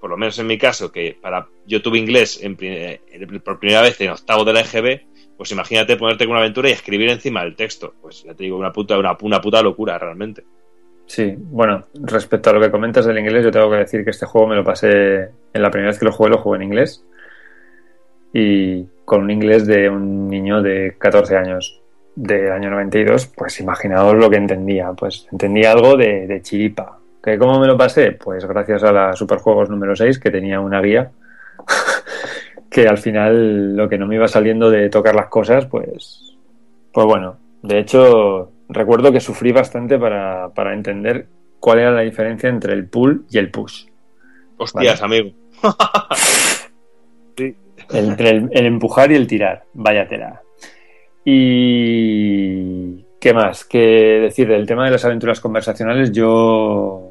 por 0.07 0.11
lo 0.11 0.17
menos 0.19 0.39
en 0.39 0.47
mi 0.47 0.57
caso, 0.57 0.89
que 0.89 1.17
para 1.21 1.47
yo 1.65 1.81
tuve 1.81 1.97
inglés 1.97 2.39
eh, 2.41 3.01
por 3.43 3.59
primera 3.59 3.81
vez 3.81 3.99
en 3.99 4.11
octavo 4.11 4.45
de 4.45 4.53
la 4.53 4.61
EGB, 4.61 5.01
pues 5.35 5.51
imagínate 5.51 5.97
ponerte 5.97 6.23
con 6.23 6.31
una 6.31 6.39
aventura 6.39 6.69
y 6.69 6.71
escribir 6.71 7.09
encima 7.09 7.43
el 7.43 7.57
texto. 7.57 7.93
Pues 8.01 8.23
ya 8.23 8.33
te 8.33 8.45
digo, 8.45 8.57
una 8.57 8.71
puta, 8.71 8.97
una, 8.97 9.17
una 9.21 9.41
puta 9.41 9.61
locura 9.61 9.99
realmente. 9.99 10.45
Sí, 11.05 11.35
bueno, 11.37 11.87
respecto 11.95 12.49
a 12.49 12.53
lo 12.53 12.61
que 12.61 12.71
comentas 12.71 13.05
del 13.05 13.19
inglés, 13.19 13.43
yo 13.43 13.51
tengo 13.51 13.69
que 13.69 13.79
decir 13.79 14.05
que 14.05 14.11
este 14.11 14.25
juego 14.25 14.47
me 14.47 14.55
lo 14.55 14.63
pasé, 14.63 15.29
en 15.53 15.61
la 15.61 15.69
primera 15.69 15.91
vez 15.91 15.99
que 15.99 16.05
lo 16.05 16.13
jugué, 16.13 16.29
lo 16.29 16.37
jugué 16.37 16.55
en 16.55 16.63
inglés. 16.63 17.03
Y 18.31 18.85
con 19.03 19.23
un 19.23 19.31
inglés 19.31 19.67
de 19.67 19.89
un 19.89 20.29
niño 20.29 20.61
de 20.61 20.95
14 20.97 21.35
años, 21.35 21.81
del 22.15 22.49
año 22.49 22.69
92, 22.69 23.27
pues 23.35 23.59
imaginaos 23.59 24.15
lo 24.15 24.29
que 24.29 24.37
entendía. 24.37 24.93
Pues 24.93 25.27
entendía 25.33 25.73
algo 25.73 25.97
de, 25.97 26.27
de 26.27 26.41
chiripa. 26.41 26.97
¿Que 27.27 27.37
¿Cómo 27.37 27.59
me 27.59 27.67
lo 27.67 27.75
pasé? 27.75 28.13
Pues 28.13 28.45
gracias 28.45 28.85
a 28.85 28.93
la 28.93 29.13
Superjuegos 29.13 29.69
número 29.69 29.93
6, 29.97 30.17
que 30.17 30.31
tenía 30.31 30.61
una 30.61 30.79
guía, 30.79 31.11
que 32.71 32.87
al 32.87 32.97
final 32.97 33.75
lo 33.75 33.89
que 33.89 33.97
no 33.97 34.07
me 34.07 34.15
iba 34.15 34.29
saliendo 34.29 34.69
de 34.69 34.87
tocar 34.89 35.13
las 35.13 35.27
cosas, 35.27 35.65
pues, 35.65 36.37
pues 36.93 37.05
bueno, 37.05 37.37
de 37.63 37.79
hecho, 37.79 38.53
recuerdo 38.69 39.11
que 39.11 39.19
sufrí 39.19 39.51
bastante 39.51 39.99
para, 39.99 40.53
para 40.55 40.73
entender 40.73 41.27
cuál 41.59 41.79
era 41.79 41.91
la 41.91 41.99
diferencia 41.99 42.47
entre 42.47 42.71
el 42.71 42.87
pull 42.87 43.25
y 43.29 43.39
el 43.39 43.51
push. 43.51 43.87
Hostias, 44.55 45.01
amigo. 45.01 45.31
Entre 47.89 48.29
el, 48.29 48.49
el 48.53 48.65
empujar 48.65 49.11
y 49.11 49.15
el 49.15 49.27
tirar. 49.27 49.65
Vaya 49.73 50.07
tela. 50.07 50.41
Y. 51.25 53.05
¿Qué 53.19 53.33
más? 53.33 53.65
Que 53.65 54.19
decir 54.21 54.47
del 54.47 54.65
tema 54.65 54.85
de 54.85 54.91
las 54.91 55.05
aventuras 55.05 55.39
conversacionales, 55.39 56.11
yo 56.11 57.06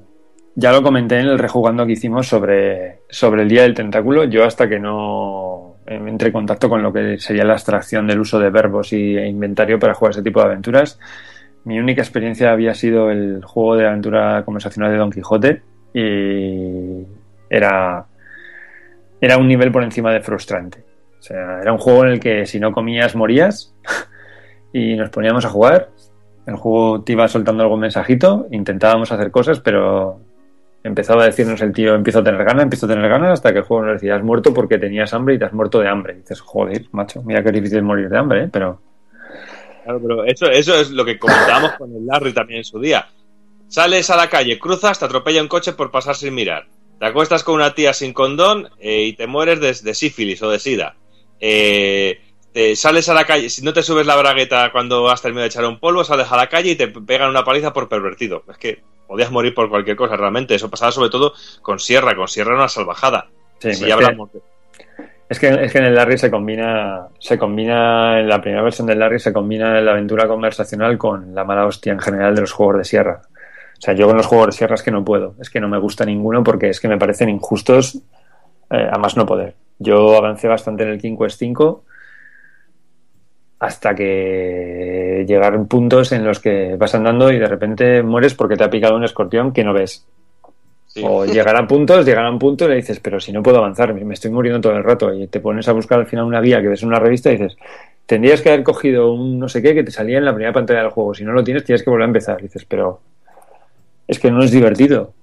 ya 0.58 0.72
lo 0.72 0.82
comenté 0.82 1.18
en 1.20 1.26
el 1.26 1.38
rejugando 1.38 1.84
que 1.84 1.92
hicimos 1.92 2.26
sobre, 2.26 3.00
sobre 3.10 3.42
el 3.42 3.48
Día 3.48 3.62
del 3.62 3.74
Tentáculo. 3.74 4.24
Yo 4.24 4.44
hasta 4.44 4.66
que 4.66 4.78
no 4.78 5.76
entré 5.86 6.28
en 6.28 6.32
contacto 6.32 6.70
con 6.70 6.82
lo 6.82 6.92
que 6.92 7.18
sería 7.18 7.44
la 7.44 7.52
abstracción 7.52 8.06
del 8.06 8.20
uso 8.20 8.38
de 8.38 8.48
verbos 8.48 8.92
y 8.94 9.16
e 9.16 9.28
inventario 9.28 9.78
para 9.78 9.92
jugar 9.92 10.12
ese 10.12 10.22
tipo 10.22 10.40
de 10.40 10.46
aventuras, 10.46 10.98
mi 11.64 11.78
única 11.78 12.00
experiencia 12.00 12.52
había 12.52 12.72
sido 12.72 13.10
el 13.10 13.44
juego 13.44 13.76
de 13.76 13.86
aventura 13.86 14.44
conversacional 14.44 14.90
de 14.90 14.96
Don 14.96 15.10
Quijote 15.10 15.62
y 15.92 17.04
era, 17.50 18.06
era 19.20 19.36
un 19.36 19.48
nivel 19.48 19.70
por 19.70 19.82
encima 19.82 20.10
de 20.10 20.20
frustrante. 20.20 20.84
O 21.18 21.22
sea, 21.22 21.60
era 21.60 21.72
un 21.72 21.78
juego 21.78 22.04
en 22.06 22.12
el 22.12 22.20
que 22.20 22.46
si 22.46 22.58
no 22.58 22.72
comías 22.72 23.14
morías 23.14 23.74
y 24.72 24.96
nos 24.96 25.10
poníamos 25.10 25.44
a 25.44 25.50
jugar. 25.50 25.90
El 26.46 26.56
juego 26.56 27.02
te 27.02 27.12
iba 27.12 27.28
soltando 27.28 27.62
algún 27.62 27.80
mensajito, 27.80 28.46
intentábamos 28.52 29.12
hacer 29.12 29.30
cosas, 29.30 29.60
pero 29.60 30.20
empezaba 30.86 31.22
a 31.22 31.26
decirnos 31.26 31.60
el 31.60 31.72
tío, 31.72 31.94
empiezo 31.94 32.20
a 32.20 32.24
tener 32.24 32.44
ganas, 32.44 32.64
empiezo 32.64 32.86
a 32.86 32.88
tener 32.88 33.08
ganas, 33.08 33.32
hasta 33.32 33.52
que 33.52 33.58
el 33.58 33.64
juego 33.64 33.84
nos 33.84 33.94
decía, 33.94 34.16
has 34.16 34.22
muerto 34.22 34.54
porque 34.54 34.78
tenías 34.78 35.12
hambre 35.12 35.34
y 35.34 35.38
te 35.38 35.44
has 35.44 35.52
muerto 35.52 35.80
de 35.80 35.88
hambre. 35.88 36.14
Y 36.14 36.16
dices, 36.20 36.40
joder, 36.40 36.86
macho, 36.92 37.22
mira 37.22 37.40
es 37.40 37.52
difícil 37.52 37.82
morir 37.82 38.08
de 38.08 38.18
hambre, 38.18 38.44
¿eh? 38.44 38.48
pero 38.50 38.80
Claro, 39.86 40.00
pero 40.02 40.24
eso, 40.24 40.46
eso 40.50 40.80
es 40.80 40.90
lo 40.90 41.04
que 41.04 41.16
comentábamos 41.16 41.74
con 41.74 41.94
el 41.94 42.04
Larry 42.04 42.32
también 42.32 42.58
en 42.58 42.64
su 42.64 42.80
día. 42.80 43.08
Sales 43.68 44.10
a 44.10 44.16
la 44.16 44.28
calle, 44.28 44.58
cruzas, 44.58 44.98
te 44.98 45.04
atropella 45.04 45.40
un 45.40 45.46
coche 45.46 45.74
por 45.74 45.92
pasar 45.92 46.16
sin 46.16 46.34
mirar. 46.34 46.66
Te 46.98 47.06
acuestas 47.06 47.44
con 47.44 47.54
una 47.54 47.72
tía 47.72 47.92
sin 47.92 48.12
condón 48.12 48.68
eh, 48.80 49.02
y 49.02 49.12
te 49.12 49.28
mueres 49.28 49.60
de, 49.60 49.88
de 49.88 49.94
sífilis 49.94 50.42
o 50.42 50.50
de 50.50 50.58
sida. 50.58 50.96
Eh, 51.38 52.20
te 52.52 52.74
sales 52.74 53.08
a 53.08 53.14
la 53.14 53.26
calle, 53.26 53.48
si 53.48 53.62
no 53.62 53.72
te 53.72 53.84
subes 53.84 54.06
la 54.06 54.16
bragueta 54.16 54.72
cuando 54.72 55.08
has 55.08 55.22
terminado 55.22 55.42
de 55.42 55.48
echar 55.50 55.64
un 55.64 55.78
polvo, 55.78 56.02
sales 56.02 56.32
a 56.32 56.36
la 56.36 56.48
calle 56.48 56.72
y 56.72 56.76
te 56.76 56.88
pegan 56.88 57.30
una 57.30 57.44
paliza 57.44 57.72
por 57.72 57.88
pervertido. 57.88 58.42
Es 58.50 58.58
que 58.58 58.82
podías 59.06 59.30
morir 59.30 59.54
por 59.54 59.68
cualquier 59.68 59.96
cosa 59.96 60.16
realmente. 60.16 60.54
Eso 60.54 60.70
pasaba 60.70 60.92
sobre 60.92 61.10
todo 61.10 61.32
con 61.62 61.78
Sierra. 61.78 62.14
Con 62.14 62.28
Sierra 62.28 62.50
era 62.50 62.58
una 62.60 62.68
salvajada. 62.68 63.28
Sí, 63.58 63.72
si 63.74 63.80
ya 63.82 63.96
que- 63.98 64.04
hablamos 64.04 64.30
Es 65.28 65.40
que, 65.40 65.48
es 65.48 65.72
que 65.72 65.78
en 65.78 65.84
el 65.86 65.94
Larry 65.94 66.18
se 66.18 66.30
combina, 66.30 67.08
se 67.18 67.36
combina, 67.38 68.20
en 68.20 68.28
la 68.28 68.40
primera 68.40 68.62
versión 68.62 68.86
del 68.86 68.98
Larry 68.98 69.18
se 69.18 69.32
combina 69.32 69.80
la 69.80 69.92
aventura 69.92 70.28
conversacional 70.28 70.96
con 70.98 71.34
la 71.34 71.44
mala 71.44 71.66
hostia 71.66 71.92
en 71.92 71.98
general 71.98 72.34
de 72.34 72.42
los 72.42 72.52
juegos 72.52 72.78
de 72.78 72.84
sierra. 72.84 73.22
O 73.78 73.80
sea, 73.80 73.92
yo 73.94 74.06
con 74.06 74.16
los 74.16 74.26
juegos 74.26 74.46
de 74.46 74.52
sierra 74.52 74.76
es 74.76 74.82
que 74.82 74.90
no 74.90 75.04
puedo, 75.04 75.34
es 75.40 75.50
que 75.50 75.60
no 75.60 75.68
me 75.68 75.78
gusta 75.78 76.04
ninguno 76.04 76.44
porque 76.44 76.68
es 76.68 76.80
que 76.80 76.88
me 76.88 76.96
parecen 76.96 77.28
injustos 77.28 77.98
eh, 78.70 78.88
a 78.90 78.98
más 78.98 79.16
no 79.16 79.26
poder. 79.26 79.54
Yo 79.78 80.16
avancé 80.16 80.48
bastante 80.48 80.84
en 80.84 80.90
el 80.90 81.00
King 81.00 81.16
Quest 81.18 81.38
5 81.38 81.84
hasta 83.58 83.94
que 83.94 85.24
llegaron 85.26 85.66
puntos 85.66 86.12
en 86.12 86.24
los 86.24 86.40
que 86.40 86.76
vas 86.76 86.94
andando 86.94 87.32
y 87.32 87.38
de 87.38 87.46
repente 87.46 88.02
mueres 88.02 88.34
porque 88.34 88.56
te 88.56 88.64
ha 88.64 88.70
picado 88.70 88.96
un 88.96 89.04
escorpión 89.04 89.52
que 89.52 89.64
no 89.64 89.72
ves. 89.72 90.06
O 91.02 91.24
llegarán 91.26 91.66
puntos, 91.66 92.04
llegarán 92.04 92.38
puntos 92.38 92.66
y 92.66 92.70
le 92.70 92.76
dices, 92.76 93.00
pero 93.00 93.18
si 93.18 93.32
no 93.32 93.42
puedo 93.42 93.58
avanzar, 93.58 93.94
me 93.94 94.04
me 94.04 94.14
estoy 94.14 94.30
muriendo 94.30 94.60
todo 94.60 94.76
el 94.76 94.84
rato. 94.84 95.12
Y 95.14 95.26
te 95.28 95.40
pones 95.40 95.68
a 95.68 95.72
buscar 95.72 96.00
al 96.00 96.06
final 96.06 96.26
una 96.26 96.40
guía 96.40 96.60
que 96.60 96.68
ves 96.68 96.82
en 96.82 96.88
una 96.88 96.98
revista 96.98 97.30
y 97.30 97.38
dices, 97.38 97.56
tendrías 98.04 98.42
que 98.42 98.50
haber 98.50 98.62
cogido 98.62 99.12
un 99.12 99.38
no 99.38 99.48
sé 99.48 99.62
qué 99.62 99.74
que 99.74 99.84
te 99.84 99.90
salía 99.90 100.18
en 100.18 100.24
la 100.24 100.34
primera 100.34 100.52
pantalla 100.52 100.82
del 100.82 100.90
juego. 100.90 101.14
Si 101.14 101.24
no 101.24 101.32
lo 101.32 101.42
tienes, 101.42 101.64
tienes 101.64 101.82
que 101.82 101.90
volver 101.90 102.04
a 102.04 102.08
empezar. 102.08 102.38
Y 102.40 102.44
dices, 102.44 102.64
pero 102.66 103.00
es 104.06 104.18
que 104.18 104.30
no 104.30 104.42
es 104.42 104.50
divertido. 104.50 105.14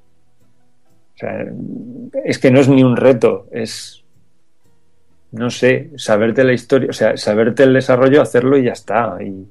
O 1.16 1.18
sea, 1.18 1.46
es 2.26 2.40
que 2.40 2.50
no 2.50 2.60
es 2.60 2.68
ni 2.68 2.84
un 2.84 2.98
reto, 2.98 3.46
es, 3.52 4.03
no 5.34 5.50
sé, 5.50 5.90
saberte 5.98 6.44
la 6.44 6.54
historia, 6.54 6.90
o 6.90 6.94
sea, 6.94 7.18
saberte 7.18 7.64
el 7.64 7.74
desarrollo, 7.74 8.22
hacerlo 8.22 8.58
y 8.58 8.66
ya 8.66 8.74
está. 8.74 9.18
Y 9.22 9.48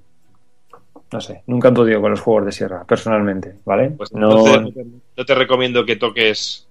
no 1.13 1.21
sé, 1.21 1.43
nunca 1.47 1.69
he 1.69 1.73
podido 1.73 2.01
con 2.01 2.13
los 2.13 2.21
juegos 2.21 2.47
de 2.47 2.53
sierra, 2.53 2.85
personalmente, 2.85 3.57
¿vale? 3.65 3.91
Pues 3.91 4.13
no, 4.13 4.31
entonces 4.31 4.87
no 5.17 5.25
te, 5.25 5.35
recomiendo 5.35 5.85
que 5.85 5.97
toques 5.97 6.69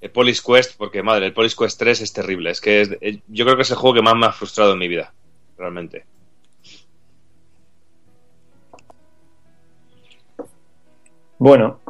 el 0.00 0.10
Police 0.10 0.42
Quest, 0.46 0.76
porque 0.76 1.02
madre, 1.02 1.26
el 1.26 1.32
Police 1.32 1.56
Quest 1.58 1.78
3 1.78 2.02
es 2.02 2.12
terrible. 2.12 2.50
Es 2.50 2.60
que 2.60 2.82
es- 2.82 2.96
eh, 3.00 3.20
yo 3.28 3.44
creo 3.44 3.56
que 3.56 3.62
es 3.62 3.70
el 3.70 3.76
juego 3.76 3.94
que 3.94 4.02
más 4.02 4.14
me 4.14 4.26
ha 4.26 4.32
frustrado 4.32 4.74
en 4.74 4.78
mi 4.78 4.88
vida, 4.88 5.12
realmente. 5.56 6.04
Bueno, 11.38 11.80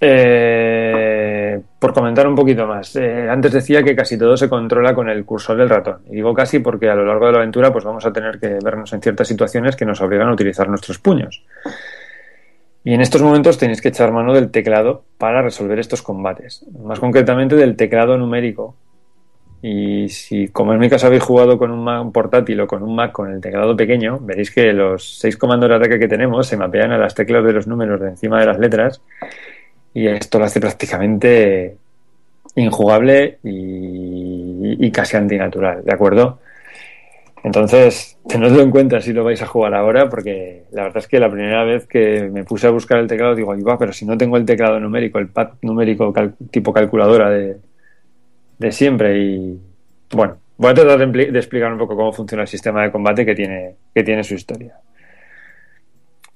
eh, 0.00 1.60
por 1.78 1.94
comentar 1.94 2.26
un 2.26 2.34
poquito 2.34 2.66
más, 2.66 2.96
eh, 2.96 3.28
antes 3.28 3.52
decía 3.52 3.82
que 3.82 3.96
casi 3.96 4.18
todo 4.18 4.36
se 4.36 4.48
controla 4.48 4.94
con 4.94 5.08
el 5.08 5.24
cursor 5.24 5.56
del 5.56 5.68
ratón. 5.68 6.00
Y 6.10 6.16
digo 6.16 6.34
casi 6.34 6.58
porque 6.58 6.88
a 6.88 6.94
lo 6.94 7.04
largo 7.04 7.26
de 7.26 7.32
la 7.32 7.38
aventura 7.38 7.72
pues 7.72 7.84
vamos 7.84 8.04
a 8.04 8.12
tener 8.12 8.38
que 8.38 8.58
vernos 8.62 8.92
en 8.92 9.00
ciertas 9.00 9.28
situaciones 9.28 9.76
que 9.76 9.84
nos 9.84 10.00
obligan 10.00 10.28
a 10.28 10.32
utilizar 10.32 10.68
nuestros 10.68 10.98
puños. 10.98 11.44
Y 12.84 12.94
en 12.94 13.00
estos 13.00 13.20
momentos 13.20 13.58
tenéis 13.58 13.80
que 13.80 13.88
echar 13.88 14.12
mano 14.12 14.32
del 14.32 14.50
teclado 14.50 15.04
para 15.18 15.42
resolver 15.42 15.78
estos 15.78 16.02
combates. 16.02 16.64
Más 16.84 17.00
concretamente 17.00 17.56
del 17.56 17.76
teclado 17.76 18.16
numérico. 18.16 18.76
Y 19.60 20.08
si, 20.08 20.48
como 20.48 20.72
en 20.72 20.78
mi 20.78 20.88
caso, 20.88 21.08
habéis 21.08 21.24
jugado 21.24 21.58
con 21.58 21.72
un 21.72 22.12
portátil 22.12 22.60
o 22.60 22.66
con 22.68 22.84
un 22.84 22.94
Mac 22.94 23.10
con 23.10 23.32
el 23.32 23.40
teclado 23.40 23.74
pequeño, 23.74 24.20
veréis 24.20 24.52
que 24.52 24.72
los 24.72 25.18
seis 25.18 25.36
comandos 25.36 25.68
de 25.68 25.74
ataque 25.74 25.98
que 25.98 26.06
tenemos 26.06 26.46
se 26.46 26.56
mapean 26.56 26.92
a 26.92 26.98
las 26.98 27.14
teclas 27.14 27.44
de 27.44 27.54
los 27.54 27.66
números 27.66 28.00
de 28.00 28.10
encima 28.10 28.38
de 28.38 28.46
las 28.46 28.58
letras 28.58 29.02
y 29.96 30.08
esto 30.08 30.38
lo 30.38 30.44
hace 30.44 30.60
prácticamente 30.60 31.74
injugable 32.54 33.38
y, 33.42 34.90
casi 34.90 35.16
antinatural, 35.16 35.82
¿de 35.82 35.94
acuerdo? 35.94 36.38
Entonces, 37.42 38.18
tenedlo 38.28 38.60
en 38.60 38.70
cuenta 38.70 39.00
si 39.00 39.14
lo 39.14 39.24
vais 39.24 39.40
a 39.40 39.46
jugar 39.46 39.72
ahora, 39.72 40.10
porque 40.10 40.64
la 40.72 40.82
verdad 40.82 40.98
es 40.98 41.08
que 41.08 41.18
la 41.18 41.30
primera 41.30 41.64
vez 41.64 41.86
que 41.86 42.28
me 42.30 42.44
puse 42.44 42.66
a 42.66 42.72
buscar 42.72 42.98
el 42.98 43.06
teclado, 43.06 43.34
digo, 43.34 43.54
va, 43.64 43.78
pero 43.78 43.94
si 43.94 44.04
no 44.04 44.18
tengo 44.18 44.36
el 44.36 44.44
teclado 44.44 44.78
numérico, 44.78 45.18
el 45.18 45.28
pad 45.28 45.52
numérico 45.62 46.12
tipo 46.50 46.74
calculadora 46.74 47.30
de, 47.30 48.72
siempre, 48.72 49.18
y 49.18 49.58
bueno, 50.12 50.36
voy 50.58 50.72
a 50.72 50.74
tratar 50.74 51.10
de, 51.10 51.30
de, 51.32 51.38
explicar 51.38 51.72
un 51.72 51.78
poco 51.78 51.96
cómo 51.96 52.12
funciona 52.12 52.42
el 52.42 52.48
sistema 52.48 52.82
de 52.82 52.92
combate 52.92 53.24
que 53.24 53.34
tiene, 53.34 53.76
que 53.94 54.02
tiene 54.02 54.22
su 54.22 54.34
historia. 54.34 54.78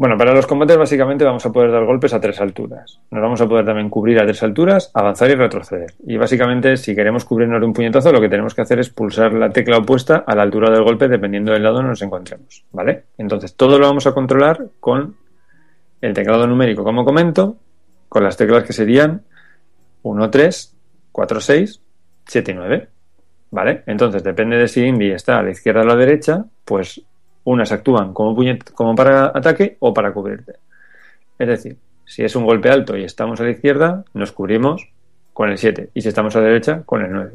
Bueno, 0.00 0.16
para 0.16 0.32
los 0.32 0.46
combates 0.46 0.78
básicamente 0.78 1.26
vamos 1.26 1.44
a 1.44 1.52
poder 1.52 1.70
dar 1.70 1.84
golpes 1.84 2.14
a 2.14 2.20
tres 2.22 2.40
alturas. 2.40 3.02
Nos 3.10 3.20
vamos 3.20 3.38
a 3.42 3.46
poder 3.46 3.66
también 3.66 3.90
cubrir 3.90 4.18
a 4.18 4.24
tres 4.24 4.42
alturas, 4.42 4.90
avanzar 4.94 5.28
y 5.28 5.34
retroceder. 5.34 5.92
Y 6.06 6.16
básicamente 6.16 6.78
si 6.78 6.94
queremos 6.94 7.26
cubrirnos 7.26 7.60
de 7.60 7.66
un 7.66 7.74
puñetazo 7.74 8.10
lo 8.10 8.18
que 8.18 8.30
tenemos 8.30 8.54
que 8.54 8.62
hacer 8.62 8.78
es 8.78 8.88
pulsar 8.88 9.34
la 9.34 9.50
tecla 9.50 9.76
opuesta 9.76 10.24
a 10.26 10.34
la 10.34 10.40
altura 10.40 10.70
del 10.70 10.84
golpe 10.84 11.06
dependiendo 11.06 11.52
del 11.52 11.62
lado 11.62 11.74
donde 11.74 11.90
nos 11.90 12.00
encontremos. 12.00 12.64
¿Vale? 12.72 13.08
Entonces 13.18 13.54
todo 13.56 13.78
lo 13.78 13.88
vamos 13.88 14.06
a 14.06 14.14
controlar 14.14 14.68
con 14.80 15.16
el 16.00 16.14
teclado 16.14 16.46
numérico 16.46 16.82
como 16.82 17.04
comento, 17.04 17.58
con 18.08 18.24
las 18.24 18.38
teclas 18.38 18.64
que 18.64 18.72
serían 18.72 19.20
1, 20.00 20.30
3, 20.30 20.76
4, 21.12 21.40
6, 21.42 21.82
7 22.24 22.50
y 22.50 22.54
9. 22.54 22.88
¿Vale? 23.50 23.82
Entonces 23.84 24.24
depende 24.24 24.56
de 24.56 24.66
si 24.66 24.82
Indy 24.82 25.10
está 25.10 25.40
a 25.40 25.42
la 25.42 25.50
izquierda 25.50 25.80
o 25.80 25.82
a 25.82 25.88
la 25.88 25.96
derecha, 25.96 26.46
pues 26.64 27.02
unas 27.50 27.72
actúan 27.72 28.12
como, 28.12 28.36
como 28.74 28.94
para 28.94 29.26
ataque 29.26 29.76
o 29.80 29.92
para 29.92 30.12
cubrirte. 30.12 30.54
Es 31.38 31.48
decir, 31.48 31.78
si 32.04 32.22
es 32.22 32.34
un 32.36 32.44
golpe 32.44 32.70
alto 32.70 32.96
y 32.96 33.04
estamos 33.04 33.40
a 33.40 33.44
la 33.44 33.50
izquierda, 33.50 34.04
nos 34.14 34.32
cubrimos 34.32 34.88
con 35.32 35.50
el 35.50 35.58
7. 35.58 35.90
Y 35.94 36.02
si 36.02 36.08
estamos 36.08 36.34
a 36.36 36.40
la 36.40 36.46
derecha, 36.46 36.82
con 36.84 37.02
el 37.02 37.12
9. 37.12 37.32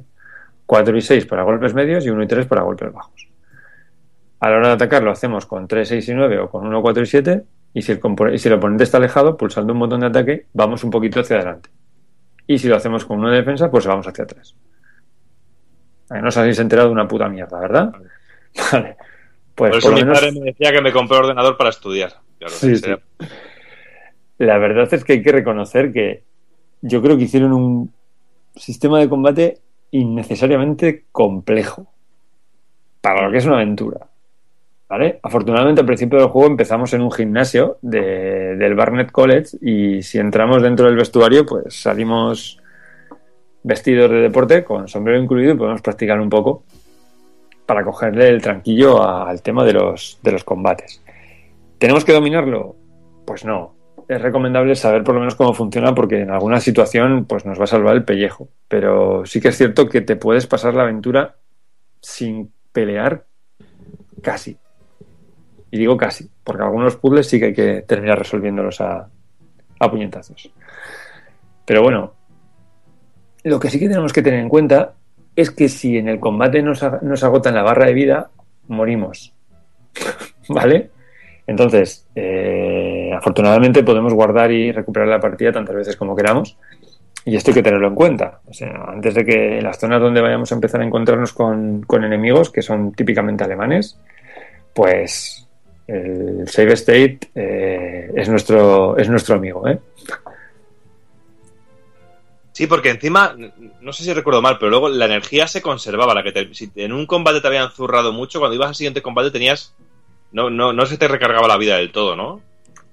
4 0.65 0.97
y 0.97 1.01
6 1.01 1.25
para 1.25 1.43
golpes 1.43 1.73
medios 1.73 2.05
y 2.05 2.09
1 2.09 2.23
y 2.23 2.27
3 2.27 2.45
para 2.47 2.63
golpes 2.63 2.91
bajos. 2.91 3.27
A 4.39 4.49
la 4.49 4.57
hora 4.57 4.67
de 4.69 4.73
atacar 4.73 5.03
lo 5.03 5.11
hacemos 5.11 5.45
con 5.45 5.67
3, 5.67 5.87
6 5.87 6.09
y 6.09 6.13
9 6.13 6.39
o 6.39 6.49
con 6.49 6.65
1, 6.65 6.81
4 6.81 7.03
y 7.03 7.05
7. 7.05 7.43
Y 7.73 7.81
si, 7.81 7.91
el, 7.91 7.99
y 8.33 8.37
si 8.37 8.47
el 8.47 8.53
oponente 8.53 8.83
está 8.83 8.97
alejado, 8.97 9.35
pulsando 9.37 9.73
un 9.73 9.79
botón 9.79 9.99
de 9.99 10.07
ataque, 10.07 10.45
vamos 10.53 10.83
un 10.83 10.91
poquito 10.91 11.19
hacia 11.19 11.37
adelante. 11.37 11.69
Y 12.47 12.57
si 12.57 12.67
lo 12.67 12.75
hacemos 12.75 13.05
con 13.05 13.19
1 13.19 13.31
de 13.31 13.37
defensa, 13.37 13.69
pues 13.69 13.85
vamos 13.85 14.07
hacia 14.07 14.23
atrás. 14.23 14.55
No 16.09 16.27
os 16.27 16.37
habéis 16.37 16.59
enterado 16.59 16.89
de 16.89 16.93
una 16.93 17.07
puta 17.07 17.27
mierda, 17.27 17.59
¿verdad? 17.59 17.91
Vale. 18.71 18.97
Pues 19.55 19.71
por 19.71 19.77
eso 19.79 19.91
mi 19.91 20.03
padre 20.03 20.33
me 20.33 20.41
decía 20.41 20.71
que 20.71 20.81
me 20.81 20.91
compré 20.91 21.17
ordenador 21.17 21.55
para 21.55 21.69
estudiar. 21.69 22.13
La 24.37 24.57
verdad 24.57 24.93
es 24.93 25.03
que 25.03 25.13
hay 25.13 25.23
que 25.23 25.31
reconocer 25.31 25.93
que 25.93 26.23
yo 26.81 27.01
creo 27.01 27.17
que 27.17 27.23
hicieron 27.23 27.53
un 27.53 27.93
sistema 28.55 28.99
de 28.99 29.07
combate 29.07 29.59
innecesariamente 29.91 31.05
complejo 31.11 31.87
para 32.99 33.25
lo 33.25 33.31
que 33.31 33.37
es 33.37 33.45
una 33.45 33.55
aventura. 33.55 34.07
¿Vale? 34.87 35.19
Afortunadamente 35.23 35.81
al 35.81 35.87
principio 35.87 36.19
del 36.19 36.27
juego 36.27 36.47
empezamos 36.47 36.93
en 36.93 37.01
un 37.01 37.11
gimnasio 37.11 37.79
del 37.81 38.75
Barnett 38.75 39.11
College 39.11 39.57
y 39.61 40.03
si 40.03 40.19
entramos 40.19 40.61
dentro 40.61 40.85
del 40.85 40.95
vestuario 40.95 41.45
pues 41.45 41.81
salimos 41.81 42.59
vestidos 43.63 44.11
de 44.11 44.17
deporte 44.17 44.63
con 44.63 44.87
sombrero 44.87 45.19
incluido 45.19 45.53
y 45.53 45.57
podemos 45.57 45.81
practicar 45.81 46.19
un 46.19 46.29
poco 46.29 46.65
para 47.65 47.83
cogerle 47.83 48.29
el 48.29 48.41
tranquillo 48.41 49.03
al 49.03 49.41
tema 49.41 49.63
de 49.63 49.73
los, 49.73 50.19
de 50.21 50.31
los 50.31 50.43
combates. 50.43 51.01
¿Tenemos 51.77 52.05
que 52.05 52.13
dominarlo? 52.13 52.75
Pues 53.25 53.45
no. 53.45 53.73
Es 54.07 54.21
recomendable 54.21 54.75
saber 54.75 55.03
por 55.03 55.15
lo 55.15 55.21
menos 55.21 55.35
cómo 55.35 55.53
funciona 55.53 55.95
porque 55.95 56.21
en 56.21 56.29
alguna 56.29 56.59
situación 56.59 57.25
pues 57.25 57.45
nos 57.45 57.59
va 57.59 57.63
a 57.63 57.67
salvar 57.67 57.95
el 57.95 58.05
pellejo. 58.05 58.49
Pero 58.67 59.25
sí 59.25 59.41
que 59.41 59.47
es 59.47 59.57
cierto 59.57 59.89
que 59.89 60.01
te 60.01 60.15
puedes 60.15 60.45
pasar 60.45 60.75
la 60.75 60.83
aventura 60.83 61.37
sin 62.01 62.51
pelear 62.71 63.25
casi. 64.21 64.57
Y 65.71 65.77
digo 65.77 65.97
casi, 65.97 66.29
porque 66.43 66.63
algunos 66.63 66.95
puzzles 66.97 67.27
sí 67.27 67.39
que 67.39 67.45
hay 67.45 67.53
que 67.53 67.81
terminar 67.81 68.19
resolviéndolos 68.19 68.79
a, 68.79 69.09
a 69.79 69.91
puñetazos. 69.91 70.51
Pero 71.65 71.81
bueno, 71.81 72.13
lo 73.43 73.59
que 73.59 73.69
sí 73.69 73.79
que 73.79 73.87
tenemos 73.87 74.13
que 74.13 74.21
tener 74.21 74.39
en 74.39 74.49
cuenta 74.49 74.93
es 75.35 75.51
que 75.51 75.69
si 75.69 75.97
en 75.97 76.07
el 76.07 76.19
combate 76.19 76.61
nos, 76.61 76.83
nos 77.01 77.23
agotan 77.23 77.55
la 77.55 77.63
barra 77.63 77.87
de 77.87 77.93
vida, 77.93 78.29
morimos. 78.67 79.33
¿Vale? 80.49 80.89
Entonces, 81.47 82.07
eh, 82.15 83.11
afortunadamente 83.15 83.83
podemos 83.83 84.13
guardar 84.13 84.51
y 84.51 84.71
recuperar 84.71 85.07
la 85.07 85.19
partida 85.19 85.51
tantas 85.51 85.75
veces 85.75 85.95
como 85.95 86.15
queramos. 86.15 86.57
Y 87.23 87.35
esto 87.35 87.51
hay 87.51 87.55
que 87.55 87.63
tenerlo 87.63 87.87
en 87.87 87.95
cuenta. 87.95 88.39
O 88.45 88.53
sea, 88.53 88.85
antes 88.87 89.15
de 89.15 89.25
que 89.25 89.57
en 89.57 89.63
las 89.63 89.79
zonas 89.79 90.01
donde 90.01 90.21
vayamos 90.21 90.51
a 90.51 90.55
empezar 90.55 90.81
a 90.81 90.85
encontrarnos 90.85 91.33
con, 91.33 91.85
enemigos, 91.91 92.51
que 92.51 92.61
son 92.61 92.91
típicamente 92.93 93.43
alemanes, 93.43 93.99
pues 94.73 95.47
el 95.87 96.47
save 96.47 96.73
state 96.73 97.19
eh, 97.33 98.11
es, 98.15 98.29
nuestro, 98.29 98.97
es 98.97 99.09
nuestro 99.09 99.35
amigo. 99.35 99.67
¿eh? 99.67 99.79
Sí, 102.55 102.67
porque 102.67 102.89
encima, 102.89 103.35
no 103.81 103.91
sé 103.91 104.05
si 104.05 104.13
recuerdo 104.13 104.41
mal, 104.41 104.55
pero 104.57 104.69
luego 104.69 104.87
la 104.87 105.07
energía 105.07 105.45
se 105.45 105.61
conservaba. 105.61 106.13
La 106.13 106.23
que 106.23 106.53
si 106.53 106.71
en 106.75 106.93
un 106.93 107.05
combate 107.05 107.41
te 107.41 107.47
habían 107.47 107.69
zurrado 107.69 108.13
mucho, 108.13 108.39
cuando 108.39 108.55
ibas 108.55 108.69
al 108.69 108.75
siguiente 108.75 109.01
combate 109.01 109.29
tenías. 109.29 109.75
No, 110.31 110.49
no, 110.49 110.71
no 110.71 110.85
se 110.85 110.97
te 110.97 111.09
recargaba 111.09 111.49
la 111.49 111.57
vida 111.57 111.75
del 111.75 111.91
todo, 111.91 112.15
¿no? 112.15 112.39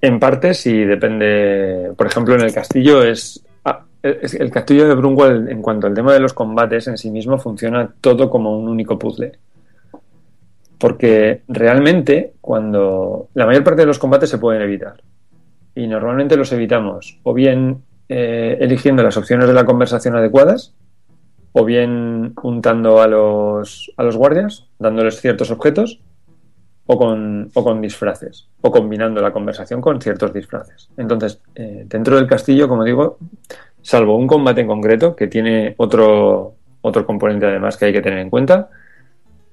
En 0.00 0.18
parte 0.18 0.54
sí, 0.54 0.78
depende. 0.78 1.92
Por 1.96 2.08
ejemplo, 2.08 2.34
en 2.34 2.40
el 2.40 2.52
castillo 2.52 3.04
es. 3.04 3.44
Ah, 3.64 3.84
el 4.02 4.50
castillo 4.50 4.88
de 4.88 4.96
Brunwell, 4.96 5.48
en 5.48 5.62
cuanto 5.62 5.86
al 5.86 5.94
tema 5.94 6.12
de 6.12 6.18
los 6.18 6.32
combates 6.32 6.88
en 6.88 6.98
sí 6.98 7.12
mismo, 7.12 7.38
funciona 7.38 7.88
todo 8.00 8.28
como 8.28 8.58
un 8.58 8.68
único 8.68 8.98
puzzle. 8.98 9.38
Porque 10.76 11.42
realmente, 11.46 12.32
cuando. 12.40 13.28
La 13.34 13.46
mayor 13.46 13.62
parte 13.62 13.82
de 13.82 13.86
los 13.86 14.00
combates 14.00 14.28
se 14.28 14.38
pueden 14.38 14.62
evitar. 14.62 15.00
Y 15.76 15.86
normalmente 15.86 16.36
los 16.36 16.50
evitamos 16.50 17.20
o 17.22 17.32
bien 17.32 17.84
eh, 18.08 18.58
eligiendo 18.60 19.02
las 19.02 19.16
opciones 19.16 19.46
de 19.46 19.54
la 19.54 19.64
conversación 19.64 20.16
adecuadas, 20.16 20.74
o 21.52 21.64
bien 21.64 22.32
untando 22.42 23.02
a 23.02 23.06
los, 23.06 23.92
a 23.96 24.02
los 24.02 24.16
guardias, 24.16 24.66
dándoles 24.78 25.20
ciertos 25.20 25.50
objetos, 25.50 26.00
o 26.86 26.98
con, 26.98 27.50
o 27.54 27.64
con 27.64 27.80
disfraces, 27.80 28.48
o 28.60 28.70
combinando 28.70 29.20
la 29.20 29.32
conversación 29.32 29.80
con 29.80 30.00
ciertos 30.00 30.32
disfraces. 30.32 30.88
Entonces, 30.96 31.40
eh, 31.54 31.84
dentro 31.86 32.16
del 32.16 32.26
castillo, 32.26 32.68
como 32.68 32.84
digo, 32.84 33.18
salvo 33.82 34.16
un 34.16 34.26
combate 34.26 34.62
en 34.62 34.66
concreto, 34.66 35.14
que 35.14 35.28
tiene 35.28 35.74
otro, 35.76 36.54
otro 36.80 37.06
componente 37.06 37.46
además 37.46 37.76
que 37.76 37.86
hay 37.86 37.92
que 37.92 38.02
tener 38.02 38.18
en 38.18 38.30
cuenta, 38.30 38.70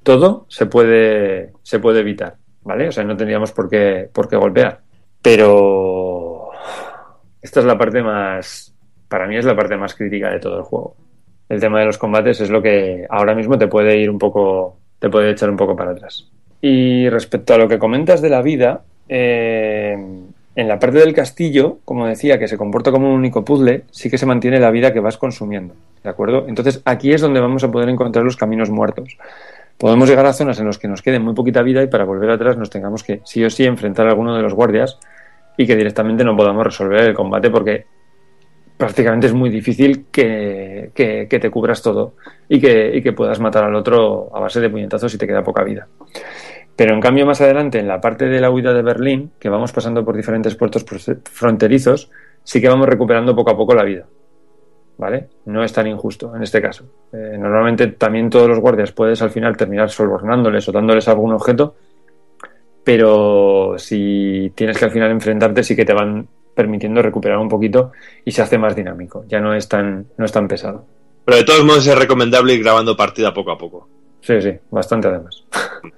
todo 0.04 0.46
se 0.50 0.66
puede, 0.66 1.54
se 1.62 1.80
puede 1.80 2.00
evitar, 2.00 2.38
¿vale? 2.64 2.88
O 2.88 2.92
sea, 2.92 3.04
no 3.04 3.16
tendríamos 3.16 3.52
por 3.52 3.70
qué, 3.70 4.10
por 4.12 4.28
qué 4.28 4.38
golpear. 4.38 4.82
Pero 5.22 6.09
esta 7.42 7.60
es 7.60 7.66
la 7.66 7.78
parte 7.78 8.02
más, 8.02 8.74
para 9.08 9.28
mí 9.28 9.38
es 9.38 9.46
la 9.46 9.56
parte 9.56 9.78
más 9.78 9.96
crítica 9.96 10.30
de 10.30 10.40
todo 10.40 10.58
el 10.58 10.64
juego. 10.64 10.96
El 11.48 11.60
tema 11.60 11.80
de 11.80 11.86
los 11.86 11.98
combates 11.98 12.42
es 12.42 12.50
lo 12.50 12.62
que 12.62 13.06
ahora 13.10 13.34
mismo 13.34 13.58
te 13.58 13.68
puede 13.68 13.98
ir 13.98 14.10
un 14.10 14.20
poco, 14.20 14.78
te 15.00 15.10
puede 15.10 15.32
echar 15.32 15.50
un 15.50 15.58
poco 15.58 15.76
para 15.76 15.92
atrás. 15.92 16.30
Y 16.62 17.10
respecto 17.10 17.54
a 17.54 17.58
lo 17.58 17.68
que 17.68 17.80
comentas 17.80 18.22
de 18.22 18.30
la 18.30 18.42
vida, 18.42 18.82
eh, 19.08 19.98
en 20.56 20.68
la 20.68 20.78
parte 20.78 21.00
del 21.00 21.14
castillo, 21.14 21.80
como 21.86 22.06
decía, 22.06 22.38
que 22.38 22.48
se 22.48 22.58
comporta 22.58 22.92
como 22.92 23.08
un 23.08 23.16
único 23.16 23.46
puzzle, 23.46 23.84
sí 23.92 24.10
que 24.10 24.18
se 24.18 24.26
mantiene 24.26 24.60
la 24.60 24.72
vida 24.72 24.92
que 24.92 25.00
vas 25.00 25.18
consumiendo, 25.18 25.74
¿de 26.04 26.10
acuerdo? 26.10 26.46
Entonces 26.48 26.82
aquí 26.86 27.14
es 27.14 27.22
donde 27.22 27.40
vamos 27.40 27.64
a 27.64 27.72
poder 27.72 27.90
encontrar 27.90 28.26
los 28.26 28.36
caminos 28.36 28.70
muertos. 28.70 29.18
Podemos 29.78 30.10
llegar 30.10 30.26
a 30.26 30.34
zonas 30.34 30.60
en 30.60 30.66
las 30.66 30.78
que 30.78 30.90
nos 30.90 31.02
quede 31.02 31.20
muy 31.20 31.34
poquita 31.34 31.62
vida 31.62 31.82
y 31.82 31.88
para 31.88 32.04
volver 32.04 32.30
atrás 32.30 32.58
nos 32.58 32.70
tengamos 32.70 33.04
que 33.04 33.22
sí 33.24 33.44
o 33.46 33.50
sí 33.50 33.64
enfrentar 33.64 34.08
a 34.08 34.10
alguno 34.10 34.36
de 34.36 34.42
los 34.42 34.54
guardias 34.54 35.00
y 35.60 35.68
que 35.68 35.76
directamente 35.76 36.24
no 36.24 36.38
podamos 36.38 36.64
resolver 36.64 37.02
el 37.02 37.14
combate 37.14 37.50
porque 37.50 37.86
prácticamente 38.78 39.28
es 39.28 39.34
muy 39.34 39.50
difícil 39.50 40.06
que, 40.10 40.90
te 40.96 41.52
cubras 41.52 41.82
todo 41.82 42.14
y 42.48 42.62
que, 42.62 43.02
que, 43.04 43.12
puedas 43.12 43.42
matar 43.42 43.66
al 43.66 43.76
otro 43.76 44.34
a 44.34 44.40
base 44.40 44.62
de 44.62 44.70
puñetazos 44.70 45.14
y 45.14 45.18
te 45.18 45.28
queda 45.28 45.44
poca 45.44 45.66
vida. 45.66 45.86
Pero 46.78 46.94
en 46.94 47.02
cambio 47.02 47.26
más 47.26 47.42
adelante, 47.42 47.78
en 47.78 47.90
la 47.90 48.00
parte 48.00 48.30
de 48.30 48.40
la 48.40 48.50
huida 48.50 48.74
de 48.74 48.82
Berlín, 48.82 49.32
que 49.38 49.50
vamos 49.50 49.74
pasando 49.74 50.06
por 50.06 50.16
diferentes 50.16 50.56
puertos 50.56 50.86
fronterizos, 51.26 52.10
sí 52.42 52.62
que 52.62 52.70
vamos 52.70 52.88
recuperando 52.88 53.36
poco 53.36 53.52
a 53.52 53.58
poco 53.58 53.76
la 53.76 53.84
vida. 53.84 54.06
¿vale? 54.98 55.28
No 55.46 55.62
es 55.62 55.74
tan 55.74 55.88
injusto 55.88 56.34
en 56.34 56.44
este 56.44 56.62
caso. 56.62 56.86
Eh, 57.12 57.38
normalmente 57.38 57.88
también 57.88 58.30
todos 58.30 58.48
los 58.48 58.60
guardias 58.60 58.94
puedes 58.94 59.22
al 59.22 59.30
final 59.30 59.58
terminar 59.58 59.90
sobornándoles 59.90 60.70
o 60.70 60.72
dándoles 60.72 61.06
algún 61.10 61.34
objeto, 61.34 61.76
pero 62.90 63.76
si 63.78 64.52
tienes 64.56 64.76
que 64.76 64.86
al 64.86 64.90
final 64.90 65.12
enfrentarte 65.12 65.62
sí 65.62 65.76
que 65.76 65.86
te 65.86 65.94
van 65.94 66.28
permitiendo 66.56 67.04
recuperar 67.04 67.38
un 67.38 67.48
poquito 67.48 67.92
y 68.26 68.32
se 68.32 68.42
hace 68.42 68.58
más 68.58 68.76
dinámico, 68.76 69.26
ya 69.28 69.40
no 69.40 69.54
es 69.54 69.70
tan, 69.70 70.08
no 70.18 70.26
es 70.26 70.32
tan 70.32 70.48
pesado. 70.48 70.88
Pero 71.24 71.38
de 71.38 71.44
todos 71.44 71.64
modos 71.64 71.86
es 71.86 71.96
recomendable 71.96 72.56
ir 72.56 72.64
grabando 72.64 72.98
partida 72.98 73.32
poco 73.32 73.52
a 73.52 73.60
poco. 73.60 73.88
Sí, 74.22 74.42
sí, 74.42 74.54
bastante 74.72 75.08
además. 75.08 75.46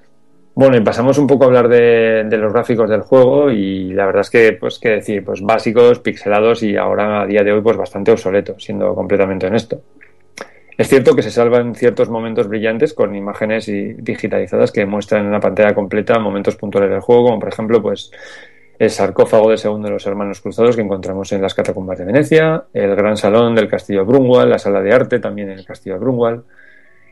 Bueno, 0.53 0.75
y 0.75 0.81
pasamos 0.81 1.17
un 1.17 1.27
poco 1.27 1.45
a 1.45 1.47
hablar 1.47 1.69
de, 1.69 2.25
de, 2.25 2.37
los 2.37 2.51
gráficos 2.51 2.89
del 2.89 3.01
juego 3.03 3.49
y 3.49 3.93
la 3.93 4.05
verdad 4.05 4.19
es 4.19 4.29
que, 4.29 4.51
pues, 4.51 4.79
qué 4.79 4.89
decir, 4.89 5.23
pues 5.23 5.41
básicos, 5.41 5.99
pixelados 5.99 6.61
y 6.61 6.75
ahora 6.75 7.21
a 7.21 7.25
día 7.25 7.41
de 7.41 7.53
hoy, 7.53 7.61
pues 7.61 7.77
bastante 7.77 8.11
obsoletos, 8.11 8.61
siendo 8.61 8.93
completamente 8.93 9.47
honesto. 9.47 9.81
Es 10.81 10.87
cierto 10.87 11.15
que 11.15 11.21
se 11.21 11.29
salvan 11.29 11.75
ciertos 11.75 12.09
momentos 12.09 12.47
brillantes 12.47 12.95
con 12.95 13.13
imágenes 13.13 13.67
y 13.67 13.93
digitalizadas 13.93 14.71
que 14.71 14.83
muestran 14.87 15.27
en 15.27 15.31
la 15.31 15.39
pantalla 15.39 15.75
completa 15.75 16.17
momentos 16.17 16.55
puntuales 16.55 16.89
del 16.89 17.01
juego, 17.01 17.25
como 17.25 17.39
por 17.39 17.49
ejemplo, 17.49 17.83
pues 17.83 18.09
el 18.79 18.89
sarcófago 18.89 19.49
del 19.49 19.59
segundo 19.59 19.89
de 19.89 19.93
los 19.93 20.07
hermanos 20.07 20.41
cruzados 20.41 20.75
que 20.75 20.81
encontramos 20.81 21.31
en 21.33 21.41
las 21.43 21.53
catacumbas 21.53 21.99
de 21.99 22.05
Venecia, 22.05 22.63
el 22.73 22.95
gran 22.95 23.15
salón 23.15 23.53
del 23.53 23.67
castillo 23.67 23.99
de 23.99 24.05
Brunwald, 24.05 24.49
la 24.49 24.57
sala 24.57 24.81
de 24.81 24.91
arte 24.91 25.19
también 25.19 25.51
en 25.51 25.59
el 25.59 25.65
castillo 25.67 25.97
de 25.97 25.99
Brunwald, 25.99 26.45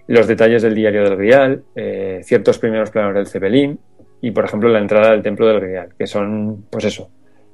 los 0.07 0.25
detalles 0.25 0.63
del 0.63 0.73
diario 0.73 1.03
del 1.03 1.15
Grial, 1.15 1.63
eh, 1.75 2.21
ciertos 2.23 2.57
primeros 2.57 2.89
planos 2.89 3.13
del 3.13 3.27
Cepelín 3.27 3.79
y, 4.19 4.31
por 4.31 4.45
ejemplo, 4.45 4.69
la 4.69 4.79
entrada 4.79 5.11
del 5.11 5.21
templo 5.21 5.45
del 5.45 5.59
Grial, 5.59 5.89
que 5.95 6.07
son, 6.07 6.65
pues 6.71 6.85
eso, 6.85 7.11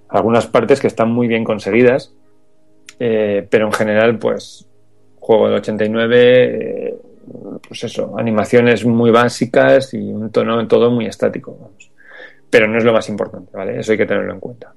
algunas 0.07 0.47
partes 0.47 0.79
que 0.79 0.87
están 0.87 1.11
muy 1.11 1.27
bien 1.27 1.43
conseguidas, 1.43 2.15
eh, 3.01 3.45
pero 3.49 3.65
en 3.65 3.73
general, 3.73 4.17
pues, 4.17 4.69
juego 5.25 5.47
del 5.47 5.57
89, 5.57 6.87
eh, 6.87 6.95
pues 7.67 7.83
eso, 7.83 8.15
animaciones 8.17 8.85
muy 8.85 9.09
básicas 9.09 9.93
y 9.93 9.97
un 9.97 10.31
tono 10.31 10.67
todo 10.67 10.91
muy 10.91 11.07
estático, 11.07 11.57
vamos. 11.59 11.91
Pero 12.49 12.67
no 12.67 12.77
es 12.77 12.83
lo 12.83 12.93
más 12.93 13.09
importante, 13.09 13.51
¿vale? 13.53 13.79
Eso 13.79 13.91
hay 13.91 13.97
que 13.97 14.05
tenerlo 14.05 14.33
en 14.33 14.39
cuenta. 14.39 14.73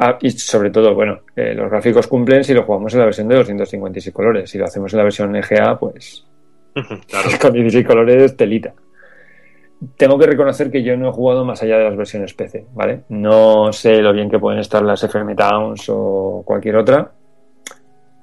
Ah, 0.00 0.18
y 0.20 0.30
sobre 0.30 0.70
todo, 0.70 0.94
bueno, 0.94 1.20
eh, 1.34 1.54
los 1.54 1.70
gráficos 1.70 2.06
cumplen 2.06 2.44
si 2.44 2.52
lo 2.52 2.64
jugamos 2.64 2.92
en 2.92 2.98
la 2.98 3.06
versión 3.06 3.28
de 3.28 3.36
256 3.36 4.12
colores. 4.14 4.50
Si 4.50 4.58
lo 4.58 4.64
hacemos 4.64 4.92
en 4.92 4.98
la 4.98 5.04
versión 5.04 5.34
EGA, 5.36 5.78
pues 5.78 6.26
Claro. 7.08 7.28
con 7.40 7.52
16 7.52 7.86
colores, 7.86 8.36
telita. 8.36 8.74
Tengo 9.96 10.18
que 10.18 10.26
reconocer 10.26 10.70
que 10.70 10.82
yo 10.82 10.96
no 10.96 11.08
he 11.08 11.12
jugado 11.12 11.44
más 11.44 11.62
allá 11.62 11.78
de 11.78 11.84
las 11.84 11.96
versiones 11.96 12.34
PC, 12.34 12.66
¿vale? 12.74 13.02
No 13.10 13.72
sé 13.72 14.00
lo 14.00 14.12
bien 14.12 14.30
que 14.30 14.38
pueden 14.38 14.60
estar 14.60 14.82
las 14.82 15.04
FM 15.04 15.34
Towns 15.34 15.86
o 15.88 16.42
cualquier 16.44 16.76
otra. 16.76 17.12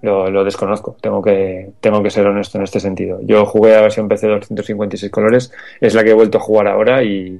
Lo, 0.03 0.29
lo 0.29 0.43
desconozco, 0.43 0.95
tengo 1.01 1.21
que, 1.21 1.71
tengo 1.79 2.03
que 2.03 2.11
ser 2.11 2.27
honesto 2.27 2.57
en 2.57 2.65
este 2.65 2.79
sentido. 2.79 3.19
Yo 3.23 3.45
jugué 3.45 3.71
a 3.71 3.77
la 3.77 3.81
versión 3.83 4.07
PC 4.07 4.27
de 4.27 4.33
256 4.33 5.11
colores, 5.11 5.51
es 5.79 5.95
la 5.95 6.03
que 6.03 6.11
he 6.11 6.13
vuelto 6.13 6.37
a 6.37 6.41
jugar 6.41 6.67
ahora 6.67 7.01
y 7.03 7.39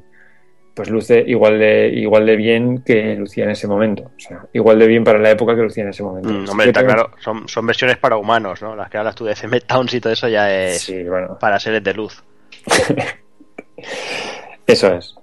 pues 0.73 0.89
luce 0.89 1.23
igual 1.27 1.59
de, 1.59 1.89
igual 1.89 2.25
de 2.25 2.35
bien 2.37 2.81
que 2.81 3.15
lucía 3.15 3.43
en 3.43 3.51
ese 3.51 3.67
momento. 3.67 4.03
O 4.15 4.19
sea, 4.19 4.45
igual 4.53 4.79
de 4.79 4.87
bien 4.87 5.03
para 5.03 5.19
la 5.19 5.29
época 5.31 5.55
que 5.55 5.61
lucía 5.61 5.83
en 5.83 5.89
ese 5.89 6.03
momento. 6.03 6.29
Mm, 6.29 6.49
hombre, 6.49 6.67
está 6.67 6.85
claro, 6.85 7.11
son, 7.19 7.47
son 7.49 7.67
versiones 7.67 7.97
para 7.97 8.15
humanos, 8.17 8.61
¿no? 8.61 8.75
Las 8.75 8.89
que 8.89 8.97
hablas 8.97 9.13
tú 9.13 9.25
de 9.25 9.33
FM 9.33 9.59
Towns 9.61 9.93
y 9.93 9.99
todo 10.01 10.13
eso 10.13 10.27
ya 10.29 10.49
es 10.51 10.81
Sí, 10.81 11.03
bueno. 11.03 11.37
para 11.37 11.59
seres 11.59 11.83
de 11.83 11.93
luz. 11.93 12.23
Eso 14.65 14.93
es. 14.93 15.15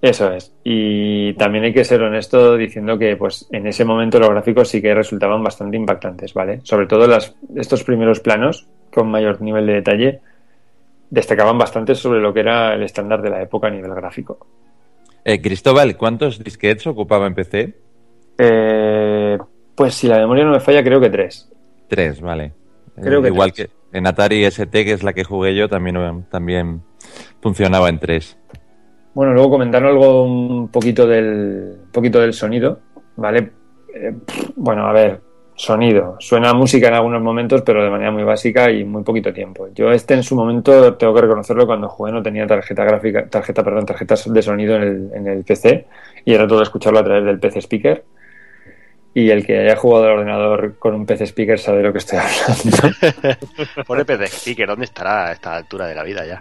Eso 0.00 0.32
es. 0.32 0.54
Y 0.62 1.32
también 1.34 1.64
hay 1.64 1.72
que 1.74 1.84
ser 1.84 2.00
honesto 2.02 2.56
diciendo 2.56 2.96
que 2.96 3.16
pues 3.16 3.48
en 3.50 3.66
ese 3.66 3.84
momento 3.84 4.20
los 4.20 4.30
gráficos 4.30 4.68
sí 4.68 4.80
que 4.80 4.94
resultaban 4.94 5.42
bastante 5.42 5.76
impactantes, 5.76 6.32
¿vale? 6.34 6.60
Sobre 6.62 6.86
todo 6.86 7.06
las, 7.08 7.34
estos 7.56 7.82
primeros 7.82 8.20
planos 8.20 8.66
con 8.92 9.10
mayor 9.10 9.40
nivel 9.42 9.66
de 9.66 9.72
detalle 9.74 10.20
destacaban 11.10 11.58
bastante 11.58 11.94
sobre 11.96 12.20
lo 12.20 12.32
que 12.32 12.40
era 12.40 12.74
el 12.74 12.82
estándar 12.84 13.22
de 13.22 13.30
la 13.30 13.42
época 13.42 13.66
a 13.66 13.70
nivel 13.70 13.92
gráfico. 13.94 14.46
Eh, 15.24 15.40
Cristóbal, 15.42 15.96
¿cuántos 15.96 16.42
disquetes 16.42 16.86
ocupaba 16.86 17.26
en 17.26 17.34
PC? 17.34 17.74
Eh, 18.38 19.36
pues 19.74 19.94
si 19.94 20.06
la 20.06 20.18
memoria 20.18 20.44
no 20.44 20.52
me 20.52 20.60
falla, 20.60 20.82
creo 20.84 21.00
que 21.00 21.10
tres. 21.10 21.50
Tres, 21.88 22.20
vale. 22.20 22.52
Creo 23.02 23.18
Eh, 23.18 23.22
que 23.22 23.28
igual 23.28 23.52
tres. 23.52 23.68
que 23.68 23.98
en 23.98 24.06
Atari 24.06 24.44
ST, 24.44 24.70
que 24.84 24.92
es 24.92 25.02
la 25.02 25.12
que 25.12 25.24
jugué 25.24 25.56
yo, 25.56 25.68
también, 25.68 26.24
también 26.30 26.82
funcionaba 27.42 27.88
en 27.88 27.98
tres. 27.98 28.37
Bueno, 29.14 29.32
luego 29.32 29.50
comentar 29.50 29.84
algo 29.84 30.22
un 30.22 30.68
poquito 30.68 31.06
del, 31.06 31.76
poquito 31.92 32.20
del 32.20 32.32
sonido, 32.32 32.80
¿vale? 33.16 33.50
Eh, 33.94 34.14
bueno, 34.56 34.86
a 34.86 34.92
ver, 34.92 35.20
sonido. 35.58 36.16
Suena 36.20 36.54
música 36.54 36.88
en 36.88 36.94
algunos 36.94 37.20
momentos, 37.20 37.62
pero 37.62 37.82
de 37.82 37.90
manera 37.90 38.12
muy 38.12 38.22
básica 38.22 38.70
y 38.70 38.84
muy 38.84 39.02
poquito 39.02 39.32
tiempo. 39.32 39.68
Yo 39.74 39.90
este 39.90 40.14
en 40.14 40.22
su 40.22 40.36
momento, 40.36 40.94
tengo 40.94 41.12
que 41.12 41.20
reconocerlo, 41.22 41.66
cuando 41.66 41.88
jugué 41.88 42.12
no 42.12 42.22
tenía 42.22 42.46
tarjeta 42.46 42.84
gráfica, 42.84 43.28
tarjeta, 43.28 43.64
perdón, 43.64 43.84
tarjetas 43.84 44.32
de 44.32 44.42
sonido 44.42 44.76
en 44.76 44.82
el, 44.82 45.10
en 45.14 45.26
el 45.26 45.44
PC 45.44 45.86
y 46.24 46.32
era 46.32 46.46
todo 46.46 46.62
escucharlo 46.62 47.00
a 47.00 47.04
través 47.04 47.24
del 47.24 47.40
PC 47.40 47.58
Speaker. 47.58 48.04
Y 49.14 49.30
el 49.30 49.44
que 49.44 49.58
haya 49.58 49.74
jugado 49.74 50.04
al 50.04 50.18
ordenador 50.18 50.78
con 50.78 50.94
un 50.94 51.04
PC 51.04 51.24
Speaker 51.26 51.58
sabe 51.58 51.78
de 51.78 51.84
lo 51.84 51.92
que 51.92 51.98
estoy 51.98 52.20
hablando. 52.20 53.36
Pone 53.86 54.04
PC 54.04 54.26
Speaker, 54.26 54.68
¿dónde 54.68 54.84
estará 54.84 55.26
a 55.26 55.32
esta 55.32 55.56
altura 55.56 55.88
de 55.88 55.94
la 55.96 56.04
vida 56.04 56.24
ya? 56.24 56.40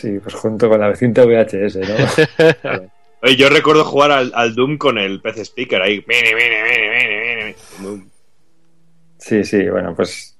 Sí, 0.00 0.18
pues 0.18 0.34
junto 0.34 0.68
con 0.68 0.80
la 0.80 0.94
cinta 0.96 1.24
VHS, 1.24 1.76
¿no? 1.76 2.80
Oye, 3.22 3.36
yo 3.36 3.48
recuerdo 3.48 3.84
jugar 3.84 4.10
al, 4.10 4.32
al 4.34 4.54
Doom 4.54 4.76
con 4.76 4.98
el 4.98 5.20
PC 5.20 5.42
Speaker 5.44 5.80
ahí. 5.80 6.04
Mene, 6.06 6.34
mene. 6.34 7.56
Muy- 7.80 8.04
Sí, 9.18 9.44
sí, 9.44 9.68
bueno, 9.70 9.94
pues. 9.94 10.36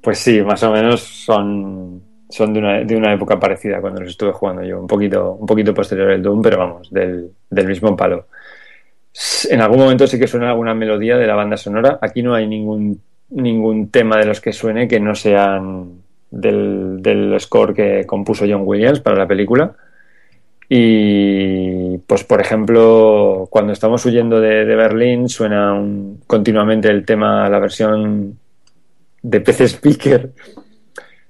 Pues 0.00 0.18
sí, 0.18 0.40
más 0.42 0.62
o 0.62 0.70
menos 0.70 1.00
son, 1.02 2.00
son 2.30 2.52
de, 2.54 2.60
una, 2.60 2.80
de 2.84 2.96
una 2.96 3.12
época 3.12 3.38
parecida 3.40 3.80
cuando 3.80 4.00
los 4.00 4.10
estuve 4.10 4.32
jugando 4.32 4.62
yo. 4.62 4.78
Un 4.80 4.86
poquito, 4.86 5.32
un 5.32 5.46
poquito 5.46 5.74
posterior 5.74 6.12
al 6.12 6.22
Doom, 6.22 6.40
pero 6.40 6.58
vamos, 6.58 6.90
del, 6.92 7.32
del 7.50 7.66
mismo 7.66 7.96
palo. 7.96 8.28
En 9.50 9.60
algún 9.60 9.78
momento 9.80 10.06
sí 10.06 10.18
que 10.18 10.28
suena 10.28 10.50
alguna 10.50 10.74
melodía 10.74 11.16
de 11.16 11.26
la 11.26 11.34
banda 11.34 11.56
sonora. 11.56 11.98
Aquí 12.00 12.22
no 12.22 12.34
hay 12.34 12.46
ningún, 12.46 13.02
ningún 13.30 13.90
tema 13.90 14.16
de 14.18 14.26
los 14.26 14.40
que 14.40 14.52
suene 14.52 14.86
que 14.86 15.00
no 15.00 15.14
sean 15.14 16.02
del, 16.30 17.02
del 17.02 17.38
score 17.40 17.74
que 17.74 18.06
compuso 18.06 18.46
John 18.48 18.62
Williams 18.64 19.00
para 19.00 19.16
la 19.16 19.26
película. 19.26 19.74
Y 20.68 21.98
pues 21.98 22.24
por 22.24 22.40
ejemplo, 22.40 23.46
cuando 23.50 23.72
estamos 23.72 24.04
huyendo 24.04 24.40
de, 24.40 24.64
de 24.64 24.74
Berlín 24.76 25.28
suena 25.28 25.80
continuamente 26.26 26.88
el 26.88 27.04
tema, 27.04 27.48
la 27.48 27.60
versión 27.60 28.38
de 29.22 29.40
PC 29.40 29.68
Speaker 29.68 30.32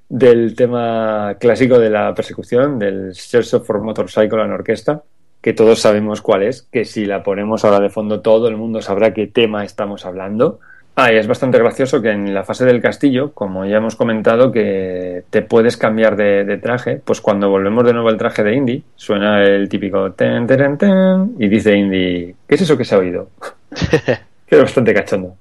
del 0.09 0.55
tema 0.55 1.37
clásico 1.39 1.79
de 1.79 1.91
la 1.91 2.15
persecución, 2.15 2.79
del 2.79 3.15
Search 3.15 3.63
for 3.65 3.81
Motorcycle 3.81 4.43
en 4.43 4.53
orquesta, 4.53 5.03
que 5.41 5.53
todos 5.53 5.81
sabemos 5.81 6.23
cuál 6.23 6.43
es, 6.43 6.63
que 6.63 6.85
si 6.85 7.07
la 7.07 7.23
ponemos 7.23 7.65
ahora 7.65 7.81
de 7.81 7.91
fondo 7.91 8.21
todo 8.21 8.49
el 8.49 8.57
mundo 8.57 8.83
sabrá 8.83 9.13
qué 9.15 9.27
tema 9.27 9.65
estamos 9.65 10.05
hablando. 10.05 10.61
Ah, 10.99 11.13
y 11.13 11.17
es 11.17 11.27
bastante 11.27 11.59
gracioso 11.59 12.01
que 12.01 12.11
en 12.11 12.33
la 12.33 12.43
fase 12.43 12.65
del 12.65 12.81
castillo, 12.81 13.33
como 13.35 13.67
ya 13.67 13.77
hemos 13.77 13.97
comentado, 13.97 14.51
que 14.51 15.25
te 15.29 15.43
puedes 15.43 15.77
cambiar 15.77 16.17
de, 16.17 16.45
de 16.45 16.57
traje, 16.57 17.03
pues 17.05 17.21
cuando 17.21 17.51
volvemos 17.51 17.85
de 17.85 17.93
nuevo 17.93 18.09
al 18.09 18.17
traje 18.17 18.43
de 18.43 18.55
Indy, 18.55 18.83
suena 18.95 19.43
el 19.43 19.69
típico 19.69 20.13
ten, 20.13 20.47
ten, 20.47 20.79
ten, 20.79 21.35
y 21.39 21.49
dice 21.49 21.77
Indy, 21.77 22.35
¿qué 22.49 22.55
es 22.55 22.63
eso 22.63 22.79
que 22.79 22.87
se 22.87 22.95
ha 22.95 22.99
oído? 22.99 23.29
que 23.71 24.57
es 24.57 24.59
bastante 24.59 24.95
cachondo, 24.95 25.37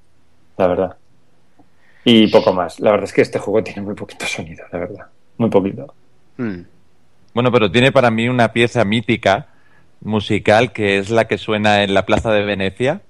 la 0.57 0.67
verdad. 0.67 0.97
Y 2.03 2.27
poco 2.27 2.53
más. 2.53 2.81
La 2.81 2.91
verdad 2.91 3.05
es 3.05 3.13
que 3.13 3.21
este 3.21 3.39
juego 3.39 3.63
tiene 3.63 3.81
muy 3.81 3.95
poquito 3.95 4.25
sonido, 4.25 4.65
la 4.73 4.79
verdad. 4.79 5.05
Muy 5.37 5.49
poquito. 5.49 5.93
Hmm. 6.37 6.63
Bueno, 7.33 7.51
pero 7.51 7.71
tiene 7.71 7.93
para 7.93 8.11
mí 8.11 8.27
una 8.27 8.51
pieza 8.51 8.83
mítica 8.83 9.47
musical 10.01 10.73
que 10.73 10.97
es 10.97 11.09
la 11.09 11.25
que 11.25 11.37
suena 11.37 11.83
en 11.83 11.93
la 11.93 12.05
Plaza 12.05 12.31
de 12.31 12.43
Venecia. 12.43 13.01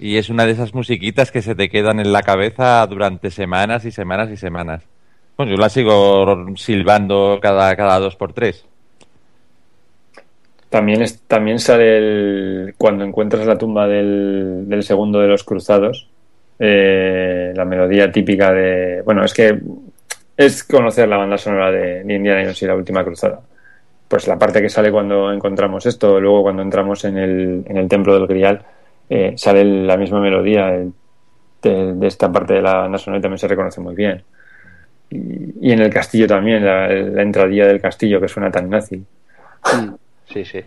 Y 0.00 0.16
es 0.16 0.30
una 0.30 0.46
de 0.46 0.52
esas 0.52 0.72
musiquitas 0.72 1.30
que 1.30 1.42
se 1.42 1.54
te 1.54 1.68
quedan 1.68 2.00
en 2.00 2.10
la 2.10 2.22
cabeza 2.22 2.86
durante 2.86 3.30
semanas 3.30 3.84
y 3.84 3.90
semanas 3.90 4.30
y 4.30 4.38
semanas. 4.38 4.82
Bueno, 5.36 5.52
yo 5.52 5.58
la 5.58 5.68
sigo 5.68 6.46
silbando 6.56 7.38
cada, 7.40 7.76
cada 7.76 7.98
dos 7.98 8.16
por 8.16 8.32
tres. 8.32 8.64
También, 10.70 11.02
es, 11.02 11.20
también 11.22 11.58
sale 11.58 11.98
el, 11.98 12.74
cuando 12.78 13.04
encuentras 13.04 13.46
la 13.46 13.58
tumba 13.58 13.86
del, 13.86 14.68
del 14.68 14.82
segundo 14.84 15.20
de 15.20 15.28
los 15.28 15.44
cruzados, 15.44 16.08
eh, 16.58 17.52
la 17.54 17.66
melodía 17.66 18.10
típica 18.10 18.52
de... 18.52 19.02
Bueno, 19.02 19.22
es 19.22 19.34
que 19.34 19.58
es 20.34 20.64
conocer 20.64 21.08
la 21.08 21.18
banda 21.18 21.36
sonora 21.36 21.70
de, 21.70 22.04
de 22.04 22.14
Indiana 22.14 22.40
Jones 22.42 22.62
y 22.62 22.66
la 22.66 22.74
última 22.74 23.04
cruzada. 23.04 23.40
Pues 24.08 24.26
la 24.26 24.38
parte 24.38 24.62
que 24.62 24.70
sale 24.70 24.90
cuando 24.90 25.30
encontramos 25.30 25.84
esto, 25.84 26.18
luego 26.18 26.42
cuando 26.42 26.62
entramos 26.62 27.04
en 27.04 27.18
el, 27.18 27.64
en 27.66 27.76
el 27.76 27.88
templo 27.88 28.14
del 28.14 28.26
Grial, 28.26 28.64
eh, 29.10 29.34
sale 29.36 29.64
la 29.64 29.96
misma 29.96 30.20
melodía 30.20 30.74
el- 30.74 30.92
de, 31.62 32.06
esta 32.06 32.32
parte 32.32 32.54
de 32.54 32.62
la 32.62 32.88
y 32.88 33.20
también 33.20 33.36
se 33.38 33.48
reconoce 33.48 33.80
muy 33.82 33.94
bien. 33.94 34.24
Y, 35.10 35.72
en 35.72 35.80
el 35.80 35.92
castillo 35.92 36.26
también, 36.26 36.64
la, 36.64 36.88
la 36.88 37.22
entradilla 37.22 37.66
del 37.66 37.80
castillo 37.80 38.20
que 38.20 38.28
suena 38.28 38.50
tan 38.50 38.70
nazi. 38.70 39.04
Sí, 40.32 40.44
sí. 40.44 40.62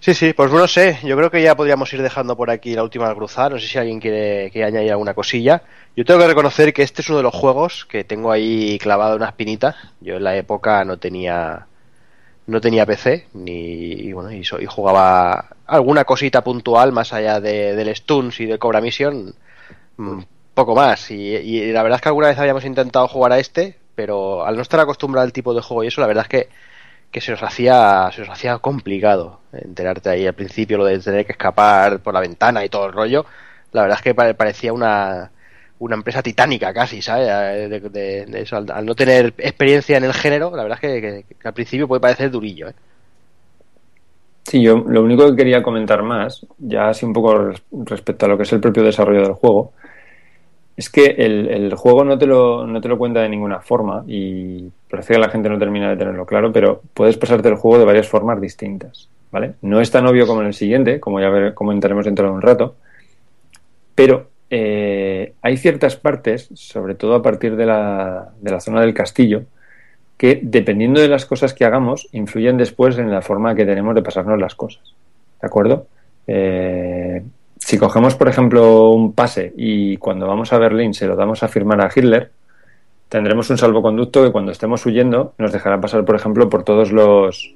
Sí, 0.00 0.14
sí, 0.14 0.32
pues 0.32 0.50
no 0.50 0.66
sé, 0.66 0.98
yo 1.04 1.16
creo 1.16 1.30
que 1.30 1.40
ya 1.40 1.54
podríamos 1.54 1.92
ir 1.92 2.02
dejando 2.02 2.36
por 2.36 2.50
aquí 2.50 2.74
la 2.74 2.82
última 2.82 3.14
cruzada, 3.14 3.50
no 3.50 3.58
sé 3.60 3.68
si 3.68 3.78
alguien 3.78 4.00
quiere, 4.00 4.50
quiere 4.50 4.66
añadir 4.66 4.90
alguna 4.90 5.14
cosilla. 5.14 5.62
Yo 5.94 6.04
tengo 6.04 6.18
que 6.18 6.26
reconocer 6.26 6.72
que 6.72 6.82
este 6.82 7.02
es 7.02 7.08
uno 7.08 7.18
de 7.18 7.22
los 7.22 7.34
juegos 7.34 7.84
que 7.84 8.02
tengo 8.02 8.32
ahí 8.32 8.78
clavado 8.80 9.14
una 9.14 9.28
espinita. 9.28 9.76
Yo 10.00 10.16
en 10.16 10.24
la 10.24 10.34
época 10.36 10.84
no 10.84 10.96
tenía 10.96 11.66
no 12.46 12.60
tenía 12.60 12.86
PC 12.86 13.28
ni 13.34 13.52
y 13.92 14.12
bueno 14.12 14.30
y, 14.32 14.44
so- 14.44 14.60
y 14.60 14.66
jugaba 14.66 15.48
alguna 15.66 16.04
cosita 16.04 16.42
puntual 16.44 16.92
más 16.92 17.12
allá 17.12 17.40
de, 17.40 17.74
del 17.76 17.94
Stuns 17.94 18.40
y 18.40 18.46
del 18.46 18.58
Cobra 18.58 18.80
Mission 18.80 19.34
mm, 19.96 20.20
poco 20.54 20.74
más. 20.74 21.10
Y, 21.10 21.16
y 21.36 21.72
la 21.72 21.82
verdad 21.82 21.96
es 21.96 22.02
que 22.02 22.08
alguna 22.08 22.28
vez 22.28 22.38
habíamos 22.38 22.64
intentado 22.64 23.08
jugar 23.08 23.32
a 23.32 23.38
este 23.38 23.78
pero 23.94 24.46
al 24.46 24.56
no 24.56 24.62
estar 24.62 24.80
acostumbrado 24.80 25.24
al 25.26 25.32
tipo 25.34 25.54
de 25.54 25.62
juego 25.62 25.84
y 25.84 25.88
eso 25.88 26.00
la 26.00 26.06
verdad 26.06 26.24
es 26.24 26.28
que, 26.30 26.48
que 27.10 27.20
se 27.20 27.32
nos 27.32 27.42
hacía 27.42 28.10
se 28.14 28.20
nos 28.22 28.30
hacía 28.30 28.58
complicado 28.58 29.40
enterarte 29.52 30.10
ahí 30.10 30.26
al 30.26 30.34
principio 30.34 30.78
lo 30.78 30.84
de 30.86 30.98
tener 30.98 31.26
que 31.26 31.32
escapar 31.32 32.00
por 32.00 32.14
la 32.14 32.20
ventana 32.20 32.64
y 32.64 32.68
todo 32.68 32.86
el 32.86 32.92
rollo. 32.92 33.26
La 33.72 33.82
verdad 33.82 33.98
es 33.98 34.02
que 34.04 34.14
pare- 34.14 34.34
parecía 34.34 34.72
una 34.72 35.30
una 35.82 35.96
empresa 35.96 36.22
titánica 36.22 36.72
casi, 36.72 37.02
¿sabes? 37.02 37.26
De, 37.92 38.26
eso, 38.34 38.56
al, 38.56 38.86
no 38.86 38.94
tener 38.94 39.34
experiencia 39.38 39.96
en 39.96 40.04
el 40.04 40.14
género, 40.14 40.54
la 40.54 40.62
verdad 40.64 40.78
es 40.82 41.00
que, 41.02 41.24
al 41.44 41.54
principio 41.54 41.88
puede 41.88 42.00
parecer 42.00 42.30
durillo, 42.30 42.68
¿eh? 42.68 42.74
Sí, 44.44 44.60
yo 44.62 44.76
lo 44.76 45.02
único 45.02 45.28
que 45.30 45.36
quería 45.36 45.62
comentar 45.62 46.02
más, 46.02 46.44
ya 46.58 46.88
así 46.88 47.06
un 47.06 47.12
poco 47.12 47.38
res- 47.38 47.62
respecto 47.72 48.26
a 48.26 48.28
lo 48.28 48.36
que 48.36 48.42
es 48.42 48.52
el 48.52 48.60
propio 48.60 48.82
desarrollo 48.82 49.22
del 49.22 49.32
juego, 49.34 49.72
es 50.76 50.88
que 50.88 51.04
el, 51.06 51.48
el 51.48 51.74
juego 51.74 52.02
no 52.04 52.18
te, 52.18 52.26
lo, 52.26 52.66
no 52.66 52.80
te 52.80 52.88
lo 52.88 52.98
cuenta 52.98 53.20
de 53.20 53.28
ninguna 53.28 53.60
forma 53.60 54.04
y 54.06 54.70
parece 54.90 55.14
que 55.14 55.18
la 55.20 55.28
gente 55.28 55.48
no 55.48 55.58
termina 55.58 55.90
de 55.90 55.96
tenerlo 55.96 56.24
claro, 56.26 56.52
pero 56.52 56.80
puedes 56.94 57.16
pasarte 57.18 57.48
el 57.48 57.56
juego 57.56 57.78
de 57.78 57.84
varias 57.84 58.08
formas 58.08 58.40
distintas, 58.40 59.08
¿vale? 59.30 59.54
No 59.62 59.80
es 59.80 59.90
tan 59.90 60.06
obvio 60.06 60.26
como 60.26 60.40
en 60.40 60.48
el 60.48 60.54
siguiente, 60.54 60.98
como 60.98 61.20
ya 61.20 61.28
ver- 61.28 61.54
comentaremos 61.54 62.04
dentro 62.06 62.26
de 62.26 62.32
un 62.32 62.42
rato, 62.42 62.74
pero 63.94 64.31
eh, 64.54 65.32
hay 65.40 65.56
ciertas 65.56 65.96
partes, 65.96 66.50
sobre 66.52 66.94
todo 66.94 67.14
a 67.14 67.22
partir 67.22 67.56
de 67.56 67.64
la, 67.64 68.32
de 68.38 68.50
la 68.50 68.60
zona 68.60 68.82
del 68.82 68.92
castillo, 68.92 69.44
que 70.18 70.40
dependiendo 70.42 71.00
de 71.00 71.08
las 71.08 71.24
cosas 71.24 71.54
que 71.54 71.64
hagamos, 71.64 72.06
influyen 72.12 72.58
después 72.58 72.98
en 72.98 73.10
la 73.10 73.22
forma 73.22 73.54
que 73.54 73.64
tenemos 73.64 73.94
de 73.94 74.02
pasarnos 74.02 74.38
las 74.38 74.54
cosas. 74.54 74.94
¿De 75.40 75.46
acuerdo? 75.46 75.86
Eh, 76.26 77.22
si 77.58 77.78
cogemos, 77.78 78.14
por 78.14 78.28
ejemplo, 78.28 78.90
un 78.90 79.14
pase 79.14 79.54
y 79.56 79.96
cuando 79.96 80.26
vamos 80.26 80.52
a 80.52 80.58
Berlín 80.58 80.92
se 80.92 81.06
lo 81.06 81.16
damos 81.16 81.42
a 81.42 81.48
firmar 81.48 81.80
a 81.80 81.90
Hitler, 81.94 82.30
tendremos 83.08 83.48
un 83.50 83.56
salvoconducto 83.56 84.22
que 84.22 84.32
cuando 84.32 84.52
estemos 84.52 84.84
huyendo 84.84 85.32
nos 85.38 85.50
dejará 85.52 85.80
pasar, 85.80 86.04
por 86.04 86.14
ejemplo, 86.14 86.50
por 86.50 86.62
todos 86.62 86.92
los 86.92 87.54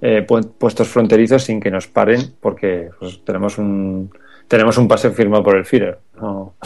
eh, 0.00 0.26
pu- 0.26 0.50
puestos 0.58 0.88
fronterizos 0.88 1.44
sin 1.44 1.60
que 1.60 1.70
nos 1.70 1.86
paren 1.86 2.34
porque 2.40 2.90
pues, 2.98 3.20
tenemos 3.24 3.58
un 3.58 4.10
tenemos 4.52 4.76
un 4.76 4.86
pase 4.86 5.10
firmado 5.12 5.42
por 5.42 5.56
el 5.56 5.64
Führer. 5.64 5.98
No. 6.20 6.56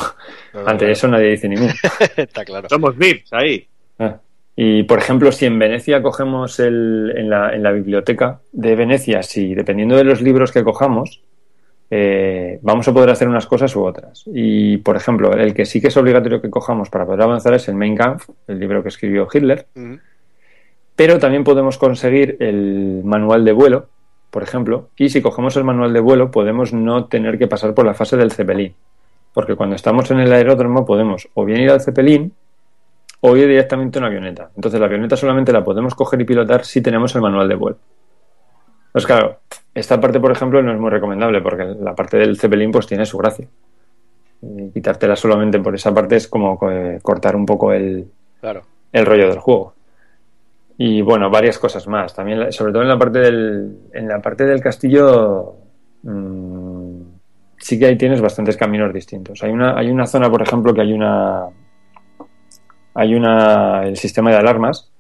Ante 0.66 0.90
eso 0.90 1.06
nadie 1.06 1.28
dice 1.30 1.48
ni. 1.48 1.54
Está 2.16 2.44
claro. 2.44 2.68
Somos 2.68 2.98
VIPs 2.98 3.32
ahí. 3.32 3.64
Ah. 4.00 4.16
Y 4.56 4.82
por 4.82 4.98
ejemplo, 4.98 5.30
si 5.30 5.46
en 5.46 5.56
Venecia 5.56 6.02
cogemos 6.02 6.58
el, 6.58 7.12
en, 7.16 7.30
la, 7.30 7.54
en 7.54 7.62
la 7.62 7.70
biblioteca 7.70 8.40
de 8.50 8.74
Venecia, 8.74 9.22
si 9.22 9.54
dependiendo 9.54 9.96
de 9.96 10.02
los 10.02 10.20
libros 10.20 10.50
que 10.50 10.64
cojamos, 10.64 11.22
eh, 11.88 12.58
vamos 12.62 12.88
a 12.88 12.92
poder 12.92 13.10
hacer 13.10 13.28
unas 13.28 13.46
cosas 13.46 13.76
u 13.76 13.84
otras. 13.84 14.24
Y 14.26 14.78
por 14.78 14.96
ejemplo, 14.96 15.32
el 15.34 15.54
que 15.54 15.64
sí 15.64 15.80
que 15.80 15.86
es 15.86 15.96
obligatorio 15.96 16.42
que 16.42 16.50
cojamos 16.50 16.90
para 16.90 17.06
poder 17.06 17.22
avanzar 17.22 17.54
es 17.54 17.68
el 17.68 17.76
Mein 17.76 17.94
Kampf, 17.94 18.28
el 18.48 18.58
libro 18.58 18.82
que 18.82 18.88
escribió 18.88 19.28
Hitler, 19.32 19.66
pero 20.96 21.20
también 21.20 21.44
podemos 21.44 21.78
conseguir 21.78 22.36
el 22.40 23.02
manual 23.04 23.44
de 23.44 23.52
vuelo, 23.52 23.90
por 24.30 24.42
ejemplo, 24.42 24.88
y 24.96 25.08
si 25.08 25.22
cogemos 25.22 25.56
el 25.56 25.64
manual 25.64 25.92
de 25.92 26.00
vuelo 26.00 26.30
podemos 26.30 26.72
no 26.72 27.06
tener 27.06 27.38
que 27.38 27.46
pasar 27.46 27.74
por 27.74 27.86
la 27.86 27.94
fase 27.94 28.16
del 28.16 28.32
Zeppelin, 28.32 28.74
porque 29.32 29.54
cuando 29.54 29.76
estamos 29.76 30.10
en 30.10 30.20
el 30.20 30.32
aeródromo 30.32 30.84
podemos 30.84 31.28
o 31.34 31.44
bien 31.44 31.60
ir 31.60 31.70
al 31.70 31.80
Zeppelin 31.80 32.32
o 33.20 33.36
ir 33.36 33.48
directamente 33.48 33.98
a 33.98 34.00
una 34.00 34.08
avioneta. 34.08 34.50
Entonces 34.56 34.78
la 34.78 34.86
avioneta 34.86 35.16
solamente 35.16 35.52
la 35.52 35.64
podemos 35.64 35.94
coger 35.94 36.20
y 36.20 36.24
pilotar 36.24 36.64
si 36.64 36.80
tenemos 36.82 37.14
el 37.14 37.22
manual 37.22 37.48
de 37.48 37.54
vuelo. 37.54 37.78
Pues 38.92 39.06
claro, 39.06 39.40
esta 39.74 40.00
parte, 40.00 40.20
por 40.20 40.32
ejemplo, 40.32 40.62
no 40.62 40.72
es 40.72 40.78
muy 40.78 40.90
recomendable 40.90 41.40
porque 41.42 41.64
la 41.64 41.94
parte 41.94 42.16
del 42.16 42.38
Zeppelin 42.38 42.70
pues 42.70 42.86
tiene 42.86 43.04
su 43.04 43.18
gracia. 43.18 43.46
Y 44.42 44.70
quitártela 44.70 45.16
solamente 45.16 45.58
por 45.60 45.74
esa 45.74 45.92
parte 45.92 46.16
es 46.16 46.28
como 46.28 46.58
eh, 46.70 46.98
cortar 47.02 47.36
un 47.36 47.46
poco 47.46 47.72
el, 47.72 48.06
Claro. 48.40 48.62
el 48.92 49.06
rollo 49.06 49.28
del 49.28 49.38
juego. 49.38 49.74
Y 50.78 51.00
bueno, 51.00 51.30
varias 51.30 51.58
cosas 51.58 51.86
más. 51.86 52.14
También, 52.14 52.52
sobre 52.52 52.72
todo 52.72 52.82
en 52.82 52.88
la 52.88 52.98
parte 52.98 53.18
del, 53.18 53.78
en 53.92 54.08
la 54.08 54.20
parte 54.20 54.44
del 54.44 54.60
castillo, 54.60 55.56
mm, 56.02 57.00
sí 57.56 57.78
que 57.78 57.86
ahí 57.86 57.96
tienes 57.96 58.20
bastantes 58.20 58.56
caminos 58.56 58.92
distintos. 58.92 59.42
Hay 59.42 59.50
una, 59.50 59.78
hay 59.78 59.90
una 59.90 60.06
zona, 60.06 60.30
por 60.30 60.42
ejemplo, 60.42 60.74
que 60.74 60.82
hay 60.82 60.92
una, 60.92 61.46
hay 62.94 63.14
una, 63.14 63.84
el 63.84 63.96
sistema 63.96 64.30
de 64.30 64.36
alarmas 64.36 64.90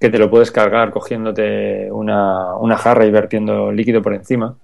que 0.00 0.10
te 0.10 0.18
lo 0.18 0.28
puedes 0.28 0.50
cargar 0.50 0.90
cogiéndote 0.90 1.90
una, 1.92 2.56
una 2.56 2.76
jarra 2.76 3.06
y 3.06 3.10
vertiendo 3.10 3.70
líquido 3.70 4.02
por 4.02 4.14
encima, 4.14 4.56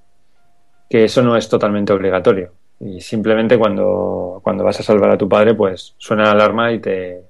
que 0.91 1.05
eso 1.05 1.23
no 1.23 1.37
es 1.37 1.49
totalmente 1.49 1.93
obligatorio. 1.93 2.53
Y 2.81 3.01
simplemente 3.01 3.59
cuando, 3.59 4.41
cuando 4.43 4.65
vas 4.65 4.81
a 4.81 4.83
salvar 4.83 5.11
a 5.11 5.19
tu 5.19 5.29
padre, 5.29 5.55
pues 5.55 5.95
suena 5.99 6.25
la 6.25 6.31
alarma 6.33 6.73
y 6.73 6.81
te, 6.81 7.23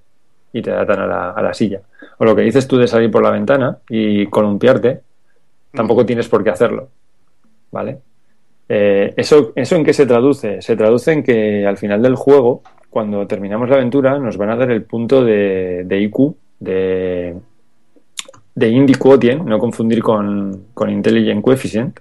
y 0.53 0.63
te 0.63 0.73
atan 0.73 1.01
a 1.01 1.07
la, 1.07 1.31
a 1.33 1.43
la 1.43 1.53
silla. 1.53 1.83
O 2.19 2.25
lo 2.25 2.35
que 2.35 2.43
dices 2.43 2.67
tú 2.67 2.77
de 2.77 2.89
salir 2.89 3.11
por 3.11 3.23
la 3.23 3.31
ventana 3.31 3.79
y 3.89 4.27
columpiarte, 4.27 5.01
tampoco 5.73 6.05
tienes 6.05 6.29
por 6.29 6.43
qué 6.43 6.51
hacerlo. 6.51 6.89
¿Vale? 7.71 7.99
Eh, 8.69 9.15
¿eso, 9.17 9.53
¿Eso 9.55 9.77
en 9.77 9.85
qué 9.85 9.93
se 9.93 10.07
traduce? 10.07 10.61
Se 10.61 10.77
traduce 10.77 11.13
en 11.13 11.23
que 11.23 11.67
al 11.67 11.77
final 11.77 12.03
del 12.03 12.17
juego, 12.17 12.63
cuando 12.91 13.27
terminamos 13.27 13.69
la 13.69 13.77
aventura, 13.77 14.19
nos 14.19 14.37
van 14.37 14.51
a 14.51 14.57
dar 14.57 14.71
el 14.71 14.83
punto 14.83 15.25
de, 15.25 15.85
de 15.85 16.01
IQ, 16.01 16.35
de, 16.61 17.37
de 18.55 18.69
Indie 18.69 18.97
Quotient, 18.97 19.45
no 19.45 19.59
confundir 19.59 20.03
con, 20.03 20.65
con 20.75 20.91
Intelligent 20.91 21.43
Coefficient, 21.43 22.01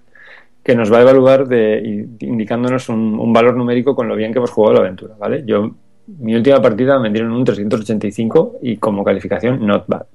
que 0.63 0.75
nos 0.75 0.91
va 0.91 0.97
a 0.97 1.01
evaluar 1.01 1.47
de, 1.47 2.07
indicándonos 2.19 2.89
un, 2.89 3.17
un 3.17 3.31
valor 3.31 3.55
numérico 3.55 3.95
con 3.95 4.07
lo 4.07 4.15
bien 4.15 4.33
que 4.33 4.39
hemos 4.39 4.51
jugado 4.51 4.73
la 4.73 4.79
aventura, 4.81 5.15
¿vale? 5.17 5.43
Yo, 5.45 5.71
mi 6.07 6.35
última 6.35 6.61
partida 6.61 6.99
me 6.99 7.09
dieron 7.09 7.31
un 7.31 7.43
385 7.43 8.59
y 8.61 8.77
como 8.77 9.03
calificación 9.03 9.65
not 9.65 9.85
bad. 9.87 10.05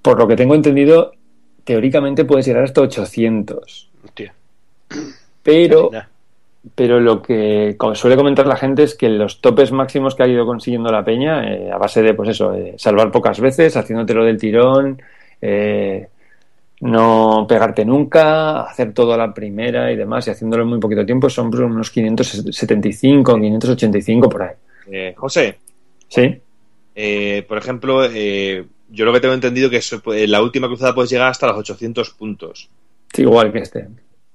Por 0.00 0.18
lo 0.18 0.28
que 0.28 0.36
tengo 0.36 0.54
entendido, 0.54 1.12
teóricamente 1.64 2.24
puedes 2.24 2.46
llegar 2.46 2.64
hasta 2.64 2.80
800. 2.80 3.90
Hostia. 4.04 4.34
Pero, 5.42 5.90
pero 6.74 7.00
lo 7.00 7.20
que 7.20 7.76
suele 7.94 8.16
comentar 8.16 8.46
la 8.46 8.56
gente 8.56 8.84
es 8.84 8.94
que 8.94 9.08
los 9.08 9.40
topes 9.40 9.72
máximos 9.72 10.14
que 10.14 10.22
ha 10.22 10.28
ido 10.28 10.46
consiguiendo 10.46 10.90
la 10.90 11.04
peña, 11.04 11.52
eh, 11.52 11.70
a 11.70 11.78
base 11.78 12.02
de, 12.02 12.14
pues 12.14 12.30
eso, 12.30 12.54
eh, 12.54 12.74
salvar 12.78 13.10
pocas 13.10 13.40
veces, 13.40 13.76
haciéndotelo 13.76 14.24
del 14.24 14.38
tirón, 14.38 15.02
eh, 15.42 16.08
no 16.80 17.46
pegarte 17.48 17.84
nunca, 17.84 18.62
hacer 18.62 18.92
todo 18.94 19.12
a 19.14 19.16
la 19.16 19.34
primera 19.34 19.90
y 19.92 19.96
demás, 19.96 20.26
y 20.26 20.30
haciéndolo 20.30 20.62
en 20.62 20.68
muy 20.70 20.78
poquito 20.78 21.04
tiempo, 21.04 21.28
son 21.28 21.54
unos 21.54 21.90
575, 21.90 23.34
585 23.40 24.28
por 24.28 24.42
ahí. 24.42 24.54
Eh, 24.90 25.14
José, 25.16 25.58
¿Sí? 26.08 26.40
eh, 26.94 27.44
por 27.48 27.58
ejemplo, 27.58 28.04
eh, 28.04 28.64
yo 28.90 29.04
lo 29.04 29.12
que 29.12 29.20
tengo 29.20 29.34
entendido 29.34 29.68
que 29.70 29.80
en 30.06 30.30
la 30.30 30.40
última 30.42 30.66
cruzada 30.68 30.94
puedes 30.94 31.10
llegar 31.10 31.28
hasta 31.28 31.46
los 31.48 31.58
800 31.58 32.10
puntos. 32.10 32.68
Sí, 33.12 33.22
igual 33.22 33.52
que 33.52 33.58
este, 33.60 33.88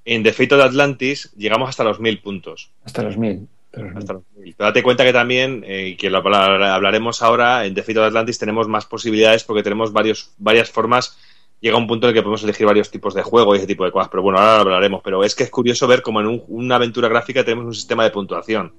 En 0.05 0.21
The 0.23 0.33
Fate 0.33 0.55
of 0.55 0.61
Atlantis 0.61 1.31
llegamos 1.37 1.69
hasta 1.69 1.83
los 1.83 1.99
1000 1.99 2.19
puntos. 2.21 2.71
hasta 2.83 3.03
los 3.03 3.17
1000. 3.17 3.47
Hasta 3.95 4.13
los 4.13 4.23
1000. 4.37 4.53
Pero 4.55 4.67
date 4.69 4.83
cuenta 4.83 5.03
que 5.03 5.13
también, 5.13 5.63
eh, 5.65 5.87
y 5.89 5.95
que 5.95 6.09
lo 6.11 6.17
habla- 6.19 6.75
hablaremos 6.75 7.21
ahora, 7.23 7.65
en 7.65 7.73
The 7.73 7.81
Fate 7.83 7.99
of 7.99 8.05
Atlantis 8.07 8.37
tenemos 8.37 8.67
más 8.67 8.85
posibilidades 8.85 9.43
porque 9.43 9.63
tenemos 9.63 9.91
varios, 9.93 10.31
varias 10.37 10.69
formas. 10.69 11.17
Llega 11.63 11.77
un 11.77 11.87
punto 11.87 12.07
en 12.07 12.09
el 12.09 12.13
que 12.13 12.21
podemos 12.21 12.43
elegir 12.43 12.65
varios 12.67 12.91
tipos 12.91 13.13
de 13.13 13.23
juego 13.23 13.55
y 13.55 13.57
ese 13.57 13.67
tipo 13.67 13.85
de 13.85 13.91
cosas. 13.91 14.09
Pero 14.09 14.21
bueno, 14.21 14.37
ahora 14.37 14.55
lo 14.57 14.61
hablaremos. 14.63 15.01
Pero 15.01 15.23
es 15.23 15.33
que 15.33 15.43
es 15.43 15.49
curioso 15.49 15.87
ver 15.87 16.01
como 16.01 16.19
en 16.19 16.27
un- 16.27 16.43
una 16.49 16.75
aventura 16.75 17.07
gráfica 17.07 17.45
tenemos 17.45 17.65
un 17.65 17.73
sistema 17.73 18.03
de 18.03 18.09
puntuación. 18.11 18.73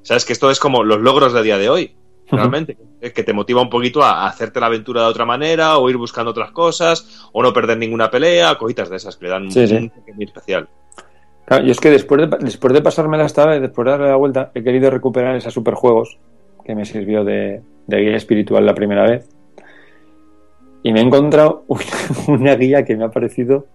Sabes 0.00 0.24
que 0.24 0.32
esto 0.32 0.50
es 0.50 0.58
como 0.58 0.82
los 0.82 1.00
logros 1.02 1.34
de 1.34 1.42
día 1.42 1.58
de 1.58 1.68
hoy. 1.68 1.94
Realmente, 2.30 2.78
es 3.00 3.12
que 3.12 3.24
te 3.24 3.32
motiva 3.34 3.60
un 3.60 3.68
poquito 3.68 4.02
a 4.02 4.26
hacerte 4.26 4.58
la 4.58 4.66
aventura 4.66 5.02
de 5.02 5.08
otra 5.08 5.26
manera, 5.26 5.76
o 5.76 5.90
ir 5.90 5.96
buscando 5.98 6.30
otras 6.30 6.50
cosas, 6.52 7.28
o 7.32 7.42
no 7.42 7.52
perder 7.52 7.76
ninguna 7.76 8.10
pelea, 8.10 8.56
cositas 8.56 8.88
de 8.88 8.96
esas 8.96 9.16
que 9.16 9.26
le 9.26 9.30
dan 9.32 9.42
un- 9.44 9.50
Sí, 9.50 9.66
un 9.74 9.92
muy 10.14 10.24
especial. 10.24 10.66
Claro, 11.44 11.66
y 11.66 11.70
es 11.72 11.80
que 11.80 11.90
después 11.90 12.20
de, 12.30 12.36
después 12.40 12.72
de 12.72 12.80
pasármela 12.82 13.26
esta 13.26 13.44
vez, 13.46 13.60
después 13.60 13.84
de 13.84 13.90
darle 13.90 14.08
la 14.08 14.16
vuelta, 14.16 14.50
he 14.54 14.62
querido 14.62 14.88
recuperar 14.90 15.34
esos 15.36 15.52
superjuegos 15.52 16.18
que 16.64 16.74
me 16.76 16.84
sirvió 16.84 17.24
de, 17.24 17.60
de 17.86 18.00
guía 18.00 18.16
espiritual 18.16 18.64
la 18.64 18.74
primera 18.74 19.02
vez. 19.02 19.28
Y 20.82 20.92
me 20.92 21.00
he 21.00 21.02
encontrado 21.02 21.64
una, 22.28 22.54
guía 22.56 22.84
que 22.84 22.96
me 22.96 23.04
ha 23.04 23.10
parecido 23.10 23.66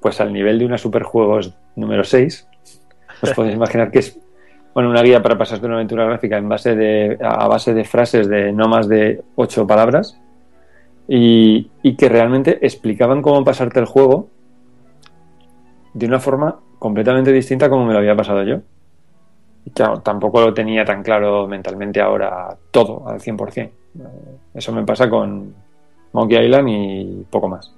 pues 0.00 0.20
al 0.20 0.32
nivel 0.32 0.58
de 0.58 0.66
una 0.66 0.78
superjuegos 0.78 1.54
número 1.74 2.04
6. 2.04 2.48
Os 3.22 3.32
podéis 3.32 3.54
imaginar 3.54 3.90
que 3.90 4.00
es 4.00 4.18
bueno, 4.74 4.90
una 4.90 5.02
guía 5.02 5.22
para 5.22 5.38
pasarte 5.38 5.64
una 5.64 5.76
aventura 5.76 6.04
gráfica 6.04 6.36
en 6.36 6.50
base 6.50 6.76
de, 6.76 7.16
a 7.22 7.48
base 7.48 7.72
de 7.72 7.84
frases 7.84 8.28
de 8.28 8.52
no 8.52 8.68
más 8.68 8.86
de 8.88 9.22
ocho 9.34 9.66
palabras 9.66 10.20
y, 11.08 11.70
que 11.96 12.08
realmente 12.10 12.58
explicaban 12.60 13.22
cómo 13.22 13.42
pasarte 13.42 13.80
el 13.80 13.86
juego 13.86 14.28
de 15.94 16.06
una 16.06 16.20
forma 16.20 16.56
completamente 16.78 17.32
distinta 17.32 17.70
como 17.70 17.86
me 17.86 17.94
lo 17.94 18.00
había 18.00 18.14
pasado 18.14 18.42
yo. 18.42 18.58
Y 19.64 19.70
claro, 19.70 20.00
tampoco 20.00 20.42
lo 20.42 20.52
tenía 20.52 20.84
tan 20.84 21.02
claro 21.02 21.48
mentalmente 21.48 22.00
ahora 22.00 22.56
todo 22.70 23.08
al 23.08 23.18
100%. 23.18 23.56
Eh, 23.56 23.70
Eso 24.54 24.72
me 24.72 24.84
pasa 24.84 25.08
con 25.08 25.54
Monkey 26.16 26.44
Island 26.44 26.68
y 26.68 27.26
poco 27.30 27.48
más. 27.48 27.72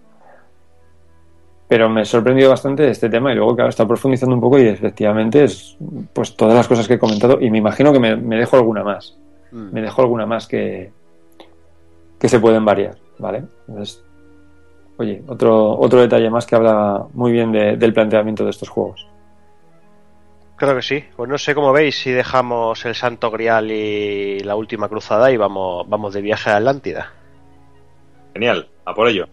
Pero 1.68 1.90
me 1.90 2.04
sorprendió 2.04 2.48
bastante 2.48 2.88
este 2.88 3.10
tema 3.10 3.30
y 3.32 3.34
luego, 3.36 3.54
claro, 3.54 3.68
está 3.68 3.86
profundizando 3.86 4.34
un 4.34 4.40
poco 4.40 4.58
y 4.58 4.66
efectivamente 4.66 5.44
es 5.44 5.76
pues 6.14 6.34
todas 6.34 6.54
las 6.54 6.66
cosas 6.66 6.88
que 6.88 6.94
he 6.94 6.98
comentado 6.98 7.38
y 7.40 7.50
me 7.50 7.58
imagino 7.58 7.92
que 7.92 7.98
me, 8.00 8.16
me 8.16 8.36
dejo 8.36 8.56
alguna 8.56 8.82
más. 8.82 9.18
Mm. 9.52 9.72
Me 9.72 9.82
dejo 9.82 10.00
alguna 10.00 10.24
más 10.24 10.46
que, 10.46 10.90
que 12.18 12.28
se 12.28 12.40
pueden 12.40 12.64
variar, 12.64 12.96
¿vale? 13.18 13.44
Entonces, 13.68 14.02
oye, 14.96 15.22
otro, 15.28 15.78
otro 15.78 16.00
detalle 16.00 16.30
más 16.30 16.46
que 16.46 16.56
habla 16.56 17.04
muy 17.12 17.32
bien 17.32 17.52
de- 17.52 17.76
del 17.76 17.92
planteamiento 17.92 18.44
de 18.44 18.50
estos 18.50 18.68
juegos. 18.70 19.06
Creo 20.56 20.74
que 20.74 20.82
sí. 20.82 21.04
Pues 21.16 21.28
no 21.28 21.36
sé 21.38 21.54
cómo 21.54 21.72
veis 21.72 21.96
si 22.00 22.10
dejamos 22.10 22.84
el 22.86 22.94
Santo 22.94 23.30
Grial 23.30 23.70
y 23.70 24.40
la 24.40 24.56
última 24.56 24.88
cruzada 24.88 25.30
y 25.30 25.36
vamos, 25.36 25.86
vamos 25.88 26.14
de 26.14 26.22
viaje 26.22 26.48
a 26.50 26.56
Atlántida. 26.56 27.12
Genial, 28.34 28.68
a 28.84 28.94
por 28.94 29.08
ello. 29.08 29.28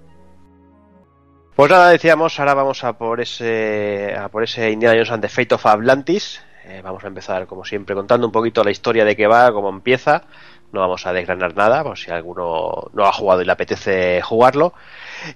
Pues 1.56 1.72
nada, 1.72 1.90
decíamos, 1.90 2.38
ahora 2.40 2.54
vamos 2.54 2.84
a 2.84 2.94
por 2.98 3.22
ese, 3.22 4.14
a 4.18 4.28
por 4.30 4.44
ese 4.44 4.72
Indiana 4.72 4.96
Jones 4.96 5.12
and 5.12 5.22
the 5.22 5.30
Fate 5.30 5.56
of 5.56 5.66
Atlantis. 5.66 6.42
Eh, 6.66 6.82
vamos 6.84 7.04
a 7.04 7.08
empezar, 7.08 7.46
como 7.48 7.64
siempre, 7.64 7.96
contando 7.96 8.28
un 8.28 8.34
poquito 8.34 8.64
la 8.64 8.72
historia 8.72 9.06
de 9.06 9.16
qué 9.16 9.28
va, 9.28 9.52
cómo 9.54 9.70
empieza. 9.70 10.24
No 10.74 10.82
vamos 10.82 11.06
a 11.06 11.14
desgranar 11.14 11.56
nada, 11.56 11.84
por 11.84 11.98
si 11.98 12.12
alguno 12.12 12.90
no 12.94 13.06
ha 13.06 13.14
jugado 13.14 13.42
y 13.42 13.46
le 13.46 13.52
apetece 13.54 14.22
jugarlo. 14.22 14.74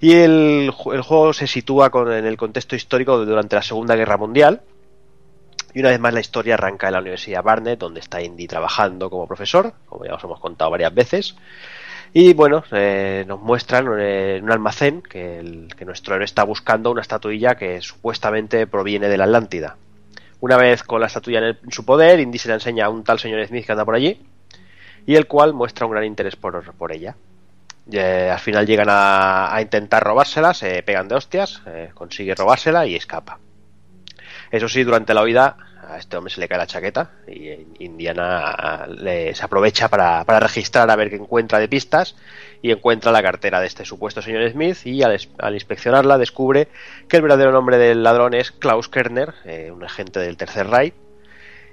Y 0.00 0.12
el, 0.16 0.70
ju- 0.72 0.92
el 0.92 1.00
juego 1.00 1.32
se 1.32 1.46
sitúa 1.46 1.88
con- 1.88 2.12
en 2.12 2.26
el 2.26 2.36
contexto 2.36 2.76
histórico 2.76 3.18
de 3.20 3.26
durante 3.26 3.56
la 3.56 3.62
Segunda 3.62 3.94
Guerra 3.96 4.18
Mundial. 4.18 4.60
Y 5.72 5.80
una 5.80 5.90
vez 5.90 6.00
más 6.00 6.12
la 6.12 6.20
historia 6.20 6.54
arranca 6.54 6.88
en 6.88 6.94
la 6.94 6.98
Universidad 6.98 7.44
Barnet, 7.44 7.78
donde 7.78 8.00
está 8.00 8.20
Indy 8.20 8.46
trabajando 8.48 9.08
como 9.08 9.26
profesor, 9.28 9.72
como 9.86 10.04
ya 10.04 10.14
os 10.16 10.24
hemos 10.24 10.40
contado 10.40 10.72
varias 10.72 10.92
veces. 10.92 11.36
Y 12.12 12.32
bueno, 12.34 12.64
eh, 12.72 13.24
nos 13.28 13.40
muestran 13.40 13.86
eh, 13.98 14.36
en 14.38 14.44
un 14.44 14.50
almacén 14.52 15.00
que, 15.02 15.38
el- 15.38 15.68
que 15.76 15.84
nuestro 15.84 16.14
héroe 16.14 16.24
está 16.24 16.42
buscando 16.44 16.90
una 16.90 17.02
estatuilla 17.02 17.54
que 17.54 17.80
supuestamente 17.80 18.66
proviene 18.66 19.08
de 19.08 19.16
la 19.16 19.24
Atlántida. 19.24 19.76
Una 20.40 20.56
vez 20.56 20.82
con 20.82 21.00
la 21.00 21.06
estatuilla 21.06 21.48
en, 21.50 21.70
su 21.70 21.84
poder, 21.84 22.18
Indy 22.18 22.38
se 22.38 22.48
la 22.48 22.54
enseña 22.54 22.86
a 22.86 22.88
un 22.88 23.04
tal 23.04 23.18
señor 23.20 23.46
Smith 23.46 23.64
que 23.66 23.72
anda 23.72 23.84
por 23.84 23.94
allí, 23.94 24.20
y 25.06 25.14
el 25.14 25.26
cual 25.26 25.54
muestra 25.54 25.86
un 25.86 25.92
gran 25.92 26.04
interés 26.04 26.34
por, 26.36 26.72
por 26.74 26.92
ella. 26.92 27.14
Eh, 27.92 28.28
al 28.32 28.38
final 28.40 28.66
llegan 28.66 28.88
a, 28.90 29.54
a 29.54 29.62
intentar 29.62 30.02
robársela, 30.02 30.54
se 30.54 30.82
pegan 30.82 31.08
de 31.08 31.14
hostias, 31.16 31.62
consigue 31.94 32.34
robársela 32.34 32.86
y 32.86 32.96
escapa. 32.96 33.38
Eso 34.50 34.68
sí, 34.68 34.82
durante 34.82 35.14
la 35.14 35.22
huida 35.22 35.56
a 35.90 35.98
este 35.98 36.16
hombre 36.16 36.32
se 36.32 36.40
le 36.40 36.48
cae 36.48 36.58
la 36.58 36.66
chaqueta 36.66 37.10
y 37.26 37.50
Indiana 37.84 38.86
le- 38.88 39.34
se 39.34 39.44
aprovecha 39.44 39.88
para, 39.88 40.24
registrar 40.40 40.90
a 40.90 40.96
ver 40.96 41.10
qué 41.10 41.16
encuentra 41.16 41.58
de 41.58 41.68
pistas 41.68 42.16
y 42.62 42.70
encuentra 42.70 43.12
la 43.12 43.22
cartera 43.22 43.60
de 43.60 43.66
este 43.66 43.84
supuesto 43.84 44.22
señor 44.22 44.48
Smith 44.50 44.78
y 44.86 45.02
al, 45.02 45.18
inspeccionarla 45.54 46.18
descubre 46.18 46.68
que 47.08 47.16
el 47.16 47.22
verdadero 47.22 47.52
nombre 47.52 47.78
del 47.78 48.02
ladrón 48.02 48.34
es 48.34 48.50
Klaus 48.52 48.88
Kerner, 48.88 49.34
eh, 49.44 49.70
un 49.74 49.84
agente 49.84 50.20
del 50.20 50.36
Tercer 50.36 50.68
Reich. 50.68 50.94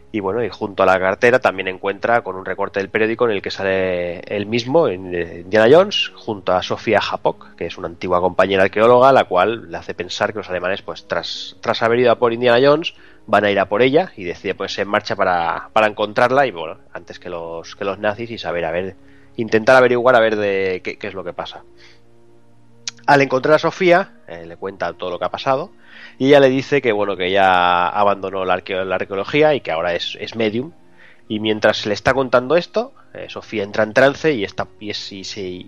Y 0.09 0.21
bueno, 0.21 0.41
y 0.41 0.47
junto 0.49 0.83
a 0.83 0.85
la 0.85 0.97
cartera 0.97 1.39
también 1.39 1.67
encuentra 1.67 2.21
con 2.21 2.37
un 2.37 2.45
recorte 2.45 2.79
del 2.79 2.89
periódico 2.89 3.25
en 3.25 3.31
el 3.31 3.41
que 3.41 3.51
sale 3.51 4.19
él 4.21 4.45
mismo, 4.45 4.87
Indiana 4.87 5.67
Jones, 5.69 6.13
junto 6.15 6.53
a 6.53 6.63
Sofía 6.63 7.01
Hapok, 7.11 7.55
que 7.57 7.65
es 7.65 7.77
una 7.77 7.89
antigua 7.89 8.21
compañera 8.21 8.63
arqueóloga, 8.63 9.11
la 9.11 9.25
cual 9.25 9.69
le 9.69 9.75
hace 9.77 9.93
pensar 9.93 10.31
que 10.31 10.39
los 10.39 10.49
alemanes, 10.49 10.81
pues 10.81 11.05
tras, 11.09 11.57
tras 11.59 11.83
haber 11.83 11.99
ido 11.99 12.11
a 12.13 12.15
por 12.19 12.31
Indiana 12.31 12.57
Jones, 12.65 12.93
van 13.27 13.43
a 13.45 13.51
ir 13.51 13.59
a 13.59 13.67
por 13.69 13.81
ella 13.81 14.11
y 14.15 14.23
decide 14.23 14.55
ponerse 14.55 14.81
en 14.81 14.87
marcha 14.87 15.15
para, 15.15 15.69
para 15.73 15.87
encontrarla 15.87 16.47
y 16.47 16.51
bueno, 16.51 16.77
antes 16.93 17.19
que 17.19 17.29
los, 17.29 17.75
que 17.75 17.85
los 17.85 17.99
nazis 17.99 18.31
y 18.31 18.37
saber, 18.37 18.65
a 18.65 18.71
ver, 18.71 18.95
intentar 19.35 19.75
averiguar 19.75 20.15
a 20.15 20.19
ver 20.19 20.35
de 20.37 20.81
qué, 20.83 20.97
qué 20.97 21.07
es 21.07 21.13
lo 21.13 21.23
que 21.23 21.33
pasa. 21.33 21.63
Al 23.05 23.21
encontrar 23.21 23.55
a 23.55 23.59
Sofía, 23.59 24.11
eh, 24.27 24.45
le 24.45 24.57
cuenta 24.57 24.91
todo 24.93 25.09
lo 25.11 25.19
que 25.19 25.25
ha 25.25 25.29
pasado 25.31 25.71
y 26.17 26.27
ella 26.27 26.39
le 26.41 26.49
dice 26.49 26.81
que 26.81 26.91
bueno 26.91 27.15
que 27.15 27.31
ya 27.31 27.87
abandonó 27.87 28.43
la, 28.43 28.55
arqueo- 28.57 28.83
la 28.83 28.95
arqueología 28.95 29.53
y 29.53 29.61
que 29.61 29.71
ahora 29.71 29.93
es, 29.93 30.17
es 30.19 30.35
medium. 30.35 30.71
Y 31.29 31.39
mientras 31.39 31.85
le 31.85 31.93
está 31.93 32.13
contando 32.13 32.55
esto, 32.55 32.93
eh, 33.13 33.27
Sofía 33.29 33.63
entra 33.63 33.83
en 33.83 33.93
trance 33.93 34.33
y, 34.33 34.43
está, 34.45 34.67
y, 34.79 34.89
es, 34.89 35.11
y 35.11 35.23
se- 35.23 35.65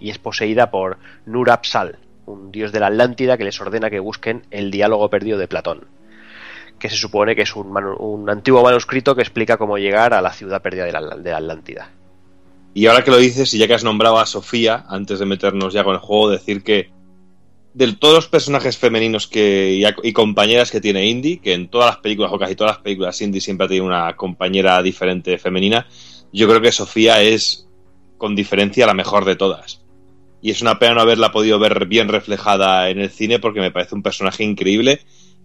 es 0.00 0.18
poseída 0.18 0.70
por 0.70 0.98
Nur 1.26 1.50
Apsal, 1.50 1.98
un 2.26 2.52
dios 2.52 2.70
de 2.72 2.80
la 2.80 2.86
Atlántida 2.88 3.36
que 3.36 3.44
les 3.44 3.60
ordena 3.60 3.90
que 3.90 3.98
busquen 4.00 4.42
el 4.50 4.70
diálogo 4.70 5.10
perdido 5.10 5.38
de 5.38 5.48
Platón, 5.48 5.86
que 6.80 6.90
se 6.90 6.96
supone 6.96 7.36
que 7.36 7.42
es 7.42 7.54
un, 7.54 7.70
manu- 7.70 7.96
un 7.98 8.28
antiguo 8.28 8.64
manuscrito 8.64 9.14
que 9.14 9.22
explica 9.22 9.58
cómo 9.58 9.78
llegar 9.78 10.14
a 10.14 10.22
la 10.22 10.32
ciudad 10.32 10.62
perdida 10.62 10.86
de 10.86 10.92
la, 10.92 11.36
Atlántida. 11.36 11.90
Y 12.74 12.86
ahora 12.86 13.04
que 13.04 13.10
lo 13.10 13.18
dices, 13.18 13.52
y 13.54 13.58
ya 13.58 13.66
que 13.66 13.74
has 13.74 13.84
nombrado 13.84 14.18
a 14.18 14.26
Sofía, 14.26 14.86
antes 14.88 15.18
de 15.18 15.26
meternos 15.26 15.74
ya 15.74 15.84
con 15.84 15.94
el 15.94 16.00
juego, 16.00 16.30
decir 16.30 16.62
que 16.62 16.90
de 17.74 17.92
todos 17.92 18.14
los 18.14 18.28
personajes 18.28 18.78
femeninos 18.78 19.28
que, 19.28 19.74
y, 19.74 20.08
y 20.08 20.12
compañeras 20.12 20.70
que 20.70 20.80
tiene 20.80 21.06
Indy, 21.06 21.36
que 21.36 21.52
en 21.52 21.68
todas 21.68 21.88
las 21.88 21.98
películas 21.98 22.32
o 22.32 22.38
casi 22.38 22.56
todas 22.56 22.76
las 22.76 22.82
películas 22.82 23.20
Indy 23.20 23.40
siempre 23.40 23.66
ha 23.66 23.68
tenido 23.68 23.86
una 23.86 24.16
compañera 24.16 24.82
diferente 24.82 25.36
femenina, 25.38 25.86
yo 26.32 26.48
creo 26.48 26.60
que 26.60 26.72
Sofía 26.72 27.22
es 27.22 27.68
con 28.18 28.34
diferencia 28.34 28.86
la 28.86 28.94
mejor 28.94 29.24
de 29.24 29.36
todas. 29.36 29.82
Y 30.42 30.50
es 30.50 30.62
una 30.62 30.78
pena 30.78 30.94
no 30.94 31.00
haberla 31.02 31.32
podido 31.32 31.58
ver 31.58 31.86
bien 31.86 32.08
reflejada 32.08 32.88
en 32.88 32.98
el 33.00 33.10
cine 33.10 33.38
porque 33.38 33.60
me 33.60 33.70
parece 33.70 33.94
un 33.94 34.02
personaje 34.02 34.42
increíble 34.42 35.00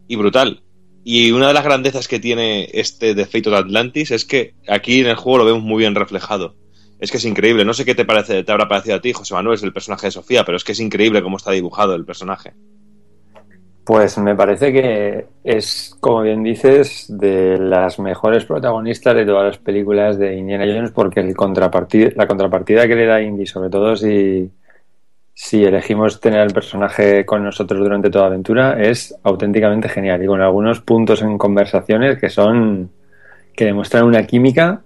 y 0.08 0.16
brutal. 0.16 0.62
Y 1.08 1.32
una 1.32 1.50
de 1.50 1.53
las 1.53 1.64
grandezas 1.64 2.08
que 2.08 2.19
tiene 2.19 2.67
este 2.74 3.14
The 3.14 3.27
Fate 3.27 3.50
of 3.50 3.56
Atlantis 3.56 4.09
es 4.09 4.25
que 4.25 4.56
aquí 4.67 5.01
en 5.01 5.06
el 5.06 5.16
juego 5.16 5.38
lo 5.38 5.45
vemos 5.45 5.61
muy 5.61 5.77
bien 5.77 5.93
reflejado. 5.93 6.56
Es 7.00 7.11
que 7.11 7.17
es 7.17 7.25
increíble. 7.25 7.64
No 7.64 7.75
sé 7.75 7.85
qué 7.85 7.93
te 7.93 8.06
parece, 8.06 8.43
te 8.43 8.51
habrá 8.51 8.67
parecido 8.67 8.95
a 8.95 9.01
ti, 9.01 9.14
José 9.14 9.35
Manuel, 9.35 9.53
es 9.53 9.61
el 9.61 9.72
personaje 9.72 10.08
de 10.08 10.11
Sofía, 10.11 10.43
pero 10.43 10.58
es 10.58 10.64
que 10.64 10.72
es 10.72 10.80
increíble 10.80 11.22
cómo 11.22 11.38
está 11.38 11.51
dibujado 11.51 11.93
el 11.93 12.06
personaje. 12.06 12.53
Pues 13.85 14.17
me 14.17 14.34
parece 14.34 14.74
que 14.74 15.27
es, 15.43 15.95
como 16.00 16.24
bien 16.24 16.42
dices, 16.42 17.06
de 17.08 17.59
las 17.59 18.00
mejores 18.00 18.45
protagonistas 18.45 19.14
de 19.14 19.27
todas 19.27 19.45
las 19.45 19.58
películas 19.59 20.17
de 20.17 20.35
Indiana 20.35 20.66
Jones, 20.66 20.90
porque 20.90 21.19
el 21.19 21.35
la 22.16 22.27
contrapartida 22.27 22.88
que 22.88 22.95
le 22.95 23.06
da 23.06 23.22
Indy, 23.22 23.45
sobre 23.45 23.69
todo 23.69 23.95
si, 23.95 24.50
si 25.38 25.66
elegimos 25.66 26.22
tener 26.22 26.40
al 26.40 26.54
personaje 26.54 27.26
con 27.26 27.44
nosotros 27.44 27.82
durante 27.82 28.10
toda 28.10 28.24
la 28.24 28.30
aventura, 28.30 28.82
es 28.82 29.14
auténticamente 29.22 29.90
genial. 29.90 30.24
Y 30.24 30.28
con 30.28 30.42
algunos 30.42 30.80
puntos 30.80 31.22
en 31.22 31.38
conversaciones 31.38 32.18
que 32.18 32.30
son 32.30 32.90
que 33.54 33.66
demuestran 33.66 34.06
una 34.06 34.26
química 34.26 34.82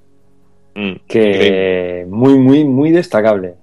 que 1.08 2.06
muy, 2.10 2.40
muy, 2.40 2.64
muy 2.66 2.92
destacable. 2.92 3.56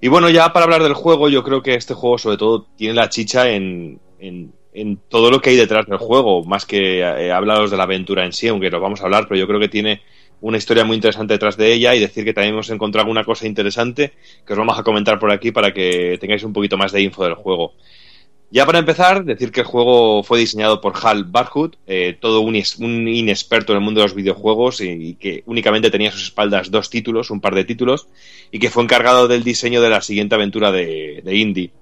Y 0.00 0.08
bueno, 0.08 0.28
ya 0.30 0.52
para 0.52 0.64
hablar 0.64 0.82
del 0.82 0.94
juego, 0.94 1.28
yo 1.28 1.42
creo 1.42 1.62
que 1.62 1.74
este 1.74 1.94
juego 1.94 2.18
sobre 2.18 2.36
todo 2.36 2.66
tiene 2.76 2.94
la 2.94 3.08
chicha 3.08 3.48
en, 3.48 3.98
en, 4.18 4.52
en 4.74 4.98
todo 5.08 5.30
lo 5.30 5.40
que 5.40 5.50
hay 5.50 5.56
detrás 5.56 5.86
del 5.86 5.98
juego, 5.98 6.44
más 6.44 6.66
que 6.66 7.00
eh, 7.00 7.32
hablaros 7.32 7.70
de 7.70 7.76
la 7.78 7.84
aventura 7.84 8.24
en 8.24 8.32
sí, 8.32 8.46
aunque 8.46 8.70
lo 8.70 8.80
vamos 8.80 9.00
a 9.00 9.04
hablar, 9.04 9.26
pero 9.26 9.40
yo 9.40 9.46
creo 9.46 9.58
que 9.58 9.68
tiene 9.68 10.02
una 10.40 10.58
historia 10.58 10.84
muy 10.84 10.96
interesante 10.96 11.34
detrás 11.34 11.56
de 11.56 11.72
ella 11.72 11.94
y 11.94 12.00
decir 12.00 12.24
que 12.24 12.34
también 12.34 12.54
hemos 12.54 12.70
encontrado 12.70 13.04
alguna 13.04 13.24
cosa 13.24 13.46
interesante 13.46 14.12
que 14.46 14.52
os 14.52 14.58
vamos 14.58 14.78
a 14.78 14.82
comentar 14.82 15.18
por 15.18 15.30
aquí 15.30 15.52
para 15.52 15.72
que 15.72 16.18
tengáis 16.20 16.44
un 16.44 16.52
poquito 16.52 16.76
más 16.76 16.92
de 16.92 17.02
info 17.02 17.24
del 17.24 17.34
juego. 17.34 17.74
Ya 18.50 18.66
para 18.66 18.78
empezar, 18.78 19.24
decir 19.24 19.50
que 19.50 19.62
el 19.62 19.66
juego 19.66 20.22
fue 20.22 20.38
diseñado 20.38 20.80
por 20.80 20.94
Hal 21.02 21.24
Barhood, 21.24 21.74
eh, 21.88 22.16
todo 22.20 22.40
un, 22.40 22.54
inexperto 22.54 23.72
en 23.72 23.78
el 23.78 23.84
mundo 23.84 24.00
de 24.00 24.06
los 24.06 24.14
videojuegos 24.14 24.80
y, 24.80 25.16
que 25.16 25.42
únicamente 25.46 25.90
tenía 25.90 26.10
a 26.10 26.12
sus 26.12 26.22
espaldas 26.22 26.70
dos 26.70 26.88
títulos, 26.88 27.30
un 27.30 27.40
par 27.40 27.56
de 27.56 27.64
títulos, 27.64 28.06
y 28.52 28.60
que 28.60 28.70
fue 28.70 28.84
encargado 28.84 29.26
del 29.26 29.42
diseño 29.42 29.80
de 29.82 29.90
la 29.90 30.02
siguiente 30.02 30.36
aventura 30.36 30.70
de, 30.70 31.20
de 31.24 31.36
Indy. 31.36 31.72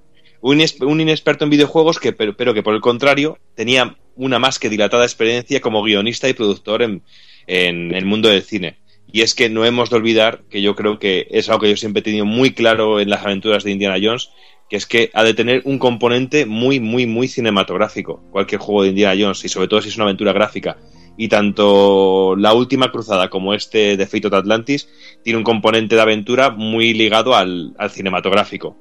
Un, 0.41 0.65
un 0.81 1.01
inexperto 1.01 1.45
en 1.45 1.51
videojuegos, 1.51 1.99
que, 1.99 2.15
pero, 2.15 2.35
pero 2.35 2.55
que 2.55 2.63
por 2.63 2.75
el 2.75 2.81
contrario 2.81 3.37
tenía 3.55 3.97
una 4.17 4.39
más 4.39 4.59
que 4.59 4.71
dilatada 4.71 5.05
experiencia 5.05 5.61
como 5.61 5.83
guionista 5.83 6.27
y 6.29 6.33
productor 6.33 6.83
en, 6.83 7.03
en 7.47 7.95
el 7.95 8.05
mundo 8.05 8.29
del 8.29 8.43
cine. 8.43 8.79
Y 9.13 9.21
es 9.21 9.35
que 9.35 9.51
no 9.51 9.65
hemos 9.65 9.91
de 9.91 9.97
olvidar 9.97 10.43
que 10.49 10.63
yo 10.63 10.75
creo 10.75 10.99
que 10.99 11.27
es 11.31 11.49
algo 11.49 11.61
que 11.61 11.71
yo 11.71 11.77
siempre 11.77 12.01
he 12.01 12.05
tenido 12.05 12.25
muy 12.25 12.55
claro 12.55 12.99
en 12.99 13.11
las 13.11 13.23
aventuras 13.25 13.63
de 13.63 13.71
Indiana 13.71 13.99
Jones, 14.03 14.31
que 14.71 14.77
es 14.77 14.87
que 14.87 15.11
ha 15.13 15.23
de 15.23 15.35
tener 15.35 15.61
un 15.67 15.79
componente 15.79 16.47
muy, 16.47 16.81
muy, 16.81 17.07
muy 17.07 17.29
cinematográfico. 17.29 18.23
Cualquier 18.31 18.61
juego 18.61 18.83
de 18.83 18.89
Indiana 18.89 19.21
Jones, 19.21 19.45
y 19.45 19.51
sobre 19.51 19.69
todo 19.69 19.83
si 19.83 19.91
es 19.91 19.97
una 19.97 20.07
aventura 20.07 20.33
gráfica. 20.33 20.79
Y 21.19 21.29
tanto 21.29 22.35
la 22.37 22.55
última 22.55 22.91
cruzada 22.91 23.29
como 23.29 23.53
este 23.53 23.99
de 23.99 24.07
Fate 24.07 24.29
of 24.29 24.33
Atlantis 24.33 24.89
tiene 25.23 25.37
un 25.37 25.45
componente 25.45 25.95
de 25.95 26.01
aventura 26.01 26.49
muy 26.49 26.95
ligado 26.95 27.35
al, 27.35 27.75
al 27.77 27.91
cinematográfico. 27.91 28.79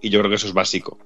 Y 0.00 0.10
yo 0.10 0.20
creo 0.20 0.30
que 0.30 0.36
eso 0.36 0.46
es 0.46 0.52
básico. 0.52 0.98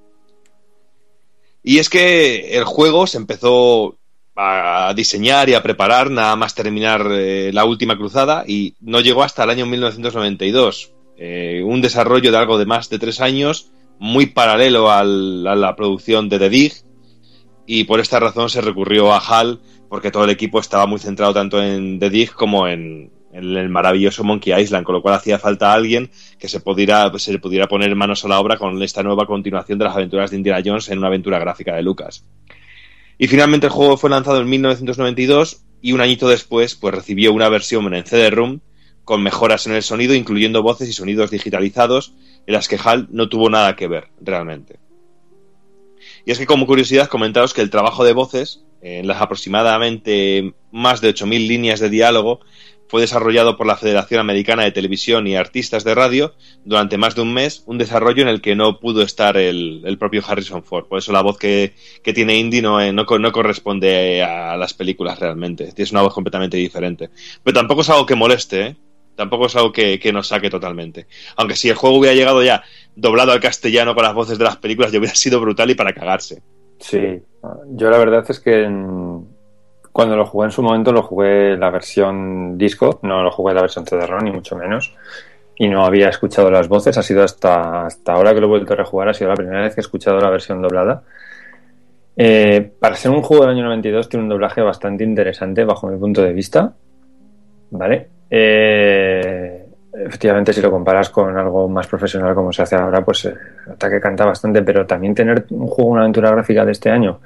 Y 1.63 1.79
es 1.79 1.89
que 1.89 2.55
el 2.55 2.65
juego 2.65 3.07
se 3.07 3.17
empezó 3.17 3.97
a 4.35 4.93
diseñar 4.95 5.49
y 5.49 5.53
a 5.53 5.63
preparar 5.63 6.09
nada 6.09 6.35
más 6.35 6.55
terminar 6.55 7.05
eh, 7.11 7.51
la 7.53 7.65
última 7.65 7.97
cruzada 7.97 8.43
y 8.47 8.75
no 8.79 9.01
llegó 9.01 9.23
hasta 9.23 9.43
el 9.43 9.49
año 9.49 9.65
1992. 9.65 10.93
Eh, 11.17 11.61
un 11.65 11.81
desarrollo 11.81 12.31
de 12.31 12.37
algo 12.37 12.57
de 12.57 12.65
más 12.65 12.89
de 12.89 12.97
tres 12.99 13.21
años, 13.21 13.71
muy 13.99 14.27
paralelo 14.27 14.89
al- 14.91 15.45
a 15.45 15.55
la 15.55 15.75
producción 15.75 16.29
de 16.29 16.39
The 16.39 16.49
Dig, 16.49 16.73
y 17.67 17.83
por 17.83 17.99
esta 17.99 18.19
razón 18.19 18.49
se 18.49 18.61
recurrió 18.61 19.13
a 19.13 19.19
HAL 19.19 19.59
porque 19.89 20.09
todo 20.11 20.23
el 20.23 20.29
equipo 20.31 20.59
estaba 20.59 20.85
muy 20.87 20.99
centrado 20.99 21.33
tanto 21.33 21.61
en 21.61 21.99
The 21.99 22.09
Dig 22.09 22.31
como 22.33 22.67
en, 22.67 23.11
en 23.33 23.55
el 23.57 23.69
maravilloso 23.69 24.23
Monkey 24.23 24.59
Island, 24.59 24.85
con 24.85 24.95
lo 24.95 25.01
cual 25.01 25.15
hacía 25.15 25.37
falta 25.37 25.71
alguien 25.73 26.09
que 26.39 26.47
se 26.47 26.59
pudiera, 26.61 27.11
se 27.19 27.37
pudiera 27.39 27.67
poner 27.67 27.93
manos 27.95 28.25
a 28.25 28.29
la 28.29 28.39
obra 28.39 28.57
con 28.57 28.81
esta 28.81 29.03
nueva 29.03 29.25
continuación 29.27 29.77
de 29.77 29.85
las 29.85 29.95
aventuras 29.95 30.31
de 30.31 30.37
Indiana 30.37 30.61
Jones 30.65 30.89
en 30.89 30.97
una 30.97 31.07
aventura 31.07 31.37
gráfica 31.39 31.75
de 31.75 31.83
Lucas. 31.83 32.25
Y 33.21 33.27
finalmente 33.27 33.67
el 33.67 33.71
juego 33.71 33.97
fue 33.97 34.09
lanzado 34.09 34.41
en 34.41 34.49
1992 34.49 35.61
y 35.79 35.91
un 35.91 36.01
añito 36.01 36.27
después 36.27 36.73
pues 36.73 36.95
recibió 36.95 37.31
una 37.33 37.49
versión 37.49 37.93
en 37.93 38.03
CD-ROM 38.03 38.61
con 39.03 39.21
mejoras 39.21 39.67
en 39.67 39.73
el 39.73 39.83
sonido, 39.83 40.15
incluyendo 40.15 40.63
voces 40.63 40.89
y 40.89 40.93
sonidos 40.93 41.29
digitalizados, 41.29 42.15
en 42.47 42.55
las 42.55 42.67
que 42.67 42.79
HAL 42.83 43.09
no 43.11 43.29
tuvo 43.29 43.47
nada 43.51 43.75
que 43.75 43.87
ver 43.87 44.07
realmente. 44.19 44.79
Y 46.25 46.31
es 46.31 46.39
que 46.39 46.47
como 46.47 46.65
curiosidad 46.65 47.09
comentaros 47.09 47.53
que 47.53 47.61
el 47.61 47.69
trabajo 47.69 48.03
de 48.03 48.13
voces, 48.13 48.63
en 48.81 49.05
las 49.05 49.21
aproximadamente 49.21 50.55
más 50.71 50.99
de 50.99 51.13
8.000 51.13 51.47
líneas 51.47 51.79
de 51.79 51.91
diálogo, 51.91 52.39
fue 52.91 52.99
desarrollado 52.99 53.55
por 53.55 53.65
la 53.65 53.77
Federación 53.77 54.19
Americana 54.19 54.65
de 54.65 54.73
Televisión 54.73 55.25
y 55.25 55.37
Artistas 55.37 55.85
de 55.85 55.95
Radio 55.95 56.33
durante 56.65 56.97
más 56.97 57.15
de 57.15 57.21
un 57.21 57.33
mes, 57.33 57.63
un 57.65 57.77
desarrollo 57.77 58.21
en 58.21 58.27
el 58.27 58.41
que 58.41 58.53
no 58.53 58.81
pudo 58.81 59.01
estar 59.01 59.37
el, 59.37 59.95
propio 59.97 60.21
Harrison 60.27 60.61
Ford. 60.61 60.87
Por 60.87 60.99
eso 60.99 61.13
la 61.13 61.21
voz 61.21 61.37
que, 61.37 61.71
tiene 62.03 62.35
Indy 62.35 62.61
no, 62.61 62.81
eh, 62.81 62.91
no, 62.91 63.05
no, 63.05 63.31
corresponde 63.31 64.21
a 64.21 64.57
las 64.57 64.73
películas 64.73 65.17
realmente. 65.19 65.69
Es 65.73 65.93
una 65.93 66.01
voz 66.01 66.13
completamente 66.13 66.57
diferente. 66.57 67.09
Pero 67.41 67.53
tampoco 67.53 67.79
es 67.79 67.89
algo 67.89 68.05
que 68.05 68.15
moleste, 68.15 68.61
¿eh? 68.61 68.75
Tampoco 69.15 69.45
es 69.45 69.55
algo 69.55 69.71
que, 69.71 70.11
nos 70.11 70.27
saque 70.27 70.49
totalmente. 70.49 71.07
Aunque 71.37 71.55
si 71.55 71.69
el 71.69 71.75
juego 71.75 71.97
hubiera 71.97 72.13
llegado 72.13 72.43
ya 72.43 72.61
doblado 72.97 73.31
al 73.31 73.39
castellano 73.39 73.95
con 73.95 74.03
las 74.03 74.13
voces 74.13 74.37
de 74.37 74.43
las 74.43 74.57
películas, 74.57 74.91
ya 74.91 74.99
hubiera 74.99 75.15
sido 75.15 75.39
brutal 75.39 75.69
y 75.69 75.75
para 75.75 75.93
cagarse. 75.93 76.41
Sí, 76.77 77.21
yo 77.69 77.89
la 77.89 77.97
verdad 77.97 78.25
es 78.27 78.41
que 78.41 78.67
cuando 79.91 80.15
lo 80.15 80.25
jugué 80.25 80.45
en 80.45 80.51
su 80.51 80.61
momento 80.61 80.91
lo 80.91 81.03
jugué 81.03 81.57
la 81.57 81.69
versión 81.69 82.57
disco, 82.57 82.99
no 83.03 83.23
lo 83.23 83.31
jugué 83.31 83.53
la 83.53 83.61
versión 83.61 83.85
CD-ROM 83.85 84.23
ni 84.23 84.31
mucho 84.31 84.55
menos. 84.55 84.95
Y 85.55 85.67
no 85.67 85.85
había 85.85 86.09
escuchado 86.09 86.49
las 86.49 86.67
voces, 86.67 86.97
ha 86.97 87.03
sido 87.03 87.23
hasta, 87.23 87.85
hasta 87.85 88.13
ahora 88.13 88.33
que 88.33 88.39
lo 88.39 88.47
he 88.47 88.49
vuelto 88.49 88.73
a 88.73 88.77
rejugar, 88.77 89.09
ha 89.09 89.13
sido 89.13 89.29
la 89.29 89.35
primera 89.35 89.61
vez 89.61 89.75
que 89.75 89.81
he 89.81 89.83
escuchado 89.83 90.19
la 90.19 90.29
versión 90.29 90.61
doblada. 90.61 91.03
Eh, 92.15 92.71
para 92.79 92.95
ser 92.95 93.11
un 93.11 93.21
juego 93.21 93.43
del 93.43 93.55
año 93.55 93.63
92 93.65 94.09
tiene 94.09 94.23
un 94.23 94.29
doblaje 94.29 94.61
bastante 94.61 95.03
interesante 95.03 95.63
bajo 95.65 95.87
mi 95.87 95.97
punto 95.97 96.21
de 96.21 96.33
vista. 96.33 96.73
¿Vale? 97.71 98.09
Eh, 98.29 99.65
efectivamente, 99.93 100.53
si 100.53 100.61
lo 100.61 100.71
comparas 100.71 101.09
con 101.09 101.37
algo 101.37 101.67
más 101.67 101.87
profesional 101.87 102.33
como 102.33 102.51
se 102.51 102.63
hace 102.63 102.75
ahora, 102.75 103.03
pues 103.03 103.25
eh, 103.25 103.35
ataque 103.71 103.99
canta 103.99 104.25
bastante, 104.25 104.61
pero 104.63 104.85
también 104.85 105.13
tener 105.13 105.45
un 105.51 105.67
juego, 105.67 105.91
una 105.91 106.01
aventura 106.01 106.31
gráfica 106.31 106.65
de 106.65 106.71
este 106.71 106.89
año 106.89 107.19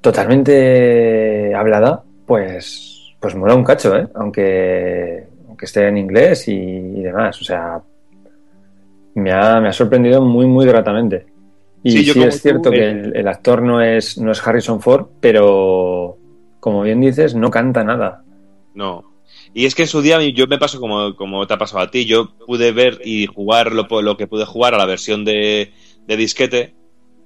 totalmente 0.00 1.54
hablada, 1.54 2.04
pues, 2.26 3.14
pues 3.20 3.34
mola 3.34 3.54
un 3.54 3.64
cacho, 3.64 3.96
¿eh? 3.96 4.08
Aunque, 4.14 5.26
aunque 5.46 5.64
esté 5.64 5.88
en 5.88 5.98
inglés 5.98 6.48
y, 6.48 7.02
demás. 7.02 7.40
O 7.40 7.44
sea, 7.44 7.80
me 9.14 9.32
ha, 9.32 9.60
me 9.60 9.68
ha, 9.68 9.72
sorprendido 9.72 10.22
muy, 10.22 10.46
muy 10.46 10.66
gratamente. 10.66 11.26
Y 11.82 11.90
sí, 11.90 12.20
es 12.20 12.42
cierto 12.42 12.70
que 12.70 12.90
el, 12.90 13.16
el, 13.16 13.28
actor 13.28 13.62
no 13.62 13.80
es, 13.80 14.18
no 14.18 14.32
es 14.32 14.46
Harrison 14.46 14.80
Ford, 14.80 15.06
pero 15.20 16.18
como 16.60 16.82
bien 16.82 17.00
dices, 17.00 17.34
no 17.34 17.50
canta 17.50 17.84
nada. 17.84 18.24
No, 18.74 19.08
y 19.54 19.66
es 19.66 19.74
que 19.74 19.82
en 19.82 19.88
su 19.88 20.02
día 20.02 20.20
yo 20.28 20.46
me 20.46 20.58
paso 20.58 20.80
como, 20.80 21.16
como 21.16 21.46
te 21.46 21.54
ha 21.54 21.58
pasado 21.58 21.82
a 21.82 21.90
ti. 21.90 22.04
Yo 22.04 22.36
pude 22.46 22.72
ver 22.72 23.00
y 23.04 23.26
jugar 23.26 23.72
lo, 23.72 23.86
lo 24.02 24.16
que 24.16 24.26
pude 24.26 24.44
jugar 24.44 24.74
a 24.74 24.78
la 24.78 24.86
versión 24.86 25.24
de, 25.24 25.72
disquete, 26.06 26.74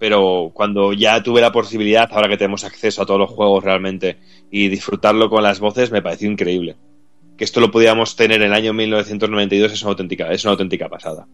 pero 0.02 0.50
cuando 0.52 0.92
ya 0.92 1.22
tuve 1.22 1.40
la 1.40 1.52
posibilidad, 1.52 2.08
ahora 2.10 2.28
que 2.28 2.36
tenemos 2.36 2.64
acceso 2.64 3.02
a 3.02 3.06
todos 3.06 3.20
los 3.20 3.30
juegos 3.30 3.62
realmente, 3.62 4.16
y 4.50 4.66
disfrutarlo 4.66 5.30
con 5.30 5.44
las 5.44 5.60
voces, 5.60 5.92
me 5.92 6.02
pareció 6.02 6.28
increíble. 6.28 6.74
Que 7.38 7.44
esto 7.44 7.60
lo 7.60 7.70
pudiéramos 7.70 8.16
tener 8.16 8.42
en 8.42 8.48
el 8.48 8.52
año 8.52 8.72
1992 8.72 9.72
es 9.72 9.82
una 9.82 9.90
auténtica, 9.90 10.32
es 10.32 10.44
una 10.44 10.54
auténtica 10.54 10.88
pasada. 10.88 11.28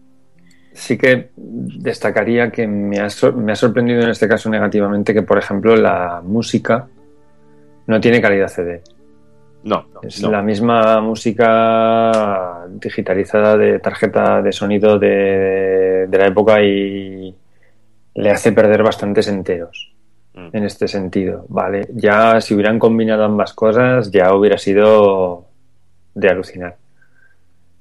Sí 0.71 0.99
que 0.99 1.31
destacaría 1.35 2.51
que 2.51 2.67
me 2.67 2.99
ha, 2.99 3.07
me 3.35 3.53
ha 3.53 3.55
sorprendido 3.55 4.01
en 4.01 4.11
este 4.11 4.27
caso 4.27 4.51
negativamente 4.51 5.15
que, 5.15 5.23
por 5.23 5.39
ejemplo, 5.39 5.75
la 5.75 6.21
música 6.23 6.87
no 7.87 7.99
tiene 7.99 8.21
calidad 8.21 8.49
CD. 8.49 8.83
No, 9.63 9.87
es 10.03 10.21
la 10.21 10.43
misma 10.43 11.01
música 11.01 12.65
digitalizada 12.69 13.57
de 13.57 13.79
tarjeta 13.79 14.43
de 14.43 14.51
sonido 14.51 14.99
de, 14.99 16.07
la 16.11 16.27
época 16.27 16.61
y 16.63 17.35
le 18.19 18.31
hace 18.31 18.51
perder 18.51 18.83
bastantes 18.83 19.27
enteros 19.27 19.93
mm. 20.33 20.49
en 20.53 20.63
este 20.63 20.87
sentido, 20.87 21.45
¿vale? 21.49 21.87
Ya 21.93 22.41
si 22.41 22.53
hubieran 22.53 22.79
combinado 22.79 23.23
ambas 23.23 23.53
cosas 23.53 24.11
ya 24.11 24.33
hubiera 24.33 24.57
sido 24.57 25.45
de 26.13 26.29
alucinar. 26.29 26.75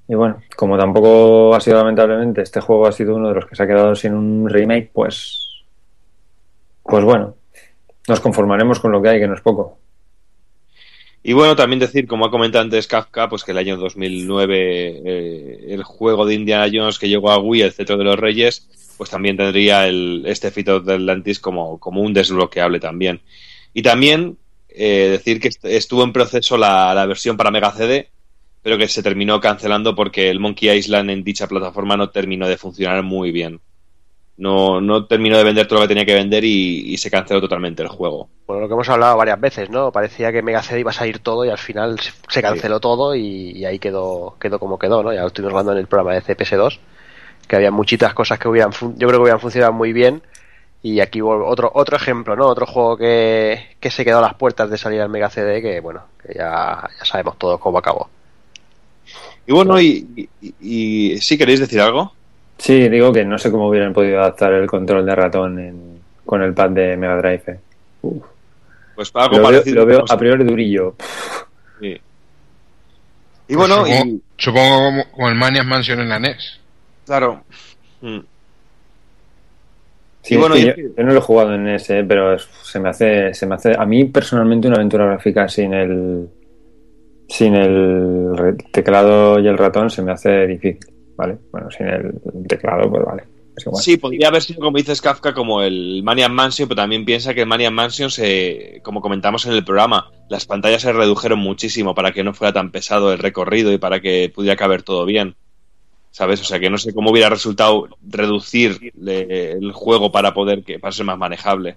Y 0.06 0.14
bueno, 0.14 0.38
como 0.56 0.78
tampoco 0.78 1.54
ha 1.54 1.60
sido 1.60 1.76
lamentablemente, 1.76 2.42
este 2.42 2.60
juego 2.60 2.86
ha 2.86 2.92
sido 2.92 3.16
uno 3.16 3.28
de 3.28 3.34
los 3.34 3.46
que 3.46 3.56
se 3.56 3.62
ha 3.62 3.66
quedado 3.66 3.94
sin 3.94 4.14
un 4.14 4.48
remake, 4.48 4.90
pues 4.92 5.44
pues 6.82 7.04
bueno, 7.04 7.34
nos 8.08 8.20
conformaremos 8.20 8.80
con 8.80 8.92
lo 8.92 9.02
que 9.02 9.10
hay, 9.10 9.20
que 9.20 9.28
no 9.28 9.34
es 9.34 9.42
poco. 9.42 9.76
Y 11.28 11.34
bueno, 11.34 11.54
también 11.56 11.78
decir, 11.78 12.06
como 12.06 12.24
ha 12.24 12.30
comentado 12.30 12.64
antes 12.64 12.86
Kafka, 12.86 13.28
pues 13.28 13.44
que 13.44 13.52
el 13.52 13.58
año 13.58 13.76
2009 13.76 15.02
eh, 15.04 15.66
el 15.68 15.82
juego 15.82 16.24
de 16.24 16.32
Indiana 16.32 16.70
Jones 16.72 16.98
que 16.98 17.10
llegó 17.10 17.30
a 17.30 17.38
Wii, 17.38 17.60
el 17.60 17.72
Cetro 17.74 17.98
de 17.98 18.04
los 18.04 18.18
Reyes, 18.18 18.66
pues 18.96 19.10
también 19.10 19.36
tendría 19.36 19.86
el, 19.86 20.22
este 20.24 20.50
Fito 20.50 20.80
de 20.80 20.94
Atlantis 20.94 21.38
como, 21.38 21.78
como 21.80 22.00
un 22.00 22.14
desbloqueable 22.14 22.80
también. 22.80 23.20
Y 23.74 23.82
también 23.82 24.38
eh, 24.70 25.08
decir 25.10 25.38
que 25.38 25.50
estuvo 25.64 26.02
en 26.02 26.14
proceso 26.14 26.56
la, 26.56 26.94
la 26.94 27.04
versión 27.04 27.36
para 27.36 27.50
Mega 27.50 27.72
CD, 27.72 28.08
pero 28.62 28.78
que 28.78 28.88
se 28.88 29.02
terminó 29.02 29.38
cancelando 29.38 29.94
porque 29.94 30.30
el 30.30 30.40
Monkey 30.40 30.70
Island 30.78 31.10
en 31.10 31.24
dicha 31.24 31.46
plataforma 31.46 31.98
no 31.98 32.08
terminó 32.08 32.48
de 32.48 32.56
funcionar 32.56 33.02
muy 33.02 33.32
bien 33.32 33.60
no, 34.38 34.80
no 34.80 35.04
terminó 35.06 35.36
de 35.36 35.44
vender 35.44 35.66
todo 35.66 35.80
lo 35.80 35.84
que 35.84 35.88
tenía 35.88 36.06
que 36.06 36.14
vender 36.14 36.44
y, 36.44 36.96
se 36.96 37.10
canceló 37.10 37.40
totalmente 37.40 37.82
el 37.82 37.88
juego. 37.88 38.28
Bueno, 38.46 38.62
lo 38.62 38.68
que 38.68 38.74
hemos 38.74 38.88
hablado 38.88 39.16
varias 39.16 39.40
veces, 39.40 39.68
¿no? 39.68 39.92
Parecía 39.92 40.32
que 40.32 40.42
Mega 40.42 40.62
CD 40.62 40.80
iba 40.80 40.90
a 40.90 40.94
salir 40.94 41.18
todo 41.18 41.44
y 41.44 41.50
al 41.50 41.58
final 41.58 41.98
se 42.28 42.42
canceló 42.42 42.80
todo 42.80 43.14
y, 43.14 43.64
ahí 43.64 43.78
quedó, 43.78 44.36
quedó 44.40 44.58
como 44.58 44.78
quedó, 44.78 45.02
¿no? 45.02 45.12
Ya 45.12 45.22
lo 45.22 45.26
estuvimos 45.26 45.52
hablando 45.52 45.72
en 45.72 45.78
el 45.78 45.86
programa 45.88 46.14
de 46.14 46.22
CPS2, 46.22 46.78
que 47.46 47.56
había 47.56 47.70
muchitas 47.70 48.14
cosas 48.14 48.38
que 48.38 48.48
hubieran, 48.48 48.70
yo 48.72 49.08
creo 49.08 49.10
que 49.10 49.22
hubieran 49.22 49.40
funcionado 49.40 49.72
muy 49.72 49.92
bien 49.92 50.22
y 50.82 51.00
aquí 51.00 51.20
otro 51.20 51.72
otro 51.74 51.96
ejemplo, 51.96 52.36
¿no? 52.36 52.46
Otro 52.46 52.66
juego 52.66 52.96
que, 52.96 53.76
que 53.80 53.90
se 53.90 54.04
quedó 54.04 54.18
a 54.18 54.22
las 54.22 54.34
puertas 54.34 54.70
de 54.70 54.78
salir 54.78 55.00
al 55.00 55.08
Mega 55.08 55.30
CD 55.30 55.60
que, 55.60 55.80
bueno, 55.80 56.04
que 56.22 56.34
ya, 56.34 56.88
ya 56.98 57.04
sabemos 57.04 57.36
todos 57.38 57.58
cómo 57.58 57.78
acabó. 57.78 58.08
Y 59.46 59.52
bueno, 59.52 59.80
y, 59.80 60.28
y, 60.60 61.18
¿sí 61.20 61.38
queréis 61.38 61.58
decir 61.58 61.80
algo? 61.80 62.12
Sí, 62.58 62.88
digo 62.88 63.12
que 63.12 63.24
no 63.24 63.38
sé 63.38 63.50
cómo 63.50 63.68
hubieran 63.68 63.92
podido 63.92 64.20
adaptar 64.20 64.52
el 64.52 64.66
control 64.66 65.06
de 65.06 65.14
ratón 65.14 66.00
con 66.26 66.42
el 66.42 66.52
pad 66.52 66.70
de 66.70 66.96
Mega 66.96 67.16
Drive. 67.16 67.42
Eh. 67.46 67.58
Pues 68.94 69.12
algo 69.14 69.36
lo 69.36 69.42
parecido. 69.44 69.86
Veo, 69.86 69.98
lo 69.98 70.04
veo 70.04 70.04
a 70.12 70.18
priori 70.18 70.44
durillo. 70.44 70.96
Sí. 71.80 71.96
Y 73.46 73.54
bueno, 73.54 73.82
pues 73.82 74.04
supongo, 74.36 75.04
como, 75.12 75.28
el 75.28 75.36
Maniac 75.36 75.64
Mansion 75.64 76.00
en 76.00 76.08
la 76.08 76.18
NES. 76.18 76.60
Claro. 77.06 77.42
Mm. 78.00 78.18
Sí, 80.22 80.36
bueno, 80.36 80.56
yo, 80.56 80.74
no 80.96 81.12
lo 81.12 81.18
he 81.18 81.22
jugado 81.22 81.54
en 81.54 81.64
NES, 81.64 81.90
eh, 81.90 82.04
pero 82.06 82.38
se 82.38 82.80
me 82.80 82.90
hace, 82.90 83.32
se 83.32 83.46
me 83.46 83.54
hace, 83.54 83.72
a 83.78 83.86
mí 83.86 84.04
personalmente 84.06 84.66
una 84.66 84.76
aventura 84.76 85.06
gráfica 85.06 85.48
sin 85.48 85.72
el, 85.72 86.28
sin 87.28 87.54
el 87.54 88.56
teclado 88.70 89.38
y 89.38 89.46
el 89.46 89.56
ratón 89.56 89.88
se 89.88 90.02
me 90.02 90.12
hace 90.12 90.46
difícil. 90.46 90.97
¿Vale? 91.18 91.36
Bueno, 91.50 91.68
sin 91.70 91.88
el 91.88 92.14
teclado, 92.46 92.88
pues 92.88 93.04
vale. 93.04 93.24
Sí, 93.74 93.96
podría 93.96 94.28
haber 94.28 94.40
sido, 94.40 94.60
como 94.60 94.78
dices 94.78 95.02
Kafka, 95.02 95.34
como 95.34 95.62
el 95.62 96.00
Maniac 96.04 96.30
Mansion, 96.30 96.68
pero 96.68 96.76
también 96.76 97.04
piensa 97.04 97.34
que 97.34 97.40
el 97.40 97.48
Maniac 97.48 97.72
Mansion, 97.72 98.08
se, 98.08 98.80
como 98.84 99.00
comentamos 99.00 99.44
en 99.46 99.52
el 99.52 99.64
programa, 99.64 100.12
las 100.28 100.46
pantallas 100.46 100.82
se 100.82 100.92
redujeron 100.92 101.40
muchísimo 101.40 101.92
para 101.92 102.12
que 102.12 102.22
no 102.22 102.34
fuera 102.34 102.52
tan 102.52 102.70
pesado 102.70 103.12
el 103.12 103.18
recorrido 103.18 103.72
y 103.72 103.78
para 103.78 104.00
que 104.00 104.30
pudiera 104.32 104.56
caber 104.56 104.84
todo 104.84 105.04
bien. 105.04 105.34
¿Sabes? 106.12 106.40
O 106.40 106.44
sea, 106.44 106.60
que 106.60 106.70
no 106.70 106.78
sé 106.78 106.94
cómo 106.94 107.10
hubiera 107.10 107.28
resultado 107.28 107.88
reducir 108.06 108.92
el 109.04 109.72
juego 109.72 110.12
para 110.12 110.34
poder 110.34 110.62
que 110.62 110.78
para 110.78 110.92
ser 110.92 111.04
más 111.04 111.18
manejable. 111.18 111.76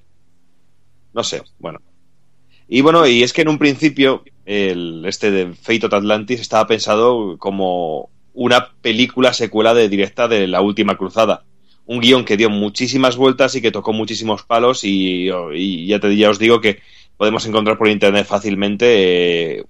No 1.14 1.24
sé, 1.24 1.42
bueno. 1.58 1.82
Y 2.68 2.82
bueno, 2.82 3.08
y 3.08 3.24
es 3.24 3.34
que 3.34 3.42
en 3.42 3.50
un 3.50 3.58
principio, 3.58 4.24
el, 4.46 5.04
este 5.06 5.32
de 5.32 5.54
Fate 5.54 5.88
of 5.88 5.94
Atlantis 5.94 6.42
estaba 6.42 6.68
pensado 6.68 7.38
como 7.40 8.10
una 8.34 8.74
película 8.82 9.34
secuela 9.34 9.74
de 9.74 9.90
directa 9.90 10.28
de 10.28 10.48
La 10.48 10.62
Última 10.62 10.98
Cruzada. 10.98 11.44
Un 11.86 12.00
guion 12.00 12.26
que 12.26 12.38
dio 12.38 12.50
muchísimas 12.50 13.18
vueltas 13.18 13.56
y 13.56 13.62
que 13.62 13.72
tocó 13.72 13.94
muchísimos 13.94 14.44
palos 14.44 14.84
y, 14.84 15.28
ya, 15.88 16.00
te, 16.00 16.16
ya 16.16 16.30
os 16.30 16.40
digo 16.40 16.62
que 16.62 16.80
podemos 17.18 17.46
encontrar 17.46 17.78
por 17.78 17.88
internet 17.88 18.26
fácilmente, 18.26 19.58
eh, 19.58 19.64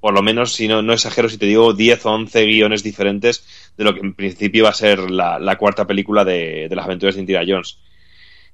por 0.00 0.14
lo 0.14 0.22
menos, 0.22 0.52
si 0.52 0.68
no, 0.68 0.82
no 0.82 0.92
exagero, 0.92 1.28
si 1.28 1.38
te 1.38 1.46
digo 1.46 1.72
10 1.72 2.06
o 2.06 2.10
11 2.12 2.44
guiones 2.46 2.82
diferentes 2.82 3.44
de 3.76 3.84
lo 3.84 3.94
que 3.94 4.00
en 4.00 4.14
principio 4.14 4.64
va 4.64 4.70
a 4.70 4.74
ser 4.74 5.10
la, 5.10 5.56
cuarta 5.58 5.86
película 5.86 6.24
de, 6.24 6.68
las 6.70 6.84
aventuras 6.84 7.14
de 7.14 7.20
Indiana 7.20 7.46
Jones. 7.46 7.78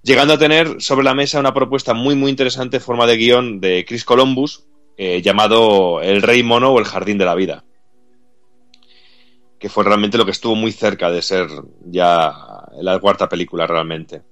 llegando 0.03 0.35
a 0.35 0.39
tener 0.39 0.81
sobre 0.81 1.05
la 1.05 1.15
mesa 1.15 1.39
una 1.41 1.55
propuesta 1.55 1.95
muy 1.95 2.15
muy 2.15 2.31
interesante 2.31 2.81
forma 2.81 3.07
de 3.07 3.17
guion 3.17 3.61
de 3.61 3.85
Chris 3.87 4.05
Columbus 4.05 4.65
eh, 4.97 5.23
llamado 5.23 6.03
El 6.03 6.23
Rey 6.23 6.43
Mono 6.43 6.73
o 6.73 6.79
El 6.79 6.85
Jardín 6.85 7.19
de 7.19 7.25
la 7.25 7.35
Vida, 7.35 7.65
que 9.63 9.69
fue 9.69 9.85
realmente 9.85 10.19
lo 10.19 10.25
que 10.25 10.33
estuvo 10.33 10.57
muy 10.57 10.73
cerca 10.73 11.09
de 11.09 11.23
ser 11.23 11.47
ya 11.85 12.35
la 12.81 12.99
cuarta 12.99 13.29
película 13.29 13.65
realmente. 13.65 14.23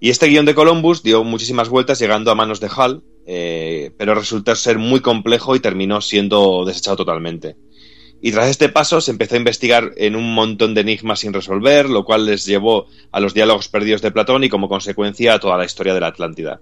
Y 0.00 0.10
este 0.10 0.26
guion 0.26 0.44
de 0.44 0.56
Columbus 0.56 1.04
dio 1.04 1.22
muchísimas 1.22 1.68
vueltas 1.68 2.00
llegando 2.00 2.32
a 2.32 2.34
manos 2.34 2.58
de 2.58 2.68
Hall, 2.68 3.04
eh, 3.24 3.92
pero 3.96 4.16
resultó 4.16 4.56
ser 4.56 4.78
muy 4.78 4.98
complejo 4.98 5.54
y 5.54 5.60
terminó 5.60 6.00
siendo 6.00 6.64
desechado 6.64 6.96
totalmente. 6.96 7.54
Y 8.20 8.32
tras 8.32 8.48
este 8.48 8.70
paso 8.70 9.00
se 9.00 9.12
empezó 9.12 9.36
a 9.36 9.38
investigar 9.38 9.92
en 9.98 10.16
un 10.16 10.34
montón 10.34 10.74
de 10.74 10.80
enigmas 10.80 11.20
sin 11.20 11.32
resolver, 11.32 11.88
lo 11.88 12.04
cual 12.04 12.26
les 12.26 12.44
llevó 12.44 12.86
a 13.12 13.20
los 13.20 13.34
diálogos 13.34 13.68
perdidos 13.68 14.02
de 14.02 14.10
Platón 14.10 14.42
y 14.42 14.48
como 14.48 14.68
consecuencia 14.68 15.34
a 15.34 15.38
toda 15.38 15.56
la 15.56 15.64
historia 15.64 15.94
de 15.94 16.00
la 16.00 16.08
Atlántida. 16.08 16.60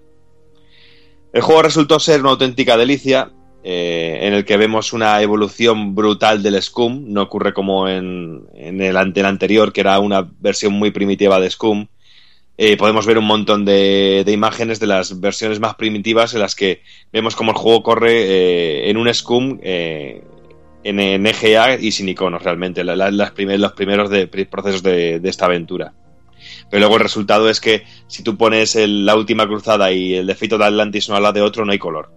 El 1.33 1.41
juego 1.41 1.63
resultó 1.63 1.99
ser 1.99 2.21
una 2.21 2.29
auténtica 2.29 2.77
delicia, 2.77 3.31
eh, 3.63 4.19
en 4.23 4.33
el 4.33 4.45
que 4.45 4.57
vemos 4.57 4.93
una 4.93 5.21
evolución 5.21 5.95
brutal 5.95 6.41
del 6.41 6.61
Scum, 6.61 7.05
no 7.07 7.23
ocurre 7.23 7.53
como 7.53 7.87
en, 7.87 8.47
el, 8.55 8.97
anterior, 8.97 9.71
que 9.71 9.81
era 9.81 9.99
una 9.99 10.29
versión 10.39 10.73
muy 10.73 10.91
primitiva 10.91 11.39
de 11.39 11.49
Scum, 11.49 11.87
eh, 12.63 12.77
podemos 12.77 13.07
ver 13.07 13.17
un 13.17 13.25
montón 13.25 13.65
de, 13.65 14.23
imágenes 14.27 14.79
de 14.79 14.85
las 14.85 15.19
versiones 15.19 15.59
más 15.59 15.73
primitivas 15.73 16.35
en 16.35 16.41
las 16.41 16.53
que 16.53 16.83
vemos 17.11 17.35
cómo 17.35 17.53
el 17.53 17.57
juego 17.57 17.81
corre 17.81 18.11
eh, 18.11 18.89
en 18.91 18.97
un 18.97 19.11
scum 19.15 19.57
eh, 19.63 20.23
en, 20.83 21.25
EGA 21.25 21.79
y 21.79 21.91
sin 21.91 22.09
iconos 22.09 22.43
realmente, 22.43 22.83
las 22.83 23.13
los 23.13 23.31
primeros 23.31 24.11
procesos 24.47 24.83
de, 24.83 25.19
esta 25.23 25.45
aventura. 25.45 25.93
Pero 26.69 26.81
luego 26.81 26.97
el 26.97 27.01
resultado 27.01 27.49
es 27.49 27.59
que 27.59 27.83
si 28.05 28.21
tú 28.21 28.37
pones 28.37 28.75
la 28.75 29.15
última 29.15 29.47
cruzada 29.47 29.91
y 29.91 30.13
el 30.13 30.27
defeito 30.27 30.59
de 30.59 30.65
Atlantis 30.65 31.07
uno 31.07 31.17
al 31.17 31.23
lado 31.23 31.33
de 31.33 31.41
otro, 31.41 31.65
no 31.65 31.71
hay 31.71 31.79
color. 31.79 32.11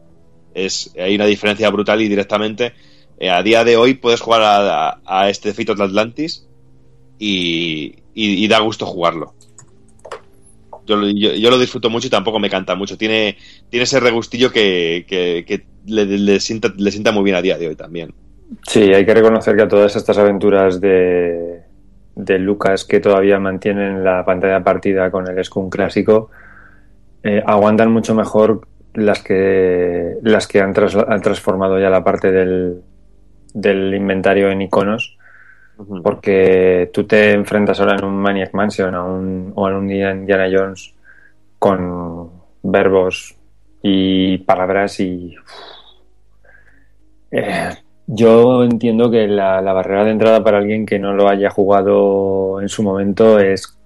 Es, 0.55 0.95
hay 0.99 1.17
una 1.17 1.27
diferencia 1.27 1.69
brutal 1.71 2.01
y 2.01 2.09
directamente 2.09 2.73
a 3.31 3.43
día 3.43 3.65
de 3.65 3.77
hoy 3.77 3.95
puedes 3.95 4.21
jugar 4.21 5.01
a, 5.05 5.29
este 5.29 5.49
defeito 5.49 5.75
de 5.75 5.85
Atlantis 5.85 6.47
y 7.19 8.49
da 8.49 8.61
gusto 8.61 8.87
jugarlo. 8.87 9.35
Yo, 10.87 10.97
lo 10.97 11.59
disfruto 11.59 11.89
mucho 11.89 12.09
y 12.09 12.11
tampoco 12.11 12.39
me 12.39 12.51
canta 12.51 12.75
mucho. 12.75 12.99
Tiene, 12.99 13.37
tiene 13.71 13.85
ese 13.85 14.01
regustillo 14.01 14.51
que, 14.51 15.65
le, 15.87 16.41
sienta, 16.41 16.73
le 16.77 16.91
sienta 16.91 17.13
muy 17.13 17.25
bien 17.25 17.37
a 17.37 17.43
día 17.43 17.59
de 17.59 17.69
hoy 17.69 17.77
también. 17.77 18.13
Sí, 18.67 18.83
hay 18.93 19.07
que 19.07 19.15
reconocer 19.15 19.57
que 19.57 19.63
a 19.63 19.69
todas 19.69 19.97
estas 19.97 20.19
aventuras 20.19 20.81
de, 20.81 21.63
de 22.15 22.39
Lucas 22.39 22.85
que 22.85 23.01
todavía 23.01 23.39
mantienen 23.39 24.05
la 24.05 24.25
pantalla 24.25 24.63
partida 24.63 25.11
con 25.11 25.27
el 25.27 25.43
Scum 25.43 25.71
clásico, 25.71 26.31
eh, 27.23 27.43
aguantan 27.45 27.91
mucho 27.91 28.15
mejor 28.15 28.67
las 28.95 29.23
que, 29.23 30.17
las 30.23 30.47
que 30.47 30.61
han, 30.61 30.75
han 31.09 31.21
transformado 31.21 31.79
ya 31.79 31.91
la 31.91 32.05
parte 32.05 32.31
del, 32.33 32.83
del 33.53 33.95
inventario 33.95 34.51
en 34.51 34.63
iconos 34.63 35.19
porque 36.03 36.91
tú 36.93 37.05
te 37.05 37.33
enfrentas 37.33 37.81
ahora 37.81 37.97
en 37.97 38.05
un 38.05 38.17
Maniac 38.17 38.55
Mansion 38.55 38.95
o 38.95 39.69
en 39.69 39.75
un 39.75 39.91
Indiana 39.91 40.49
Jones 40.51 40.95
con 41.59 42.31
verbos 42.63 43.37
y 43.83 44.39
palabras 44.39 45.01
y... 45.01 45.35
Eh, 47.31 47.71
yo 48.07 48.63
entiendo 48.63 49.11
que 49.11 49.27
la, 49.27 49.61
barrera 49.61 50.05
de 50.05 50.11
entrada 50.11 50.45
para 50.45 50.59
alguien 50.59 50.87
que 50.87 50.99
no 50.99 51.15
lo 51.15 51.29
haya 51.29 51.51
jugado 51.51 52.61
en 52.61 52.69
su 52.69 52.83
momento 52.83 53.39
es, 53.41 53.79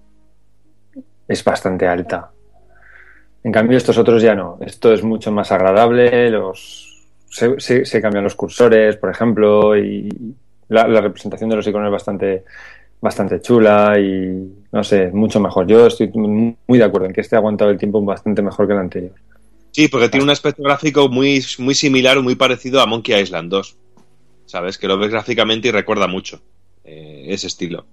es 1.28 1.44
bastante 1.44 1.86
alta. 1.86 2.30
En 3.44 3.52
cambio, 3.52 3.78
estos 3.78 3.98
otros 3.98 4.22
ya 4.22 4.34
no. 4.34 4.58
Esto 4.60 4.92
es 4.92 5.02
mucho 5.02 5.30
más 5.32 5.52
agradable, 5.52 6.30
los, 6.30 7.06
se 7.28 8.02
cambian 8.02 8.24
los 8.24 8.34
cursores, 8.34 8.96
por 8.96 9.10
ejemplo, 9.10 9.76
y, 9.76 10.08
la, 10.68 11.00
representación 11.00 11.50
de 11.50 11.56
los 11.56 11.66
iconos 11.66 11.86
es 11.86 11.92
bastante, 11.92 12.44
bastante 13.00 13.40
chula 13.40 13.98
y 13.98 14.66
no 14.70 14.84
sé, 14.84 15.10
mucho 15.12 15.40
mejor. 15.40 15.66
Yo 15.66 15.86
estoy 15.86 16.08
muy 16.08 16.78
de 16.78 16.84
acuerdo 16.84 17.06
en 17.06 17.12
que 17.12 17.22
este 17.22 17.36
ha 17.36 17.38
aguantado 17.38 17.70
el 17.70 17.78
tiempo 17.78 18.02
bastante 18.02 18.42
mejor 18.42 18.66
que 18.66 18.72
el 18.74 18.78
anterior. 18.78 19.14
Sí, 19.70 19.88
porque 19.88 20.08
tiene 20.08 20.24
un 20.24 20.30
aspecto 20.30 20.62
gráfico 20.62 21.08
muy, 21.08 21.44
muy 21.58 21.74
similar 21.74 22.18
o 22.18 22.22
muy 22.22 22.34
parecido 22.34 22.80
a 22.80 22.86
Monkey 22.86 23.20
Island 23.20 23.50
2. 23.50 23.76
¿Sabes? 24.46 24.78
Que 24.78 24.88
lo 24.88 24.98
ves 24.98 25.10
gráficamente 25.10 25.68
y 25.68 25.70
recuerda 25.70 26.06
mucho 26.06 26.40
eh, 26.84 27.26
ese 27.28 27.46
estilo. 27.46 27.84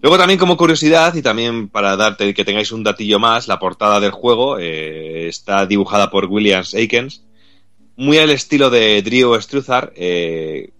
Luego 0.00 0.16
también 0.16 0.38
como 0.38 0.56
curiosidad 0.56 1.14
y 1.14 1.22
también 1.22 1.68
para 1.68 1.96
darte 1.96 2.32
que 2.32 2.44
tengáis 2.44 2.72
un 2.72 2.84
datillo 2.84 3.18
más, 3.18 3.48
la 3.48 3.58
portada 3.58 3.98
del 4.00 4.12
juego 4.12 4.58
eh, 4.58 5.28
está 5.28 5.66
dibujada 5.66 6.10
por 6.10 6.26
Williams 6.26 6.74
Aikens, 6.74 7.24
muy 7.96 8.18
al 8.18 8.30
estilo 8.30 8.70
de 8.70 9.02
Drew 9.02 9.40
Struthar, 9.40 9.92
eh, 9.96 10.70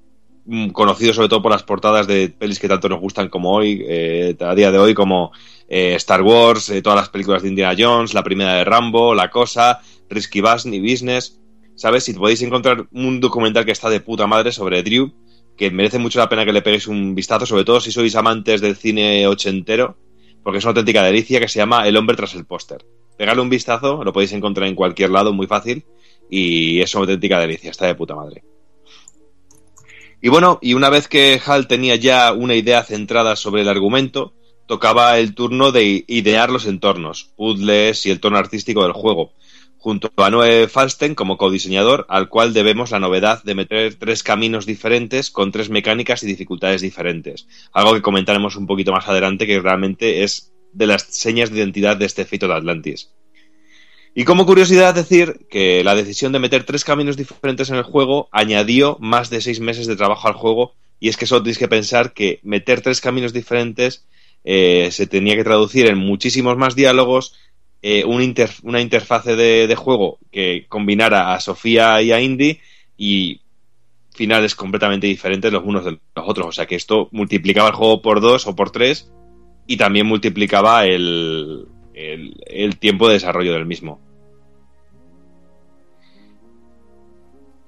Mm, 0.51 0.71
conocido 0.71 1.13
sobre 1.13 1.29
todo 1.29 1.43
por 1.43 1.53
las 1.53 1.63
portadas 1.63 2.07
de 2.07 2.31
pelis 2.31 2.59
que 2.59 2.69
tanto 2.69 2.89
nos 2.89 3.01
gustan 3.01 3.29
como 3.29 3.53
hoy, 3.53 3.85
eh, 3.87 4.35
a 4.41 4.55
día 4.55 4.73
de 4.73 4.79
hoy, 4.79 4.95
como 4.95 5.31
eh, 5.69 5.95
Star 5.97 6.23
Wars, 6.23 6.71
eh, 6.71 6.81
todas 6.81 6.99
las 6.99 7.11
películas 7.11 7.43
de 7.43 7.49
Indiana 7.51 7.77
Jones, 7.79 8.15
la 8.15 8.23
primera 8.25 8.55
de 8.55 8.65
Rambo, 8.65 9.15
La 9.15 9.29
Cosa, 9.29 9.81
Risky 10.09 10.41
Business. 10.41 11.39
¿Sabes? 11.75 12.05
Si 12.05 12.15
podéis 12.15 12.41
encontrar 12.41 12.87
un 12.93 13.21
documental 13.21 13.67
que 13.67 13.73
está 13.73 13.91
de 13.91 14.01
puta 14.01 14.27
madre 14.27 14.51
sobre 14.51 14.83
Drew, 14.83 15.13
que 15.59 15.71
merece 15.71 15.99
mucho 15.99 16.21
la 16.21 16.29
pena 16.29 16.45
que 16.45 16.53
le 16.53 16.63
peguéis 16.63 16.87
un 16.87 17.15
vistazo, 17.15 17.45
sobre 17.45 17.65
todo 17.65 17.81
si 17.81 17.91
sois 17.91 18.15
amantes 18.15 18.61
del 18.61 18.77
cine 18.77 19.27
ochentero, 19.27 19.99
porque 20.43 20.59
es 20.59 20.65
una 20.65 20.71
auténtica 20.71 21.03
delicia 21.03 21.41
que 21.41 21.49
se 21.49 21.59
llama 21.59 21.87
El 21.87 21.97
hombre 21.97 22.17
tras 22.17 22.35
el 22.35 22.47
póster. 22.47 22.87
Pegadle 23.19 23.43
un 23.43 23.51
vistazo, 23.51 24.05
lo 24.05 24.13
podéis 24.13 24.33
encontrar 24.33 24.69
en 24.69 24.77
cualquier 24.77 25.11
lado, 25.11 25.33
muy 25.33 25.49
fácil, 25.49 25.85
y 26.31 26.81
es 26.81 26.95
una 26.95 27.03
auténtica 27.03 27.41
delicia, 27.41 27.73
está 27.73 27.87
de 27.87 27.97
puta 27.97 28.15
madre. 28.15 28.45
Y 30.23 30.29
bueno, 30.29 30.59
y 30.63 30.75
una 30.75 30.91
vez 30.91 31.09
que 31.09 31.41
Hal 31.45 31.67
tenía 31.67 31.97
ya 31.97 32.33
una 32.33 32.55
idea 32.55 32.85
centrada 32.85 33.35
sobre 33.35 33.63
el 33.63 33.69
argumento, 33.69 34.35
tocaba 34.67 35.19
el 35.19 35.35
turno 35.35 35.73
de 35.73 36.05
idear 36.07 36.51
los 36.51 36.67
entornos, 36.67 37.33
puzzles 37.37 38.07
y 38.07 38.11
el 38.11 38.21
tono 38.21 38.37
artístico 38.37 38.85
del 38.85 38.93
juego, 38.93 39.33
junto 39.79 40.13
a 40.17 40.31
Noé 40.31 40.69
Falsten 40.69 41.15
como 41.15 41.39
codiseñador, 41.39 42.05
al 42.09 42.29
cual 42.29 42.53
debemos 42.53 42.91
la 42.91 42.99
novedad 42.99 43.43
de 43.45 43.55
meter 43.55 43.95
tres 43.95 44.23
caminos 44.23 44.67
diferentes 44.67 45.31
con 45.31 45.53
tres 45.53 45.71
mecánicas 45.71 46.23
y 46.23 46.27
dificultades 46.27 46.83
diferentes. 46.83 47.47
Algo 47.73 47.95
que 47.95 48.03
comentaremos 48.03 48.57
un 48.57 48.67
poquito 48.67 48.93
más 48.93 49.09
adelante, 49.09 49.47
que 49.47 49.61
realmente 49.61 50.25
es 50.25 50.53
de 50.73 50.87
las 50.87 51.03
señas 51.03 51.51
de 51.51 51.59
identidad 51.59 51.97
de 51.97 52.07
este 52.07 52.25
feito 52.25 52.49
de 52.49 52.55
Atlantis. 52.55 53.11
Y 54.15 54.25
como 54.25 54.47
curiosidad 54.47 54.95
decir 54.95 55.47
que 55.49 55.85
la 55.85 55.95
decisión 55.95 56.33
de 56.33 56.41
meter 56.41 56.65
tres 56.65 56.85
caminos 56.85 57.17
diferentes 57.17 57.71
en 57.71 57.77
el 57.77 57.85
juego 57.85 58.29
añadió 58.33 58.97
más 59.01 59.31
de 59.31 59.41
seis 59.41 59.61
meses 59.61 59.87
de 59.87 59.97
trabajo 59.97 60.27
al 60.27 60.35
juego 60.35 60.75
y 60.99 61.09
es 61.09 61.17
que 61.17 61.27
solo 61.27 61.43
tenéis 61.43 61.59
que 61.59 61.69
pensar 61.69 62.13
que 62.13 62.41
meter 62.43 62.81
tres 62.81 63.01
caminos 63.01 63.33
diferentes 63.33 64.07
eh, 64.45 64.89
se 64.91 65.07
tenía 65.07 65.37
que 65.37 65.45
traducir 65.45 65.87
en 65.87 65.99
muchísimos 65.99 66.57
más 66.57 66.75
diálogos, 66.75 67.35
eh, 67.83 68.05
una 68.05 68.81
interfase 68.81 69.37
de, 69.37 69.75
juego 69.77 70.19
que 70.33 70.67
combinara 70.69 71.35
a 71.35 71.41
Sofía 71.41 72.03
y 72.03 72.13
a 72.13 72.21
Indy 72.21 72.59
y 72.97 73.41
finales 74.15 74.55
completamente 74.55 75.07
diferentes 75.07 75.53
los 75.53 75.65
unos 75.65 75.85
de 75.85 75.93
los 75.93 76.29
otros. 76.29 76.47
O 76.49 76.53
sea 76.53 76.67
que 76.67 76.75
esto 76.75 77.09
multiplicaba 77.13 77.69
el 77.69 77.75
juego 77.75 78.03
por 78.03 78.21
dos 78.21 78.47
o 78.47 78.57
por 78.57 78.71
tres 78.71 79.11
y 79.67 79.77
también 79.77 80.07
multiplicaba 80.07 80.87
el, 80.87 81.69
el 81.95 82.79
tiempo 82.79 83.07
de 83.07 83.15
desarrollo 83.15 83.53
del 83.53 83.67
mismo. 83.67 84.01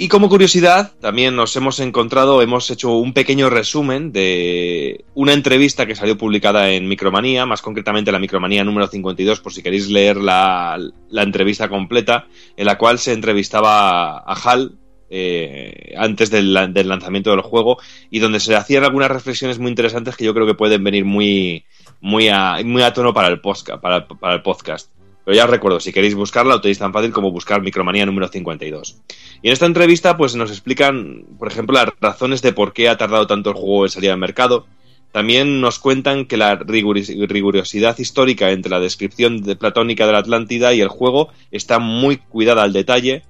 Y 0.02 0.08
como 0.08 0.30
curiosidad, 0.30 0.94
también 0.98 1.36
nos 1.36 1.54
hemos 1.56 1.78
encontrado, 1.78 2.40
hemos 2.40 2.70
hecho 2.70 2.96
un 2.96 3.12
pequeño 3.12 3.50
resumen 3.50 4.12
de 4.12 5.04
una 5.12 5.34
entrevista 5.34 5.84
que 5.84 5.94
salió 5.94 6.16
publicada 6.16 6.70
en 6.70 6.88
Micromanía, 6.88 7.44
más 7.44 7.60
concretamente 7.60 8.10
la 8.10 8.18
Micromanía 8.18 8.64
número 8.64 8.86
52, 8.86 9.40
por 9.40 9.52
si 9.52 9.62
queréis 9.62 9.90
leer 9.90 10.16
la, 10.16 10.78
entrevista 11.10 11.68
completa, 11.68 12.28
en 12.56 12.64
la 12.64 12.78
cual 12.78 12.98
se 12.98 13.12
entrevistaba 13.12 14.20
a 14.20 14.32
Hal 14.42 14.78
eh, 15.10 15.92
antes 15.98 16.30
del, 16.30 16.54
lanzamiento 16.54 17.32
del 17.32 17.42
juego 17.42 17.76
y 18.10 18.20
donde 18.20 18.40
se 18.40 18.56
hacían 18.56 18.84
algunas 18.84 19.10
reflexiones 19.10 19.58
muy 19.58 19.68
interesantes 19.68 20.16
que 20.16 20.24
yo 20.24 20.32
creo 20.32 20.46
que 20.46 20.54
pueden 20.54 20.82
venir 20.82 21.04
muy, 21.04 21.66
muy, 22.00 22.28
a, 22.28 22.56
muy 22.64 22.80
a 22.80 22.94
tono 22.94 23.12
para 23.12 23.28
el, 23.28 23.42
para, 23.42 24.08
para 24.08 24.34
el 24.34 24.40
podcast. 24.40 24.88
Pero 25.31 25.36
ya 25.36 25.44
os 25.44 25.50
recuerdo, 25.50 25.78
si 25.78 25.92
queréis 25.92 26.17
buscarla, 26.17 26.55
lo 26.55 26.60
tenéis 26.60 26.81
tan 26.81 26.92
fácil 26.92 27.12
como 27.12 27.31
buscar 27.31 27.62
Micromanía 27.62 28.05
número 28.05 28.26
52. 28.26 28.97
Y 29.42 29.47
en 29.47 29.52
esta 29.52 29.67
entrevista, 29.67 30.17
pues 30.17 30.34
nos 30.34 30.50
explican, 30.50 31.25
por 31.39 31.47
ejemplo, 31.47 31.76
las 31.76 31.91
razones 32.00 32.42
de 32.42 32.52
por 32.52 32.73
qué 32.73 32.89
ha 32.89 32.97
tardado 32.97 33.28
tanto 33.28 33.50
el 33.50 33.55
juego 33.55 33.84
en 33.84 33.91
salir 33.91 34.10
al 34.10 34.18
mercado. 34.18 34.67
También 35.12 35.60
nos 35.60 35.78
cuentan 35.78 36.26
que 36.26 36.36
la 36.36 36.57
rigurosidad 36.57 37.97
histórica 38.00 38.50
entre 38.50 38.70
la 38.70 38.81
descripción 38.81 39.41
de 39.42 39.55
platónica 39.55 40.05
de 40.05 40.12
la 40.15 40.18
Atlántida 40.18 40.75
y 40.75 40.81
el 40.81 40.89
juego 40.89 41.28
está 41.52 41.78
muy 41.78 42.17
cuidada 42.17 42.65
al 42.65 42.73
detalle. 42.73 43.23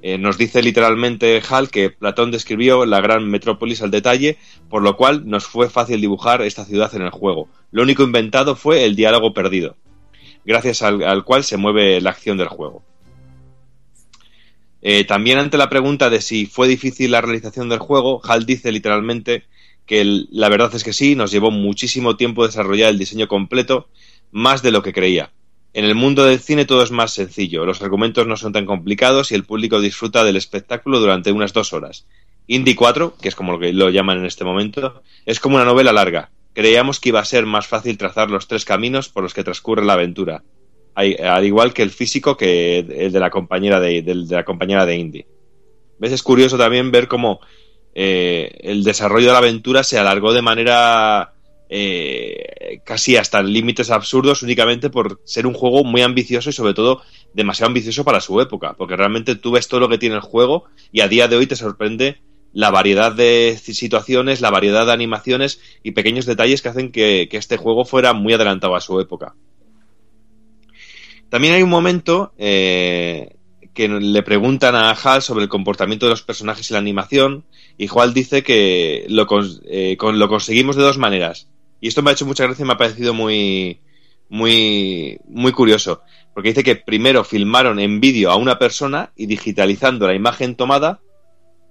Eh, 0.00 0.16
nos 0.16 0.38
dice 0.38 0.62
literalmente 0.62 1.42
Hal 1.50 1.70
que 1.70 1.90
Platón 1.90 2.30
describió 2.30 2.86
la 2.86 3.00
gran 3.00 3.28
metrópolis 3.28 3.82
al 3.82 3.90
detalle, 3.90 4.36
por 4.70 4.84
lo 4.84 4.96
cual 4.96 5.28
nos 5.28 5.46
fue 5.46 5.68
fácil 5.68 6.00
dibujar 6.00 6.40
esta 6.42 6.64
ciudad 6.64 6.94
en 6.94 7.02
el 7.02 7.10
juego. 7.10 7.48
Lo 7.72 7.82
único 7.82 8.04
inventado 8.04 8.54
fue 8.54 8.84
el 8.84 8.94
diálogo 8.94 9.34
perdido. 9.34 9.74
Gracias 10.48 10.82
al, 10.82 11.04
al 11.04 11.22
cual 11.22 11.44
se 11.44 11.58
mueve 11.58 12.00
la 12.00 12.10
acción 12.10 12.38
del 12.38 12.48
juego. 12.48 12.82
Eh, 14.80 15.04
también 15.04 15.38
ante 15.38 15.58
la 15.58 15.68
pregunta 15.68 16.08
de 16.08 16.22
si 16.22 16.46
fue 16.46 16.68
difícil 16.68 17.10
la 17.10 17.20
realización 17.20 17.68
del 17.68 17.78
juego, 17.78 18.22
Hal 18.24 18.46
dice 18.46 18.72
literalmente 18.72 19.44
que 19.86 20.04
la 20.30 20.48
verdad 20.48 20.74
es 20.74 20.84
que 20.84 20.92
sí, 20.92 21.14
nos 21.14 21.30
llevó 21.30 21.50
muchísimo 21.50 22.16
tiempo 22.16 22.46
desarrollar 22.46 22.90
el 22.90 22.98
diseño 22.98 23.28
completo, 23.28 23.88
más 24.30 24.62
de 24.62 24.70
lo 24.70 24.82
que 24.82 24.92
creía. 24.92 25.30
En 25.74 25.84
el 25.84 25.94
mundo 25.94 26.24
del 26.24 26.40
cine 26.40 26.64
todo 26.64 26.82
es 26.82 26.90
más 26.90 27.12
sencillo, 27.12 27.66
los 27.66 27.82
argumentos 27.82 28.26
no 28.26 28.36
son 28.36 28.52
tan 28.52 28.66
complicados 28.66 29.30
y 29.30 29.34
el 29.34 29.44
público 29.44 29.80
disfruta 29.80 30.24
del 30.24 30.36
espectáculo 30.36 31.00
durante 31.00 31.32
unas 31.32 31.52
dos 31.52 31.72
horas. 31.72 32.06
Indie 32.46 32.76
4, 32.76 33.16
que 33.20 33.28
es 33.28 33.34
como 33.34 33.52
lo 33.52 33.58
que 33.58 33.72
lo 33.74 33.90
llaman 33.90 34.18
en 34.18 34.24
este 34.24 34.44
momento, 34.44 35.02
es 35.26 35.40
como 35.40 35.56
una 35.56 35.66
novela 35.66 35.92
larga. 35.92 36.30
Creíamos 36.58 36.98
que 36.98 37.10
iba 37.10 37.20
a 37.20 37.24
ser 37.24 37.46
más 37.46 37.68
fácil 37.68 37.96
trazar 37.96 38.32
los 38.32 38.48
tres 38.48 38.64
caminos 38.64 39.08
por 39.08 39.22
los 39.22 39.32
que 39.32 39.44
transcurre 39.44 39.84
la 39.84 39.92
aventura, 39.92 40.42
al 40.92 41.44
igual 41.44 41.72
que 41.72 41.84
el 41.84 41.90
físico 41.90 42.36
que 42.36 42.80
el 42.80 43.12
de 43.12 43.20
la 43.20 43.30
compañera 43.30 43.78
de, 43.78 44.02
de 44.02 44.14
la 44.34 44.44
compañera 44.44 44.84
de 44.84 44.96
Indie. 44.96 45.26
¿Ves? 46.00 46.10
Es 46.10 46.24
curioso 46.24 46.58
también 46.58 46.90
ver 46.90 47.06
cómo 47.06 47.38
eh, 47.94 48.58
el 48.58 48.82
desarrollo 48.82 49.28
de 49.28 49.32
la 49.34 49.38
aventura 49.38 49.84
se 49.84 50.00
alargó 50.00 50.32
de 50.32 50.42
manera 50.42 51.34
eh, 51.68 52.80
casi 52.84 53.16
hasta 53.16 53.40
límites 53.40 53.92
absurdos 53.92 54.42
únicamente 54.42 54.90
por 54.90 55.20
ser 55.22 55.46
un 55.46 55.54
juego 55.54 55.84
muy 55.84 56.02
ambicioso 56.02 56.50
y 56.50 56.54
sobre 56.54 56.74
todo 56.74 57.02
demasiado 57.34 57.68
ambicioso 57.68 58.04
para 58.04 58.20
su 58.20 58.40
época, 58.40 58.74
porque 58.76 58.96
realmente 58.96 59.36
tú 59.36 59.52
ves 59.52 59.68
todo 59.68 59.78
lo 59.78 59.88
que 59.88 59.98
tiene 59.98 60.16
el 60.16 60.22
juego 60.22 60.64
y 60.90 61.02
a 61.02 61.08
día 61.08 61.28
de 61.28 61.36
hoy 61.36 61.46
te 61.46 61.54
sorprende 61.54 62.20
la 62.52 62.70
variedad 62.70 63.12
de 63.12 63.58
situaciones, 63.62 64.40
la 64.40 64.50
variedad 64.50 64.86
de 64.86 64.92
animaciones 64.92 65.60
y 65.82 65.92
pequeños 65.92 66.26
detalles 66.26 66.62
que 66.62 66.68
hacen 66.68 66.92
que, 66.92 67.28
este 67.32 67.56
juego 67.56 67.84
fuera 67.84 68.12
muy 68.12 68.32
adelantado 68.32 68.74
a 68.74 68.80
su 68.80 69.00
época. 69.00 69.34
También 71.28 71.54
hay 71.54 71.62
un 71.62 71.70
momento 71.70 72.32
eh, 72.38 73.36
que 73.74 73.88
le 73.88 74.22
preguntan 74.22 74.74
a 74.74 74.92
Hal 74.92 75.22
sobre 75.22 75.44
el 75.44 75.50
comportamiento 75.50 76.06
de 76.06 76.10
los 76.10 76.22
personajes 76.22 76.70
y 76.70 76.72
la 76.72 76.80
animación, 76.80 77.44
y 77.76 77.88
Hal 77.94 78.14
dice 78.14 78.42
que 78.42 79.04
lo, 79.08 79.26
eh, 79.66 79.96
lo 80.00 80.28
conseguimos 80.28 80.76
de 80.76 80.82
dos 80.82 80.98
maneras. 80.98 81.48
Y 81.80 81.88
esto 81.88 82.02
me 82.02 82.10
ha 82.10 82.14
hecho 82.14 82.26
mucha 82.26 82.44
gracia 82.44 82.64
y 82.64 82.66
me 82.66 82.72
ha 82.72 82.78
parecido 82.78 83.14
muy, 83.14 83.80
muy, 84.28 85.20
muy 85.28 85.52
curioso. 85.52 86.02
Porque 86.34 86.50
dice 86.50 86.64
que 86.64 86.76
primero 86.76 87.24
filmaron 87.24 87.78
en 87.78 88.00
vídeo 88.00 88.30
a 88.30 88.36
una 88.36 88.58
persona 88.58 89.12
y 89.16 89.26
digitalizando 89.26 90.06
la 90.06 90.14
imagen 90.14 90.54
tomada, 90.56 91.00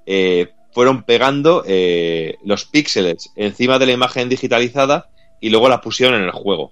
eh, 0.06 0.52
fueron 0.78 1.02
pegando 1.02 1.64
eh, 1.66 2.38
los 2.46 2.66
píxeles 2.66 3.32
encima 3.36 3.80
de 3.80 3.88
la 3.88 3.94
imagen 3.94 4.30
digitalizada 4.30 5.10
y 5.42 5.50
luego 5.50 5.70
la 5.70 5.82
pusieron 5.82 6.22
en 6.22 6.26
el 6.26 6.32
juego. 6.32 6.72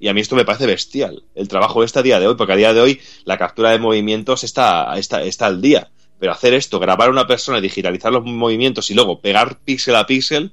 Y 0.00 0.08
a 0.08 0.12
mí 0.12 0.20
esto 0.20 0.34
me 0.34 0.44
parece 0.44 0.66
bestial, 0.66 1.22
el 1.36 1.46
trabajo 1.46 1.84
este 1.84 2.00
a 2.00 2.02
día 2.02 2.18
de 2.18 2.26
hoy, 2.26 2.34
porque 2.34 2.54
a 2.54 2.56
día 2.56 2.74
de 2.74 2.80
hoy 2.80 3.00
la 3.24 3.38
captura 3.38 3.70
de 3.70 3.78
movimientos 3.78 4.42
está, 4.42 4.92
está, 4.98 5.22
está 5.22 5.46
al 5.46 5.62
día. 5.62 5.88
Pero 6.18 6.32
hacer 6.32 6.52
esto, 6.52 6.80
grabar 6.80 7.06
a 7.06 7.12
una 7.12 7.28
persona, 7.28 7.60
digitalizar 7.60 8.10
los 8.10 8.24
movimientos 8.24 8.90
y 8.90 8.94
luego 8.94 9.20
pegar 9.20 9.60
píxel 9.60 9.94
a 9.94 10.04
píxel, 10.04 10.50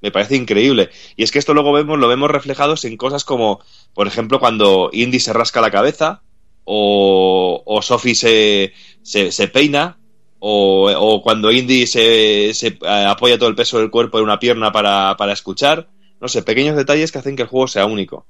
me 0.00 0.10
parece 0.10 0.34
increíble. 0.34 0.88
Y 1.16 1.24
es 1.24 1.32
que 1.32 1.38
esto 1.38 1.52
luego 1.52 1.70
vemos, 1.74 1.98
lo 1.98 2.08
vemos 2.08 2.30
reflejados 2.30 2.86
en 2.86 2.96
cosas 2.96 3.26
como, 3.26 3.60
por 3.92 4.06
ejemplo, 4.06 4.40
cuando 4.40 4.88
Indy 4.90 5.20
se 5.20 5.34
rasca 5.34 5.60
la 5.60 5.70
cabeza, 5.70 6.22
o, 6.64 7.62
o 7.66 7.82
Sophie 7.82 8.14
se, 8.14 8.72
se, 9.02 9.32
se 9.32 9.48
peina, 9.48 9.98
o, 10.44 10.90
o 10.90 11.22
cuando 11.22 11.52
Indy 11.52 11.86
se, 11.86 12.52
se 12.52 12.66
eh, 12.66 13.04
apoya 13.06 13.38
todo 13.38 13.48
el 13.48 13.54
peso 13.54 13.78
del 13.78 13.90
cuerpo 13.92 14.18
en 14.18 14.24
una 14.24 14.40
pierna 14.40 14.72
para, 14.72 15.16
para 15.16 15.32
escuchar. 15.32 15.88
No 16.20 16.26
sé, 16.26 16.42
pequeños 16.42 16.76
detalles 16.76 17.12
que 17.12 17.18
hacen 17.18 17.36
que 17.36 17.42
el 17.42 17.48
juego 17.48 17.68
sea 17.68 17.86
único. 17.86 18.26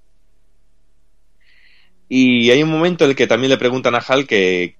Y 2.10 2.50
hay 2.50 2.62
un 2.62 2.68
momento 2.68 3.04
en 3.04 3.10
el 3.10 3.16
que 3.16 3.26
también 3.26 3.48
le 3.48 3.56
preguntan 3.56 3.94
a 3.94 4.04
Hal 4.06 4.26
que, 4.26 4.76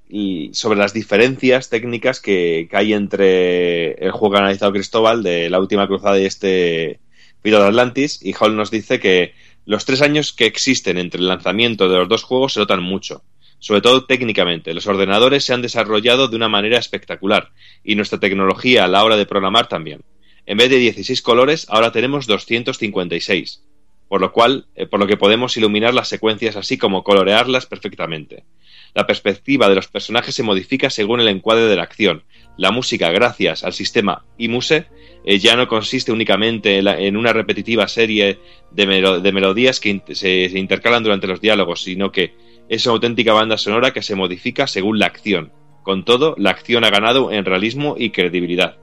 sobre 0.52 0.78
las 0.78 0.92
diferencias 0.92 1.70
técnicas 1.70 2.20
que, 2.20 2.68
hay 2.70 2.92
entre 2.92 3.92
el 3.92 4.10
juego 4.10 4.32
que 4.32 4.36
ha 4.36 4.42
analizado 4.42 4.72
Cristóbal 4.72 5.22
de 5.22 5.48
la 5.48 5.58
última 5.58 5.86
cruzada 5.86 6.20
y 6.20 6.26
este 6.26 7.00
Piro 7.40 7.62
de 7.62 7.68
Atlantis. 7.68 8.20
Y 8.22 8.34
Hal 8.38 8.54
nos 8.54 8.70
dice 8.70 9.00
que 9.00 9.32
los 9.64 9.86
tres 9.86 10.02
años 10.02 10.34
que 10.34 10.44
existen 10.44 10.98
entre 10.98 11.22
el 11.22 11.28
lanzamiento 11.28 11.88
de 11.88 11.96
los 11.96 12.10
dos 12.10 12.24
juegos 12.24 12.52
se 12.52 12.60
notan 12.60 12.82
mucho. 12.82 13.22
Sobre 13.62 13.80
todo 13.80 14.06
técnicamente. 14.06 14.74
Los 14.74 14.88
ordenadores 14.88 15.44
se 15.44 15.54
han 15.54 15.62
desarrollado 15.62 16.26
de 16.26 16.34
una 16.34 16.48
manera 16.48 16.78
espectacular. 16.78 17.52
Y 17.84 17.94
nuestra 17.94 18.18
tecnología 18.18 18.84
a 18.84 18.88
la 18.88 19.04
hora 19.04 19.16
de 19.16 19.24
programar 19.24 19.68
también. 19.68 20.00
En 20.46 20.58
vez 20.58 20.68
de 20.68 20.78
16 20.78 21.22
colores, 21.22 21.66
ahora 21.68 21.92
tenemos 21.92 22.26
256 22.26 23.62
por 24.08 24.20
lo 24.20 24.30
cual, 24.30 24.66
eh, 24.74 24.84
por 24.84 25.00
lo 25.00 25.06
que 25.06 25.16
podemos 25.16 25.56
iluminar 25.56 25.94
las 25.94 26.06
secuencias 26.08 26.54
así 26.56 26.76
como 26.76 27.02
colorearlas 27.02 27.64
perfectamente. 27.64 28.44
La 28.92 29.06
perspectiva 29.06 29.70
de 29.70 29.74
los 29.74 29.88
personajes 29.88 30.34
se 30.34 30.42
modifica 30.42 30.90
según 30.90 31.20
el 31.20 31.28
encuadre 31.28 31.64
de 31.64 31.76
la 31.76 31.84
acción. 31.84 32.22
La 32.58 32.72
música, 32.72 33.10
gracias 33.10 33.64
al 33.64 33.72
sistema 33.72 34.26
IMUSE, 34.36 34.84
eh, 35.24 35.38
ya 35.38 35.56
no 35.56 35.66
consiste 35.66 36.12
únicamente 36.12 36.76
en, 36.78 37.16
una 37.16 37.32
repetitiva 37.32 37.88
serie 37.88 38.38
de, 38.70 38.86
melo- 38.86 39.20
de 39.20 39.32
melodías 39.32 39.80
que 39.80 40.02
se 40.12 40.58
intercalan 40.58 41.02
durante 41.02 41.26
los 41.26 41.40
diálogos, 41.40 41.82
sino 41.82 42.12
que 42.12 42.34
es 42.72 42.86
una 42.86 42.94
auténtica 42.94 43.34
banda 43.34 43.58
sonora 43.58 43.92
que 43.92 44.00
se 44.00 44.14
modifica 44.14 44.66
según 44.66 44.98
la 44.98 45.04
acción. 45.04 45.52
Con 45.82 46.06
todo, 46.06 46.34
la 46.38 46.48
acción 46.48 46.84
ha 46.84 46.90
ganado 46.90 47.30
en 47.30 47.44
realismo 47.44 47.96
y 47.98 48.10
credibilidad. 48.10 48.76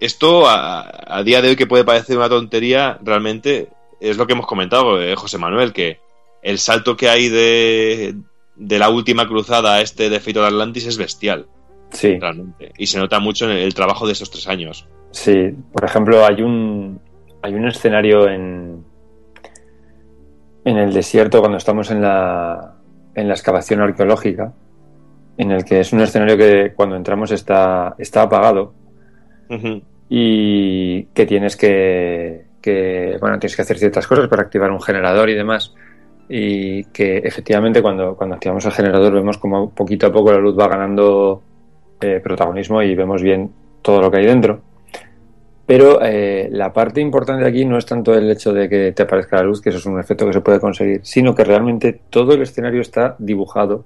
Esto, 0.00 0.48
a, 0.48 1.18
a 1.18 1.22
día 1.22 1.40
de 1.40 1.50
hoy, 1.50 1.56
que 1.56 1.68
puede 1.68 1.84
parecer 1.84 2.16
una 2.16 2.28
tontería, 2.28 2.98
realmente 3.00 3.68
es 4.00 4.16
lo 4.16 4.26
que 4.26 4.32
hemos 4.32 4.48
comentado, 4.48 5.00
eh, 5.00 5.14
José 5.14 5.38
Manuel, 5.38 5.72
que 5.72 6.00
el 6.42 6.58
salto 6.58 6.96
que 6.96 7.08
hay 7.08 7.28
de, 7.28 8.16
de 8.56 8.78
la 8.80 8.90
última 8.90 9.28
cruzada 9.28 9.76
a 9.76 9.80
este 9.80 10.10
de 10.10 10.18
Fate 10.18 10.40
of 10.40 10.46
Atlantis 10.46 10.86
es 10.86 10.98
bestial. 10.98 11.46
Sí. 11.92 12.18
Realmente. 12.18 12.72
Y 12.76 12.88
se 12.88 12.98
nota 12.98 13.20
mucho 13.20 13.48
en 13.48 13.56
el 13.56 13.72
trabajo 13.72 14.04
de 14.04 14.14
estos 14.14 14.32
tres 14.32 14.48
años. 14.48 14.88
Sí, 15.12 15.54
por 15.72 15.84
ejemplo, 15.84 16.26
hay 16.26 16.42
un, 16.42 17.00
hay 17.40 17.54
un 17.54 17.68
escenario 17.68 18.28
en, 18.28 18.84
en 20.68 20.76
el 20.76 20.92
desierto 20.92 21.40
cuando 21.40 21.56
estamos 21.56 21.90
en 21.90 22.02
la, 22.02 22.74
en 23.14 23.26
la 23.26 23.34
excavación 23.34 23.80
arqueológica, 23.80 24.52
en 25.38 25.50
el 25.50 25.64
que 25.64 25.80
es 25.80 25.94
un 25.94 26.00
escenario 26.02 26.36
que 26.36 26.74
cuando 26.76 26.94
entramos 26.94 27.30
está, 27.30 27.94
está 27.96 28.22
apagado 28.22 28.74
y 30.10 31.04
que 31.04 31.24
tienes 31.24 31.56
que, 31.56 32.44
que, 32.60 33.16
bueno, 33.18 33.38
tienes 33.38 33.56
que 33.56 33.62
hacer 33.62 33.78
ciertas 33.78 34.06
cosas 34.06 34.28
para 34.28 34.42
activar 34.42 34.70
un 34.70 34.82
generador 34.82 35.30
y 35.30 35.34
demás. 35.34 35.74
Y 36.28 36.84
que 36.84 37.16
efectivamente 37.16 37.80
cuando, 37.80 38.14
cuando 38.14 38.34
activamos 38.34 38.66
el 38.66 38.72
generador 38.72 39.14
vemos 39.14 39.38
como 39.38 39.70
poquito 39.70 40.08
a 40.08 40.12
poco 40.12 40.32
la 40.32 40.38
luz 40.38 40.58
va 40.58 40.68
ganando 40.68 41.42
eh, 42.02 42.20
protagonismo 42.22 42.82
y 42.82 42.94
vemos 42.94 43.22
bien 43.22 43.50
todo 43.80 44.02
lo 44.02 44.10
que 44.10 44.18
hay 44.18 44.26
dentro. 44.26 44.60
Pero 45.68 46.00
eh, 46.00 46.48
la 46.50 46.72
parte 46.72 46.98
importante 46.98 47.46
aquí 47.46 47.66
no 47.66 47.76
es 47.76 47.84
tanto 47.84 48.14
el 48.14 48.30
hecho 48.30 48.54
de 48.54 48.70
que 48.70 48.92
te 48.92 49.02
aparezca 49.02 49.36
la 49.36 49.42
luz, 49.42 49.60
que 49.60 49.68
eso 49.68 49.76
es 49.76 49.84
un 49.84 50.00
efecto 50.00 50.24
que 50.24 50.32
se 50.32 50.40
puede 50.40 50.60
conseguir, 50.60 51.00
sino 51.02 51.34
que 51.34 51.44
realmente 51.44 52.00
todo 52.08 52.32
el 52.32 52.40
escenario 52.40 52.80
está 52.80 53.16
dibujado 53.18 53.84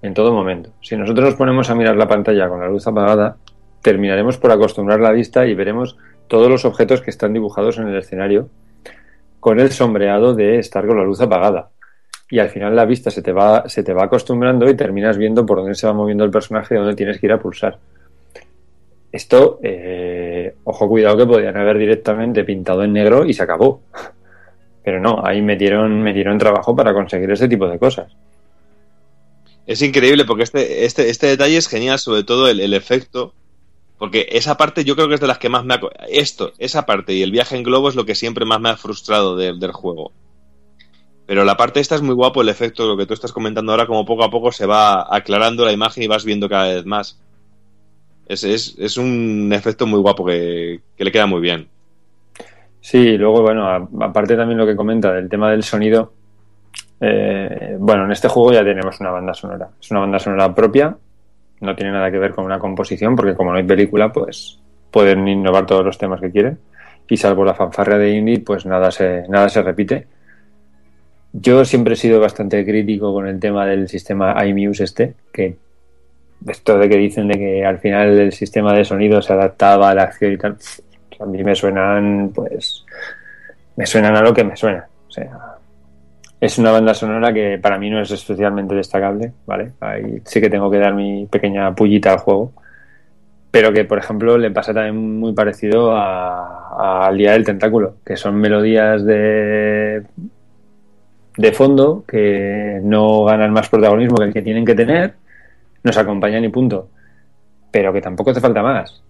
en 0.00 0.14
todo 0.14 0.32
momento. 0.32 0.70
Si 0.80 0.96
nosotros 0.96 1.30
nos 1.30 1.34
ponemos 1.34 1.68
a 1.70 1.74
mirar 1.74 1.96
la 1.96 2.06
pantalla 2.06 2.48
con 2.48 2.60
la 2.60 2.68
luz 2.68 2.86
apagada, 2.86 3.36
terminaremos 3.82 4.38
por 4.38 4.52
acostumbrar 4.52 5.00
la 5.00 5.10
vista 5.10 5.44
y 5.44 5.56
veremos 5.56 5.96
todos 6.28 6.48
los 6.48 6.64
objetos 6.64 7.00
que 7.00 7.10
están 7.10 7.32
dibujados 7.32 7.78
en 7.78 7.88
el 7.88 7.96
escenario 7.96 8.48
con 9.40 9.58
el 9.58 9.72
sombreado 9.72 10.34
de 10.34 10.60
estar 10.60 10.86
con 10.86 10.98
la 10.98 11.02
luz 11.02 11.20
apagada. 11.20 11.70
Y 12.30 12.38
al 12.38 12.48
final 12.48 12.76
la 12.76 12.84
vista 12.84 13.10
se 13.10 13.22
te 13.22 13.32
va, 13.32 13.68
se 13.68 13.82
te 13.82 13.92
va 13.92 14.04
acostumbrando 14.04 14.70
y 14.70 14.76
terminas 14.76 15.18
viendo 15.18 15.44
por 15.44 15.58
dónde 15.58 15.74
se 15.74 15.88
va 15.88 15.94
moviendo 15.94 16.22
el 16.22 16.30
personaje 16.30 16.76
y 16.76 16.78
dónde 16.78 16.94
tienes 16.94 17.18
que 17.18 17.26
ir 17.26 17.32
a 17.32 17.40
pulsar. 17.40 17.80
Esto, 19.12 19.58
eh, 19.62 20.31
ojo, 20.64 20.88
cuidado 20.88 21.16
que 21.16 21.26
podían 21.26 21.56
haber 21.56 21.78
directamente 21.78 22.44
pintado 22.44 22.82
en 22.84 22.92
negro 22.92 23.24
y 23.26 23.34
se 23.34 23.42
acabó. 23.42 23.82
Pero 24.84 25.00
no, 25.00 25.22
ahí 25.24 25.40
metieron, 25.42 26.02
metieron 26.02 26.38
trabajo 26.38 26.74
para 26.74 26.92
conseguir 26.92 27.30
ese 27.30 27.48
tipo 27.48 27.68
de 27.68 27.78
cosas. 27.78 28.12
Es 29.66 29.80
increíble 29.82 30.24
porque 30.24 30.42
este, 30.42 30.84
este, 30.84 31.08
este 31.08 31.28
detalle 31.28 31.56
es 31.56 31.68
genial, 31.68 31.98
sobre 31.98 32.24
todo 32.24 32.48
el, 32.48 32.60
el 32.60 32.74
efecto. 32.74 33.32
Porque 33.98 34.26
esa 34.32 34.56
parte 34.56 34.84
yo 34.84 34.96
creo 34.96 35.06
que 35.08 35.14
es 35.14 35.20
de 35.20 35.28
las 35.28 35.38
que 35.38 35.48
más 35.48 35.64
me 35.64 35.74
ha... 35.74 35.80
Esto, 36.08 36.52
esa 36.58 36.84
parte 36.86 37.12
y 37.14 37.22
el 37.22 37.30
viaje 37.30 37.56
en 37.56 37.62
globo 37.62 37.88
es 37.88 37.94
lo 37.94 38.04
que 38.04 38.16
siempre 38.16 38.44
más 38.44 38.60
me 38.60 38.70
ha 38.70 38.76
frustrado 38.76 39.36
de- 39.36 39.56
del 39.56 39.70
juego. 39.72 40.10
Pero 41.26 41.44
la 41.44 41.56
parte 41.56 41.78
esta 41.78 41.94
es 41.94 42.02
muy 42.02 42.14
guapo, 42.16 42.42
el 42.42 42.48
efecto, 42.48 42.86
lo 42.88 42.96
que 42.96 43.06
tú 43.06 43.14
estás 43.14 43.30
comentando 43.32 43.70
ahora, 43.70 43.86
como 43.86 44.04
poco 44.04 44.24
a 44.24 44.30
poco 44.30 44.50
se 44.50 44.66
va 44.66 45.06
aclarando 45.14 45.64
la 45.64 45.70
imagen 45.72 46.02
y 46.02 46.08
vas 46.08 46.24
viendo 46.24 46.48
cada 46.48 46.74
vez 46.74 46.84
más. 46.84 47.20
Es, 48.32 48.44
es, 48.44 48.76
es 48.78 48.96
un 48.96 49.50
efecto 49.52 49.86
muy 49.86 50.00
guapo 50.00 50.24
que, 50.24 50.80
que 50.96 51.04
le 51.04 51.12
queda 51.12 51.26
muy 51.26 51.40
bien. 51.40 51.68
Sí, 52.80 53.16
luego, 53.16 53.42
bueno, 53.42 53.66
a- 53.68 53.88
aparte 54.00 54.36
también 54.36 54.58
lo 54.58 54.66
que 54.66 54.76
comenta 54.76 55.12
del 55.12 55.28
tema 55.28 55.50
del 55.50 55.62
sonido, 55.62 56.12
eh, 57.00 57.76
bueno, 57.78 58.04
en 58.04 58.12
este 58.12 58.28
juego 58.28 58.52
ya 58.52 58.64
tenemos 58.64 59.00
una 59.00 59.10
banda 59.10 59.34
sonora. 59.34 59.70
Es 59.80 59.90
una 59.90 60.00
banda 60.00 60.18
sonora 60.18 60.54
propia, 60.54 60.96
no 61.60 61.76
tiene 61.76 61.92
nada 61.92 62.10
que 62.10 62.18
ver 62.18 62.32
con 62.34 62.44
una 62.44 62.58
composición, 62.58 63.16
porque 63.16 63.34
como 63.34 63.52
no 63.52 63.58
hay 63.58 63.64
película, 63.64 64.12
pues 64.12 64.60
pueden 64.90 65.26
innovar 65.28 65.66
todos 65.66 65.84
los 65.84 65.98
temas 65.98 66.20
que 66.20 66.32
quieren. 66.32 66.58
Y 67.08 67.16
salvo 67.18 67.44
la 67.44 67.54
fanfarria 67.54 67.98
de 67.98 68.10
indie, 68.16 68.40
pues 68.40 68.66
nada 68.66 68.90
se, 68.90 69.24
nada 69.28 69.48
se 69.48 69.62
repite. 69.62 70.06
yo 71.32 71.64
siempre 71.64 71.94
he 71.94 71.96
sido 71.96 72.20
bastante 72.20 72.64
crítico 72.64 73.12
con 73.12 73.26
el 73.26 73.40
tema 73.40 73.66
del 73.66 73.88
sistema 73.88 74.34
iMuse 74.46 74.84
este, 74.84 75.14
que 75.32 75.56
esto 76.48 76.78
de 76.78 76.88
que 76.88 76.96
dicen 76.96 77.28
de 77.28 77.38
que 77.38 77.64
al 77.64 77.78
final 77.78 78.18
el 78.18 78.32
sistema 78.32 78.72
de 78.74 78.84
sonido 78.84 79.20
se 79.22 79.32
adaptaba 79.32 79.90
a 79.90 79.94
la 79.94 80.02
acción 80.04 80.32
y 80.32 80.38
tal, 80.38 80.56
a 81.20 81.26
mí 81.26 81.42
me 81.44 81.54
suenan, 81.54 82.30
pues, 82.34 82.84
me 83.76 83.86
suenan 83.86 84.16
a 84.16 84.22
lo 84.22 84.34
que 84.34 84.44
me 84.44 84.56
suena. 84.56 84.86
O 85.08 85.10
sea, 85.10 85.30
es 86.40 86.58
una 86.58 86.72
banda 86.72 86.94
sonora 86.94 87.32
que 87.32 87.58
para 87.62 87.78
mí 87.78 87.88
no 87.90 88.00
es 88.00 88.10
especialmente 88.10 88.74
destacable, 88.74 89.32
¿vale? 89.46 89.72
Ahí 89.80 90.20
sí 90.24 90.40
que 90.40 90.50
tengo 90.50 90.70
que 90.70 90.78
dar 90.78 90.94
mi 90.94 91.26
pequeña 91.26 91.74
pullita 91.74 92.12
al 92.12 92.18
juego. 92.18 92.52
Pero 93.50 93.72
que, 93.72 93.84
por 93.84 93.98
ejemplo, 93.98 94.38
le 94.38 94.50
pasa 94.50 94.72
también 94.72 94.96
muy 95.20 95.34
parecido 95.34 95.94
a- 95.94 97.06
al 97.06 97.16
Día 97.18 97.32
del 97.32 97.44
Tentáculo, 97.44 97.96
que 98.04 98.16
son 98.16 98.36
melodías 98.36 99.04
de, 99.04 100.02
de 101.36 101.52
fondo 101.52 102.04
que 102.06 102.80
no 102.82 103.24
ganan 103.24 103.52
más 103.52 103.68
protagonismo 103.68 104.16
que 104.18 104.24
el 104.24 104.32
que 104.32 104.42
tienen 104.42 104.64
que 104.64 104.74
tener, 104.74 105.14
nos 105.82 105.96
acompañan 105.96 106.44
y 106.44 106.48
punto. 106.48 106.88
Pero 107.70 107.92
que 107.92 108.00
tampoco 108.00 108.30
hace 108.30 108.40
falta 108.40 108.62
más. 108.62 109.02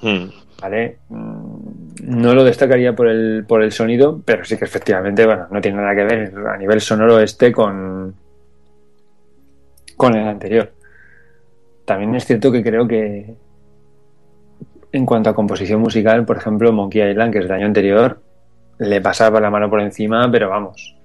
Hmm. 0.00 0.28
¿vale? 0.60 0.98
Mm, 1.08 2.20
No 2.20 2.34
lo 2.34 2.44
destacaría 2.44 2.94
por 2.94 3.08
el, 3.08 3.44
por 3.46 3.62
el 3.62 3.72
sonido, 3.72 4.20
pero 4.24 4.44
sí 4.44 4.56
que 4.56 4.64
efectivamente, 4.64 5.24
bueno, 5.26 5.46
no 5.50 5.60
tiene 5.60 5.78
nada 5.78 5.94
que 5.94 6.04
ver 6.04 6.34
a 6.48 6.56
nivel 6.56 6.80
sonoro 6.80 7.20
este 7.20 7.52
con, 7.52 8.14
con 9.96 10.14
el 10.14 10.26
anterior. 10.26 10.72
También 11.84 12.14
es 12.14 12.24
cierto 12.26 12.50
que 12.50 12.62
creo 12.62 12.86
que 12.86 13.34
en 14.92 15.06
cuanto 15.06 15.30
a 15.30 15.34
composición 15.34 15.80
musical, 15.80 16.24
por 16.24 16.36
ejemplo, 16.38 16.72
Monkey 16.72 17.10
Island, 17.10 17.32
que 17.32 17.38
es 17.38 17.44
del 17.44 17.52
año 17.52 17.66
anterior, 17.66 18.20
le 18.78 19.00
pasaba 19.00 19.40
la 19.40 19.50
mano 19.50 19.70
por 19.70 19.80
encima, 19.80 20.28
pero 20.30 20.48
vamos. 20.50 20.95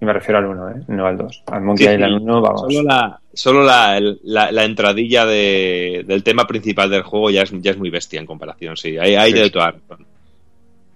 Y 0.00 0.04
me 0.06 0.12
refiero 0.14 0.38
al 0.38 0.46
1, 0.46 0.70
¿eh? 0.70 0.74
no 0.88 1.06
al 1.06 1.18
2. 1.18 1.42
Al 1.46 1.60
Monkey 1.60 1.86
Sí, 1.86 1.92
Island 1.92 2.16
sí. 2.18 2.22
1, 2.24 2.40
vamos. 2.40 2.60
Solo 2.62 2.82
la, 2.82 3.20
solo 3.34 3.62
la, 3.64 4.00
la- 4.22 4.50
la 4.50 4.64
entradilla 4.64 5.26
de- 5.26 6.04
del 6.06 6.22
tema 6.24 6.46
principal 6.46 6.88
del 6.88 7.02
juego 7.02 7.30
ya 7.30 7.42
es, 7.42 7.52
ya 7.60 7.72
es 7.72 7.76
muy 7.78 7.90
bestia 7.90 8.18
en 8.18 8.24
comparación, 8.26 8.76
sí. 8.78 8.96
Hay, 8.96 9.14
hay 9.14 9.32
de 9.32 9.50
toda. 9.50 9.74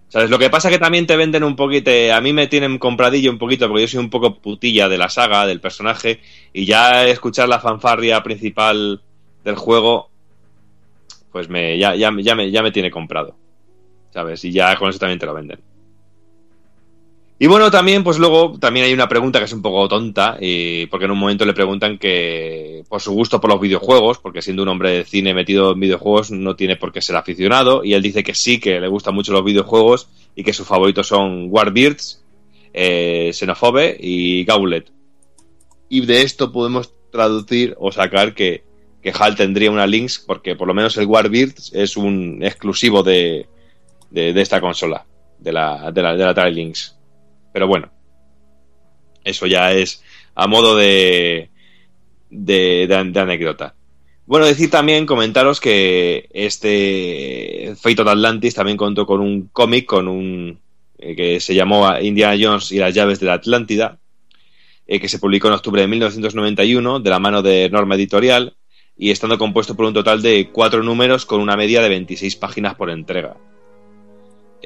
¿Sabes? 0.09 0.31
Lo 0.31 0.39
que 0.39 0.49
pasa 0.49 0.69
es 0.69 0.75
que 0.77 0.79
también 0.81 1.07
te 1.07 1.17
venden 1.17 1.43
un 1.45 1.57
poquito. 1.57 1.91
A 2.15 2.21
mí 2.21 2.33
me 2.33 2.47
tienen 2.47 2.79
compradillo 2.79 3.31
un 3.31 3.39
poquito 3.39 3.67
porque 3.69 3.83
yo 3.83 3.89
soy 3.89 4.01
un 4.01 4.11
poco 4.11 4.37
putilla 4.37 4.89
de 4.89 4.97
la 4.97 5.09
saga, 5.11 5.45
del 5.47 5.61
personaje. 5.61 6.21
Y 6.53 6.65
ya 6.65 7.05
escuchar 7.07 7.49
la 7.49 7.59
fanfarria 7.61 8.23
principal 8.23 9.03
del 9.45 9.57
juego, 9.57 10.09
pues 11.33 11.49
me, 11.49 11.77
ya, 11.79 11.95
ya, 11.97 12.13
ya 12.23 12.35
me, 12.37 12.51
ya 12.51 12.63
me 12.63 12.71
tiene 12.71 12.91
comprado. 12.93 13.35
¿Sabes? 14.13 14.45
Y 14.45 14.53
ya 14.53 14.77
con 14.77 14.89
eso 14.89 15.01
también 15.01 15.19
te 15.19 15.27
lo 15.27 15.35
venden. 15.35 15.59
Y 17.45 17.47
bueno, 17.47 17.71
también, 17.71 18.03
pues 18.03 18.19
luego, 18.19 18.59
también 18.59 18.87
hay 18.87 18.95
una 18.95 19.07
pregunta 19.07 19.39
que 19.39 19.45
es 19.45 19.53
un 19.53 19.61
poco 19.61 19.87
tonta, 19.87 20.39
y 20.41 20.87
porque 20.87 21.05
en 21.05 21.11
un 21.11 21.19
momento 21.19 21.45
le 21.45 21.53
preguntan 21.53 21.99
que 21.99 22.83
por 22.89 23.03
su 23.03 23.13
gusto 23.13 23.39
por 23.39 23.51
los 23.51 23.61
videojuegos, 23.61 24.17
porque 24.17 24.41
siendo 24.41 24.63
un 24.63 24.71
hombre 24.71 24.93
de 24.93 25.05
cine 25.05 25.35
metido 25.35 25.73
en 25.73 25.81
videojuegos 25.81 26.31
no 26.31 26.57
tiene 26.57 26.77
por 26.77 26.91
qué 26.91 27.03
ser 27.03 27.17
aficionado, 27.17 27.85
y 27.85 27.93
él 27.93 28.01
dice 28.01 28.25
que 28.25 28.33
sí, 28.33 28.59
que 28.59 28.81
le 28.81 28.89
gustan 28.89 29.15
mucho 29.15 29.35
los 29.35 29.45
videojuegos 29.45 30.09
y 30.35 30.43
que 30.43 30.55
sus 30.55 30.67
favoritos 30.67 31.07
son 31.07 31.49
Warbirds, 31.51 32.25
eh, 32.73 33.31
Xenophobe 33.35 33.99
y 34.01 34.47
Gauntlet. 34.47 34.91
Y 35.91 36.01
de 36.07 36.23
esto 36.23 36.51
podemos 36.51 36.95
traducir 37.13 37.75
o 37.79 37.93
sacar 37.93 38.33
que, 38.33 38.65
que 39.03 39.13
HAL 39.15 39.37
tendría 39.37 39.71
una 39.71 39.87
Lynx, 39.87 40.19
porque 40.19 40.57
por 40.57 40.67
lo 40.67 40.73
menos 40.73 40.97
el 40.97 41.05
Warbirds 41.05 41.75
es 41.75 41.99
un 41.99 42.39
exclusivo 42.43 43.03
de, 43.03 43.47
de, 44.11 44.41
esta 44.41 44.63
consola, 44.63 45.05
de 45.39 45.53
la, 45.53 45.93
de 45.93 46.01
la, 46.01 46.17
de 46.17 46.25
la 46.25 46.49
Lynx. 46.49 46.94
Pero 47.55 47.69
bueno, 47.69 47.89
eso 49.23 49.47
ya 49.47 49.73
es 49.73 50.03
a 50.35 50.49
modo 50.49 50.77
de, 50.77 51.51
de, 52.29 52.87
de- 52.89 53.21
anécdota. 53.21 53.77
Bueno, 54.27 54.45
decir 54.45 54.71
también, 54.71 55.07
comentaros 55.07 55.61
que 55.61 56.29
este 56.33 57.75
Fate 57.81 58.03
of 58.03 58.09
Atlantis 58.09 58.55
también 58.57 58.77
contó 58.77 59.07
con 59.07 59.21
un 59.21 59.47
cómic, 59.53 59.87
con 59.87 60.09
un 60.09 60.59
eh, 60.99 61.15
que 61.15 61.39
se 61.39 61.55
llamó 61.55 61.89
Indiana 62.01 62.37
Jones 62.41 62.73
y 62.73 62.79
las 62.79 62.93
llaves 62.93 63.21
de 63.21 63.27
la 63.27 63.35
Atlántida, 63.35 64.01
eh, 64.89 64.99
que 64.99 65.09
se 65.09 65.21
publicó 65.21 65.47
en 65.47 65.55
octubre 65.55 65.81
de 65.81 65.87
1991 65.87 66.99
de 66.99 67.11
la 67.11 67.21
mano 67.21 67.41
de 67.41 67.71
Norma 67.71 67.95
Editorial 67.95 68.57
y 68.97 69.13
estando 69.13 69.39
compuesto 69.39 69.77
por 69.77 69.85
un 69.85 69.95
total 69.95 70.23
de 70.23 70.51
cuatro 70.51 70.83
números 70.83 71.25
con 71.25 71.41
una 71.41 71.57
media 71.57 71.81
de 71.83 71.89
26 71.89 72.35
páginas 72.35 72.75
por 72.75 72.91
entrega. 72.91 73.37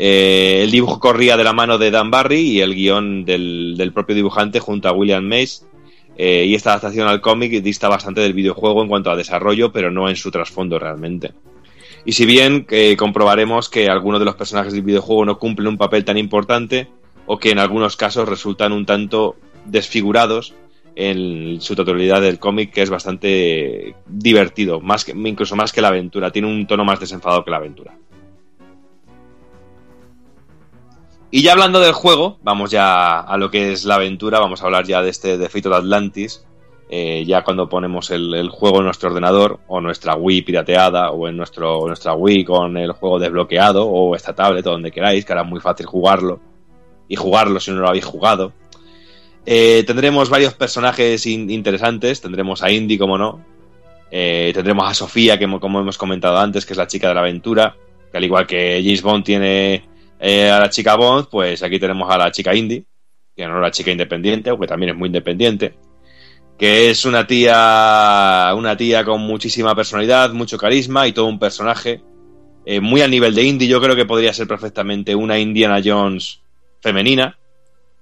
Eh, 0.01 0.63
el 0.63 0.71
dibujo 0.71 1.01
corría 1.01 1.37
de 1.37 1.43
la 1.43 1.53
mano 1.53 1.77
de 1.77 1.91
Dan 1.91 2.13
Barry 2.13 2.39
y 2.39 2.61
el 2.61 2.77
guion 2.77 3.25
del, 3.25 3.91
propio 3.93 4.15
dibujante 4.15 4.61
junto 4.61 4.89
a 4.89 4.93
William 4.93 5.25
Mace. 5.25 5.65
eh, 6.17 6.45
y 6.47 6.55
esta 6.55 6.71
adaptación 6.71 7.09
al 7.09 7.21
cómic 7.21 7.51
dista 7.63 7.89
bastante 7.89 8.21
del 8.21 8.33
videojuego 8.33 8.83
en 8.83 8.89
cuanto 8.89 9.11
a 9.11 9.17
desarrollo, 9.17 9.73
pero 9.73 9.91
no 9.91 10.09
en 10.09 10.15
su 10.15 10.31
trasfondo 10.31 10.79
realmente. 10.79 11.33
Y 12.05 12.13
si 12.13 12.27
bien 12.27 12.65
eh, 12.71 12.97
comprobaremos 12.97 13.69
que 13.69 13.89
algunos 13.89 14.21
de 14.21 14.27
los 14.27 14.37
personajes 14.37 14.73
del 14.73 14.83
videojuego 14.83 15.25
no 15.25 15.39
cumplen 15.39 15.69
un 15.69 15.79
papel 15.79 16.05
tan 16.05 16.17
importante, 16.17 16.87
o 17.27 17.39
que 17.39 17.51
en 17.51 17.59
algunos 17.59 17.97
casos 17.97 18.29
resultan 18.29 18.73
un 18.73 18.87
tanto 18.87 19.35
desfigurados 19.65 20.55
en 20.95 21.61
su 21.61 21.75
totalidad 21.75 22.21
del 22.21 22.39
cómic, 22.39 22.73
que 22.73 22.83
es 22.83 22.91
bastante 22.91 23.97
divertido, 24.07 24.81
más 24.81 25.05
que, 25.05 25.11
incluso 25.13 25.57
más 25.57 25.73
que 25.73 25.81
la 25.81 25.89
aventura, 25.89 26.31
tiene 26.31 26.47
un 26.47 26.69
tono 26.69 26.85
más 26.85 27.01
desenfadado 27.01 27.45
que 27.45 27.51
la 27.51 27.57
aventura. 27.57 27.97
Y 31.31 31.43
ya 31.43 31.53
hablando 31.53 31.81
del 31.81 31.93
juego, 31.93 32.39
vamos 32.43 32.71
ya 32.71 33.21
a 33.21 33.37
lo 33.37 33.51
que 33.51 33.73
es 33.73 33.85
la 33.85 33.97
aventura, 33.97 34.41
vamos 34.41 34.63
a 34.63 34.65
hablar 34.67 34.87
ya 34.87 35.03
de 35.03 35.11
este 35.11 35.37
de 35.37 35.47
of 35.47 35.67
Atlantis, 35.75 36.45
eh, 36.89 37.25
ya 37.27 37.45
cuando 37.45 37.69
ponemos 37.69 38.11
el, 38.11 38.49
juego 38.49 38.79
en 38.79 38.87
nuestro 38.87 39.11
ordenador, 39.11 39.61
o 39.69 39.81
nuestra 39.83 40.15
Wii 40.17 40.41
pirateada, 40.43 41.11
o 41.11 41.29
en 41.29 41.37
nuestro, 41.37 41.87
nuestra 41.87 42.15
Wii 42.15 42.45
con 42.45 42.79
el 42.79 42.93
juego 42.93 43.19
desbloqueado, 43.19 43.87
o 43.87 44.17
esta 44.17 44.35
tablet, 44.35 44.67
o 44.67 44.71
donde 44.71 44.91
queráis, 44.91 45.27
que 45.27 45.33
ahora 45.35 45.43
es 45.45 45.51
muy 45.51 45.61
fácil 45.61 45.85
jugarlo, 45.85 46.41
y 47.09 47.17
jugarlo 47.17 47.61
si 47.61 47.73
no 47.73 47.81
lo 47.81 47.89
habéis 47.89 48.07
jugado. 48.07 48.55
Eh, 49.45 49.85
tendremos 49.87 50.31
varios 50.31 50.55
personajes 50.55 51.27
in- 51.27 51.51
interesantes, 51.51 52.23
tendremos 52.23 52.63
a 52.63 52.71
Indy, 52.71 52.97
como 52.97 53.19
no, 53.19 53.45
eh, 54.11 54.51
tendremos 54.55 54.89
a 54.91 54.95
Sofía, 54.95 55.39
que 55.39 55.47
mo- 55.47 55.61
como 55.61 55.81
hemos 55.81 55.99
comentado 55.99 56.39
antes, 56.39 56.65
que 56.65 56.73
es 56.73 56.79
la 56.79 56.87
chica 56.87 57.09
de 57.09 57.15
la 57.15 57.21
aventura, 57.21 57.77
que 58.11 58.17
al 58.17 58.25
igual 58.25 58.47
que 58.47 58.81
James 58.83 59.03
Bond 59.03 59.25
tiene 59.25 59.85
eh, 60.19 60.51
a 60.51 60.59
la 60.59 60.71
chica 60.71 60.97
Bond, 60.97 61.29
pues 61.31 61.63
aquí 61.63 61.79
tenemos 61.79 62.11
a 62.11 62.19
la 62.19 62.33
chica 62.33 62.55
Indy, 62.55 62.85
que 63.37 63.47
no 63.47 63.57
es 63.57 63.63
la 63.63 63.71
chica 63.71 63.91
independiente, 63.91 64.51
aunque 64.51 64.67
también 64.67 64.91
es 64.91 64.97
muy 64.97 65.07
independiente, 65.07 65.75
que 66.59 66.91
es 66.91 67.05
una 67.05 67.27
tía, 67.27 68.53
una 68.57 68.77
tía 68.77 69.05
con 69.05 69.21
muchísima 69.21 69.75
personalidad, 69.75 70.33
mucho 70.33 70.59
carisma 70.59 71.07
y 71.07 71.13
todo 71.13 71.27
un 71.27 71.39
personaje 71.39 72.03
eh, 72.67 72.81
muy 72.81 73.01
a 73.01 73.09
nivel 73.09 73.35
de 73.35 73.45
Indy. 73.45 73.69
Yo 73.69 73.81
creo 73.81 73.95
que 73.95 74.05
podría 74.07 74.35
ser 74.35 74.49
perfectamente 74.49 75.15
una 75.15 75.39
Indiana 75.39 75.81
Jones 75.85 76.41
femenina. 76.81 77.39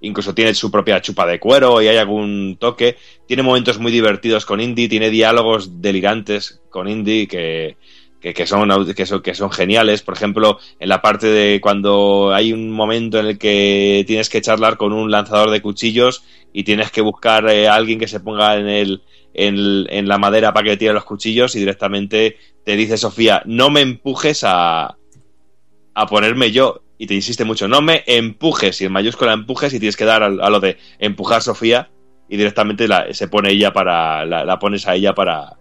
Incluso 0.01 0.33
tiene 0.33 0.53
su 0.53 0.69
propia 0.69 1.01
chupa 1.01 1.25
de 1.25 1.39
cuero 1.39 1.81
y 1.81 1.87
hay 1.87 1.97
algún 1.97 2.57
toque. 2.59 2.97
Tiene 3.27 3.43
momentos 3.43 3.79
muy 3.79 3.91
divertidos 3.91 4.45
con 4.45 4.59
Indy, 4.59 4.87
tiene 4.87 5.09
diálogos 5.09 5.81
delirantes 5.81 6.61
con 6.69 6.87
Indy 6.87 7.27
que, 7.27 7.77
que, 8.19 8.45
son, 8.47 8.69
que, 8.95 9.05
son, 9.05 9.21
que 9.21 9.33
son 9.35 9.51
geniales. 9.51 10.01
Por 10.01 10.15
ejemplo, 10.15 10.59
en 10.79 10.89
la 10.89 11.01
parte 11.01 11.27
de 11.27 11.61
cuando 11.61 12.33
hay 12.33 12.53
un 12.53 12.71
momento 12.71 13.19
en 13.19 13.27
el 13.27 13.37
que 13.37 14.03
tienes 14.07 14.29
que 14.29 14.41
charlar 14.41 14.77
con 14.77 14.93
un 14.93 15.11
lanzador 15.11 15.49
de 15.51 15.61
cuchillos 15.61 16.23
y 16.53 16.63
tienes 16.63 16.91
que 16.91 17.01
buscar 17.01 17.49
eh, 17.49 17.67
a 17.67 17.75
alguien 17.75 17.99
que 17.99 18.07
se 18.07 18.19
ponga 18.19 18.57
en, 18.57 18.67
el, 18.67 19.01
en, 19.33 20.07
la 20.07 20.17
madera 20.17 20.53
para 20.53 20.69
que 20.69 20.77
tire 20.77 20.93
los 20.93 21.05
cuchillos 21.05 21.55
y 21.55 21.59
directamente 21.59 22.37
te 22.65 22.75
dice 22.75 22.97
Sofía, 22.97 23.41
no 23.45 23.69
me 23.69 23.81
empujes 23.81 24.43
a, 24.43 24.97
a 25.93 26.05
ponerme 26.07 26.51
yo. 26.51 26.81
Y 26.99 27.05
te 27.05 27.13
insiste 27.13 27.45
mucho, 27.45 27.67
no 27.67 27.79
me 27.79 28.03
empujes, 28.07 28.81
y 28.81 28.85
en 28.85 28.91
mayúscula 28.91 29.31
empujes 29.31 29.71
y 29.71 29.79
tienes 29.79 29.95
que 29.95 30.05
dar 30.05 30.23
a, 30.23 30.25
a 30.25 30.49
lo 30.49 30.59
de 30.59 30.77
empujar 30.97 31.43
Sofía 31.43 31.91
y 32.27 32.37
directamente 32.37 32.87
la- 32.87 33.13
se 33.13 33.27
pone 33.27 33.51
ella 33.51 33.71
para, 33.71 34.25
la, 34.25 34.43
la 34.43 34.57
pones 34.57 34.87
a 34.87 34.95
ella 34.95 35.13
para, 35.13 35.57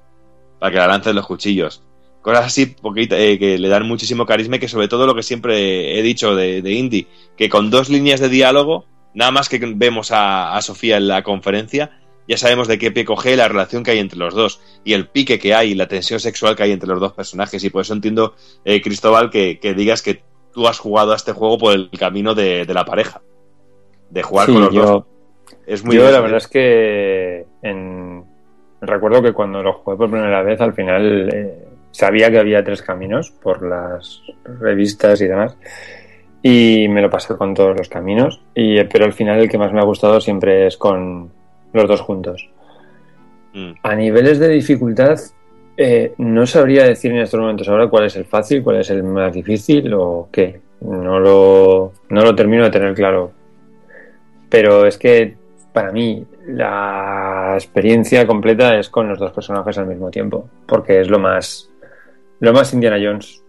para 0.58 0.72
que 0.72 0.78
la 0.78 0.86
lances 0.86 1.14
los 1.14 1.26
cuchillos. 1.26 1.85
Cosas 2.26 2.46
así 2.46 2.66
poquita- 2.66 3.16
eh, 3.16 3.38
que 3.38 3.56
le 3.56 3.68
dan 3.68 3.86
muchísimo 3.86 4.26
carisma 4.26 4.56
y 4.56 4.58
que 4.58 4.66
sobre 4.66 4.88
todo 4.88 5.06
lo 5.06 5.14
que 5.14 5.22
siempre 5.22 5.96
he 5.96 6.02
dicho 6.02 6.34
de, 6.34 6.60
de 6.60 6.72
Indy, 6.72 7.06
que 7.36 7.48
con 7.48 7.70
dos 7.70 7.88
líneas 7.88 8.18
de 8.18 8.28
diálogo, 8.28 8.84
nada 9.14 9.30
más 9.30 9.48
que 9.48 9.60
vemos 9.76 10.10
a, 10.10 10.56
a 10.56 10.60
Sofía 10.60 10.96
en 10.96 11.06
la 11.06 11.22
conferencia, 11.22 12.00
ya 12.26 12.36
sabemos 12.36 12.66
de 12.66 12.78
qué 12.78 12.90
pie 12.90 13.04
coge 13.04 13.36
la 13.36 13.46
relación 13.46 13.84
que 13.84 13.92
hay 13.92 14.00
entre 14.00 14.18
los 14.18 14.34
dos 14.34 14.60
y 14.82 14.94
el 14.94 15.06
pique 15.06 15.38
que 15.38 15.54
hay 15.54 15.70
y 15.70 15.74
la 15.76 15.86
tensión 15.86 16.18
sexual 16.18 16.56
que 16.56 16.64
hay 16.64 16.72
entre 16.72 16.88
los 16.88 16.98
dos 16.98 17.12
personajes. 17.12 17.62
Y 17.62 17.70
por 17.70 17.82
eso 17.82 17.92
entiendo, 17.94 18.34
eh, 18.64 18.82
Cristóbal, 18.82 19.30
que, 19.30 19.60
que 19.60 19.74
digas 19.74 20.02
que 20.02 20.24
tú 20.52 20.66
has 20.66 20.80
jugado 20.80 21.12
a 21.12 21.16
este 21.16 21.30
juego 21.30 21.58
por 21.58 21.74
el 21.74 21.90
camino 21.90 22.34
de, 22.34 22.64
de 22.66 22.74
la 22.74 22.84
pareja, 22.84 23.22
de 24.10 24.22
jugar 24.24 24.46
Sí, 24.46 24.52
con 24.52 24.62
los 24.64 24.74
yo- 24.74 24.82
dos. 24.82 25.04
Es 25.64 25.84
muy 25.84 25.94
Yo 25.94 26.10
la 26.10 26.20
verdad 26.20 26.38
es 26.38 26.48
que 26.48 27.46
en- 27.62 28.24
recuerdo 28.80 29.22
que 29.22 29.32
cuando 29.32 29.62
lo 29.62 29.74
jugué 29.74 29.96
por 29.96 30.10
primera 30.10 30.42
vez 30.42 30.60
al 30.60 30.74
final 30.74 31.28
eh, 31.32 31.65
sabía 31.96 32.30
que 32.30 32.38
había 32.38 32.62
tres 32.62 32.82
caminos 32.82 33.30
por 33.30 33.66
las 33.66 34.22
revistas 34.44 35.20
y 35.20 35.26
demás 35.26 35.56
y 36.42 36.86
me 36.88 37.02
lo 37.02 37.10
pasé 37.10 37.34
con 37.36 37.54
todos 37.54 37.76
los 37.76 37.88
caminos. 37.88 38.40
Y, 38.54 38.82
pero 38.84 39.04
al 39.04 39.12
final 39.12 39.40
el 39.40 39.48
que 39.48 39.58
más 39.58 39.72
me 39.72 39.80
ha 39.80 39.84
gustado 39.84 40.20
siempre 40.20 40.66
es 40.66 40.76
con 40.76 41.30
los 41.72 41.88
dos 41.88 42.00
juntos. 42.00 42.48
Mm. 43.52 43.72
A 43.82 43.94
niveles 43.94 44.38
de 44.38 44.48
dificultad, 44.50 45.18
eh, 45.76 46.14
no 46.18 46.46
sabría 46.46 46.84
decir 46.84 47.10
en 47.10 47.18
estos 47.18 47.40
momentos 47.40 47.68
ahora 47.68 47.88
cuál 47.88 48.04
es 48.04 48.16
el 48.16 48.26
fácil, 48.26 48.62
cuál 48.62 48.76
es 48.76 48.90
el 48.90 49.02
más 49.02 49.32
difícil 49.32 49.92
o 49.94 50.28
qué. 50.30 50.60
No 50.82 51.18
lo, 51.18 51.92
no 52.10 52.20
lo 52.20 52.34
termino 52.36 52.64
de 52.64 52.70
tener 52.70 52.94
claro. 52.94 53.32
Pero 54.48 54.86
es 54.86 54.98
que 54.98 55.36
para 55.72 55.90
mí 55.90 56.24
la 56.46 57.54
experiencia 57.54 58.26
completa 58.26 58.78
es 58.78 58.88
con 58.88 59.08
los 59.08 59.18
dos 59.18 59.32
personajes 59.32 59.78
al 59.78 59.86
mismo 59.86 60.10
tiempo, 60.10 60.48
porque 60.66 61.00
es 61.00 61.10
lo 61.10 61.18
más 61.18 61.70
lo 62.40 62.52
más 62.52 62.72
Indiana 62.72 62.96
Jones. 63.02 63.42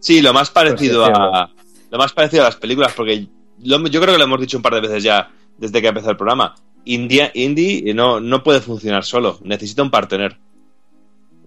Sí, 0.00 0.20
lo 0.22 0.32
más 0.32 0.50
parecido 0.50 1.02
así 1.04 1.12
decirlo. 1.12 1.34
a 1.34 1.50
lo 1.90 1.98
más 1.98 2.12
parecido 2.12 2.42
a 2.42 2.46
las 2.46 2.56
películas, 2.56 2.92
porque 2.94 3.26
lo- 3.62 3.86
yo 3.86 4.00
creo 4.00 4.12
que 4.14 4.18
lo 4.18 4.24
hemos 4.24 4.40
dicho 4.40 4.56
un 4.56 4.62
par 4.62 4.74
de 4.74 4.80
veces 4.80 5.02
ya 5.02 5.30
desde 5.56 5.80
que 5.80 5.88
empezó 5.88 6.10
el 6.10 6.16
programa. 6.16 6.54
India, 6.86 7.30
Indy 7.34 7.94
no, 7.94 8.20
no 8.20 8.42
puede 8.42 8.60
funcionar 8.60 9.04
solo, 9.04 9.38
necesita 9.44 9.82
un 9.82 9.90
partener. 9.90 10.36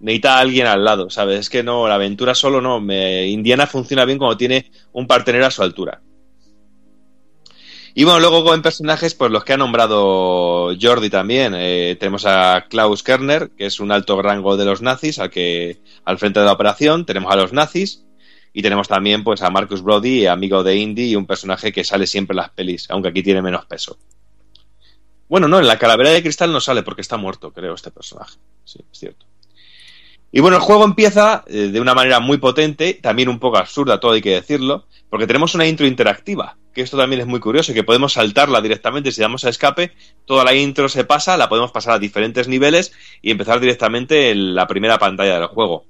Necesita 0.00 0.36
a 0.36 0.40
alguien 0.40 0.66
al 0.66 0.84
lado, 0.84 1.10
¿sabes? 1.10 1.40
Es 1.40 1.50
que 1.50 1.62
no, 1.62 1.86
la 1.88 1.96
aventura 1.96 2.34
solo 2.34 2.60
no. 2.60 2.80
Me, 2.80 3.26
Indiana 3.26 3.66
funciona 3.66 4.04
bien 4.04 4.18
cuando 4.18 4.36
tiene 4.36 4.70
un 4.92 5.06
partener 5.06 5.42
a 5.42 5.50
su 5.50 5.62
altura. 5.62 6.00
Y 7.94 8.04
bueno, 8.04 8.20
luego 8.20 8.54
en 8.54 8.62
personajes, 8.62 9.14
pues 9.14 9.30
los 9.30 9.44
que 9.44 9.54
ha 9.54 9.56
nombrado 9.56 10.72
Jordi 10.80 11.10
también. 11.10 11.54
eh, 11.56 11.96
tenemos 11.98 12.26
a 12.26 12.66
Klaus 12.68 13.02
Kerner, 13.02 13.50
que 13.50 13.66
es 13.66 13.80
un 13.80 13.90
alto 13.90 14.20
rango 14.22 14.56
de 14.56 14.64
los 14.64 14.82
nazis, 14.82 15.18
al 15.18 15.30
que 15.30 15.80
al 16.04 16.18
frente 16.18 16.40
de 16.40 16.46
la 16.46 16.52
operación. 16.52 17.06
Tenemos 17.06 17.32
a 17.32 17.36
los 17.36 17.52
nazis. 17.52 18.04
Y 18.52 18.62
tenemos 18.62 18.88
también 18.88 19.22
pues 19.24 19.42
a 19.42 19.50
Marcus 19.50 19.82
Brody, 19.82 20.26
amigo 20.26 20.64
de 20.64 20.76
Indy, 20.76 21.10
y 21.10 21.16
un 21.16 21.26
personaje 21.26 21.70
que 21.70 21.84
sale 21.84 22.06
siempre 22.06 22.32
en 22.32 22.38
las 22.38 22.50
pelis, 22.50 22.90
aunque 22.90 23.10
aquí 23.10 23.22
tiene 23.22 23.42
menos 23.42 23.66
peso. 23.66 23.98
Bueno, 25.28 25.46
no, 25.46 25.58
en 25.60 25.66
la 25.66 25.78
calavera 25.78 26.10
de 26.10 26.22
cristal 26.22 26.50
no 26.50 26.60
sale 26.60 26.82
porque 26.82 27.02
está 27.02 27.18
muerto, 27.18 27.52
creo, 27.52 27.74
este 27.74 27.90
personaje. 27.90 28.38
Sí, 28.64 28.80
es 28.90 28.98
cierto. 28.98 29.27
Y 30.30 30.40
bueno, 30.40 30.58
el 30.58 30.62
juego 30.62 30.84
empieza 30.84 31.44
eh, 31.46 31.68
de 31.72 31.80
una 31.80 31.94
manera 31.94 32.20
muy 32.20 32.36
potente, 32.36 32.94
también 32.94 33.28
un 33.28 33.38
poco 33.38 33.56
absurda, 33.56 33.98
todo 33.98 34.12
hay 34.12 34.20
que 34.20 34.34
decirlo, 34.34 34.84
porque 35.08 35.26
tenemos 35.26 35.54
una 35.54 35.66
intro 35.66 35.86
interactiva, 35.86 36.58
que 36.74 36.82
esto 36.82 36.98
también 36.98 37.22
es 37.22 37.26
muy 37.26 37.40
curioso, 37.40 37.72
que 37.72 37.82
podemos 37.82 38.12
saltarla 38.12 38.60
directamente 38.60 39.10
si 39.10 39.22
damos 39.22 39.44
a 39.44 39.48
escape, 39.48 39.92
toda 40.26 40.44
la 40.44 40.54
intro 40.54 40.88
se 40.90 41.04
pasa, 41.04 41.38
la 41.38 41.48
podemos 41.48 41.72
pasar 41.72 41.94
a 41.94 41.98
diferentes 41.98 42.46
niveles 42.46 42.92
y 43.22 43.30
empezar 43.30 43.58
directamente 43.58 44.30
en 44.30 44.54
la 44.54 44.66
primera 44.66 44.98
pantalla 44.98 45.38
del 45.38 45.48
juego. 45.48 45.86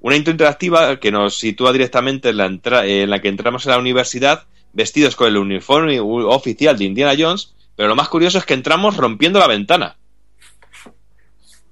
Una 0.00 0.16
intro 0.16 0.32
interactiva 0.32 1.00
que 1.00 1.10
nos 1.10 1.38
sitúa 1.38 1.72
directamente 1.72 2.30
en 2.30 2.36
la, 2.36 2.46
en 2.84 3.08
la 3.08 3.22
que 3.22 3.28
entramos 3.28 3.64
en 3.64 3.72
la 3.72 3.78
universidad 3.78 4.46
vestidos 4.74 5.16
con 5.16 5.28
el 5.28 5.36
uniforme 5.38 5.98
oficial 6.00 6.76
de 6.76 6.84
Indiana 6.84 7.14
Jones, 7.18 7.54
pero 7.76 7.88
lo 7.88 7.96
más 7.96 8.08
curioso 8.08 8.38
es 8.38 8.44
que 8.44 8.54
entramos 8.54 8.96
rompiendo 8.96 9.38
la 9.38 9.46
ventana. 9.46 9.96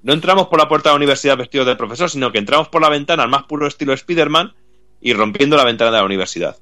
No 0.03 0.13
entramos 0.13 0.49
por 0.49 0.59
la 0.59 0.69
puerta 0.69 0.89
de 0.89 0.95
la 0.95 0.97
universidad 0.97 1.37
vestidos 1.37 1.67
de 1.67 1.77
profesor, 1.77 2.09
sino 2.09 2.33
que 2.33 2.39
entramos 2.39 2.69
por 2.69 2.81
la 2.81 2.89
ventana 2.89 3.23
al 3.23 3.29
más 3.29 3.45
puro 3.45 3.67
estilo 3.67 3.93
Spider-Man 3.93 4.55
y 5.01 5.13
rompiendo 5.13 5.57
la 5.57 5.65
ventana 5.65 5.91
de 5.91 5.99
la 5.99 6.05
universidad. 6.05 6.57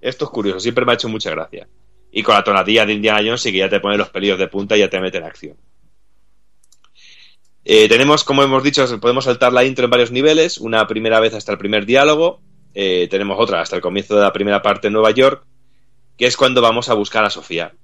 Esto 0.00 0.24
es 0.24 0.30
curioso, 0.30 0.60
siempre 0.60 0.84
me 0.84 0.92
ha 0.92 0.94
hecho 0.94 1.08
mucha 1.08 1.30
gracia. 1.30 1.68
Y 2.10 2.22
con 2.22 2.34
la 2.34 2.44
tonadilla 2.44 2.86
de 2.86 2.94
Indiana 2.94 3.20
Jones 3.24 3.40
sí 3.40 3.52
que 3.52 3.58
ya 3.58 3.68
te 3.68 3.80
pone 3.80 3.96
los 3.96 4.10
pelillos 4.10 4.38
de 4.38 4.48
punta 4.48 4.76
y 4.76 4.80
ya 4.80 4.90
te 4.90 5.00
mete 5.00 5.18
en 5.18 5.24
acción. 5.24 5.56
Eh, 7.64 7.88
tenemos, 7.88 8.22
como 8.22 8.44
hemos 8.44 8.62
dicho, 8.62 8.84
podemos 9.00 9.24
saltar 9.24 9.52
la 9.52 9.64
intro 9.64 9.84
en 9.86 9.90
varios 9.90 10.12
niveles. 10.12 10.58
Una 10.58 10.86
primera 10.86 11.18
vez 11.18 11.34
hasta 11.34 11.52
el 11.52 11.58
primer 11.58 11.84
diálogo. 11.84 12.40
Eh, 12.74 13.08
tenemos 13.10 13.36
otra 13.40 13.60
hasta 13.60 13.74
el 13.74 13.82
comienzo 13.82 14.14
de 14.14 14.22
la 14.22 14.32
primera 14.32 14.62
parte 14.62 14.86
en 14.86 14.92
Nueva 14.92 15.10
York, 15.10 15.44
que 16.16 16.26
es 16.26 16.36
cuando 16.36 16.62
vamos 16.62 16.88
a 16.88 16.94
buscar 16.94 17.24
a 17.24 17.30
Sofía. 17.30 17.74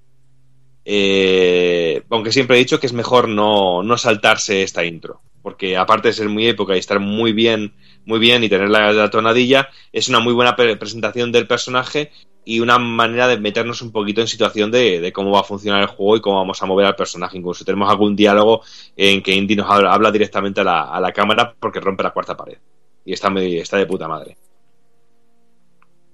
Eh, 0.85 2.03
aunque 2.11 2.33
siempre 2.33 2.57
he 2.57 2.61
dicho 2.61 2.81
que 2.81 2.87
es 2.87 2.93
mejor 2.93 3.29
no, 3.29 3.83
no 3.83 3.97
saltarse 3.97 4.63
esta 4.63 4.85
intro, 4.85 5.21
porque 5.43 5.77
aparte 5.77 6.09
de 6.09 6.15
ser 6.15 6.29
muy 6.29 6.47
época 6.49 6.75
y 6.75 6.81
estar 6.81 6.99
muy 6.99 7.33
bien, 7.33 7.75
muy 8.05 8.19
bien 8.19 8.43
y 8.43 8.49
tener 8.49 8.69
la, 8.69 8.93
la 8.93 9.11
tonadilla, 9.11 9.69
es 9.93 10.09
una 10.09 10.21
muy 10.21 10.33
buena 10.33 10.57
pre- 10.57 10.77
presentación 10.77 11.31
del 11.31 11.47
personaje 11.47 12.11
y 12.45 12.59
una 12.59 12.79
manera 12.79 13.29
de 13.29 13.39
meternos 13.39 13.83
un 13.83 13.93
poquito 13.93 14.21
en 14.21 14.27
situación 14.27 14.73
de, 14.73 15.01
de 15.01 15.13
cómo 15.13 15.31
va 15.31 15.41
a 15.41 15.45
funcionar 15.45 15.81
el 15.83 15.87
juego 15.87 16.17
y 16.17 16.21
cómo 16.21 16.39
vamos 16.39 16.61
a 16.61 16.67
mover 16.67 16.87
al 16.87 16.97
personaje. 16.97 17.39
Incluso 17.39 17.65
tenemos 17.65 17.89
algún 17.89 18.17
diálogo 18.17 18.63
en 18.97 19.23
que 19.23 19.33
Indy 19.33 19.55
nos 19.55 19.71
habla, 19.71 19.93
habla 19.93 20.11
directamente 20.11 20.63
a 20.63 20.65
la, 20.65 20.83
a 20.91 21.01
la 21.01 21.13
cámara 21.13 21.55
porque 21.59 21.79
rompe 21.79 22.03
la 22.03 22.11
cuarta 22.11 22.37
pared. 22.37 22.59
Y 23.05 23.13
está, 23.13 23.31
muy, 23.31 23.59
está 23.59 23.77
de 23.77 23.87
puta 23.87 24.09
madre. 24.09 24.37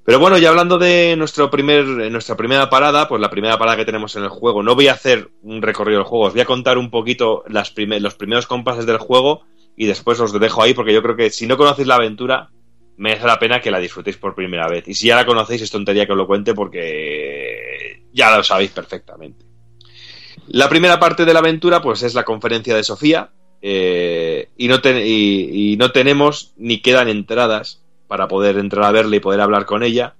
Pero 0.09 0.21
bueno, 0.21 0.39
ya 0.39 0.49
hablando 0.49 0.79
de 0.79 1.17
nuestro 1.19 1.51
primer, 1.51 1.85
eh, 1.85 2.09
nuestra 2.09 2.35
primera 2.35 2.71
parada, 2.71 3.07
pues 3.07 3.21
la 3.21 3.29
primera 3.29 3.59
parada 3.59 3.77
que 3.77 3.85
tenemos 3.85 4.17
en 4.17 4.23
el 4.23 4.31
juego, 4.31 4.63
no 4.63 4.75
voy 4.75 4.89
a 4.89 4.95
hacer 4.95 5.29
un 5.43 5.61
recorrido 5.61 5.99
del 5.99 6.09
juego, 6.09 6.25
os 6.25 6.33
voy 6.33 6.41
a 6.41 6.47
contar 6.47 6.79
un 6.79 6.89
poquito 6.91 7.45
los 7.47 7.71
primeros 8.15 8.47
compases 8.47 8.87
del 8.87 8.97
juego 8.97 9.43
y 9.77 9.85
después 9.85 10.19
os 10.19 10.33
dejo 10.33 10.63
ahí 10.63 10.73
porque 10.73 10.95
yo 10.95 11.03
creo 11.03 11.15
que 11.15 11.29
si 11.29 11.47
no 11.47 11.59
conocéis 11.59 11.89
la 11.89 11.97
aventura, 11.97 12.49
merece 12.97 13.27
la 13.27 13.39
pena 13.39 13.61
que 13.61 13.71
la 13.71 13.81
disfrutéis 13.81 14.17
por 14.17 14.35
primera 14.35 14.67
vez. 14.67 14.89
Y 14.89 14.95
si 14.95 15.09
ya 15.09 15.17
la 15.17 15.27
conocéis, 15.27 15.61
es 15.61 15.71
tontería 15.71 16.07
que 16.07 16.13
os 16.13 16.19
lo 16.19 16.27
cuente 16.27 16.55
porque 16.55 18.05
ya 18.11 18.35
lo 18.35 18.43
sabéis 18.43 18.71
perfectamente. 18.71 19.45
La 20.47 20.71
primera 20.71 20.99
parte 20.99 21.27
de 21.27 21.35
la 21.35 21.41
aventura, 21.41 21.83
pues 21.83 22.03
es 22.03 22.15
la 22.15 22.25
conferencia 22.25 22.75
de 22.75 22.83
Sofía. 22.83 23.29
eh, 23.61 24.49
y, 24.57 24.69
no 24.69 24.81
y 24.87 25.77
no 25.79 25.93
tenemos 25.93 26.55
ni 26.57 26.81
quedan 26.81 27.11
entradas 27.11 27.83
para 28.09 28.27
poder 28.27 28.59
entrar 28.59 28.85
a 28.87 28.91
verla 28.91 29.17
y 29.17 29.21
poder 29.21 29.41
hablar 29.41 29.67
con 29.67 29.83
ella. 29.85 30.17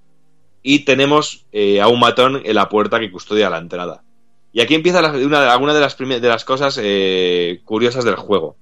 Y 0.63 0.79
tenemos 0.79 1.45
eh, 1.51 1.81
a 1.81 1.87
un 1.87 1.99
matón 1.99 2.41
en 2.45 2.55
la 2.55 2.69
puerta 2.69 2.99
que 2.99 3.11
custodia 3.11 3.49
la 3.49 3.57
entrada. 3.57 4.03
Y 4.53 4.61
aquí 4.61 4.75
empieza 4.75 5.01
la- 5.01 5.11
una, 5.57 5.73
de 5.73 5.79
las, 5.79 5.97
de 5.97 6.19
las 6.21 6.45
cosas 6.45 6.79
eh, 6.81 7.61
curiosas 7.65 8.03
del 8.05 8.15
juego. 8.15 8.55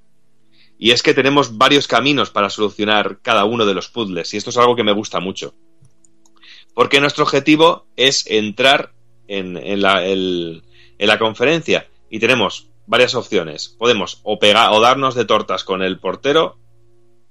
Y 0.80 0.92
es 0.92 1.02
que 1.02 1.14
tenemos 1.14 1.58
varios 1.58 1.88
caminos 1.88 2.30
para 2.30 2.50
solucionar 2.50 3.20
cada 3.22 3.46
uno 3.46 3.66
de 3.66 3.74
los 3.74 3.90
puzzles. 3.90 4.34
Y 4.34 4.38
esto 4.38 4.50
es 4.52 4.58
algo 4.58 4.76
que 4.76 4.84
me 4.84 4.92
gusta 4.92 5.20
mucho. 5.20 5.54
Porque 6.74 7.00
nuestro 7.02 7.24
objetivo 7.24 7.88
es 7.96 8.28
entrar 8.28 8.92
en, 9.28 9.58
en 9.58 9.82
la, 9.82 10.06
en 10.06 10.62
la 11.00 11.18
conferencia. 11.18 11.88
Y 12.10 12.20
tenemos 12.20 12.68
varias 12.86 13.16
opciones. 13.16 13.70
Podemos 13.70 14.20
o 14.24 14.38
o 14.40 14.80
darnos 14.82 15.16
de 15.16 15.26
tortas 15.26 15.64
con 15.64 15.82
el 15.82 16.00
portero, 16.00 16.58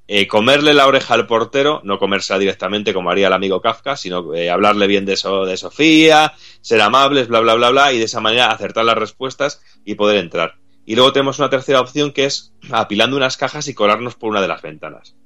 eh, 0.09 0.28
comerle 0.28 0.73
la 0.73 0.86
oreja 0.86 1.15
al 1.15 1.26
portero, 1.26 1.81
no 1.85 1.99
comérsela 1.99 2.39
directamente 2.39 2.94
como 2.94 3.10
haría 3.10 3.26
el 3.26 3.33
amigo 3.33 3.60
Kafka, 3.60 3.97
sino 3.97 4.35
eh, 4.35 4.51
hablarle 4.51 4.86
bien 4.86 5.05
de 5.05 5.15
eso 5.15 5.44
de 5.44 5.57
Sofía, 5.57 6.35
ser 6.60 6.81
amables, 6.81 7.28
bla 7.28 7.41
bla 7.41 7.55
bla 7.55 7.70
bla, 7.70 7.93
y 7.93 7.99
de 7.99 8.05
esa 8.05 8.20
manera 8.20 8.51
acertar 8.51 8.85
las 8.85 8.99
respuestas 8.99 9.62
y 9.85 9.97
poder 9.97 10.18
entrar. 10.18 10.55
Y 10.85 10.94
luego 10.94 11.12
tenemos 11.12 11.41
una 11.41 11.51
tercera 11.51 11.81
opción 11.81 12.12
que 12.12 12.26
es 12.26 12.52
apilando 12.70 13.17
unas 13.17 13.36
cajas 13.36 13.67
y 13.67 13.75
colarnos 13.75 14.15
por 14.15 14.31
una 14.31 14.41
de 14.41 14.49
las 14.49 14.62
ventanas. 14.62 15.17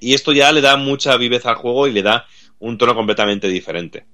Y 0.00 0.14
esto 0.14 0.32
ya 0.32 0.50
le 0.50 0.60
da 0.60 0.76
mucha 0.76 1.16
viveza 1.16 1.50
al 1.50 1.56
juego 1.56 1.86
y 1.86 1.92
le 1.92 2.02
da 2.02 2.26
un 2.58 2.76
tono 2.76 2.94
completamente 2.94 3.48
diferente. 3.48 4.06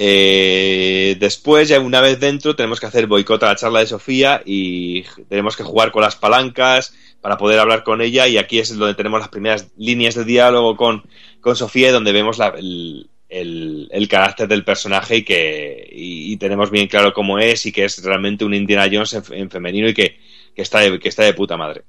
Eh, 0.00 1.16
después, 1.18 1.68
ya 1.68 1.80
una 1.80 2.00
vez 2.00 2.20
dentro, 2.20 2.54
tenemos 2.54 2.78
que 2.78 2.86
hacer 2.86 3.08
boicot 3.08 3.42
a 3.42 3.46
la 3.46 3.56
charla 3.56 3.80
de 3.80 3.88
Sofía 3.88 4.42
y 4.44 5.02
tenemos 5.28 5.56
que 5.56 5.64
jugar 5.64 5.90
con 5.90 6.02
las 6.02 6.14
palancas 6.14 6.94
para 7.20 7.36
poder 7.36 7.58
hablar 7.58 7.82
con 7.82 8.00
ella. 8.00 8.28
Y 8.28 8.38
aquí 8.38 8.60
es 8.60 8.76
donde 8.76 8.94
tenemos 8.94 9.18
las 9.18 9.28
primeras 9.28 9.72
líneas 9.76 10.14
de 10.14 10.24
diálogo 10.24 10.76
con, 10.76 11.02
con 11.40 11.56
Sofía, 11.56 11.88
y 11.88 11.92
donde 11.92 12.12
vemos 12.12 12.38
el, 12.38 14.08
carácter 14.08 14.46
del 14.46 14.64
personaje 14.64 15.16
y 15.16 15.24
que 15.24 15.88
y 15.90 16.36
tenemos 16.36 16.70
bien 16.70 16.86
claro 16.86 17.12
cómo 17.12 17.40
es 17.40 17.66
y 17.66 17.72
que 17.72 17.84
es 17.84 18.00
realmente 18.04 18.44
un 18.44 18.54
Indiana 18.54 18.88
Jones 18.90 19.14
en, 19.14 19.24
en 19.30 19.50
femenino 19.50 19.88
y 19.88 19.94
que, 19.94 20.20
que 20.54 20.62
está 20.62 20.78
de, 20.78 21.00
que 21.00 21.08
está 21.08 21.24
de 21.24 21.34
puta 21.34 21.56
madre. 21.56 21.82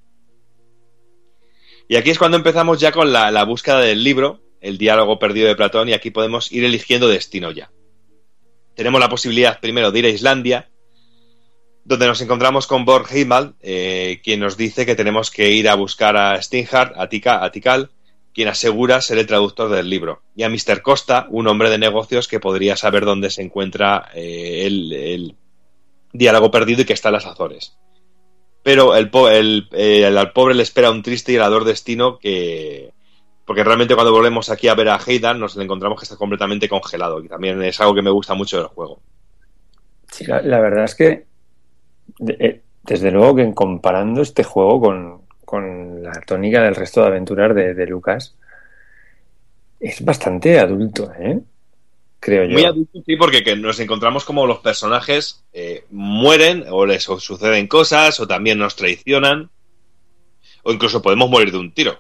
Y 1.88 1.96
aquí 1.96 2.10
es 2.10 2.18
cuando 2.18 2.38
empezamos 2.38 2.80
ya 2.80 2.92
con 2.92 3.14
la, 3.14 3.30
la 3.30 3.44
búsqueda 3.44 3.82
del 3.82 4.04
libro, 4.04 4.42
el 4.62 4.80
diálogo 4.80 5.20
perdido 5.20 5.48
de 5.48 5.56
Platón, 5.56 5.90
y 5.90 5.94
aquí 5.94 6.10
podemos 6.10 6.52
ir 6.52 6.64
eligiendo 6.64 7.08
destino 7.08 7.52
ya. 7.52 7.70
Tenemos 8.80 9.02
la 9.02 9.10
posibilidad 9.10 9.60
primero 9.60 9.92
de 9.92 10.00
ir 10.00 10.06
a 10.06 10.10
Islandia, 10.10 10.70
donde 11.84 12.08
nos 12.08 12.22
encontramos 12.22 12.66
con 12.66 12.86
Borg 12.86 13.08
Heimdall, 13.12 13.56
eh, 13.62 14.22
quien 14.24 14.40
nos 14.40 14.56
dice 14.56 14.86
que 14.86 14.96
tenemos 14.96 15.32
que 15.32 15.52
ir 15.52 15.68
a 15.68 15.76
buscar 15.76 16.16
a 16.16 16.42
Stinghart, 16.42 16.94
a, 16.96 17.10
Tika- 17.10 17.44
a 17.44 17.52
Tikal, 17.52 17.90
quien 18.34 18.48
asegura 18.48 19.02
ser 19.02 19.18
el 19.18 19.28
traductor 19.28 19.68
del 19.70 19.90
libro, 19.90 20.22
y 20.34 20.44
a 20.44 20.50
Mr. 20.50 20.82
Costa, 20.82 21.28
un 21.30 21.48
hombre 21.50 21.70
de 21.70 21.78
negocios 21.78 22.30
que 22.30 22.40
podría 22.40 22.78
saber 22.78 23.04
dónde 23.04 23.30
se 23.32 23.42
encuentra 23.42 24.08
eh, 24.14 24.64
el, 24.66 25.36
diálogo 26.14 26.50
perdido 26.50 26.84
y 26.84 26.86
que 26.86 26.94
está 26.94 27.10
en 27.10 27.14
las 27.16 27.26
Azores. 27.26 27.76
Pero 28.64 28.96
el- 28.96 29.68
eh, 29.74 30.06
al 30.06 30.32
pobre 30.32 30.56
le 30.56 30.64
espera 30.64 30.90
un 30.90 31.04
triste 31.04 31.34
y 31.34 31.36
helador 31.36 31.66
destino 31.66 32.18
que, 32.18 32.92
porque 33.50 33.64
realmente 33.64 33.96
cuando 33.96 34.12
volvemos 34.12 34.52
aquí 34.52 34.68
a 34.68 34.76
ver 34.76 34.90
a 34.90 35.00
Heidan 35.04 35.40
nos 35.40 35.58
encontramos 35.58 36.00
que 36.00 36.04
está 36.04 36.16
completamente 36.18 36.70
congelado 36.70 37.20
y 37.24 37.28
también 37.28 37.60
es 37.64 37.82
algo 37.82 37.96
que 37.96 38.04
me 38.04 38.12
gusta 38.12 38.36
mucho 38.36 38.58
del 38.58 38.68
juego. 38.68 39.02
Sí, 40.12 40.24
la, 40.26 40.44
la 40.44 40.60
verdad 40.60 40.84
es 40.84 40.94
que, 40.94 41.26
de- 42.20 42.38
eh, 42.40 42.62
desde 42.84 43.10
luego 43.10 43.36
que 43.38 43.52
comparando 43.56 44.22
este 44.22 44.44
juego 44.44 44.80
con, 44.80 45.22
con 45.46 46.04
la 46.04 46.22
tónica 46.22 46.62
del 46.62 46.76
resto 46.76 47.02
de 47.02 47.08
aventuras 47.08 47.56
de, 47.56 47.74
de 47.74 47.88
Lucas, 47.88 48.36
es 49.80 50.06
bastante 50.06 50.60
adulto, 50.60 51.12
¿eh? 51.18 51.40
Creo 52.20 52.44
yo. 52.46 52.52
Muy 52.54 52.66
adulto, 52.66 53.02
sí, 53.04 53.16
porque 53.16 53.44
que 53.44 53.56
nos 53.56 53.80
encontramos 53.80 54.26
como 54.26 54.46
los 54.46 54.60
personajes 54.60 55.44
eh, 55.54 55.86
mueren 55.90 56.66
o 56.70 56.86
les 56.86 57.02
suceden 57.02 57.66
cosas 57.66 58.20
o 58.20 58.28
también 58.28 58.60
nos 58.60 58.76
traicionan 58.76 59.50
o 60.62 60.72
incluso 60.72 61.02
podemos 61.02 61.32
morir 61.32 61.52
de 61.52 61.58
un 61.58 61.74
tiro 61.74 61.98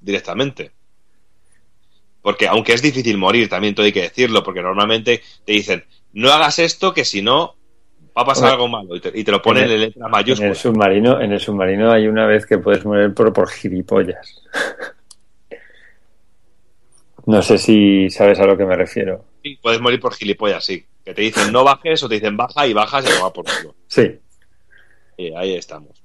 directamente. 0.00 0.70
Porque 2.26 2.48
aunque 2.48 2.72
es 2.72 2.82
difícil 2.82 3.18
morir, 3.18 3.48
también 3.48 3.72
todo 3.72 3.86
hay 3.86 3.92
que 3.92 4.02
decirlo, 4.02 4.42
porque 4.42 4.60
normalmente 4.60 5.22
te 5.44 5.52
dicen, 5.52 5.84
no 6.12 6.32
hagas 6.32 6.58
esto 6.58 6.92
que 6.92 7.04
si 7.04 7.22
no 7.22 7.54
va 8.18 8.22
a 8.22 8.24
pasar 8.24 8.50
algo 8.50 8.66
malo 8.66 8.96
y 8.96 9.00
te, 9.00 9.12
y 9.14 9.22
te 9.22 9.30
lo 9.30 9.40
ponen 9.40 9.62
en, 9.66 9.70
el, 9.70 9.82
En 9.94 10.10
mayúsculas. 10.10 10.50
el 10.50 10.56
submarino, 10.56 11.20
en 11.20 11.30
el 11.30 11.38
submarino 11.38 11.92
hay 11.92 12.08
una 12.08 12.26
vez 12.26 12.44
que 12.44 12.58
puedes 12.58 12.84
morir 12.84 13.14
por, 13.14 13.32
por 13.32 13.48
gilipollas. 13.48 14.42
No 17.26 17.42
sé 17.42 17.58
si 17.58 18.10
sabes 18.10 18.40
a 18.40 18.46
lo 18.46 18.56
que 18.56 18.64
me 18.64 18.74
refiero. 18.74 19.24
Sí, 19.44 19.58
puedes 19.62 19.80
morir 19.80 20.00
por 20.00 20.14
gilipollas, 20.14 20.64
sí. 20.64 20.84
Que 21.04 21.14
te 21.14 21.22
dicen 21.22 21.52
no 21.52 21.62
bajes 21.62 22.02
o 22.02 22.08
te 22.08 22.16
dicen 22.16 22.36
baja 22.36 22.66
y 22.66 22.72
bajas 22.72 23.04
y 23.04 23.08
no 23.08 23.22
va 23.22 23.32
por 23.32 23.44
culo. 23.44 23.74
Sí. 23.86 24.18
Y 25.16 25.32
ahí 25.32 25.54
estamos. 25.54 25.95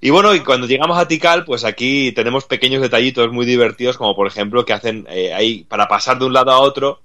Y 0.00 0.10
bueno, 0.10 0.34
y 0.34 0.40
cuando 0.40 0.66
llegamos 0.66 0.96
a 0.96 1.08
Tikal, 1.08 1.44
pues 1.44 1.64
aquí 1.64 2.12
tenemos 2.12 2.44
pequeños 2.44 2.80
detallitos 2.80 3.32
muy 3.32 3.46
divertidos, 3.46 3.96
como 3.96 4.14
por 4.14 4.28
ejemplo 4.28 4.64
que 4.64 4.72
hacen 4.72 5.06
eh, 5.10 5.34
ahí, 5.34 5.64
para 5.64 5.88
pasar 5.88 6.18
de 6.18 6.26
un 6.26 6.32
lado 6.32 6.52
a 6.52 6.60
otro, 6.60 7.00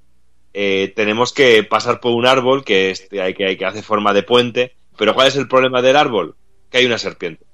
eh, 0.54 0.94
tenemos 0.96 1.34
que 1.34 1.64
pasar 1.64 2.00
por 2.00 2.12
un 2.14 2.28
árbol 2.28 2.64
que, 2.64 2.92
es, 2.92 3.10
que, 3.10 3.58
que 3.58 3.66
hace 3.66 3.82
forma 3.82 4.14
de 4.14 4.24
puente. 4.24 4.76
Pero 4.96 5.16
¿cuál 5.16 5.28
es 5.28 5.36
el 5.36 5.48
problema 5.48 5.82
del 5.82 5.96
árbol? 5.96 6.36
Que 6.70 6.78
hay 6.78 6.86
una 6.86 7.00
serpiente. 7.00 7.46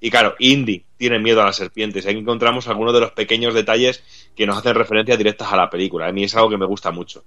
Y 0.00 0.10
claro, 0.10 0.34
Indy 0.38 0.84
tiene 0.98 1.18
miedo 1.18 1.40
a 1.40 1.46
las 1.46 1.56
serpientes. 1.56 2.04
Ahí 2.04 2.16
encontramos 2.16 2.68
algunos 2.68 2.92
de 2.92 3.00
los 3.00 3.12
pequeños 3.12 3.54
detalles 3.54 4.04
que 4.36 4.46
nos 4.46 4.58
hacen 4.58 4.74
referencias 4.74 5.16
directas 5.16 5.50
a 5.50 5.56
la 5.56 5.70
película. 5.70 6.06
A 6.06 6.12
mí 6.12 6.24
es 6.24 6.36
algo 6.36 6.50
que 6.50 6.58
me 6.58 6.66
gusta 6.66 6.90
mucho. 6.90 7.24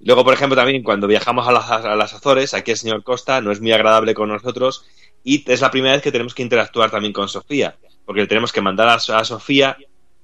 Luego, 0.00 0.24
por 0.24 0.34
ejemplo, 0.34 0.56
también 0.56 0.82
cuando 0.82 1.06
viajamos 1.06 1.46
a 1.46 1.52
las, 1.52 1.70
a 1.70 1.94
las 1.94 2.14
Azores, 2.14 2.54
aquí 2.54 2.72
el 2.72 2.76
señor 2.76 3.04
Costa 3.04 3.40
no 3.40 3.52
es 3.52 3.60
muy 3.60 3.70
agradable 3.72 4.14
con 4.14 4.30
nosotros 4.30 4.84
y 5.22 5.44
es 5.50 5.60
la 5.60 5.70
primera 5.70 5.94
vez 5.94 6.02
que 6.02 6.12
tenemos 6.12 6.34
que 6.34 6.42
interactuar 6.42 6.90
también 6.90 7.12
con 7.12 7.28
Sofía, 7.28 7.76
porque 8.04 8.22
le 8.22 8.26
tenemos 8.26 8.52
que 8.52 8.60
mandar 8.60 8.88
a, 8.88 8.98
Sofía 8.98 9.76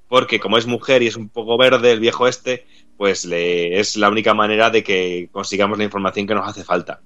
porque 0.08 0.38
como 0.38 0.56
es 0.56 0.66
mujer 0.66 1.02
y 1.02 1.08
es 1.08 1.16
un 1.16 1.28
poco 1.28 1.58
verde 1.58 1.92
el 1.92 2.00
viejo 2.00 2.28
este, 2.28 2.66
pues 2.96 3.24
le, 3.24 3.78
es 3.78 3.96
la 3.96 4.08
única 4.08 4.34
manera 4.34 4.70
de 4.70 4.82
que 4.82 5.28
consigamos 5.32 5.78
la 5.78 5.84
información 5.84 6.26
que 6.26 6.34
nos 6.34 6.48
hace 6.48 6.64
falta. 6.64 7.00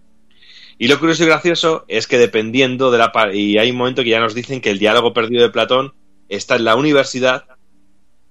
Y 0.78 0.88
lo 0.88 0.98
curioso 0.98 1.24
y 1.24 1.26
gracioso 1.26 1.84
es 1.88 2.06
que 2.06 2.18
dependiendo 2.18 2.90
de 2.90 2.98
la... 2.98 3.12
Y 3.32 3.58
hay 3.58 3.70
un 3.70 3.76
momento 3.76 4.02
que 4.02 4.10
ya 4.10 4.20
nos 4.20 4.34
dicen 4.34 4.60
que 4.60 4.70
el 4.70 4.78
diálogo 4.78 5.12
perdido 5.12 5.42
de 5.42 5.50
Platón 5.50 5.92
está 6.28 6.56
en 6.56 6.64
la 6.64 6.76
universidad, 6.76 7.44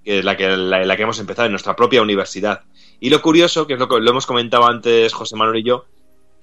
que 0.03 0.19
es 0.19 0.25
la 0.25 0.35
que, 0.35 0.47
la 0.49 0.95
que 0.95 1.03
hemos 1.03 1.19
empezado, 1.19 1.45
en 1.45 1.51
nuestra 1.51 1.75
propia 1.75 2.01
universidad. 2.01 2.61
Y 2.99 3.11
lo 3.11 3.21
curioso, 3.21 3.67
que 3.67 3.73
es 3.73 3.79
lo 3.79 3.87
que 3.87 3.99
lo 3.99 4.09
hemos 4.09 4.25
comentado 4.25 4.67
antes 4.67 5.13
José 5.13 5.35
Manuel 5.35 5.59
y 5.59 5.63
yo, 5.63 5.85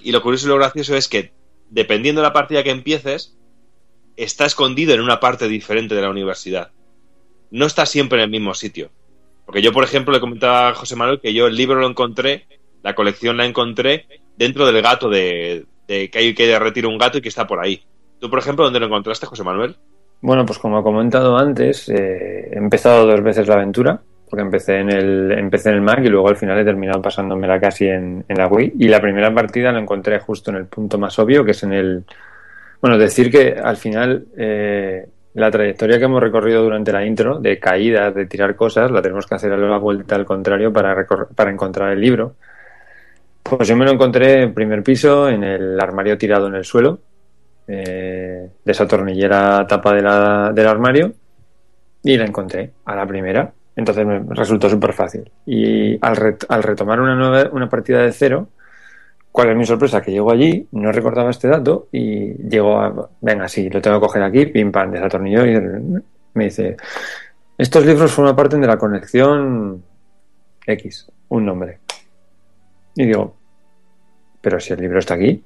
y 0.00 0.12
lo 0.12 0.22
curioso 0.22 0.46
y 0.46 0.50
lo 0.50 0.56
gracioso 0.56 0.94
es 0.94 1.08
que 1.08 1.32
dependiendo 1.70 2.20
de 2.20 2.26
la 2.26 2.32
partida 2.32 2.62
que 2.62 2.70
empieces, 2.70 3.36
está 4.16 4.46
escondido 4.46 4.94
en 4.94 5.00
una 5.00 5.20
parte 5.20 5.48
diferente 5.48 5.94
de 5.94 6.02
la 6.02 6.10
universidad. 6.10 6.70
No 7.50 7.66
está 7.66 7.86
siempre 7.86 8.18
en 8.18 8.24
el 8.24 8.30
mismo 8.30 8.54
sitio. 8.54 8.90
Porque 9.44 9.62
yo, 9.62 9.72
por 9.72 9.84
ejemplo, 9.84 10.12
le 10.12 10.20
comentaba 10.20 10.68
a 10.68 10.74
José 10.74 10.96
Manuel 10.96 11.20
que 11.20 11.32
yo 11.32 11.46
el 11.46 11.56
libro 11.56 11.80
lo 11.80 11.88
encontré, 11.88 12.46
la 12.82 12.94
colección 12.94 13.36
la 13.36 13.46
encontré 13.46 14.06
dentro 14.36 14.66
del 14.66 14.82
gato 14.82 15.08
de, 15.08 15.66
que 15.86 16.10
hay 16.14 16.34
que 16.34 16.58
retirar 16.58 16.90
un 16.90 16.98
gato 16.98 17.18
y 17.18 17.20
que 17.20 17.28
está 17.28 17.46
por 17.46 17.60
ahí. 17.60 17.82
¿Tú, 18.18 18.28
por 18.28 18.38
ejemplo, 18.38 18.64
dónde 18.64 18.80
lo 18.80 18.86
encontraste, 18.86 19.26
José 19.26 19.44
Manuel? 19.44 19.76
Bueno, 20.20 20.44
pues 20.44 20.58
como 20.58 20.80
he 20.80 20.82
comentado 20.82 21.36
antes, 21.36 21.88
eh, 21.88 22.48
he 22.52 22.58
empezado 22.58 23.06
dos 23.06 23.22
veces 23.22 23.46
la 23.46 23.54
aventura, 23.54 24.02
porque 24.36 24.44
empecé 24.44 24.80
en 24.80 24.90
el, 24.90 25.32
empecé 25.32 25.70
en 25.70 25.76
el 25.76 25.80
Mac 25.80 26.00
y 26.04 26.08
luego 26.08 26.28
al 26.28 26.36
final 26.36 26.58
he 26.58 26.64
terminado 26.64 27.00
pasándomela 27.00 27.58
casi 27.58 27.88
en, 27.88 28.22
en 28.28 28.36
la 28.36 28.48
Wii. 28.48 28.74
Y 28.78 28.88
la 28.88 29.00
primera 29.00 29.32
partida 29.32 29.72
la 29.72 29.80
encontré 29.80 30.18
justo 30.18 30.50
en 30.50 30.58
el 30.58 30.66
punto 30.66 30.98
más 30.98 31.18
obvio, 31.18 31.42
que 31.42 31.52
es 31.52 31.62
en 31.62 31.72
el... 31.72 32.04
Bueno, 32.82 32.98
decir 32.98 33.30
que 33.30 33.56
al 33.58 33.78
final 33.78 34.26
eh, 34.36 35.06
la 35.32 35.50
trayectoria 35.50 35.98
que 35.98 36.04
hemos 36.04 36.22
recorrido 36.22 36.62
durante 36.62 36.92
la 36.92 37.06
intro, 37.06 37.38
de 37.38 37.58
caídas, 37.58 38.14
de 38.14 38.26
tirar 38.26 38.56
cosas, 38.56 38.90
la 38.90 39.00
tenemos 39.00 39.26
que 39.26 39.36
hacer 39.36 39.50
a 39.52 39.56
la 39.56 39.78
vuelta 39.78 40.16
al 40.16 40.26
contrario 40.26 40.70
para, 40.70 41.06
para 41.34 41.50
encontrar 41.50 41.92
el 41.92 42.00
libro. 42.02 42.34
Pues 43.42 43.66
yo 43.66 43.74
me 43.74 43.86
lo 43.86 43.92
encontré 43.92 44.42
en 44.42 44.52
primer 44.52 44.82
piso, 44.82 45.30
en 45.30 45.44
el 45.44 45.80
armario 45.80 46.18
tirado 46.18 46.48
en 46.48 46.56
el 46.56 46.64
suelo, 46.66 46.98
eh, 47.68 48.50
de 48.62 48.72
esa 48.72 48.86
tornillera 48.86 49.66
tapa 49.66 49.94
de 49.94 50.52
del 50.52 50.66
armario, 50.66 51.14
y 52.02 52.18
la 52.18 52.26
encontré 52.26 52.72
a 52.84 52.94
la 52.94 53.06
primera. 53.06 53.50
Entonces 53.76 54.06
me 54.06 54.20
resultó 54.30 54.70
súper 54.70 54.94
fácil. 54.94 55.30
Y 55.44 55.98
al, 56.04 56.16
ret 56.16 56.44
al 56.48 56.62
retomar 56.62 57.00
una, 57.00 57.14
nueva, 57.14 57.50
una 57.52 57.68
partida 57.68 58.02
de 58.02 58.12
cero, 58.12 58.48
¿cuál 59.30 59.50
es 59.50 59.56
mi 59.56 59.66
sorpresa? 59.66 60.00
Que 60.00 60.12
llego 60.12 60.32
allí, 60.32 60.66
no 60.72 60.90
recordaba 60.90 61.30
este 61.30 61.46
dato, 61.48 61.88
y 61.92 62.34
llego 62.48 62.80
a, 62.80 63.10
venga, 63.20 63.46
sí, 63.48 63.68
lo 63.68 63.82
tengo 63.82 63.98
que 63.98 64.06
coger 64.06 64.22
aquí, 64.22 64.46
pim 64.46 64.72
pam, 64.72 64.90
desatornilló, 64.90 65.46
y 65.46 66.02
me 66.34 66.44
dice, 66.44 66.76
estos 67.58 67.84
libros 67.84 68.10
forman 68.12 68.34
parte 68.34 68.56
de 68.56 68.66
la 68.66 68.78
conexión 68.78 69.82
X, 70.66 71.12
un 71.28 71.44
nombre. 71.44 71.78
Y 72.94 73.04
digo, 73.04 73.36
pero 74.40 74.58
si 74.58 74.72
el 74.72 74.80
libro 74.80 74.98
está 74.98 75.14
aquí. 75.14 75.42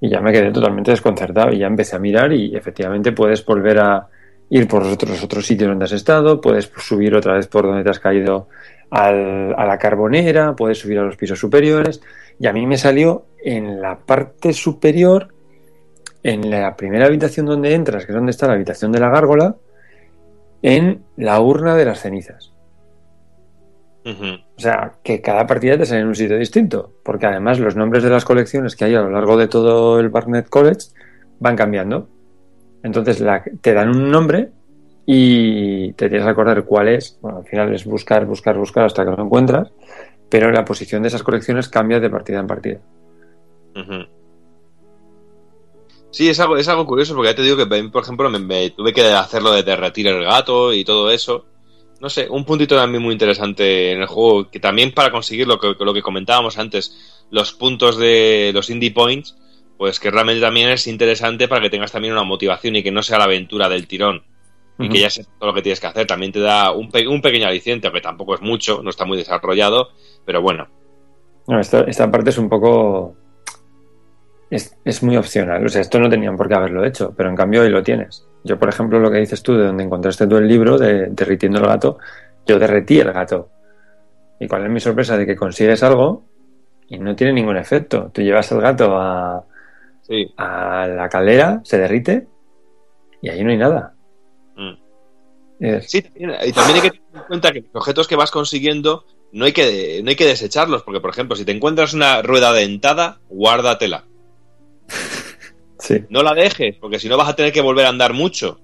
Y 0.00 0.08
ya 0.08 0.20
me 0.20 0.32
quedé 0.32 0.50
totalmente 0.50 0.90
desconcertado 0.90 1.52
y 1.52 1.58
ya 1.58 1.66
empecé 1.66 1.96
a 1.96 1.98
mirar 1.98 2.32
y 2.32 2.56
efectivamente 2.56 3.12
puedes 3.12 3.44
volver 3.44 3.78
a 3.78 4.08
ir 4.50 4.68
por 4.68 4.82
los 4.82 4.92
otros, 4.92 5.22
otros 5.22 5.46
sitios 5.46 5.68
donde 5.68 5.84
has 5.84 5.92
estado, 5.92 6.40
puedes 6.40 6.70
subir 6.76 7.14
otra 7.14 7.34
vez 7.34 7.46
por 7.46 7.64
donde 7.64 7.84
te 7.84 7.90
has 7.90 8.00
caído 8.00 8.48
al, 8.90 9.54
a 9.56 9.64
la 9.64 9.78
carbonera, 9.78 10.54
puedes 10.54 10.78
subir 10.78 10.98
a 10.98 11.02
los 11.02 11.16
pisos 11.16 11.38
superiores 11.38 12.02
y 12.38 12.46
a 12.46 12.52
mí 12.52 12.66
me 12.66 12.76
salió 12.76 13.26
en 13.42 13.80
la 13.80 13.98
parte 13.98 14.52
superior, 14.52 15.28
en 16.22 16.50
la 16.50 16.76
primera 16.76 17.06
habitación 17.06 17.46
donde 17.46 17.74
entras, 17.74 18.04
que 18.04 18.12
es 18.12 18.16
donde 18.16 18.32
está 18.32 18.48
la 18.48 18.54
habitación 18.54 18.92
de 18.92 19.00
la 19.00 19.08
gárgola, 19.08 19.56
en 20.62 21.04
la 21.16 21.40
urna 21.40 21.76
de 21.76 21.84
las 21.84 22.00
cenizas. 22.00 22.52
Uh 24.04 24.10
-huh. 24.10 24.44
O 24.56 24.60
sea, 24.60 24.94
que 25.02 25.20
cada 25.20 25.46
partida 25.46 25.78
te 25.78 25.86
sale 25.86 26.00
en 26.00 26.08
un 26.08 26.14
sitio 26.14 26.38
distinto, 26.38 26.92
porque 27.04 27.26
además 27.26 27.58
los 27.60 27.76
nombres 27.76 28.02
de 28.02 28.10
las 28.10 28.24
colecciones 28.24 28.74
que 28.74 28.86
hay 28.86 28.94
a 28.94 29.02
lo 29.02 29.10
largo 29.10 29.36
de 29.36 29.46
todo 29.46 30.00
el 30.00 30.08
Barnett 30.08 30.48
College 30.48 30.88
van 31.38 31.56
cambiando. 31.56 32.08
Entonces 32.82 33.22
te 33.60 33.74
dan 33.74 33.88
un 33.90 34.10
nombre 34.10 34.50
y 35.06 35.92
te 35.92 36.08
tienes 36.08 36.24
que 36.24 36.30
acordar 36.30 36.64
cuál 36.64 36.88
es. 36.88 37.18
Bueno, 37.20 37.38
al 37.38 37.44
final 37.44 37.74
es 37.74 37.84
buscar, 37.84 38.26
buscar, 38.26 38.56
buscar 38.56 38.84
hasta 38.84 39.04
que 39.04 39.10
lo 39.10 39.22
encuentras, 39.22 39.70
pero 40.28 40.50
la 40.50 40.64
posición 40.64 41.02
de 41.02 41.08
esas 41.08 41.22
colecciones 41.22 41.68
cambia 41.68 42.00
de 42.00 42.10
partida 42.10 42.40
en 42.40 42.46
partida. 42.46 42.80
Sí, 46.10 46.28
es 46.28 46.40
algo, 46.40 46.56
es 46.56 46.68
algo 46.68 46.86
curioso 46.86 47.14
porque 47.14 47.30
ya 47.30 47.36
te 47.36 47.42
digo 47.42 47.56
que, 47.56 47.66
por 47.66 48.02
ejemplo, 48.02 48.30
me 48.30 48.70
tuve 48.70 48.92
que 48.92 49.02
hacerlo 49.02 49.52
de 49.52 49.62
derretir 49.62 50.08
el 50.08 50.24
gato 50.24 50.72
y 50.72 50.84
todo 50.84 51.10
eso 51.10 51.46
no 52.00 52.08
sé, 52.08 52.28
un 52.30 52.44
puntito 52.44 52.76
también 52.76 53.02
muy 53.02 53.12
interesante 53.12 53.92
en 53.92 54.00
el 54.00 54.06
juego, 54.06 54.50
que 54.50 54.58
también 54.58 54.92
para 54.92 55.12
conseguir 55.12 55.46
lo 55.46 55.58
que, 55.58 55.74
lo 55.78 55.92
que 55.92 56.02
comentábamos 56.02 56.58
antes, 56.58 57.24
los 57.30 57.52
puntos 57.52 57.98
de 57.98 58.52
los 58.54 58.70
indie 58.70 58.90
points, 58.90 59.36
pues 59.80 59.98
que 59.98 60.10
realmente 60.10 60.42
también 60.42 60.68
es 60.68 60.86
interesante 60.86 61.48
para 61.48 61.62
que 61.62 61.70
tengas 61.70 61.90
también 61.90 62.12
una 62.12 62.22
motivación 62.22 62.76
y 62.76 62.82
que 62.82 62.90
no 62.90 63.02
sea 63.02 63.16
la 63.16 63.24
aventura 63.24 63.66
del 63.66 63.86
tirón. 63.86 64.16
Uh 64.16 64.82
-huh. 64.82 64.84
Y 64.84 64.88
que 64.90 65.00
ya 65.00 65.08
sepas 65.08 65.32
todo 65.38 65.48
lo 65.48 65.54
que 65.54 65.62
tienes 65.62 65.80
que 65.80 65.86
hacer. 65.86 66.06
También 66.06 66.32
te 66.32 66.40
da 66.40 66.72
un, 66.72 66.90
pe 66.90 67.08
un 67.08 67.22
pequeño 67.22 67.46
aliciente, 67.46 67.86
aunque 67.86 68.02
tampoco 68.02 68.34
es 68.34 68.42
mucho, 68.42 68.82
no 68.82 68.90
está 68.90 69.06
muy 69.06 69.16
desarrollado, 69.16 69.88
pero 70.26 70.42
bueno. 70.42 70.68
No, 71.48 71.58
esto, 71.58 71.86
esta 71.86 72.10
parte 72.10 72.28
es 72.28 72.36
un 72.36 72.50
poco. 72.50 73.16
Es, 74.50 74.76
es 74.84 75.02
muy 75.02 75.16
opcional. 75.16 75.64
O 75.64 75.68
sea, 75.70 75.80
esto 75.80 75.98
no 75.98 76.10
tenían 76.10 76.36
por 76.36 76.46
qué 76.46 76.56
haberlo 76.56 76.84
hecho, 76.84 77.14
pero 77.16 77.30
en 77.30 77.36
cambio 77.36 77.62
hoy 77.62 77.70
lo 77.70 77.82
tienes. 77.82 78.28
Yo, 78.44 78.58
por 78.58 78.68
ejemplo, 78.68 79.00
lo 79.00 79.10
que 79.10 79.20
dices 79.20 79.42
tú 79.42 79.54
de 79.54 79.64
donde 79.64 79.84
encontraste 79.84 80.26
tú 80.26 80.36
el 80.36 80.46
libro 80.46 80.76
de 80.76 81.06
derritiendo 81.06 81.58
el 81.58 81.64
gato, 81.64 81.96
yo 82.44 82.58
derretí 82.58 83.00
el 83.00 83.14
gato. 83.14 83.48
¿Y 84.40 84.46
cuál 84.46 84.66
es 84.66 84.70
mi 84.70 84.80
sorpresa? 84.80 85.16
De 85.16 85.24
que 85.24 85.36
consigues 85.36 85.82
algo 85.82 86.26
y 86.86 86.98
no 86.98 87.16
tiene 87.16 87.32
ningún 87.32 87.56
efecto. 87.56 88.10
Tú 88.12 88.20
llevas 88.20 88.52
el 88.52 88.60
gato 88.60 88.94
a, 88.94 89.46
sí. 90.10 90.34
a 90.36 90.86
la 90.88 91.08
caldera, 91.08 91.60
se 91.64 91.78
derrite 91.78 92.26
y 93.22 93.28
ahí 93.28 93.44
no 93.44 93.50
hay 93.50 93.56
nada. 93.56 93.94
Mm. 94.56 94.74
Es... 95.60 95.90
Sí, 95.90 95.98
y 96.16 96.52
también 96.52 96.76
hay 96.76 96.82
que 96.82 96.90
tener 96.90 97.02
en 97.14 97.22
cuenta 97.28 97.52
que 97.52 97.60
los 97.60 97.70
objetos 97.74 98.08
que 98.08 98.16
vas 98.16 98.30
consiguiendo 98.30 99.04
no 99.32 99.44
hay 99.44 99.52
que, 99.52 100.00
no 100.02 100.10
hay 100.10 100.16
que 100.16 100.26
desecharlos, 100.26 100.82
porque, 100.82 101.00
por 101.00 101.10
ejemplo, 101.10 101.36
si 101.36 101.44
te 101.44 101.52
encuentras 101.52 101.94
una 101.94 102.22
rueda 102.22 102.52
dentada, 102.52 103.20
guárdatela. 103.28 104.04
Sí. 105.82 106.04
No 106.10 106.22
la 106.22 106.34
dejes, 106.34 106.76
porque 106.76 106.98
si 106.98 107.08
no 107.08 107.16
vas 107.16 107.30
a 107.30 107.34
tener 107.34 107.54
que 107.54 107.62
volver 107.62 107.86
a 107.86 107.88
andar 107.88 108.12
mucho. 108.12 108.60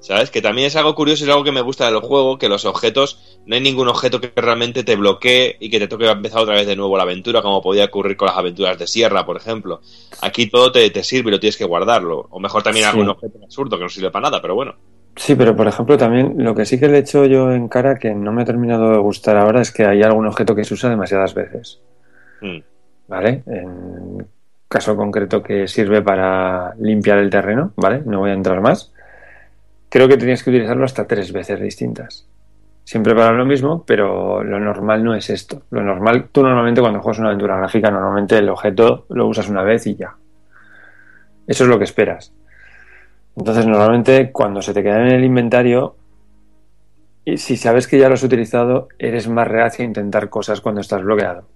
¿Sabes? 0.00 0.30
Que 0.30 0.42
también 0.42 0.66
es 0.66 0.76
algo 0.76 0.94
curioso 0.94 1.24
y 1.24 1.26
es 1.26 1.32
algo 1.32 1.44
que 1.44 1.52
me 1.52 1.62
gusta 1.62 1.90
del 1.90 2.00
juego, 2.00 2.38
que 2.38 2.48
los 2.48 2.64
objetos, 2.64 3.40
no 3.46 3.54
hay 3.54 3.60
ningún 3.60 3.88
objeto 3.88 4.20
que 4.20 4.30
realmente 4.36 4.84
te 4.84 4.94
bloquee 4.94 5.56
y 5.58 5.70
que 5.70 5.78
te 5.78 5.88
toque 5.88 6.06
empezar 6.06 6.42
otra 6.42 6.54
vez 6.54 6.66
de 6.66 6.76
nuevo 6.76 6.96
la 6.96 7.02
aventura, 7.02 7.42
como 7.42 7.62
podía 7.62 7.86
ocurrir 7.86 8.16
con 8.16 8.26
las 8.26 8.36
aventuras 8.36 8.78
de 8.78 8.86
Sierra, 8.86 9.26
por 9.26 9.36
ejemplo. 9.36 9.80
Aquí 10.22 10.46
todo 10.48 10.70
te, 10.70 10.88
te 10.90 11.02
sirve 11.02 11.30
y 11.30 11.32
lo 11.32 11.40
tienes 11.40 11.56
que 11.56 11.64
guardarlo. 11.64 12.26
O 12.30 12.38
mejor 12.38 12.62
también 12.62 12.84
sí. 12.84 12.90
algún 12.90 13.08
objeto 13.08 13.38
absurdo 13.42 13.78
que 13.78 13.84
no 13.84 13.88
sirve 13.88 14.10
para 14.10 14.28
nada, 14.28 14.40
pero 14.40 14.54
bueno. 14.54 14.74
Sí, 15.16 15.34
pero 15.34 15.56
por 15.56 15.66
ejemplo 15.66 15.96
también 15.96 16.34
lo 16.36 16.54
que 16.54 16.66
sí 16.66 16.78
que 16.78 16.88
le 16.88 16.98
he 16.98 17.00
hecho 17.00 17.24
yo 17.24 17.50
en 17.50 17.68
cara 17.68 17.98
que 17.98 18.14
no 18.14 18.32
me 18.32 18.42
ha 18.42 18.44
terminado 18.44 18.90
de 18.90 18.98
gustar 18.98 19.38
ahora 19.38 19.62
es 19.62 19.72
que 19.72 19.86
hay 19.86 20.02
algún 20.02 20.26
objeto 20.26 20.54
que 20.54 20.64
se 20.64 20.74
usa 20.74 20.90
demasiadas 20.90 21.34
veces. 21.34 21.80
Mm. 22.42 22.58
¿Vale? 23.08 23.42
En 23.46 24.26
caso 24.68 24.94
concreto 24.94 25.42
que 25.42 25.68
sirve 25.68 26.02
para 26.02 26.74
limpiar 26.76 27.18
el 27.18 27.30
terreno, 27.30 27.72
¿vale? 27.76 28.02
No 28.04 28.20
voy 28.20 28.30
a 28.30 28.34
entrar 28.34 28.60
más. 28.60 28.92
Creo 29.96 30.08
que 30.08 30.18
tenías 30.18 30.42
que 30.42 30.50
utilizarlo 30.50 30.84
hasta 30.84 31.06
tres 31.06 31.32
veces 31.32 31.58
distintas. 31.58 32.28
Siempre 32.84 33.14
para 33.14 33.32
lo 33.32 33.46
mismo, 33.46 33.82
pero 33.86 34.44
lo 34.44 34.60
normal 34.60 35.02
no 35.02 35.14
es 35.14 35.30
esto. 35.30 35.62
Lo 35.70 35.82
normal, 35.82 36.28
tú 36.30 36.42
normalmente 36.42 36.82
cuando 36.82 37.00
juegas 37.00 37.18
una 37.18 37.28
aventura 37.28 37.56
gráfica, 37.56 37.90
normalmente 37.90 38.36
el 38.36 38.50
objeto 38.50 39.06
lo 39.08 39.26
usas 39.26 39.48
una 39.48 39.62
vez 39.62 39.86
y 39.86 39.96
ya. 39.96 40.14
Eso 41.46 41.64
es 41.64 41.70
lo 41.70 41.78
que 41.78 41.84
esperas. 41.84 42.30
Entonces, 43.38 43.66
normalmente 43.66 44.32
cuando 44.32 44.60
se 44.60 44.74
te 44.74 44.82
queda 44.82 45.00
en 45.00 45.14
el 45.14 45.24
inventario, 45.24 45.96
y 47.24 47.38
si 47.38 47.56
sabes 47.56 47.88
que 47.88 47.98
ya 47.98 48.08
lo 48.08 48.16
has 48.16 48.22
utilizado, 48.22 48.88
eres 48.98 49.30
más 49.30 49.48
reacio 49.48 49.82
a 49.82 49.88
intentar 49.88 50.28
cosas 50.28 50.60
cuando 50.60 50.82
estás 50.82 51.02
bloqueado. 51.02 51.48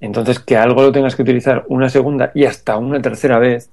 Entonces, 0.00 0.38
que 0.38 0.56
algo 0.56 0.82
lo 0.82 0.92
tengas 0.92 1.16
que 1.16 1.22
utilizar 1.22 1.64
una 1.66 1.88
segunda 1.88 2.30
y 2.32 2.44
hasta 2.44 2.76
una 2.76 3.02
tercera 3.02 3.40
vez, 3.40 3.72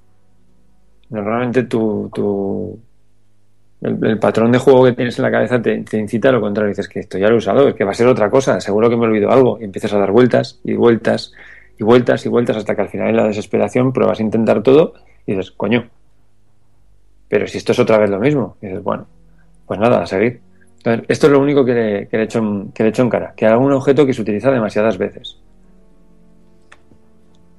normalmente 1.11 1.63
tu, 1.63 2.09
tu- 2.13 2.79
el, 3.81 4.19
patrón 4.19 4.51
de 4.51 4.59
juego 4.59 4.85
que 4.85 4.93
tienes 4.93 5.17
en 5.17 5.23
la 5.23 5.31
cabeza 5.31 5.61
te, 5.61 5.83
incita 5.97 6.29
a 6.29 6.31
lo 6.31 6.41
contrario. 6.41 6.69
Dices 6.69 6.87
que 6.87 6.99
esto 6.99 7.17
ya 7.17 7.27
lo 7.27 7.35
he 7.35 7.37
usado, 7.37 7.67
es 7.67 7.75
que 7.75 7.83
va 7.83 7.91
a 7.91 7.95
ser 7.95 8.07
otra 8.07 8.29
cosa, 8.29 8.59
seguro 8.59 8.89
que 8.89 8.95
me 8.95 9.05
olvido 9.05 9.31
algo. 9.31 9.57
Y 9.59 9.65
empiezas 9.65 9.93
a 9.93 9.99
dar 9.99 10.11
vueltas 10.11 10.59
y 10.63 10.73
vueltas 10.73 11.33
y 11.77 11.83
vueltas 11.83 12.25
y 12.25 12.29
vueltas 12.29 12.57
hasta 12.57 12.75
que 12.75 12.81
al 12.81 12.89
final 12.89 13.09
en 13.09 13.17
la 13.17 13.27
desesperación 13.27 13.91
pruebas 13.91 14.19
a 14.19 14.23
intentar 14.23 14.61
todo 14.61 14.93
y 15.25 15.33
dices, 15.33 15.51
coño, 15.51 15.89
pero 17.27 17.47
si 17.47 17.57
esto 17.57 17.71
es 17.71 17.79
otra 17.79 17.97
vez 17.97 18.09
lo 18.09 18.19
mismo. 18.19 18.57
Y 18.61 18.67
dices, 18.67 18.83
bueno, 18.83 19.07
pues 19.65 19.79
nada, 19.79 20.03
a 20.03 20.05
seguir. 20.05 20.41
Entonces, 20.77 21.05
esto 21.09 21.27
es 21.27 21.33
lo 21.33 21.39
único 21.39 21.63
que 21.63 21.73
le, 21.73 22.07
que 22.07 22.17
le 22.17 22.23
he 22.23 22.25
hecho 22.25 22.39
en, 22.39 22.71
que 22.71 22.83
le 22.83 22.91
en 22.95 23.09
cara, 23.09 23.33
que 23.35 23.45
haga 23.45 23.57
un 23.57 23.71
objeto 23.71 24.05
que 24.05 24.13
se 24.13 24.21
utiliza 24.21 24.51
demasiadas 24.51 24.97
veces. 24.97 25.37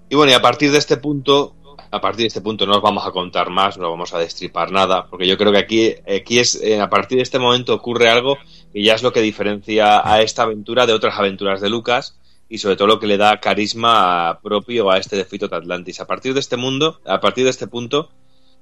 Y 0.09 0.15
bueno, 0.15 0.33
y 0.33 0.35
a 0.35 0.43
partir 0.43 0.71
de 0.71 0.79
este 0.79 0.99
punto, 0.99 1.55
a 1.93 2.01
partir 2.01 2.23
de 2.23 2.29
este 2.29 2.41
punto 2.41 2.65
no 2.65 2.77
os 2.77 2.83
vamos 2.83 3.07
a 3.07 3.11
contar 3.11 3.51
más, 3.51 3.77
no 3.77 3.91
vamos 3.91 4.15
a 4.15 4.19
destripar 4.19 4.73
nada, 4.73 5.07
porque 5.09 5.27
yo 5.27 5.37
creo 5.37 5.53
que 5.53 5.59
aquí, 5.59 5.95
aquí 6.09 6.39
es, 6.39 6.55
eh, 6.63 6.81
a 6.81 6.89
partir 6.89 7.17
de 7.17 7.23
este 7.23 7.39
momento 7.39 7.75
ocurre 7.75 8.09
algo 8.09 8.39
que 8.73 8.83
ya 8.83 8.95
es 8.95 9.03
lo 9.03 9.13
que 9.13 9.21
diferencia 9.21 10.01
a 10.03 10.23
esta 10.23 10.45
aventura 10.45 10.87
de 10.87 10.95
otras 10.95 11.19
aventuras 11.19 11.61
de 11.61 11.69
Lucas 11.69 12.19
y 12.49 12.59
sobre 12.59 12.77
todo 12.77 12.89
lo 12.89 12.99
que 12.99 13.07
le 13.07 13.19
da 13.19 13.41
carisma 13.41 14.41
propio 14.43 14.91
a 14.91 14.97
este 14.97 15.17
de 15.17 15.27
Fleet 15.27 15.43
of 15.43 15.53
Atlantis. 15.53 16.01
A 16.01 16.07
partir 16.07 16.33
de 16.33 16.41
este 16.41 16.57
mundo, 16.57 16.99
a 17.05 17.21
partir 17.21 17.45
de 17.45 17.51
este 17.51 17.67
punto, 17.67 18.09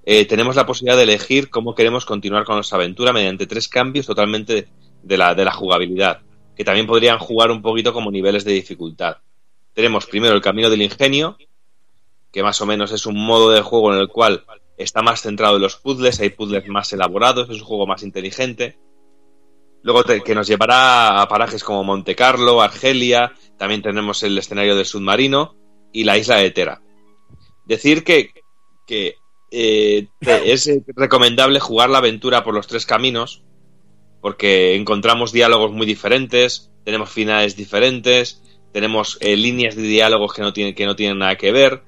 eh, 0.04 0.24
tenemos 0.24 0.56
la 0.56 0.66
posibilidad 0.66 0.96
de 0.96 1.04
elegir 1.04 1.50
cómo 1.50 1.76
queremos 1.76 2.04
continuar 2.04 2.44
con 2.44 2.56
nuestra 2.56 2.78
aventura 2.78 3.12
mediante 3.12 3.46
tres 3.46 3.68
cambios 3.68 4.06
totalmente 4.06 4.66
de 5.04 5.16
la, 5.16 5.36
de 5.36 5.44
la 5.44 5.52
jugabilidad, 5.52 6.20
que 6.56 6.64
también 6.64 6.88
podrían 6.88 7.20
jugar 7.20 7.52
un 7.52 7.62
poquito 7.62 7.92
como 7.92 8.10
niveles 8.10 8.44
de 8.44 8.54
dificultad. 8.54 9.18
Tenemos 9.72 10.06
primero 10.06 10.34
el 10.34 10.40
camino 10.40 10.68
del 10.68 10.82
ingenio, 10.82 11.36
que 12.32 12.42
más 12.42 12.60
o 12.60 12.66
menos 12.66 12.92
es 12.92 13.06
un 13.06 13.16
modo 13.24 13.50
de 13.50 13.62
juego 13.62 13.92
en 13.92 14.00
el 14.00 14.08
cual 14.08 14.44
está 14.76 15.02
más 15.02 15.22
centrado 15.22 15.56
en 15.56 15.62
los 15.62 15.76
puzzles, 15.76 16.20
hay 16.20 16.30
puzzles 16.30 16.66
más 16.68 16.92
elaborados, 16.92 17.48
es 17.50 17.60
un 17.60 17.66
juego 17.66 17.86
más 17.86 18.02
inteligente. 18.02 18.78
Luego 19.82 20.04
te- 20.04 20.22
que 20.22 20.34
nos 20.34 20.46
llevará 20.46 21.20
a 21.22 21.28
parajes 21.28 21.64
como 21.64 21.84
Monte 21.84 22.14
Carlo, 22.14 22.60
Argelia, 22.60 23.32
también 23.58 23.82
tenemos 23.82 24.22
el 24.22 24.36
escenario 24.36 24.76
del 24.76 24.84
submarino 24.86 25.56
y 25.92 26.04
la 26.04 26.18
isla 26.18 26.36
de 26.36 26.50
Tera. 26.50 26.82
Decir 27.64 28.04
que, 28.04 28.30
que 28.86 29.16
eh, 29.50 30.08
te- 30.20 30.52
es 30.52 30.70
recomendable 30.96 31.60
jugar 31.60 31.90
la 31.90 31.98
aventura 31.98 32.44
por 32.44 32.54
los 32.54 32.66
tres 32.66 32.86
caminos, 32.86 33.42
porque 34.20 34.76
encontramos 34.76 35.32
diálogos 35.32 35.72
muy 35.72 35.86
diferentes, 35.86 36.70
tenemos 36.84 37.10
finales 37.10 37.56
diferentes, 37.56 38.42
tenemos 38.72 39.18
eh, 39.20 39.36
líneas 39.36 39.76
de 39.76 39.82
diálogos 39.82 40.34
que 40.34 40.42
no 40.42 40.52
tienen, 40.52 40.74
que 40.74 40.86
no 40.86 40.94
tienen 40.96 41.18
nada 41.18 41.36
que 41.36 41.52
ver, 41.52 41.82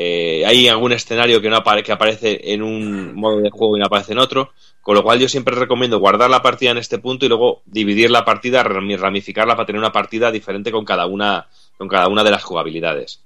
eh, 0.00 0.44
hay 0.46 0.68
algún 0.68 0.92
escenario 0.92 1.40
que 1.40 1.50
no 1.50 1.60
que 1.82 1.90
aparece 1.90 2.52
en 2.54 2.62
un 2.62 3.16
modo 3.16 3.40
de 3.40 3.50
juego 3.50 3.76
y 3.76 3.80
no 3.80 3.86
aparece 3.86 4.12
en 4.12 4.20
otro, 4.20 4.52
con 4.80 4.94
lo 4.94 5.02
cual 5.02 5.18
yo 5.18 5.28
siempre 5.28 5.56
recomiendo 5.56 5.98
guardar 5.98 6.30
la 6.30 6.40
partida 6.40 6.70
en 6.70 6.78
este 6.78 7.00
punto 7.00 7.26
y 7.26 7.28
luego 7.28 7.62
dividir 7.66 8.08
la 8.08 8.24
partida, 8.24 8.62
rami- 8.62 8.96
ramificarla 8.96 9.56
para 9.56 9.66
tener 9.66 9.80
una 9.80 9.90
partida 9.90 10.30
diferente 10.30 10.70
con 10.70 10.84
cada 10.84 11.06
una, 11.06 11.48
con 11.76 11.88
cada 11.88 12.06
una 12.06 12.22
de 12.22 12.30
las 12.30 12.44
jugabilidades. 12.44 13.24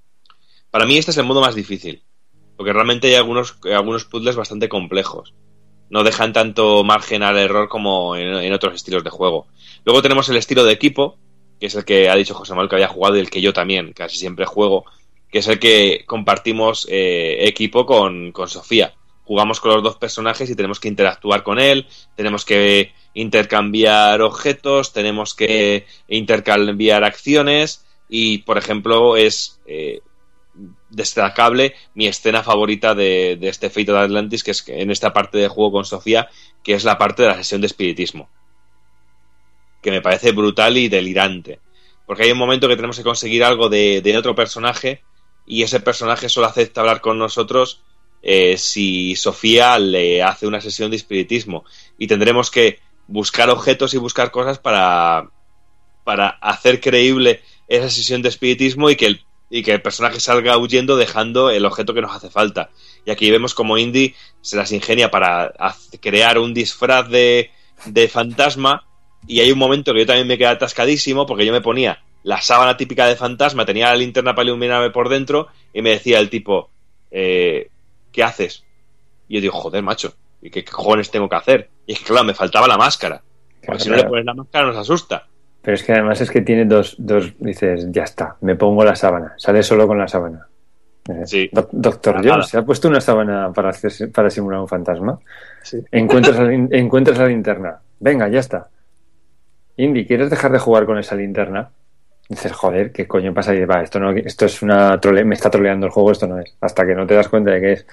Para 0.70 0.86
mí 0.86 0.96
este 0.96 1.10
es 1.10 1.18
el 1.18 1.26
modo 1.26 1.42
más 1.42 1.54
difícil, 1.54 2.00
porque 2.56 2.72
realmente 2.72 3.08
hay 3.08 3.16
algunos, 3.16 3.58
algunos 3.70 4.06
puzzles 4.06 4.36
bastante 4.36 4.70
complejos. 4.70 5.34
No 5.90 6.04
dejan 6.04 6.32
tanto 6.32 6.84
margen 6.84 7.22
al 7.22 7.36
error 7.36 7.68
como 7.68 8.16
en, 8.16 8.32
en 8.32 8.52
otros 8.54 8.74
estilos 8.74 9.04
de 9.04 9.10
juego. 9.10 9.46
Luego 9.84 10.00
tenemos 10.00 10.26
el 10.30 10.38
estilo 10.38 10.64
de 10.64 10.72
equipo, 10.72 11.18
que 11.60 11.66
es 11.66 11.74
el 11.74 11.84
que 11.84 12.08
ha 12.08 12.14
dicho 12.16 12.32
José 12.32 12.52
Manuel 12.52 12.70
que 12.70 12.76
había 12.76 12.88
jugado 12.88 13.16
y 13.16 13.20
el 13.20 13.28
que 13.28 13.42
yo 13.42 13.52
también 13.52 13.92
casi 13.92 14.16
siempre 14.16 14.46
juego, 14.46 14.86
que 15.32 15.38
es 15.38 15.48
el 15.48 15.58
que 15.58 16.04
compartimos 16.06 16.86
eh, 16.90 17.38
equipo 17.40 17.86
con, 17.86 18.32
con 18.32 18.48
Sofía. 18.48 18.94
Jugamos 19.24 19.60
con 19.60 19.72
los 19.72 19.82
dos 19.82 19.96
personajes 19.96 20.50
y 20.50 20.54
tenemos 20.54 20.78
que 20.78 20.88
interactuar 20.88 21.42
con 21.42 21.58
él, 21.58 21.86
tenemos 22.14 22.44
que 22.44 22.92
intercambiar 23.14 24.20
objetos, 24.20 24.92
tenemos 24.92 25.34
que 25.34 25.86
intercambiar 26.06 27.02
acciones 27.02 27.86
y, 28.10 28.38
por 28.38 28.58
ejemplo, 28.58 29.16
es 29.16 29.58
eh, 29.64 30.00
destacable 30.90 31.74
mi 31.94 32.08
escena 32.08 32.42
favorita 32.42 32.94
de, 32.94 33.38
de 33.40 33.48
este 33.48 33.70
Fate 33.70 33.90
of 33.90 33.98
Atlantis, 33.98 34.44
que 34.44 34.50
es 34.50 34.68
en 34.68 34.90
esta 34.90 35.14
parte 35.14 35.38
de 35.38 35.48
juego 35.48 35.72
con 35.72 35.86
Sofía, 35.86 36.28
que 36.62 36.74
es 36.74 36.84
la 36.84 36.98
parte 36.98 37.22
de 37.22 37.28
la 37.28 37.36
sesión 37.36 37.62
de 37.62 37.68
espiritismo. 37.68 38.28
Que 39.80 39.90
me 39.90 40.02
parece 40.02 40.32
brutal 40.32 40.76
y 40.76 40.88
delirante. 40.88 41.60
Porque 42.04 42.24
hay 42.24 42.32
un 42.32 42.38
momento 42.38 42.68
que 42.68 42.76
tenemos 42.76 42.98
que 42.98 43.02
conseguir 43.02 43.44
algo 43.44 43.70
de, 43.70 44.02
de 44.02 44.18
otro 44.18 44.34
personaje 44.34 45.00
y 45.52 45.62
ese 45.62 45.80
personaje 45.80 46.30
solo 46.30 46.46
acepta 46.46 46.80
hablar 46.80 47.02
con 47.02 47.18
nosotros 47.18 47.82
eh, 48.22 48.56
si 48.56 49.16
Sofía 49.16 49.78
le 49.78 50.22
hace 50.22 50.46
una 50.46 50.62
sesión 50.62 50.90
de 50.90 50.96
espiritismo. 50.96 51.66
Y 51.98 52.06
tendremos 52.06 52.50
que 52.50 52.78
buscar 53.06 53.50
objetos 53.50 53.92
y 53.92 53.98
buscar 53.98 54.30
cosas 54.30 54.58
para, 54.58 55.28
para 56.04 56.28
hacer 56.28 56.80
creíble 56.80 57.42
esa 57.68 57.90
sesión 57.90 58.22
de 58.22 58.30
espiritismo 58.30 58.88
y 58.88 58.96
que 58.96 59.04
el 59.04 59.20
y 59.50 59.62
que 59.62 59.72
el 59.72 59.82
personaje 59.82 60.20
salga 60.20 60.56
huyendo 60.56 60.96
dejando 60.96 61.50
el 61.50 61.66
objeto 61.66 61.92
que 61.92 62.00
nos 62.00 62.16
hace 62.16 62.30
falta. 62.30 62.70
Y 63.04 63.10
aquí 63.10 63.30
vemos 63.30 63.52
como 63.52 63.76
Indy 63.76 64.14
se 64.40 64.56
las 64.56 64.72
ingenia 64.72 65.10
para 65.10 65.52
crear 66.00 66.38
un 66.38 66.54
disfraz 66.54 67.10
de, 67.10 67.50
de 67.84 68.08
fantasma 68.08 68.86
y 69.26 69.40
hay 69.40 69.52
un 69.52 69.58
momento 69.58 69.92
que 69.92 70.00
yo 70.00 70.06
también 70.06 70.28
me 70.28 70.38
quedé 70.38 70.48
atascadísimo 70.48 71.26
porque 71.26 71.44
yo 71.44 71.52
me 71.52 71.60
ponía 71.60 72.02
la 72.24 72.40
sábana 72.40 72.76
típica 72.76 73.06
de 73.06 73.16
fantasma, 73.16 73.64
tenía 73.66 73.86
la 73.88 73.96
linterna 73.96 74.34
para 74.34 74.44
iluminarme 74.46 74.90
por 74.90 75.08
dentro 75.08 75.48
y 75.72 75.82
me 75.82 75.90
decía 75.90 76.18
el 76.18 76.30
tipo, 76.30 76.70
eh, 77.10 77.68
¿qué 78.12 78.22
haces? 78.22 78.64
Y 79.28 79.34
yo 79.36 79.40
digo, 79.40 79.54
joder, 79.54 79.82
macho, 79.82 80.14
¿y 80.40 80.50
qué, 80.50 80.64
qué 80.64 80.70
cojones 80.70 81.10
tengo 81.10 81.28
que 81.28 81.36
hacer? 81.36 81.68
Y 81.86 81.92
es 81.94 81.98
que, 82.00 82.06
claro, 82.06 82.24
me 82.24 82.34
faltaba 82.34 82.66
la 82.68 82.76
máscara. 82.76 83.22
Porque 83.64 83.82
si 83.82 83.88
no 83.90 83.96
le 83.96 84.04
pones 84.04 84.24
la 84.24 84.34
máscara 84.34 84.66
nos 84.66 84.76
asusta. 84.76 85.26
Pero 85.62 85.74
es 85.76 85.82
que 85.84 85.92
además 85.92 86.20
es 86.20 86.30
que 86.30 86.40
tiene 86.42 86.64
dos, 86.64 86.96
dos, 86.98 87.32
dices, 87.38 87.86
ya 87.90 88.02
está, 88.02 88.36
me 88.40 88.56
pongo 88.56 88.84
la 88.84 88.96
sábana, 88.96 89.34
sale 89.36 89.62
solo 89.62 89.86
con 89.86 89.98
la 89.98 90.08
sábana. 90.08 90.46
Eh, 91.08 91.48
Doc- 91.52 91.70
Doctor 91.72 92.16
Nada. 92.16 92.28
Jones, 92.30 92.48
¿se 92.48 92.58
ha 92.58 92.62
puesto 92.64 92.88
una 92.88 93.00
sábana 93.00 93.52
para, 93.52 93.70
hacer- 93.70 94.10
para 94.12 94.30
simular 94.30 94.60
un 94.60 94.68
fantasma? 94.68 95.18
Encuentras, 95.92 96.38
la, 96.38 96.52
encuentras 96.78 97.18
la 97.18 97.26
linterna, 97.26 97.80
venga, 98.00 98.28
ya 98.28 98.40
está. 98.40 98.68
Indy, 99.76 100.06
¿quieres 100.06 100.30
dejar 100.30 100.52
de 100.52 100.58
jugar 100.58 100.84
con 100.86 100.98
esa 100.98 101.14
linterna? 101.14 101.70
Dices, 102.32 102.52
joder, 102.52 102.92
¿qué 102.92 103.06
coño 103.06 103.34
pasa? 103.34 103.52
Y 103.52 103.56
dices, 103.56 103.70
va, 103.70 103.82
esto, 103.82 104.00
no, 104.00 104.10
esto 104.10 104.46
es 104.46 104.62
una 104.62 104.98
trole, 104.98 105.22
me 105.22 105.34
está 105.34 105.50
troleando 105.50 105.84
el 105.84 105.92
juego, 105.92 106.12
esto 106.12 106.26
no 106.26 106.38
es. 106.38 106.56
Hasta 106.62 106.86
que 106.86 106.94
no 106.94 107.06
te 107.06 107.12
das 107.14 107.28
cuenta 107.28 107.50
de 107.50 107.60
que 107.60 107.72
es 107.72 107.86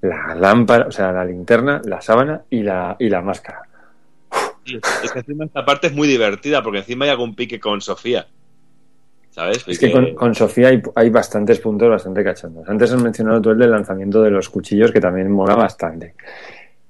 la 0.00 0.34
lámpara, 0.34 0.86
o 0.86 0.90
sea, 0.90 1.12
la 1.12 1.22
linterna, 1.26 1.82
la 1.84 2.00
sábana 2.00 2.40
y 2.48 2.62
la, 2.62 2.96
y 2.98 3.10
la 3.10 3.20
máscara. 3.20 3.60
Es 4.64 5.12
que 5.12 5.18
encima 5.18 5.44
esta 5.44 5.62
parte 5.62 5.88
es 5.88 5.92
muy 5.92 6.08
divertida 6.08 6.62
porque 6.62 6.78
encima 6.78 7.04
hay 7.04 7.10
algún 7.10 7.34
pique 7.34 7.60
con 7.60 7.82
Sofía. 7.82 8.26
¿Sabes? 9.28 9.62
Es 9.68 9.78
que 9.78 9.92
con, 9.92 10.14
con 10.14 10.34
Sofía 10.34 10.68
hay, 10.68 10.80
hay 10.94 11.10
bastantes 11.10 11.58
puntos 11.60 11.90
bastante 11.90 12.24
cachondos. 12.24 12.66
Antes 12.66 12.92
has 12.92 13.02
mencionado 13.02 13.42
tú 13.42 13.50
el 13.50 13.58
del 13.58 13.72
lanzamiento 13.72 14.22
de 14.22 14.30
los 14.30 14.48
cuchillos, 14.48 14.90
que 14.90 15.00
también 15.00 15.30
mola 15.30 15.54
bastante. 15.54 16.14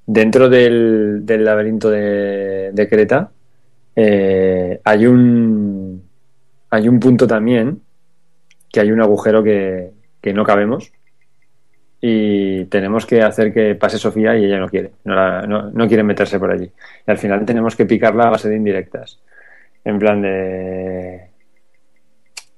Dentro 0.07 0.49
del, 0.49 1.27
del 1.27 1.45
laberinto 1.45 1.91
de, 1.91 2.71
de 2.73 2.89
Creta 2.89 3.29
eh, 3.95 4.81
hay 4.83 5.07
un 5.07 5.82
hay 6.73 6.89
un 6.89 6.99
punto 6.99 7.27
también 7.27 7.83
que 8.73 8.81
hay 8.81 8.91
un 8.91 9.01
agujero 9.01 9.43
que, 9.45 9.91
que 10.21 10.33
no 10.33 10.45
cabemos 10.45 10.91
y 12.01 12.65
tenemos 12.65 13.07
que 13.07 13.23
hacer 13.23 13.53
que 13.53 13.75
pase 13.77 13.99
Sofía 13.99 14.37
y 14.37 14.45
ella 14.47 14.59
no 14.59 14.69
quiere, 14.69 14.93
no, 15.05 15.15
la- 15.15 15.43
no- 15.47 15.71
no 15.71 15.87
quiere 15.87 16.03
meterse 16.03 16.39
por 16.39 16.51
allí. 16.51 16.71
Y 17.07 17.11
al 17.11 17.19
final 17.19 17.45
tenemos 17.45 17.77
que 17.77 17.87
picarla 17.87 18.25
a 18.27 18.31
base 18.31 18.49
de 18.49 18.57
indirectas. 18.57 19.21
En 19.85 19.99
plan 19.99 20.21
de 20.23 21.29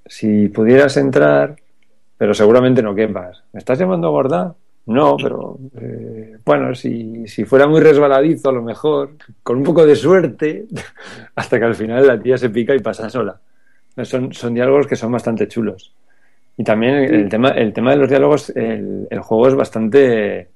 si 0.06 0.48
pudieras 0.48 0.96
entrar, 0.96 1.56
pero 2.16 2.34
seguramente 2.34 2.82
no 2.82 2.94
quepas. 2.94 3.42
¿Me 3.52 3.58
estás 3.58 3.78
llamando 3.78 4.10
gorda? 4.10 4.54
No, 4.86 5.16
pero 5.16 5.58
eh, 5.80 6.36
bueno, 6.44 6.74
si, 6.74 7.26
si 7.26 7.44
fuera 7.44 7.66
muy 7.66 7.80
resbaladizo, 7.80 8.50
a 8.50 8.52
lo 8.52 8.62
mejor, 8.62 9.12
con 9.42 9.56
un 9.56 9.62
poco 9.64 9.86
de 9.86 9.96
suerte, 9.96 10.66
hasta 11.34 11.58
que 11.58 11.64
al 11.64 11.74
final 11.74 12.06
la 12.06 12.20
tía 12.20 12.36
se 12.36 12.50
pica 12.50 12.74
y 12.74 12.80
pasa 12.80 13.08
sola. 13.08 13.40
Son, 14.02 14.32
son 14.32 14.54
diálogos 14.54 14.86
que 14.86 14.96
son 14.96 15.12
bastante 15.12 15.46
chulos. 15.48 15.92
Y 16.56 16.64
también 16.64 16.94
el 16.94 17.28
tema, 17.28 17.48
el 17.50 17.72
tema 17.72 17.90
de 17.92 17.96
los 17.96 18.08
diálogos, 18.08 18.50
el, 18.50 19.06
el 19.10 19.20
juego 19.20 19.48
es 19.48 19.54
bastante 19.54 20.48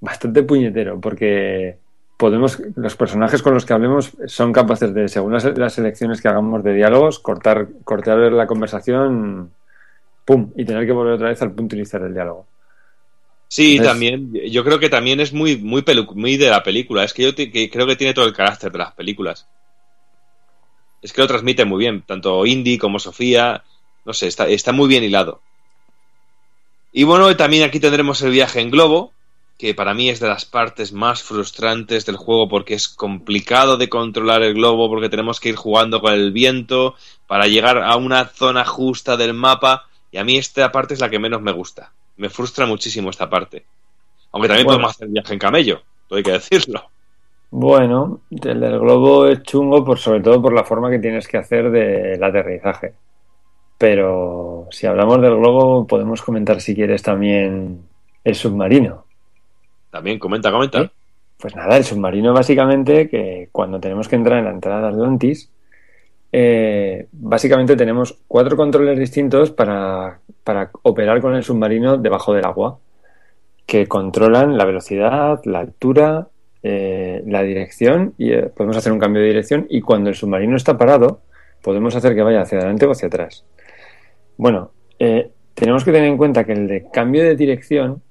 bastante 0.00 0.42
puñetero, 0.42 1.00
porque 1.00 1.76
podemos, 2.16 2.60
los 2.76 2.96
personajes 2.96 3.42
con 3.42 3.54
los 3.54 3.66
que 3.66 3.72
hablemos 3.74 4.12
son 4.26 4.52
capaces 4.52 4.92
de, 4.94 5.08
según 5.08 5.32
las, 5.34 5.44
las 5.58 5.78
elecciones 5.78 6.20
que 6.20 6.28
hagamos 6.28 6.62
de 6.64 6.74
diálogos, 6.74 7.18
cortar, 7.18 7.68
cortar 7.84 8.16
la 8.32 8.46
conversación, 8.46 9.50
pum, 10.24 10.50
y 10.56 10.64
tener 10.64 10.86
que 10.86 10.92
volver 10.92 11.14
otra 11.14 11.28
vez 11.28 11.42
al 11.42 11.52
punto 11.52 11.76
inicial 11.76 12.02
del 12.02 12.14
diálogo. 12.14 12.46
Sí, 13.48 13.72
Entonces- 13.76 13.92
también, 13.92 14.32
yo 14.50 14.64
creo 14.64 14.78
que 14.78 14.88
también 14.88 15.20
es 15.20 15.32
muy, 15.32 15.56
muy, 15.56 15.82
pelu- 15.82 16.14
muy 16.14 16.36
de 16.36 16.50
la 16.50 16.62
película. 16.62 17.04
Es 17.04 17.12
que 17.12 17.24
yo 17.24 17.34
que 17.34 17.68
creo 17.70 17.86
que 17.86 17.96
tiene 17.96 18.14
todo 18.14 18.26
el 18.26 18.32
carácter 18.32 18.70
de 18.70 18.78
las 18.78 18.92
películas. 18.92 19.48
Es 21.02 21.12
que 21.12 21.20
lo 21.20 21.26
transmite 21.26 21.64
muy 21.64 21.78
bien, 21.78 22.02
tanto 22.02 22.44
Indy 22.46 22.78
como 22.78 22.98
Sofía. 22.98 23.64
No 24.04 24.12
sé, 24.12 24.26
está, 24.26 24.48
está 24.48 24.72
muy 24.72 24.88
bien 24.88 25.04
hilado. 25.04 25.40
Y 26.92 27.04
bueno, 27.04 27.34
también 27.36 27.62
aquí 27.62 27.80
tendremos 27.80 28.20
el 28.22 28.32
viaje 28.32 28.60
en 28.60 28.70
globo, 28.70 29.12
que 29.58 29.74
para 29.74 29.94
mí 29.94 30.08
es 30.08 30.20
de 30.20 30.28
las 30.28 30.44
partes 30.44 30.92
más 30.92 31.22
frustrantes 31.22 32.06
del 32.06 32.16
juego 32.16 32.48
porque 32.48 32.74
es 32.74 32.88
complicado 32.88 33.76
de 33.76 33.88
controlar 33.88 34.42
el 34.42 34.54
globo, 34.54 34.88
porque 34.88 35.08
tenemos 35.08 35.38
que 35.38 35.50
ir 35.50 35.56
jugando 35.56 36.00
con 36.00 36.12
el 36.12 36.32
viento 36.32 36.96
para 37.26 37.46
llegar 37.46 37.78
a 37.78 37.96
una 37.96 38.26
zona 38.26 38.64
justa 38.64 39.16
del 39.16 39.34
mapa. 39.34 39.86
Y 40.10 40.18
a 40.18 40.24
mí 40.24 40.36
esta 40.36 40.72
parte 40.72 40.94
es 40.94 41.00
la 41.00 41.10
que 41.10 41.18
menos 41.18 41.40
me 41.40 41.52
gusta. 41.52 41.92
Me 42.16 42.28
frustra 42.28 42.66
muchísimo 42.66 43.10
esta 43.10 43.30
parte. 43.30 43.64
Aunque 44.32 44.48
también 44.48 44.66
Bueno. 44.66 44.78
podemos 44.78 44.96
hacer 44.96 45.08
viaje 45.08 45.32
en 45.32 45.38
camello, 45.38 45.82
todo 46.08 46.16
hay 46.16 46.22
que 46.22 46.32
decirlo. 46.32 46.89
Bueno, 47.50 48.20
el 48.30 48.60
del 48.60 48.78
globo 48.78 49.26
es 49.26 49.42
chungo 49.42 49.84
por 49.84 49.98
sobre 49.98 50.20
todo 50.20 50.40
por 50.40 50.52
la 50.52 50.64
forma 50.64 50.90
que 50.90 51.00
tienes 51.00 51.26
que 51.26 51.36
hacer 51.36 51.70
del 51.70 52.22
aterrizaje. 52.22 52.94
Pero 53.76 54.68
si 54.70 54.86
hablamos 54.86 55.20
del 55.20 55.36
globo, 55.36 55.86
podemos 55.86 56.22
comentar 56.22 56.60
si 56.60 56.74
quieres 56.74 57.02
también 57.02 57.82
el 58.22 58.34
submarino. 58.34 59.04
También 59.90 60.18
comenta, 60.18 60.52
comenta. 60.52 60.90
Pues 61.38 61.56
nada, 61.56 61.76
el 61.76 61.84
submarino 61.84 62.32
básicamente 62.32 63.08
que 63.08 63.48
cuando 63.50 63.80
tenemos 63.80 64.06
que 64.06 64.16
entrar 64.16 64.38
en 64.38 64.44
la 64.44 64.52
entrada 64.52 64.82
de 64.82 64.88
Atlantis, 64.88 65.50
eh, 66.32 67.08
básicamente 67.10 67.76
tenemos 67.76 68.16
cuatro 68.28 68.56
controles 68.56 68.98
distintos 68.98 69.50
para, 69.50 70.20
para 70.44 70.70
operar 70.82 71.20
con 71.20 71.34
el 71.34 71.42
submarino 71.42 71.96
debajo 71.96 72.34
del 72.34 72.44
agua, 72.44 72.78
que 73.66 73.88
controlan 73.88 74.56
la 74.56 74.64
velocidad, 74.64 75.40
la 75.44 75.60
altura, 75.60 76.28
eh, 76.62 77.22
la 77.26 77.42
dirección, 77.42 78.14
y 78.18 78.32
eh, 78.32 78.50
podemos 78.54 78.76
hacer 78.76 78.92
un 78.92 78.98
cambio 78.98 79.22
de 79.22 79.28
dirección 79.28 79.66
y 79.70 79.80
cuando 79.80 80.10
el 80.10 80.16
submarino 80.16 80.56
está 80.56 80.76
parado, 80.76 81.22
podemos 81.62 81.96
hacer 81.96 82.14
que 82.14 82.22
vaya 82.22 82.42
hacia 82.42 82.58
adelante 82.58 82.86
o 82.86 82.90
hacia 82.90 83.08
atrás. 83.08 83.44
Bueno, 84.36 84.72
eh, 84.98 85.30
tenemos 85.54 85.84
que 85.84 85.92
tener 85.92 86.08
en 86.08 86.16
cuenta 86.16 86.44
que 86.44 86.52
el 86.52 86.66
de 86.66 86.86
cambio 86.92 87.22
de 87.22 87.36
dirección 87.36 88.02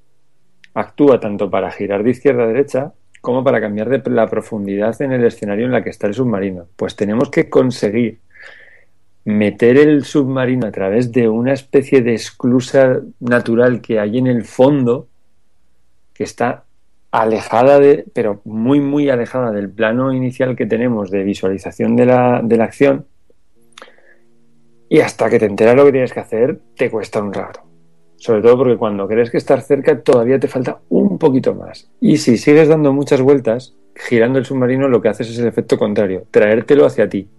actúa 0.74 1.20
tanto 1.20 1.50
para 1.50 1.72
girar 1.72 2.04
de 2.04 2.12
izquierda 2.12 2.44
a 2.44 2.48
derecha 2.48 2.94
como 3.22 3.44
para 3.44 3.60
cambiar 3.60 3.90
de 3.90 4.10
la 4.10 4.28
profundidad 4.28 5.00
en 5.02 5.12
el 5.12 5.26
escenario 5.26 5.66
en 5.66 5.72
la 5.72 5.84
que 5.84 5.90
está 5.90 6.08
el 6.08 6.14
submarino. 6.14 6.68
Pues 6.76 6.96
tenemos 6.96 7.30
que 7.30 7.50
conseguir 7.50 8.20
meter 9.26 9.78
el 9.78 10.06
submarino 10.06 10.68
a 10.68 10.72
través 10.72 11.12
de 11.12 11.28
una 11.28 11.54
especie 11.54 12.02
de 12.02 12.14
esclusa 12.14 13.02
natural 13.20 13.82
que 13.82 14.00
hay 14.00 14.18
en 14.18 14.28
el 14.28 14.44
fondo, 14.44 15.08
que 16.14 16.24
está 16.24 16.64
alejada 17.12 17.80
de, 17.80 18.06
pero 18.14 18.42
muy, 18.46 18.80
muy 18.80 19.10
alejada 19.10 19.52
del 19.52 19.70
plano 19.70 20.14
inicial 20.14 20.56
que 20.56 20.66
tenemos 20.66 21.10
de 21.10 21.24
visualización 21.24 21.96
de 21.96 22.06
la, 22.06 22.42
de 22.44 22.58
la 22.58 22.66
acción. 22.66 23.06
Y 24.90 25.02
hasta 25.02 25.30
que 25.30 25.40
te 25.40 25.46
enteras 25.46 25.76
lo 25.76 25.86
que 25.86 25.92
tienes 25.92 26.14
que 26.14 26.20
hacer, 26.20 26.60
te 26.76 26.90
cuesta 26.90 27.22
un 27.22 27.34
rato. 27.34 27.62
Sobre 28.18 28.42
todo 28.42 28.58
porque 28.58 28.78
cuando 28.78 29.08
crees 29.08 29.32
que 29.32 29.38
estás 29.38 29.66
cerca 29.66 30.02
todavía 30.02 30.40
te 30.40 30.48
falta 30.48 30.80
un 30.90 31.18
poquito 31.18 31.56
más. 31.56 31.90
Y 32.02 32.18
si 32.18 32.38
sigues 32.38 32.68
dando 32.68 32.92
muchas 32.92 33.22
vueltas, 33.22 33.76
girando 33.96 34.40
el 34.40 34.46
submarino, 34.46 34.88
lo 34.88 35.02
que 35.02 35.10
haces 35.10 35.30
es 35.30 35.40
el 35.40 35.48
efecto 35.48 35.78
contrario, 35.78 36.26
traértelo 36.30 36.86
hacia 36.86 37.08
ti. 37.08 37.30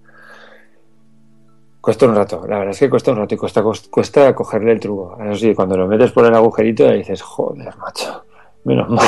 Cuesta 1.81 2.07
un 2.07 2.15
rato, 2.15 2.47
la 2.47 2.58
verdad 2.58 2.73
es 2.73 2.78
que 2.78 2.90
cuesta 2.90 3.10
un 3.10 3.18
rato 3.18 3.34
y 3.34 3.39
cuesta, 3.39 3.62
cuesta 3.90 4.34
cogerle 4.34 4.73
el 4.73 4.81
truco. 4.81 5.18
Eso 5.23 5.34
sí, 5.34 5.55
cuando 5.55 5.76
lo 5.76 5.86
metes 5.86 6.12
por 6.12 6.26
el 6.26 6.34
agujerito 6.34 6.84
ya 6.84 6.92
dices, 6.92 7.23
joder, 7.23 7.74
macho, 7.76 8.24
menos 8.65 8.89
mal. 8.89 9.07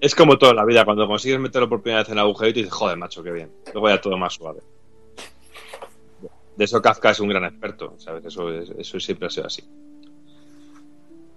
Es 0.00 0.14
como 0.14 0.38
toda 0.38 0.54
la 0.54 0.64
vida, 0.64 0.84
cuando 0.84 1.06
consigues 1.08 1.40
meterlo 1.40 1.68
por 1.68 1.82
primera 1.82 2.02
vez 2.02 2.08
en 2.08 2.14
el 2.14 2.20
agujerito 2.20 2.60
y 2.60 2.62
dices, 2.62 2.76
joder, 2.78 2.96
macho, 2.96 3.22
qué 3.22 3.32
bien. 3.32 3.50
Luego 3.72 3.88
ya 3.88 4.00
todo 4.00 4.16
más 4.16 4.34
suave. 4.34 4.60
De 6.56 6.64
eso 6.64 6.80
Kafka 6.82 7.10
es 7.10 7.20
un 7.20 7.28
gran 7.28 7.44
experto, 7.44 7.94
¿sabes? 7.98 8.24
Eso, 8.24 8.50
es- 8.52 8.70
eso 8.78 9.00
siempre 9.00 9.26
ha 9.26 9.30
sido 9.30 9.46
así. 9.46 9.62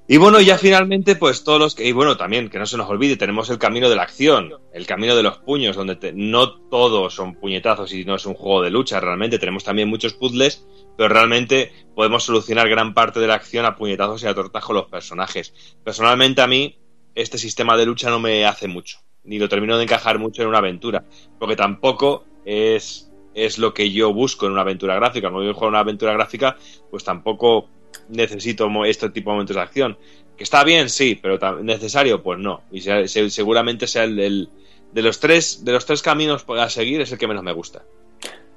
Y 0.08 0.18
bueno, 0.18 0.42
ya 0.42 0.58
finalmente, 0.58 1.16
pues 1.16 1.44
todos 1.44 1.60
los 1.60 1.74
que. 1.76 1.88
Y 1.88 1.92
bueno, 1.94 2.18
también, 2.18 2.50
que 2.50 2.60
no 2.60 2.66
se 2.66 2.76
nos 2.76 2.90
olvide, 2.90 3.16
tenemos 3.16 3.50
el 3.50 3.60
camino 3.60 3.88
de 3.90 3.96
la 3.96 4.02
acción, 4.04 4.54
el 4.74 4.86
camino 4.86 5.16
de 5.16 5.24
los 5.24 5.38
puños, 5.38 5.76
donde 5.76 6.12
no 6.14 6.52
todos 6.70 7.14
son 7.14 7.36
puñetazos 7.36 7.94
y 7.94 8.04
no 8.04 8.16
es 8.16 8.26
un 8.26 8.34
juego 8.34 8.62
de 8.62 8.72
lucha, 8.72 9.00
realmente. 9.00 9.40
Tenemos 9.40 9.64
también 9.64 9.88
muchos 9.88 10.14
puzzles, 10.14 10.66
pero 10.98 11.08
realmente 11.08 11.72
podemos 11.96 12.24
solucionar 12.24 12.68
gran 12.68 12.94
parte 12.94 13.20
de 13.22 13.28
la 13.28 13.36
acción 13.36 13.64
a 13.66 13.76
puñetazos 13.78 14.22
y 14.24 14.28
a 14.28 14.34
tortas 14.36 14.66
con 14.66 14.76
los 14.76 14.88
personajes. 14.88 15.54
Personalmente, 15.84 16.42
a 16.42 16.48
mí, 16.48 16.76
este 17.16 17.38
sistema 17.38 17.78
de 17.78 17.86
lucha 17.86 18.10
no 18.10 18.20
me 18.20 18.46
hace 18.46 18.68
mucho, 18.68 19.00
ni 19.24 19.40
lo 19.40 19.50
termino 19.50 19.78
de 19.78 19.84
encajar 19.84 20.20
mucho 20.20 20.42
en 20.42 20.48
una 20.48 20.60
aventura, 20.60 21.04
porque 21.40 21.56
tampoco 21.56 22.24
es, 22.46 23.12
es 23.34 23.58
lo 23.58 23.74
que 23.74 23.92
yo 23.92 24.14
busco 24.14 24.46
en 24.46 24.54
una 24.54 24.62
aventura 24.62 24.96
gráfica. 24.96 25.30
Cuando 25.30 25.48
yo 25.48 25.54
juego 25.54 25.70
una 25.70 25.80
aventura 25.80 26.14
gráfica, 26.14 26.58
pues 26.90 27.04
tampoco 27.04 27.68
necesito 28.10 28.70
este 28.86 29.10
tipo 29.10 29.30
de 29.32 29.36
momentos 29.36 29.56
de 29.56 29.62
acción. 29.62 29.98
Que 30.38 30.44
está 30.44 30.64
bien, 30.64 30.90
sí, 30.90 31.20
pero 31.22 31.38
necesario, 31.62 32.24
pues 32.24 32.40
no. 32.40 32.62
Y 32.72 32.82
se- 32.82 33.08
se- 33.08 33.30
seguramente 33.30 33.86
sea 33.88 34.06
el, 34.06 34.20
el- 34.20 34.50
de 34.92 35.02
los 35.02 35.20
tres 35.20 35.64
de 35.64 35.72
los 35.72 35.86
tres 35.86 36.02
caminos 36.02 36.46
a 36.50 36.70
seguir 36.70 37.00
es 37.02 37.12
el 37.12 37.18
que 37.18 37.28
menos 37.28 37.44
me 37.44 37.54
gusta. 37.54 37.84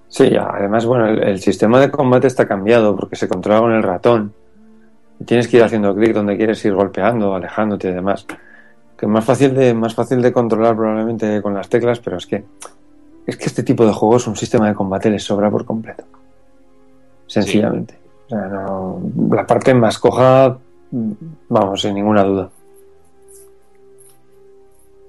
Sí, 0.08 0.30
además, 0.36 0.84
bueno, 0.86 1.08
el, 1.08 1.22
el 1.22 1.40
sistema 1.40 1.80
de 1.80 1.90
combate 1.90 2.26
está 2.26 2.46
cambiado 2.46 2.96
porque 2.96 3.16
se 3.16 3.28
controla 3.28 3.60
con 3.60 3.72
el 3.72 3.82
ratón. 3.82 4.32
Tienes 5.26 5.48
que 5.48 5.56
ir 5.58 5.62
haciendo 5.62 5.94
clic 5.94 6.12
donde 6.12 6.36
quieres 6.36 6.64
ir 6.64 6.74
golpeando, 6.74 7.34
alejándote 7.34 7.88
y 7.88 7.92
demás. 7.92 8.26
Que 8.96 9.06
es 9.06 9.10
más 9.10 9.24
fácil 9.24 9.54
de, 9.54 9.74
más 9.74 9.94
fácil 9.94 10.20
de 10.22 10.32
controlar 10.32 10.76
probablemente 10.76 11.40
con 11.42 11.54
las 11.54 11.68
teclas, 11.68 12.00
pero 12.00 12.16
es 12.16 12.26
que 12.26 12.44
es 13.26 13.36
que 13.38 13.44
este 13.46 13.62
tipo 13.62 13.86
de 13.86 13.92
juegos 13.92 14.26
un 14.26 14.36
sistema 14.36 14.68
de 14.68 14.74
combate 14.74 15.08
les 15.10 15.22
sobra 15.24 15.50
por 15.50 15.64
completo. 15.64 16.04
Sencillamente. 17.26 17.98
O 18.26 18.28
sea, 18.28 18.48
no- 18.48 19.00
la 19.30 19.46
parte 19.46 19.72
más 19.74 19.98
coja, 19.98 20.58
vamos, 21.48 21.80
sin 21.80 21.94
ninguna 21.94 22.22
duda. 22.22 22.50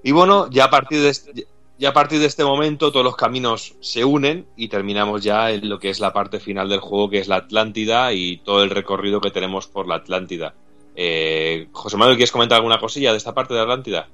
Y 0.03 0.11
bueno, 0.11 0.49
ya 0.49 0.65
a 0.65 0.69
partir 0.69 1.01
de 1.01 1.09
este, 1.09 1.47
ya 1.77 1.89
a 1.89 1.93
partir 1.93 2.19
de 2.19 2.25
este 2.27 2.43
momento 2.43 2.91
todos 2.91 3.03
los 3.03 3.15
caminos 3.15 3.75
se 3.81 4.05
unen 4.05 4.45
y 4.55 4.69
terminamos 4.69 5.23
ya 5.23 5.51
en 5.51 5.67
lo 5.69 5.77
que 5.79 5.89
es 5.89 5.99
la 5.99 6.13
parte 6.13 6.39
final 6.39 6.69
del 6.69 6.79
juego, 6.79 7.09
que 7.09 7.19
es 7.19 7.27
la 7.27 7.37
Atlántida 7.37 8.13
y 8.13 8.37
todo 8.37 8.63
el 8.63 8.69
recorrido 8.69 9.19
que 9.21 9.31
tenemos 9.31 9.67
por 9.67 9.87
la 9.87 9.95
Atlántida. 9.95 10.53
Eh, 10.95 11.67
José 11.73 11.97
Manuel, 11.97 12.15
¿quieres 12.15 12.31
comentar 12.31 12.57
alguna 12.57 12.79
cosilla 12.79 13.11
de 13.11 13.17
esta 13.17 13.33
parte 13.33 13.53
de 13.53 13.59
Atlántida? 13.61 14.07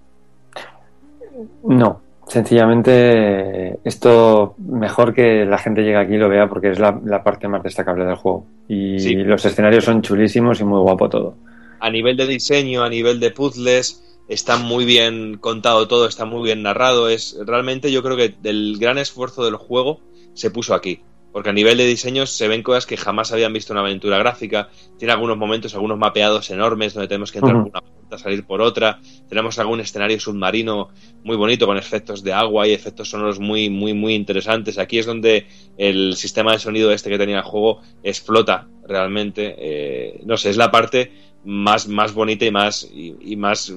No, 1.64 2.02
sencillamente 2.28 3.80
esto 3.88 4.56
mejor 4.58 5.14
que 5.14 5.46
la 5.46 5.58
gente 5.58 5.82
llegue 5.82 5.98
aquí 5.98 6.14
y 6.16 6.18
lo 6.18 6.30
vea 6.30 6.48
porque 6.48 6.72
es 6.72 6.80
la, 6.80 7.00
la 7.06 7.24
parte 7.24 7.48
más 7.48 7.64
destacable 7.64 8.06
del 8.06 8.16
juego. 8.16 8.46
Y 8.68 9.00
Sí. 9.00 9.16
los 9.16 9.46
escenarios 9.46 9.86
son 9.86 10.02
chulísimos 10.02 10.60
y 10.60 10.64
muy 10.64 10.80
guapo 10.80 11.10
todo. 11.10 11.36
A 11.80 11.90
nivel 11.90 12.18
de 12.18 12.28
diseño, 12.28 12.84
a 12.84 12.90
nivel 12.90 13.20
de 13.20 13.32
puzzles, 13.32 14.11
está 14.32 14.58
muy 14.58 14.86
bien 14.86 15.38
contado 15.38 15.88
todo, 15.88 16.08
está 16.08 16.26
muy 16.26 16.44
bien 16.44 16.64
narrado. 16.64 17.10
Es 17.10 17.38
realmente 17.46 17.92
yo 17.92 18.02
creo 18.02 18.16
que 18.16 18.34
el 18.44 18.78
gran 18.80 18.98
esfuerzo 18.98 19.44
del 19.44 19.58
juego 19.58 20.00
se 20.34 20.50
puso 20.50 20.74
aquí. 20.74 21.02
Porque 21.34 21.50
a 21.50 21.54
nivel 21.54 21.78
de 21.78 21.86
diseños 21.86 22.30
se 22.32 22.50
ven 22.50 22.62
cosas 22.62 22.86
que 22.86 22.98
jamás 22.98 23.32
habían 23.32 23.54
visto 23.54 23.72
en 23.72 23.78
una 23.78 23.88
aventura 23.88 24.18
gráfica. 24.18 24.70
Tiene 24.98 25.14
algunos 25.14 25.38
momentos, 25.38 25.74
algunos 25.74 25.98
mapeados 25.98 26.50
enormes 26.50 26.94
donde 26.94 27.08
tenemos 27.08 27.32
que 27.32 27.40
entrar 27.40 27.56
por 27.56 27.70
una 27.70 27.82
puerta, 27.82 28.18
salir 28.18 28.46
por 28.46 28.62
otra. 28.62 29.00
Tenemos 29.30 29.58
algún 29.58 29.80
escenario 29.80 30.20
submarino 30.20 30.90
muy 31.24 31.38
bonito 31.38 31.66
con 31.66 31.78
efectos 31.78 32.22
de 32.22 32.34
agua 32.34 32.68
y 32.68 32.74
efectos 32.74 33.10
sonoros 33.10 33.40
muy, 33.40 33.70
muy, 33.70 33.94
muy 33.94 34.14
interesantes. 34.14 34.78
Aquí 34.78 35.00
es 35.00 35.06
donde 35.06 35.48
el 35.78 36.18
sistema 36.18 36.52
de 36.52 36.60
sonido 36.60 36.92
este 36.92 37.10
que 37.10 37.18
tenía 37.18 37.38
el 37.38 37.44
juego 37.44 37.82
explota 38.04 38.68
realmente. 38.86 39.56
Eh, 39.58 40.22
no 40.26 40.36
sé, 40.36 40.50
es 40.50 40.58
la 40.58 40.70
parte 40.70 41.14
más, 41.44 41.88
más 41.88 42.14
bonita 42.14 42.46
y 42.46 42.52
más 42.52 42.84
y, 42.94 43.16
y 43.22 43.36
más 43.36 43.74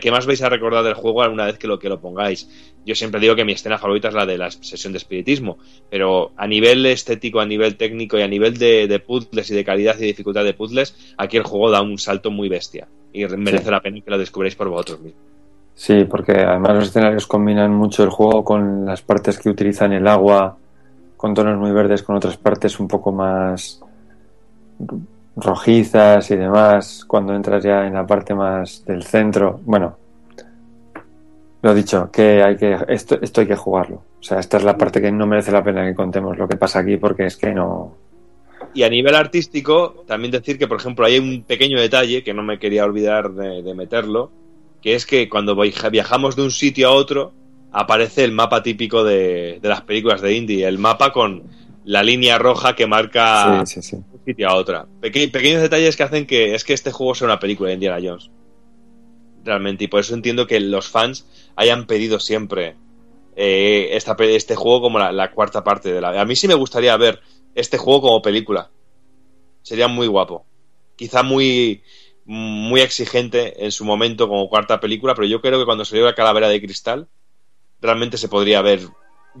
que 0.00 0.10
más 0.10 0.26
vais 0.26 0.42
a 0.42 0.48
recordar 0.48 0.84
del 0.84 0.94
juego 0.94 1.22
alguna 1.22 1.46
vez 1.46 1.58
que 1.58 1.66
lo 1.66 1.78
que 1.78 1.88
lo 1.88 2.00
pongáis. 2.00 2.48
Yo 2.84 2.94
siempre 2.94 3.20
digo 3.20 3.34
que 3.36 3.44
mi 3.44 3.52
escena 3.52 3.76
favorita 3.78 4.08
es 4.08 4.14
la 4.14 4.24
de 4.24 4.38
la 4.38 4.50
sesión 4.50 4.92
de 4.92 4.98
espiritismo, 4.98 5.58
pero 5.90 6.32
a 6.36 6.46
nivel 6.46 6.86
estético, 6.86 7.40
a 7.40 7.46
nivel 7.46 7.76
técnico 7.76 8.18
y 8.18 8.22
a 8.22 8.28
nivel 8.28 8.56
de, 8.56 8.86
de 8.88 8.98
puzzles 8.98 9.50
y 9.50 9.54
de 9.54 9.64
calidad 9.64 9.96
y 9.98 10.04
dificultad 10.06 10.44
de 10.44 10.54
puzzles, 10.54 11.14
aquí 11.18 11.36
el 11.36 11.42
juego 11.42 11.70
da 11.70 11.82
un 11.82 11.98
salto 11.98 12.30
muy 12.30 12.48
bestia 12.48 12.88
y 13.12 13.26
merece 13.26 13.64
Sí. 13.64 13.70
la 13.70 13.80
pena 13.80 14.00
que 14.00 14.10
lo 14.10 14.16
descubráis 14.18 14.54
por 14.54 14.68
vosotros 14.68 15.00
mismos. 15.00 15.22
Sí, 15.74 16.04
porque 16.04 16.32
además 16.32 16.74
los 16.76 16.88
escenarios 16.88 17.26
combinan 17.26 17.72
mucho 17.72 18.02
el 18.04 18.10
juego 18.10 18.42
con 18.42 18.84
las 18.86 19.02
partes 19.02 19.38
que 19.38 19.48
utilizan 19.50 19.92
el 19.92 20.08
agua, 20.08 20.56
con 21.16 21.34
tonos 21.34 21.58
muy 21.58 21.70
verdes, 21.72 22.02
con 22.02 22.16
otras 22.16 22.36
partes 22.36 22.80
un 22.80 22.88
poco 22.88 23.12
más 23.12 23.80
rojizas 25.40 26.30
y 26.30 26.36
demás, 26.36 27.04
cuando 27.06 27.34
entras 27.34 27.62
ya 27.62 27.86
en 27.86 27.94
la 27.94 28.06
parte 28.06 28.34
más 28.34 28.84
del 28.84 29.02
centro. 29.02 29.60
Bueno, 29.64 29.96
lo 31.62 31.74
dicho, 31.74 32.10
que 32.12 32.42
hay 32.42 32.56
que 32.56 32.76
esto, 32.88 33.18
esto 33.20 33.40
hay 33.40 33.46
que 33.46 33.56
jugarlo. 33.56 34.02
O 34.20 34.22
sea, 34.22 34.38
esta 34.38 34.56
es 34.56 34.64
la 34.64 34.76
parte 34.76 35.00
que 35.00 35.12
no 35.12 35.26
merece 35.26 35.52
la 35.52 35.62
pena 35.62 35.84
que 35.84 35.94
contemos 35.94 36.36
lo 36.36 36.48
que 36.48 36.56
pasa 36.56 36.80
aquí 36.80 36.96
porque 36.96 37.26
es 37.26 37.36
que 37.36 37.52
no, 37.52 37.94
y 38.74 38.82
a 38.82 38.88
nivel 38.88 39.14
artístico, 39.14 40.04
también 40.06 40.30
decir 40.30 40.58
que, 40.58 40.68
por 40.68 40.78
ejemplo, 40.78 41.06
hay 41.06 41.18
un 41.18 41.42
pequeño 41.42 41.80
detalle 41.80 42.22
que 42.22 42.34
no 42.34 42.42
me 42.42 42.58
quería 42.58 42.84
olvidar 42.84 43.32
de, 43.32 43.74
meterlo, 43.74 44.30
que 44.82 44.94
es 44.94 45.06
que 45.06 45.28
cuando 45.28 45.56
viajamos 45.56 46.36
de 46.36 46.42
un 46.42 46.50
sitio 46.50 46.88
a 46.88 46.92
otro, 46.92 47.32
aparece 47.72 48.24
el 48.24 48.32
mapa 48.32 48.62
típico 48.62 49.04
de, 49.04 49.58
las 49.62 49.82
películas 49.82 50.20
de 50.20 50.34
indie, 50.34 50.66
el 50.66 50.78
mapa 50.78 51.12
con 51.12 51.44
la 51.84 52.02
línea 52.02 52.38
roja 52.38 52.76
que 52.76 52.86
marca 52.86 53.64
sí, 53.64 53.80
sí, 53.80 53.96
un 53.96 54.17
otra. 54.50 54.86
pequeños 55.00 55.62
detalles 55.62 55.96
que 55.96 56.02
hacen 56.02 56.26
que 56.26 56.54
es 56.54 56.64
que 56.64 56.74
este 56.74 56.92
juego 56.92 57.14
sea 57.14 57.26
una 57.26 57.38
película 57.38 57.68
de 57.68 57.74
Indiana 57.74 58.00
Jones. 58.02 58.30
Realmente, 59.44 59.84
y 59.84 59.88
por 59.88 60.00
eso 60.00 60.14
entiendo 60.14 60.46
que 60.46 60.60
los 60.60 60.88
fans 60.88 61.26
hayan 61.56 61.86
pedido 61.86 62.20
siempre 62.20 62.76
eh, 63.36 63.96
este 63.96 64.56
juego 64.56 64.80
como 64.80 64.98
la, 64.98 65.12
la, 65.12 65.30
cuarta 65.30 65.62
parte 65.62 65.92
de 65.92 66.00
la... 66.00 66.20
A 66.20 66.24
mí 66.24 66.34
sí 66.34 66.48
me 66.48 66.54
gustaría 66.54 66.96
ver 66.96 67.20
este 67.54 67.78
juego 67.78 68.02
como 68.02 68.22
película. 68.22 68.70
Sería 69.62 69.88
muy 69.88 70.06
guapo. 70.06 70.44
Quizá 70.96 71.22
muy, 71.22 71.82
muy 72.24 72.80
exigente 72.80 73.64
en 73.64 73.72
su 73.72 73.84
momento 73.84 74.28
como 74.28 74.48
cuarta 74.48 74.80
película, 74.80 75.14
pero 75.14 75.26
yo 75.26 75.40
creo 75.40 75.58
que 75.58 75.64
cuando 75.64 75.84
salió 75.84 76.04
la 76.04 76.14
calavera 76.14 76.48
de 76.48 76.60
cristal, 76.60 77.08
realmente 77.80 78.18
se 78.18 78.28
podría 78.28 78.58
haber 78.58 78.80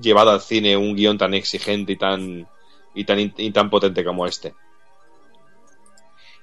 llevado 0.00 0.30
al 0.30 0.40
cine 0.40 0.76
un 0.76 0.94
guion 0.94 1.18
tan 1.18 1.34
exigente 1.34 1.92
y 1.92 1.96
tan, 1.96 2.48
y 2.94 3.04
tan, 3.04 3.18
y 3.36 3.50
tan 3.50 3.68
potente 3.68 4.04
como 4.04 4.26
este. 4.26 4.54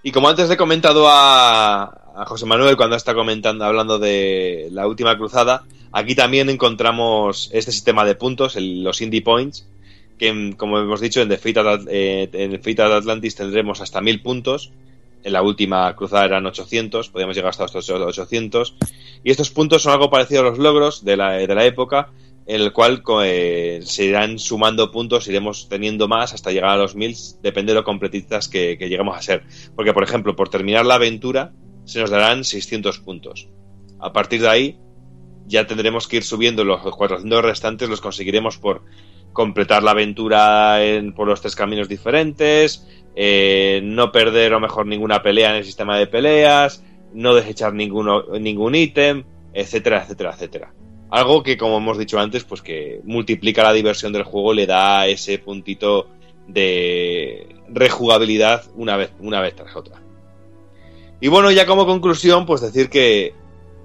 Y 0.06 0.11
como 0.11 0.30
antes 0.30 0.48
he 0.51 0.56
comentado 0.56 1.08
a, 1.09 2.25
José 2.27 2.45
Manuel 2.45 2.77
cuando 2.77 2.95
está 2.95 3.16
comentando, 3.16 3.66
hablando 3.66 3.98
de 3.98 4.69
la 4.72 4.85
última 4.85 5.17
cruzada, 5.17 5.64
aquí 5.92 6.14
también 6.14 6.48
encontramos 6.51 7.50
este 7.51 7.72
sistema 7.72 8.06
de 8.06 8.14
puntos, 8.14 8.56
los 8.56 9.01
Indie 9.01 9.24
Points, 9.24 9.66
que 10.19 10.53
como 10.58 10.77
hemos 10.77 11.01
dicho 11.01 11.24
en 11.24 11.30
The 11.30 11.38
Fate 11.38 11.88
eh, 11.90 12.84
Atlantis 12.84 13.34
tendremos 13.34 13.82
hasta 13.82 14.00
1000 14.00 14.22
puntos 14.22 14.72
en 15.24 15.34
la 15.34 15.42
última 15.42 15.93
cruzada 15.95 16.25
eran 16.25 16.45
800 16.45 17.09
podríamos 17.09 17.35
llegar 17.35 17.50
hasta 17.50 17.66
estos 17.66 17.90
800 17.90 18.75
y 19.24 19.32
estos 19.32 19.50
puntos 19.50 19.82
son 19.82 19.93
algo 19.93 20.11
parecido 20.11 20.42
a 20.42 20.43
los 20.43 20.59
logros 20.59 21.03
de 21.03 21.17
la, 21.17 21.32
de 21.32 21.56
la 21.56 21.66
época 21.66 22.11
en 22.48 22.61
el 22.61 22.72
cual 22.74 23.03
eh, 23.24 23.80
se 23.83 24.06
irán 24.06 24.38
sumando 24.38 24.91
puntos, 24.91 25.27
iremos 25.27 25.67
teniendo 25.67 26.07
más 26.07 26.33
hasta 26.33 26.51
llegar 26.51 26.72
a 26.72 26.77
los 26.77 26.95
1000, 26.95 27.15
depende 27.41 27.74
de 27.74 27.80
lo 27.80 27.83
completistas 27.83 28.48
que, 28.48 28.77
que 28.77 28.88
lleguemos 28.88 29.17
a 29.17 29.22
ser. 29.22 29.43
Porque, 29.75 29.93
por 29.93 30.03
ejemplo, 30.03 30.35
por 30.35 30.49
terminar 30.49 30.85
la 30.85 30.95
aventura, 30.95 31.53
se 31.85 31.99
nos 31.99 32.09
darán 32.09 32.43
600 32.43 32.99
puntos. 32.99 33.49
A 33.99 34.14
partir 34.14 34.41
de 34.41 34.49
ahí, 34.49 34.80
ya 35.48 35.67
tendremos 35.67 36.07
que 36.07 36.17
ir 36.17 36.24
subiendo 36.24 36.64
los 36.64 36.82
400 36.82 37.43
restantes, 37.43 37.90
los 37.90 38.01
conseguiremos 38.01 38.57
por 38.57 38.83
completar 39.33 39.83
la 39.83 39.91
aventura 39.91 40.83
en, 40.83 41.14
por 41.14 41.27
los 41.27 41.41
tres 41.41 41.56
caminos 41.56 41.90
diferentes, 41.90 42.88
eh, 43.15 43.82
no 43.83 44.11
perder 44.11 44.53
o 44.53 44.59
mejor 44.59 44.88
ninguna 44.88 45.22
pelea 45.22 45.51
en 45.51 45.57
el 45.57 45.65
sistema 45.65 45.98
de 45.98 46.07
peleas, 46.07 46.83
no 47.14 47.35
desechar 47.35 47.74
ninguno, 47.74 48.24
ningún 48.40 48.75
ítem, 48.75 49.24
etcétera, 49.53 50.03
etcétera, 50.03 50.32
etcétera. 50.33 50.74
Algo 51.09 51.43
que, 51.43 51.58
como 51.58 51.77
hemos 51.77 51.98
dicho 51.98 52.19
antes, 52.19 52.43
pues 52.43 52.61
que 52.61 53.01
multiplica 53.03 53.64
la 53.64 53.74
diversión 53.74 54.11
del 54.11 54.24
juego, 54.24 54.53
le 54.53 54.66
da 54.66 55.08
ese 55.08 55.38
puntito 55.40 56.08
de 56.48 57.48
rejugabilidad 57.69 58.64
una 58.75 58.98
vez, 58.98 59.11
una 59.19 59.42
vez 59.42 59.56
tras 59.56 59.75
otra. 59.75 60.01
Y 61.22 61.27
bueno, 61.27 61.51
ya 61.51 61.66
como 61.66 61.85
conclusión, 61.85 62.45
pues 62.45 62.61
decir 62.61 62.90
que 62.90 63.34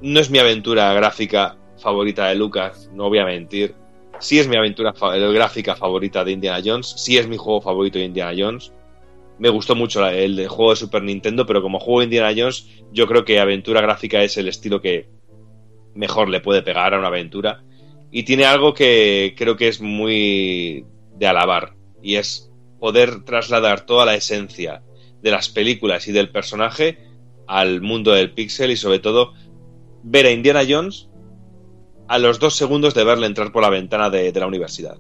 no 0.01 0.19
es 0.19 0.31
mi 0.31 0.39
aventura 0.39 0.93
gráfica 0.95 1.57
favorita 1.79 2.27
de 2.29 2.35
Lucas, 2.35 2.91
no 2.93 3.09
voy 3.09 3.19
a 3.19 3.25
mentir 3.25 3.75
sí 4.21 4.39
es 4.39 4.47
mi 4.47 4.57
aventura 4.57 4.93
gráfica 4.93 5.75
favorita 5.75 6.25
de 6.25 6.33
Indiana 6.33 6.63
Jones, 6.65 6.95
sí 6.97 7.19
es 7.19 7.27
mi 7.27 7.37
juego 7.37 7.61
favorito 7.61 7.99
de 7.99 8.05
Indiana 8.05 8.35
Jones. 8.37 8.73
Me 9.39 9.49
gustó 9.49 9.75
mucho 9.75 10.07
el, 10.07 10.47
juego 10.49 10.71
de 10.71 10.77
Super 10.77 11.03
Nintendo, 11.03 11.47
pero 11.47 11.63
como 11.63 11.81
juego 11.81 12.01
de 12.01 12.05
Indiana 12.05 12.35
Jones, 12.37 12.69
yo 12.93 13.07
creo 13.07 13.25
que 13.25 13.41
aventura 13.41 13.81
gráfica 13.81 14.23
es 14.23 14.37
el 14.37 14.49
estilo 14.49 14.83
que 14.83 15.09
mejor 16.01 16.31
le 16.31 16.41
puede 16.41 16.63
pegar 16.63 16.95
a 16.95 16.99
una 16.99 17.09
aventura. 17.09 17.63
Y 18.11 18.25
tiene 18.25 18.45
algo 18.45 18.75
que 18.75 19.35
creo 19.37 19.57
que 19.57 19.69
es 19.69 19.81
muy 19.81 20.85
de 21.17 21.27
alabar, 21.27 21.75
y 22.03 22.17
es 22.17 22.51
poder 22.81 23.25
trasladar 23.25 23.85
toda 23.87 24.07
la 24.07 24.15
esencia 24.15 24.83
de 25.23 25.31
las 25.31 25.51
películas 25.51 26.09
y 26.09 26.13
del 26.13 26.31
personaje 26.31 26.99
al 27.47 27.83
mundo 27.83 28.13
del 28.13 28.33
pixel 28.33 28.71
y 28.71 28.77
sobre 28.77 29.01
todo 29.01 29.35
ver 30.03 30.25
a 30.25 30.31
Indiana 30.31 30.63
Jones 30.67 31.09
a 32.09 32.19
los 32.19 32.39
dos 32.39 32.57
segundos 32.57 32.95
de 32.95 33.05
verle 33.05 33.27
entrar 33.27 33.53
por 33.53 33.63
la 33.63 33.71
ventana 33.71 34.09
de, 34.09 34.33
la 34.33 34.47
universidad. 34.47 34.97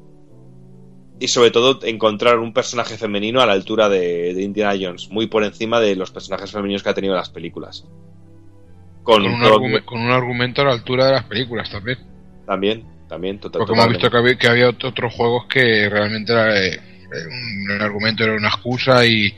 Y 1.18 1.28
sobre 1.28 1.50
todo 1.50 1.80
encontrar 1.82 2.38
un 2.38 2.52
personaje 2.52 2.96
femenino 2.96 3.40
a 3.40 3.46
la 3.46 3.52
altura 3.52 3.88
de, 3.88 4.30
Indiana 4.40 4.78
Jones, 4.80 5.08
muy 5.10 5.26
por 5.26 5.42
encima 5.42 5.80
de 5.80 5.96
los 5.96 6.10
personajes 6.10 6.52
femeninos 6.52 6.82
que 6.82 6.90
ha 6.90 6.94
tenido 6.94 7.14
en 7.14 7.18
las 7.18 7.30
películas. 7.30 7.86
Con, 9.02 9.26
un, 9.26 9.80
con 9.84 10.00
un, 10.00 10.10
argumento 10.10 10.62
a 10.62 10.66
la 10.66 10.72
altura 10.72 11.06
de 11.06 11.12
las 11.12 11.24
películas 11.24 11.70
también. 11.70 11.98
También, 12.46 12.84
también, 13.08 13.38
totalmente. 13.38 13.66
Porque 13.66 13.80
hemos 13.80 13.88
visto 13.92 14.10
que 14.10 14.16
había, 14.16 14.38
que 14.38 14.48
había, 14.48 14.68
otros 14.68 15.14
juegos 15.14 15.46
que 15.46 15.88
realmente 15.88 16.32
era, 16.32 16.64
eh, 16.64 16.80
un, 17.70 17.80
argumento 17.80 18.24
era 18.24 18.34
una 18.34 18.48
excusa 18.48 19.04
y, 19.06 19.34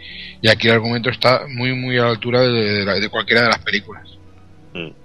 aquí 0.49 0.69
el 0.69 0.75
argumento 0.75 1.11
está 1.11 1.43
muy, 1.49 1.73
muy 1.75 1.97
a 1.99 2.03
la 2.03 2.11
altura 2.11 2.43
de, 2.43 3.09
cualquiera 3.11 3.43
de 3.43 3.49
las 3.49 3.61
películas. 3.61 4.19
Mm 4.75 5.03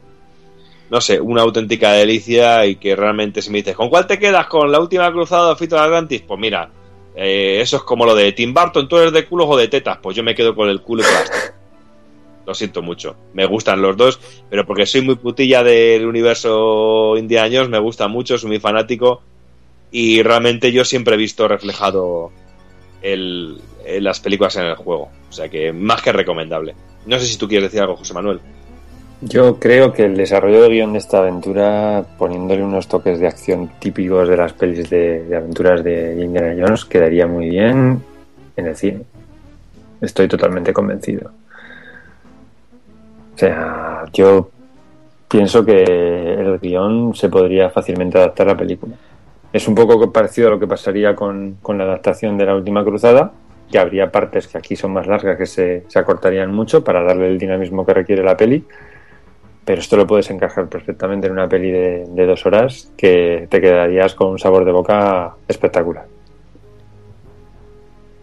no 0.90 1.02
sé, 1.02 1.20
una 1.20 1.42
auténtica 1.42 1.92
delicia 1.94 2.66
y 2.66 2.76
que 2.76 2.96
realmente 2.96 3.42
si 3.42 3.50
me 3.50 3.58
dices, 3.58 3.76
¿con 3.76 3.90
cuál 3.90 4.08
te 4.08 4.20
quedas? 4.20 4.48
¿Con 4.48 4.72
la 4.72 4.80
última 4.80 5.12
cruzada 5.12 5.50
de 5.50 5.56
Fito 5.56 5.76
de 5.76 5.82
Atlantis? 5.82 6.24
Pues 6.26 6.40
mira, 6.40 6.70
eh, 7.16 7.60
eso 7.62 7.78
es 7.78 7.84
como 7.84 8.06
lo 8.06 8.16
de 8.16 8.32
Tim 8.32 8.54
Burton, 8.54 8.88
¿tú 8.88 8.98
eres 8.98 9.12
de 9.12 9.26
culos 9.26 9.48
o 9.50 9.58
de 9.58 9.68
tetas? 9.68 9.98
Pues 10.02 10.16
yo 10.16 10.24
me 10.24 10.36
quedo 10.36 10.56
con 10.56 10.70
el 10.70 10.82
culo 10.82 11.04
y 11.04 11.06
con 11.06 11.14
las 11.14 11.30
Lo 12.48 12.56
siento 12.56 12.82
mucho. 12.82 13.18
Me 13.34 13.46
gustan 13.46 13.82
los 13.82 13.98
dos, 13.98 14.22
pero 14.50 14.66
porque 14.66 14.86
soy 14.86 15.02
muy 15.02 15.16
putilla 15.16 15.64
del 15.64 16.06
universo 16.06 17.18
indianos, 17.18 17.68
me 17.68 17.78
gusta 17.78 18.08
mucho, 18.08 18.38
soy 18.38 18.48
muy 18.48 18.60
fanático 18.62 19.22
y 19.92 20.24
realmente 20.24 20.72
yo 20.72 20.86
siempre 20.86 21.16
he 21.16 21.18
visto 21.18 21.46
reflejado 21.50 22.32
el, 23.02 23.60
las 24.00 24.22
películas 24.22 24.56
en 24.56 24.64
el 24.64 24.76
juego. 24.76 25.10
O 25.30 25.34
sea 25.34 25.50
que 25.50 25.74
más 25.74 26.02
que 26.02 26.14
recomendable. 26.14 26.74
No 27.06 27.20
sé 27.20 27.26
si 27.26 27.38
tú 27.38 27.50
quieres 27.50 27.70
decir 27.70 27.82
algo, 27.82 27.98
José 27.98 28.14
Manuel. 28.14 28.40
Yo 29.20 29.60
creo 29.60 29.92
que 29.92 30.06
el 30.06 30.16
desarrollo 30.16 30.62
de 30.62 30.70
guion 30.70 30.94
de 30.94 31.00
esta 31.00 31.18
aventura, 31.18 32.06
poniéndole 32.18 32.64
unos 32.64 32.88
toques 32.88 33.20
de 33.20 33.28
acción 33.28 33.72
típicos 33.80 34.30
de 34.30 34.38
las 34.38 34.54
pelis 34.54 34.90
de, 34.90 35.36
aventuras 35.36 35.84
de 35.84 36.24
Indiana 36.24 36.56
Jones, 36.58 36.86
quedaría 36.86 37.28
muy 37.28 37.50
bien 37.50 38.02
en 38.56 38.68
el 38.68 38.76
cine. 38.78 39.02
Estoy 40.00 40.30
totalmente 40.30 40.72
convencido. 40.72 41.30
O 43.38 43.40
sea, 43.40 44.04
yo 44.12 44.50
pienso 45.30 45.64
que 45.64 45.84
el 45.84 46.60
guion 46.60 47.14
se 47.16 47.30
podría 47.30 47.70
fácilmente 47.70 48.18
adaptar 48.18 48.48
a 48.48 48.52
la 48.52 48.58
película. 48.58 48.96
Es 49.54 49.68
un 49.68 49.76
poco 49.76 50.12
parecido 50.12 50.48
a 50.48 50.52
lo 50.52 50.60
que 50.60 50.68
pasaría 50.68 51.16
con, 51.16 51.58
la 51.66 51.84
adaptación 51.84 52.38
de 52.38 52.46
la 52.46 52.56
última 52.56 52.84
cruzada, 52.84 53.32
que 53.72 53.80
habría 53.80 54.12
partes 54.12 54.48
que 54.48 54.58
aquí 54.58 54.76
son 54.76 54.92
más 54.92 55.08
largas 55.08 55.38
que 55.38 55.46
se, 55.46 55.86
se 55.88 56.00
acortarían 56.00 56.54
mucho 56.54 56.84
para 56.84 57.04
darle 57.04 57.28
el 57.28 57.38
dinamismo 57.38 57.86
que 57.86 57.94
requiere 57.94 58.24
la 58.24 58.36
peli 58.36 58.66
pero 59.68 59.82
esto 59.82 59.98
lo 59.98 60.08
puedes 60.08 60.30
encajar 60.30 60.70
perfectamente 60.70 61.28
en 61.28 61.34
una 61.34 61.50
peli 61.50 61.70
de, 61.70 62.26
dos 62.26 62.46
horas 62.46 62.90
que 62.96 63.48
te 63.50 63.60
quedarías 63.60 64.16
con 64.16 64.30
un 64.30 64.40
sabor 64.40 64.64
de 64.64 64.72
boca 64.72 65.36
espectacular. 65.46 66.06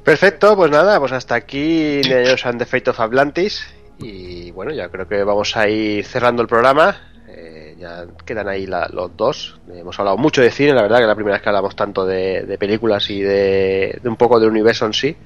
Perfecto, 0.02 0.56
pues 0.56 0.70
nada, 0.70 0.98
pues 0.98 1.12
hasta 1.12 1.34
aquí 1.34 2.00
and 2.44 2.58
the 2.58 2.64
Fate 2.64 2.88
of 2.88 2.98
Atlantis. 2.98 3.73
Y 3.98 4.50
bueno, 4.50 4.72
ya 4.72 4.88
creo 4.88 5.06
que 5.06 5.22
vamos 5.22 5.56
a 5.56 5.68
ir 5.68 6.04
cerrando 6.04 6.42
el 6.42 6.48
programa. 6.48 6.96
Eh, 7.28 7.76
ya 7.78 8.06
quedan 8.24 8.48
ahí 8.48 8.66
los 8.66 9.16
dos. 9.16 9.60
Hemos 9.72 9.98
hablado 9.98 10.16
mucho 10.16 10.42
de 10.42 10.50
cine, 10.50 10.72
la 10.72 10.82
verdad 10.82 10.98
que 10.98 11.02
es 11.02 11.08
la 11.08 11.14
primera 11.14 11.36
vez 11.36 11.42
que 11.42 11.48
hablamos 11.48 11.76
tanto 11.76 12.04
de, 12.04 12.56
películas 12.58 13.08
y 13.10 13.20
de, 13.20 14.00
un 14.04 14.16
poco 14.16 14.40
del 14.40 14.50
universo 14.50 14.86
en 14.86 14.92
sí. 14.92 15.16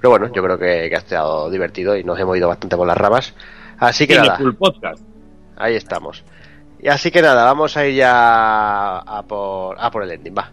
Pero 0.00 0.10
bueno, 0.10 0.32
yo 0.32 0.42
creo 0.42 0.58
que, 0.58 0.88
que 0.88 0.94
ha 0.94 0.98
estado 0.98 1.50
divertido 1.50 1.96
y 1.96 2.04
nos 2.04 2.18
hemos 2.20 2.36
ido 2.36 2.48
bastante 2.48 2.76
por 2.76 2.86
las 2.86 2.96
ramas. 2.96 3.34
Así 3.78 4.06
que 4.06 4.16
nada. 4.16 4.38
Ahí 5.56 5.74
estamos. 5.74 6.24
Y 6.80 6.88
así 6.88 7.10
que 7.10 7.20
nada, 7.20 7.44
vamos 7.44 7.76
a 7.76 7.86
ir 7.86 7.96
ya 7.96 8.98
a 8.98 9.22
por, 9.26 9.76
a 9.78 9.90
por 9.90 10.04
el 10.04 10.12
ending, 10.12 10.34
va. 10.36 10.52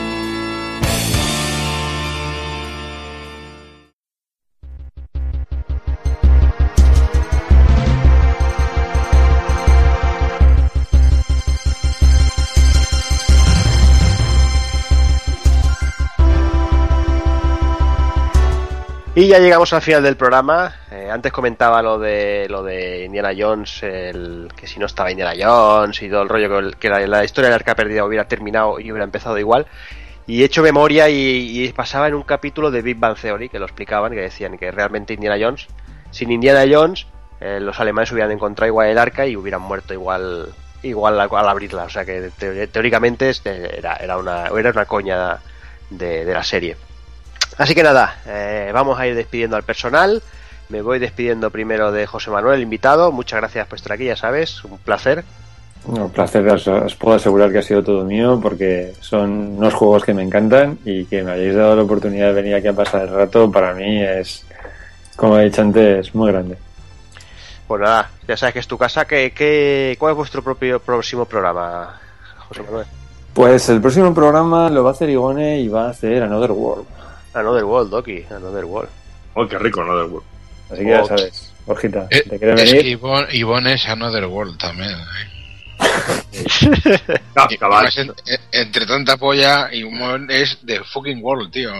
Y 19.13 19.27
ya 19.27 19.39
llegamos 19.39 19.73
al 19.73 19.81
final 19.81 20.03
del 20.03 20.15
programa. 20.15 20.73
Eh, 20.89 21.09
antes 21.11 21.33
comentaba 21.33 21.81
lo 21.81 21.99
de 21.99 22.47
lo 22.49 22.63
de 22.63 23.03
Indiana 23.05 23.31
Jones, 23.37 23.83
el, 23.83 24.47
que 24.55 24.67
si 24.67 24.79
no 24.79 24.85
estaba 24.85 25.11
Indiana 25.11 25.33
Jones 25.37 26.01
y 26.01 26.09
todo 26.09 26.21
el 26.21 26.29
rollo 26.29 26.71
que, 26.71 26.77
que 26.77 26.89
la, 26.89 27.05
la 27.05 27.23
historia 27.25 27.49
del 27.49 27.55
arca 27.55 27.75
perdida 27.75 28.05
hubiera 28.05 28.25
terminado 28.25 28.79
y 28.79 28.89
hubiera 28.89 29.03
empezado 29.03 29.37
igual. 29.37 29.67
Y 30.27 30.41
he 30.41 30.45
hecho 30.45 30.61
memoria 30.63 31.09
y, 31.09 31.67
pasaba 31.75 32.07
en 32.07 32.13
un 32.13 32.23
capítulo 32.23 32.71
de 32.71 32.81
Big 32.81 32.97
Bang 32.97 33.17
Theory 33.17 33.49
que 33.49 33.59
lo 33.59 33.65
explicaban, 33.65 34.13
que 34.13 34.21
decían 34.21 34.57
que 34.57 34.71
realmente 34.71 35.13
Indiana 35.13 35.35
Jones, 35.37 35.67
sin 36.11 36.31
Indiana 36.31 36.63
Jones, 36.71 37.05
eh, 37.41 37.59
los 37.59 37.77
alemanes 37.81 38.11
hubieran 38.13 38.31
encontrado 38.31 38.67
igual 38.67 38.87
el 38.87 38.97
arca 38.97 39.25
y 39.25 39.35
hubieran 39.35 39.61
muerto 39.61 39.93
igual 39.93 40.47
igual 40.83 41.19
al, 41.19 41.29
abrirla. 41.49 41.83
O 41.83 41.89
sea 41.89 42.05
que 42.05 42.31
te- 42.37 42.67
teóricamente 42.67 43.29
este 43.29 43.77
era, 43.77 43.97
era, 43.97 44.17
una, 44.17 44.45
era 44.57 44.69
una 44.71 44.85
coña 44.85 45.39
de, 45.89 46.23
de 46.23 46.33
la 46.33 46.43
serie. 46.43 46.77
Así 47.61 47.75
que 47.75 47.83
nada, 47.83 48.15
eh, 48.25 48.71
vamos 48.73 48.99
a 48.99 49.05
ir 49.05 49.13
despidiendo 49.13 49.55
al 49.55 49.61
personal. 49.61 50.23
Me 50.69 50.81
voy 50.81 50.97
despidiendo 50.97 51.51
primero 51.51 51.91
de 51.91 52.07
José 52.07 52.31
Manuel, 52.31 52.59
invitado. 52.59 53.11
Muchas 53.11 53.39
gracias 53.39 53.67
por 53.67 53.77
estar 53.77 53.91
aquí, 53.91 54.05
ya 54.05 54.15
sabes, 54.15 54.63
un 54.63 54.79
placer. 54.79 55.23
Un 55.85 56.09
placer, 56.09 56.43
os, 56.47 56.67
os 56.67 56.95
puedo 56.95 57.17
asegurar 57.17 57.51
que 57.51 57.59
ha 57.59 57.61
sido 57.61 57.83
todo 57.83 58.03
mío 58.03 58.39
porque 58.41 58.93
son 58.99 59.57
unos 59.59 59.75
juegos 59.75 60.03
que 60.03 60.11
me 60.11 60.23
encantan 60.23 60.79
y 60.85 61.05
que 61.05 61.21
me 61.21 61.33
hayáis 61.33 61.53
dado 61.53 61.75
la 61.75 61.83
oportunidad 61.83 62.29
de 62.29 62.33
venir 62.33 62.55
aquí 62.55 62.67
a 62.67 62.73
pasar 62.73 63.03
el 63.03 63.13
rato, 63.13 63.51
para 63.51 63.75
mí 63.75 64.01
es, 64.01 64.43
como 65.15 65.37
he 65.37 65.43
dicho 65.43 65.61
antes, 65.61 66.15
muy 66.15 66.31
grande. 66.31 66.57
Pues 67.67 67.79
nada, 67.79 68.09
ya 68.27 68.37
sabes 68.37 68.53
que 68.53 68.59
es 68.59 68.67
tu 68.67 68.79
casa. 68.79 69.05
¿Qué, 69.05 69.33
qué, 69.35 69.95
cuál 69.99 70.13
es 70.13 70.17
vuestro 70.17 70.43
propio 70.43 70.79
próximo 70.79 71.25
programa, 71.25 72.01
José 72.47 72.63
Manuel? 72.63 72.87
Pues 73.35 73.69
el 73.69 73.79
próximo 73.79 74.15
programa 74.15 74.67
lo 74.71 74.83
va 74.83 74.89
a 74.89 74.93
hacer 74.93 75.11
Igone 75.11 75.59
y 75.59 75.67
va 75.67 75.85
a 75.85 75.89
hacer 75.91 76.23
Another 76.23 76.53
World. 76.53 77.00
Another 77.33 77.63
World, 77.65 77.91
Doki, 77.91 78.25
Another 78.29 78.65
World. 78.65 78.89
Oh, 79.35 79.47
qué 79.47 79.57
rico, 79.57 79.81
Another 79.81 80.05
World. 80.09 80.25
Así 80.71 80.83
que 80.83 80.89
ya 80.89 81.01
Oh. 81.01 81.05
sabes, 81.07 81.53
Borjita, 81.65 82.07
Eh, 82.09 82.23
¿te 82.29 82.37
quieres 82.39 82.61
es 82.61 82.69
venir? 82.71 82.83
que 82.83 82.89
Ivonne, 82.91 83.27
Ivonne 83.31 83.73
es 83.73 83.85
Another 83.87 84.25
World 84.25 84.57
también. 84.57 84.91
¿eh? 84.91 85.27
Y 87.49 87.99
en- 87.99 88.09
en- 88.09 88.15
entre 88.51 88.85
tanta 88.85 89.17
polla, 89.17 89.69
Ivonne 89.73 90.27
es 90.41 90.57
de 90.65 90.81
fucking 90.83 91.23
world, 91.23 91.51
tío. 91.51 91.71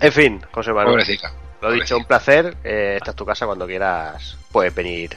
En 0.00 0.12
fin, 0.12 0.40
José 0.52 0.72
Manuel. 0.72 0.94
Pobrecita. 0.98 1.32
Lo 1.60 1.72
dicho, 1.72 1.96
un 1.96 2.04
placer. 2.04 2.56
Eh, 2.62 2.94
esta 2.98 3.10
es 3.10 3.16
tu 3.16 3.24
casa 3.26 3.46
cuando 3.46 3.66
quieras. 3.66 4.36
Puedes 4.52 4.72
venir 4.74 5.16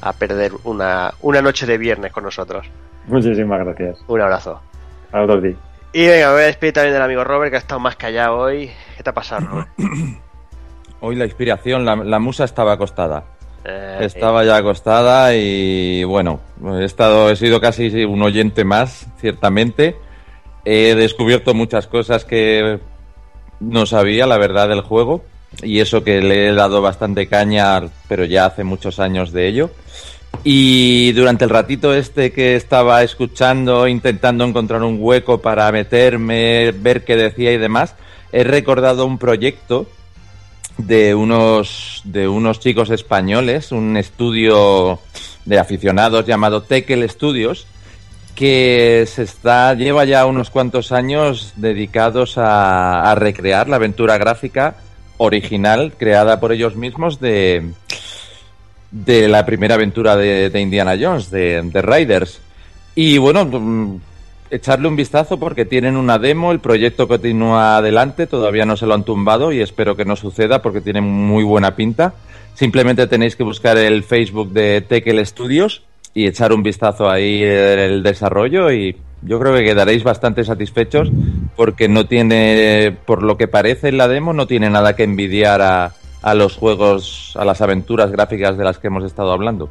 a 0.00 0.12
perder 0.14 0.52
una, 0.64 1.12
una 1.20 1.42
noche 1.42 1.66
de 1.66 1.76
viernes 1.76 2.10
con 2.12 2.24
nosotros. 2.24 2.66
Muchísimas 3.06 3.60
gracias. 3.64 3.98
Un 4.06 4.20
abrazo. 4.22 4.60
A 5.12 5.22
otro 5.22 5.40
día. 5.40 5.54
Y 5.94 6.06
venga, 6.06 6.26
me 6.26 6.32
voy 6.34 6.42
a 6.42 6.46
despedir 6.46 6.74
también 6.74 6.92
del 6.92 7.02
amigo 7.02 7.22
Robert, 7.24 7.50
que 7.50 7.56
ha 7.56 7.60
estado 7.60 7.80
más 7.80 7.94
callado 7.96 8.36
hoy. 8.38 8.70
¿Qué 8.96 9.02
te 9.02 9.10
ha 9.10 9.14
pasado, 9.14 9.46
Robert? 9.46 9.68
Hoy 11.00 11.16
la 11.16 11.24
inspiración, 11.24 11.84
la, 11.84 11.96
la 11.96 12.18
musa 12.18 12.44
estaba 12.44 12.72
acostada. 12.72 13.24
Eh, 13.64 13.98
Estaba 14.00 14.42
ya 14.44 14.56
acostada 14.56 15.34
y 15.34 16.02
bueno, 16.04 16.40
he 16.80 16.84
estado, 16.84 17.30
he 17.30 17.36
sido 17.36 17.60
casi 17.60 18.04
un 18.04 18.22
oyente 18.22 18.64
más, 18.64 19.06
ciertamente. 19.20 19.96
He 20.64 20.94
descubierto 20.94 21.54
muchas 21.54 21.86
cosas 21.86 22.24
que 22.24 22.80
no 23.60 23.86
sabía, 23.86 24.26
la 24.26 24.38
verdad, 24.38 24.68
del 24.68 24.80
juego. 24.80 25.24
Y 25.62 25.80
eso 25.80 26.02
que 26.02 26.20
le 26.20 26.48
he 26.48 26.54
dado 26.54 26.82
bastante 26.82 27.28
caña, 27.28 27.82
pero 28.08 28.24
ya 28.24 28.46
hace 28.46 28.64
muchos 28.64 28.98
años 28.98 29.30
de 29.30 29.46
ello. 29.46 29.70
Y 30.42 31.12
durante 31.12 31.44
el 31.44 31.50
ratito 31.50 31.94
este 31.94 32.32
que 32.32 32.56
estaba 32.56 33.02
escuchando, 33.02 33.86
intentando 33.86 34.44
encontrar 34.44 34.82
un 34.82 34.98
hueco 35.00 35.40
para 35.40 35.70
meterme, 35.70 36.72
ver 36.72 37.04
qué 37.04 37.16
decía 37.16 37.52
y 37.52 37.58
demás, 37.58 37.94
he 38.32 38.44
recordado 38.44 39.06
un 39.06 39.18
proyecto 39.18 39.86
de 40.78 41.14
unos 41.14 42.02
de 42.04 42.26
unos 42.26 42.58
chicos 42.60 42.90
españoles, 42.90 43.70
un 43.70 43.96
estudio 43.96 44.98
de 45.44 45.58
aficionados 45.58 46.26
llamado 46.26 46.62
Tekel 46.62 47.08
Studios, 47.08 47.66
que 48.34 49.04
se 49.06 49.22
está 49.22 49.74
lleva 49.74 50.04
ya 50.04 50.26
unos 50.26 50.50
cuantos 50.50 50.90
años 50.90 51.52
dedicados 51.56 52.36
a, 52.38 53.10
a 53.10 53.14
recrear 53.14 53.68
la 53.68 53.76
aventura 53.76 54.18
gráfica 54.18 54.76
original 55.16 55.92
creada 55.96 56.40
por 56.40 56.52
ellos 56.52 56.74
mismos 56.74 57.20
de 57.20 57.70
de 58.94 59.26
la 59.26 59.44
primera 59.44 59.74
aventura 59.74 60.16
de, 60.16 60.60
Indiana 60.60 60.96
Jones, 60.98 61.30
de, 61.30 61.60
de 61.62 61.82
Riders. 61.82 62.40
Y 62.94 63.18
bueno, 63.18 63.44
mm, 63.44 63.96
echarle 64.50 64.86
un 64.86 64.94
vistazo 64.94 65.38
porque 65.38 65.64
tienen 65.64 65.96
una 65.96 66.18
demo, 66.18 66.52
el 66.52 66.60
proyecto 66.60 67.08
continúa 67.08 67.78
adelante, 67.78 68.28
todavía 68.28 68.64
no 68.64 68.76
se 68.76 68.86
lo 68.86 68.94
han 68.94 69.02
tumbado 69.02 69.52
y 69.52 69.60
espero 69.60 69.96
que 69.96 70.04
no 70.04 70.14
suceda 70.14 70.62
porque 70.62 70.80
tiene 70.80 71.00
muy 71.00 71.42
buena 71.42 71.74
pinta. 71.74 72.14
Simplemente 72.54 73.08
tenéis 73.08 73.34
que 73.34 73.42
buscar 73.42 73.76
el 73.78 74.04
Facebook 74.04 74.52
de 74.52 74.80
Tekel 74.80 75.26
Studios 75.26 75.82
y 76.14 76.28
echar 76.28 76.52
un 76.52 76.62
vistazo 76.62 77.10
ahí 77.10 77.42
el 77.42 78.04
desarrollo 78.04 78.70
y 78.70 78.96
yo 79.22 79.40
creo 79.40 79.54
que 79.54 79.64
quedaréis 79.64 80.04
bastante 80.04 80.44
satisfechos 80.44 81.10
porque 81.56 81.88
no 81.88 82.06
tiene, 82.06 82.96
por 83.06 83.24
lo 83.24 83.36
que 83.36 83.48
parece 83.48 83.88
en 83.88 83.96
la 83.96 84.06
demo, 84.06 84.32
no 84.32 84.46
tiene 84.46 84.70
nada 84.70 84.94
que 84.94 85.02
envidiar 85.02 85.62
a, 85.62 85.94
a 86.24 86.34
los 86.34 86.56
juegos, 86.56 87.34
a 87.38 87.44
las 87.44 87.60
aventuras 87.60 88.10
gráficas 88.10 88.56
de 88.56 88.64
las 88.64 88.78
que 88.78 88.86
hemos 88.86 89.04
estado 89.04 89.30
hablando. 89.32 89.70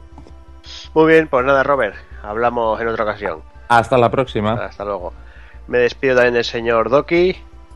Muy 0.93 1.11
bien, 1.11 1.27
pues 1.27 1.43
nada, 1.45 1.64
Robert. 1.64 1.95
Hablamos 2.22 2.80
en 2.80 2.88
otra 2.90 3.03
ocasión. 3.06 3.40
Hasta 3.67 3.98
la 3.98 4.11
próxima. 4.11 4.53
Hasta 4.53 4.85
luego. 4.85 5.14
Me 5.67 5.80
despido 5.80 6.15
también 6.15 6.35
del 6.35 6.45
señor 6.45 6.90
Doki. 6.90 7.35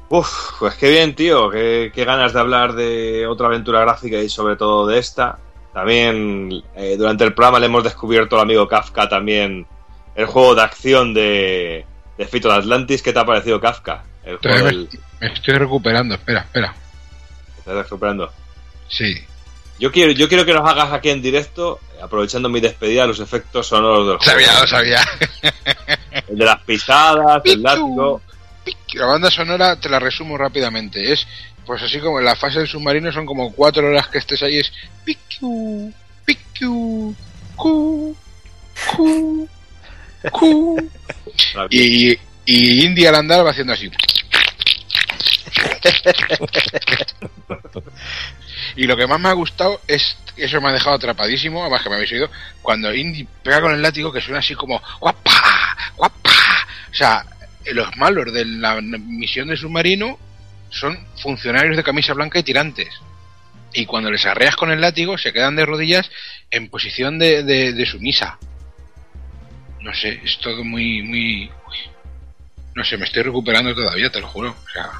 Uf, 0.09 0.51
pues 0.59 0.75
qué 0.75 0.89
bien, 0.91 1.15
tío. 1.15 1.49
Qué, 1.49 1.91
qué 1.93 2.05
ganas 2.05 2.33
de 2.33 2.39
hablar 2.39 2.73
de 2.73 3.25
otra 3.27 3.47
aventura 3.47 3.81
gráfica 3.81 4.17
y 4.17 4.29
sobre 4.29 4.55
todo 4.55 4.85
de 4.85 4.99
esta. 4.99 5.39
También 5.73 6.63
eh, 6.75 6.95
durante 6.97 7.23
el 7.23 7.33
programa 7.33 7.59
le 7.59 7.65
hemos 7.65 7.83
descubierto 7.83 8.35
al 8.35 8.43
amigo 8.43 8.67
Kafka 8.67 9.09
también 9.09 9.65
el 10.15 10.25
juego 10.27 10.55
de 10.55 10.61
acción 10.61 11.13
de, 11.13 11.85
de 12.17 12.25
Fito 12.27 12.47
de 12.49 12.55
Atlantis. 12.55 13.01
¿Qué 13.01 13.11
te 13.11 13.19
ha 13.19 13.25
parecido 13.25 13.59
Kafka? 13.59 14.03
El 14.23 14.37
juego 14.37 14.57
Me, 14.57 14.63
del- 14.63 14.89
me 15.19 15.33
estoy 15.33 15.55
recuperando, 15.55 16.15
espera, 16.15 16.41
espera. 16.41 16.73
¿Te 17.55 17.59
estás 17.59 17.75
recuperando? 17.75 18.31
Sí. 18.89 19.15
Yo 19.79 19.91
quiero, 19.91 20.11
yo 20.11 20.27
quiero 20.27 20.45
que 20.45 20.53
nos 20.53 20.67
hagas 20.67 20.91
aquí 20.91 21.09
en 21.09 21.21
directo, 21.21 21.79
aprovechando 22.01 22.49
mi 22.49 22.59
despedida, 22.59 23.05
los 23.05 23.19
efectos 23.19 23.67
sonoros 23.67 24.07
del 24.07 24.17
juego. 24.17 24.31
Sabía, 24.31 24.59
lo 24.59 24.67
sabía. 24.67 25.01
El 26.27 26.37
de 26.37 26.45
las 26.45 26.61
pisadas, 26.63 27.41
el 27.45 27.61
látigo. 27.61 28.21
La 28.93 29.05
banda 29.05 29.29
sonora 29.29 29.79
te 29.79 29.87
la 29.87 29.99
resumo 29.99 30.37
rápidamente. 30.37 31.13
Es, 31.13 31.25
pues 31.65 31.81
así 31.83 31.99
como 31.99 32.19
en 32.19 32.25
la 32.25 32.35
fase 32.35 32.59
del 32.59 32.67
submarino 32.67 33.11
son 33.11 33.25
como 33.25 33.53
cuatro 33.53 33.87
horas 33.87 34.07
que 34.07 34.17
estés 34.17 34.41
ahí. 34.43 34.57
Es 34.57 34.71
picu, 35.05 35.93
picu, 36.25 37.15
cu, 37.55 38.17
cu, 38.95 39.47
cu. 40.31 40.89
Y, 41.69 42.17
y 42.45 42.85
Indy 42.85 43.05
al 43.05 43.15
andar 43.15 43.45
va 43.45 43.51
haciendo 43.51 43.73
así. 43.73 43.89
Y 48.77 48.85
lo 48.85 48.95
que 48.95 49.07
más 49.07 49.19
me 49.19 49.29
ha 49.29 49.33
gustado 49.33 49.81
es, 49.87 50.15
eso 50.37 50.61
me 50.61 50.69
ha 50.69 50.71
dejado 50.71 50.95
atrapadísimo, 50.95 51.61
además 51.61 51.81
que 51.81 51.89
me 51.89 51.95
habéis 51.95 52.11
oído, 52.11 52.29
cuando 52.61 52.93
Indy 52.93 53.27
pega 53.43 53.59
con 53.59 53.73
el 53.73 53.81
látigo 53.81 54.13
que 54.13 54.21
suena 54.21 54.37
así 54.37 54.53
como 54.53 54.79
guapa, 54.99 55.31
guapa. 55.97 56.31
O 56.91 56.93
sea, 56.93 57.25
los 57.73 57.97
malos 57.97 58.31
de 58.31 58.45
la 58.45 58.79
misión 58.79 59.47
de 59.47 59.57
submarino 59.57 60.19
son 60.69 60.95
funcionarios 61.21 61.75
de 61.75 61.83
camisa 61.83 62.13
blanca 62.13 62.37
y 62.37 62.43
tirantes. 62.43 62.89
Y 63.73 63.87
cuando 63.87 64.11
les 64.11 64.25
arreas 64.27 64.55
con 64.55 64.71
el 64.71 64.79
látigo 64.79 65.17
se 65.17 65.33
quedan 65.33 65.55
de 65.55 65.65
rodillas 65.65 66.11
en 66.51 66.69
posición 66.69 67.17
de, 67.17 67.41
de, 67.43 67.85
sumisa. 67.87 68.37
No 69.81 69.93
sé, 69.95 70.21
es 70.23 70.37
todo 70.39 70.63
muy, 70.63 71.01
muy... 71.01 71.49
uy. 71.67 71.77
No 72.75 72.83
sé, 72.83 72.95
me 72.97 73.05
estoy 73.05 73.23
recuperando 73.23 73.73
todavía, 73.73 74.11
te 74.11 74.21
lo 74.21 74.27
juro. 74.27 74.51
O 74.51 74.69
sea, 74.69 74.91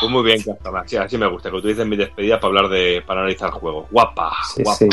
Pues 0.00 0.10
muy 0.10 0.22
bien, 0.24 0.42
Kafka. 0.42 0.80
Así, 0.80 0.96
así 0.96 1.16
me 1.18 1.26
gusta, 1.28 1.50
que 1.50 1.56
utilicen 1.56 1.88
mi 1.88 1.96
despedida 1.96 2.40
para 2.40 2.48
hablar 2.48 2.68
de, 2.68 3.02
para 3.06 3.20
analizar 3.20 3.50
juegos. 3.50 3.86
Guapa, 3.90 4.32
Sí, 4.54 4.62
guapa. 4.62 4.78
sí. 4.78 4.88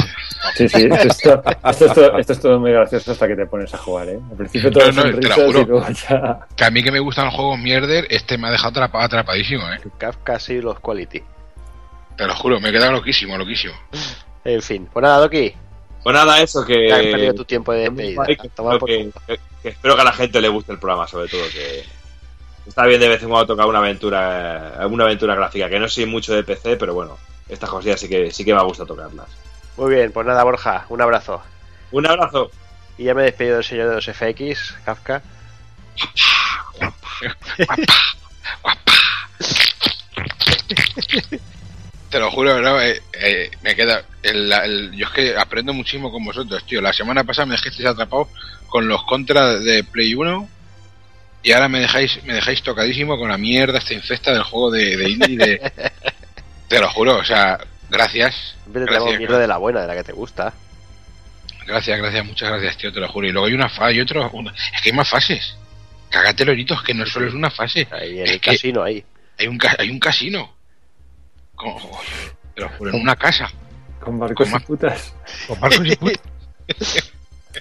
Sí, 0.55 0.69
sí, 0.69 0.83
esto, 0.91 1.07
esto- 1.07 1.43
esto 1.69 1.85
es 1.85 1.93
todo, 1.93 2.17
esto 2.19 2.33
es 2.33 2.39
todo 2.39 2.59
muy 2.59 2.71
gracioso 2.71 3.11
hasta 3.11 3.27
que 3.27 3.35
te 3.35 3.45
pones 3.47 3.73
a 3.73 3.77
jugar, 3.77 4.09
¿eh? 4.09 4.19
Al 4.29 4.37
principio 4.37 4.71
todo 4.71 4.91
No, 4.91 4.91
no, 4.91 5.01
te 5.03 5.11
lo 5.11 5.17
risas 5.17 5.35
juro. 5.45 5.59
y 5.61 5.65
luego 5.65 5.87
ya... 6.09 6.39
que 6.55 6.63
a 6.65 6.69
mí 6.71 6.83
que 6.83 6.91
me 6.91 6.99
gustan 6.99 7.25
los 7.25 7.33
juegos 7.33 7.57
mierder, 7.59 8.05
este 8.09 8.37
me 8.37 8.47
ha 8.47 8.51
dejado 8.51 8.69
atrapado, 8.69 9.03
atrapadísimo, 9.05 9.63
¿eh? 9.71 9.79
Kafka 9.97 10.39
sí 10.39 10.61
los 10.61 10.79
quality. 10.79 11.21
Te 12.17 12.27
lo 12.27 12.35
juro, 12.35 12.59
me 12.59 12.69
he 12.69 12.71
quedado 12.71 12.91
loquísimo, 12.91 13.37
loquísimo. 13.37 13.73
En 14.45 14.61
fin, 14.61 14.87
pues 14.91 15.01
nada, 15.01 15.17
Doki. 15.19 15.53
Pues 16.03 16.13
nada, 16.15 16.41
eso 16.41 16.65
que. 16.65 16.89
Ya 16.89 16.95
has 16.97 17.01
perdido 17.03 17.33
tu 17.35 17.45
tiempo 17.45 17.71
de 17.73 17.81
despedida. 17.89 18.25
que- 18.25 18.37
que- 18.37 19.39
que 19.63 19.69
espero 19.69 19.95
que 19.95 20.01
a 20.01 20.05
la 20.05 20.13
gente 20.13 20.41
le 20.41 20.49
guste 20.49 20.71
el 20.71 20.79
programa, 20.79 21.07
sobre 21.07 21.27
todo. 21.27 21.41
Que 21.53 21.83
está 22.71 22.85
bien 22.85 23.01
de 23.01 23.09
vez 23.09 23.21
en 23.21 23.27
cuando 23.29 23.47
tocar 23.47 23.67
una 23.67 23.79
aventura, 23.79 24.79
una 24.89 25.03
aventura 25.03 25.35
gráfica, 25.35 25.69
que 25.69 25.77
no 25.79 25.89
soy 25.89 26.05
mucho 26.05 26.33
de 26.33 26.43
PC, 26.43 26.77
pero 26.77 26.93
bueno, 26.93 27.17
estas 27.49 27.69
cosillas 27.69 27.99
sí 27.99 28.07
que 28.07 28.31
sí 28.31 28.45
que 28.45 28.53
me 28.55 28.63
gusta 28.63 28.85
tocarlas. 28.85 29.27
Muy 29.75 29.93
bien, 29.93 30.11
pues 30.11 30.25
nada, 30.25 30.43
Borja, 30.43 30.85
un 30.89 31.01
abrazo. 31.01 31.41
Un 31.91 32.05
abrazo. 32.07 32.49
Y 32.97 33.03
ya 33.05 33.13
me 33.13 33.23
despido 33.23 33.55
del 33.55 33.63
señor 33.65 33.89
de 33.89 33.95
los 33.95 34.07
FX, 34.07 34.73
Kafka. 34.85 35.21
Te 42.09 42.19
lo 42.19 42.29
juro, 42.31 42.61
¿no? 42.61 42.79
Eh, 42.81 43.01
eh, 43.13 43.51
me 43.61 43.75
queda. 43.75 44.03
el- 44.23 44.51
el- 44.51 44.91
yo 44.91 45.07
es 45.07 45.11
que 45.13 45.35
aprendo 45.37 45.73
muchísimo 45.73 46.11
con 46.11 46.23
vosotros, 46.23 46.63
tío. 46.67 46.79
La 46.81 46.93
semana 46.93 47.23
pasada 47.23 47.47
me 47.47 47.55
dejasteis 47.55 47.87
atrapado 47.87 48.27
con 48.67 48.87
los 48.87 49.03
contras 49.05 49.63
de 49.63 49.83
Play 49.83 50.13
1 50.13 50.47
y 51.43 51.51
ahora 51.53 51.67
me 51.69 51.79
dejáis 51.79 52.23
me 52.23 52.33
dejáis 52.33 52.61
tocadísimo 52.61 53.17
con 53.17 53.29
la 53.29 53.37
mierda 53.37 53.79
esta 53.79 53.93
infesta 53.93 54.31
del 54.33 54.43
juego 54.43 54.71
de, 54.71 54.95
de 54.97 55.09
indie. 55.09 55.37
De, 55.37 55.71
te 56.67 56.79
lo 56.79 56.89
juro, 56.91 57.17
o 57.17 57.23
sea, 57.23 57.59
gracias. 57.89 58.55
Siempre 58.63 58.81
te 58.81 58.87
traigo 58.87 59.05
Gracias, 59.05 59.19
mierda 59.19 59.39
de 59.39 59.47
la 59.47 59.57
buena, 59.57 59.81
de 59.81 59.87
la 59.87 59.95
que 59.95 60.03
te 60.03 60.13
gusta. 60.13 60.53
gracias, 61.65 61.97
gracias, 61.97 62.25
muchas 62.25 62.49
gracias, 62.49 62.77
tío, 62.77 62.91
te 62.93 62.99
lo 62.99 63.07
juro. 63.09 63.27
Y 63.27 63.31
luego 63.31 63.47
hay 63.47 63.53
una 63.53 63.69
fase, 63.69 63.83
hay 63.85 64.01
otro. 64.01 64.29
una- 64.33 64.51
es 64.51 64.81
que 64.81 64.89
hay 64.89 64.95
más 64.95 65.09
fases. 65.09 65.55
Cágate, 66.09 66.43
loritos, 66.45 66.83
que 66.83 66.93
no 66.93 67.05
solo 67.05 67.27
es 67.27 67.33
una 67.33 67.49
fase. 67.49 67.87
Ahí 67.91 68.19
en 68.19 68.25
Es 68.25 68.31
el 68.33 68.39
que 68.41 68.51
casino, 68.51 68.83
ahí. 68.83 69.03
Hay 69.39 69.47
un, 69.47 69.57
hay 69.79 69.89
un 69.89 69.99
casino. 69.99 70.53
Como- 71.55 71.75
oh, 71.77 72.01
te 72.53 72.61
lo 72.61 72.69
juro, 72.69 72.91
en 72.93 73.01
una 73.01 73.15
casa. 73.15 73.49
Con 73.99 74.19
barcos 74.19 74.49
Con 74.49 74.61
y 74.61 74.63
putas. 74.65 75.13
Con 75.47 75.59
barcos 75.59 75.87
y 75.87 75.95
putas. 75.95 76.19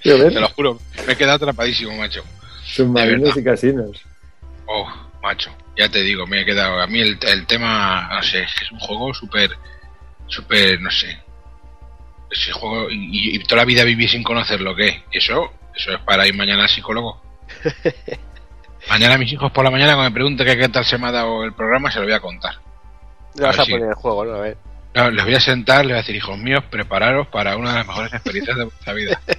Te 0.03 0.31
lo 0.41 0.49
juro, 0.51 0.81
me 1.07 1.13
he 1.13 1.17
quedado 1.17 1.37
atrapadísimo, 1.37 1.95
macho. 1.97 2.25
Submarinos 2.75 3.37
y 3.37 3.45
casinos. 3.45 4.03
Oh, 4.67 4.87
macho, 5.23 5.51
ya 5.77 5.89
te 5.89 6.03
digo, 6.03 6.27
me 6.27 6.41
he 6.43 6.45
quedado. 6.45 6.81
A 6.81 6.87
mí 6.87 7.01
el, 7.01 7.19
el 7.23 7.47
tema, 7.47 8.09
no 8.15 8.23
sé, 8.23 8.43
es 8.43 8.71
un 8.73 8.79
juego 8.79 9.13
súper, 9.15 9.51
súper, 10.27 10.81
no 10.81 10.91
sé. 10.91 11.19
Ese 12.31 12.53
juego, 12.53 12.89
y, 12.91 13.35
y 13.37 13.39
toda 13.45 13.63
la 13.63 13.65
vida 13.65 13.83
viví 13.85 14.07
sin 14.09 14.23
conocer 14.23 14.61
lo 14.61 14.75
que 14.77 14.89
es. 14.89 14.97
Eso, 15.11 15.53
eso 15.75 15.93
es 15.93 15.99
para 16.03 16.27
ir 16.27 16.35
mañana 16.35 16.63
al 16.65 16.69
psicólogo. 16.69 17.21
mañana 18.89 19.15
a 19.15 19.19
mis 19.19 19.33
hijos 19.33 19.51
por 19.53 19.65
la 19.65 19.71
mañana, 19.71 19.95
cuando 19.95 20.11
me 20.11 20.15
pregunten 20.15 20.47
qué, 20.47 20.57
qué 20.57 20.69
tal 20.69 20.85
se 20.85 20.97
me 20.99 21.09
ha 21.09 21.13
dado 21.13 21.45
el 21.45 21.53
programa, 21.53 21.91
se 21.91 21.99
lo 21.99 22.05
voy 22.05 22.15
a 22.15 22.21
contar. 22.21 22.55
Le 23.35 23.43
vas 23.47 23.59
a 23.59 23.65
si- 23.65 23.73
poner 23.73 23.89
el 23.89 23.95
juego, 23.95 24.25
¿no? 24.25 24.35
A 24.37 24.41
ver. 24.41 24.57
No, 24.95 25.11
les 25.11 25.25
voy 25.25 25.35
a 25.35 25.41
sentar, 25.41 25.79
les 25.85 25.89
voy 25.89 25.95
a 25.95 26.03
decir, 26.03 26.17
hijos 26.17 26.37
míos, 26.39 26.65
prepararos 26.71 27.29
para 27.29 27.57
una 27.57 27.71
de 27.71 27.79
las 27.79 27.87
mejores 27.87 28.13
experiencias 28.13 28.57
de 28.57 28.65
vuestra 28.65 28.93
vida. 28.93 29.21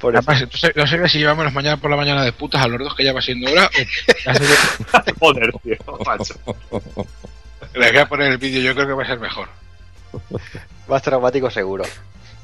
Por 0.00 0.16
Además, 0.16 0.40
no 0.50 0.56
sé, 0.56 0.72
no 0.74 0.86
sé 0.86 1.08
si 1.08 1.18
llevamos 1.18 1.44
las 1.44 1.52
mañanas 1.52 1.78
por 1.78 1.90
la 1.90 1.96
mañana 1.96 2.24
de 2.24 2.32
putas 2.32 2.62
a 2.62 2.68
los 2.68 2.78
dos 2.80 2.94
que 2.94 3.04
ya 3.04 3.12
va 3.12 3.20
siendo 3.20 3.50
hora. 3.50 3.66
o- 3.66 5.12
Joder, 5.20 5.52
tío, 5.62 5.76
macho. 6.06 6.34
Les 7.74 7.92
voy 7.92 8.00
a 8.00 8.08
poner 8.08 8.32
el 8.32 8.38
vídeo, 8.38 8.62
yo 8.62 8.74
creo 8.74 8.86
que 8.86 8.92
va 8.94 9.02
a 9.02 9.06
ser 9.06 9.20
mejor. 9.20 9.48
Más 10.88 11.02
traumático 11.02 11.50
seguro. 11.50 11.84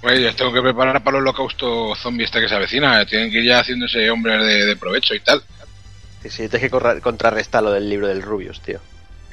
Pues 0.02 0.20
les 0.20 0.36
tengo 0.36 0.52
que 0.52 0.60
preparar 0.60 1.02
para 1.02 1.16
el 1.16 1.22
holocausto 1.22 1.94
zombie 1.96 2.24
este 2.26 2.40
que 2.40 2.48
se 2.48 2.54
avecina. 2.54 3.04
Tienen 3.06 3.30
que 3.30 3.38
ir 3.38 3.46
ya 3.46 3.60
haciéndose 3.60 4.08
hombres 4.10 4.38
de, 4.44 4.66
de 4.66 4.76
provecho 4.76 5.14
y 5.14 5.20
tal. 5.20 5.42
Sí, 6.22 6.28
sí, 6.30 6.48
tienes 6.48 6.70
que 6.70 7.00
contrarrestar 7.00 7.62
lo 7.62 7.72
del 7.72 7.88
libro 7.88 8.06
del 8.06 8.22
Rubius, 8.22 8.60
tío. 8.60 8.80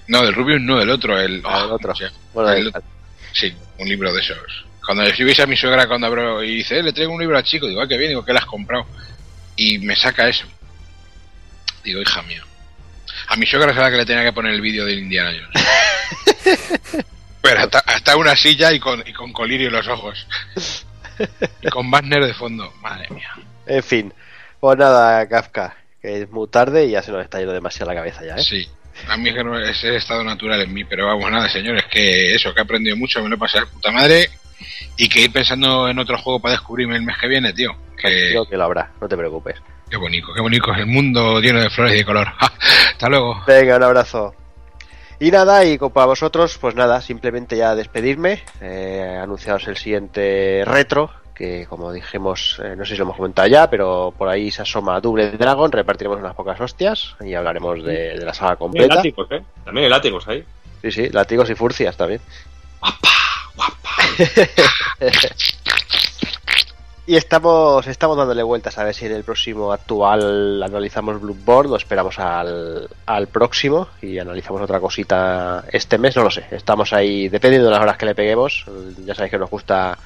No, 0.08 0.24
del 0.24 0.34
Rubius 0.34 0.62
no, 0.62 0.80
del 0.80 0.90
otro. 0.90 1.20
El, 1.20 1.42
Ah, 1.46 1.64
el 1.66 1.72
otro. 1.72 1.90
no 1.90 1.96
sé. 1.96 2.06
Bueno, 2.34 2.52
El- 2.52 2.68
el- 2.68 2.74
sí, 3.34 3.54
un 3.80 3.88
libro 3.90 4.14
de 4.14 4.22
esos. 4.22 4.66
Cuando 4.86 5.06
si 5.14 5.24
veis 5.24 5.40
a 5.40 5.46
mi 5.46 5.56
suegra 5.56 5.88
cuando 5.88 6.08
abro 6.08 6.44
y 6.44 6.56
dice, 6.56 6.80
"Eh, 6.80 6.84
le 6.84 6.94
traigo 6.94 7.14
un 7.14 7.22
libro 7.22 7.38
al 7.38 7.44
chico, 7.44 7.68
digo, 7.68 7.82
ah, 7.82 7.88
qué 7.88 7.98
bien, 7.98 8.10
digo, 8.10 8.26
¿qué 8.26 8.34
le 8.34 8.40
has 8.40 8.46
comprado? 8.46 8.86
Y 9.56 9.80
me 9.80 9.96
saca 9.96 10.28
eso. 10.28 10.46
Digo, 11.84 12.02
hija 12.02 12.22
mía. 12.24 12.44
A 13.28 13.36
mi 13.36 13.46
suegra 13.46 13.72
es 13.72 13.78
la 13.78 13.90
que 13.92 13.98
le 13.98 14.06
tenía 14.06 14.24
que 14.24 14.34
poner 14.34 14.54
el 14.54 14.62
vídeo 14.62 14.86
del 14.86 15.00
Indiana 15.00 15.32
Jones. 15.32 15.68
Pero 17.42 17.60
hasta, 17.60 17.80
hasta 17.80 18.16
una 18.18 18.36
silla 18.36 18.72
y 18.72 18.80
con, 18.80 19.04
y 19.06 19.14
con 19.14 19.32
colirio 19.34 19.68
en 19.68 19.74
los 19.74 19.88
ojos. 19.88 20.28
Y 21.62 21.68
con 21.70 21.90
Wagner 21.92 22.26
de 22.26 22.34
fondo. 22.34 22.74
Madre 22.82 23.08
mía. 23.10 23.32
En 23.68 23.84
fin. 23.84 24.14
Pues 24.60 24.78
nada, 24.78 25.28
Kafka, 25.28 25.76
que 26.02 26.22
es 26.22 26.30
muy 26.32 26.48
tarde 26.48 26.86
y 26.86 26.92
ya 26.92 27.02
se 27.02 27.12
nos 27.12 27.24
está 27.24 27.40
yendo 27.40 27.54
demasiado 27.54 27.92
la 27.92 27.98
cabeza 27.98 28.24
ya, 28.26 28.36
¿eh? 28.36 28.44
Sí. 28.44 28.68
A 29.08 29.18
mí 29.18 29.30
es 29.30 29.36
que 29.36 29.44
no 29.44 29.60
es 29.60 29.84
el 29.84 29.96
estado 29.96 30.24
natural 30.24 30.62
en 30.62 30.74
mí, 30.74 30.84
pero 30.86 31.08
vamos, 31.08 31.30
nada, 31.30 31.50
señores, 31.50 31.84
que 31.86 32.34
eso, 32.34 32.54
que 32.54 32.62
he 32.62 32.64
aprendido 32.64 32.96
mucho, 32.96 33.22
me 33.22 33.28
lo 33.30 33.36
he 33.36 33.40
pasado 33.40 33.66
de 33.66 33.72
puta 33.72 33.92
madre 33.92 34.30
y 34.98 35.10
que 35.10 35.22
ir 35.22 35.32
pensando 35.32 35.88
en 35.90 35.98
otro 36.00 36.18
juego 36.18 36.40
para 36.40 36.54
descubrirme 36.54 36.96
el 36.96 37.04
mes 37.04 37.16
que 37.20 37.28
viene, 37.28 37.54
tío. 37.54 37.72
Que, 37.98 38.30
Creo 38.32 38.46
que 38.46 38.58
lo 38.58 38.64
habrá, 38.66 38.92
no 39.00 39.08
te 39.08 39.16
preocupes. 39.18 39.56
qué 39.90 39.98
bonito, 39.98 40.28
qué 40.36 40.42
bonito 40.42 40.72
es 40.74 40.80
el 40.80 40.88
mundo 40.88 41.40
lleno 41.40 41.62
de 41.62 41.70
flores 41.70 41.94
y 41.96 41.98
de 42.00 42.06
color. 42.06 42.28
Hasta 42.92 43.10
luego. 43.10 43.42
Venga, 43.48 43.78
un 43.78 43.84
abrazo. 43.84 44.36
Y 45.20 45.32
nada, 45.32 45.64
y 45.64 45.78
para 45.78 46.08
vosotros, 46.08 46.58
pues 46.60 46.76
nada, 46.76 47.00
simplemente 47.00 47.56
ya 47.56 47.76
despedirme. 47.76 48.44
Eh, 48.62 49.20
anunciaros 49.22 49.66
el 49.70 49.78
siguiente 49.78 50.64
retro, 50.66 51.12
que 51.34 51.66
como 51.68 51.94
dijimos, 51.94 52.60
eh, 52.62 52.76
no 52.76 52.84
sé 52.84 52.92
si 52.94 52.98
lo 52.98 53.04
hemos 53.06 53.16
comentado 53.16 53.48
ya, 53.48 53.70
pero 53.70 54.14
por 54.18 54.28
ahí 54.28 54.52
se 54.52 54.64
asoma 54.64 55.00
Double 55.00 55.32
Dragon, 55.32 55.72
repartiremos 55.72 56.20
unas 56.20 56.36
pocas 56.36 56.60
hostias 56.60 57.16
y 57.24 57.34
hablaremos 57.36 57.84
de, 57.86 58.18
de 58.20 58.26
la 58.26 58.34
saga 58.34 58.58
También 58.58 58.88
completa. 58.90 58.96
látigos, 58.96 59.28
¿eh? 59.32 59.42
También 59.64 59.86
hay 59.86 59.90
látigos 59.92 60.28
ahí. 60.28 60.44
Sí, 60.82 60.92
sí, 60.92 61.10
látigos 61.10 61.50
y 61.50 61.56
furcias 61.56 61.96
también. 61.96 62.20
Y 67.06 67.18
estamos, 67.18 67.86
estamos 67.88 68.16
dándole 68.16 68.44
vueltas 68.44 68.78
a 68.78 68.86
ver 68.86 68.94
si 68.94 69.06
en 69.06 69.12
el 69.12 69.26
próximo 69.26 69.74
actual 69.74 70.64
analizamos 70.64 71.20
Bloodborne 71.20 71.74
o 71.74 71.76
esperamos 71.76 72.18
al, 72.18 72.88
al 73.06 73.28
próximo 73.28 73.90
y 74.02 74.20
analizamos 74.20 74.62
otra 74.62 74.80
cosita 74.80 75.66
este 75.70 75.98
mes, 75.98 76.16
no 76.16 76.24
lo 76.24 76.32
sé. 76.32 76.46
Estamos 76.52 76.94
ahí, 76.94 77.28
dependiendo 77.28 77.68
de 77.68 77.74
las 77.74 77.82
horas 77.82 77.98
que 77.98 78.06
le 78.06 78.16
peguemos. 78.16 78.66
Ya 79.06 79.16
sabéis 79.16 79.32
que 79.32 79.38
nos 79.38 79.50
gusta 79.50 79.98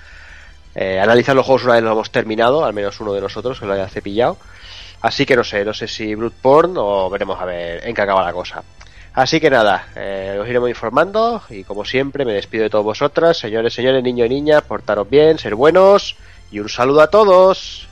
eh, 0.74 1.00
analizar 1.00 1.36
los 1.36 1.46
juegos 1.46 1.66
una 1.66 1.74
vez 1.74 1.84
los 1.84 1.92
hemos 1.92 2.10
terminado, 2.10 2.66
al 2.66 2.74
menos 2.74 3.00
uno 3.00 3.14
de 3.14 3.22
nosotros 3.22 3.60
que 3.60 3.68
lo 3.68 3.74
haya 3.74 3.88
cepillado. 3.90 4.38
Así 5.00 5.28
que 5.28 5.36
no 5.36 5.44
sé, 5.44 5.64
no 5.64 5.76
sé 5.76 5.88
si 5.88 6.16
Bloodborne 6.16 6.74
o 6.78 7.12
veremos 7.12 7.40
a 7.40 7.46
ver 7.46 7.88
en 7.88 7.94
qué 7.94 8.02
acaba 8.02 8.24
la 8.24 8.34
cosa. 8.34 8.64
Así 9.18 9.40
que 9.40 9.50
nada, 9.50 9.88
eh, 9.96 10.38
os 10.40 10.48
iremos 10.48 10.70
informando 10.70 11.42
y 11.50 11.64
como 11.64 11.86
siempre 11.86 12.24
me 12.24 12.34
despido 12.34 12.66
de 12.66 12.70
todos 12.70 12.86
vosotras, 12.86 13.36
señores, 13.36 13.74
señores, 13.74 14.04
niños 14.04 14.28
y 14.28 14.30
niñas, 14.30 14.62
portaros 14.62 15.10
bien, 15.10 15.40
ser 15.40 15.56
buenos 15.56 16.16
y 16.52 16.60
un 16.60 16.70
saludo 16.70 17.02
a 17.02 17.10
todos. 17.10 17.87